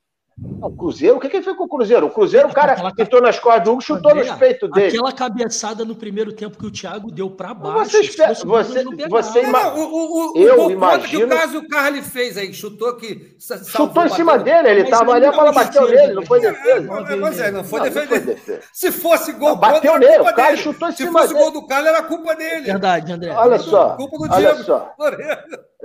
O 0.63 0.71
Cruzeiro? 0.71 1.17
O 1.17 1.21
que, 1.21 1.29
que 1.29 1.37
ele 1.37 1.45
fez 1.45 1.57
com 1.57 1.65
o 1.65 1.69
Cruzeiro? 1.69 2.07
O 2.07 2.11
Cruzeiro, 2.11 2.49
o 2.49 2.53
cara 2.53 2.73
Aquela- 2.73 2.93
entrou 2.99 3.21
nas 3.23 3.39
costas 3.39 3.63
do 3.65 3.73
Hugo, 3.73 3.81
chutou 3.83 4.13
André, 4.13 4.25
nos 4.29 4.39
peitos 4.39 4.71
dele. 4.71 4.89
Aquela 4.89 5.13
cabeçada 5.13 5.85
no 5.85 5.95
primeiro 5.95 6.33
tempo 6.33 6.57
que 6.59 6.67
o 6.67 6.71
Thiago 6.71 7.11
deu 7.11 7.31
pra 7.31 7.53
baixo. 7.55 7.91
Você 7.91 8.01
espera- 8.01 8.35
se 8.35 8.47
fosse 8.47 8.71
o 8.79 8.91
você- 8.97 9.09
você 9.09 9.43
ima- 9.43 9.63
não, 9.63 9.77
o, 9.79 9.83
o, 9.85 10.33
o, 10.33 10.39
Eu 10.39 10.67
o 10.67 10.71
imagino- 10.71 11.09
que 11.09 11.25
o 11.25 11.29
Cássio 11.39 11.69
Carli 11.69 12.03
fez 12.03 12.37
aí, 12.37 12.53
chutou 12.53 12.97
que. 12.97 13.37
Chutou 13.67 14.05
em 14.05 14.09
cima 14.11 14.39
bateu. 14.39 14.45
dele, 14.55 14.69
ele 14.69 14.81
Mas 14.83 14.91
tava 14.99 15.13
ali, 15.15 15.27
a 15.27 15.33
bola 15.33 15.53
bateu 15.53 15.83
defesa, 15.83 16.03
nele, 16.03 16.15
não 16.15 16.27
foi 16.27 16.41
né? 16.41 16.51
defesa. 16.51 16.93
É, 17.13 17.17
Pois 17.21 17.41
é, 17.41 17.51
não 17.51 17.65
foi 17.65 17.91
foi 17.91 18.07
defesa. 18.07 18.61
Se 18.73 18.91
fosse 18.93 19.33
gol 19.33 19.51
Não, 19.51 19.57
bateu 19.57 19.93
contra, 19.93 19.99
nele, 20.09 20.17
culpa 20.19 20.33
o 20.33 20.35
cara 20.35 20.49
dele. 20.51 20.63
chutou 20.63 20.89
em 20.89 20.93
Se 20.93 20.97
cima 20.99 21.21
fosse 21.21 21.33
dele. 21.35 21.45
gol 21.45 21.53
do 21.53 21.67
Carlos, 21.67 21.89
era 21.89 22.03
culpa 22.03 22.35
dele. 22.35 22.63
Verdade, 22.63 23.13
André. 23.13 23.31
Olha 23.33 23.59
só, 23.59 23.97
Culpa 23.97 24.17
do 24.19 24.33
olha 24.35 24.53
Diego. 24.55 24.63
só. 24.65 24.93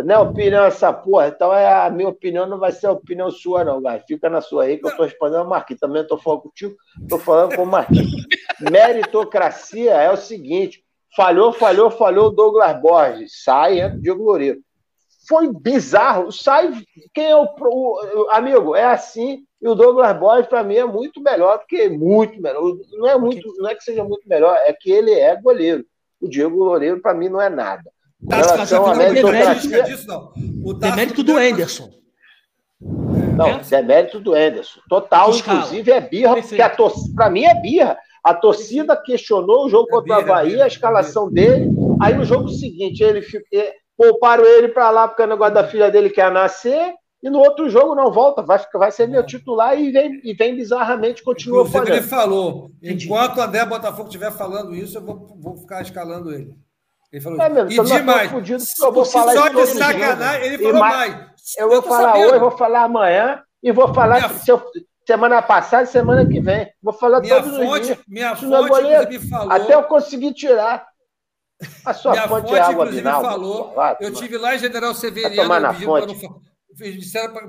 Não 0.04 0.16
é 0.16 0.20
opinião 0.20 0.64
essa 0.66 0.92
porra, 0.92 1.28
então 1.28 1.54
é 1.54 1.86
a 1.86 1.90
minha 1.90 2.08
opinião, 2.10 2.48
não 2.48 2.58
vai 2.58 2.72
ser 2.72 2.88
a 2.88 2.92
opinião 2.92 3.30
sua, 3.30 3.64
não, 3.64 3.82
Gai. 3.82 4.02
Fica 4.08 4.30
na 4.30 4.42
sua 4.42 4.61
aí, 4.62 4.78
que 4.78 4.88
eu 4.88 4.96
tô 4.96 5.04
respondendo 5.04 5.40
ao 5.40 5.48
Marquinhos. 5.50 5.80
Também 5.80 6.02
não 6.02 6.08
tô 6.08 6.18
falando 6.18 6.42
contigo, 6.44 6.76
tô 7.10 7.18
falando 7.20 7.56
com 7.56 7.64
o 7.64 7.68
Marquinhos. 7.68 8.10
Meritocracia 8.72 9.92
é 9.94 10.12
o 10.12 10.18
seguinte: 10.18 10.84
falhou, 11.16 11.52
falhou, 11.52 11.90
falhou 11.92 12.28
o 12.28 12.32
Douglas 12.32 12.80
Borges, 12.82 13.44
sai, 13.44 13.80
entra 13.80 13.98
o 13.98 14.02
Diego 14.02 14.24
Loureiro. 14.24 14.60
Foi 15.28 15.48
bizarro, 15.54 16.32
sai. 16.32 16.72
Quem 17.14 17.30
é 17.30 17.36
o, 17.36 17.44
o- 17.44 18.22
o- 18.24 18.30
amigo? 18.32 18.76
É 18.76 18.86
assim, 18.86 19.44
e 19.62 19.68
o 19.68 19.76
Douglas 19.76 20.18
Borges, 20.18 20.48
para 20.48 20.64
mim, 20.64 20.76
é 20.76 20.86
muito 20.86 21.22
melhor 21.22 21.60
do 21.60 21.66
que 21.68 21.88
muito 21.90 22.42
melhor. 22.42 22.62
Não 22.94 23.08
é, 23.08 23.18
muito, 23.18 23.48
não 23.58 23.70
é 23.70 23.76
que 23.76 23.84
seja 23.84 24.04
muito 24.04 24.28
melhor, 24.28 24.56
é 24.66 24.74
que 24.74 24.92
ele 24.92 25.12
é 25.14 25.36
goleiro. 25.40 25.86
O 26.20 26.28
Diego 26.28 26.64
Loureiro, 26.64 27.00
para 27.02 27.14
mim, 27.14 27.30
não 27.30 27.40
é 27.42 27.50
nada. 27.50 27.84
Com 28.24 28.30
relação 28.36 28.86
à 28.86 28.96
meritocracia- 28.96 29.84
Demérito 30.80 31.24
não 31.24 31.24
do 31.24 31.38
Anderson. 31.38 31.90
Não, 33.32 33.48
É? 33.48 33.62
isso 33.62 33.76
é 33.76 33.82
mérito 33.82 34.20
do 34.20 34.36
Enderson. 34.38 34.80
Total, 34.90 35.30
Escala. 35.32 35.60
inclusive 35.60 35.92
é 35.92 36.02
birra, 36.02 36.34
Perfeito. 36.36 36.50
porque 36.50 36.62
a 36.62 36.70
torcida, 36.76 37.16
pra 37.16 37.30
mim 37.30 37.44
é 37.44 37.54
birra. 37.62 37.98
A 38.24 38.34
torcida 38.34 38.96
questionou 38.96 39.66
o 39.66 39.70
jogo 39.70 39.88
É 39.90 39.92
contra 39.92 40.14
o 40.14 40.20
Havaí, 40.20 40.52
birra, 40.52 40.64
a 40.66 40.68
escalação 40.68 41.30
dele. 41.32 41.70
Aí 42.02 42.14
no 42.14 42.24
jogo 42.26 42.50
seguinte, 42.50 43.02
ele 43.04 43.22
fica, 43.22 43.46
eh, 43.54 43.74
pouparam 43.98 44.44
ele 44.46 44.68
pra 44.68 44.90
lá 44.90 45.08
porque 45.08 45.24
o 45.24 45.28
negócio 45.28 45.54
da 45.54 45.68
filha 45.68 45.90
dele 45.90 46.10
quer 46.10 46.32
nascer. 46.32 46.94
E 47.24 47.30
no 47.30 47.38
outro 47.38 47.70
jogo 47.70 47.94
não 47.94 48.12
volta, 48.12 48.42
vai, 48.42 48.58
ficar- 48.58 48.80
vai 48.80 48.92
ser 48.92 49.08
meu 49.08 49.24
titular 49.24 49.80
e 49.80 49.92
vem, 49.92 50.20
e 50.24 50.34
vem 50.34 50.56
bizarramente, 50.56 51.24
continua 51.24 51.60
Inclusive, 51.62 51.92
ele 51.94 52.02
fazendo. 52.02 52.10
falou: 52.10 52.72
Entendi. 52.82 53.06
enquanto 53.06 53.38
o 53.38 53.42
André 53.42 53.64
Botafogo 53.66 54.08
estiver 54.08 54.32
falando 54.32 54.74
isso, 54.76 54.98
eu 54.98 55.04
vou, 55.04 55.28
vou 55.40 55.56
ficar 55.58 55.82
escalando 55.84 56.34
ele. 56.34 56.56
Ele 57.12 57.22
falou 57.22 57.42
É 57.42 57.50
mesmo, 57.50 57.70
E 57.72 57.86
demais, 57.86 58.32
porque 58.32 58.52
eu 58.54 58.92
vou 58.94 59.04
se 59.06 59.12
falar 59.12 59.34
só 59.34 59.48
de 59.50 59.66
sacanagem, 59.68 60.46
ele 60.46 60.56
E 60.56 60.58
falou 60.66 60.80
mais- 60.80 61.10
mais. 61.16 61.32
Eu 61.58 61.68
vou 61.70 61.82
tô 61.82 61.90
falar 61.90 62.14
sabendo. 62.14 62.30
hoje, 62.30 62.40
vou 62.40 62.52
falar 62.52 62.84
amanhã 62.84 63.44
e 63.62 63.72
vou 63.72 63.94
falar 63.94 64.16
Minha- 64.16 64.30
se 64.30 64.50
eu- 64.52 64.64
semana 65.06 65.42
passada 65.42 65.84
e 65.84 65.88
semana 65.88 66.26
que 66.26 66.40
vem. 66.40 66.72
Vou 66.82 66.94
falar 66.94 67.20
Minha 67.20 67.36
todos 67.42 67.58
os 67.58 67.66
fonte, 67.66 67.86
dias. 67.88 67.98
minha 68.08 68.34
Isso 68.34 68.46
é 68.46 68.58
fonte 68.58 68.70
goleiro. 68.70 69.04
inclusive, 69.04 69.30
falou. 69.30 69.52
Até 69.52 69.74
eu 69.76 69.84
conseguir 69.84 70.34
tirar. 70.34 70.88
A 71.86 71.94
sua 71.94 72.12
Minha 72.14 72.28
fonte, 72.28 72.48
fonte, 72.48 72.56
é 72.56 72.60
água 72.62 72.72
inclusive, 72.74 72.98
Vinaldo. 73.02 73.28
falou. 73.28 73.76
Eu 74.00 74.14
tive 74.14 74.38
lá 74.38 74.56
em 74.56 74.60
General 74.60 74.94
Severiano. 74.96 75.36
tomar 75.36 75.60
na 75.60 75.74
fonte. 75.74 76.08
não 76.24 76.42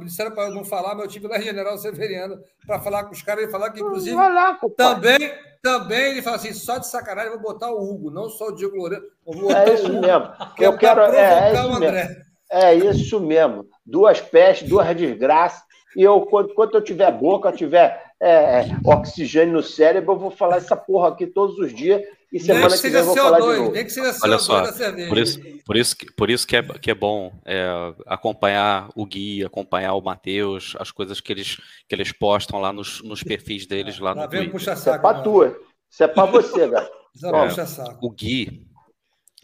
Disseram 0.00 0.32
para 0.32 0.48
eu 0.48 0.50
não 0.50 0.64
falar, 0.64 0.94
mas 0.96 1.04
eu 1.04 1.08
tive 1.10 1.28
lá 1.28 1.38
em 1.38 1.42
General 1.42 1.78
Severiano 1.78 2.36
para 2.66 2.80
falar 2.80 3.04
com 3.04 3.12
os 3.12 3.22
caras. 3.22 3.44
Ele 3.44 3.52
falou 3.52 3.70
que, 3.70 3.80
inclusive, 3.80 4.16
Vai 4.16 4.32
lá, 4.32 4.58
também, 4.76 5.32
também 5.62 6.10
ele 6.10 6.22
fala 6.22 6.36
assim: 6.36 6.52
só 6.52 6.78
de 6.78 6.88
sacanagem, 6.88 7.30
vou 7.30 7.40
botar 7.40 7.70
o 7.70 7.80
Hugo, 7.80 8.10
não 8.10 8.28
só 8.28 8.48
o 8.48 8.52
Diego 8.52 8.76
botar 9.24 9.50
É 9.50 9.74
isso 9.74 9.86
Hugo, 9.86 10.00
mesmo. 10.00 10.28
que 10.56 10.64
é 10.64 10.66
Eu 10.66 10.76
quero. 10.76 11.00
É, 11.02 11.50
é 11.50 11.52
isso 11.52 11.80
mesmo. 11.80 12.22
É 12.50 12.74
isso 12.74 13.20
mesmo. 13.20 13.66
Duas 13.86 14.20
pestes, 14.20 14.68
duas 14.68 14.94
desgraças. 14.94 15.62
E 15.96 16.02
eu, 16.02 16.22
quando, 16.22 16.54
quando 16.54 16.74
eu 16.74 16.82
tiver 16.82 17.10
boca, 17.12 17.48
eu 17.48 17.56
tiver 17.56 18.11
é, 18.22 18.66
oxigênio 18.84 19.54
no 19.54 19.62
cérebro, 19.64 20.12
eu 20.12 20.18
vou 20.18 20.30
falar 20.30 20.58
essa 20.58 20.76
porra 20.76 21.08
aqui 21.08 21.26
todos 21.26 21.58
os 21.58 21.74
dias. 21.74 22.00
E 22.32 22.36
Nem 22.36 22.40
semana 22.40 22.68
que 22.68 22.76
que 22.76 22.82
vem 22.82 22.92
seja 22.92 22.98
eu 22.98 23.04
vou 23.04 23.16
falar 23.16 23.40
de 23.40 23.46
CO2, 23.46 23.56
novo. 23.56 23.72
nem 23.72 23.84
que 23.84 23.90
seja 23.90 24.10
CO2 24.12 24.20
Olha 24.22 24.38
só, 24.38 24.60
da 24.60 24.72
cerveja. 24.72 25.08
Por 25.08 25.18
isso, 25.18 25.40
por 25.66 25.76
isso, 25.76 25.96
que, 25.96 26.12
por 26.12 26.30
isso 26.30 26.46
que, 26.46 26.56
é, 26.56 26.62
que 26.62 26.90
é 26.92 26.94
bom 26.94 27.32
é, 27.44 27.66
acompanhar 28.06 28.88
o 28.94 29.04
Gui, 29.04 29.44
acompanhar 29.44 29.94
o 29.94 30.00
Matheus, 30.00 30.76
as 30.78 30.92
coisas 30.92 31.20
que 31.20 31.32
eles, 31.32 31.56
que 31.88 31.94
eles 31.94 32.12
postam 32.12 32.60
lá 32.60 32.72
nos, 32.72 33.02
nos 33.02 33.24
perfis 33.24 33.66
deles 33.66 33.98
lá 33.98 34.14
Lá 34.14 34.22
no 34.22 34.30
Twitter. 34.30 34.54
Isso 34.72 34.88
é 34.88 34.98
pra 34.98 35.14
né? 35.14 35.22
tu. 35.24 35.44
Isso 35.90 36.04
é 36.04 36.08
pra 36.08 36.24
você, 36.24 36.68
cara. 36.70 36.90
Isso 37.12 37.26
é 37.26 37.30
Ó, 37.30 37.48
puxa-saco. 37.48 38.06
O 38.06 38.10
Gui 38.10 38.66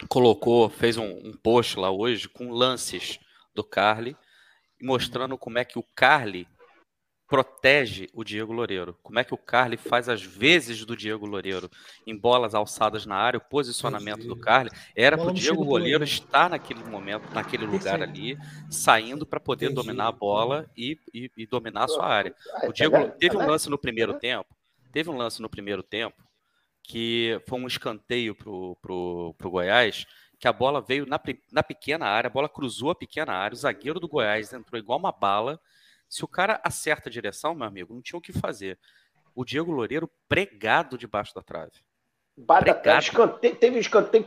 colocou, 0.08 0.70
fez 0.70 0.96
um, 0.96 1.10
um 1.24 1.32
post 1.42 1.78
lá 1.78 1.90
hoje 1.90 2.28
com 2.28 2.52
lances 2.52 3.18
do 3.54 3.64
Carly, 3.64 4.16
mostrando 4.80 5.36
como 5.36 5.58
é 5.58 5.64
que 5.64 5.78
o 5.78 5.84
Carly 5.94 6.46
protege 7.28 8.08
o 8.14 8.24
Diego 8.24 8.52
Loureiro. 8.52 8.98
Como 9.02 9.18
é 9.18 9.24
que 9.24 9.34
o 9.34 9.38
Carly 9.38 9.76
faz 9.76 10.08
as 10.08 10.22
vezes 10.22 10.84
do 10.84 10.96
Diego 10.96 11.26
Loureiro 11.26 11.70
em 12.06 12.16
bolas 12.16 12.54
alçadas 12.54 13.04
na 13.04 13.14
área, 13.16 13.36
o 13.38 13.40
posicionamento 13.40 14.26
do 14.26 14.34
Carly 14.34 14.70
era 14.96 15.16
para 15.18 15.28
o 15.28 15.32
Diego 15.34 15.62
Loureiro. 15.62 16.02
estar 16.02 16.48
naquele 16.48 16.82
momento, 16.84 17.30
naquele 17.34 17.66
lugar 17.66 18.00
ali, 18.02 18.36
saindo 18.70 19.26
para 19.26 19.38
poder 19.38 19.66
Entendi. 19.66 19.82
dominar 19.86 20.08
a 20.08 20.12
bola 20.12 20.68
e, 20.76 20.98
e- 21.12 21.30
e 21.36 21.46
dominar 21.46 21.84
a 21.84 21.88
sua 21.88 22.06
área. 22.06 22.34
Ah, 22.54 22.66
O 22.68 22.72
Diego 22.72 22.96
vendo? 22.96 23.12
teve 23.18 23.36
um 23.36 23.46
lance 23.46 23.68
no 23.68 23.76
primeiro 23.78 24.14
tempo. 24.18 24.48
Teve 24.90 25.10
um 25.10 25.16
lance 25.16 25.42
no 25.42 25.50
primeiro 25.50 25.82
tempo 25.82 26.16
que 26.82 27.38
foi 27.46 27.60
um 27.60 27.66
escanteio 27.66 28.34
pro, 28.34 28.74
pro, 28.80 29.34
pro 29.36 29.50
Goiás, 29.50 30.06
que 30.40 30.48
a 30.48 30.52
bola 30.52 30.80
veio 30.80 31.04
na, 31.04 31.20
na 31.52 31.62
pequena 31.62 32.06
área, 32.06 32.28
a 32.28 32.32
bola 32.32 32.48
cruzou 32.48 32.90
a 32.90 32.94
pequena 32.94 33.32
área, 33.34 33.54
o 33.54 33.58
zagueiro 33.58 34.00
do 34.00 34.08
Goiás 34.08 34.50
entrou 34.54 34.78
igual 34.78 34.98
uma 34.98 35.12
bala. 35.12 35.60
Se 36.08 36.24
o 36.24 36.28
cara 36.28 36.60
acerta 36.64 37.08
a 37.08 37.12
direção, 37.12 37.54
meu 37.54 37.66
amigo, 37.66 37.94
não 37.94 38.00
tinha 38.02 38.18
o 38.18 38.22
que 38.22 38.32
fazer. 38.32 38.78
O 39.34 39.44
Diego 39.44 39.70
Loureiro 39.70 40.10
pregado 40.28 40.96
debaixo 40.96 41.34
da 41.34 41.42
trave. 41.42 41.72
Escanteio, 42.98 43.56
teve 43.56 43.76
um 43.76 43.80
escanteio 43.80 44.24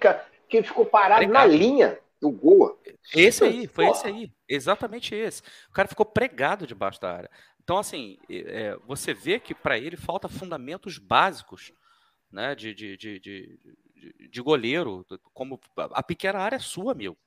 que, 0.47 0.63
ficou 0.63 0.85
parado 0.85 1.21
na 1.27 1.41
Pregado. 1.41 1.53
linha 1.53 1.99
do 2.19 2.29
gol. 2.29 2.79
Esse 3.15 3.43
aí, 3.43 3.67
foi 3.67 3.85
Porra. 3.85 3.97
esse 3.97 4.07
aí. 4.07 4.31
Exatamente 4.47 5.15
esse. 5.15 5.41
O 5.69 5.71
cara 5.73 5.87
ficou 5.87 6.05
pregado 6.05 6.67
debaixo 6.67 6.99
da 7.01 7.11
área. 7.15 7.29
Então, 7.63 7.77
assim, 7.77 8.17
é, 8.29 8.75
você 8.85 9.13
vê 9.13 9.39
que 9.39 9.55
para 9.55 9.77
ele 9.77 9.95
falta 9.97 10.27
fundamentos 10.27 10.97
básicos 10.97 11.71
né, 12.31 12.53
de, 12.53 12.73
de, 12.73 12.97
de, 12.97 13.19
de, 13.19 13.59
de- 13.95 14.27
de 14.29 14.41
goleiro. 14.41 15.05
Como 15.33 15.59
a 15.77 16.03
pequena 16.03 16.39
área 16.39 16.57
é 16.57 16.59
sua, 16.59 16.93
meu. 16.93 17.17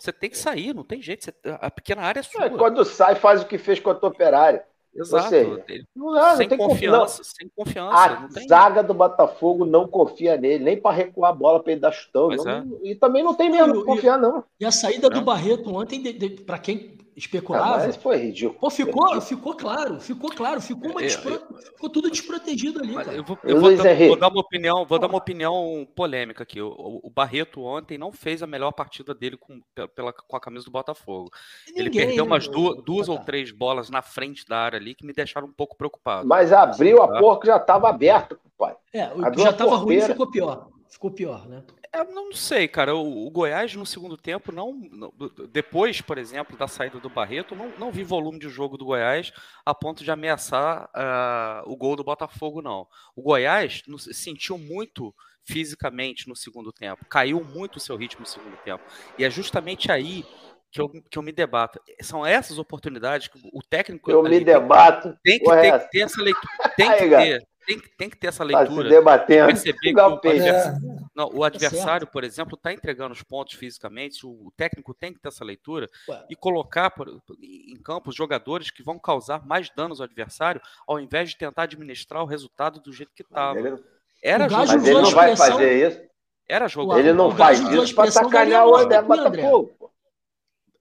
Você 0.00 0.12
tem 0.12 0.30
que 0.30 0.38
sair, 0.38 0.74
não 0.74 0.82
tem 0.82 1.02
jeito. 1.02 1.24
você- 1.26 1.34
a 1.60 1.70
pequena 1.70 2.02
área 2.02 2.20
é 2.20 2.22
sua. 2.22 2.46
É, 2.46 2.50
quando 2.50 2.84
sai, 2.84 3.14
faz 3.14 3.42
o 3.42 3.46
que 3.46 3.58
fez 3.58 3.78
contra 3.78 4.06
o 4.06 4.08
Operário. 4.08 4.60
Exato. 4.92 5.28
seja, 5.28 5.64
Não, 5.94 6.12
não, 6.12 6.36
sem 6.36 6.48
tem 6.48 6.58
confiança, 6.58 7.22
sem 7.22 7.48
confiança. 7.54 7.96
A 7.96 8.20
não 8.22 8.28
tem... 8.28 8.48
zaga 8.48 8.82
do 8.82 8.92
Botafogo 8.92 9.64
não 9.64 9.86
confia 9.86 10.36
nele, 10.36 10.64
nem 10.64 10.80
para 10.80 10.96
recuar 10.96 11.30
a 11.30 11.34
bola 11.34 11.62
para 11.62 11.70
ele 11.72 11.80
dar 11.80 11.92
chutão. 11.92 12.28
Não- 12.28 12.48
é. 12.50 12.64
E 12.82 12.94
também 12.96 13.22
não 13.22 13.32
tem 13.34 13.48
mesmo 13.50 13.76
e- 13.76 13.84
confiar, 13.84 14.18
não. 14.18 14.42
E 14.58 14.64
a 14.64 14.72
saída 14.72 15.08
do. 15.08 15.20
Barreto 15.22 15.72
ontem, 15.72 16.02
para 16.44 16.58
quem 16.58 16.98
Ah, 17.20 17.26
especulava, 17.26 17.86
mas 17.86 17.96
foi 17.96 18.16
ridículo. 18.16 18.58
pô, 18.58 18.70
ficou, 18.70 19.20
ficou 19.20 19.54
claro, 19.54 20.00
ficou 20.00 20.30
claro, 20.30 20.60
ficou, 20.60 20.90
uma 20.90 21.00
É, 21.00 21.04
despro- 21.04 21.40
ficou 21.74 21.90
tudo 21.90 22.10
desprotegido 22.10 22.80
ali, 22.80 22.94
cara. 22.94 23.12
Eu 23.12 23.24
vou, 23.24 23.38
eu 23.44 23.60
vou 23.60 23.76
dar, 23.76 23.94
vou 24.06 24.16
dar 24.16 24.28
uma 24.28 24.40
opinião, 24.40 24.84
vou 24.86 24.98
dar 24.98 25.06
uma 25.06 25.18
opinião 25.18 25.86
polêmica 25.94 26.42
aqui. 26.42 26.60
O, 26.60 27.00
o- 27.02 27.10
Barreto 27.10 27.60
ontem 27.62 27.98
não 27.98 28.10
fez 28.12 28.42
a 28.42 28.46
melhor 28.46 28.72
partida 28.72 29.14
dele 29.14 29.36
com, 29.36 29.60
pe- 29.74 29.88
pela, 29.88 30.12
com 30.12 30.36
a 30.36 30.40
camisa 30.40 30.64
do 30.64 30.70
Botafogo. 30.70 31.30
Ele 31.74 31.84
Ninguém, 31.90 32.06
perdeu 32.06 32.24
né, 32.24 32.30
umas 32.30 32.48
duas, 32.48 32.82
duas 32.82 33.08
ou 33.08 33.18
Tá. 33.18 33.24
três 33.24 33.50
bolas 33.52 33.90
na 33.90 34.00
frente 34.00 34.46
da 34.46 34.56
área 34.58 34.78
ali 34.78 34.94
que 34.94 35.04
me 35.04 35.12
deixaram 35.12 35.46
um 35.48 35.52
pouco 35.52 35.76
preocupado. 35.76 36.26
Mas 36.26 36.52
abriu 36.52 37.02
a 37.02 37.08
Tá. 37.08 37.38
que 37.40 37.46
já 37.46 37.56
estava 37.56 37.88
aberta, 37.90 38.38
pai. 38.58 38.74
É, 38.92 39.06
o 39.08 39.24
Abriu 39.24 39.32
que 39.32 39.42
já 39.42 39.50
a 39.50 39.52
tava 39.52 39.76
ruim 39.76 40.00
ficou 40.00 40.30
pior. 40.30 40.68
Ficou 40.88 41.10
pior, 41.10 41.46
né? 41.48 41.62
Eu 41.92 42.04
não 42.12 42.32
sei, 42.32 42.68
cara. 42.68 42.94
O, 42.94 43.26
o 43.26 43.30
Goiás 43.30 43.74
no 43.74 43.84
segundo 43.84 44.16
tempo 44.16 44.52
não, 44.52 44.72
não- 44.92 45.12
Depois, 45.50 46.00
por 46.00 46.18
exemplo, 46.18 46.56
da 46.56 46.68
saída 46.68 46.98
do 47.00 47.10
Barreto, 47.10 47.56
não, 47.56 47.68
não 47.78 47.90
vi 47.90 48.04
volume 48.04 48.38
de 48.38 48.48
jogo 48.48 48.76
do 48.78 48.84
Goiás 48.84 49.32
a 49.66 49.74
ponto 49.74 50.04
de 50.04 50.10
ameaçar 50.10 50.88
ah, 50.94 51.62
o 51.66 51.76
gol 51.76 51.96
do 51.96 52.04
Botafogo, 52.04 52.62
não. 52.62 52.86
O 53.16 53.22
Goiás 53.22 53.82
sentiu 54.12 54.56
muito 54.56 55.12
fisicamente 55.44 56.28
no 56.28 56.36
segundo 56.36 56.72
tempo, 56.72 57.04
caiu 57.06 57.42
muito 57.42 57.76
o 57.76 57.80
seu 57.80 57.96
ritmo 57.96 58.20
no 58.20 58.26
segundo 58.26 58.56
tempo. 58.58 58.84
E 59.18 59.24
é 59.24 59.30
justamente 59.30 59.90
aí 59.90 60.24
que 60.70 60.80
eu, 60.80 60.88
que 60.88 61.18
eu 61.18 61.22
me 61.22 61.32
debato. 61.32 61.80
São 62.02 62.24
essas 62.24 62.56
oportunidades 62.58 63.26
que 63.26 63.36
o 63.52 63.60
técnico 63.68 64.08
Eu 64.12 64.22
me 64.22 64.30
tem- 64.30 64.44
debato. 64.44 65.12
tem 65.24 65.40
que 65.40 65.44
ter, 65.44 65.56
é 65.56 65.66
essa? 65.68 65.88
ter 65.90 66.00
essa 66.02 66.22
leitura. 66.22 66.52
Tem 66.76 66.88
que 66.92 67.08
ter, 67.08 67.48
tem, 67.66 67.78
que- 67.78 67.88
tem 67.96 68.10
que 68.10 68.16
ter 68.16 68.28
essa 68.28 68.44
Tá 68.46 68.50
se 68.50 68.56
leitura. 68.56 68.88
debatendo. 68.88 69.46
Perceber 69.46 69.78
que 69.78 69.94
o. 70.00 70.20
É, 70.30 70.78
não, 71.14 71.26
o 71.26 71.40
Tá 71.40 71.46
adversário, 71.46 72.06
por 72.06 72.24
exemplo, 72.24 72.54
está 72.54 72.72
entregando 72.72 73.12
os 73.12 73.22
pontos 73.22 73.54
fisicamente. 73.54 74.26
O, 74.26 74.52
técnico 74.56 74.92
tem 74.94 75.12
que 75.12 75.20
ter 75.20 75.28
essa 75.28 75.44
leitura 75.44 75.88
Ué. 76.08 76.24
e 76.30 76.36
colocar 76.36 76.90
por- 76.90 77.20
em 77.42 77.76
campo 77.82 78.10
os 78.10 78.16
jogadores 78.16 78.70
que 78.70 78.82
vão 78.82 78.98
causar 78.98 79.46
mais 79.46 79.70
danos 79.70 80.00
ao 80.00 80.04
adversário, 80.06 80.60
ao 80.86 80.98
invés 81.00 81.30
de 81.30 81.36
tentar 81.36 81.62
administrar 81.64 82.22
o 82.22 82.26
resultado 82.26 82.80
do 82.80 82.92
jeito 82.92 83.12
que 83.14 83.22
estava. 83.22 83.58
Ele- 83.58 83.82
Era 84.22 84.46
O 84.46 84.48
jogo, 84.50 84.60
Gajo 84.60 84.72
Mas 84.78 84.86
ele 84.86 85.00
não 85.00 85.10
vai 85.10 85.36
fazer 85.36 85.88
isso. 85.88 86.00
era 86.48 86.68
jogo. 86.68 86.92
O- 86.94 86.98
Ele 86.98 87.12
não 87.14 87.28
o 87.28 87.34
faz 87.34 87.58
isso 87.60 87.94
para 87.94 88.10
sacanear 88.10 88.66
o 88.66 88.76
André 88.76 89.00
Botafogo. 89.00 89.90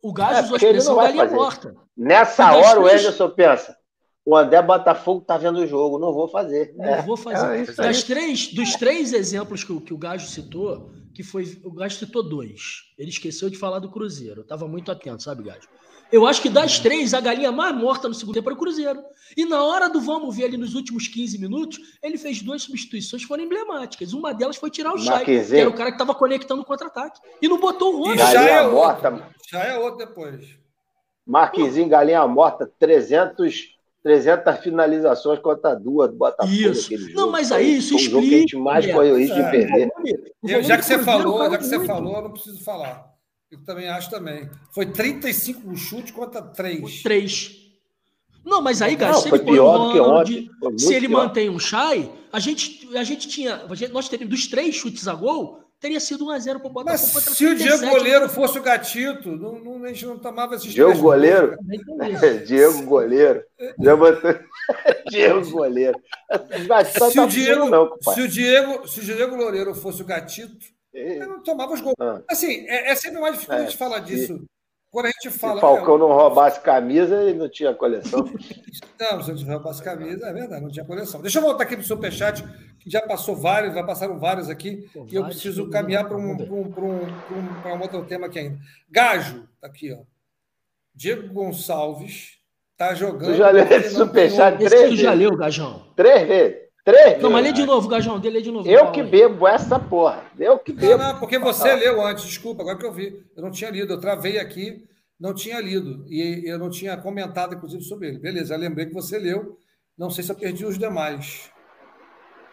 O 0.01 0.10
É, 0.10 0.14
Gajo 0.14 0.43
usou 0.43 0.53
a 0.53 0.57
expressão 0.57 0.95
galinha 0.97 1.26
morta. 1.26 1.76
Nessa 1.95 2.53
hora 2.53 2.80
o 2.80 2.85
Anderson 2.85 3.30
pensa: 3.30 3.77
o 4.26 4.36
André 4.36 4.62
Botafogo 4.62 5.22
tá 5.22 5.38
vendo 5.38 5.60
o 5.60 5.68
jogo, 5.68 5.98
não 6.00 6.14
vou 6.14 6.28
fazer. 6.28 6.74
Não 6.78 6.86
É. 6.86 7.02
vou 7.02 7.18
fazer. 7.18 7.64
É 7.70 7.74
Das 7.74 8.04
três, 8.04 8.54
dos 8.54 8.74
três 8.76 9.14
exemplos 9.14 9.64
que, 9.64 9.72
o- 9.72 9.82
que 9.82 9.94
o 9.94 9.98
Gajo 9.98 10.28
citou, 10.28 10.91
que 11.16 11.24
foi. 11.24 11.60
O 11.64 11.72
Gajo 11.72 11.98
citou 11.98 12.22
dois. 12.22 12.84
Ele 12.98 13.10
esqueceu 13.10 13.50
de 13.50 13.58
falar 13.58 13.80
do 13.80 13.90
Cruzeiro. 13.91 14.40
Eu 14.40 14.44
estava 14.44 14.68
muito 14.68 14.91
atento, 14.91 15.24
sabe, 15.24 15.44
Gajo? 15.44 15.68
Eu 16.12 16.26
acho 16.26 16.41
que 16.41 16.50
das 16.50 16.80
três, 16.80 17.14
a 17.14 17.22
galinha 17.22 17.52
mais 17.52 17.76
morta 17.76 18.08
no 18.08 18.16
segundo 18.16 18.34
tempo 18.34 18.50
era 18.50 18.56
o 18.56 18.60
Cruzeiro. 18.60 19.00
E 19.38 19.46
na 19.46 19.64
hora 19.64 19.88
do 19.88 20.02
vamos 20.02 20.36
ver 20.36 20.46
ali 20.46 20.58
nos 20.58 20.74
últimos 20.74 21.08
15 21.08 21.38
minutos, 21.40 21.80
ele 22.02 22.18
fez 22.18 22.41
duas 22.41 22.64
substituições 22.64 23.22
que 23.22 23.28
foram 23.28 23.44
emblemáticas. 23.44 24.12
Uma 24.12 24.34
delas 24.34 24.56
foi 24.58 24.72
tirar 24.72 24.91
o 24.94 24.98
Chay, 24.98 25.24
que 25.24 25.56
era 25.56 25.70
o 25.70 25.74
cara 25.74 25.91
que 25.91 25.96
estava 25.96 26.16
conectando 26.16 26.64
o 26.64 26.66
contra-ataque. 26.66 27.20
E 27.40 27.48
não 27.48 27.60
botou 27.60 27.94
o 27.96 28.06
Rony. 28.06 28.18
já 28.18 28.34
Galinha 28.34 28.52
é 28.54 28.62
outro. 28.64 28.76
morta. 28.76 29.28
Já 29.52 29.64
é 29.64 29.78
outro 29.78 29.98
depois. 30.00 30.58
Marquezinho, 31.28 31.88
galinha 31.88 32.28
morta, 32.28 32.66
300, 32.80 33.78
300 34.04 34.58
finalizações 34.60 35.40
contra 35.40 35.76
duas 35.76 36.10
do 36.10 36.16
Botafogo. 36.18 36.54
Isso. 36.56 36.92
Não, 37.14 37.22
jogo. 37.24 37.32
mas 37.32 37.52
aí 37.52 37.78
isso 37.78 37.96
um 37.96 38.00
jogo 38.00 38.22
que 38.22 38.36
a 38.36 38.38
gente 38.38 38.46
explica, 38.46 38.64
mais 38.64 38.86
André. 38.86 38.94
correu 38.96 39.18
risco 39.18 39.36
de 39.36 39.42
É. 39.42 39.50
perder. 39.52 39.90
Eu, 40.44 40.64
já 40.64 40.78
que 40.78 40.86
você 40.86 41.00
falou, 41.00 41.50
já 41.52 41.58
que 41.58 41.66
você 41.66 41.86
falou, 41.86 42.16
eu 42.16 42.22
não 42.24 42.32
preciso 42.32 42.64
falar. 42.64 43.10
Eu 43.52 43.64
também 43.64 43.90
acho 43.90 44.10
também. 44.10 44.50
Foi 44.74 44.86
35 44.86 45.76
chutes 45.76 46.12
contra 46.12 46.42
3. 46.42 47.02
Três. 47.02 47.56
Não, 48.46 48.62
mas 48.62 48.82
aí, 48.82 48.94
Não, 48.94 49.00
Gajo, 49.00 49.20
se 49.22 49.28
ele 49.28 49.40
põe 49.40 49.40
o 49.40 49.54
pior 49.54 49.78
do 49.88 49.92
que 49.92 50.00
Ronald, 50.00 50.50
se 50.78 50.94
ele 50.94 51.08
pior. 51.08 51.24
mantém 51.28 51.50
um 51.50 51.60
Chay, 51.60 52.10
a 52.32 52.40
gente, 52.40 52.96
a 52.96 53.04
gente 53.04 53.28
tinha. 53.28 53.56
a 53.70 53.76
gente- 53.76 53.92
nós 53.92 54.08
teríamos 54.08 54.34
dos 54.34 54.48
três 54.48 54.76
chutes 54.76 55.08
a 55.08 55.14
gol, 55.14 55.60
teria 55.80 55.99
sido 55.99 56.26
1x0 56.26 56.60
pro 56.60 56.69
Botafogo. 56.69 56.85
Mas 57.03 57.14
contra 57.14 57.34
se 57.34 57.45
o 57.45 57.56
Diego 57.56 57.77
37, 57.77 57.97
Goleiro 57.97 58.30
fosse 58.30 58.60
o 58.60 58.61
gatito, 58.64 59.30
não, 59.31 59.60
não- 59.60 59.84
a 59.84 59.88
gente 59.88 60.06
não 60.06 60.19
tomava 60.19 60.56
esses 60.56 60.72
Diego 60.72 60.89
três 60.89 61.01
Goleiro? 61.01 61.57
Diego 62.45 62.84
Goleiro. 62.84 63.43
Já 63.80 63.95
botou... 63.95 64.35
Diego 65.10 65.49
Goleiro. 65.49 65.99
Gatito 66.68 67.06
Se 67.10 67.15
tá 67.15 67.23
o, 67.23 67.27
Diego, 67.27 67.69
não, 67.69 67.89
se, 68.14 68.22
o 68.22 68.27
Diego, 68.27 68.88
se 68.88 68.99
o 68.99 69.03
Diego 69.03 69.35
Loureiro 69.35 69.73
fosse 69.73 70.01
o 70.01 70.06
gatito, 70.06 70.57
eu 70.93 71.27
não 71.27 71.41
tomava 71.41 71.73
os 71.73 71.81
gols. 71.81 71.95
Ah, 71.99 72.22
Assim, 72.30 72.65
é, 72.68 72.91
é 72.91 72.95
sempre 72.95 73.19
mais 73.22 73.34
difícil 73.34 73.53
É, 73.53 73.57
a 73.57 73.61
gente 73.64 73.77
falar 73.77 73.99
disso. 73.99 74.43
Quando 74.91 75.06
a 75.06 75.10
gente 75.10 75.32
Se 75.32 75.40
fala. 75.40 75.61
Falcão 75.61 75.98
não 75.98 76.07
roubasse 76.07 76.60
camisa, 76.61 77.22
ele 77.24 77.38
não 77.38 77.48
tinha 77.49 77.74
coleção. 77.74 78.26
Não, 78.99 79.24
se 79.24 79.32
eu 79.32 79.36
tiver 79.36 79.56
as 79.64 79.80
camisas, 79.80 80.22
é 80.22 80.34
verdade, 80.34 80.61
não 80.61 80.70
tinha 80.70 80.84
coleção. 80.84 81.22
Deixa 81.22 81.38
eu 81.40 81.44
voltar 81.44 81.64
aqui 81.64 81.76
para 81.76 81.84
o 81.84 81.88
Superchat, 81.88 82.44
que 82.80 82.90
já 82.90 83.02
passou 83.02 83.34
vários, 83.34 83.74
já 83.74 83.82
passaram 83.82 84.20
vários 84.20 84.49
aqui, 84.49 84.90
Pô, 84.94 85.06
e 85.10 85.16
eu 85.16 85.24
preciso 85.24 85.70
caminhar 85.70 86.06
para 86.06 86.18
um, 86.18 86.36
pra 86.36 86.53
um, 86.53 86.72
pra 86.72 86.84
um, 86.84 86.99
pra 87.61 87.74
um, 87.74 87.78
um 87.78 87.82
outro 87.82 88.03
tema 88.06 88.28
aqui 88.28 88.40
ainda. 88.40 88.60
Gajo, 88.90 89.48
tá 89.61 89.68
aqui, 89.68 89.94
ó. 89.94 89.99
Diego 90.94 91.32
Gonçalves 91.34 92.40
tá 92.76 92.94
jogando. 92.94 93.32
Tu 93.32 93.38
já 93.38 93.52
leu 93.52 93.64
esse 93.64 93.95
superchat 93.95 94.57
Três 94.57 94.90
tu 94.90 94.95
já 94.98 95.11
vezes. 95.11 95.20
leu, 95.30 95.38
Gajão. 95.38 95.94
Três 95.95 96.28
vezes. 96.28 96.57
Três. 96.84 97.22
Não, 97.22 97.30
mas 97.30 97.43
lê 97.43 97.51
de 97.51 97.65
novo, 97.65 97.88
Gajão. 97.88 98.18
Lê 98.19 98.41
de 98.41 98.51
novo. 98.51 98.68
Eu 98.68 98.91
que 98.91 99.01
aí. 99.01 99.07
bebo 99.07 99.47
essa 99.47 99.80
porra. 99.80 100.23
Eu 100.39 100.57
que 100.57 100.72
Não, 100.73 100.80
bebo. 100.80 100.97
não, 101.03 101.19
porque 101.19 101.38
você 101.38 101.73
leu 101.76 102.01
antes, 102.06 102.26
desculpa, 102.26 102.61
agora 102.61 102.77
que 102.77 102.85
eu 102.85 102.91
vi. 102.93 103.23
Eu 103.35 103.43
não 103.43 103.51
tinha 103.51 103.69
lido, 103.69 103.93
eu 103.93 103.99
travei 103.99 104.39
aqui, 104.39 104.88
não 105.19 105.34
tinha 105.34 105.60
lido. 105.60 106.06
E 106.07 106.43
eu 106.49 106.57
não 106.57 106.69
tinha 106.69 106.97
comentado, 106.97 107.56
inclusive, 107.56 107.84
sobre 107.84 108.07
ele. 108.07 108.19
Beleza, 108.19 108.56
eu 108.56 108.60
lembrei 108.60 108.85
que 108.88 108.93
você 108.93 109.19
leu. 109.19 109.57
Não 109.97 110.10
sei 110.10 110.23
se 110.23 110.31
eu 110.31 110.35
perdi 110.35 110.65
os 110.65 110.77
demais. 110.80 111.51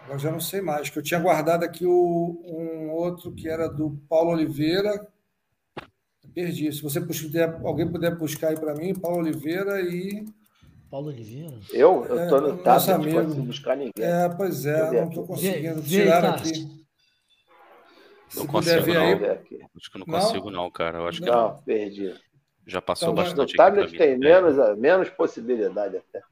Agora 0.04 0.18
já 0.18 0.30
não 0.30 0.40
sei 0.40 0.60
mais, 0.60 0.88
que 0.88 0.98
eu 0.98 1.02
tinha 1.02 1.18
guardado 1.18 1.64
aqui 1.64 1.84
o, 1.84 2.40
um 2.46 2.90
outro 2.92 3.32
que 3.32 3.48
era 3.48 3.68
do 3.68 3.90
Paulo 4.08 4.30
Oliveira. 4.30 5.06
Perdi. 6.34 6.70
Se 6.72 6.82
você 6.82 7.00
puder, 7.00 7.60
alguém 7.64 7.90
puder 7.90 8.14
buscar 8.14 8.48
aí 8.48 8.56
para 8.60 8.74
mim, 8.74 8.94
Paulo 8.94 9.18
Oliveira 9.18 9.80
e. 9.80 10.24
Paulo 10.90 11.08
Oliveira. 11.08 11.52
Eu, 11.72 12.04
eu 12.06 12.28
tô 12.28 12.36
É, 12.36 12.40
no 12.40 12.58
tablet, 12.58 12.88
não 12.88 12.94
amigo. 12.96 13.22
consigo 13.24 13.42
buscar 13.46 13.76
ninguém. 13.76 13.92
É, 13.98 14.28
pois 14.28 14.64
é, 14.66 14.90
não 15.00 15.08
estou 15.08 15.26
conseguindo. 15.26 15.74
Vê- 15.76 15.80
vê 15.80 15.88
Tiraram 16.02 16.32
Cássio. 16.32 16.48
aqui. 16.50 16.76
Não 18.36 18.46
consigo, 18.46 18.82
ver 18.82 18.94
não. 18.94 19.02
aí. 19.02 19.12
Acho 19.76 19.90
que 19.92 19.98
não 19.98 20.06
Não? 20.06 20.20
consigo, 20.20 20.50
não, 20.50 20.70
cara. 20.70 20.98
Eu 20.98 21.06
acho 21.08 21.20
que 21.20 21.26
Não, 21.30 21.56
perdi. 21.64 22.14
já 22.66 22.80
passou 22.82 23.12
Então, 23.12 23.22
No 23.24 23.28
bastante 23.30 23.56
pra 23.56 23.64
tablet 23.66 23.92
mim. 23.92 23.98
tem 23.98 24.10
É. 24.12 24.16
menos, 24.16 24.78
menos 24.78 25.08
possibilidade 25.10 25.96
até. 25.96 26.22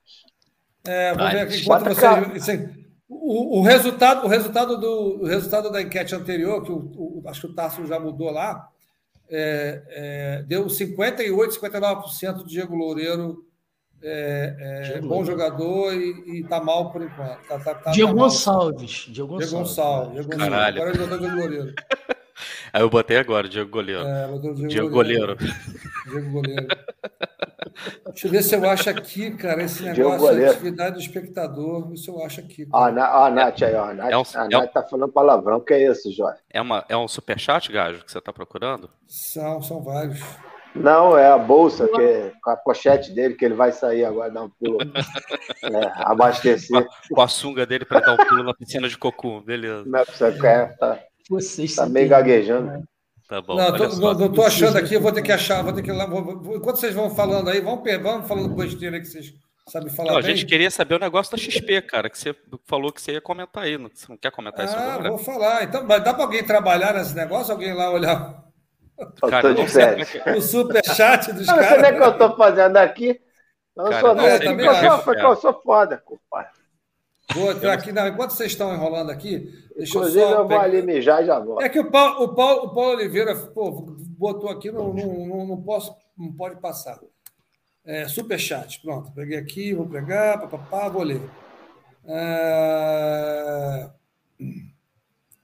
É, 0.87 1.15
vou 1.15 1.29
ver 1.31 1.41
aqui 1.41 1.61
enquanto 1.63 1.83
Bota 1.85 1.95
você. 1.95 2.01
cá. 2.01 2.19
assim, 2.21 2.85
o, 3.09 3.61
o 3.61 3.63
resultado, 3.63 4.25
o 4.27 4.29
resultado 4.29 4.77
do 4.79 5.23
o 5.23 5.25
resultado 5.25 5.71
da 5.71 5.81
enquete 5.81 6.15
anterior, 6.15 6.63
que 6.63 6.71
o, 6.73 6.77
o- 6.77 7.23
acho 7.27 7.41
que 7.43 7.47
o 7.47 7.55
Tarso 7.55 7.87
já 7.87 7.99
mudou 7.99 8.31
lá, 8.31 8.69
é, 9.31 9.83
é, 9.89 10.43
deu 10.43 10.69
58, 10.69 11.55
59% 11.55 12.39
de 12.45 12.51
Diego 12.51 12.75
Loureiro. 12.77 13.45
É, 14.03 14.93
é, 14.97 15.01
bom 15.01 15.07
Loureiro. 15.09 15.27
jogador 15.27 15.95
e, 15.95 16.39
e 16.41 16.45
tá 16.49 16.61
mal 16.63 16.91
por 16.93 17.03
enquanto. 17.03 17.39
Tá, 17.49 17.59
tá, 17.59 17.75
tá, 17.75 17.91
Diego 17.91 18.13
tá. 18.15 18.19
Gonçalves. 18.23 18.91
Diego 19.09 19.13
Diego 19.13 19.29
Gonçalves. 19.39 19.53
Gonçalves. 19.53 20.13
Diego 20.13 20.29
Gonçalves. 20.29 20.49
Caralho. 20.55 20.77
Agora 20.83 20.91
ele 20.91 20.99
botou 20.99 21.19
Diego 21.19 21.37
Loureiro. 21.37 21.75
Aí 22.73 22.83
eu 22.83 22.91
botei 22.91 23.17
agora, 23.17 23.49
Diego 23.49 23.71
Goleiro. 23.71 24.03
É, 24.05 24.27
Diego, 24.27 24.67
Diego 24.69 24.91
Goleiro. 24.91 25.37
Goleiro. 25.37 25.55
Diego 26.11 26.31
Goleiro. 26.33 26.67
Deixa 28.07 28.27
eu 28.27 28.31
ver 28.31 28.43
se 28.43 28.55
eu 28.57 28.69
acho 28.69 28.91
aqui, 28.91 29.31
cara, 29.37 29.63
esse 29.63 29.83
negócio 29.85 30.19
Goleiro. 30.19 30.51
atividade 30.51 30.95
do 30.97 31.01
espectador. 31.01 31.97
Se 31.97 32.09
eu 32.09 32.23
acho 32.25 32.41
aqui. 32.41 32.67
Ó, 32.73 32.85
a 32.87 32.91
Na- 32.93 33.21
ó, 33.21 33.25
a 33.27 33.31
Nath 33.31 33.63
aí, 33.63 33.75
ó. 33.75 33.85
A 33.91 33.95
Nath, 33.95 34.11
É 34.11 34.17
um- 34.19 34.23
a 34.23 34.43
é 34.43 34.47
um- 34.47 34.61
Nath 34.61 34.73
tá 34.73 34.83
falando 34.83 35.13
palavrão. 35.13 35.61
que 35.61 35.73
é 35.73 35.91
isso, 35.91 36.13
Jorge? 36.13 36.39
É, 36.51 36.61
uma, 36.61 36.85
é 36.89 36.97
um 36.97 37.07
superchat, 37.09 37.71
Gajo, 37.73 38.05
que 38.05 38.11
você 38.11 38.21
tá 38.21 38.33
procurando? 38.33 38.91
São, 39.07 39.63
são 39.63 39.81
vários. 39.83 40.21
Não, 40.75 41.17
é 41.17 41.27
a 41.29 41.39
bolsa, 41.39 41.87
que 41.89 42.01
é 42.01 42.33
com 42.43 42.51
a 42.51 42.57
pochete 42.57 43.13
dele, 43.13 43.35
que 43.35 43.45
ele 43.45 43.55
vai 43.55 43.71
sair 43.73 44.05
agora, 44.05 44.31
dar 44.31 44.43
um 44.43 44.51
pulo. 44.51 44.79
É, 45.63 45.93
abastecer. 46.03 46.87
Com 47.11 47.21
a 47.23 47.29
sunga 47.29 47.65
dele 47.65 47.85
pra 47.85 48.01
dar 48.01 48.15
um 48.15 48.17
pulo 48.29 48.43
na 48.43 48.55
piscina 48.55 48.89
de 48.89 48.99
cocô. 48.99 49.41
Beleza. 49.41 49.85
Não 49.87 49.99
é 50.01 50.33
quer, 50.41 50.77
tá, 50.77 50.99
Vocês 51.31 51.75
tá 51.77 51.87
meio 51.87 52.09
gaguejando. 52.09 52.67
né? 52.67 52.83
Tá 53.29 53.41
bom. 53.41 53.57
não, 53.57 53.75
tô, 53.77 53.91
só. 53.91 54.01
não, 54.01 54.15
não 54.21 54.33
tô 54.33 54.43
achando 54.43 54.77
aqui, 54.77 54.95
eu 54.95 55.01
vou 55.01 55.11
ter 55.13 55.23
que 55.23 55.33
achar, 55.33 55.63
vou 55.63 55.73
ter 55.73 55.83
que 55.83 55.91
ir 55.91 55.95
lá. 55.95 56.05
enquanto 56.05 56.77
vocês 56.77 56.95
vão 56.95 57.09
falando 57.15 57.49
aí, 57.49 57.61
vamos, 57.61 57.83
pe- 57.83 57.97
vamos 57.99 58.29
falando 58.29 58.55
besteira 58.55 58.97
aí 58.97 59.01
que 59.01 59.09
vocês 59.09 59.33
sabem 59.69 59.89
falar 59.89 60.11
Não, 60.13 60.19
a 60.19 60.23
gente 60.23 60.45
queria 60.45 60.71
saber 60.71 60.97
o 60.97 60.99
negócio 60.99 61.33
da 61.33 61.39
XP, 61.39 61.81
cara, 61.83 62.11
que 62.11 62.19
você 62.19 62.35
falou 62.67 62.93
que 62.93 63.01
você 63.01 63.13
ia 63.13 63.21
comentar 63.23 63.63
aí. 63.65 63.79
não- 63.79 63.89
Você 63.93 64.07
não 64.11 64.19
quer 64.19 64.31
comentar 64.31 64.67
isso 64.67 64.77
Ah, 64.77 64.95
agora? 64.95 65.09
vou 65.09 65.19
falar. 65.19 65.63
Então, 65.65 65.85
mas 65.87 66.05
dá 66.05 66.13
para 66.13 66.25
alguém 66.25 66.45
trabalhar 66.45 66.93
nesse 66.93 67.15
negócio? 67.17 67.51
Alguém 67.53 67.73
lá 67.73 67.91
olhar 67.91 68.44
Eu 68.99 69.29
Cara, 69.29 69.43
tô 69.43 69.55
de 69.55 69.63
é 69.63 69.69
férias. 69.69 70.11
que- 70.11 70.31
o 70.31 70.41
superchat 70.41 71.33
dos 71.33 71.47
sei 71.47 71.55
nem 71.57 71.65
o 71.65 71.69
que 71.79 71.87
eu 71.95 71.99
caras? 71.99 72.19
tô 72.19 72.37
fazendo 72.37 72.77
aqui. 72.77 73.21
Eu 73.77 73.85
Cara, 73.85 74.01
sou, 74.01 74.15
não 74.15 74.27
eu 74.29 74.39
também 74.41 74.67
eu 74.67 74.75
sou- 75.03 75.15
eu 75.15 75.37
sou 75.37 75.63
foda, 75.63 75.99
compadre. 75.99 76.53
Vou 77.35 77.51
entrar 77.51 77.73
aqui. 77.73 77.91
Não, 77.91 78.07
enquanto 78.07 78.31
vocês 78.31 78.53
estão 78.53 78.73
enrolando 78.73 79.11
aqui, 79.11 79.51
deixa 79.77 79.97
Inclusive, 79.99 80.21
eu 80.21 80.29
só. 80.29 80.33
eu 80.33 80.39
vou 80.39 80.47
pegar- 80.49 80.61
ali 80.63 80.83
mijar 80.83 81.23
e 81.23 81.27
já 81.27 81.39
volto. 81.41 81.63
É 81.63 81.69
que 81.69 81.81
o 81.81 81.91
Paulo, 81.91 82.23
o 82.25 82.35
Paulo, 82.35 82.63
o 82.67 82.75
Paulo 82.75 82.91
Oliveira 82.91 83.35
pô, 83.35 83.71
botou 84.17 84.49
aqui, 84.51 84.71
não, 84.71 84.93
não, 84.95 85.27
não, 85.27 85.47
não 85.47 85.63
posso, 85.63 85.93
não 86.17 86.33
pode 86.33 86.61
passar. 86.61 87.01
É, 87.85 88.07
superchat, 88.07 88.81
pronto. 88.81 89.11
Peguei 89.13 89.39
aqui, 89.39 89.75
vou 89.75 89.89
pegar, 89.89 90.39
papapá, 90.39 90.89
vou 90.89 91.03
ler. 91.03 91.21
É, 92.07 93.91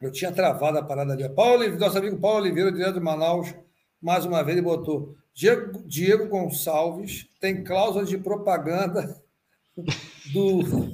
Eu 0.00 0.10
tinha 0.10 0.32
travado 0.32 0.78
a 0.78 0.82
parada 0.82 1.12
ali. 1.12 1.28
Paulo, 1.28 1.68
nosso 1.78 1.98
amigo 1.98 2.18
Paulo 2.18 2.38
Oliveira, 2.40 2.72
direto 2.72 2.94
de 2.94 3.00
Manaus, 3.00 3.54
mais 4.00 4.24
uma 4.24 4.42
vez, 4.42 4.56
ele 4.56 4.64
botou 4.66 5.14
Diego, 5.34 5.82
Diego 5.86 6.26
Gonçalves 6.28 7.26
tem 7.40 7.62
cláusula 7.62 8.04
de 8.04 8.16
propaganda 8.18 9.16
do. 10.32 10.60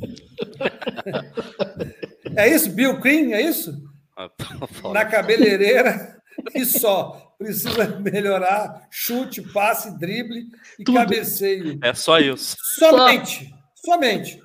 É 2.36 2.48
isso? 2.52 2.70
Bill 2.70 3.00
Cream? 3.00 3.32
É 3.32 3.40
isso? 3.40 3.72
Ah, 4.14 4.28
tá 4.28 4.66
foda. 4.66 4.92
na 4.94 5.04
cabeleireira 5.06 6.20
e 6.54 6.64
só. 6.66 7.34
Precisa 7.38 7.98
melhorar 8.00 8.86
chute, 8.90 9.40
passe, 9.40 9.96
drible 9.98 10.44
e 10.78 10.84
Tudo. 10.84 10.96
cabeceio. 10.98 11.78
É 11.82 11.94
só 11.94 12.18
isso. 12.18 12.56
Somente. 12.78 13.54
Somente. 13.74 14.42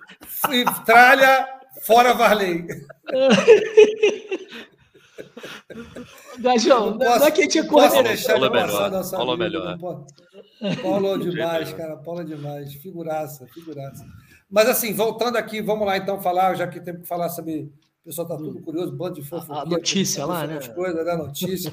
E 0.52 0.64
tralha 0.86 1.48
fora 1.86 2.14
Varley. 2.14 2.66
Gajão, 6.40 6.98
não 6.98 7.26
é 7.26 7.32
que 7.32 7.42
a 7.42 7.44
gente 7.44 7.60
é 7.60 7.64
não 7.64 7.70
Paulo 7.70 7.86
é 7.86 8.50
passar 8.50 8.50
melhor, 8.52 8.92
nossa 8.92 9.18
Paulo 9.18 9.34
é 9.34 9.38
melhor. 9.38 9.78
não. 9.78 10.06
Paulo 10.82 11.16
é 11.16 11.18
demais, 11.18 11.74
cara. 11.74 11.98
Paulo 11.98 12.22
é 12.22 12.24
demais. 12.24 12.74
Figuraça, 12.74 13.48
figuraça. 13.48 14.06
Mas 14.50 14.68
assim, 14.68 14.94
voltando 14.94 15.38
aqui, 15.38 15.62
vamos 15.62 15.86
lá 15.86 15.98
então 15.98 16.22
falar, 16.22 16.56
já 16.56 16.68
que 16.68 16.80
temos 16.80 17.02
que 17.02 17.08
falar 17.08 17.30
sobre. 17.30 17.72
O 18.02 18.06
pessoal 18.06 18.26
está 18.28 18.38
tudo 18.38 18.60
curioso, 18.62 18.92
bando 18.92 19.16
de 19.16 19.24
fofoqueiro. 19.24 19.62
A 19.62 19.66
notícia 19.66 20.26
lá, 20.26 20.48
né? 20.48 20.58
As 20.58 20.68
coisas, 20.68 21.06
né? 21.06 21.16
Notícia. 21.16 21.72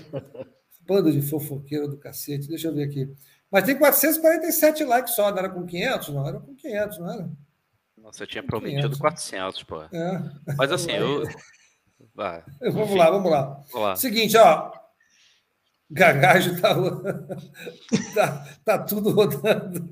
Bando 0.87 1.11
de 1.11 1.23
fofoqueiro 1.23 1.89
do 1.89 1.97
cacete. 1.97 2.49
Deixa 2.49 2.69
eu 2.69 2.75
ver 2.75 2.85
aqui. 2.85 3.11
Mas 3.51 3.65
tem 3.65 3.79
447 3.79 4.85
likes 4.85 5.15
só, 5.15 5.31
não 5.31 5.39
era 5.39 5.49
com 5.49 5.65
500? 5.65 6.09
Não, 6.11 6.29
era 6.29 6.39
com 6.39 6.55
500, 6.55 6.99
não 6.99 7.11
era? 7.11 7.31
Você 8.13 8.27
tinha 8.27 8.43
prometido 8.43 8.83
500. 8.97 8.99
400, 8.99 9.63
pô. 9.65 9.83
É. 9.83 10.23
Mas 10.57 10.73
assim, 10.73 10.93
eu. 10.93 11.23
Vai, 12.15 12.43
Vamos 12.61 12.95
lá, 12.97 13.11
vamos 13.11 13.31
lá. 13.31 13.43
vamos 13.73 13.89
lá. 13.89 13.97
Seguinte, 13.97 14.37
ó. 14.37 14.73
Gagajo 15.91 16.61
tá, 16.61 16.75
tá, 18.15 18.47
tá 18.65 18.79
tudo 18.79 19.11
rodando. 19.11 19.89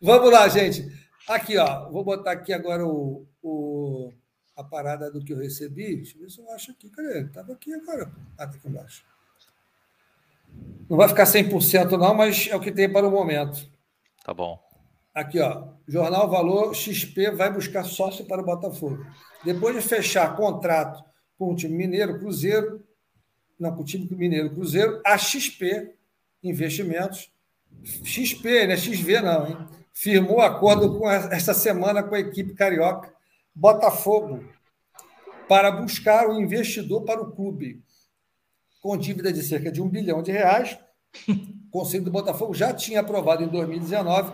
Vamos 0.00 0.30
lá, 0.30 0.48
gente. 0.48 0.86
Aqui, 1.28 1.56
ó. 1.56 1.88
Vou 1.90 2.04
botar 2.04 2.32
aqui 2.32 2.52
agora 2.52 2.84
o, 2.86 3.26
o- 3.42 4.12
a 4.56 4.62
parada 4.64 5.10
do 5.10 5.24
que 5.24 5.32
eu 5.32 5.38
recebi. 5.38 5.96
Deixa 5.96 6.16
eu 6.16 6.22
ver 6.22 6.30
se 6.30 6.40
eu 6.40 6.50
acho 6.50 6.72
aqui. 6.72 6.90
Cadê? 6.90 7.24
Tava 7.28 7.52
aqui 7.54 7.72
agora. 7.72 8.10
Ah, 8.36 8.46
tá 8.46 8.56
aqui 8.56 8.68
embaixo. 8.68 9.04
Não 10.90 10.96
vai 10.98 11.08
ficar 11.08 11.24
100% 11.24 11.92
não, 11.92 12.14
mas 12.14 12.48
é 12.50 12.56
o 12.56 12.60
que 12.60 12.70
tem 12.70 12.92
para 12.92 13.06
o 13.06 13.10
momento. 13.10 13.66
Tá 14.24 14.34
bom. 14.34 14.60
Aqui, 15.14 15.40
ó. 15.40 15.68
Jornal 15.86 16.28
Valor 16.30 16.74
XP 16.74 17.32
vai 17.32 17.52
buscar 17.52 17.84
sócio 17.84 18.24
para 18.24 18.40
o 18.40 18.44
Botafogo. 18.44 19.04
Depois 19.44 19.76
de 19.76 19.82
fechar 19.82 20.36
contrato 20.36 21.04
com 21.38 21.52
o 21.52 21.56
time 21.56 21.76
Mineiro 21.76 22.18
Cruzeiro, 22.18 22.82
não, 23.58 23.74
com 23.74 23.82
o 23.82 23.84
time 23.84 24.08
Mineiro 24.10 24.50
Cruzeiro, 24.50 25.00
a 25.04 25.18
XP 25.18 25.94
Investimentos, 26.42 27.30
XP, 28.04 28.66
não 28.66 28.72
é 28.72 28.76
XV 28.76 29.20
não, 29.20 29.46
hein? 29.46 29.56
Firmou 29.92 30.40
acordo 30.40 30.98
com 30.98 31.08
esta 31.08 31.54
semana 31.54 32.02
com 32.02 32.14
a 32.14 32.20
equipe 32.20 32.54
carioca 32.54 33.12
Botafogo 33.54 34.44
para 35.48 35.70
buscar 35.70 36.28
um 36.28 36.40
investidor 36.40 37.04
para 37.04 37.20
o 37.20 37.30
clube. 37.30 37.82
Com 38.80 38.96
dívida 38.96 39.32
de 39.32 39.42
cerca 39.42 39.70
de 39.70 39.80
um 39.80 39.88
bilhão 39.88 40.22
de 40.22 40.32
reais, 40.32 40.78
o 41.28 41.70
Conselho 41.70 42.04
do 42.04 42.10
Botafogo 42.10 42.54
já 42.54 42.72
tinha 42.72 43.00
aprovado 43.00 43.44
em 43.44 43.48
2019 43.48 44.32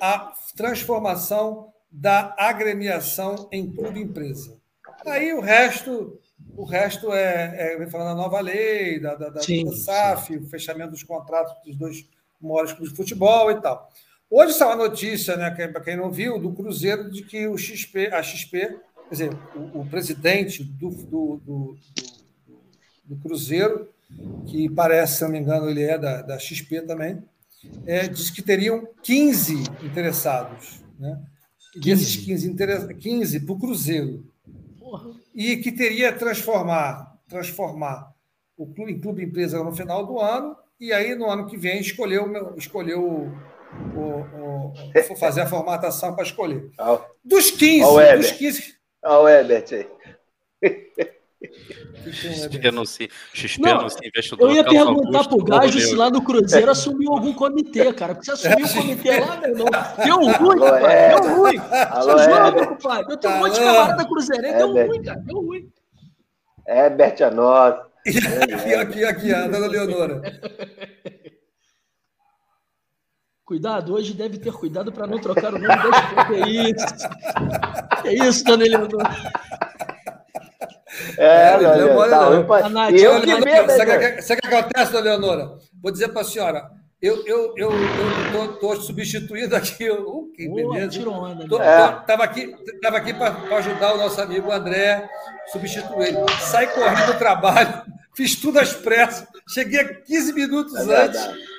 a 0.00 0.32
transformação 0.56 1.72
da 1.90 2.34
agremiação 2.38 3.48
em 3.50 3.70
clube 3.70 4.00
empresa. 4.00 4.58
Aí 5.06 5.32
o 5.32 5.40
resto 5.40 6.20
O 6.56 6.64
resto 6.64 7.12
é, 7.12 7.76
é 7.80 7.86
falando 7.86 8.08
da 8.08 8.22
nova 8.22 8.40
lei, 8.40 8.98
da, 8.98 9.14
da, 9.14 9.28
da, 9.30 9.40
sim, 9.40 9.64
da 9.64 9.72
SAF, 9.72 10.34
sim. 10.34 10.36
o 10.36 10.48
fechamento 10.48 10.90
dos 10.90 11.02
contratos 11.02 11.54
dos 11.64 11.76
dois 11.76 12.08
maiores 12.40 12.72
clubes 12.72 12.90
de 12.90 12.96
futebol 12.96 13.50
e 13.50 13.60
tal. 13.60 13.88
Hoje 14.30 14.52
saiu 14.52 14.72
a 14.72 14.76
notícia, 14.76 15.36
né, 15.36 15.50
para 15.50 15.80
quem 15.80 15.96
não 15.96 16.10
viu, 16.10 16.38
do 16.38 16.52
Cruzeiro, 16.52 17.10
de 17.10 17.22
que 17.22 17.46
o 17.46 17.56
XP, 17.56 18.08
a 18.08 18.22
XP, 18.22 18.58
quer 19.08 19.10
dizer, 19.10 19.30
o, 19.54 19.80
o 19.80 19.86
presidente 19.86 20.62
do, 20.62 20.90
do, 20.90 21.36
do, 21.44 21.76
do, 23.04 23.16
Cruzeiro, 23.16 23.88
que 24.46 24.68
parece, 24.68 25.16
se 25.16 25.22
não 25.22 25.30
me 25.30 25.38
engano, 25.38 25.70
ele 25.70 25.82
é 25.82 25.96
da, 25.96 26.20
da 26.20 26.38
XP 26.38 26.82
também, 26.82 27.22
é, 27.86 28.08
disse 28.08 28.32
que 28.32 28.42
teriam 28.42 28.88
15 29.02 29.64
interessados. 29.82 30.82
Né? 30.98 31.18
15. 31.74 31.80
Desses 31.80 32.16
15, 32.16 32.94
15 32.94 33.40
para 33.40 33.52
o 33.52 33.58
Cruzeiro. 33.58 34.24
Porra. 34.78 35.10
E 35.34 35.56
que 35.58 35.70
teria 35.70 36.12
transformar, 36.12 37.18
transformar 37.28 38.12
o 38.56 38.66
clube 38.66 38.92
em 38.92 39.00
clube 39.00 39.24
empresa 39.24 39.62
no 39.62 39.72
final 39.72 40.04
do 40.04 40.18
ano, 40.18 40.56
e 40.80 40.92
aí 40.92 41.14
no 41.14 41.30
ano 41.30 41.46
que 41.46 41.56
vem 41.56 41.80
escolheu, 41.80 42.26
escolheu 42.56 43.02
o, 43.04 43.32
o, 43.96 44.72
o, 45.12 45.16
fazer 45.16 45.42
a 45.42 45.46
formatação 45.46 46.14
para 46.14 46.24
escolher. 46.24 46.70
Dos 47.24 47.50
15, 47.50 48.16
dos 48.16 48.32
15. 48.32 48.74
Olha 49.04 49.20
o 49.20 49.28
Ebert 49.28 49.72
aí. 49.72 49.86
XP 52.12 52.68
anuncia, 52.68 53.08
XP 53.32 53.62
não, 53.62 53.80
anuncia 53.80 54.08
investidor. 54.08 54.50
Eu 54.50 54.56
ia 54.56 54.64
perguntar 54.64 55.28
para 55.28 55.34
o 55.36 55.44
Gajo 55.44 55.80
se 55.80 55.94
lá 55.94 56.10
no 56.10 56.22
Cruzeiro 56.22 56.70
assumiu 56.70 57.12
algum 57.12 57.32
comitê, 57.32 57.92
cara. 57.92 58.14
Porque 58.14 58.30
você 58.34 58.48
assumiu 58.48 58.66
o 58.66 58.74
comitê 58.74 59.20
lá, 59.20 59.36
meu 59.36 59.50
irmão. 59.50 59.66
Deu 60.04 60.16
ruim, 60.16 60.62
Alô. 60.62 61.20
Deu 61.20 61.36
ruim. 61.36 61.58
Alô, 61.90 62.18
Seu 62.18 62.34
jogo, 62.34 62.66
compadre. 62.66 63.12
Eu 63.12 63.16
tenho 63.16 63.34
um 63.34 63.38
monte 63.38 63.54
de 63.54 63.60
camarada 63.60 64.04
Cruzeiro. 64.04 64.42
Deu 64.42 64.86
ruim, 64.86 65.02
cara. 65.02 65.20
Deu 65.20 65.40
ruim. 65.40 65.72
Herbert 66.66 67.22
Anota. 67.22 67.88
aqui, 68.08 68.74
aqui, 68.74 69.04
aqui, 69.04 69.34
a 69.34 69.46
dona 69.46 69.66
Leonora. 69.66 70.22
Cuidado, 73.44 73.94
hoje 73.94 74.12
deve 74.12 74.38
ter 74.38 74.52
cuidado 74.52 74.92
para 74.92 75.06
não 75.06 75.18
trocar 75.18 75.54
o 75.54 75.58
nome 75.58 75.68
da 75.68 76.24
Que 76.26 76.34
é 76.34 76.48
isso? 76.48 78.02
Que 78.02 78.08
é 78.08 78.28
isso, 78.28 78.44
dona 78.44 78.66
Eleonora? 78.66 79.08
É, 81.16 81.48
é 81.48 81.60
não, 81.60 81.94
não, 81.94 82.46
tá, 82.46 82.68
não. 82.68 82.74
Tá, 82.74 82.90
eu, 82.92 83.20
que 83.20 84.22
Sabe 84.22 84.38
o 84.38 84.42
que 84.42 84.54
acontece, 84.54 84.92
dona 84.92 85.04
Leonora? 85.04 85.58
Vou 85.82 85.92
dizer 85.92 86.08
para 86.08 86.22
a 86.22 86.24
senhora. 86.24 86.70
Eu 87.00 87.24
eu 87.26 87.54
eu 87.56 87.70
estou 88.52 88.76
substituindo 88.76 89.54
aqui. 89.54 89.88
Uh, 89.88 90.32
que 90.34 90.48
beleza. 90.48 91.00
Tô, 91.48 91.62
é. 91.62 92.02
tava 92.06 92.24
aqui, 92.24 92.52
tava 92.82 92.96
aqui 92.96 93.14
para 93.14 93.56
ajudar 93.58 93.94
o 93.94 93.98
nosso 93.98 94.20
amigo 94.20 94.50
André, 94.50 95.08
substituir 95.52 96.08
ele. 96.08 96.18
Sai 96.40 96.66
correndo 96.72 97.12
do 97.12 97.18
trabalho, 97.18 97.82
fiz 98.16 98.34
tudo 98.34 98.58
às 98.58 98.72
pressas, 98.72 99.28
cheguei 99.48 99.84
15 99.84 100.32
minutos 100.32 100.74
é 100.74 101.04
antes. 101.04 101.20
Verdade 101.20 101.57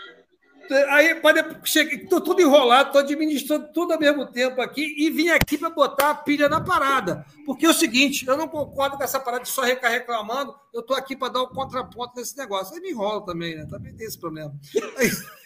Aí 0.89 1.19
estou 1.63 2.21
tudo 2.21 2.41
enrolado, 2.41 2.89
estou 2.89 3.01
administrando 3.01 3.71
tudo 3.73 3.93
ao 3.93 3.99
mesmo 3.99 4.25
tempo 4.27 4.61
aqui 4.61 4.95
e 4.97 5.09
vim 5.09 5.29
aqui 5.29 5.57
para 5.57 5.69
botar 5.69 6.11
a 6.11 6.15
pilha 6.15 6.47
na 6.47 6.61
parada. 6.61 7.25
Porque 7.45 7.65
é 7.65 7.69
o 7.69 7.73
seguinte, 7.73 8.27
eu 8.27 8.37
não 8.37 8.47
concordo 8.47 8.97
com 8.97 9.03
essa 9.03 9.19
parada 9.19 9.43
de 9.43 9.49
só 9.49 9.63
ficar 9.63 9.89
reclamando, 9.89 10.53
eu 10.73 10.81
estou 10.81 10.95
aqui 10.95 11.15
para 11.15 11.33
dar 11.33 11.41
o 11.41 11.49
contraponto 11.49 12.13
nesse 12.15 12.37
negócio. 12.37 12.75
Aí 12.75 12.81
me 12.81 12.91
enrola 12.91 13.25
também, 13.25 13.55
né? 13.55 13.65
Também 13.69 13.95
tem 13.95 14.05
esse 14.05 14.19
problema. 14.19 14.53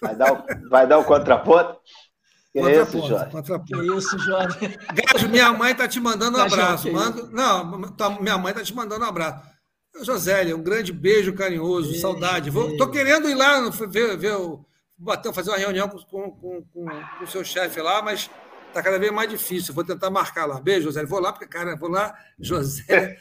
Vai 0.02 0.16
dar 0.16 0.34
o, 0.34 0.70
vai 0.70 0.88
dar 0.88 0.98
o 0.98 1.06
contraponto? 1.06 1.78
Que 2.52 2.60
é 2.60 2.82
isso, 2.82 3.08
Jorge? 3.08 3.32
Contraponto. 3.32 3.82
Que 3.82 3.98
isso, 3.98 4.20
Jorge? 4.20 4.78
Gajo, 4.94 5.30
minha 5.30 5.52
mãe 5.54 5.72
está 5.72 5.88
te 5.88 6.00
mandando 6.00 6.38
um 6.38 6.42
abraço. 6.42 6.92
Manda... 6.92 7.24
Não, 7.32 7.82
tá, 7.94 8.10
minha 8.10 8.38
mãe 8.38 8.52
está 8.52 8.64
te 8.64 8.76
mandando 8.76 9.06
um 9.06 9.08
abraço. 9.08 9.54
Josélia, 10.02 10.56
um 10.56 10.64
grande 10.64 10.92
beijo 10.92 11.34
carinhoso, 11.34 11.96
saudade. 12.00 12.50
Vou, 12.50 12.76
tô 12.78 12.90
querendo 12.90 13.30
ir 13.30 13.36
lá 13.36 13.70
ver, 13.88 14.18
ver 14.18 14.36
o 14.36 14.66
bater, 14.98 15.34
fazer 15.34 15.52
uma 15.52 15.58
reunião 15.58 15.90
com, 15.90 16.00
com, 16.00 16.32
com, 16.32 16.64
com 16.64 17.24
o 17.24 17.28
seu 17.28 17.44
chefe 17.44 17.82
lá, 17.82 18.02
mas 18.02 18.30
está 18.68 18.82
cada 18.82 18.98
vez 18.98 19.12
mais 19.12 19.30
difícil. 19.30 19.74
Vou 19.74 19.84
tentar 19.84 20.10
marcar 20.10 20.46
lá. 20.46 20.60
Beijo, 20.60 20.86
José. 20.86 21.06
Vou 21.06 21.20
lá, 21.20 21.32
porque, 21.32 21.48
cara, 21.48 21.76
vou 21.76 21.90
lá, 21.90 22.16
José. 22.40 23.18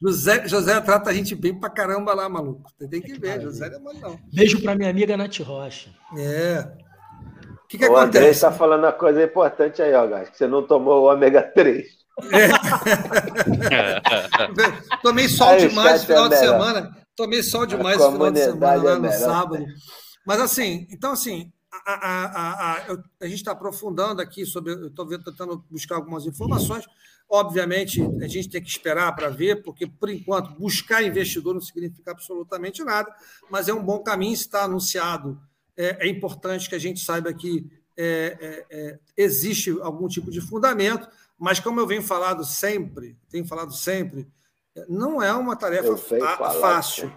José, 0.00 0.46
José 0.46 0.80
trata 0.80 1.10
a 1.10 1.12
gente 1.12 1.34
bem 1.34 1.58
pra 1.58 1.68
caramba 1.68 2.14
lá, 2.14 2.28
maluco. 2.28 2.70
Tem 2.88 3.00
que 3.00 3.18
ver, 3.18 3.40
José 3.40 3.68
não 3.68 3.90
é 3.90 3.94
não. 3.94 4.20
Beijo 4.32 4.62
pra 4.62 4.76
minha 4.76 4.90
amiga 4.90 5.16
Nath 5.16 5.40
Rocha. 5.40 5.90
É. 6.16 6.64
O 7.64 7.68
que, 7.68 7.76
que 7.76 7.84
o 7.84 7.96
acontece? 7.96 8.18
André 8.18 8.30
está 8.30 8.52
falando 8.52 8.84
uma 8.84 8.92
coisa 8.92 9.22
importante 9.22 9.82
aí, 9.82 9.92
ó, 9.92 10.06
Gás, 10.06 10.30
que 10.30 10.38
você 10.38 10.46
não 10.46 10.66
tomou 10.66 11.02
o 11.02 11.12
ômega 11.12 11.42
3. 11.42 11.98
É. 12.32 12.48
Tomei 15.02 15.28
sol 15.28 15.48
aí, 15.48 15.68
demais 15.68 16.00
no 16.00 16.06
final 16.06 16.26
é 16.26 16.28
de 16.28 16.36
semana. 16.36 16.96
Tomei 17.16 17.42
sol 17.42 17.66
demais 17.66 17.98
no 17.98 18.12
final 18.12 18.30
de 18.30 18.40
semana, 18.40 18.82
lá 18.82 18.98
no 18.98 19.12
sábado. 19.12 19.66
Mas 20.28 20.42
assim, 20.42 20.86
então 20.90 21.12
assim, 21.12 21.50
a, 21.72 21.94
a, 21.94 22.72
a, 22.74 22.98
a 23.18 23.26
gente 23.26 23.36
está 23.36 23.52
aprofundando 23.52 24.20
aqui 24.20 24.44
sobre. 24.44 24.74
Eu 24.74 24.88
estou 24.88 25.06
tentando 25.06 25.64
buscar 25.70 25.94
algumas 25.94 26.26
informações. 26.26 26.84
Obviamente, 27.30 28.02
a 28.22 28.28
gente 28.28 28.50
tem 28.50 28.62
que 28.62 28.68
esperar 28.68 29.14
para 29.16 29.30
ver, 29.30 29.62
porque, 29.62 29.86
por 29.86 30.10
enquanto, 30.10 30.50
buscar 30.58 31.02
investidor 31.02 31.54
não 31.54 31.62
significa 31.62 32.10
absolutamente 32.10 32.84
nada, 32.84 33.10
mas 33.50 33.68
é 33.68 33.72
um 33.72 33.82
bom 33.82 34.00
caminho, 34.00 34.34
está 34.34 34.64
anunciado. 34.64 35.40
É, 35.74 36.06
é 36.06 36.08
importante 36.10 36.68
que 36.68 36.74
a 36.74 36.78
gente 36.78 37.00
saiba 37.00 37.32
que 37.32 37.66
é, 37.96 38.36
é, 38.38 38.66
é 38.70 38.98
existe 39.16 39.78
algum 39.80 40.08
tipo 40.08 40.30
de 40.30 40.42
fundamento, 40.42 41.08
mas, 41.38 41.58
como 41.58 41.80
eu 41.80 41.86
venho 41.86 42.02
falado 42.02 42.44
sempre, 42.44 43.16
tenho 43.30 43.46
falado 43.46 43.72
sempre, 43.72 44.28
não 44.86 45.22
é 45.22 45.32
uma 45.32 45.56
tarefa 45.56 45.96
fácil. 45.96 47.10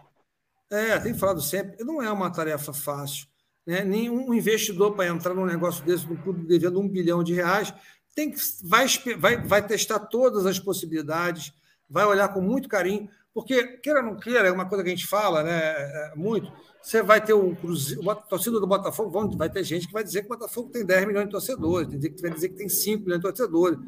É, 0.72 0.98
tem 1.00 1.14
falado 1.14 1.42
sempre, 1.42 1.84
não 1.84 2.02
é 2.02 2.10
uma 2.10 2.32
tarefa 2.32 2.72
fácil. 2.72 3.28
Né? 3.68 3.84
Nenhum 3.84 4.34
investidor 4.34 4.96
para 4.96 5.08
entrar 5.08 5.34
num 5.34 5.46
negócio 5.46 5.84
desse, 5.84 6.08
num 6.08 6.16
clube 6.16 6.48
devendo 6.48 6.80
um 6.80 6.88
bilhão 6.88 7.22
de 7.22 7.34
reais, 7.34 7.74
tem 8.16 8.32
que, 8.32 8.40
vai, 8.64 8.88
vai, 9.18 9.46
vai 9.46 9.68
testar 9.68 10.00
todas 10.00 10.46
as 10.46 10.58
possibilidades, 10.58 11.54
vai 11.90 12.06
olhar 12.06 12.30
com 12.30 12.40
muito 12.40 12.70
carinho, 12.70 13.10
porque, 13.34 13.78
queira 13.78 14.00
ou 14.00 14.06
não 14.06 14.16
queira, 14.18 14.48
é 14.48 14.52
uma 14.52 14.66
coisa 14.66 14.84
que 14.84 14.90
a 14.90 14.96
gente 14.96 15.08
fala 15.08 15.44
né, 15.44 15.60
é, 15.62 16.14
muito, 16.16 16.52
você 16.82 17.04
vai 17.04 17.24
ter 17.24 17.34
um 17.34 17.54
cruzeiro, 17.54 18.10
a 18.10 18.16
torcida 18.16 18.60
do 18.60 18.66
Botafogo, 18.66 19.38
vai 19.38 19.50
ter 19.50 19.64
gente 19.64 19.88
que 19.88 19.94
vai 19.94 20.04
dizer 20.04 20.22
que 20.22 20.26
o 20.28 20.38
Botafogo 20.38 20.70
tem 20.70 20.86
10 20.86 21.06
milhões 21.06 21.26
de 21.26 21.32
torcedores, 21.32 21.90
tem 21.90 22.02
gente 22.02 22.16
que 22.16 22.22
vai 22.22 22.32
dizer 22.32 22.50
que 22.50 22.56
tem 22.56 22.70
5 22.70 23.04
milhões 23.04 23.20
de 23.20 23.28
torcedores. 23.28 23.80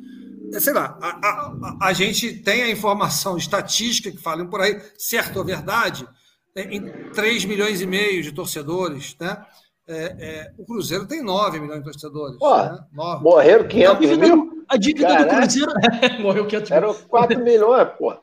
É, 0.54 0.60
sei 0.60 0.74
lá, 0.74 0.98
a, 1.02 1.08
a, 1.08 1.88
a, 1.88 1.94
gente 1.94 2.40
tem 2.40 2.62
a 2.62 2.70
informação 2.70 3.38
estatística 3.38 4.12
que 4.12 4.22
falam 4.22 4.48
por 4.48 4.62
aí, 4.62 4.80
certo 4.98 5.40
ou 5.40 5.46
verdade, 5.46 6.08
em 6.56 7.10
3 7.12 7.46
milhões 7.46 7.82
e 7.82 7.86
meio 7.86 8.22
de 8.22 8.32
torcedores, 8.32 9.16
né? 9.20 9.44
É, 9.88 9.96
é, 9.96 10.54
o 10.58 10.66
Cruzeiro 10.66 11.06
tem 11.06 11.22
9 11.22 11.60
milhões 11.60 11.80
de 11.80 11.86
torcedores. 11.86 12.38
Pô, 12.38 12.58
né? 12.58 12.80
Morreram 13.22 13.68
500 13.68 13.96
a 13.96 14.00
dívida, 14.00 14.28
mil? 14.28 14.66
A 14.70 14.78
dívida 14.78 15.08
Caraca. 15.08 15.24
do 15.24 15.42
Cruzeiro. 15.42 15.74
Morreu 16.22 16.48
500 16.48 16.70
mil. 16.70 16.78
Eram 16.78 16.94
4 16.94 17.40
milhões, 17.40 17.90
pô. 17.98 18.14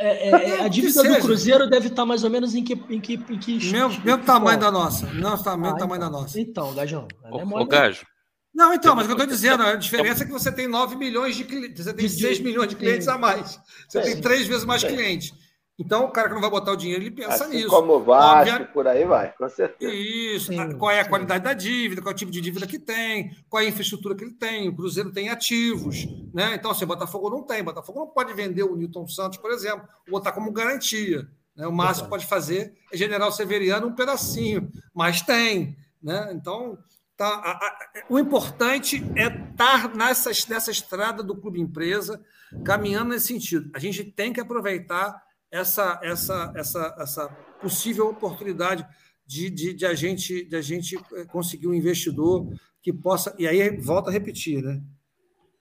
É, 0.00 0.28
é, 0.28 0.50
é 0.50 0.62
a 0.62 0.68
dívida 0.68 1.02
do 1.02 1.20
Cruzeiro 1.20 1.68
deve 1.68 1.88
estar 1.88 2.06
mais 2.06 2.22
ou 2.22 2.30
menos 2.30 2.54
em 2.54 2.62
que. 2.62 2.74
Em 2.88 3.00
que, 3.00 3.14
em 3.14 3.38
que 3.38 3.54
mesmo, 3.72 4.00
mesmo 4.04 4.24
tamanho 4.24 4.60
da 4.60 4.70
nossa. 4.70 5.06
Mesmo 5.06 5.42
tamanho, 5.42 5.74
ah, 5.74 5.78
tamanho 5.78 5.98
então, 5.98 6.12
da 6.12 6.18
nossa. 6.20 6.40
Então, 6.40 6.74
Gajão. 6.74 7.08
Ô, 7.32 7.66
Gajo. 7.66 8.06
Não, 8.54 8.72
então, 8.72 8.94
mas 8.94 9.04
o 9.04 9.08
que 9.08 9.12
eu 9.12 9.24
estou 9.24 9.34
dizendo, 9.34 9.62
a 9.62 9.74
diferença 9.76 10.22
é 10.22 10.26
que 10.26 10.32
você 10.32 10.50
tem 10.50 10.66
9 10.66 10.96
milhões 10.96 11.36
de 11.36 11.44
clientes, 11.44 11.84
você 11.84 11.92
tem 11.92 12.08
6 12.08 12.40
milhões 12.40 12.68
de 12.68 12.76
clientes 12.76 13.06
a 13.08 13.18
mais. 13.18 13.58
Você 13.88 14.00
tem 14.00 14.20
três 14.20 14.46
vezes 14.46 14.64
mais 14.64 14.82
clientes. 14.82 15.32
Então, 15.78 16.06
o 16.06 16.10
cara 16.10 16.26
que 16.28 16.34
não 16.34 16.40
vai 16.40 16.50
botar 16.50 16.72
o 16.72 16.76
dinheiro, 16.76 17.04
ele 17.04 17.12
pensa 17.12 17.44
assim 17.44 17.54
nisso. 17.54 17.68
Como 17.68 18.00
Vasco, 18.00 18.52
Óbvio... 18.52 18.72
por 18.72 18.88
aí 18.88 19.04
vai, 19.04 19.32
com 19.32 19.48
certeza. 19.48 19.94
Isso. 19.94 20.52
Sim, 20.52 20.76
qual 20.76 20.90
é 20.90 21.00
a 21.00 21.08
qualidade 21.08 21.44
da 21.44 21.52
dívida, 21.52 22.02
qual 22.02 22.10
é 22.10 22.14
o 22.14 22.18
tipo 22.18 22.32
de 22.32 22.40
dívida 22.40 22.66
que 22.66 22.80
tem, 22.80 23.30
qual 23.48 23.62
é 23.62 23.66
a 23.66 23.68
infraestrutura 23.68 24.16
que 24.16 24.24
ele 24.24 24.34
tem. 24.34 24.68
O 24.68 24.74
Cruzeiro 24.74 25.12
tem 25.12 25.28
ativos. 25.28 26.08
Né? 26.34 26.56
Então, 26.56 26.72
assim, 26.72 26.82
o 26.82 26.88
Botafogo 26.88 27.30
não 27.30 27.44
tem. 27.44 27.60
O 27.60 27.64
Botafogo 27.64 28.00
não 28.00 28.08
pode 28.08 28.34
vender 28.34 28.64
o 28.64 28.74
Newton 28.74 29.06
Santos, 29.06 29.38
por 29.38 29.52
exemplo, 29.52 29.86
botar 30.10 30.32
como 30.32 30.50
garantia. 30.50 31.28
Né? 31.54 31.64
O 31.64 31.72
máximo 31.72 32.06
que 32.06 32.10
pode 32.10 32.26
fazer 32.26 32.74
é 32.92 32.96
General 32.96 33.30
Severiano 33.30 33.86
um 33.86 33.94
pedacinho, 33.94 34.72
mas 34.92 35.22
tem. 35.22 35.76
Né? 36.02 36.30
Então, 36.32 36.76
tá, 37.16 37.28
a, 37.28 37.52
a, 37.52 37.78
o 38.08 38.18
importante 38.18 39.04
é 39.14 39.26
estar 39.26 39.94
nessa, 39.94 40.30
nessa 40.48 40.72
estrada 40.72 41.22
do 41.22 41.36
clube 41.36 41.60
empresa, 41.60 42.20
caminhando 42.64 43.10
nesse 43.10 43.28
sentido. 43.28 43.70
A 43.72 43.78
gente 43.78 44.02
tem 44.02 44.32
que 44.32 44.40
aproveitar 44.40 45.27
essa, 45.50 45.98
essa, 46.02 46.52
essa, 46.54 46.96
essa 46.98 47.28
possível 47.60 48.08
oportunidade 48.08 48.86
de, 49.26 49.50
de, 49.50 49.74
de, 49.74 49.86
a 49.86 49.94
gente, 49.94 50.44
de 50.44 50.56
a 50.56 50.62
gente 50.62 50.96
eh, 51.14 51.24
conseguir 51.26 51.66
um 51.66 51.74
investidor 51.74 52.46
que 52.82 52.92
possa. 52.92 53.34
E 53.38 53.46
aí, 53.46 53.76
volta 53.76 54.10
a 54.10 54.12
repetir, 54.12 54.62
né? 54.62 54.80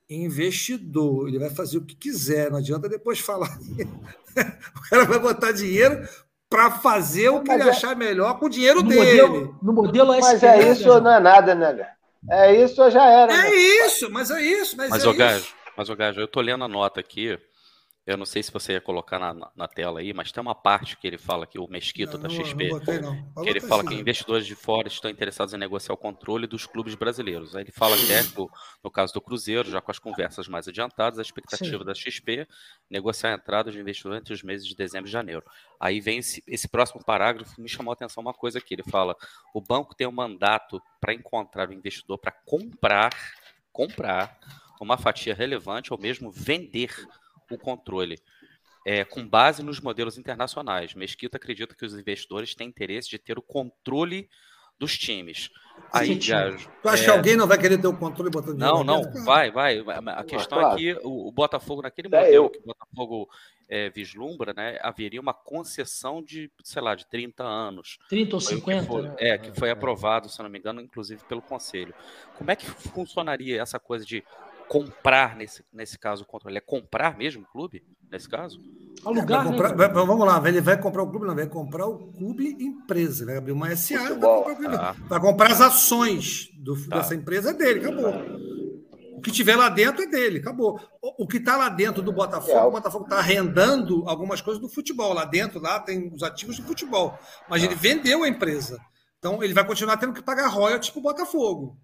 Investidor, 0.10 1.28
ele 1.28 1.38
vai 1.38 1.50
fazer 1.50 1.78
o 1.78 1.86
que 1.86 1.94
quiser, 1.94 2.50
não 2.50 2.60
adianta 2.60 2.88
depois 2.88 3.20
falar. 3.20 3.58
o 4.76 4.90
cara 4.90 5.04
vai 5.04 5.20
botar 5.20 5.52
dinheiro 5.52 6.08
para 6.50 6.72
fazer 6.72 7.28
o 7.28 7.42
que 7.42 7.52
ele 7.52 7.64
é... 7.64 7.70
achar 7.70 7.94
melhor 7.94 8.40
com 8.40 8.46
o 8.46 8.50
dinheiro 8.50 8.82
no 8.82 8.90
dele. 8.90 9.22
Modelo, 9.22 9.60
no 9.62 9.74
modelo 9.74 10.14
SP, 10.16 10.22
Mas 10.22 10.44
é 10.44 10.72
isso 10.72 10.90
ou 10.90 11.02
não 11.02 11.12
é 11.12 11.20
nada, 11.20 11.54
né, 11.54 11.92
É 12.30 12.64
isso 12.64 12.82
ou 12.82 12.90
já 12.90 13.06
era. 13.06 13.34
É 13.34 13.50
né? 13.50 13.56
isso, 13.56 14.10
mas 14.10 14.32
é 14.32 14.42
isso. 14.42 14.78
Mas, 14.78 14.90
mas, 14.92 15.04
é 15.04 15.10
o 15.10 15.14
Gajo, 15.14 15.54
mas, 15.76 15.90
o 15.90 15.96
Gajo, 15.96 16.22
eu 16.22 16.28
tô 16.28 16.40
lendo 16.40 16.64
a 16.64 16.70
nota 16.70 17.02
aqui 17.02 17.38
Eu 18.08 18.16
não 18.16 18.26
sei 18.26 18.42
se 18.42 18.50
você 18.54 18.72
ia 18.72 18.80
colocar 18.80 19.20
na, 19.20 19.34
na, 19.34 19.52
na 19.54 19.68
tela 19.68 20.00
aí, 20.00 20.14
mas 20.14 20.32
tem 20.32 20.42
uma 20.42 20.56
parte 20.56 20.96
que 20.96 21.06
ele 21.06 21.18
fala 21.18 21.46
que 21.46 21.60
o 21.60 21.68
Mesquita 21.68 22.14
Não, 22.14 22.22
da 22.22 22.30
XP, 22.30 22.70
não 22.70 22.80
botei, 22.80 23.00
não. 23.02 23.44
Que 23.44 23.50
ele 23.50 23.60
fala 23.60 23.84
sim. 23.84 23.90
que 23.90 23.96
investidores 23.96 24.48
de 24.48 24.56
fora 24.56 24.88
estão 24.88 25.12
interessados 25.12 25.54
em 25.54 25.58
negociar 25.58 25.94
o 25.94 25.98
controle 25.98 26.48
dos 26.48 26.66
clubes 26.66 26.96
brasileiros. 26.96 27.54
Aí 27.54 27.64
ele 27.66 27.72
fala 27.74 27.98
que, 27.98 28.40
o- 28.42 28.50
no 28.82 28.90
caso 28.90 29.14
do 29.14 29.20
Cruzeiro, 29.20 29.70
já 29.70 29.82
com 29.82 29.92
as 29.92 30.00
conversas 30.00 30.48
mais 30.48 30.70
adiantadas, 30.70 31.20
a 31.20 31.22
expectativa 31.22 31.80
Sim. 31.80 31.84
da 31.84 31.94
XP 31.94 32.48
negociar 32.90 33.32
a 33.32 33.36
entrada 33.36 33.70
de 33.74 33.78
investidores 33.78 34.22
entre 34.22 34.34
os 34.34 34.42
meses 34.42 34.66
de 34.66 34.74
dezembro 34.74 35.10
e 35.10 35.12
janeiro. 35.12 35.44
Aí 35.78 36.00
vem 36.00 36.20
esse, 36.20 36.42
esse 36.48 36.70
próximo 36.70 37.04
parágrafo, 37.04 37.60
me 37.62 37.68
chamou 37.68 37.92
a 37.92 37.94
atenção 37.94 38.22
uma 38.22 38.34
coisa 38.34 38.60
aqui. 38.60 38.74
Ele 38.74 38.84
fala: 38.84 39.18
o 39.54 39.60
banco 39.60 39.94
tem 39.94 40.08
um 40.08 40.14
mandato 40.14 40.82
para 41.02 41.14
encontrar 41.14 41.68
o 41.68 41.74
investidor 41.74 42.18
para 42.18 42.32
comprar, 42.32 43.12
comprar 43.74 44.40
uma 44.80 44.98
fatia 44.98 45.34
relevante 45.36 45.92
ou 45.92 46.00
mesmo 46.00 46.32
vender 46.32 46.90
o 47.56 47.60
controle. 47.60 48.20
É, 48.86 49.04
com 49.04 49.28
base 49.28 49.62
nos 49.62 49.82
modelos 49.82 50.18
internacionais. 50.18 50.94
Mesquita 50.94 51.36
acredita 51.36 51.76
que 51.76 51.86
os 51.86 51.94
investidores 51.94 52.56
têm 52.56 52.70
interesse 52.70 53.10
de 53.10 53.20
ter 53.20 53.38
o 53.38 53.42
controle 53.42 54.30
dos 54.80 54.98
times. 54.98 55.50
Aí, 55.92 56.20
Sim, 56.20 56.32
Gajo, 56.32 56.70
Tu 56.82 56.90
acha 56.90 57.04
é, 57.04 57.06
que 57.06 57.12
alguém 57.12 57.36
não 57.38 57.48
vai 57.48 57.58
querer 57.58 57.80
ter 57.80 57.88
o 57.88 57.96
controle 57.96 58.30
botando 58.32 58.58
não, 58.58 58.84
não, 58.84 59.02
vai, 59.24 59.52
vai. 59.52 59.80
A 59.80 60.24
questão 60.24 60.60
claro. 60.60 60.76
é 60.76 60.78
que 60.78 61.00
o, 61.04 61.32
Botafogo, 61.32 61.82
naquele 61.82 62.08
Até 62.08 62.18
modelo 62.18 62.46
eu. 62.46 62.50
que 62.50 62.60
o 62.60 62.64
Botafogo 62.64 63.30
é, 63.70 63.90
vislumbra, 63.90 64.54
né, 64.54 64.80
haveria 64.82 65.22
uma 65.22 65.34
concessão 65.34 66.24
de, 66.24 66.52
sei 66.64 66.82
lá, 66.82 66.96
de 66.96 67.06
30 67.08 67.44
anos. 67.44 68.00
30 68.10 68.36
ou 68.36 68.42
Foi 68.42 68.56
o 68.56 68.62
que 68.62 68.72
50, 68.72 68.88
foi- 68.88 69.02
né? 69.04 69.16
É, 69.20 69.38
que 69.38 69.52
foi 69.58 69.70
aprovado, 69.70 70.30
se 70.30 70.42
não 70.42 70.50
me 70.50 70.58
engano, 70.60 70.82
inclusive 70.82 71.24
pelo 71.26 71.42
Conselho. 71.42 71.94
Como 72.38 72.50
é 72.50 72.56
que 72.56 72.66
funcionaria 72.66 73.62
essa 73.62 73.80
coisa 73.80 74.06
de 74.06 74.24
comprar, 74.68 75.36
nesse, 75.36 75.64
nesse 75.72 75.98
caso, 75.98 76.24
o 76.24 76.26
controle? 76.26 76.58
É 76.58 76.62
comprar 76.62 77.18
mesmo 77.18 77.44
o 77.44 77.48
clube, 77.52 77.84
nesse 78.12 78.28
caso? 78.30 78.60
Alugar, 79.06 79.44
vai 79.44 79.46
né? 79.46 79.52
comprar- 79.52 79.76
vai- 79.76 80.06
vamos 80.06 80.26
lá, 80.26 80.42
ele 80.50 80.60
vai 80.62 80.80
comprar 80.80 81.04
o 81.04 81.10
clube, 81.10 81.28
não, 81.28 81.36
vai 81.36 81.48
comprar 81.48 81.86
o 81.86 82.12
clube 82.12 82.56
empresa, 82.60 83.26
vai 83.26 83.38
abrir 83.38 83.52
uma 83.52 83.70
SA, 83.76 84.00
vai 84.00 84.10
comprar, 84.14 84.30
o 84.38 84.44
clube. 84.56 84.76
Ah. 84.76 84.96
vai 85.08 85.20
comprar 85.20 85.52
as 85.52 85.62
ações 85.62 86.50
do- 86.58 86.76
Tá. 86.88 86.98
dessa 86.98 87.14
empresa 87.16 87.52
é 87.52 87.54
dele, 87.54 87.80
acabou. 87.86 88.14
O 89.18 89.22
que 89.22 89.32
tiver 89.32 89.56
lá 89.56 89.68
dentro 89.70 90.04
é 90.04 90.08
dele, 90.08 90.40
acabou. 90.40 90.80
O, 91.02 91.24
o 91.24 91.28
que 91.28 91.38
está 91.38 91.58
lá 91.58 91.70
dentro 91.70 92.04
do 92.04 92.12
Botafogo, 92.12 92.52
É. 92.58 92.64
o 92.66 92.72
Botafogo 92.72 93.06
está 93.06 93.18
arrendando 93.18 94.04
algumas 94.08 94.42
coisas 94.42 94.62
do 94.62 94.70
futebol. 94.70 95.12
Lá 95.12 95.26
dentro, 95.26 95.60
lá 95.60 95.80
tem 95.80 96.12
os 96.14 96.22
ativos 96.22 96.58
do 96.60 96.64
futebol. 96.68 97.18
Mas 97.50 97.64
ele 97.64 97.74
vendeu 97.74 98.24
a 98.24 98.28
empresa. 98.28 98.80
Então 99.18 99.42
ele 99.44 99.56
vai 99.56 99.66
continuar 99.66 99.98
tendo 99.98 100.14
que 100.14 100.22
pagar 100.22 100.48
royalties 100.48 100.92
para 100.92 101.00
o 101.00 101.04
Botafogo. 101.04 101.76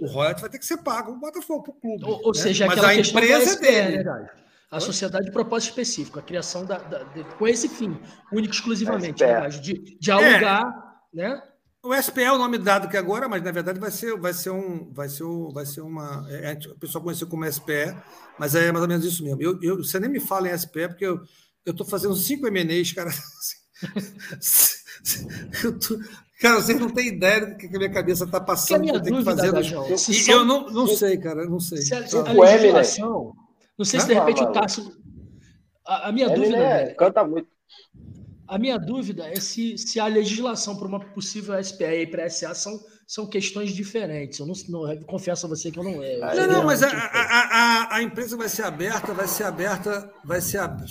O 0.00 0.06
royalties 0.06 0.40
vai 0.40 0.50
ter 0.50 0.58
que 0.58 0.66
ser 0.66 0.78
pago 0.78 1.10
para 1.12 1.16
o 1.16 1.20
Botafogo, 1.20 1.62
para 1.62 1.70
o 1.72 1.74
clube. 1.80 2.04
Ou, 2.04 2.20
ou 2.26 2.32
né? 2.34 2.40
seja, 2.40 2.66
Mas 2.66 2.78
aquela 2.78 2.92
a 2.92 2.96
questão 2.96 3.20
da 3.20 3.26
empresa 3.26 3.52
é 3.52 3.60
dele. 3.60 4.04
né? 4.04 4.30
A 4.70 4.80
sociedade 4.80 5.26
de 5.26 5.32
propósito 5.32 5.68
específico, 5.70 6.18
a 6.18 6.22
criação 6.22 6.64
da, 6.64 6.78
da- 6.78 7.02
de- 7.02 7.24
com 7.36 7.46
esse 7.46 7.68
fim, 7.68 7.98
único 8.32 8.54
e 8.54 8.56
exclusivamente, 8.56 9.22
né, 9.22 9.32
Gajo? 9.32 9.60
De, 9.60 9.98
de 9.98 10.10
alugar, 10.10 10.64
né? 11.12 11.42
O 11.84 11.92
SPE 11.94 12.22
é 12.22 12.32
o 12.32 12.38
nome 12.38 12.56
dado 12.58 12.88
que 12.88 12.96
agora, 12.96 13.28
mas 13.28 13.42
na 13.42 13.50
verdade 13.50 13.78
vai 13.80 13.90
ser, 13.90 14.16
vai 14.18 14.32
ser 14.32 14.50
um, 14.50 14.90
vai 14.92 15.08
ser, 15.08 15.24
um- 15.24 15.52
vai 15.52 15.66
ser 15.66 15.80
uma, 15.82 16.24
é, 16.30 16.52
é, 16.52 16.58
o 16.70 16.78
pessoal 16.78 17.02
conheceu 17.04 17.26
como 17.26 17.44
SPE, 17.44 17.94
mas 18.38 18.54
é 18.54 18.70
mais 18.72 18.82
ou 18.82 18.88
menos 18.88 19.04
isso 19.04 19.22
mesmo. 19.24 19.42
Eu, 19.42 19.58
eu- 19.60 19.76
você 19.78 19.98
nem 20.00 20.08
me 20.08 20.20
fala 20.20 20.48
em 20.48 20.52
SPE 20.56 20.88
porque 20.88 21.04
eu 21.04 21.20
eu 21.64 21.70
estou 21.70 21.86
fazendo 21.86 22.16
cinco 22.16 22.46
M&As, 22.48 22.90
cara. 22.92 23.10
Eu 25.64 25.78
tô- 25.78 25.98
cara, 26.42 26.60
vocês 26.60 26.78
não 26.78 26.90
têm 26.90 27.08
ideia 27.08 27.46
do 27.46 27.56
que 27.56 27.66
a 27.66 27.70
minha 27.70 27.90
cabeça 27.90 28.24
está 28.24 28.38
Que 28.38 28.42
a 28.42 28.46
passando, 28.46 28.80
que 28.80 28.86
minha 28.86 28.94
eu 28.94 29.02
tenho 29.02 29.16
que 29.18 29.24
fazer. 29.24 29.52
Gajão, 29.52 29.96
se 29.96 30.10
E 30.12 30.14
são- 30.14 30.34
eu 30.34 30.44
não, 30.44 30.70
não 30.70 30.86
sei, 30.86 31.16
cara, 31.16 31.42
eu 31.42 31.50
não 31.50 31.60
sei. 31.60 31.78
se 31.78 31.94
a, 31.94 32.06
se 32.06 32.16
a 32.16 32.20
O 32.20 32.24
Eminem. 32.44 32.44
legislação, 32.44 33.32
não 33.78 33.84
sei 33.84 34.00
se 34.00 34.06
de 34.08 34.14
repente 34.14 34.42
o 34.42 34.52
Cássio... 34.52 34.92
A, 35.86 36.08
a 36.08 36.12
minha 36.12 36.26
Ele 36.26 36.34
dúvida, 36.36 36.56
né, 36.58 36.86
canta 36.94 37.24
muito. 37.24 37.48
A 38.46 38.58
minha 38.58 38.78
dúvida 38.78 39.26
é 39.26 39.36
se, 39.36 39.78
se 39.78 39.98
a 39.98 40.06
legislação 40.06 40.76
para 40.76 40.86
uma 40.86 41.00
possível 41.00 41.54
SPA 41.62 41.94
e 41.94 42.06
para 42.06 42.28
SA 42.28 42.54
são, 42.54 42.78
são 43.06 43.26
quões 43.28 43.72
diferentes. 43.72 44.38
Eu 44.38 44.46
não, 44.46 44.54
não 44.68 44.92
eu 44.92 45.04
confesso 45.06 45.46
a 45.46 45.48
você 45.48 45.70
que 45.70 45.78
eu 45.78 45.84
não 45.84 46.02
é. 46.02 46.18
Não, 46.18 46.34
Não, 46.34 46.46
não, 46.58 46.64
mas 46.64 46.82
a, 46.82 46.88
a, 46.88 46.92
a, 46.92 47.96
a 47.96 48.02
empresa 48.02 48.36
vai 48.36 48.48
ser 48.48 48.62
aberta, 48.64 49.14
vai 49.14 49.26
ser 49.26 49.44
aberta, 49.44 50.12
vai 50.24 50.40
ser. 50.40 50.58
ab- 50.58 50.84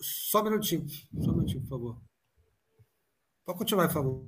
Só 0.00 0.40
um 0.40 0.44
minutinho, 0.44 0.86
só 1.20 1.30
um 1.30 1.34
minutinho, 1.34 1.60
por 1.62 1.68
favor. 1.68 1.96
Pode 3.44 3.58
continuar, 3.58 3.88
por 3.88 3.94
favor. 3.94 4.26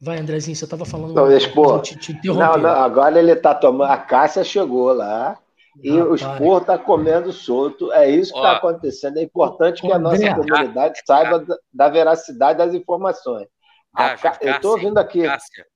Vai, 0.00 0.18
Andrezinho, 0.18 0.54
você 0.56 0.64
estava 0.64 0.84
falando. 0.84 1.12
Não, 1.14 1.28
deixa, 1.28 1.50
pô. 1.50 1.78
te, 1.80 1.98
te 1.98 2.16
Não, 2.28 2.56
não, 2.56 2.70
agora 2.70 3.18
ele 3.18 3.34
tá 3.34 3.54
tomando. 3.54 3.90
A 3.90 3.96
Cássia 3.96 4.44
chegou 4.44 4.92
lá 4.92 5.36
e 5.82 5.90
o 5.90 6.12
Rapaz. 6.14 6.20
esporro 6.22 6.60
tá 6.64 6.78
comendo 6.78 7.32
solto. 7.32 7.92
É 7.92 8.08
isso 8.08 8.32
que 8.32 8.38
está 8.38 8.56
acontecendo. 8.56 9.18
É 9.18 9.22
importante 9.22 9.82
que 9.82 9.90
a 9.90 9.98
nossa 9.98 10.16
André. 10.16 10.34
comunidade 10.34 11.00
saiba 11.04 11.40
da, 11.40 11.56
da 11.72 11.88
veracidade 11.88 12.58
das 12.58 12.74
informações. 12.74 13.48
A 13.92 14.10
Gajo, 14.10 14.22
Cá- 14.22 14.38
eu 14.40 14.52
Cássia, 14.54 14.70
ouvindo 14.70 14.98
aqui. 14.98 15.22
Cássia. 15.24 15.66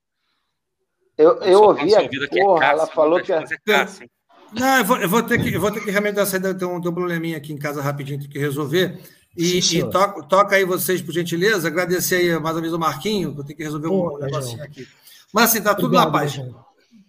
Eu, 1.19 1.39
eu 1.43 1.59
Só 1.59 1.67
ouvi 1.67 1.95
a 1.95 2.03
é 2.03 2.09
porra, 2.29 2.65
ela 2.67 2.79
Cássia, 2.81 2.95
falou 2.95 3.21
que. 3.21 3.33
é 3.33 3.45
Cássia. 3.67 4.09
Não, 4.53 4.79
eu 4.79 4.85
vou, 4.85 4.97
eu 4.99 5.09
vou 5.09 5.23
ter 5.23 5.43
que, 5.43 5.55
eu 5.55 5.61
vou 5.61 5.71
ter 5.73 5.81
que 5.81 5.91
realmente 5.91 6.15
dar 6.15 6.27
saída, 6.27 6.55
tem 6.57 6.69
um, 6.69 6.81
tem 6.81 6.91
um 6.91 6.95
probleminha 6.95 7.39
aqui 7.39 7.53
em 7.53 7.59
casa 7.59 7.81
rapidinho, 7.81 8.21
tem 8.21 8.29
que 8.29 8.39
resolver. 8.39 9.01
E, 9.37 9.63
Sim, 9.63 9.79
e 9.79 9.91
toca, 9.91 10.23
toca 10.25 10.57
aí 10.57 10.65
vocês, 10.65 11.01
por 11.01 11.13
gentileza. 11.13 11.69
Agradecer 11.69 12.17
aí 12.17 12.39
mais 12.39 12.55
uma 12.55 12.61
vez 12.61 12.73
o 12.73 12.79
Marquinho, 12.79 13.35
que 13.35 13.41
eu 13.41 13.45
tenho 13.45 13.57
que 13.57 13.65
resolver 13.65 13.89
Pô, 13.89 14.17
um 14.17 14.19
negocinho 14.19 14.59
Gajão. 14.59 14.65
aqui. 14.65 14.87
Mas 15.33 15.45
assim, 15.51 15.63
tá 15.63 15.75
tudo 15.75 15.87
Obrigado, 15.97 16.07
na 16.07 16.19
paz. 16.19 16.41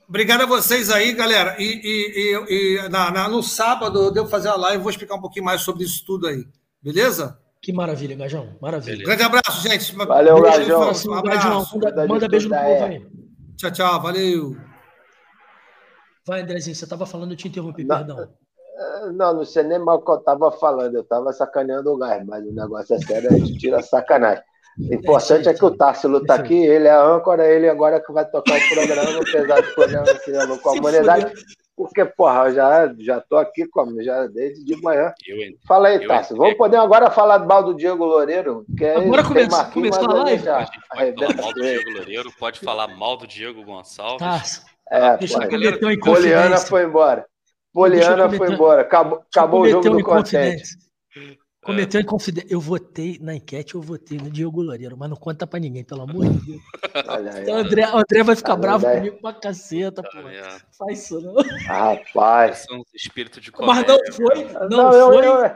Obrigado 0.07 0.41
a 0.41 0.45
vocês 0.45 0.89
aí, 0.89 1.11
galera. 1.13 1.55
E, 1.59 1.63
e- 1.65 2.45
e- 2.49 2.75
e 2.85 2.89
na- 2.89 3.11
na- 3.11 3.27
no 3.27 3.43
sábado 3.43 3.99
eu 4.03 4.11
devo 4.11 4.27
fazer 4.29 4.47
a 4.49 4.55
live, 4.55 4.81
vou 4.81 4.89
explicar 4.91 5.15
um 5.15 5.21
pouquinho 5.21 5.43
mais 5.45 5.61
sobre 5.61 5.83
isso 5.83 6.05
tudo 6.05 6.27
aí. 6.27 6.45
Beleza? 6.81 7.37
Que 7.61 7.73
maravilha, 7.73 8.15
Gajão. 8.15 8.57
Maravilha. 8.61 8.91
Beleza. 8.97 9.05
Grande 9.15 9.23
abraço, 9.23 9.61
gente. 9.67 9.95
Valeu, 9.95 10.41
Beijo, 10.41 10.57
Gajão. 10.59 10.79
Um 10.81 10.89
Assim, 10.89 11.13
abraço. 11.13 11.77
manda, 11.79 12.07
manda 12.07 12.27
beijo 12.29 12.47
no 12.49 12.55
povo 12.55 12.83
aí. 12.85 13.05
Tchau, 13.57 13.71
tchau. 13.71 14.01
Valeu. 14.01 14.57
Vai, 16.25 16.41
Andrezinho, 16.41 16.75
você 16.75 16.85
estava 16.85 17.05
falando, 17.05 17.31
eu 17.31 17.37
te 17.37 17.47
interrompi, 17.47 17.83
Não. 17.83 17.97
perdão. 17.97 18.29
Não, 19.13 19.33
não 19.35 19.45
sei 19.45 19.63
nem 19.63 19.79
mal 19.79 19.97
o 19.97 20.01
que 20.01 20.11
eu 20.11 20.17
tava 20.17 20.51
falando. 20.51 20.95
Eu 20.95 21.03
tava 21.03 21.31
sacaneando 21.31 21.91
o 21.91 21.97
gás, 21.97 22.25
mas 22.25 22.43
o 22.45 22.51
negócio 22.53 22.95
é 22.95 22.99
sério, 22.99 23.29
a 23.29 23.33
gente 23.37 23.57
tira 23.57 23.77
a 23.79 23.83
sacanagem. 23.83 24.43
O 24.79 24.93
importante 24.95 25.47
é 25.47 25.53
que 25.53 25.63
o 25.63 25.69
Tássilo 25.77 26.25
tá 26.25 26.33
aqui, 26.35 26.65
ele 26.65 26.87
é 26.87 26.91
a 26.91 27.03
âncora, 27.05 27.47
ele 27.47 27.69
agora 27.69 27.99
que 28.03 28.11
vai 28.11 28.25
tocar 28.25 28.57
o 28.57 28.69
programa, 28.73 29.19
apesar 29.19 29.61
do 29.61 29.73
programa 29.75 30.05
ser 30.19 30.47
no 30.47 30.57
comunidade. 30.59 31.31
Porque, 31.75 32.05
porra, 32.05 32.49
eu 32.49 32.53
já, 32.53 32.93
já 32.99 33.19
tô 33.21 33.35
aqui 33.37 33.67
como, 33.67 34.01
já 34.03 34.27
desde 34.27 34.63
de 34.63 34.79
manhã. 34.81 35.11
Fala 35.67 35.87
aí, 35.89 35.95
entrei. 35.95 36.19
Vamos 36.37 36.53
poder 36.55 36.77
agora 36.77 37.09
falar 37.09 37.39
mal 37.39 37.63
do 37.63 37.73
Diego 37.75 38.05
Loureiro? 38.05 38.63
Que 38.77 38.85
é 38.85 38.95
Agora 38.97 39.23
começa- 39.23 39.71
a 39.71 40.13
live? 40.23 40.43
já 40.43 40.57
A 40.57 40.63
gente 40.65 40.79
pode 40.87 41.13
falar 41.15 41.35
mal 41.35 41.53
do. 41.53 41.61
Diego 41.61 41.91
Loureiro, 41.91 42.31
pode 42.39 42.59
falar 42.59 42.87
mal 42.95 43.17
do 43.17 43.27
Diego 43.27 43.63
Gonçalves. 43.63 44.19
Tá. 44.19 44.41
É, 44.91 45.17
Deixa 45.17 45.33
eu 45.35 45.37
porra. 45.39 45.49
cometer 45.49 45.85
uma 45.85 45.99
Poliana 45.99 46.41
inconfidência. 46.45 46.67
foi 46.67 46.83
embora. 46.83 47.25
Poliana 47.73 48.23
eu 48.25 48.31
foi 48.31 48.53
embora. 48.53 48.81
Acabou, 48.83 49.17
eu 49.19 49.23
acabou 49.29 49.61
o 49.61 49.69
jogo 49.69 49.89
do 49.89 49.99
inconfidência. 49.99 50.77
Cometeu 51.63 52.01
inconfidência. 52.01 52.47
Eu 52.53 52.59
votei 52.59 53.17
na 53.21 53.33
enquete, 53.35 53.75
eu 53.75 53.81
votei 53.81 54.17
no 54.17 54.29
Diego 54.29 54.61
Loureiro, 54.61 54.97
mas 54.97 55.09
não 55.09 55.15
conta 55.15 55.47
pra 55.47 55.59
ninguém, 55.59 55.83
pelo 55.83 56.01
amor 56.01 56.25
de 56.27 56.45
Deus. 56.45 56.61
Olha 57.07 57.33
aí. 57.33 57.41
Então, 57.43 57.55
o 57.55 57.57
André, 57.59 57.87
o 57.89 57.97
André 57.97 58.23
vai 58.23 58.35
ficar 58.35 58.55
bravo 58.57 58.85
comigo 58.85 59.17
pra 59.21 59.33
caceta, 59.33 60.03
pô. 60.03 60.09
vendo? 60.23 60.61
Faz 60.77 61.03
isso, 61.03 61.21
não. 61.21 61.33
Rapaz. 61.65 62.65
São 62.69 62.79
os 62.81 62.93
espíritos 62.93 63.41
de 63.41 63.49
Mas 63.51 63.59
comédia. 63.85 63.97
não 63.97 64.13
foi, 64.13 64.67
não, 64.69 64.91
eu, 64.93 65.07
foi, 65.13 65.27
eu, 65.27 65.51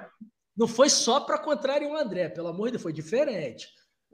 não 0.58 0.68
foi 0.68 0.90
só 0.90 1.20
pra 1.20 1.38
contrariar 1.38 1.92
o 1.92 1.98
André, 1.98 2.30
pelo 2.30 2.48
amor 2.48 2.68
de 2.68 2.72
Deus, 2.74 2.84
foi 2.84 2.94
diferente. 2.94 3.68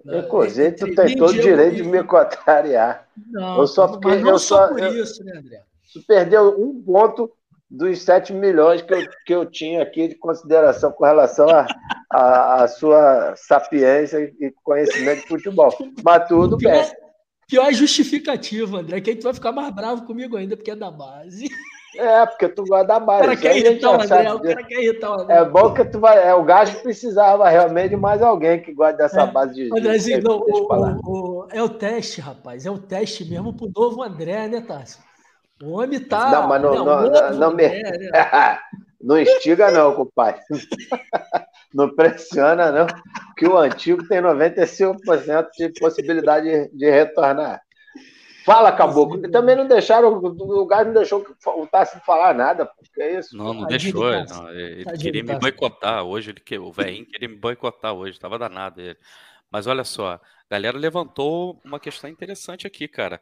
Inclusive, 0.06 0.72
tu 0.72 0.96
tem 0.96 1.16
todo 1.16 1.30
o 1.30 1.34
direito 1.42 1.76
de 1.76 1.84
me 1.84 2.04
contrariar. 2.04 3.08
Não, 3.28 3.60
eu 3.60 3.68
só 3.68 3.88
porque- 3.88 4.08
mas 4.08 4.22
não 4.22 4.32
eu 4.32 4.40
só 4.40 4.68
só- 4.68 4.68
por 4.70 4.80
eu- 4.82 5.04
isso, 5.04 5.24
né, 5.24 5.38
André? 5.38 5.64
Tu 5.94 6.02
perdeu 6.08 6.60
um 6.60 6.82
ponto 6.84 7.32
dos 7.76 8.02
7 8.04 8.32
milhões 8.34 8.82
que 8.84 8.94
eu, 8.94 9.04
que 9.26 9.34
eu 9.34 9.46
tinha 9.46 9.82
aqui 9.82 10.08
de 10.08 10.16
consideração 10.16 10.92
com 10.92 11.04
relação 11.06 11.50
à 11.50 11.66
a, 12.12 12.64
a, 12.64 12.68
sua 12.68 13.34
sapiência 13.36 14.20
e 14.40 14.54
conhecimento 14.64 15.22
de 15.24 15.28
futebol. 15.28 15.74
Mas 16.04 16.28
tudo 16.28 16.56
bem. 16.58 16.72
Pior, 16.72 16.92
pior 17.50 17.74
justificativa, 17.74 18.78
André, 18.80 19.02
que 19.02 19.10
aí 19.10 19.16
tu 19.16 19.24
vai 19.24 19.34
ficar 19.34 19.52
mais 19.52 19.74
bravo 19.74 20.06
comigo 20.06 20.38
ainda, 20.38 20.56
porque 20.56 20.70
é 20.72 20.76
da 20.76 20.92
base. 20.92 21.50
É, 21.96 22.26
porque 22.26 22.50
tu 22.50 22.64
gosta 22.66 22.86
da 22.88 22.98
O 22.98 23.06
base. 23.06 23.22
cara 23.22 23.34
isso 23.34 23.42
quer 23.44 23.52
a 23.52 23.58
irritar 23.58 23.90
o 23.90 24.02
André, 24.02 24.34
o 24.34 24.40
cara 24.42 24.64
quer 24.64 24.84
irritar 24.84 25.10
o 25.12 25.22
André. 25.22 25.36
É 25.38 25.46
bom 25.46 25.74
que 25.74 25.86
tu 25.86 26.00
vai. 26.00 26.28
É, 26.28 26.34
o 26.34 26.44
Gajo 26.44 26.80
precisava 26.82 27.48
realmente 27.50 27.90
de 27.90 27.96
mais 27.98 28.22
alguém 28.22 28.62
que 28.62 28.74
gosta 28.74 28.98
dessa 28.98 29.22
É, 29.22 29.28
base 29.32 29.54
de. 29.56 29.70
de- 29.70 29.80
Andrezinho, 29.80 30.24
não, 30.24 30.40
deixa 30.44 30.60
eu 30.60 30.66
o- 30.66 30.68
falar. 30.68 30.98
o- 31.04 31.10
o- 31.44 31.48
é 31.52 31.62
o 31.62 31.70
teste, 31.70 32.20
rapaz. 32.22 32.66
É 32.66 32.72
o 32.72 32.78
teste 32.80 33.26
mesmo 33.26 33.54
pro 33.54 33.72
novo 33.76 34.02
André, 34.04 34.48
né, 34.48 34.62
Tássio? 34.62 35.02
O 35.64 35.80
homem 35.80 36.00
tá. 36.00 36.30
Não, 36.32 36.48
mas 36.48 36.62
não- 36.62 36.76
não- 36.76 36.86
não- 36.86 37.10
novo 37.10 37.40
não 37.40 37.54
me- 37.56 37.66
André, 37.66 37.98
né? 37.98 38.10
Não 39.06 39.20
instiga, 39.20 39.70
não, 39.70 39.94
compadre. 39.94 40.40
Não 41.74 41.94
pressiona, 41.94 42.72
não, 42.72 42.88
que 43.36 43.46
o 43.46 43.58
antigo 43.58 44.08
tem 44.08 44.22
95% 44.22 45.48
de 45.58 45.70
possibilidade 45.78 46.46
de, 46.70 46.78
de 46.78 46.90
retornar. 46.90 47.60
Fala, 48.46 48.72
Caboclo. 48.72 49.22
Também 49.32 49.56
não 49.56 49.68
deixaram, 49.68 50.10
o 50.14 50.66
Gás 50.66 50.86
não 50.86 50.94
deixou 50.94 51.26
o 51.48 51.68
Tassi 51.68 52.00
falar 52.06 52.34
nada. 52.34 52.66
Porque 52.66 53.02
é 53.02 53.20
isso. 53.20 53.36
Não, 53.36 53.54
não 53.54 53.66
deixou. 53.68 54.04
Não. 54.12 54.50
Ele 54.52 54.84
Tadinho 54.86 55.02
queria 55.14 55.24
me 55.34 55.40
boicotar 55.40 56.04
hoje. 56.04 56.30
Ele, 56.32 56.60
o 56.60 56.72
velhinho 56.72 57.06
queria 57.06 57.28
me 57.28 57.36
boicotar 57.38 57.94
hoje. 57.94 58.20
Tava 58.20 58.38
danado 58.38 58.80
ele. 58.80 58.98
Mas 59.52 59.66
olha 59.66 59.84
só, 59.84 60.14
a 60.14 60.20
galera 60.50 60.78
levantou 60.78 61.60
uma 61.66 61.80
questão 61.80 62.10
interessante 62.10 62.68
aqui, 62.68 62.88
cara. 62.88 63.20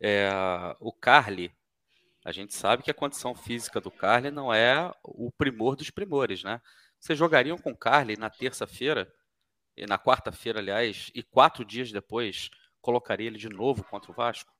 É, 0.00 0.28
o 0.80 0.92
Carly, 0.92 1.50
a 2.24 2.32
gente 2.32 2.54
sabe 2.54 2.82
que 2.82 2.90
a 2.90 2.94
condição 2.94 3.34
física 3.34 3.80
do 3.80 3.90
Carly 3.90 4.30
não 4.30 4.52
é 4.52 4.90
o 5.02 5.30
primor 5.30 5.76
dos 5.76 5.90
primores, 5.90 6.42
né? 6.42 6.60
Vocês 6.98 7.18
jogariam 7.18 7.58
com 7.58 7.70
o 7.70 7.76
Carly 7.76 8.16
na 8.16 8.30
terça-feira, 8.30 9.12
e 9.76 9.86
na 9.86 9.98
quarta-feira, 9.98 10.60
aliás, 10.60 11.10
e 11.14 11.22
quatro 11.22 11.64
dias 11.64 11.92
depois 11.92 12.48
colocaria 12.80 13.26
ele 13.26 13.38
de 13.38 13.48
novo 13.48 13.84
contra 13.84 14.10
o 14.10 14.14
Vasco? 14.14 14.50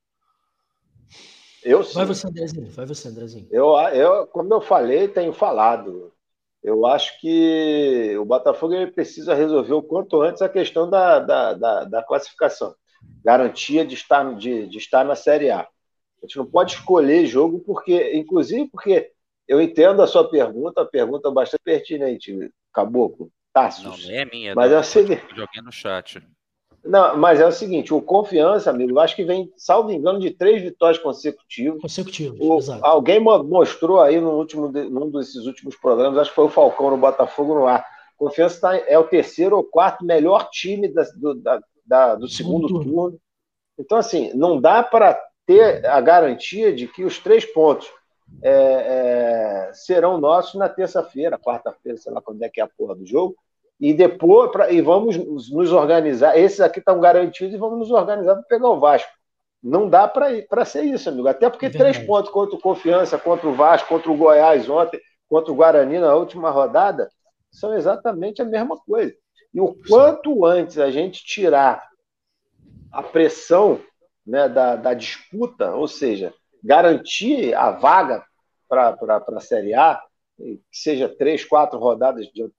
Eu 1.63 1.83
sim. 1.83 1.95
Vai 1.95 2.05
você, 2.05 2.27
Andrezinho. 2.27 2.71
Vai 2.71 2.85
você, 2.85 3.09
Andrezinho. 3.09 3.49
Eu, 3.51 3.73
eu, 3.95 4.27
como 4.27 4.53
eu 4.53 4.61
falei, 4.61 5.09
tenho 5.09 5.33
falado. 5.33 6.13
Eu 6.63 6.85
acho 6.87 7.19
que 7.21 8.17
o 8.19 8.25
Botafogo 8.25 8.75
ele 8.75 8.91
precisa 8.91 9.35
resolver 9.35 9.73
o 9.73 9.83
quanto 9.83 10.21
antes 10.21 10.43
a 10.43 10.49
questão 10.49 10.89
da, 10.89 11.21
da, 11.21 11.55
da, 11.55 11.85
da 11.85 12.03
classificação. 12.03 12.75
Garantia 13.25 13.87
de 13.87 13.95
estar, 13.95 14.35
de, 14.35 14.67
de 14.67 14.79
estar 14.79 15.05
na 15.05 15.15
Série 15.15 15.51
A. 15.51 15.67
A 16.25 16.27
gente 16.27 16.39
não 16.39 16.47
pode 16.47 16.73
escolher 16.73 17.27
jogo, 17.27 17.61
porque, 17.61 18.15
inclusive, 18.15 18.67
porque 18.71 19.11
eu 19.47 19.61
entendo 19.61 20.01
a 20.01 20.07
sua 20.07 20.29
pergunta, 20.29 20.81
a 20.81 20.87
pergunta 20.87 21.31
bastante 21.31 21.61
pertinente, 21.63 22.51
Caboclo. 22.73 23.31
Tassos. 23.53 24.09
Não, 24.09 24.15
é 24.15 24.25
minha, 24.25 24.55
mas 24.55 24.71
não, 24.71 24.79
é 24.79 24.81
o 24.81 24.85
seguinte. 24.85 25.23
Joguei 25.29 25.63
no 25.63 25.71
chat. 25.71 26.21
Não, 26.83 27.17
mas 27.17 27.41
é 27.41 27.47
o 27.47 27.53
seguinte, 27.53 27.95
o 27.95 28.03
confiança, 28.03 28.69
amigo, 28.71 28.91
eu 28.91 29.01
acho 29.01 29.15
que 29.15 29.25
vem, 29.25 29.51
salvo 29.57 29.93
engano, 29.93 30.19
de 30.19 30.31
três 30.31 30.61
vitórias 30.61 31.01
consecutivas. 31.01 31.81
Consecutivas, 31.81 32.39
o, 32.41 32.59
exato. 32.59 32.85
Alguém 32.85 33.21
mostrou 33.21 34.01
aí 34.01 34.21
no 34.21 34.33
último, 34.33 34.69
num 34.69 35.11
desses 35.11 35.47
últimos 35.47 35.77
programas, 35.77 36.19
acho 36.19 36.31
que 36.31 36.37
foi 36.37 36.47
o 36.47 36.51
Falcão 36.51 36.91
no 36.91 36.97
Botafogo 36.97 37.55
no 37.55 37.67
ar. 37.67 37.87
Confiança 38.17 38.61
tá, 38.61 38.77
é 38.77 38.99
o 38.99 39.05
terceiro 39.05 39.57
ou 39.57 39.65
quarto 39.65 40.05
melhor 40.05 40.51
time 40.51 40.89
da, 40.89 41.05
do, 41.17 41.35
da, 41.35 41.63
da, 41.87 42.15
do 42.17 42.29
segundo, 42.29 42.67
segundo 42.67 42.85
turno. 42.85 42.93
turno. 42.93 43.21
Então, 43.79 43.99
assim, 43.99 44.33
não 44.35 44.61
dá 44.61 44.83
para 44.83 45.21
ter 45.47 45.87
a 45.87 46.01
garantia 46.01 46.73
de 46.73 46.87
que 46.89 47.05
os 47.05 47.19
três 47.19 47.45
pontos 47.45 47.91
é, 48.43 48.51
é, 48.51 49.71
serão 49.73 50.19
nossos 50.19 50.55
na 50.55 50.69
terça-feira, 50.69 51.39
quarta-feira, 51.39 51.99
sei 51.99 52.13
lá 52.13 52.21
quando 52.21 52.43
é 52.43 52.49
que 52.49 52.61
é 52.61 52.65
a 52.65 52.69
porra 52.69 52.95
do 52.95 53.07
jogo, 53.07 53.37
e 53.81 53.93
depois 53.93 54.51
pra, 54.51 54.71
e 54.71 54.81
vamos 54.81 55.17
nos 55.17 55.73
organizar. 55.73 56.39
Esses 56.39 56.61
aqui 56.61 56.79
estão 56.79 57.01
garantidos 57.01 57.55
e 57.55 57.59
vamos 57.59 57.79
nos 57.79 57.91
organizar 57.91 58.35
para 58.35 58.45
pegar 58.45 58.69
o 58.69 58.81
Vasco. 58.81 59.11
Não 59.63 59.89
dá 59.89 60.07
para 60.07 60.65
ser 60.65 60.85
isso, 60.85 61.09
amigo. 61.09 61.27
Até 61.27 61.49
porque 61.49 61.71
três 61.71 61.99
pontos 61.99 62.31
contra 62.31 62.55
o 62.55 62.61
Confiança, 62.61 63.19
contra 63.19 63.49
o 63.49 63.55
Vasco, 63.55 63.89
contra 63.89 64.11
o 64.11 64.17
Goiás 64.17 64.69
ontem, 64.69 65.01
contra 65.29 65.51
o 65.51 65.55
Guarani 65.57 65.99
na 65.99 66.15
última 66.15 66.51
rodada, 66.51 67.09
são 67.51 67.75
exatamente 67.75 68.43
a 68.43 68.45
mesma 68.45 68.77
coisa. 68.77 69.15
E 69.55 69.61
o 69.61 69.75
quanto 69.89 70.45
antes 70.45 70.79
a 70.79 70.91
gente 70.91 71.25
tirar 71.25 71.89
a 72.93 73.03
pressão 73.03 73.81
né, 74.27 74.49
da, 74.49 74.77
da 74.77 74.95
disputa, 74.95 75.75
ou 75.75 75.87
seja, 75.87 76.33
garantir 76.63 77.55
a 77.55 77.71
vaga 77.71 78.25
para 78.69 78.97
a 79.29 79.41
Série 79.41 79.75
A, 79.75 80.01
que 80.37 80.61
seja 80.73 81.09
três, 81.09 81.45
quatro 81.45 81.79
rodadas, 81.79 82.27
de, 82.33 82.51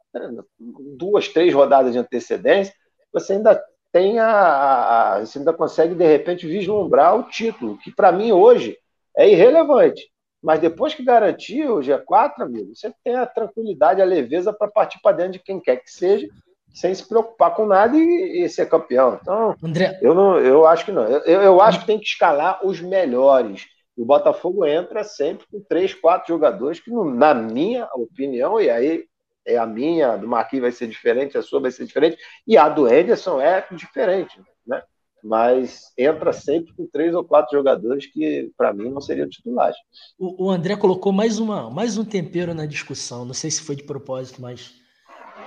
duas, 0.97 1.27
três 1.27 1.53
rodadas 1.53 1.93
de 1.93 1.99
antecedência, 1.99 2.73
você 3.11 3.33
ainda 3.33 3.61
tem 3.91 4.19
a, 4.19 5.13
a, 5.13 5.19
você 5.21 5.39
ainda 5.39 5.53
consegue 5.53 5.95
de 5.95 6.05
repente 6.05 6.47
vislumbrar 6.47 7.17
o 7.17 7.23
título, 7.23 7.77
que 7.77 7.91
para 7.91 8.11
mim 8.11 8.31
hoje 8.31 8.77
é 9.17 9.29
irrelevante. 9.29 10.09
Mas 10.41 10.59
depois 10.59 10.93
que 10.93 11.03
garantir 11.03 11.67
o 11.67 11.79
G4, 11.79 12.41
amigo, 12.41 12.75
você 12.75 12.93
tem 13.03 13.15
a 13.15 13.25
tranquilidade, 13.25 14.01
a 14.01 14.05
leveza 14.05 14.53
para 14.53 14.69
partir 14.69 14.99
para 15.01 15.15
dentro 15.17 15.33
de 15.33 15.39
quem 15.39 15.59
quer 15.59 15.77
que 15.77 15.89
seja, 15.89 16.27
sem 16.76 16.93
se 16.93 17.07
preocupar 17.07 17.56
com 17.56 17.65
nada 17.65 17.95
e, 17.97 18.43
e 18.43 18.49
ser 18.49 18.68
campeão. 18.68 19.18
Então, 19.22 19.56
André... 19.64 19.97
eu, 20.02 20.14
não, 20.14 20.38
eu 20.38 20.68
acho 20.68 20.84
que 20.84 20.91
não. 20.91 21.03
Eu, 21.03 21.41
eu 21.41 21.61
acho 21.61 21.80
que 21.80 21.88
tem 21.88 21.97
que 21.97 22.06
escalar 22.06 22.60
os 22.68 22.81
melhores. 22.81 23.65
E 23.97 24.02
o 24.02 24.06
Botafogo 24.06 24.65
entra 24.65 25.06
sempre 25.06 25.47
com 25.49 25.61
três, 25.61 25.93
quatro 25.93 26.27
jogadores 26.27 26.81
que, 26.81 26.91
na 26.91 27.34
minha 27.34 27.88
opinião, 27.95 28.60
e 28.60 28.69
aí 28.69 29.06
é 29.47 29.57
a 29.57 29.65
minha, 29.65 30.11
a 30.11 30.18
do 30.18 30.27
Marquinhos 30.27 30.64
vai 30.64 30.72
ser 30.73 30.88
diferente, 30.88 31.38
a 31.38 31.41
sua 31.41 31.61
vai 31.61 31.72
ser 31.72 31.85
diferente, 31.85 32.18
e 32.45 32.57
a 32.57 32.68
do 32.68 32.89
Ederson 32.89 33.39
é 33.39 33.65
diferente, 33.72 34.41
né? 34.68 34.84
Mas 35.23 35.93
entra 35.97 36.34
sempre 36.34 36.73
com 36.76 36.85
três 36.85 37.15
ou 37.15 37.23
quatro 37.23 37.57
jogadores 37.57 38.06
que, 38.06 38.52
para 38.57 38.73
mim, 38.73 38.89
não 38.89 38.99
seriam 38.99 39.30
titulares. 39.30 39.77
O, 40.19 40.47
o 40.47 40.52
André 40.52 40.76
colocou 40.76 41.14
mais, 41.14 41.39
uma, 41.39 41.69
mais 41.69 41.97
um 41.97 42.03
tempero 42.03 42.53
na 42.53 42.65
discussão, 42.65 43.23
não 43.23 43.34
sei 43.34 43.49
se 43.49 43.61
foi 43.61 43.75
de 43.75 43.83
propósito, 43.83 44.41
mas 44.41 44.74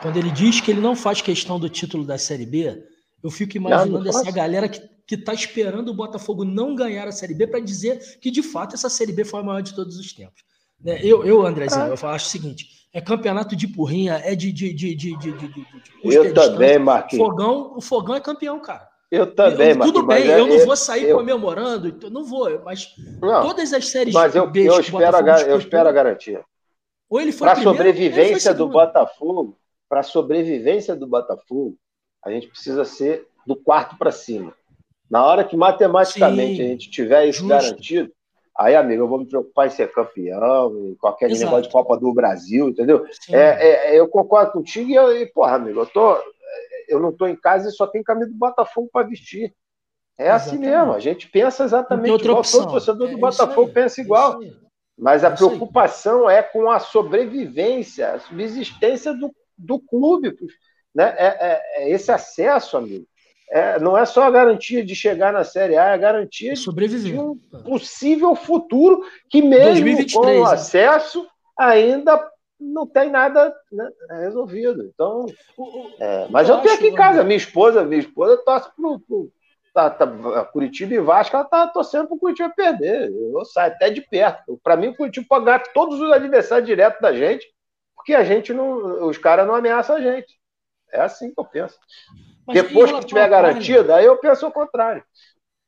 quando 0.02 0.16
ele 0.16 0.30
diz 0.30 0.60
que 0.60 0.70
ele 0.70 0.80
não 0.80 0.94
faz 0.94 1.20
questão 1.20 1.58
do 1.58 1.68
título 1.68 2.04
da 2.04 2.18
Série 2.18 2.46
B, 2.46 2.82
eu 3.22 3.30
fico 3.30 3.56
imaginando 3.56 3.92
não, 3.92 4.00
não 4.00 4.08
essa 4.08 4.30
galera 4.30 4.68
que 4.68 4.80
que 5.08 5.14
está 5.14 5.32
esperando 5.32 5.88
o 5.88 5.94
Botafogo 5.94 6.44
não 6.44 6.74
ganhar 6.74 7.08
a 7.08 7.12
Série 7.12 7.32
B 7.32 7.46
para 7.46 7.60
dizer 7.60 8.18
que, 8.20 8.30
de 8.30 8.42
fato, 8.42 8.74
essa 8.74 8.90
Série 8.90 9.10
B 9.10 9.24
foi 9.24 9.40
a 9.40 9.42
maior 9.42 9.62
de 9.62 9.74
todos 9.74 9.98
os 9.98 10.12
tempos. 10.12 10.44
Né? 10.78 11.00
Eu, 11.02 11.24
eu 11.24 11.46
Andrezinho, 11.46 11.84
ah. 11.84 11.96
eu 12.00 12.08
acho 12.10 12.26
o 12.26 12.28
seguinte: 12.28 12.66
é 12.92 13.00
campeonato 13.00 13.56
de 13.56 13.66
porrinha, 13.66 14.20
é 14.22 14.34
de. 14.34 14.52
de, 14.52 14.72
de, 14.74 14.94
de, 14.94 15.16
de, 15.16 15.32
de, 15.32 15.48
de 15.48 15.66
eu 16.04 16.34
também, 16.34 16.78
Marquinhos. 16.78 17.26
Fogão, 17.26 17.72
o 17.74 17.80
Fogão 17.80 18.14
é 18.16 18.20
campeão, 18.20 18.60
cara. 18.60 18.86
Eu 19.10 19.34
também, 19.34 19.70
eu, 19.70 19.80
Tudo 19.80 20.06
bem, 20.06 20.26
eu 20.26 20.46
não 20.46 20.66
vou 20.66 20.76
sair 20.76 21.08
eu, 21.08 21.16
comemorando, 21.16 22.10
não 22.10 22.26
vou, 22.26 22.62
mas 22.62 22.94
não, 23.22 23.40
todas 23.40 23.72
as 23.72 23.88
séries 23.88 24.12
mas 24.12 24.36
eu, 24.36 24.46
B 24.46 24.68
eu 24.68 24.78
espero, 24.78 25.16
a, 25.16 25.40
eu 25.40 25.58
espero 25.58 25.88
a 25.88 25.92
garantia. 25.92 26.44
Ou 27.08 27.18
ele 27.18 27.32
foi 27.32 27.48
Para 27.48 27.62
sobrevivência 27.62 28.52
do 28.52 28.68
Botafogo, 28.68 29.56
para 29.88 30.02
sobrevivência 30.02 30.94
do 30.94 31.06
Botafogo, 31.06 31.76
a 32.24 32.30
gente 32.30 32.48
precisa 32.48 32.84
ser 32.84 33.26
do 33.46 33.56
quarto 33.56 33.96
para 33.96 34.12
cima. 34.12 34.54
Na 35.10 35.24
hora 35.24 35.44
que 35.44 35.56
matematicamente 35.56 36.56
Sim, 36.56 36.62
a 36.62 36.66
gente 36.66 36.90
tiver 36.90 37.26
isso 37.26 37.40
justo. 37.40 37.48
garantido, 37.48 38.12
aí, 38.56 38.76
amigo, 38.76 39.04
eu 39.04 39.08
vou 39.08 39.18
me 39.18 39.26
preocupar 39.26 39.66
em 39.66 39.70
ser 39.70 39.90
campeão, 39.90 40.90
em 40.90 40.94
qualquer 40.96 41.30
Exato. 41.30 41.44
negócio 41.46 41.62
de 41.64 41.72
Copa 41.72 41.96
do 41.96 42.12
Brasil, 42.12 42.68
entendeu? 42.68 43.06
É, 43.30 43.92
é, 43.94 43.98
eu 43.98 44.06
concordo 44.08 44.52
contigo 44.52 44.90
e, 44.90 44.94
eu, 44.94 45.16
e, 45.16 45.26
porra, 45.26 45.54
amigo, 45.54 45.80
eu, 45.80 45.86
tô, 45.86 46.18
eu 46.88 47.00
não 47.00 47.10
estou 47.10 47.26
em 47.26 47.36
casa 47.36 47.68
e 47.68 47.72
só 47.72 47.86
tem 47.86 48.02
camisa 48.02 48.30
do 48.30 48.36
Botafogo 48.36 48.90
para 48.92 49.06
vestir. 49.06 49.54
É 50.18 50.30
assim 50.30 50.56
exatamente. 50.56 50.74
assim 50.74 50.78
mesmo, 50.78 50.92
a 50.92 51.00
gente 51.00 51.30
pensa 51.30 51.64
exatamente 51.64 52.22
igual, 52.22 52.40
opção. 52.40 52.60
todo 52.60 52.70
torcedor 52.72 53.08
do 53.08 53.16
é 53.16 53.20
Botafogo 53.20 53.72
pensa 53.72 54.00
igual. 54.00 54.40
Mas 54.98 55.22
a 55.22 55.28
é 55.28 55.36
preocupação 55.36 56.28
é 56.28 56.42
com 56.42 56.68
a 56.68 56.80
sobrevivência, 56.80 58.14
a 58.14 58.18
subsistência 58.18 59.14
do, 59.14 59.32
do 59.58 59.80
clube. 59.80 60.34
Né? 60.94 61.14
É, 61.18 61.26
é, 61.26 61.62
é 61.76 61.90
esse 61.90 62.10
acesso, 62.10 62.76
amigo 62.76 63.06
é, 63.50 63.78
não 63.78 63.96
é 63.96 64.04
só 64.04 64.24
a 64.24 64.30
garantia 64.30 64.84
de 64.84 64.94
chegar 64.94 65.32
na 65.32 65.42
Série 65.42 65.76
A, 65.76 65.84
é 65.86 65.94
a 65.94 65.96
garantia 65.96 66.54
Sobreviver. 66.54 67.12
de 67.12 67.18
um 67.18 67.36
possível 67.64 68.34
futuro 68.34 69.02
que, 69.30 69.40
mesmo 69.40 69.72
2023, 69.72 70.14
com 70.14 70.42
o 70.42 70.44
né? 70.44 70.52
acesso, 70.52 71.26
ainda 71.58 72.30
não 72.60 72.86
tem 72.86 73.10
nada 73.10 73.54
né, 73.72 73.88
resolvido. 74.22 74.82
Então, 74.92 75.26
é, 75.98 76.26
mas 76.28 76.48
eu, 76.48 76.56
eu 76.56 76.62
tenho 76.62 76.74
aqui 76.74 76.88
em 76.88 76.94
casa, 76.94 77.24
minha 77.24 77.36
esposa, 77.36 77.84
minha 77.84 78.00
esposa 78.00 78.36
torce 78.44 78.68
pro, 78.76 79.00
pro 79.00 79.32
tá, 79.72 79.88
tá, 79.88 80.06
Curitiba 80.52 80.94
e 80.94 81.00
Vasco, 81.00 81.34
ela 81.34 81.44
tá 81.44 81.66
torcendo 81.68 82.08
pro 82.08 82.18
Curitiba 82.18 82.52
perder. 82.54 83.10
Eu 83.10 83.44
saio 83.46 83.72
até 83.72 83.88
de 83.88 84.02
perto. 84.02 84.60
Para 84.62 84.76
mim, 84.76 84.88
o 84.88 84.96
Curitiba 84.96 85.26
pode 85.26 85.46
ganhar 85.46 85.62
todos 85.72 85.98
os 86.00 86.12
adversários 86.12 86.66
direto 86.66 87.00
da 87.00 87.14
gente, 87.14 87.46
porque 87.98 88.14
a 88.14 88.24
gente 88.24 88.54
não, 88.54 89.06
os 89.08 89.18
caras 89.18 89.46
não 89.46 89.54
ameaçam 89.54 89.96
a 89.96 90.00
gente. 90.00 90.38
É 90.90 91.00
assim 91.00 91.34
que 91.34 91.38
eu 91.38 91.44
penso. 91.44 91.76
Mas 92.46 92.62
Depois 92.62 92.90
que 92.90 93.04
tiver 93.04 93.28
garantida, 93.28 93.96
aí 93.96 94.06
eu 94.06 94.16
penso 94.16 94.46
o 94.46 94.52
contrário. 94.52 95.04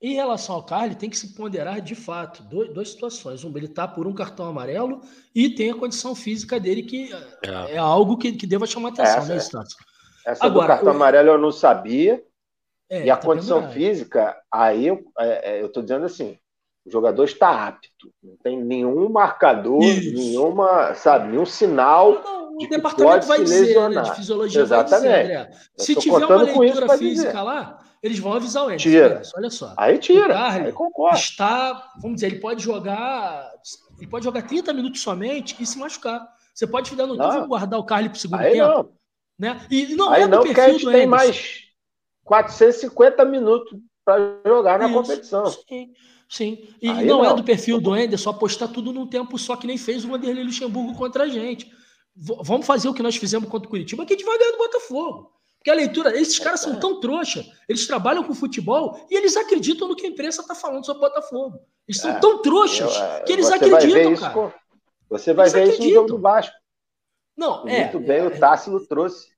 Em 0.00 0.14
relação 0.14 0.54
ao 0.54 0.64
Carly, 0.64 0.94
tem 0.94 1.10
que 1.10 1.18
se 1.18 1.34
ponderar 1.34 1.82
de 1.82 1.94
fato 1.94 2.42
dois, 2.44 2.72
duas 2.72 2.88
situações. 2.88 3.44
Um, 3.44 3.54
ele 3.54 3.66
está 3.66 3.86
por 3.86 4.06
um 4.06 4.14
cartão 4.14 4.46
amarelo 4.46 5.02
e 5.34 5.50
tem 5.50 5.70
a 5.70 5.74
condição 5.74 6.14
física 6.14 6.58
dele, 6.58 6.84
que 6.84 7.12
é, 7.44 7.74
é 7.74 7.76
algo 7.76 8.16
que, 8.16 8.32
que 8.32 8.46
deva 8.46 8.66
chamar 8.66 8.90
atenção, 8.90 9.18
essa, 9.18 9.28
né, 9.28 9.36
Estácio? 9.36 9.76
Essa 10.24 10.46
Agora, 10.46 10.66
do 10.66 10.68
cartão 10.68 10.92
o... 10.92 10.96
amarelo 10.96 11.28
eu 11.28 11.38
não 11.38 11.52
sabia. 11.52 12.24
É, 12.88 13.04
e 13.04 13.10
a 13.10 13.16
tá 13.16 13.26
condição 13.26 13.70
física, 13.70 14.40
aí 14.50 14.86
eu 14.86 15.04
é, 15.18 15.58
é 15.58 15.64
estou 15.66 15.82
dizendo 15.82 16.06
assim: 16.06 16.38
o 16.84 16.90
jogador 16.90 17.24
está 17.24 17.66
apto, 17.66 18.12
não 18.22 18.36
tem 18.42 18.58
nenhum 18.62 19.08
marcador, 19.08 19.82
Isso. 19.82 20.14
nenhuma, 20.14 20.94
sabe, 20.94 21.28
nenhum 21.28 21.44
sinal 21.44 22.12
não, 22.12 22.50
não, 22.52 22.56
de 22.56 22.66
o 22.66 22.70
departamento 22.70 23.26
vai 23.26 23.44
dizer, 23.44 23.90
né, 23.90 24.02
de 24.02 24.14
fisiologia 24.16 24.62
Exatamente. 24.62 25.08
vai 25.08 25.22
dizer, 25.22 25.36
André. 25.36 25.50
Se 25.76 25.94
tiver 25.94 26.24
uma 26.24 26.42
leitura 26.42 26.98
física 26.98 27.42
lá, 27.42 27.78
eles 28.02 28.18
vão 28.18 28.32
avisar 28.32 28.66
o. 28.66 28.76
Tira. 28.76 29.20
Olha 29.36 29.50
só. 29.50 29.74
Aí 29.76 29.98
tira. 29.98 30.46
aí 30.46 30.72
concordo. 30.72 31.18
está, 31.18 31.92
vamos 32.00 32.16
dizer, 32.16 32.28
ele 32.28 32.40
pode 32.40 32.62
jogar, 32.62 33.52
ele 33.98 34.06
pode 34.06 34.24
jogar 34.24 34.42
30 34.42 34.72
minutos 34.72 35.02
somente 35.02 35.56
e 35.60 35.66
se 35.66 35.78
machucar. 35.78 36.26
Você 36.54 36.66
pode 36.66 36.94
dar 36.96 37.06
no 37.06 37.14
não. 37.14 37.46
guardar 37.46 37.78
o 37.78 37.84
Carly 37.84 38.08
para 38.08 38.16
o 38.16 38.18
segundo 38.18 38.40
aí 38.40 38.52
tempo. 38.52 38.66
Não. 38.66 38.90
Né? 39.38 39.66
E 39.70 39.94
não 39.94 40.10
aí 40.10 40.22
é 40.22 40.28
do 40.28 40.36
não, 40.36 40.42
perfil 40.42 40.78
do 40.78 40.92
tem 40.92 41.06
mais 41.06 41.60
450 42.24 43.24
minutos 43.24 43.78
para 44.04 44.38
jogar 44.46 44.78
na 44.78 44.86
Isso, 44.86 44.94
competição. 44.94 45.46
Sim, 45.46 45.92
sim. 46.30 46.68
E 46.80 46.88
Aí 46.88 47.06
não, 47.06 47.22
é 47.24 47.34
do 47.34 47.44
perfil 47.44 47.80
do 47.80 47.94
Ender 47.96 48.18
só 48.18 48.30
apostar 48.30 48.68
tudo 48.68 48.92
num 48.92 49.06
tempo 49.06 49.36
só 49.38 49.56
que 49.56 49.66
nem 49.66 49.76
fez 49.76 50.04
o 50.04 50.08
Vanderlei 50.08 50.44
Luxemburgo 50.44 50.94
contra 50.96 51.24
a 51.24 51.28
gente. 51.28 51.66
V- 52.16 52.36
vamos 52.42 52.66
fazer 52.66 52.88
o 52.88 52.94
que 52.94 53.02
nós 53.02 53.16
fizemos 53.16 53.48
contra 53.48 53.66
o 53.66 53.70
Curitiba, 53.70 54.06
que 54.06 54.16
vai 54.24 54.38
ganhar 54.38 54.52
do 54.52 54.58
Botafogo. 54.58 55.32
Porque 55.58 55.70
a 55.70 55.74
leitura, 55.74 56.18
esses 56.18 56.38
caras 56.38 56.60
são 56.60 56.80
tão 56.80 57.00
trouxa, 57.00 57.44
eles 57.68 57.86
trabalham 57.86 58.24
com 58.24 58.34
futebol 58.34 59.06
e 59.10 59.14
eles 59.14 59.36
acreditam 59.36 59.86
no 59.88 59.94
que 59.94 60.06
a 60.06 60.08
imprensa 60.08 60.40
está 60.40 60.54
falando 60.54 60.86
sobre 60.86 61.04
o 61.04 61.08
Botafogo. 61.08 61.58
Eles 61.86 62.00
são 62.00 62.10
É, 62.12 62.18
tão 62.18 62.40
trouxas 62.40 62.96
Eu, 62.96 63.02
é, 63.02 63.20
que 63.24 63.32
eles 63.32 63.50
acreditam, 63.50 64.16
cara. 64.16 64.32
com- 64.32 64.52
Você 65.10 65.34
vai 65.34 65.44
Eles 65.46 65.52
ver 65.52 65.58
isso 65.64 65.68
no 65.72 65.74
acreditam. 65.74 66.02
jogo 66.02 66.08
do 66.16 66.22
Vasco. 66.22 66.54
Não, 67.36 67.68
é. 67.68 67.82
Muito 67.84 68.00
bem, 68.00 68.26
o 68.26 68.30
Tássilo 68.38 68.86
trouxe. 68.86 69.28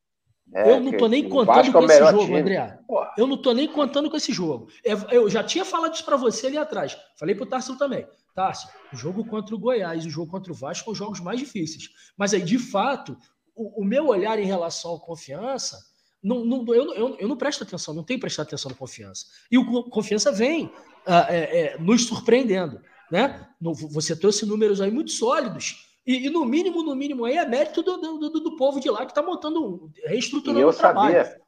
É, 0.55 0.71
eu 0.71 0.81
não 0.81 0.93
tô 0.93 1.09
nem 1.09 1.29
contando 1.29 1.69
é 1.69 1.73
com 1.73 1.85
esse 1.85 1.99
jogo, 1.99 2.25
time. 2.25 2.41
André. 2.41 2.79
Porra. 2.87 3.13
Eu 3.17 3.27
não 3.27 3.37
tô 3.37 3.53
nem 3.53 3.67
contando 3.69 4.11
com 4.11 4.17
esse 4.17 4.33
jogo. 4.33 4.69
É, 4.85 4.93
Eu 5.11 5.29
já 5.31 5.43
tinha 5.43 5.65
falado 5.65 5.95
isso 5.95 6.05
para 6.05 6.17
você 6.17 6.47
ali 6.49 6.59
atrás. 6.59 6.97
Falei 7.19 7.35
pro 7.35 7.47
Tássio 7.47 7.77
também. 7.79 8.07
Tássio, 8.35 8.69
o 8.93 8.97
jogo 8.97 9.25
contra 9.25 9.55
o 9.55 9.59
Goiás 9.59 10.05
e 10.05 10.09
o 10.09 10.11
jogo 10.11 10.31
contra 10.31 10.53
o 10.53 10.55
Vasco 10.55 10.85
são 10.85 10.93
os 10.93 10.99
jogos 10.99 11.21
mais 11.21 11.39
difíceis. 11.39 11.89
Mas 12.17 12.33
aí, 12.35 12.41
de 12.43 12.59
fato, 12.59 13.17
o, 13.55 13.83
o 13.83 13.85
meu 13.85 14.07
olhar 14.09 14.39
em 14.39 14.47
relação 14.47 14.95
à 14.95 15.01
confiança, 15.01 15.79
não, 16.23 16.45
não- 16.45 16.65
eu, 16.75 16.95
eu, 16.95 17.17
eu 17.19 17.29
não 17.29 17.37
presto 17.37 17.63
atenção, 17.65 17.93
não 17.95 18.03
tenho 18.05 18.21
prestado 18.21 18.47
atenção 18.47 18.71
na 18.71 18.77
confiança. 18.77 19.27
E 19.51 19.59
o 19.59 19.67
co- 19.67 19.85
confiança 19.91 20.33
vem 20.33 20.73
ah, 21.07 21.27
é, 21.29 21.75
é, 21.75 21.79
nos 21.79 22.07
surpreendendo. 22.07 22.81
Né? 23.11 23.47
Você 23.61 24.17
trouxe 24.17 24.47
números 24.47 24.81
aí 24.81 24.91
muito 24.91 25.11
sólidos. 25.11 25.92
E, 26.07 26.27
e 26.27 26.31
no 26.31 26.45
mínimo, 26.45 26.83
no 26.83 26.95
mínimo, 26.97 27.25
aí 27.25 27.37
é 27.37 27.47
mérito 27.47 27.83
do, 27.83 27.97
do, 27.97 28.19
do- 28.31 28.41
do 28.41 28.57
povo 28.57 28.81
de 28.81 28.91
lá 28.91 29.01
que 29.07 29.13
está 29.13 29.23
montando, 29.23 29.65
um- 29.65 29.91
E 29.97 30.09
reestruturando 30.09 30.61
eu 30.61 30.69
o 30.69 30.73
trabalho. 30.73 31.15
sabia. 31.15 31.41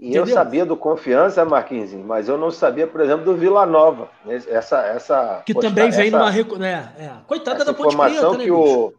E 0.00 0.14
eu 0.14 0.22
Entendeu? 0.22 0.34
sabia 0.36 0.64
do 0.64 0.76
confiança, 0.76 1.44
Marquinhos, 1.44 1.92
mas 1.92 2.28
eu 2.28 2.38
não 2.38 2.50
sabia, 2.52 2.86
por 2.86 3.00
exemplo, 3.00 3.24
do 3.24 3.36
Vila 3.36 3.66
Nova. 3.66 4.08
Essa, 4.48 4.80
essa, 4.86 5.42
Que 5.44 5.52
também 5.52 5.90
vem 5.90 6.10
numa. 6.10 6.30
recu- 6.30 6.56
Né, 6.56 6.94
é. 6.98 7.10
Coitada 7.26 7.64
da 7.64 7.72
Ponte 7.74 7.94
informação 7.94 8.30
Preta, 8.30 8.38
né, 8.38 8.44
que 8.44 8.50
o 8.50 8.92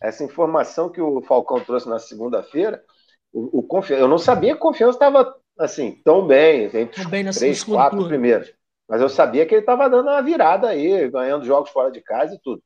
essa 0.00 0.24
informação 0.24 0.88
que 0.88 1.00
o 1.00 1.20
Falcão 1.22 1.60
trouxe 1.60 1.88
na 1.88 1.98
segunda-feira, 1.98 2.82
o, 3.32 3.58
o 3.58 3.62
confi- 3.62 3.94
eu 3.94 4.08
não 4.08 4.18
sabia 4.18 4.52
que 4.52 4.58
a 4.58 4.60
confiança 4.60 4.96
estava 4.96 5.34
assim 5.58 6.00
tão 6.04 6.26
bem 6.26 6.64
entre 6.64 7.00
os 7.00 7.02
Tão 7.02 7.10
bem 7.10 7.24
três, 7.32 7.64
quatro 7.64 7.90
turno. 7.98 8.08
primeiros, 8.08 8.52
mas 8.88 9.00
eu 9.00 9.08
sabia 9.08 9.44
que 9.46 9.54
ele 9.54 9.62
estava 9.62 9.88
dando 9.88 10.08
uma 10.08 10.22
virada 10.22 10.68
aí, 10.68 11.08
ganhando 11.10 11.44
jogos 11.44 11.70
fora 11.70 11.90
de 11.90 12.00
casa 12.00 12.34
e 12.34 12.40
tudo. 12.40 12.62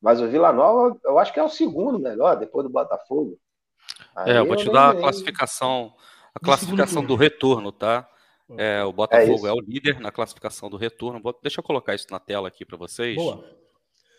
Mas 0.00 0.20
o 0.20 0.28
Vila 0.28 0.52
Nova, 0.52 0.96
eu 1.04 1.18
acho 1.18 1.32
que 1.32 1.40
é 1.40 1.42
o 1.42 1.48
segundo 1.48 1.98
melhor 1.98 2.36
depois 2.36 2.64
do 2.64 2.70
Botafogo. 2.72 3.36
Aí 4.14 4.32
É, 4.32 4.38
eu 4.38 4.46
vou 4.46 4.56
te 4.56 4.64
nem- 4.64 4.72
dar 4.72 4.90
a 4.90 4.94
classificação, 4.94 5.92
a 6.34 6.38
Do 6.38 6.44
classificação 6.44 7.04
do 7.04 7.16
retorno, 7.16 7.72
tá? 7.72 8.08
É, 8.56 8.82
o 8.84 8.90
É 8.90 8.92
Botafogo 8.92 9.34
isso. 9.34 9.46
é, 9.46 9.52
o 9.52 9.60
líder 9.60 10.00
na 10.00 10.10
classificação 10.10 10.70
do 10.70 10.76
retorno. 10.76 11.20
Vou- 11.20 11.38
deixa 11.42 11.60
eu 11.60 11.64
colocar 11.64 11.94
isso 11.94 12.06
na 12.10 12.18
tela 12.18 12.48
aqui 12.48 12.64
para 12.64 12.78
vocês, 12.78 13.16
Boa. 13.16 13.44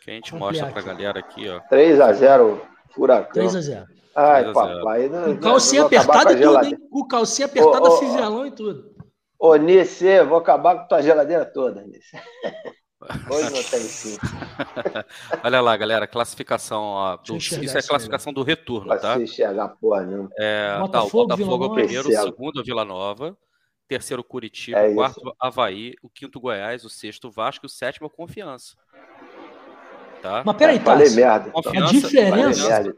que 0.03 0.11
a 0.11 0.13
gente 0.13 0.35
mostra 0.35 0.67
para 0.67 0.79
a 0.81 0.85
galera 0.85 1.19
aqui, 1.19 1.49
ó. 1.49 1.59
3 1.61 1.99
a 1.99 2.11
0 2.13 2.61
Furacão. 2.91 3.31
3 3.33 3.55
a 3.55 3.61
0 3.61 3.87
Ai, 4.15 4.43
3 4.43 4.57
a 4.57 4.65
0. 4.65 4.77
papai. 4.79 5.07
Não, 5.09 5.27
não, 5.29 5.37
calcinha 5.39 5.81
vou 5.83 5.87
acabar 5.87 6.03
apertada 6.03 6.23
com 6.23 6.29
a 6.29 6.31
e 6.31 6.35
tudo, 6.35 6.49
geladeira. 6.51 6.75
hein? 6.83 6.89
Com 6.91 7.07
calcinha 7.07 7.45
apertada, 7.45 7.89
ô. 7.89 7.97
fivelão 7.97 8.45
e 8.45 8.51
tudo. 8.51 8.95
Ô, 9.39 9.55
Nice, 9.55 10.23
vou 10.23 10.37
acabar 10.37 10.75
com 10.79 10.87
tua 10.87 11.01
geladeira 11.01 11.45
toda, 11.45 11.81
Nice. 11.83 12.11
Hoje 13.29 13.45
não 13.45 13.63
tem 13.63 13.79
sim. 13.87 14.17
Olha 15.43 15.61
lá, 15.61 15.77
galera, 15.77 16.05
classificação. 16.07 16.81
Ó, 16.81 17.17
do- 17.17 17.37
isso 17.37 17.55
é 17.55 17.59
a 17.59 17.63
isso 17.63 17.87
classificação 17.87 18.33
do 18.33 18.43
retorno, 18.43 18.89
tá? 18.99 19.15
Se 19.15 19.23
enxergar 19.23 19.69
porra. 19.69 20.29
É, 20.37 20.69
tá, 20.71 20.77
o 20.77 20.81
Botafogo, 20.81 21.27
Botafogo 21.27 21.33
é 21.33 21.37
Vila 21.37 21.55
o 21.55 21.59
Nova. 21.59 21.73
primeiro, 21.75 22.09
o 22.09 22.11
segundo 22.11 22.59
é 22.59 22.61
o 22.61 22.65
Vila 22.65 22.85
Nova, 22.85 23.37
terceiro 23.87 24.23
Curitiba, 24.23 24.79
É 24.79 24.83
o 24.83 24.87
isso. 24.87 24.95
quarto 24.95 25.35
Havaí, 25.39 25.93
o 26.03 26.09
quinto 26.09 26.39
Goiás, 26.39 26.83
o 26.83 26.89
sexto 26.89 27.31
Vasco 27.31 27.65
e 27.65 27.67
o 27.67 27.69
sétimo 27.69 28.05
é 28.05 28.07
o 28.07 28.11
Confiança. 28.11 28.75
Tá? 30.21 30.43
Mas 30.45 30.57
peraí, 30.57 30.79
Tássio. 30.79 31.15
merda. 31.15 31.51
Confiança, 31.51 31.85
A 31.85 31.91
diferença- 31.99 32.67
merda. 32.69 32.95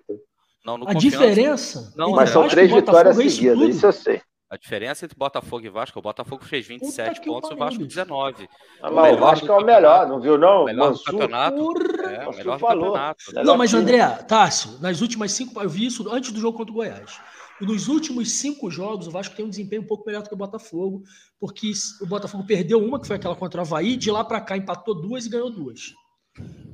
Não, 0.65 0.77
no 0.77 0.83
A 0.89 0.93
Confiança, 0.93 1.17
diferença. 1.17 1.93
Não, 1.95 2.05
entre 2.07 2.15
Mas 2.19 2.29
são 2.31 2.47
três 2.47 2.69
Botafogo 2.69 2.97
vitórias 2.97 3.19
é 3.19 3.29
seguidas, 3.29 3.75
isso 3.75 3.85
eu 3.85 3.91
sei. 3.91 4.21
A 4.51 4.57
diferença 4.57 5.05
entre 5.05 5.17
Botafogo 5.17 5.65
e 5.65 5.69
Vasco, 5.69 5.97
o 5.97 6.01
Botafogo 6.01 6.43
fez 6.43 6.67
27 6.67 7.21
Puta 7.21 7.25
pontos 7.25 7.49
e 7.51 7.53
o 7.53 7.57
Vasco 7.57 7.77
bicho. 7.77 7.87
19. 7.87 8.49
Ah, 8.81 8.89
O 8.89 8.95
mas 8.95 9.15
o 9.15 9.19
Vasco 9.19 9.45
do 9.45 9.53
é 9.53 9.55
o 9.55 9.65
melhor, 9.65 10.07
não 10.09 10.19
viu 10.19 10.37
não? 10.37 10.63
O 10.63 10.65
melhor 10.65 10.87
do 10.87 10.89
Mansur, 10.89 11.05
campeonato. 11.05 11.57
Porra! 11.57 12.11
É, 12.11 12.27
o 12.27 12.31
melhor 12.35 12.53
do 12.55 12.59
falou. 12.59 12.85
campeonato. 12.87 13.23
Melhor 13.29 13.45
Não, 13.45 13.57
mas. 13.57 13.73
André, 13.73 14.05
Tássio, 14.27 14.77
nas 14.81 14.99
últimas 14.99 15.31
cinco. 15.31 15.61
Eu 15.61 15.69
vi 15.69 15.85
isso 15.85 16.11
antes 16.11 16.33
do 16.33 16.39
jogo 16.41 16.57
contra 16.57 16.73
o 16.73 16.75
Goiás. 16.75 17.17
Nos 17.61 17.87
últimos 17.87 18.29
cinco 18.33 18.69
jogos, 18.69 19.07
o 19.07 19.11
Vasco 19.11 19.35
tem 19.35 19.45
um 19.45 19.49
desempenho 19.49 19.83
um 19.83 19.87
pouco 19.87 20.03
melhor 20.05 20.21
do 20.21 20.27
que 20.27 20.35
o 20.35 20.37
Botafogo, 20.37 21.03
porque 21.39 21.71
o 22.01 22.05
Botafogo 22.05 22.43
perdeu 22.45 22.83
uma, 22.83 22.99
que 22.99 23.07
foi 23.07 23.15
aquela 23.15 23.35
contra 23.37 23.61
o 23.61 23.63
Havaí, 23.63 23.95
de 23.95 24.11
lá 24.11 24.25
para 24.25 24.41
cá 24.41 24.57
empatou 24.57 24.99
duas 24.99 25.25
e 25.27 25.29
ganhou 25.29 25.49
duas. 25.49 25.93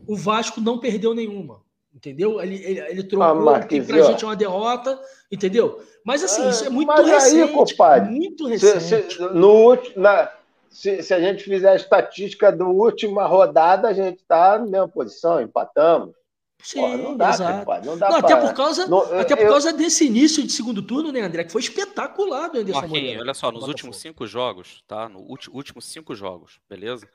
O 0.08 0.16
Vasco 0.16 0.60
não 0.62 0.80
perdeu 0.80 1.14
nenhuma, 1.14 1.62
entendeu? 1.98 2.40
Ele, 2.40 2.56
ele, 2.64 2.80
ele 2.80 3.02
Ah, 3.02 3.08
trocou, 3.10 3.36
que 3.38 3.44
Marquinhos, 3.44 3.88
pra 3.88 4.02
gente 4.04 4.24
é 4.24 4.28
uma 4.28 4.36
derrota, 4.36 5.00
entendeu? 5.32 5.84
Mas 6.06 6.24
assim, 6.24 6.44
Ah, 6.46 6.50
isso 6.50 6.66
é 6.66 6.70
muito 6.70 6.88
mas 6.88 7.00
aí, 7.10 7.40
recente. 7.40 7.54
compadre, 7.54 8.12
muito 8.12 8.46
Se, 8.60 8.74
recente. 8.74 9.16
se- 9.16 9.22
no, 9.34 9.52
ulti- 9.70 10.00
na- 10.00 10.32
se- 10.70 11.02
se 11.02 11.14
a 11.14 11.20
gente 11.20 11.44
fizer 11.44 11.70
a 11.72 11.76
estatística 11.76 12.52
da 12.52 12.66
última 12.66 13.26
rodada, 13.26 13.88
a 13.90 13.94
gente 13.94 14.20
está 14.22 14.60
na 14.60 14.66
mesma 14.66 14.88
posição, 14.88 15.42
empatamos. 15.42 16.16
Sim, 16.64 16.80
Porra, 16.82 16.98
não 16.98 17.18
dá, 17.18 17.30
exato. 17.30 17.60
compadre, 17.60 17.88
não 17.88 17.98
dá 17.98 18.10
Não, 18.10 18.20
pra- 18.20 18.30
até 18.36 18.48
por 18.48 18.54
causa, 18.56 18.88
não, 18.88 19.00
até 19.20 19.36
por 19.36 19.44
eu- 19.46 19.52
causa 19.52 19.72
desse 19.74 20.06
início 20.08 20.44
de 20.44 20.52
segundo 20.52 20.82
turno, 20.82 21.12
né, 21.12 21.22
André? 21.22 21.44
Que 21.44 21.52
foi 21.52 21.62
espetacular 21.62 22.48
do 22.50 22.58
Anderson 22.60 22.80
Marquinhos, 22.82 23.02
Moreira. 23.04 23.22
olha 23.22 23.34
só, 23.34 23.48
nos 23.48 23.54
Botafogo. 23.62 23.72
últimos 23.72 23.98
cinco 23.98 24.26
jogos, 24.26 24.84
tá? 24.88 25.08
No 25.08 25.20
ulti- 25.20 25.50
últimos 25.52 25.86
cinco 25.86 26.16
jogos, 26.16 26.60
beleza? 26.70 27.08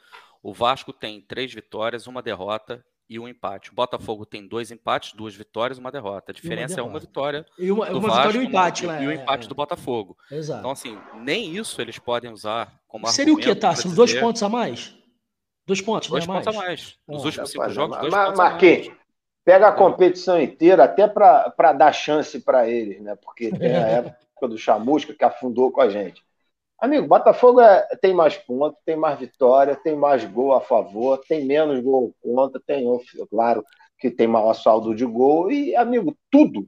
O 0.43 0.52
Vasco 0.52 0.93
tem 0.93 1.20
três 1.20 1.52
vitórias, 1.52 2.07
uma 2.07 2.23
derrota 2.23 2.85
e 3.12 3.18
um 3.18 3.28
empate. 3.28 3.70
O 3.70 3.74
Botafogo 3.74 4.24
tem 4.24 4.47
dois 4.47 4.70
empates, 4.70 5.12
duas 5.12 5.34
vitórias, 5.34 5.78
uma 5.78 5.91
derrota. 5.92 6.32
A 6.32 6.34
diferença 6.34 6.81
é 6.81 6.82
uma 6.82 6.99
derrota. 6.99 7.07
vitória 7.07 7.47
E 7.58 7.70
uma, 7.70 7.86
do 7.86 7.99
uma 7.99 8.08
Vasco 8.08 8.16
vitória 8.28 8.39
e 8.39 8.41
um 8.41 8.49
empate 8.49 8.84
e, 8.84 8.86
lá. 8.86 9.02
e 9.02 9.07
o 9.07 9.10
é, 9.10 9.15
empate 9.15 9.44
é. 9.44 9.49
do 9.49 9.55
Botafogo. 9.55 10.16
Exato. 10.31 10.60
Então, 10.60 10.70
assim, 10.70 10.99
nem 11.16 11.57
isso 11.57 11.81
eles 11.81 11.99
podem 11.99 12.32
usar 12.32 12.73
como 12.89 13.07
Seria 13.08 13.34
o 13.34 13.36
que, 13.36 13.55
Tássio? 13.55 13.94
Dois 13.94 14.15
pontos 14.15 14.42
a 14.42 14.49
mais? 14.49 14.97
Dois 15.66 15.81
pontos, 15.81 16.08
Dois 16.08 16.26
né, 16.26 16.34
pontos 16.34 16.49
a 16.49 16.52
mais? 16.58 16.99
Nos 17.07 17.23
Ah, 17.23 17.26
últimos 17.26 17.50
cinco 17.50 17.68
jogos, 17.70 17.91
mas- 17.97 18.00
dois 18.00 18.12
mas- 18.12 18.24
pontos 18.26 18.41
a 18.41 18.42
mais. 18.42 18.52
Marquinhos, 18.52 18.97
pega 19.44 19.68
a 19.68 19.73
competição 19.73 20.41
inteira, 20.41 20.84
até 20.84 21.07
para 21.07 21.73
dar 21.73 21.92
chance 21.92 22.41
para 22.41 22.68
eles, 22.68 23.00
né? 23.00 23.15
Porque 23.16 23.50
tem 23.50 23.76
a 23.76 23.86
época 24.36 24.49
do 24.49 24.58
Chamusca 24.58 25.15
que 25.15 25.24
afundou 25.24 25.70
com 25.70 25.81
a 25.81 25.89
gente. 25.89 26.23
Amigo, 26.83 27.07
Botafogo 27.07 27.61
é- 27.61 27.86
tem 28.01 28.12
mais 28.12 28.36
pontos, 28.36 28.77
tem 28.85 28.97
mais 28.97 29.17
vitória, 29.17 29.77
tem 29.77 29.94
mais 29.94 30.25
gol 30.25 30.52
a 30.52 30.61
favor, 30.61 31.17
tem 31.28 31.44
menos 31.44 31.78
gol 31.81 32.12
contra, 32.20 32.61
tem, 32.67 32.85
claro, 33.31 33.65
que 34.01 34.11
tem 34.11 34.27
maior 34.27 34.52
saldo 34.52 34.93
de 34.93 35.05
gol. 35.07 35.49
E, 35.52 35.77
amigo, 35.77 36.12
tudo, 36.28 36.67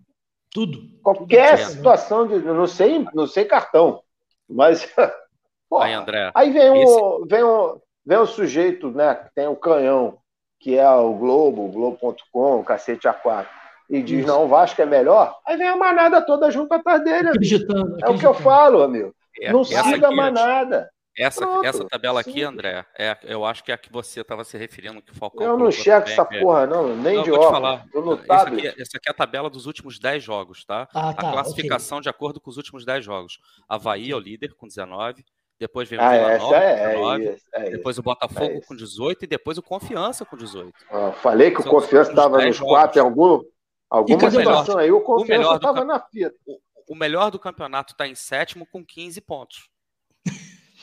Tudo. 0.53 0.79
qualquer 1.03 1.59
certo. 1.59 1.73
situação 1.73 2.29
de. 2.29 2.39
Não 2.39 2.69
sei, 2.69 3.05
não 3.13 3.27
sei 3.27 3.45
cartão, 3.45 4.03
mas. 4.49 4.89
porra, 5.69 5.87
Aí, 5.87 5.93
André, 5.95 6.31
Aí 6.33 6.51
vem 6.53 6.71
um, 6.71 7.27
vem 7.27 7.43
um, 7.43 7.81
vem 8.07 8.19
um 8.21 8.27
sujeito, 8.27 8.93
né, 8.93 9.17
que 9.17 9.35
tem 9.35 9.49
o 9.49 9.57
canhão, 9.57 10.19
que 10.61 10.79
é 10.79 10.89
o 10.89 11.13
Globo, 11.15 11.65
o 11.65 11.73
Globo.com, 11.73 12.61
o 12.61 12.65
cacete 12.65 13.09
A4, 13.09 13.49
e 13.91 14.01
diz, 14.01 14.21
Isso. 14.21 14.29
não, 14.29 14.45
o 14.45 14.49
Vasco 14.49 14.81
é 14.81 14.87
melhor, 14.87 15.37
aí 15.45 15.57
vem 15.57 15.67
a 15.67 15.75
manada 15.77 16.23
toda 16.25 16.53
junto 16.53 16.73
atrás 16.73 17.03
dele. 17.03 17.31
amigo. 17.31 17.35
Acreditando. 17.35 17.97
É 18.01 18.09
o 18.09 18.17
que 18.17 18.25
eu 18.25 18.31
acreditando. 18.31 18.39
falo, 18.39 18.83
amigo. 18.85 19.13
É- 19.41 19.53
não 19.53 19.61
essa 19.63 19.83
siga 19.85 20.07
a 20.07 20.09
aqui, 20.09 20.17
manada. 20.17 20.91
Essa, 21.17 21.47
Pronto, 21.47 21.65
essa 21.65 21.85
tabela 21.85 22.21
aqui, 22.21 22.33
sim. 22.33 22.43
André, 22.43 22.85
é, 22.99 23.17
eu 23.23 23.45
acho 23.45 23.63
que 23.63 23.71
é 23.71 23.75
a 23.77 23.79
que 23.79 23.93
você 23.93 24.21
estava 24.23 24.43
se 24.43 24.59
referindo, 24.59 25.01
que 25.01 25.13
o 25.13 25.15
Falcão 25.15 25.47
Eu 25.47 25.57
não 25.57 25.71
também, 25.71 25.93
essa 25.93 26.29
é- 26.33 26.41
porra, 26.41 26.67
não, 26.67 26.97
nem 26.97 27.15
Não, 27.19 27.23
de 27.23 27.29
eu 27.31 27.37
vou 27.37 27.45
te 27.45 27.47
óculos. 27.47 27.51
falar. 27.53 27.87
No 27.95 28.13
Essa 28.15 28.49
aqui, 28.49 28.67
essa 28.67 28.97
aqui 28.97 29.09
é 29.09 29.11
a 29.13 29.15
tabela 29.15 29.49
dos 29.49 29.67
últimos 29.67 30.01
10 30.01 30.25
jogos, 30.25 30.65
tá? 30.65 30.89
Ah, 30.93 31.11
a 31.11 31.15
tá. 31.15 31.31
classificação 31.31 32.01
de 32.01 32.09
acordo 32.09 32.41
com 32.41 32.51
os 32.51 32.57
últimos 32.57 32.85
10 32.85 33.05
jogos. 33.05 33.39
Havaí 33.69 34.11
é 34.11 34.17
o 34.17 34.19
líder 34.19 34.55
com 34.57 34.67
19, 34.67 35.25
depois 35.57 35.89
vem 35.89 36.01
o 36.01 36.03
Ah, 36.03 36.11
Vila 36.11 36.39
Nova 36.39 36.57
é, 36.57 36.77
com 36.77 36.83
é 36.83 36.89
19, 36.89 37.23
isso, 37.37 37.45
é 37.55 37.63
isso. 37.63 37.71
depois 37.71 37.99
o 37.99 38.03
Botafogo 38.03 38.45
é 38.47 38.59
isso. 38.59 38.67
com 38.67 38.75
18 38.75 39.23
e 39.25 39.29
depois 39.29 39.57
o 39.57 39.63
Confiança 39.63 40.25
com 40.25 40.37
18. 40.37 40.73
Ah, 40.91 41.13
falei 41.13 41.53
que 41.53 41.61
o 41.61 41.63
São 41.63 41.71
Confiança 41.71 42.11
os 42.11 42.17
estava 42.19 42.45
nos 42.45 42.57
jogos. 42.57 42.73
quatro 42.73 42.99
em 42.99 43.03
algum, 43.05 43.41
alguma 43.89 44.17
o 44.27 44.31
situação 44.33 44.79
aí, 44.79 44.91
o 44.91 45.01
Confiança 45.01 45.55
estava 45.55 45.85
na 45.85 46.01
fita. 46.01 46.35
O 46.45 46.59
melhor 46.93 47.31
do 47.31 47.39
campeonato 47.39 47.93
está 47.93 48.07
em 48.09 48.15
sétimo 48.17 48.67
com 48.67 48.85
15 48.85 49.21
pontos. 49.21 49.69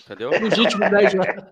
Entendeu? 0.06 0.32
Nos 0.40 0.58
últimos 0.58 0.90
10 0.90 1.12
jogos. 1.12 1.44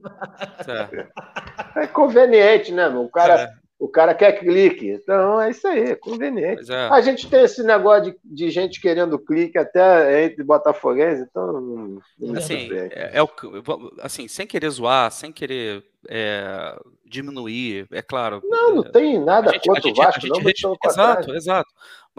É, 1.75 1.83
É 1.83 1.87
conveniente, 1.87 2.71
né, 2.71 2.89
meu? 2.89 3.03
O 3.03 3.09
cara, 3.09 3.41
é, 3.43 3.49
o 3.77 3.87
cara 3.87 4.13
quer 4.13 4.33
clique. 4.39 4.89
Então, 4.89 5.39
é 5.41 5.51
isso 5.51 5.67
aí, 5.67 5.91
é 5.91 5.95
conveniente. 5.95 6.71
é. 6.71 6.87
A 6.89 7.01
gente 7.01 7.29
tem 7.29 7.43
esse 7.43 7.61
negócio 7.63 8.11
de, 8.11 8.17
de 8.23 8.49
gente 8.49 8.81
querendo 8.81 9.19
clique 9.19 9.57
até 9.57 10.23
entre 10.25 10.43
botafoguenses, 10.43 11.25
então 11.29 11.53
não, 11.53 11.99
não 12.17 12.37
Assim, 12.37 12.69
é, 12.73 13.11
é 13.17 13.21
o 13.23 13.29
assim, 14.01 14.27
sem 14.27 14.47
querer 14.47 14.69
zoar, 14.69 15.11
sem 15.11 15.31
querer 15.31 15.83
é, 16.07 16.75
diminuir, 17.05 17.87
é 17.91 18.01
claro. 18.01 18.41
Não, 18.43 18.75
não 18.75 18.83
é, 18.83 18.89
tem 18.91 19.19
nada 19.19 19.49
a 19.49 19.53
gente- 19.53 19.67
contra 19.67 19.81
a 19.81 19.87
gente- 19.87 19.97
o 19.97 20.01
a 20.01 20.05
Vasco, 20.05 20.21
gente 20.21 20.29
não, 20.31 20.41
res- 20.43 20.61
pelo 20.61 20.77
Exato, 20.85 21.35
exato. 21.35 21.69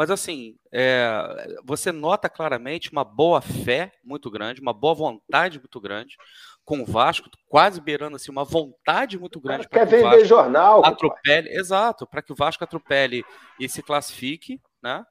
Mas 0.01 0.11
assim, 0.11 0.57
é, 0.73 1.59
você 1.63 1.93
nota 1.93 2.27
claramente 2.27 2.91
uma 2.91 3.05
boa 3.05 3.43
fé 3.43 3.93
muito 4.03 4.31
grande, 4.31 4.59
uma 4.59 4.73
boa 4.73 4.95
vontade 4.95 5.59
muito 5.59 5.79
grande 5.79 6.17
com 6.65 6.81
o 6.81 6.87
Vasco, 6.87 7.29
quase 7.47 7.83
beirando 7.83 8.17
assim, 8.17 8.33
uma 8.33 8.43
vontade 8.43 9.19
muito 9.19 9.39
grande 9.39 9.69
para 9.69 9.87
que 9.87 9.97
o 9.97 10.01
Vasco 10.01 10.25
jornal, 10.25 10.83
atropele, 10.87 11.51
exato, 11.51 12.07
para 12.07 12.23
que 12.23 12.33
o 12.33 12.35
Vasco 12.35 12.65
atropele 12.65 13.23
e 13.61 13.69
se 13.69 13.83
classifique, 13.83 14.59
né? 14.83 15.05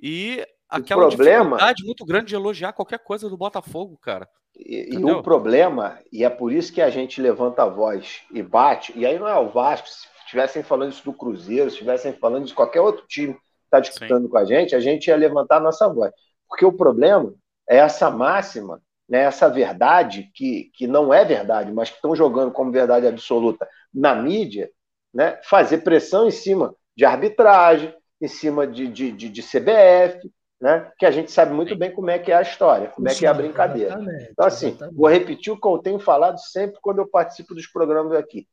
E 0.00 0.42
aquela 0.66 1.08
o 1.08 1.08
problema, 1.08 1.44
dificuldade 1.44 1.84
muito 1.84 2.06
grande 2.06 2.28
de 2.28 2.34
elogiar 2.34 2.72
qualquer 2.72 3.00
coisa 3.00 3.28
do 3.28 3.36
Botafogo, 3.36 3.98
cara. 3.98 4.26
E, 4.56 4.94
e, 4.94 5.04
o 5.04 5.22
problema, 5.22 5.98
e 6.10 6.24
é 6.24 6.30
por 6.30 6.50
isso 6.50 6.72
que 6.72 6.80
a 6.80 6.88
gente 6.88 7.20
levanta 7.20 7.64
a 7.64 7.68
voz 7.68 8.22
e 8.32 8.42
bate, 8.42 8.98
e 8.98 9.04
aí 9.04 9.18
não 9.18 9.28
é 9.28 9.38
o 9.38 9.50
Vasco, 9.50 9.86
se 9.86 10.08
estivessem 10.24 10.62
falando 10.62 10.92
isso 10.92 11.04
do 11.04 11.12
Cruzeiro, 11.12 11.68
se 11.68 11.74
estivessem 11.76 12.14
falando 12.14 12.46
de 12.46 12.54
qualquer 12.54 12.80
outro 12.80 13.06
time 13.06 13.36
está 13.72 13.80
disputando 13.80 14.24
Sim. 14.24 14.28
com 14.28 14.38
a 14.38 14.44
gente, 14.44 14.74
a 14.74 14.80
gente 14.80 15.08
ia 15.08 15.16
levantar 15.16 15.56
a 15.56 15.60
nossa 15.60 15.88
voz. 15.88 16.12
Porque 16.48 16.64
o 16.64 16.72
problema 16.72 17.34
é 17.68 17.78
essa 17.78 18.10
máxima 18.10 18.80
né, 19.12 19.24
essa 19.24 19.46
verdade 19.46 20.30
que, 20.34 20.70
que 20.74 20.86
não 20.86 21.12
é 21.12 21.22
verdade, 21.22 21.70
mas 21.70 21.90
que 21.90 21.96
estão 21.96 22.16
jogando 22.16 22.50
como 22.50 22.72
verdade 22.72 23.06
absoluta 23.06 23.68
na 23.92 24.14
mídia, 24.14 24.70
né, 25.12 25.38
fazer 25.44 25.78
pressão 25.78 26.26
em 26.26 26.30
cima 26.30 26.74
de 26.96 27.04
arbitragem, 27.04 27.94
em 28.18 28.26
cima 28.26 28.66
de, 28.66 28.88
de, 28.88 29.12
de, 29.12 29.28
de 29.28 29.42
CBF, 29.42 30.32
né, 30.58 30.90
que 30.98 31.04
a 31.04 31.10
gente 31.10 31.30
sabe 31.30 31.52
muito 31.52 31.76
bem 31.76 31.92
como 31.92 32.08
é 32.08 32.18
que 32.18 32.32
é 32.32 32.36
a 32.36 32.40
história, 32.40 32.88
como 32.88 33.06
é 33.06 33.14
que 33.14 33.26
é 33.26 33.28
a 33.28 33.34
brincadeira. 33.34 33.98
Então, 34.30 34.46
assim, 34.46 34.68
exatamente. 34.68 34.96
vou 34.96 35.08
repetir 35.08 35.52
o 35.52 35.60
que 35.60 35.68
eu 35.68 35.78
tenho 35.78 35.98
falado 35.98 36.38
sempre 36.38 36.78
quando 36.80 37.00
eu 37.00 37.06
participo 37.06 37.54
dos 37.54 37.66
programas 37.66 38.12
aqui. 38.14 38.48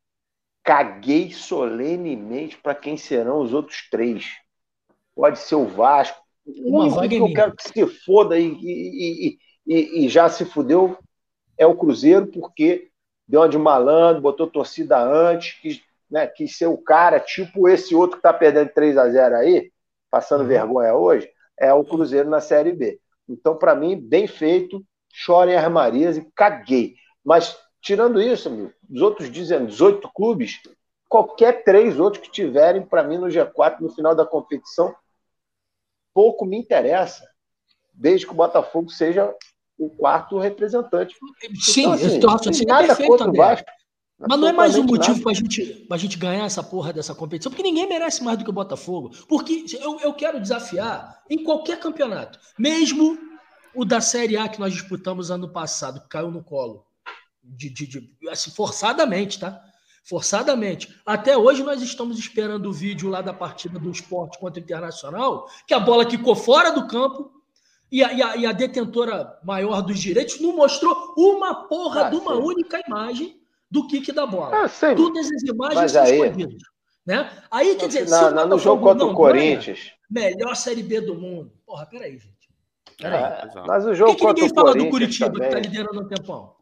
Caguei 0.62 1.30
solenemente 1.30 2.58
para 2.58 2.74
quem 2.74 2.98
serão 2.98 3.40
os 3.40 3.54
outros 3.54 3.88
três. 3.90 4.26
Pode 5.14 5.38
ser 5.38 5.56
o 5.56 5.66
Vasco. 5.66 6.20
O 6.46 6.78
único 6.78 7.08
que 7.08 7.16
eu 7.16 7.32
quero 7.32 7.54
que 7.54 7.62
se 7.62 7.86
foda 8.04 8.38
e, 8.38 8.46
e, 8.46 9.28
e 9.28 9.38
e, 9.70 10.04
e 10.04 10.08
já 10.08 10.28
se 10.28 10.44
fudeu 10.44 10.98
é 11.56 11.64
o 11.64 11.76
Cruzeiro, 11.76 12.26
porque 12.26 12.88
deu 13.28 13.40
uma 13.40 13.48
de 13.48 13.56
malandro, 13.56 14.20
botou 14.20 14.48
torcida 14.48 14.98
antes, 15.00 15.52
quis, 15.60 15.80
né, 16.10 16.26
quis 16.26 16.56
ser 16.56 16.66
o 16.66 16.76
cara, 16.76 17.20
tipo 17.20 17.68
esse 17.68 17.94
outro 17.94 18.16
que 18.16 18.26
está 18.26 18.32
perdendo 18.32 18.72
3 18.74 18.96
a 18.96 19.08
0 19.08 19.36
aí, 19.36 19.70
passando 20.10 20.40
uhum. 20.40 20.48
vergonha 20.48 20.94
hoje, 20.94 21.30
é 21.56 21.72
o 21.72 21.84
Cruzeiro 21.84 22.28
na 22.28 22.40
Série 22.40 22.72
B. 22.72 22.98
Então, 23.28 23.56
para 23.56 23.76
mim, 23.76 23.96
bem 23.96 24.26
feito, 24.26 24.84
chorem 25.12 25.54
as 25.54 25.70
Marias 25.70 26.16
e 26.16 26.28
caguei. 26.34 26.96
Mas, 27.24 27.56
tirando 27.80 28.20
isso, 28.20 28.48
amigo, 28.48 28.72
os 28.90 29.00
outros 29.00 29.30
18 29.30 30.10
clubes, 30.12 30.60
qualquer 31.10 31.64
três 31.64 31.98
outros 31.98 32.24
que 32.24 32.30
tiverem, 32.30 32.86
para 32.86 33.02
mim, 33.02 33.18
no 33.18 33.26
G4, 33.26 33.80
no 33.80 33.90
final 33.90 34.14
da 34.14 34.24
competição, 34.24 34.94
pouco 36.14 36.46
me 36.46 36.56
interessa. 36.56 37.28
Desde 37.92 38.24
que 38.24 38.32
o 38.32 38.36
Botafogo 38.36 38.88
seja 38.88 39.34
o 39.76 39.90
quarto 39.90 40.38
representante. 40.38 41.16
Sim, 41.60 41.82
então, 41.82 41.92
assim, 41.92 42.48
eu 42.48 42.52
assim, 42.52 42.64
nada 42.64 42.86
perfeito, 42.86 43.10
contra 43.10 43.28
o 43.28 43.32
Vasco. 43.32 43.68
Mas 44.18 44.38
não 44.38 44.48
é 44.48 44.52
mais 44.52 44.76
um 44.76 44.84
motivo 44.84 45.20
para 45.22 45.32
gente, 45.32 45.86
a 45.90 45.96
gente 45.96 46.16
ganhar 46.16 46.44
essa 46.44 46.62
porra 46.62 46.92
dessa 46.92 47.14
competição, 47.14 47.50
porque 47.50 47.62
ninguém 47.62 47.88
merece 47.88 48.22
mais 48.22 48.38
do 48.38 48.44
que 48.44 48.50
o 48.50 48.54
Botafogo. 48.54 49.10
Porque 49.26 49.64
eu, 49.80 49.98
eu 50.00 50.14
quero 50.14 50.38
desafiar 50.38 51.22
em 51.28 51.42
qualquer 51.42 51.80
campeonato, 51.80 52.38
mesmo 52.58 53.18
o 53.74 53.84
da 53.84 54.00
Série 54.00 54.36
A 54.36 54.48
que 54.48 54.60
nós 54.60 54.72
disputamos 54.72 55.30
ano 55.30 55.48
passado, 55.48 56.02
que 56.02 56.08
caiu 56.08 56.30
no 56.30 56.44
colo, 56.44 56.84
de, 57.42 57.70
de, 57.70 57.86
de, 57.86 58.10
assim, 58.28 58.50
forçadamente, 58.50 59.40
tá? 59.40 59.60
Forçadamente. 60.02 60.94
Até 61.04 61.36
hoje 61.36 61.62
nós 61.62 61.82
estamos 61.82 62.18
esperando 62.18 62.68
o 62.68 62.72
vídeo 62.72 63.08
lá 63.08 63.20
da 63.20 63.32
partida 63.32 63.78
do 63.78 63.90
esporte 63.90 64.38
contra 64.38 64.60
o 64.60 64.62
Internacional, 64.62 65.46
que 65.66 65.74
a 65.74 65.80
bola 65.80 66.04
quicou 66.04 66.34
fora 66.34 66.70
do 66.70 66.86
campo, 66.86 67.30
e 67.92 68.04
a, 68.04 68.12
e 68.12 68.22
a, 68.22 68.36
e 68.36 68.46
a 68.46 68.52
detentora 68.52 69.38
maior 69.42 69.82
dos 69.82 69.98
direitos 69.98 70.40
não 70.40 70.54
mostrou 70.54 71.14
uma 71.16 71.66
porra 71.66 72.06
ah, 72.06 72.10
de 72.10 72.16
uma 72.16 72.36
sim. 72.36 72.42
única 72.42 72.80
imagem 72.86 73.40
do 73.70 73.86
kick 73.86 74.12
da 74.12 74.26
bola. 74.26 74.64
Ah, 74.64 74.94
Todas 74.94 75.26
as 75.26 75.42
imagens 75.42 75.92
são 75.92 76.02
aí... 76.02 76.20
escondidas. 76.20 76.62
Né? 77.06 77.28
Aí, 77.50 77.74
quer 77.76 77.88
dizer, 77.88 78.08
não, 78.08 78.30
não, 78.30 78.46
no 78.46 78.58
jogo 78.58 78.82
contra 78.82 79.06
o 79.06 79.14
Corinthians. 79.14 79.90
melhor 80.08 80.54
Série 80.54 80.82
B 80.82 81.00
do 81.00 81.14
mundo. 81.14 81.50
Porra, 81.66 81.86
peraí, 81.86 82.12
gente. 82.12 82.48
Peraí. 82.98 83.22
É, 83.22 83.48
mas 83.66 83.86
o 83.86 83.94
jogo 83.94 84.16
Por 84.16 84.18
que, 84.18 84.34
que 84.34 84.42
ninguém 84.42 84.54
fala 84.54 84.74
do 84.74 84.90
Curitiba 84.90 85.32
também... 85.32 85.48
que 85.48 85.54
tá 85.54 85.60
liderando 85.60 86.02
no 86.02 86.08
tempão? 86.08 86.54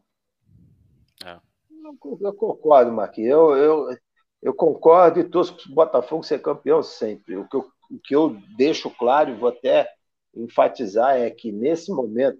Eu 2.21 2.33
concordo, 2.33 2.91
Marquinhos. 2.91 3.31
Eu, 3.31 3.55
eu, 3.55 3.97
eu 4.41 4.53
concordo 4.53 5.19
e 5.19 5.23
torço 5.23 5.55
para 5.55 5.71
o 5.71 5.75
Botafogo 5.75 6.23
ser 6.23 6.39
campeão 6.41 6.83
sempre. 6.83 7.35
O 7.35 7.47
que, 7.47 7.55
eu, 7.55 7.65
o 7.91 7.99
que 8.03 8.15
eu 8.15 8.37
deixo 8.57 8.89
claro, 8.91 9.31
e 9.31 9.35
vou 9.35 9.49
até 9.49 9.89
enfatizar 10.35 11.17
é 11.17 11.29
que, 11.29 11.51
nesse 11.51 11.91
momento, 11.91 12.39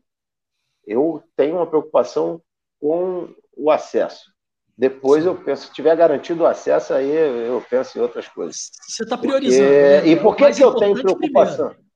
eu 0.85 1.23
tenho 1.35 1.55
uma 1.55 1.67
preocupação 1.67 2.41
com 2.79 3.33
o 3.55 3.69
acesso. 3.69 4.31
Depois 4.77 5.25
eu 5.25 5.35
penso, 5.35 5.67
se 5.67 5.73
tiver 5.73 5.95
garantido 5.95 6.43
o 6.43 6.47
acesso, 6.47 6.93
aí 6.93 7.09
eu 7.09 7.61
penso 7.69 7.97
em 7.97 8.01
outras 8.01 8.27
coisas. 8.29 8.71
Você 8.87 9.03
está 9.03 9.17
priorizando. 9.17 9.67
Porque... 9.67 9.79
Né? 9.79 10.07
E 10.07 10.15
por 10.15 10.35
que, 10.35 10.51
que 10.51 10.63
eu 10.63 10.75
tenho 10.75 11.01
preocupação? 11.01 11.69
Primeiro. 11.69 11.89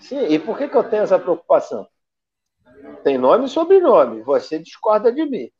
Sim, 0.00 0.26
e 0.26 0.38
por 0.38 0.58
que, 0.58 0.68
que 0.68 0.76
eu 0.76 0.82
tenho 0.82 1.04
essa 1.04 1.18
preocupação? 1.18 1.86
Tem 3.04 3.16
nome 3.16 3.44
e 3.44 3.48
sobrenome. 3.48 4.22
Você 4.22 4.58
discorda 4.58 5.12
de 5.12 5.24
mim. 5.24 5.50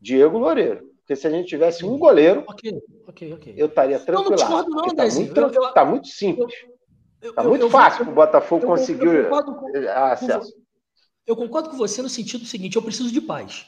Diego 0.00 0.38
Loureiro. 0.38 0.88
Porque 1.00 1.16
se 1.16 1.26
a 1.26 1.30
gente 1.30 1.48
tivesse 1.48 1.84
um 1.84 1.98
goleiro, 1.98 2.44
okay, 2.46 2.80
okay, 3.08 3.32
okay. 3.32 3.54
eu 3.56 3.66
estaria 3.66 3.98
tranquilo. 3.98 4.36
Não, 4.36 4.62
não 4.62 4.86
Está 4.86 5.06
muito, 5.08 5.72
tá 5.72 5.84
muito 5.84 6.08
simples. 6.08 6.54
Está 7.20 7.42
muito 7.42 7.64
eu, 7.64 7.70
fácil 7.70 8.04
para 8.04 8.12
o 8.12 8.14
Botafogo 8.14 8.66
conseguir 8.66 9.28
acesso. 9.88 10.54
Eu 11.26 11.36
concordo 11.36 11.68
com 11.68 11.76
você 11.76 12.00
no 12.00 12.08
sentido 12.08 12.44
seguinte: 12.44 12.76
eu 12.76 12.82
preciso 12.82 13.12
de 13.12 13.20
paz. 13.20 13.66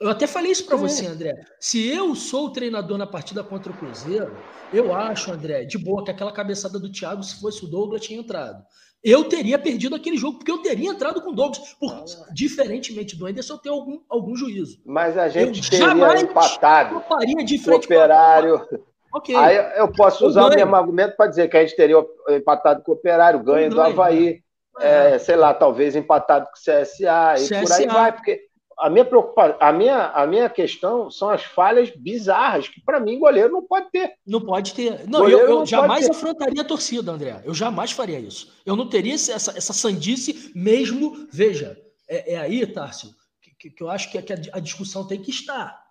Eu 0.00 0.10
até 0.10 0.26
falei 0.26 0.50
isso 0.50 0.66
para 0.66 0.76
você, 0.76 1.06
André. 1.06 1.34
Se 1.60 1.88
eu 1.88 2.14
sou 2.14 2.46
o 2.46 2.50
treinador 2.50 2.98
na 2.98 3.06
partida 3.06 3.42
contra 3.44 3.72
o 3.72 3.76
Cruzeiro, 3.76 4.36
eu 4.72 4.94
acho, 4.94 5.32
André, 5.32 5.64
de 5.64 5.78
boa 5.78 6.04
que 6.04 6.10
aquela 6.10 6.32
cabeçada 6.32 6.78
do 6.78 6.90
Thiago, 6.90 7.22
se 7.22 7.40
fosse 7.40 7.64
o 7.64 7.68
Douglas, 7.68 8.02
tinha 8.02 8.18
entrado. 8.18 8.62
Eu 9.02 9.24
teria 9.24 9.58
perdido 9.58 9.94
aquele 9.94 10.16
jogo, 10.16 10.38
porque 10.38 10.50
eu 10.50 10.58
teria 10.58 10.90
entrado 10.90 11.20
com 11.20 11.30
o 11.30 11.34
Douglas. 11.34 11.74
Por, 11.78 12.04
diferentemente 12.32 13.14
do 13.14 13.26
Anderson, 13.26 13.54
eu 13.54 13.58
tenho 13.58 13.74
algum, 13.74 14.00
algum 14.08 14.34
juízo. 14.34 14.80
Mas 14.84 15.16
a 15.18 15.28
gente 15.28 15.62
eu 15.62 15.78
teria 15.78 16.20
empatado. 16.20 17.02
Eu 17.20 17.44
de 17.44 17.58
frente 17.58 17.84
operário. 17.84 18.66
Okay. 19.14 19.36
Aí 19.36 19.56
eu 19.78 19.92
posso 19.92 20.26
usar 20.26 20.44
o, 20.44 20.46
o 20.48 20.54
mesmo 20.54 20.74
argumento 20.74 21.16
para 21.16 21.28
dizer 21.28 21.48
que 21.48 21.56
a 21.56 21.60
gente 21.60 21.76
teria 21.76 22.04
empatado 22.30 22.82
com 22.82 22.90
o 22.90 22.94
Operário, 22.94 23.44
ganho, 23.44 23.70
do 23.70 23.80
Havaí, 23.80 24.42
é. 24.80 25.14
É, 25.14 25.18
sei 25.18 25.36
lá, 25.36 25.54
talvez 25.54 25.94
empatado 25.94 26.46
com 26.46 26.52
o 26.52 26.82
CSA, 26.82 27.34
e 27.36 27.48
CSA. 27.48 27.60
por 27.60 27.72
aí 27.72 27.86
vai, 27.86 28.12
porque 28.12 28.40
a 28.78 28.90
minha 28.90 29.04
preocupação, 29.04 29.56
a 29.60 29.72
minha, 29.72 30.06
a 30.08 30.26
minha 30.26 30.48
questão 30.48 31.10
são 31.10 31.30
as 31.30 31.42
falhas 31.42 31.90
bizarras, 31.90 32.68
que 32.68 32.80
para 32.80 33.00
mim 33.00 33.18
goleiro 33.18 33.52
não 33.52 33.62
pode 33.62 33.90
ter. 33.90 34.14
Não 34.26 34.40
pode 34.40 34.74
ter. 34.74 35.08
Não, 35.08 35.28
eu, 35.28 35.40
eu 35.40 35.48
não 35.48 35.66
jamais 35.66 36.08
afrontaria 36.08 36.62
a 36.62 36.64
torcida, 36.64 37.12
André. 37.12 37.42
Eu 37.44 37.54
jamais 37.54 37.92
faria 37.92 38.18
isso. 38.18 38.52
Eu 38.64 38.76
não 38.76 38.88
teria 38.88 39.14
essa, 39.14 39.32
essa 39.56 39.72
sandice 39.72 40.52
mesmo. 40.54 41.26
Veja, 41.30 41.76
é, 42.08 42.34
é 42.34 42.36
aí, 42.38 42.66
Tárcio, 42.66 43.10
que, 43.58 43.70
que, 43.70 43.82
eu 43.82 43.90
acho 43.90 44.10
que, 44.10 44.18
a, 44.18 44.22
a 44.52 44.60
discussão 44.60 45.06
tem 45.06 45.20
que 45.20 45.30
estar. 45.30 45.82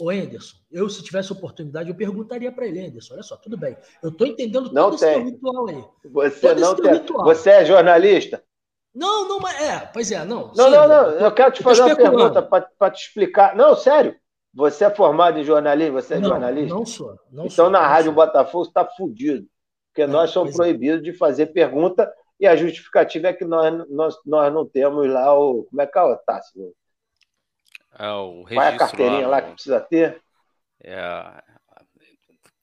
Ô, 0.00 0.08
Anderson, 0.08 0.56
eu, 0.70 0.88
se 0.88 1.02
tivesse 1.02 1.30
oportunidade, 1.30 1.90
eu 1.90 1.94
perguntaria 1.94 2.50
para 2.50 2.66
ele, 2.66 2.86
Anderson, 2.86 3.14
olha 3.14 3.22
só, 3.22 3.36
tudo 3.36 3.56
bem. 3.56 3.76
Eu 4.02 4.08
estou 4.08 4.26
entendendo 4.26 4.72
não 4.72 4.90
todo 4.90 4.98
tem. 4.98 5.10
esse 5.10 5.30
ritual 5.30 5.68
aí. 5.68 5.84
Você 6.10 6.48
todo 6.48 6.60
não 6.60 6.74
tem. 6.74 6.92
Ritual. 6.92 7.24
Você 7.24 7.50
é 7.50 7.64
jornalista? 7.66 8.42
Não, 8.94 9.28
não, 9.28 9.38
mas 9.38 9.60
é, 9.60 9.78
pois 9.92 10.10
é, 10.10 10.24
não. 10.24 10.48
Não, 10.48 10.64
sim, 10.64 10.70
não, 10.70 10.88
não. 10.88 11.10
Eu 11.12 11.32
quero 11.32 11.52
te 11.52 11.62
fazer 11.62 11.82
uma 11.82 11.96
pergunta 11.96 12.42
para 12.42 12.90
te 12.90 13.06
explicar. 13.06 13.54
Não, 13.54 13.76
sério. 13.76 14.16
Você 14.52 14.84
é 14.84 14.90
formado 14.90 15.38
em 15.38 15.44
jornalismo? 15.44 16.00
Você 16.00 16.14
é 16.14 16.18
não, 16.18 16.30
jornalista? 16.30 16.74
Não 16.74 16.84
sou. 16.84 17.08
Não 17.30 17.44
então, 17.44 17.50
sou, 17.50 17.70
na 17.70 17.86
Rádio 17.86 18.06
sou. 18.06 18.14
Botafogo, 18.14 18.64
está 18.64 18.84
fudido. 18.84 19.46
Porque 19.92 20.06
nós 20.06 20.30
somos 20.30 20.54
é. 20.54 20.56
proibidos 20.56 21.00
é. 21.00 21.02
de 21.02 21.12
fazer 21.12 21.46
pergunta 21.46 22.12
e 22.38 22.46
a 22.46 22.56
justificativa 22.56 23.28
é 23.28 23.32
que 23.32 23.44
nós, 23.44 23.88
nós, 23.88 24.16
nós 24.26 24.52
não 24.52 24.66
temos 24.66 25.06
lá 25.08 25.38
o. 25.38 25.64
Como 25.64 25.82
é 25.82 25.86
que 25.86 25.98
é 25.98 26.02
o 26.02 26.16
Tássio? 26.16 26.74
É 27.98 28.10
o 28.10 28.44
Qual 28.44 28.62
é 28.62 28.68
a 28.68 28.76
carteirinha 28.76 29.28
lá, 29.28 29.36
lá 29.36 29.42
que 29.42 29.52
precisa 29.52 29.80
ter? 29.80 30.20
É. 30.82 31.42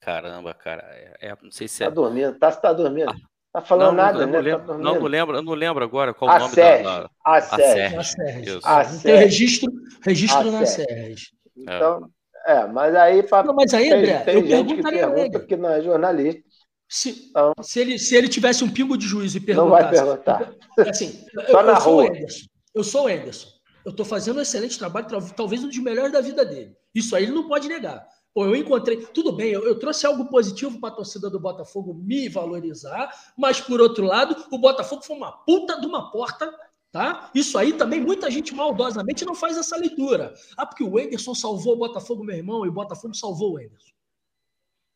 Caramba, 0.01 0.53
cara. 0.53 0.83
É, 0.89 1.29
é, 1.29 1.37
não 1.41 1.51
sei 1.51 1.67
se 1.67 1.79
tá 1.79 1.85
é. 1.85 1.87
Tá 1.89 1.93
dormindo, 1.93 2.39
tá, 2.39 2.51
tá 2.51 2.73
dormindo. 2.73 3.13
Tá 3.57 3.61
falando 3.61 3.87
não, 3.87 3.95
nada, 3.95 4.19
não, 4.19 4.33
né? 4.33 4.39
Lembro, 4.39 4.67
tá 4.67 4.77
não, 4.77 4.93
não 4.93 5.03
lembro, 5.07 5.35
eu 5.35 5.41
não 5.41 5.53
lembro 5.55 5.83
agora 5.83 6.13
qual 6.13 6.29
a 6.29 6.35
o 6.35 6.39
nome 6.41 6.53
Sérgio, 6.53 6.83
da. 6.83 7.09
A 7.25 7.41
Sérgio. 7.41 7.99
A 7.99 8.03
Sérgio. 8.03 8.59
A 8.63 8.83
Sérgio. 8.83 9.01
Tem 9.01 9.15
registro, 9.15 9.73
registro 10.05 10.51
na 10.51 10.63
Sérgio. 10.63 11.29
Então, 11.57 12.07
é. 12.45 12.67
mas 12.67 12.93
aí. 12.93 13.23
Pra, 13.23 13.41
não, 13.41 13.55
mas 13.55 13.73
aí, 13.73 13.91
André, 13.91 14.19
tem, 14.19 14.43
tem 14.43 14.51
eu 14.51 14.57
gente 14.59 14.75
que 14.75 14.83
pergunta 14.83 15.39
que 15.39 15.57
não 15.57 15.71
é 15.71 15.81
jornalista. 15.81 16.43
Se, 16.87 17.29
então, 17.31 17.51
se, 17.59 17.79
ele, 17.79 17.97
se 17.97 18.15
ele 18.15 18.27
tivesse 18.27 18.63
um 18.63 18.69
pingo 18.69 18.95
de 18.95 19.07
juízo 19.07 19.37
e 19.37 19.41
perguntasse. 19.41 19.95
Não 19.95 20.05
vai 20.05 20.21
perguntar. 20.21 20.53
Assim, 20.87 21.25
Só 21.49 21.61
eu, 21.61 21.65
na 21.65 21.73
eu 21.73 21.79
rua. 21.79 22.05
Sou 22.05 22.47
eu 22.75 22.83
sou 22.83 23.05
o 23.05 23.07
Anderson. 23.07 23.47
Eu 23.83 23.89
estou 23.89 24.05
fazendo 24.05 24.37
um 24.37 24.41
excelente 24.41 24.77
trabalho, 24.77 25.07
talvez 25.35 25.63
um 25.63 25.67
dos 25.67 25.79
melhores 25.79 26.11
da 26.11 26.21
vida 26.21 26.45
dele. 26.45 26.75
Isso 26.93 27.15
aí 27.15 27.23
ele 27.23 27.31
não 27.31 27.47
pode 27.47 27.67
negar. 27.67 28.05
Pô, 28.37 28.45
eu 28.45 28.55
encontrei. 28.55 28.97
Tudo 28.97 29.31
bem, 29.31 29.49
eu, 29.49 29.63
eu 29.63 29.79
trouxe 29.79 30.05
algo 30.05 30.25
positivo 30.25 30.79
para 30.79 30.89
a 30.89 30.95
torcida 30.95 31.27
do 31.27 31.39
Botafogo 31.39 31.95
me 31.95 32.29
valorizar, 32.29 33.11
mas 33.35 33.59
por 33.59 33.81
outro 33.81 34.05
lado, 34.05 34.45
o 34.51 34.59
Botafogo 34.59 35.01
foi 35.01 35.15
uma 35.15 35.31
puta 35.31 35.81
de 35.81 35.87
uma 35.87 36.11
porta 36.11 36.53
Tá? 36.91 37.29
Isso 37.35 37.57
aí 37.57 37.73
também 37.73 37.99
muita 37.99 38.31
gente 38.31 38.55
maldosamente 38.55 39.25
não 39.25 39.35
faz 39.35 39.57
essa 39.57 39.75
leitura. 39.75 40.33
Ah, 40.55 40.65
porque 40.65 40.83
o 40.83 40.97
Enderson 40.97 41.35
salvou 41.35 41.73
o 41.73 41.79
Botafogo, 41.79 42.23
meu 42.23 42.35
irmão, 42.35 42.65
e 42.65 42.69
o 42.69 42.71
Botafogo 42.71 43.13
salvou 43.13 43.55
o 43.55 43.59
Enderson. 43.59 43.96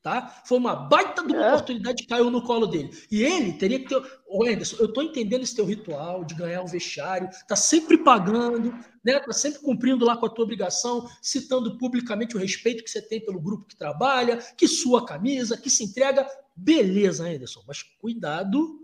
Tá? 0.04 0.42
Foi 0.46 0.58
uma 0.58 0.76
baita 0.76 1.24
de 1.24 1.32
uma 1.32 1.46
é. 1.46 1.50
oportunidade 1.50 2.02
que 2.02 2.10
caiu 2.10 2.32
no 2.32 2.42
colo 2.42 2.66
dele. 2.66 2.90
E 3.12 3.22
ele 3.22 3.54
teria 3.54 3.80
que 3.80 3.88
ter. 3.88 4.02
Ô, 4.28 4.44
Anderson, 4.44 4.78
eu 4.80 4.92
tô 4.92 5.04
entendendo 5.04 5.44
esse 5.44 5.56
teu 5.56 5.64
ritual 5.64 6.24
de 6.24 6.34
ganhar 6.34 6.62
o 6.62 6.64
um 6.64 6.68
vestiário, 6.68 7.30
tá 7.48 7.56
sempre 7.56 8.00
pagando, 8.00 8.74
né? 9.06 9.20
Tá 9.20 9.32
sempre 9.32 9.60
cumprindo 9.60 10.04
lá 10.04 10.18
com 10.18 10.26
a 10.26 10.30
tua 10.30 10.44
obrigação, 10.44 11.08
citando 11.22 11.78
publicamente 11.78 12.36
o 12.36 12.40
respeito 12.40 12.84
que 12.84 12.90
você 12.90 13.00
tem 13.00 13.24
pelo 13.24 13.40
grupo 13.40 13.68
que 13.68 13.76
trabalha, 13.76 14.38
que 14.58 14.68
sua 14.68 15.06
camisa, 15.06 15.56
que 15.56 15.70
se 15.70 15.84
entrega. 15.84 16.28
Beleza, 16.56 17.28
Anderson, 17.28 17.64
mas 17.68 17.84
cuidado, 17.84 18.84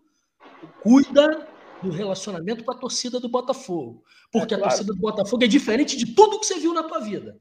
cuida 0.83 1.47
do 1.81 1.89
relacionamento 1.89 2.63
com 2.63 2.71
a 2.71 2.77
torcida 2.77 3.19
do 3.19 3.27
Botafogo. 3.27 4.03
Porque 4.31 4.53
é 4.53 4.57
claro. 4.57 4.65
a 4.65 4.69
torcida 4.69 4.93
do 4.93 4.99
Botafogo 4.99 5.43
é 5.43 5.47
diferente 5.47 5.97
de 5.97 6.13
tudo 6.13 6.39
que 6.39 6.45
você 6.45 6.59
viu 6.59 6.73
na 6.73 6.83
tua 6.83 6.99
vida. 6.99 7.39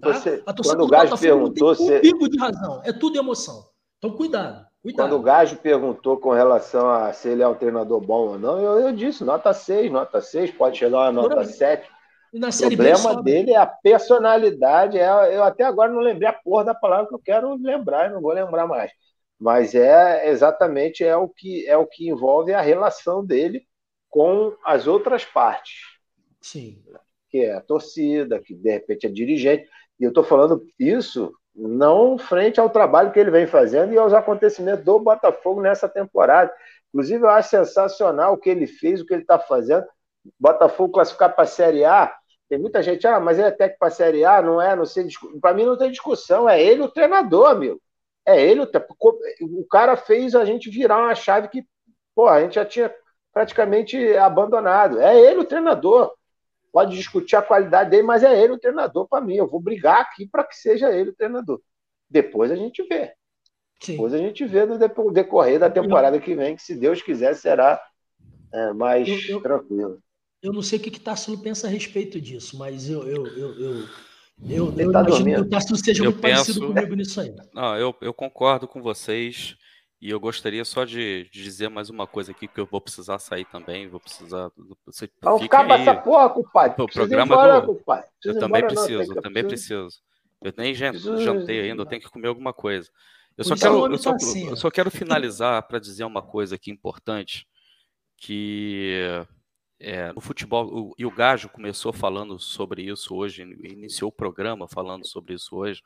Tá? 0.00 0.12
Você, 0.12 0.38
torcida 0.38 0.76
quando 0.76 0.84
o 0.84 0.88
Gajo 0.88 1.18
perguntou 1.18 1.74
se. 1.74 1.82
Um 1.82 2.00
pingo 2.00 2.28
de 2.28 2.38
razão, 2.38 2.80
é 2.84 2.92
tudo 2.92 3.18
emoção. 3.18 3.64
Então, 3.98 4.10
cuidado, 4.16 4.66
cuidado. 4.82 5.08
Quando 5.08 5.20
o 5.20 5.22
Gajo 5.22 5.56
perguntou 5.56 6.16
com 6.16 6.30
relação 6.30 6.90
a 6.90 7.12
se 7.12 7.28
ele 7.28 7.42
é 7.42 7.48
um 7.48 7.54
treinador 7.54 8.00
bom 8.00 8.30
ou 8.30 8.38
não, 8.38 8.58
eu, 8.58 8.80
eu 8.80 8.92
disse 8.92 9.22
nota 9.22 9.52
6, 9.52 9.92
nota 9.92 10.20
6, 10.20 10.50
pode 10.52 10.78
chegar 10.78 11.06
a 11.06 11.12
nota 11.12 11.44
7. 11.44 11.88
o 12.32 12.76
problema 12.76 13.22
dele 13.22 13.52
é 13.52 13.58
a 13.58 13.66
personalidade. 13.66 14.98
É, 14.98 15.36
eu 15.36 15.44
até 15.44 15.64
agora 15.64 15.92
não 15.92 16.00
lembrei 16.00 16.28
a 16.28 16.32
porra 16.32 16.64
da 16.64 16.74
palavra 16.74 17.06
que 17.06 17.14
eu 17.14 17.20
quero 17.20 17.54
lembrar, 17.54 18.10
não 18.10 18.20
vou 18.20 18.32
lembrar 18.32 18.66
mais. 18.66 18.90
Mas 19.38 19.74
é 19.74 20.28
exatamente 20.28 21.04
é 21.04 21.16
o 21.16 21.28
que 21.28 21.66
é 21.66 21.76
o 21.76 21.86
que 21.86 22.08
envolve 22.08 22.54
a 22.54 22.60
relação 22.60 23.24
dele 23.24 23.66
com 24.08 24.54
as 24.64 24.86
outras 24.86 25.24
partes. 25.24 25.80
Sim. 26.40 26.82
Que 27.30 27.46
é 27.46 27.54
a 27.54 27.60
torcida, 27.60 28.38
que 28.38 28.54
de 28.54 28.70
repente 28.70 29.06
é 29.06 29.10
dirigente. 29.10 29.68
E 30.00 30.04
eu 30.04 30.08
estou 30.08 30.24
falando 30.24 30.64
isso 30.78 31.32
não 31.54 32.16
frente 32.16 32.58
ao 32.58 32.70
trabalho 32.70 33.12
que 33.12 33.20
ele 33.20 33.30
vem 33.30 33.46
fazendo 33.46 33.92
e 33.92 33.98
aos 33.98 34.12
acontecimentos 34.12 34.84
do 34.84 34.98
Botafogo 34.98 35.60
nessa 35.60 35.88
temporada. 35.88 36.52
Inclusive, 36.88 37.24
eu 37.24 37.28
acho 37.28 37.50
sensacional 37.50 38.34
o 38.34 38.38
que 38.38 38.50
ele 38.50 38.66
fez, 38.66 39.00
o 39.00 39.06
que 39.06 39.12
ele 39.12 39.22
está 39.22 39.38
fazendo. 39.38 39.86
Botafogo 40.38 40.92
classificar 40.92 41.34
para 41.34 41.44
a 41.44 41.46
Série 41.46 41.84
A. 41.84 42.14
Tem 42.48 42.58
muita 42.58 42.82
gente, 42.82 43.06
ah, 43.06 43.18
mas 43.18 43.38
ele 43.38 43.48
é 43.48 43.50
técnico 43.50 43.78
para 43.78 43.88
a 43.88 43.92
Série 43.92 44.24
A, 44.24 44.42
não 44.42 44.60
é, 44.60 44.76
não. 44.76 44.84
Para 45.40 45.54
mim 45.54 45.64
não 45.64 45.76
tem 45.76 45.90
discussão, 45.90 46.48
é 46.48 46.62
ele 46.62 46.82
o 46.82 46.88
treinador, 46.88 47.48
amigo. 47.48 47.80
É 48.26 48.40
ele, 48.40 48.60
o 48.60 49.66
cara 49.68 49.96
fez 49.96 50.34
a 50.34 50.44
gente 50.44 50.70
virar 50.70 50.98
uma 50.98 51.14
chave 51.14 51.48
que, 51.48 51.66
pô, 52.14 52.28
a 52.28 52.40
gente 52.40 52.54
já 52.54 52.64
tinha 52.64 52.94
praticamente 53.32 54.16
abandonado. 54.16 55.00
É 55.00 55.18
ele 55.18 55.40
o 55.40 55.44
treinador 55.44 56.12
pode 56.72 56.96
discutir 56.96 57.36
a 57.36 57.42
qualidade 57.42 57.90
dele, 57.90 58.02
mas 58.02 58.22
é 58.22 58.42
ele 58.42 58.54
o 58.54 58.58
treinador 58.58 59.06
para 59.06 59.20
mim. 59.24 59.36
Eu 59.36 59.46
vou 59.46 59.60
brigar 59.60 60.00
aqui 60.00 60.26
para 60.26 60.42
que 60.42 60.56
seja 60.56 60.90
ele 60.90 61.10
o 61.10 61.14
treinador. 61.14 61.60
Depois 62.08 62.50
a 62.50 62.56
gente 62.56 62.82
vê. 62.84 63.12
Sim. 63.80 63.92
Depois 63.92 64.14
a 64.14 64.18
gente 64.18 64.44
vê 64.46 64.64
no 64.64 64.78
decorrer 65.12 65.58
da 65.58 65.68
temporada 65.68 66.18
que 66.18 66.34
vem, 66.34 66.56
que 66.56 66.62
se 66.62 66.74
Deus 66.74 67.02
quiser 67.02 67.34
será 67.34 67.80
é, 68.52 68.72
mais 68.72 69.06
eu, 69.08 69.18
eu, 69.28 69.40
tranquilo. 69.42 69.98
Eu 70.42 70.52
não 70.52 70.62
sei 70.62 70.78
o 70.78 70.82
que, 70.82 70.90
que 70.90 71.00
Tarsilo 71.00 71.38
pensa 71.38 71.66
a 71.66 71.70
respeito 71.70 72.20
disso, 72.20 72.58
mas 72.58 72.88
eu, 72.88 73.06
eu, 73.06 73.26
eu, 73.26 73.60
eu... 73.60 73.88
Eu, 74.48 74.74
eu 74.76 74.90
tá 74.90 75.02
imagino 75.02 75.34
que 75.34 75.40
o 75.40 75.48
Tarsilo 75.48 75.78
seja 75.78 76.00
eu 76.00 76.10
muito 76.10 76.20
penso... 76.20 76.44
parecido 76.46 76.66
comigo 76.66 76.94
nisso 76.96 77.20
aí. 77.20 77.32
Não, 77.54 77.76
eu, 77.76 77.94
eu 78.00 78.12
concordo 78.12 78.66
com 78.66 78.82
vocês. 78.82 79.56
E 80.02 80.10
eu 80.10 80.18
gostaria 80.18 80.64
só 80.64 80.84
de, 80.84 81.28
de, 81.30 81.44
dizer 81.44 81.70
mais 81.70 81.88
uma 81.88 82.08
coisa 82.08 82.32
aqui, 82.32 82.48
que 82.48 82.58
eu 82.58 82.66
vou 82.66 82.80
precisar 82.80 83.20
sair 83.20 83.44
também, 83.44 83.86
vou 83.86 84.00
precisar... 84.00 84.50
Você 84.84 85.08
Vamos 85.20 85.42
ficar 85.42 85.70
essa 85.70 85.94
porra, 85.94 86.28
compadre. 86.28 86.82
O 86.82 86.88
programa 86.88 87.24
embora, 87.24 87.60
do... 87.60 87.76
Compadre. 87.76 88.10
Eu 88.24 88.34
também 88.36 88.62
embora, 88.62 88.74
preciso, 88.74 89.08
não, 89.08 89.14
eu 89.14 89.22
também 89.22 89.46
preciso. 89.46 90.02
Eu 90.42 90.52
nem 90.58 90.74
jantei 90.74 91.60
ainda, 91.60 91.82
eu 91.82 91.86
tenho 91.86 92.02
que 92.02 92.10
comer 92.10 92.26
alguma 92.26 92.52
coisa. 92.52 92.90
Eu 93.38 93.44
só, 93.44 93.54
quero, 93.54 93.92
eu, 93.92 93.96
só, 93.96 94.16
eu 94.48 94.56
só 94.56 94.70
quero 94.72 94.90
finalizar 94.90 95.62
para 95.68 95.78
dizer 95.78 96.02
uma 96.02 96.20
coisa 96.20 96.56
aqui 96.56 96.72
importante, 96.72 97.46
que 98.16 99.24
é, 99.78 100.12
no 100.12 100.20
futebol, 100.20 100.66
o, 100.66 100.94
e 100.98 101.06
o 101.06 101.12
Gajo 101.12 101.48
começou 101.48 101.92
falando 101.92 102.40
sobre 102.40 102.82
isso 102.82 103.14
hoje, 103.14 103.42
iniciou 103.42 104.08
o 104.08 104.12
programa 104.12 104.66
falando 104.66 105.06
sobre 105.06 105.34
isso 105.34 105.54
hoje. 105.54 105.80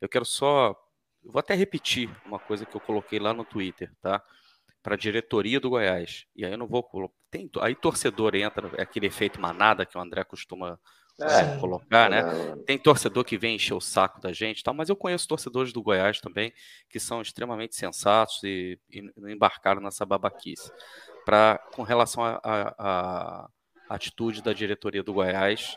Eu 0.00 0.08
quero 0.08 0.24
só 0.24 0.76
vou 1.24 1.40
até 1.40 1.54
repetir 1.54 2.10
uma 2.26 2.38
coisa 2.38 2.66
que 2.66 2.74
eu 2.74 2.80
coloquei 2.80 3.18
lá 3.18 3.32
no 3.32 3.44
Twitter, 3.44 3.90
tá? 4.00 4.22
Para 4.82 4.94
a 4.94 4.98
diretoria 4.98 5.60
do 5.60 5.70
Goiás. 5.70 6.26
E 6.34 6.44
aí 6.44 6.52
eu 6.52 6.58
não 6.58 6.66
vou 6.66 6.82
tem 7.30 7.50
aí 7.60 7.74
torcedor 7.74 8.34
entra, 8.34 8.70
é 8.76 8.82
aquele 8.82 9.06
efeito 9.06 9.40
manada 9.40 9.86
que 9.86 9.96
o 9.96 10.00
André 10.00 10.22
costuma 10.22 10.78
é, 11.20 11.58
colocar, 11.58 12.10
né? 12.10 12.22
Tem 12.66 12.78
torcedor 12.78 13.24
que 13.24 13.38
vem 13.38 13.56
encher 13.56 13.74
o 13.74 13.80
saco 13.80 14.20
da 14.20 14.32
gente, 14.32 14.62
tal, 14.62 14.74
mas 14.74 14.88
eu 14.88 14.96
conheço 14.96 15.28
torcedores 15.28 15.72
do 15.72 15.82
Goiás 15.82 16.20
também 16.20 16.52
que 16.88 16.98
são 16.98 17.22
extremamente 17.22 17.76
sensatos 17.76 18.42
e, 18.42 18.78
e 18.90 19.00
embarcaram 19.32 19.80
nessa 19.80 20.04
babaquice. 20.04 20.70
Para 21.24 21.58
com 21.74 21.82
relação 21.82 22.22
à 22.24 23.48
atitude 23.88 24.42
da 24.42 24.52
diretoria 24.52 25.02
do 25.02 25.12
Goiás, 25.12 25.76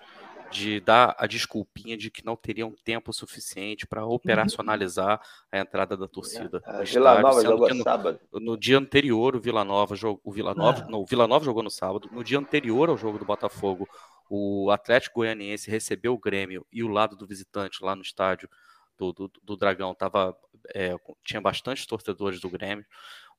de 0.52 0.80
dar 0.80 1.16
a 1.18 1.28
desculpinha 1.28 1.98
de 1.98 2.10
que 2.10 2.26
não 2.26 2.36
teriam 2.36 2.74
tempo 2.84 3.12
suficiente 3.14 3.86
para 3.86 4.06
uhum. 4.06 4.14
operacionalizar 4.14 5.22
a 5.52 5.60
entrada 5.60 5.98
da 5.98 6.08
torcida. 6.08 6.62
É, 6.66 6.84
Vila 6.84 7.22
Nova 7.22 7.42
jogou 7.44 7.70
no, 7.74 7.84
sábado. 7.84 8.20
No 8.34 8.58
dia 8.58 8.78
anterior, 8.78 9.36
o 9.36 9.40
Vila 9.40 9.64
Nova 9.64 9.96
jogou. 9.96 10.22
O 10.24 10.32
Vila 10.32 10.54
Nova, 10.54 10.84
ah. 10.86 10.90
não, 10.90 11.02
o 11.02 11.06
Vila 11.06 11.28
Nova 11.28 11.46
jogou 11.46 11.64
no 11.64 11.70
sábado. 11.70 12.10
No 12.12 12.24
dia 12.24 12.40
anterior 12.40 12.90
ao 12.90 12.98
jogo 12.98 13.18
do 13.18 13.26
Botafogo, 13.26 13.88
o 14.30 14.72
Atlético 14.72 15.20
Goianiense 15.20 15.70
recebeu 15.70 16.14
o 16.14 16.20
Grêmio 16.20 16.66
e 16.72 16.84
o 16.84 16.88
lado 16.88 17.16
do 17.16 17.28
visitante 17.28 17.84
lá 17.84 17.96
no 17.96 18.02
estádio 18.02 18.50
do, 18.98 19.12
do, 19.12 19.32
do 19.44 19.58
Dragão 19.58 19.94
tava, 19.94 20.36
é, 20.74 20.96
tinha 21.24 21.42
bastante 21.42 21.88
torcedores 21.88 22.40
do 22.40 22.50
Grêmio 22.50 22.86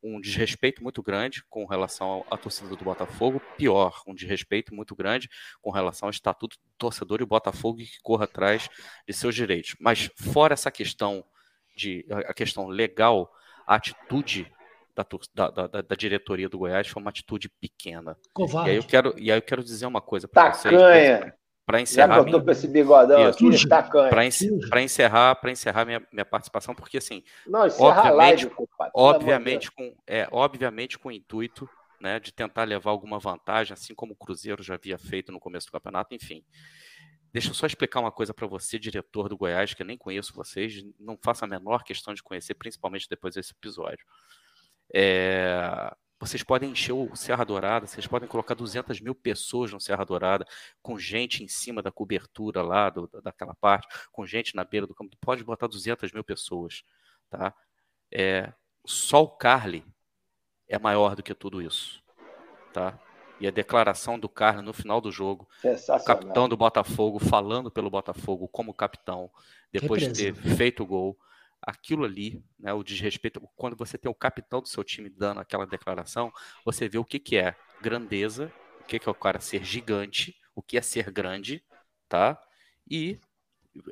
um 0.03 0.21
desrespeito 0.21 0.83
muito 0.83 1.03
grande 1.03 1.43
com 1.49 1.65
relação 1.65 2.25
à 2.31 2.37
torcida 2.37 2.69
do 2.69 2.85
Botafogo, 2.85 3.41
pior, 3.57 4.03
um 4.07 4.15
desrespeito 4.15 4.75
muito 4.75 4.95
grande 4.95 5.29
com 5.61 5.71
relação 5.71 6.07
ao 6.07 6.11
estatuto 6.11 6.57
do 6.57 6.63
torcedor 6.79 7.21
e 7.21 7.25
o 7.25 7.27
Botafogo 7.27 7.79
que 7.79 8.01
corra 8.03 8.25
atrás 8.25 8.69
de 9.07 9.13
seus 9.13 9.35
direitos. 9.35 9.75
Mas 9.81 10.11
fora 10.17 10.55
essa 10.55 10.71
questão 10.71 11.25
de 11.77 12.07
a 12.09 12.33
questão 12.33 12.69
legal, 12.69 13.33
a 13.67 13.75
atitude 13.75 14.51
da, 14.95 15.07
da, 15.35 15.67
da, 15.67 15.83
da, 15.83 15.95
diretoria 15.95 16.49
do 16.49 16.59
Goiás 16.59 16.89
foi 16.89 17.03
uma 17.03 17.11
atitude 17.11 17.51
pequena. 17.61 18.17
Covarde. 18.33 18.71
E 18.71 18.73
aí 18.73 18.77
eu 18.79 18.85
quero, 18.85 19.15
e 19.19 19.31
aí 19.31 19.39
eu 19.39 19.43
quero 19.43 19.63
dizer 19.63 19.85
uma 19.85 20.01
coisa 20.01 20.27
para 20.27 20.53
vocês. 20.53 20.75
Para 21.67 21.81
encerrar. 21.81 22.15
Já 22.15 22.23
botou 22.23 22.41
minha... 22.41 22.53
esse 22.53 22.69
bigodão 22.69 23.27
aqui, 23.27 23.45
Para 24.71 24.83
encerrar, 24.83 25.35
para 25.35 25.51
encerrar 25.51 25.85
minha, 25.85 26.07
minha 26.13 26.25
participação, 26.25 26.77
porque 26.77 26.99
assim. 26.99 27.25
Não, 27.45 27.63
obviamente, 27.63 28.15
live, 28.15 28.53
obviamente, 28.95 29.73
com, 29.73 29.97
é, 30.07 30.29
obviamente 30.31 30.97
com 30.97 31.09
o 31.09 31.13
intuito 31.13 31.69
né, 32.01 32.21
de 32.21 32.33
tentar 32.33 32.63
levar 32.63 32.91
alguma 32.91 33.19
vantagem, 33.19 33.73
assim 33.73 33.95
como 33.95 34.13
o 34.13 34.17
Cruzeiro 34.17 34.63
já 34.63 34.75
havia 34.75 34.97
feito 34.97 35.33
no 35.33 35.41
começo 35.41 35.67
do 35.67 35.73
campeonato, 35.73 36.15
enfim. 36.15 36.45
Deixa 37.33 37.51
eu 37.51 37.55
só 37.55 37.67
explicar 37.67 37.99
uma 37.99 38.13
coisa 38.13 38.33
para 38.33 38.47
você, 38.47 38.79
diretor 38.79 39.29
do 39.29 39.37
Goiás, 39.37 39.75
que 39.75 39.83
eu 39.83 39.87
nem 39.87 39.99
conheço 39.99 40.33
vocês, 40.33 40.85
não 40.99 41.19
faço 41.21 41.45
a 41.45 41.49
menor 41.49 41.83
questão 41.83 42.15
de 42.15 42.23
conhecer, 42.23 42.55
principalmente 42.55 43.09
depois 43.11 43.35
desse 43.35 43.53
episódio. 43.53 44.07
É, 44.95 45.93
vocês 46.19 46.43
podem 46.43 46.71
encher 46.71 46.93
o 46.93 47.15
Serra 47.15 47.45
Dourada, 47.45 47.87
vocês 47.87 48.07
podem 48.07 48.29
colocar 48.29 48.55
200 48.55 49.01
mil 49.01 49.15
pessoas 49.15 49.73
no 49.73 49.81
Serra 49.81 50.05
Dourada, 50.05 50.47
com 50.83 50.99
gente 50.99 51.45
em 51.45 51.49
cima 51.49 51.83
da 51.83 51.93
cobertura 51.93 52.63
lá, 52.63 52.89
do, 52.89 53.09
daquela 53.23 53.55
parte, 53.55 53.87
com 54.11 54.27
gente 54.27 54.57
na 54.57 54.65
beira 54.65 54.87
do 54.87 54.95
campo. 54.95 55.17
Pode 55.21 55.45
botar 55.45 55.67
200 55.67 56.13
mil 56.13 56.25
pessoas, 56.25 56.83
tá? 57.29 57.55
É, 58.11 58.53
só 58.85 59.23
o 59.23 59.29
Carly 59.29 59.85
é 60.69 60.79
maior 60.79 61.15
do 61.15 61.23
que 61.23 61.35
tudo 61.35 61.61
isso, 61.61 62.03
tá? 62.73 62.99
E 63.39 63.47
a 63.47 63.51
declaração 63.51 64.19
do 64.19 64.29
Carly 64.29 64.63
no 64.63 64.73
final 64.73 65.01
do 65.01 65.13
jogo, 65.13 65.47
o 65.63 66.05
capitão 66.05 66.49
do 66.49 66.57
Botafogo 66.57 67.19
falando 67.19 67.71
pelo 67.71 67.91
Botafogo 67.91 68.49
como 68.49 68.73
capitão, 68.73 69.31
depois 69.71 70.03
de 70.03 70.33
ter 70.33 70.35
feito 70.35 70.83
o 70.83 70.87
gol, 70.87 71.19
aquilo 71.67 72.05
ali, 72.05 72.41
né, 72.59 72.73
o 72.73 72.85
desrespeito, 72.85 73.41
quando 73.57 73.77
você 73.77 73.99
tem 73.99 74.09
o 74.09 74.15
capitão 74.15 74.63
do 74.63 74.69
seu 74.69 74.85
time 74.85 75.11
dando 75.11 75.41
aquela 75.41 75.67
declaração, 75.67 76.33
você 76.65 76.89
vê 76.89 76.97
o 76.97 77.05
que, 77.05 77.19
que 77.19 77.37
é 77.37 77.57
grandeza, 77.83 78.53
o 78.81 78.85
que, 78.85 79.01
que 79.01 79.09
é 79.09 79.11
o 79.11 79.15
cara 79.15 79.41
ser 79.41 79.65
gigante, 79.65 80.39
o 80.55 80.63
que 80.63 80.79
é 80.79 80.81
ser 80.81 81.11
grande, 81.11 81.63
tá? 82.09 82.41
E 82.89 83.19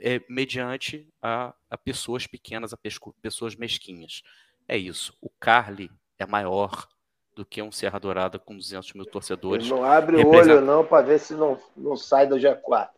é, 0.01 0.23
mediante 0.29 1.13
a, 1.21 1.53
a, 1.69 1.77
pessoas 1.77 2.29
pequenas, 2.29 2.73
a 2.73 2.79
pessoas 3.21 3.57
mesquinhas. 3.57 4.23
É 4.69 4.79
isso. 4.79 5.13
O 5.21 5.29
Carly 5.29 5.91
é 6.17 6.25
maior 6.25 6.87
do 7.35 7.45
que 7.45 7.61
um 7.61 7.73
Serra 7.73 7.99
Dourada 7.99 8.39
com 8.39 8.57
200 8.57 8.93
mil 8.93 9.05
torcedores. 9.05 9.69
Não 9.69 9.85
abre 9.85 10.17
o 10.17 10.29
olho 10.29 10.61
não 10.61 10.87
para 10.87 11.05
ver 11.05 11.19
se 11.19 11.35
não, 11.35 11.61
não 11.77 11.97
sai 11.97 12.29
do 12.29 12.37
G4. 12.37 12.91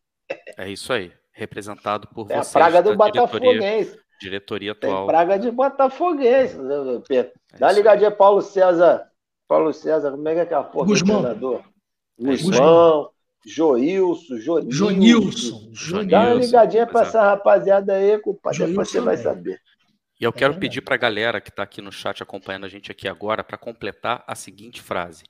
É 0.57 0.69
isso 0.69 0.93
aí. 0.93 1.13
Representado 1.33 2.07
por 2.09 2.31
é 2.31 2.37
vocês. 2.37 2.55
a 2.55 2.59
praga 2.59 2.83
do 2.83 2.95
Botafoguense. 2.95 4.06
Diretoria 4.21 4.73
atual. 4.73 4.99
Tem 4.99 5.07
praga 5.07 5.39
de 5.39 5.51
Botafoguense. 5.51 6.57
Pedro. 7.07 7.33
É 7.53 7.59
Dá 7.59 7.67
uma 7.67 7.73
ligadinha 7.73 8.11
Paulo 8.11 8.41
César. 8.43 9.11
Paulo 9.49 9.73
César, 9.73 10.11
como 10.11 10.29
é 10.29 10.35
que 10.35 10.41
é 10.41 10.43
aquela 10.43 10.65
porra 10.65 10.87
do 10.87 11.05
treinador? 11.05 11.63
É. 12.21 12.37
João, 12.37 13.11
Joilson, 13.47 14.39
Jonilson. 14.39 15.69
Jonilson. 15.73 16.07
Dá 16.07 16.21
uma 16.23 16.35
ligadinha 16.35 16.89
é. 16.93 16.99
essa 16.99 17.23
rapaziada 17.23 17.95
aí, 17.95 18.19
compadre. 18.19 18.67
Depois 18.67 18.91
você 18.91 19.01
vai 19.01 19.17
saber. 19.17 19.61
E 20.19 20.25
eu 20.25 20.33
quero 20.33 20.55
verdade. 20.55 20.69
pedir 20.69 20.81
para 20.81 20.95
a 20.95 20.99
galera 20.99 21.41
que 21.41 21.51
está 21.51 21.63
aqui 21.63 21.83
no 21.83 21.93
chat 21.93 22.23
acompanhando 22.23 22.65
a 22.65 22.69
gente 22.69 22.91
aqui 22.91 23.07
agora 23.07 23.45
para 23.45 23.59
completar 23.59 24.25
a 24.27 24.35
seguinte 24.35 24.81
frase. 24.81 25.25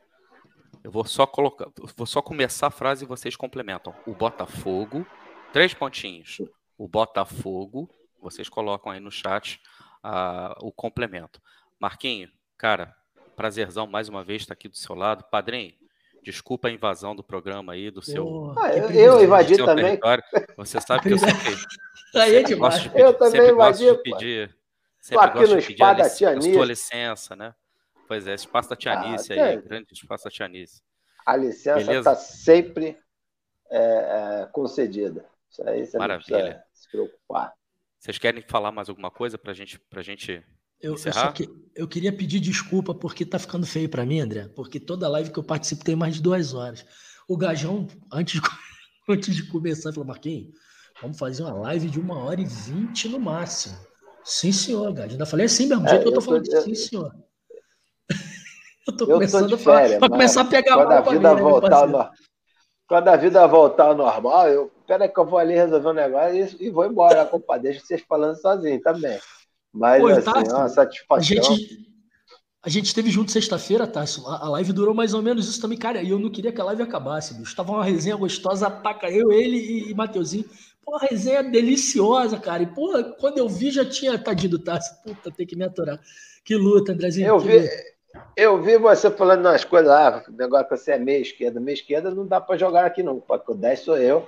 Eu 0.83 0.93
vou 0.93 1.05
só 1.05 1.27
colocar, 1.27 1.67
vou 1.97 2.07
só 2.07 2.23
começar 2.23 2.69
a 2.69 2.71
frase 2.71 3.05
e 3.05 3.09
vocês 3.09 3.35
complementam. 3.35 3.93
O 4.07 4.15
Botafogo, 4.15 5.05
três 5.53 5.75
pontinhos. 5.75 6.41
O 6.79 6.87
Botafogo, 6.87 7.91
vocês 8.21 8.49
colocam 8.49 8.93
aí 8.93 9.01
no 9.01 9.11
chat 9.11 9.61
ah, 10.03 10.57
o 10.61 10.73
complemento. 10.73 11.41
Marquinho, 11.79 12.31
cara, 12.57 12.95
prazerzão 13.35 13.87
mais 13.87 14.09
uma 14.09 14.25
vez 14.25 14.43
estar 14.43 14.55
aqui 14.55 14.69
do 14.69 14.77
seu 14.77 14.95
lado. 14.95 15.25
Padrinho, 15.25 15.75
desculpa 16.23 16.69
a 16.69 16.71
invasão 16.71 17.15
do 17.15 17.23
programa 17.23 17.73
aí, 17.75 17.91
do 17.91 18.03
seu, 18.03 18.55
Ah, 18.59 18.71
que 18.71 18.79
eu- 18.79 18.91
eu 18.91 19.25
invadi 19.25 19.57
também. 19.57 19.85
território. 19.85 20.25
Você 20.57 20.81
sabe 20.81 21.03
que 21.03 21.13
eu 21.13 21.19
sempre, 21.19 21.29
Aí 22.15 22.37
é 22.37 22.43
demais. 22.43 22.83
de 22.83 22.89
pedir, 22.91 23.05
Eu 23.05 23.13
também 23.15 23.31
sempre 23.33 23.53
gosto 23.53 23.83
invadi, 23.85 23.97
de 23.97 24.03
pedir, 24.03 24.57
sempre 25.01 25.27
aqui 25.27 25.39
gosto 25.39 25.55
no 25.55 25.61
de 25.61 25.67
pedir 25.67 25.83
a, 25.83 25.93
lic- 25.93 26.25
a 26.25 26.41
sua 26.41 26.65
licença, 26.65 27.37
né? 27.37 27.55
Pois 28.09 28.27
é, 28.27 28.35
espaço 28.35 28.71
da 28.71 28.77
Tia 28.77 28.93
Ah, 28.93 29.17
aí, 29.33 29.61
grande 29.61 29.93
espaço 29.93 30.25
da 30.25 30.31
Tia 30.31 30.49
Nice. 30.49 30.81
A 31.27 31.37
licença 31.37 31.81
Beleza? 31.81 31.99
está 32.11 32.15
sempre 32.15 32.97
é, 33.69 34.43
é, 34.43 34.49
concedida. 34.53 35.27
Isso 35.51 35.69
aí 35.69 35.85
você 35.85 35.99
Maravilha. 35.99 36.39
não 36.39 36.45
precisa 36.45 36.65
se 36.73 36.89
preocupar. 36.89 37.56
Vocês 38.07 38.19
querem 38.19 38.41
falar 38.47 38.71
mais 38.71 38.89
alguma 38.89 39.11
coisa 39.11 39.37
pra 39.37 39.53
gente, 39.53 39.81
pra 39.91 40.01
gente 40.01 40.41
Eu, 40.81 40.93
eu, 40.93 40.97
só 40.97 41.33
que, 41.33 41.49
eu 41.75 41.89
queria 41.89 42.13
pedir 42.13 42.39
desculpa 42.39 42.95
porque 42.95 43.27
tá 43.27 43.37
ficando 43.37 43.67
feio 43.67 43.89
pra 43.89 44.07
mim, 44.07 44.21
André. 44.21 44.47
Porque 44.55 44.79
toda 44.79 45.09
live 45.09 45.33
que 45.33 45.39
eu 45.41 45.43
participo 45.43 45.85
tem 45.85 45.97
mais 45.97 46.15
de 46.15 46.23
duas 46.23 46.55
horas. 46.55 46.87
O 47.29 47.37
Gajão, 47.37 47.89
antes 48.13 48.41
de, 48.41 48.47
antes 49.11 49.35
de 49.35 49.49
começar, 49.49 49.93
falou: 49.93 50.07
Marquinhos, 50.07 50.53
vamos 51.03 51.19
fazer 51.19 51.43
uma 51.43 51.53
live 51.55 51.91
de 51.91 51.99
uma 51.99 52.17
hora 52.21 52.41
e 52.41 52.45
vinte 52.45 53.09
no 53.09 53.19
máximo. 53.19 53.77
Sim, 54.23 54.53
senhor, 54.53 54.93
Gajão. 54.93 55.11
Ainda 55.15 55.27
falei 55.27 55.47
assim 55.47 55.67
mesmo, 55.67 55.85
É, 55.87 55.91
jeito 55.91 56.03
que 56.03 56.09
eu 56.09 56.13
tô 56.13 56.21
tô- 56.21 56.27
falando. 56.27 56.47
eu- 56.47 56.63
Sim, 56.63 56.75
senhor. 56.77 57.13
Eu 58.87 58.97
tô 58.97 59.03
Eu 59.05 59.09
tô 59.09 59.15
começando 59.15 59.49
de 59.49 59.55
a 59.55 59.59
falar. 59.59 59.81
férias, 59.83 59.99
começar 59.99 60.41
a 60.43 60.45
pegar 60.45 60.75
Quando 60.77 60.93
a 60.93 61.01
vida 61.01 61.19
mim, 61.31 61.35
né, 61.35 61.43
voltar 61.43 61.57
ao 61.57 61.61
parceiro? 61.61 61.91
normal. 61.93 62.13
Quando 62.87 63.09
a 63.09 63.17
vida 63.17 63.47
voltar 63.49 63.85
ao 63.87 63.97
normal, 63.97 64.49
eu. 64.49 64.73
Pera 64.87 65.09
que 65.09 65.19
eu 65.19 65.27
vou 65.27 65.39
ali 65.39 65.55
resolver 65.55 65.89
um 65.89 65.93
negócio 65.93 66.57
e, 66.61 66.67
e 66.67 66.71
vou 66.71 66.87
embora, 66.87 67.25
compadre. 67.25 67.71
Deixa 67.71 67.85
vocês 67.85 68.03
falando 68.09 68.37
sozinho 68.37 68.81
também. 68.81 69.19
Mas 69.73 70.01
Pô, 70.01 70.09
assim, 70.09 70.23
tá, 70.23 70.41
é 70.41 70.53
uma 70.55 70.65
A 70.65 70.69
satisfação. 70.69 71.23
gente, 71.23 71.87
a 72.63 72.69
gente 72.69 72.87
esteve 72.87 73.11
junto 73.11 73.31
sexta-feira, 73.31 73.87
Tássio. 73.87 74.27
A, 74.27 74.47
a 74.47 74.49
live 74.51 74.73
durou 74.73 74.95
mais 74.95 75.15
ou 75.15 75.23
menos 75.23 75.49
isso 75.49 75.61
também, 75.61 75.79
cara. 75.79 76.03
E 76.03 76.11
eu 76.11 76.19
não 76.19 76.31
queria 76.31 76.51
que 76.51 76.61
a 76.61 76.65
live 76.65 76.83
acabasse, 76.83 77.35
bicho. 77.35 77.55
Tava 77.55 77.73
uma 77.73 77.85
resenha 77.85 78.17
gostosa, 78.17 78.71
paca. 78.71 79.11
Eu, 79.11 79.31
ele 79.31 79.57
e, 79.57 79.91
e 79.91 79.95
Mateuzinho. 79.95 80.45
Pô, 80.85 80.93
uma 80.93 81.01
resenha 81.01 81.43
deliciosa, 81.43 82.39
cara. 82.39 82.63
E, 82.63 82.67
pô, 82.67 82.93
quando 83.21 83.39
eu 83.39 83.49
vi, 83.49 83.71
já 83.71 83.85
tinha 83.85 84.19
tadinho 84.19 84.53
do 84.53 84.59
Tássio. 84.59 84.97
Puta, 85.05 85.31
tem 85.31 85.47
que 85.47 85.55
me 85.57 85.65
aturar. 85.65 86.01
Que 86.45 86.57
luta, 86.57 86.93
Andrezinho. 86.93 87.29
Eu 87.29 87.39
vi, 87.39 87.59
luta. 87.59 87.71
eu 88.37 88.63
vi 88.63 88.79
você 88.79 89.11
falando 89.11 89.47
umas 89.47 89.65
coisas 89.65 89.89
lá, 89.89 90.25
negócio 90.31 90.69
que 90.69 90.77
você 90.77 90.93
é 90.93 90.99
meia 90.99 91.21
esquerda. 91.21 91.61
Meia 91.61 91.75
esquerda 91.75 92.11
não 92.11 92.27
dá 92.27 92.41
pra 92.41 92.57
jogar 92.57 92.87
aqui, 92.87 93.03
não. 93.03 93.21
Porque 93.21 93.53
o 93.53 93.55
10 93.55 93.81
sou 93.81 93.99
eu. 93.99 94.27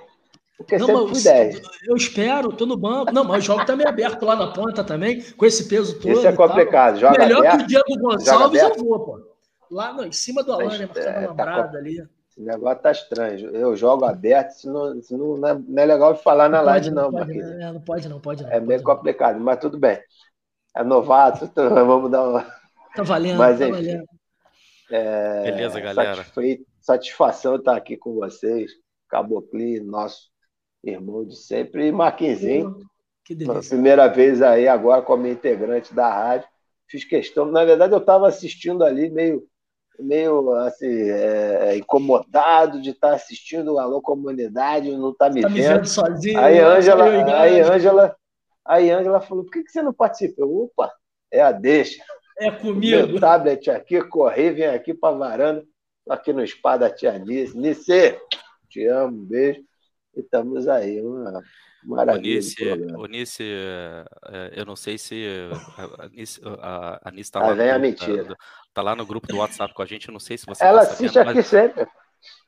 Porque 0.59 0.77
Não, 0.77 0.87
sempre 0.87 1.01
fui 1.03 1.15
você- 1.15 1.33
10. 1.33 1.61
eu 1.87 1.95
espero, 1.95 2.51
tô 2.51 2.65
no 2.65 2.75
banco. 2.75 3.13
Não, 3.13 3.23
mas 3.23 3.43
o 3.43 3.47
jogo 3.47 3.65
também 3.65 3.87
aberto 3.87 4.25
lá 4.25 4.35
na 4.35 4.51
ponta 4.51 4.83
também, 4.83 5.21
com 5.31 5.45
esse 5.45 5.69
peso 5.69 5.97
todo. 5.97 6.11
Isso 6.11 6.27
é 6.27 6.33
complicado. 6.33 6.99
Joga 6.99 7.17
Melhor 7.17 7.41
que 7.41 7.47
aberto. 7.47 7.63
o 7.63 7.67
Diego 7.67 7.99
Gonçalves 8.01 8.61
eu 8.61 8.75
vou, 8.75 8.99
pô. 8.99 9.29
Lá 9.71 9.93
no, 9.93 10.03
em 10.05 10.11
cima 10.11 10.43
do 10.43 10.51
Alan, 10.51 10.77
né? 10.77 10.89
Mas, 10.93 11.05
Marcando 11.05 11.07
é, 11.15 11.19
uma 11.27 11.27
tá 11.35 11.43
brada 11.45 11.77
ali. 11.77 12.05
Esse 12.29 12.41
negócio 12.41 12.81
tá 12.83 12.91
estranho. 12.91 13.55
Eu 13.55 13.73
jogo 13.77 14.03
aberto, 14.03 14.51
isso 14.51 14.69
não, 14.71 14.95
isso 14.99 15.17
não, 15.17 15.37
não 15.37 15.47
é, 15.47 15.53
não 15.65 15.81
é 15.81 15.85
legal 15.85 16.13
de 16.13 16.21
falar 16.21 16.49
na 16.49 16.59
live, 16.59 16.91
não, 16.91 17.03
pode, 17.09 17.15
Marquinhos. 17.15 17.49
né? 17.51 17.71
não 17.71 17.81
pode, 17.81 18.09
não 18.09 18.19
pode, 18.19 18.43
não. 18.43 18.49
É 18.49 18.53
pode 18.55 18.65
meio 18.67 18.79
não. 18.81 18.85
complicado, 18.95 19.39
mas 19.39 19.59
tudo 19.59 19.79
bem. 19.79 19.97
É 20.75 20.83
novato, 20.83 21.45
então 21.49 21.69
vamos 21.69 22.11
dar 22.11 22.27
uma 22.27 22.45
Tá 22.95 23.03
valendo, 23.03 23.37
Mas, 23.37 23.59
tá 23.59 23.65
enfim. 23.69 23.71
valendo. 23.77 24.05
é, 24.91 25.43
Beleza, 25.51 25.79
galera? 25.79 26.15
satisfeito, 26.17 26.65
satisfação 26.81 27.55
estar 27.55 27.77
aqui 27.77 27.95
com 27.95 28.13
vocês. 28.15 28.71
Cabocli, 29.07 29.79
nosso 29.79 30.29
irmão 30.83 31.25
de 31.25 31.35
sempre, 31.35 31.87
e 31.87 31.91
Marquinzinho, 31.91 32.77
Que 33.25 33.35
delícia. 33.35 33.69
primeira 33.69 34.07
vez 34.07 34.41
aí 34.41 34.67
agora 34.67 35.01
como 35.01 35.27
integrante 35.27 35.93
da 35.93 36.09
rádio. 36.11 36.47
Fiz 36.87 37.03
questão, 37.03 37.45
na 37.45 37.63
verdade 37.65 37.93
eu 37.93 37.99
estava 37.99 38.27
assistindo 38.27 38.83
ali 38.83 39.09
meio 39.09 39.45
meio 39.99 40.51
assim, 40.55 40.87
é, 41.09 41.75
incomodado 41.75 42.81
de 42.81 42.91
estar 42.91 43.13
assistindo 43.13 43.73
o 43.73 43.79
Alô 43.79 44.01
Comunidade, 44.01 44.89
não 44.95 45.13
tá 45.13 45.29
me 45.29 45.41
Tá 45.41 45.49
me 45.49 45.59
vendo. 45.61 45.73
vendo 45.73 45.87
sozinho. 45.87 46.39
Aí 46.39 46.57
eu, 46.57 46.67
Ângela, 46.69 47.03
aí. 47.37 47.59
Ângela, 47.59 48.15
aí 48.65 48.89
Ângela 48.91 49.19
falou: 49.19 49.43
por 49.43 49.51
que, 49.51 49.61
que 49.63 49.69
você 49.71 49.81
não 49.81 49.93
participa? 49.93 50.41
Eu, 50.41 50.55
opa, 50.55 50.89
é 51.29 51.41
a 51.41 51.51
deixa. 51.51 52.01
É 52.39 52.49
Meu 52.49 52.59
comigo. 52.61 53.19
tablet 53.19 53.69
aqui, 53.69 54.01
corri, 54.03 54.51
vem 54.51 54.67
aqui 54.67 54.93
para 54.93 55.17
varanda, 55.17 55.65
aqui 56.09 56.31
no 56.31 56.47
spa 56.47 56.77
da 56.77 56.89
tia 56.89 57.19
Nice. 57.19 57.57
Nice, 57.57 58.17
te 58.69 58.85
amo, 58.87 59.17
um 59.17 59.25
beijo. 59.25 59.61
Estamos 60.15 60.67
aí, 60.67 61.01
uma 61.01 61.41
maravilha. 61.83 62.39
Onice, 62.97 63.43
é, 63.43 64.51
eu 64.55 64.65
não 64.65 64.75
sei 64.75 64.97
se 64.97 65.25
a 65.77 66.05
Anice, 66.05 66.41
a, 66.61 67.09
Anice 67.09 67.31
tá, 67.31 67.39
Lá 67.39 67.53
grupo, 67.53 67.79
mentira. 67.79 68.25
tá, 68.25 68.35
tá 68.73 68.81
lá 68.81 68.95
no 68.95 69.05
grupo 69.05 69.27
do 69.27 69.37
WhatsApp 69.37 69.73
com 69.73 69.81
a 69.81 69.85
gente, 69.85 70.07
eu 70.09 70.11
não 70.13 70.19
sei 70.19 70.37
se 70.37 70.45
você 70.45 70.63
Ela 70.63 70.85
tá 70.85 70.91
assiste 70.91 71.13
sabendo, 71.13 71.29
aqui 71.29 71.37
mas- 71.37 71.47
sempre. 71.47 71.87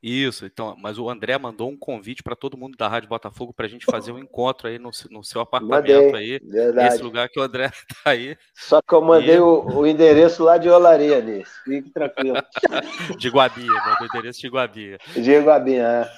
Isso, 0.02 0.46
então, 0.46 0.76
mas 0.78 0.98
o 0.98 1.10
André 1.10 1.38
mandou 1.38 1.70
um 1.70 1.78
convite 1.78 2.24
para 2.24 2.36
todo 2.36 2.58
mundo 2.58 2.76
da 2.78 2.88
Rádio 2.88 3.08
Botafogo 3.10 3.54
para 3.54 3.66
a 3.66 3.70
gente 3.70 3.86
fazer 3.86 4.12
um 4.12 4.20
encontro 4.20 4.68
aí 4.68 4.80
no, 4.80 4.90
no 5.10 5.24
seu 5.24 5.42
apartamento 5.42 6.12
Mandei, 6.12 6.16
aí, 6.16 6.40
verdade. 6.44 6.90
nesse 6.90 7.04
lugar 7.04 7.30
que 7.30 7.40
o 7.40 7.44
André 7.44 7.70
tá 8.04 8.10
aí, 8.12 8.38
Só 8.56 8.82
que 8.82 8.94
eu 8.94 9.02
mandei 9.02 9.36
E- 9.36 9.40
o, 9.40 9.62
o 9.80 9.88
endereço 9.88 10.44
lá 10.44 10.58
de 10.58 10.70
Olaria, 10.70 11.22
Nice. 11.22 11.52
Fique 11.64 11.90
tranquilo. 11.92 12.38
de 13.18 13.30
Guabia, 13.30 13.66
né, 13.72 13.96
do 14.00 14.06
endereço 14.06 14.42
de 14.42 14.48
Guabia. 14.50 14.98
Diego 15.14 15.50
Abinha. 15.50 16.10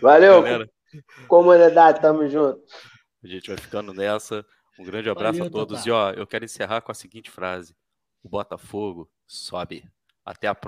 Valeu, 0.00 0.42
Galera, 0.42 0.68
comunidade, 1.28 2.00
tamo 2.00 2.28
junto. 2.28 2.60
a 3.22 3.26
gente 3.28 3.48
vai 3.48 3.56
ficando 3.56 3.92
nessa. 3.92 4.44
Um 4.78 4.84
grande 4.84 5.08
abraço 5.08 5.38
Valeu, 5.38 5.48
a 5.48 5.50
todos. 5.52 5.86
E 5.86 5.90
ó, 5.90 6.10
eu 6.10 6.26
quero 6.26 6.44
encerrar 6.44 6.80
com 6.80 6.92
a 6.92 6.94
seguinte 6.94 7.30
frase: 7.30 7.74
O 8.22 8.28
Botafogo 8.28 9.08
sobe. 9.26 9.84
Até 10.24 10.48
a 10.48 10.54
próxima. 10.54 10.64